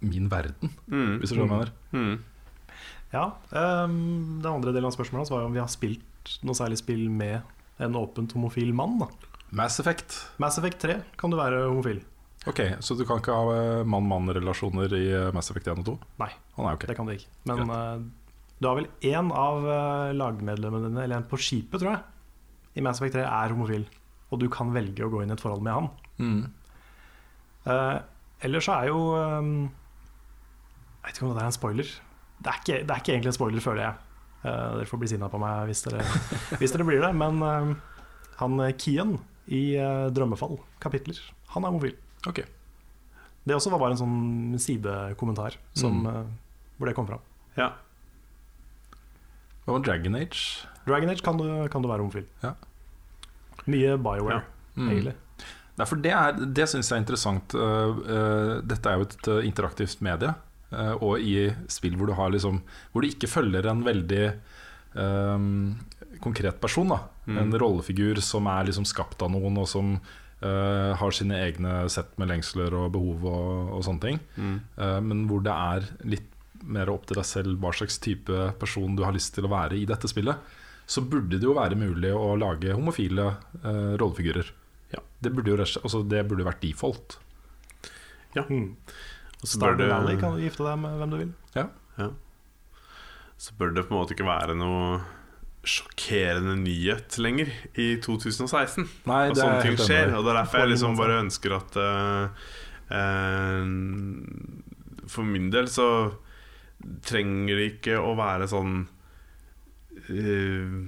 min 0.00 0.28
verden, 0.30 0.70
mm, 0.86 1.14
hvis 1.18 1.32
du 1.32 1.38
skjønner 1.38 1.50
hva 1.50 1.62
jeg 1.64 1.70
mener. 1.70 1.72
mm. 1.94 2.18
Ja, 3.08 3.22
Um, 3.50 4.38
Den 4.42 4.50
andre 4.52 4.70
delen 4.74 4.84
av 4.86 4.92
spørsmålet 4.92 5.24
hans 5.24 5.30
var 5.32 5.40
jo 5.40 5.48
om 5.48 5.54
vi 5.56 5.62
har 5.62 5.70
spilt 5.72 6.34
noe 6.44 6.54
særlig 6.54 6.76
spill 6.78 7.06
med 7.10 7.40
en 7.80 7.96
åpent 7.96 8.34
homofil 8.36 8.74
mann. 8.76 8.98
da 9.00 9.08
Mass 9.50 9.80
Effect. 9.80 10.18
Mass 10.38 10.58
Effect 10.60 10.78
3 10.84 10.98
kan 11.16 11.32
du 11.32 11.38
være 11.38 11.64
homofil. 11.70 12.02
Ok, 12.46 12.60
Så 12.84 12.94
du 12.98 13.04
kan 13.08 13.18
ikke 13.18 13.32
ha 13.34 13.82
mann-mann-relasjoner 13.88 14.92
i 14.94 15.32
Mass 15.34 15.50
Effect 15.50 15.66
1 15.72 15.80
og 15.80 15.86
2? 15.88 15.96
Nei, 16.20 16.30
oh, 16.56 16.64
nei, 16.66 16.74
okay. 16.76 16.86
det 16.86 16.96
kan 16.96 17.08
du 17.08 17.12
ikke. 17.16 17.32
Men 17.48 18.12
du 18.58 18.66
har 18.66 18.74
vel 18.78 18.88
én 19.06 19.28
av 19.34 19.66
eh, 19.70 20.12
lagmedlemmene 20.18 20.88
dine, 20.90 21.04
eller 21.04 21.20
en 21.20 21.26
på 21.30 21.38
skipet, 21.38 21.78
tror 21.80 21.92
jeg, 21.92 22.02
i 22.78 22.82
Mass 22.84 22.98
Effect 23.00 23.14
3 23.18 23.22
er 23.26 23.54
homofil. 23.54 23.84
Og 24.32 24.40
du 24.42 24.48
kan 24.52 24.72
velge 24.74 25.04
å 25.06 25.10
gå 25.12 25.22
inn 25.22 25.30
i 25.30 25.36
et 25.36 25.42
forhold 25.42 25.62
med 25.64 25.76
han. 25.76 25.86
Mm. 26.18 26.40
Uh, 27.68 27.96
ellers 28.44 28.66
så 28.68 28.74
er 28.80 28.88
jo 28.90 28.98
um, 29.14 29.48
Jeg 31.02 31.06
vet 31.08 31.18
ikke 31.18 31.26
om 31.28 31.32
det 31.36 31.42
er 31.42 31.48
en 31.50 31.56
spoiler. 31.56 31.90
Det 32.38 32.50
er 32.52 32.60
ikke, 32.62 32.76
det 32.86 32.92
er 32.94 33.02
ikke 33.02 33.14
egentlig 33.14 33.32
en 33.32 33.36
spoiler, 33.38 33.64
føler 33.64 33.82
jeg. 33.84 34.04
Uh, 34.42 34.76
dere 34.78 34.88
får 34.90 35.00
bli 35.02 35.08
sinna 35.10 35.30
på 35.32 35.40
meg 35.42 35.70
hvis 35.70 35.82
dere, 35.86 36.04
hvis 36.60 36.74
dere 36.74 36.86
blir 36.88 37.02
det. 37.04 37.10
Men 37.18 37.42
uh, 37.42 37.72
han 38.42 38.62
Kian 38.78 39.16
i 39.48 39.62
Drømmefall, 40.12 40.58
kapitler, 40.82 41.16
han 41.54 41.64
er 41.64 41.72
homofil. 41.72 41.94
Ok. 42.28 42.42
Det 43.48 43.56
også 43.56 43.70
var 43.72 43.80
bare 43.80 43.94
en 43.96 44.02
sånn 44.02 44.58
sidekommentar 44.60 45.56
som, 45.78 46.02
Mm. 46.04 46.34
hvor 46.76 46.90
det 46.90 46.94
kom 46.98 47.06
fram. 47.08 47.22
Ja. 47.56 47.70
Hva 49.68 49.76
med 49.76 49.84
Dragon 49.84 50.16
Age? 50.16 50.64
Dragon 50.88 51.12
Age 51.12 51.20
kan 51.26 51.36
du, 51.36 51.44
kan 51.68 51.84
du 51.84 51.88
være 51.90 52.00
homofil. 52.00 52.24
Ja. 52.42 52.54
Mye 53.68 53.98
Bioware, 54.00 54.42
Mm. 54.78 54.88
egentlig. 54.94 55.12
Nei, 55.78 55.86
for 55.86 55.96
det, 56.02 56.10
er- 56.16 56.38
det 56.56 56.64
syns 56.70 56.88
jeg 56.88 56.96
er 56.96 57.02
interessant. 57.04 57.54
Uh, 57.54 57.98
uh, 58.08 58.52
dette 58.66 58.86
er 58.90 58.96
jo 58.96 59.04
et 59.06 59.28
uh, 59.28 59.40
interaktivt 59.46 60.00
medie. 60.02 60.32
og 61.00 61.18
i 61.24 61.48
spill 61.72 61.94
hvor 61.96 62.06
du, 62.10 62.12
har 62.12 62.28
liksom, 62.28 62.58
hvor 62.92 63.00
du 63.00 63.08
ikke 63.08 63.28
følger 63.30 63.64
en 63.70 63.78
veldig 63.86 64.24
um, 65.00 65.76
konkret 66.20 66.58
person. 66.60 66.88
Da. 66.92 66.98
En 67.28 67.52
rollefigur 67.60 68.20
som 68.24 68.46
er 68.52 68.66
liksom 68.68 68.84
skapt 68.88 69.22
av 69.24 69.30
noen, 69.32 69.56
og 69.62 69.68
som 69.70 69.94
uh, 69.96 70.92
har 71.00 71.14
sine 71.16 71.38
egne 71.46 71.86
sett 71.92 72.12
med 72.20 72.28
lengsler 72.32 72.74
og 72.76 72.92
behov 72.92 73.24
og, 73.28 73.72
og 73.78 73.84
sånne 73.86 74.04
ting. 74.04 74.20
Uh, 74.76 74.98
men 75.04 75.24
hvor 75.30 75.40
det 75.44 75.54
er 75.56 75.88
litt 76.16 76.28
mer 76.66 76.90
opp 76.92 77.06
til 77.08 77.18
deg 77.20 77.26
selv 77.28 77.58
hva 77.62 77.72
slags 77.76 78.00
type 78.02 78.48
person 78.60 78.96
du 78.96 79.04
har 79.06 79.14
lyst 79.14 79.34
til 79.36 79.46
å 79.46 79.52
være 79.52 79.78
i 79.78 79.86
dette 79.88 80.10
spillet, 80.10 80.56
så 80.88 81.04
burde 81.04 81.36
det 81.36 81.44
jo 81.44 81.56
være 81.56 81.76
mulig 81.78 82.14
å 82.16 82.32
lage 82.40 82.72
homofile 82.72 83.26
uh, 83.60 83.94
rollefigurer. 84.00 84.50
Ja. 84.94 85.02
Det 85.20 85.34
burde 85.34 85.52
jo 85.52 85.58
og 85.58 85.66
altså, 85.66 86.02
det 86.08 86.24
burde 86.30 86.46
vært 86.48 86.64
default. 86.64 87.18
Mm. 88.38 88.72
Og 89.42 89.46
så 89.46 89.58
bør 89.60 89.74
Stardew 89.74 89.92
Valley 89.92 90.18
kan 90.20 90.36
du 90.36 90.42
gifte 90.42 90.64
deg 90.64 90.80
med 90.80 90.96
hvem 91.00 91.12
du 91.12 91.18
vil. 91.20 91.32
Ja. 91.56 91.68
Så 93.38 93.54
bør 93.58 93.74
det 93.74 93.84
på 93.86 93.94
en 93.94 94.00
måte 94.00 94.16
ikke 94.16 94.26
være 94.26 94.56
noe 94.58 94.98
sjokkerende 95.68 96.54
nyhet 96.62 97.18
lenger 97.20 97.50
i 97.78 97.96
2016. 98.02 98.86
Nei, 99.08 99.28
Og 99.28 99.36
det 99.36 99.42
er 99.42 99.44
sånne 99.44 99.62
ting 99.66 99.76
skjer. 99.78 100.14
Og 100.16 100.24
det 100.24 100.32
er 100.32 100.38
derfor 100.40 100.62
jeg 100.62 100.72
liksom 100.72 100.96
bare 100.98 101.20
ønsker 101.24 101.54
at 101.58 101.78
uh, 101.82 102.24
uh, 102.94 103.64
For 105.12 105.28
min 105.28 105.50
del 105.54 105.68
så 105.70 105.88
trenger 107.04 107.58
det 107.58 107.66
ikke 107.74 107.98
å 108.00 108.14
være 108.18 108.48
sånn 108.50 108.80
uh, 110.08 110.78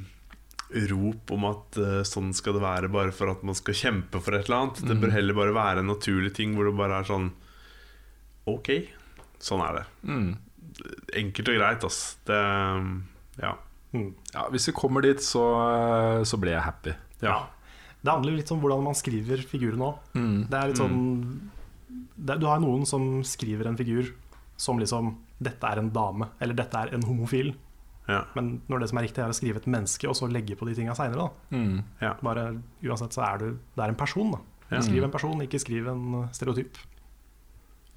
rop 0.90 1.32
om 1.34 1.46
at 1.48 1.78
uh, 1.82 2.00
sånn 2.06 2.32
skal 2.36 2.56
det 2.56 2.64
være 2.64 2.90
bare 2.92 3.14
for 3.14 3.32
at 3.32 3.42
man 3.46 3.58
skal 3.58 3.76
kjempe 3.76 4.22
for 4.22 4.36
et 4.36 4.46
eller 4.48 4.64
annet. 4.64 4.82
Det 4.86 4.98
bør 5.00 5.14
heller 5.16 5.38
bare 5.38 5.56
være 5.56 5.84
en 5.84 5.90
naturlig 5.90 6.34
ting 6.36 6.54
hvor 6.56 6.70
det 6.70 6.76
bare 6.78 7.00
er 7.02 7.10
sånn 7.10 7.30
Ok, 8.50 8.70
sånn 9.38 9.60
er 9.62 9.76
det. 9.76 9.82
Mm. 10.08 10.30
Enkelt 11.20 11.50
og 11.52 11.58
greit, 11.58 11.84
ass. 11.86 11.98
Det 12.26 12.38
Ja. 13.42 13.52
Mm. 13.92 14.14
Ja, 14.32 14.46
hvis 14.50 14.68
vi 14.70 14.72
kommer 14.72 15.02
dit, 15.02 15.20
så, 15.22 15.42
eh, 15.66 16.22
så 16.24 16.38
blir 16.40 16.54
jeg 16.56 16.62
happy. 16.62 16.94
ja. 17.22 17.48
Det 18.00 18.08
handler 18.08 18.32
litt 18.38 18.50
om 18.50 18.60
hvordan 18.62 18.82
man 18.82 18.96
skriver 18.96 19.42
figuren 19.44 19.82
òg. 19.84 19.98
Mm. 20.16 20.48
Det 20.48 20.56
er 20.56 20.70
litt 20.70 20.80
sånn 20.80 21.50
det, 22.16 22.38
Du 22.40 22.46
har 22.48 22.60
noen 22.62 22.86
som 22.88 23.20
skriver 23.22 23.68
en 23.68 23.76
figur 23.76 24.14
som 24.56 24.78
liksom 24.80 25.18
'Dette 25.40 25.66
er 25.66 25.78
en 25.80 25.90
dame', 25.90 26.28
eller 26.40 26.54
'dette 26.54 26.76
er 26.76 26.94
en 26.94 27.02
homofil'. 27.02 27.54
ja. 28.08 28.24
Men 28.34 28.60
når 28.68 28.80
det 28.80 28.88
som 28.88 28.98
er 28.98 29.02
riktig, 29.02 29.22
er 29.24 29.30
å 29.30 29.36
skrive 29.36 29.56
et 29.56 29.66
menneske 29.66 30.08
og 30.08 30.16
så 30.16 30.28
legge 30.28 30.56
på 30.56 30.66
de 30.66 30.74
tinga 30.74 30.94
seinere. 30.94 31.30
Mm. 31.50 31.82
Bare 32.22 32.62
Uansett 32.82 33.12
så 33.12 33.22
er 33.22 33.38
du 33.38 33.58
Det 33.76 33.84
er 33.84 33.88
en 33.88 33.94
person, 33.94 34.32
da. 34.32 34.38
Ja. 34.70 34.80
Skriv 34.82 35.04
en 35.04 35.10
person, 35.10 35.40
ikke 35.42 35.58
skriv 35.58 35.88
en 35.88 36.28
stereotyp. 36.32 36.78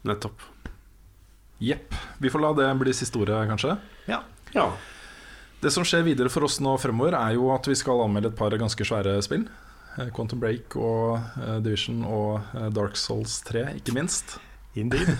Nettopp. 0.04 0.42
Jepp. 1.60 1.94
Vi 2.20 2.30
får 2.30 2.40
la 2.42 2.54
det 2.54 2.80
bli 2.80 2.94
siste 2.94 3.20
ordet, 3.20 3.48
kanskje. 3.48 3.78
Ja. 4.08 4.24
Ja. 4.54 4.72
Det 5.64 5.72
som 5.72 5.86
skjer 5.88 6.04
videre 6.04 6.30
for 6.30 6.44
oss 6.44 6.60
nå 6.60 6.74
fremover, 6.82 7.16
er 7.16 7.38
jo 7.38 7.52
at 7.54 7.68
vi 7.70 7.76
skal 7.80 8.02
anmelde 8.04 8.34
et 8.34 8.40
par 8.40 8.52
ganske 8.60 8.84
svære 8.84 9.16
spill. 9.24 9.46
Eh, 9.98 10.10
Quantum 10.16 10.42
Break 10.42 10.76
og 10.76 11.22
eh, 11.40 11.60
Division 11.64 12.02
og 12.04 12.42
eh, 12.58 12.68
Dark 12.74 12.98
Souls 13.00 13.38
3, 13.48 13.70
ikke 13.80 13.96
minst. 13.96 14.38
Indeed. 14.80 15.10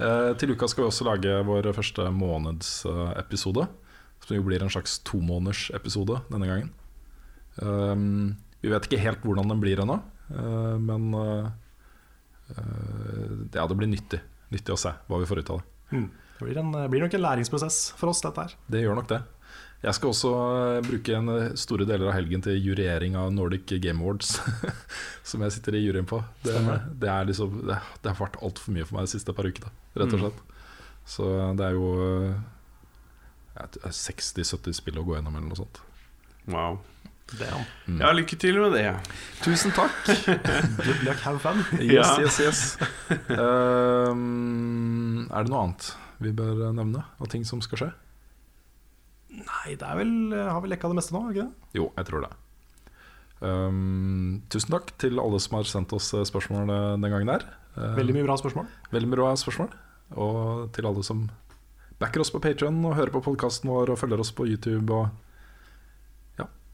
Eh, 0.00 0.30
Til 0.40 0.54
uka 0.54 0.64
skal 0.64 0.86
vi 0.86 0.88
også 0.88 1.04
lage 1.04 1.32
vår 1.44 1.66
første 1.76 2.06
månedsepisode. 2.16 3.66
Som 4.24 4.38
jo 4.38 4.44
blir 4.46 4.62
en 4.64 4.72
slags 4.72 4.94
tomånedersepisode 5.04 6.22
denne 6.30 6.48
gangen. 6.48 6.70
Um, 7.60 8.38
vi 8.64 8.70
vet 8.72 8.88
ikke 8.88 9.02
helt 9.02 9.26
hvordan 9.26 9.52
den 9.52 9.60
blir 9.60 9.82
ennå, 9.82 9.98
uh, 10.32 10.78
men 10.80 11.10
uh, 11.12 11.50
ja, 13.52 13.66
det 13.66 13.76
blir 13.76 13.90
nyttig. 13.92 14.22
Nyttig 14.54 14.72
å 14.72 14.80
se 14.80 14.94
hva 15.04 15.20
vi 15.20 15.28
får 15.28 15.42
ut 15.42 15.52
av 15.52 15.60
det. 15.60 15.98
Mm. 15.98 16.08
Det 16.38 16.46
blir, 16.46 16.62
en, 16.62 16.72
blir 16.94 17.04
nok 17.04 17.18
en 17.18 17.24
læringsprosess 17.26 17.82
for 18.00 18.14
oss, 18.14 18.24
dette 18.24 18.46
her. 18.46 18.56
Det 18.72 18.80
gjør 18.80 18.96
nok 19.02 19.12
det. 19.12 19.20
Jeg 19.80 19.96
skal 19.96 20.10
også 20.12 20.30
eh, 20.36 20.78
bruke 20.84 21.14
en 21.16 21.32
eh, 21.32 21.52
store 21.56 21.86
deler 21.88 22.10
av 22.10 22.16
helgen 22.18 22.42
til 22.44 22.58
juryering 22.60 23.14
av 23.16 23.30
Nordic 23.32 23.70
Game 23.80 24.04
Awards. 24.04 24.34
som 25.30 25.40
jeg 25.46 25.56
sitter 25.56 25.78
i 25.78 25.84
juryen 25.86 26.08
på. 26.08 26.20
Det, 26.44 26.56
det, 27.00 27.08
er 27.08 27.28
liksom, 27.30 27.62
det, 27.64 27.78
det 28.04 28.12
har 28.12 28.20
vært 28.20 28.40
altfor 28.44 28.76
mye 28.76 28.84
for 28.84 28.98
meg 28.98 29.08
de 29.08 29.14
siste 29.14 29.32
par 29.36 29.48
ukene, 29.48 29.72
rett 29.96 30.16
og 30.16 30.24
slett. 30.26 30.42
Så 31.08 31.28
det 31.56 31.64
er 31.70 31.78
jo 31.78 31.94
eh, 32.04 32.34
det 33.56 33.80
er 33.84 33.96
60-70 33.96 34.76
spill 34.76 35.00
å 35.00 35.06
gå 35.06 35.16
gjennom, 35.16 35.36
eller 35.40 35.48
noe 35.48 35.60
sånt. 35.62 35.80
Wow. 36.50 36.80
Er. 37.38 37.60
Mm. 37.86 38.00
Ja, 38.02 38.10
lykke 38.10 38.34
til 38.42 38.56
med 38.58 38.72
det. 38.74 38.88
Tusen 39.44 39.70
takk! 39.76 39.94
Good 40.82 41.04
luck, 41.06 41.20
have 41.22 41.38
fun. 41.38 41.62
Yes, 41.78 42.18
yes, 42.18 42.40
yes. 42.42 42.62
Um, 43.30 45.28
er 45.34 45.46
det 45.46 45.52
noe 45.52 45.62
annet 45.68 45.92
vi 46.20 46.34
bør 46.36 46.66
nevne 46.74 47.04
av 47.06 47.30
ting 47.30 47.46
som 47.48 47.62
skal 47.64 47.84
skje? 47.84 47.90
Nei, 49.30 49.74
det 49.78 49.86
er 49.86 49.98
vel 50.00 50.10
Har 50.34 50.58
vi 50.64 50.70
lekka 50.72 50.88
det 50.90 50.96
meste 50.98 51.14
nå, 51.14 51.20
ikke 51.30 51.44
det? 51.46 51.68
Jo, 51.78 51.90
jeg 51.96 52.08
tror 52.08 52.24
det. 52.26 52.30
Um, 53.40 54.42
tusen 54.52 54.74
takk 54.74 54.90
til 55.00 55.16
alle 55.22 55.38
som 55.40 55.56
har 55.56 55.68
sendt 55.68 55.94
oss 55.96 56.10
eh, 56.12 56.26
spørsmål 56.28 56.68
eh, 56.74 56.88
den 57.00 57.08
gangen 57.14 57.30
der. 57.30 57.46
Uh, 57.72 57.94
Veldig 57.96 58.18
mye 58.18 58.26
bra 58.26 58.36
spørsmål. 58.36 58.66
veldig 58.92 59.08
mye 59.08 59.20
bra 59.22 59.30
spørsmål. 59.40 59.70
Og 60.20 60.66
til 60.76 60.88
alle 60.90 61.04
som 61.06 61.22
backer 62.02 62.20
oss 62.24 62.32
på 62.34 62.40
Patreon 62.42 62.82
og 62.84 62.98
hører 62.98 63.14
på 63.14 63.22
podkasten 63.24 63.70
vår 63.70 63.94
og 63.94 64.00
følger 64.00 64.20
oss 64.20 64.32
på 64.36 64.48
YouTube 64.50 64.92
og 64.92 65.08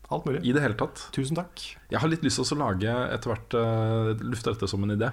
Alt 0.07 0.23
mulig. 0.25 0.39
i 0.47 0.53
det 0.55 0.61
hele 0.63 0.77
tatt. 0.79 1.01
Tusen 1.11 1.35
takk. 1.35 1.59
Jeg 1.91 1.99
har 1.99 2.07
litt 2.07 2.23
lyst 2.23 2.39
til 2.39 2.55
å 2.55 2.61
lage 2.61 2.93
etter 3.11 3.33
hvert 3.33 3.57
uh, 3.59 4.13
lufte 4.23 4.53
dette 4.55 4.69
som 4.71 4.85
en 4.87 4.95
idé. 4.95 5.09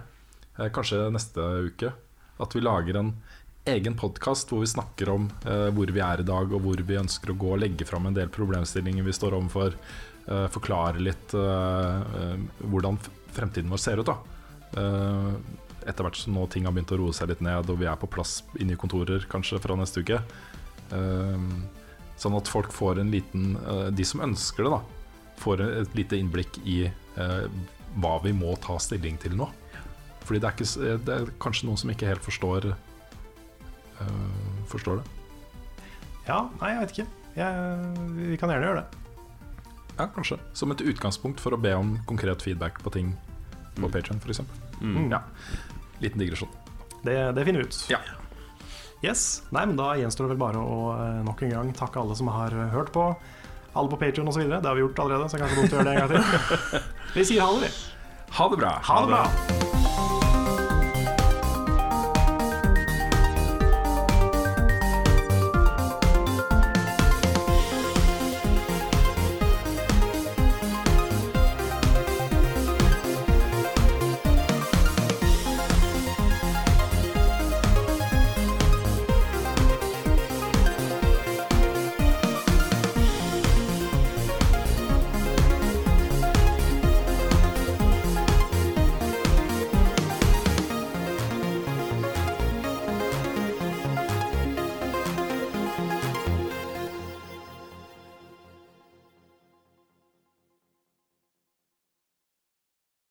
Uh, 0.59 0.67
kanskje 0.69 1.07
neste 1.09 1.41
uke. 1.65 1.89
At 2.37 2.53
vi 2.53 2.61
lager 2.61 2.99
en 2.99 3.09
egen 3.65 3.95
podkast 3.95 4.51
hvor 4.51 4.63
vi 4.63 4.67
snakker 4.67 5.09
om 5.13 5.29
eh, 5.47 5.69
hvor 5.75 5.91
vi 5.95 6.01
er 6.03 6.21
i 6.21 6.27
dag, 6.27 6.51
og 6.51 6.63
hvor 6.65 6.81
vi 6.83 6.97
ønsker 6.99 7.31
å 7.31 7.37
gå 7.39 7.53
og 7.55 7.61
legge 7.63 7.87
fram 7.87 8.09
en 8.09 8.15
del 8.15 8.31
problemstillinger 8.33 9.05
vi 9.05 9.15
står 9.15 9.37
overfor. 9.37 9.77
eh, 10.27 10.47
forklare 10.51 10.99
litt 11.03 11.33
eh, 11.33 12.01
eh, 12.19 12.65
hvordan 12.67 12.99
fremtiden 13.33 13.71
vår 13.71 13.83
ser 13.83 14.03
ut. 14.03 14.11
da 14.11 14.19
Eh, 14.73 15.33
Etter 15.85 16.05
hvert 16.05 16.15
som 16.15 16.33
nå 16.33 16.45
ting 16.47 16.63
har 16.65 16.71
begynt 16.73 16.93
å 16.95 16.97
roe 16.97 17.13
seg 17.13 17.27
litt 17.27 17.41
ned, 17.43 17.67
og 17.69 17.77
vi 17.77 17.85
er 17.85 17.97
på 17.99 18.07
plass 18.07 18.37
inne 18.55 18.73
i 18.73 18.79
kontorer 18.79 19.25
kanskje 19.29 19.59
fra 19.59 19.75
neste 19.75 19.99
uke. 20.01 20.21
Eh, 20.95 21.43
sånn 22.17 22.37
at 22.39 22.47
folk 22.49 22.71
får 22.71 23.01
en 23.01 23.11
liten 23.11 23.57
De 23.91 24.05
som 24.07 24.23
ønsker 24.23 24.63
det, 24.63 24.71
da 24.71 24.79
får 25.43 25.61
et 25.65 25.95
lite 25.97 26.17
innblikk 26.17 26.57
i 26.63 26.87
hva 27.99 28.13
vi 28.23 28.31
må 28.33 28.55
ta 28.63 28.77
stilling 28.79 29.17
til 29.19 29.35
nå. 29.35 29.49
Fordi 30.23 30.39
det 30.39 30.47
er, 30.49 30.55
ikke, 30.55 30.97
det 31.05 31.15
er 31.17 31.31
kanskje 31.43 31.67
noen 31.67 31.81
som 31.81 31.91
ikke 31.91 32.09
helt 32.09 32.23
forstår 32.23 32.69
Forstår 34.71 35.01
det. 35.01 35.05
Ja, 36.27 36.41
nei, 36.61 36.71
jeg 36.73 36.79
vet 36.81 36.93
ikke. 36.97 37.05
Jeg, 37.35 37.93
vi 38.15 38.37
kan 38.39 38.51
gjerne 38.53 38.69
gjøre 38.69 38.81
det. 38.83 38.99
Ja, 39.97 40.07
kanskje. 40.15 40.37
Som 40.57 40.71
et 40.73 40.81
utgangspunkt 40.81 41.41
for 41.43 41.53
å 41.53 41.59
be 41.61 41.73
om 41.77 41.95
konkret 42.09 42.41
feedback 42.45 42.81
på 42.83 42.93
ting 42.95 43.13
på 43.75 43.87
Mm. 43.87 43.91
Patreon 43.91 44.19
f.eks. 44.21 44.41
Mm. 44.81 45.07
Ja. 45.11 45.19
Liten 45.99 46.19
digresjon. 46.21 46.49
Det, 47.03 47.15
det 47.33 47.45
finner 47.45 47.63
vi 47.63 47.65
ut. 47.67 47.79
Ja. 47.89 47.99
Yes. 49.03 49.43
Nei, 49.51 49.65
men 49.65 49.75
Da 49.75 49.95
gjenstår 49.99 50.27
det 50.29 50.35
vel 50.35 50.41
bare 50.45 50.61
å 50.61 50.77
eh, 50.93 51.21
nok 51.25 51.41
en 51.43 51.55
gang 51.55 51.71
takke 51.75 51.99
alle 51.99 52.15
som 52.15 52.29
har 52.31 52.53
eh, 52.53 52.69
hørt 52.71 52.93
på. 52.95 53.07
Alle 53.73 53.89
på 53.89 53.97
Patrion 53.97 54.29
osv. 54.29 54.45
Det 54.45 54.61
har 54.61 54.77
vi 54.77 54.85
gjort 54.85 54.99
allerede, 55.03 55.29
så 55.29 55.37
det 55.37 55.41
er 55.41 55.47
kanskje 55.47 55.61
dumt 55.61 55.73
å 55.73 55.79
gjøre 55.81 55.89
det 55.89 55.95
en 55.95 56.03
gang 56.03 56.13
til. 56.13 56.91
Vi 57.17 57.25
sier 57.27 57.41
ha 57.43 57.49
det, 57.57 57.67
vi. 57.67 58.29
Ha 58.37 58.49
det 58.49 58.61
bra! 58.63 58.75
Ha 58.87 59.01
det 59.01 59.11
bra! 59.11 59.82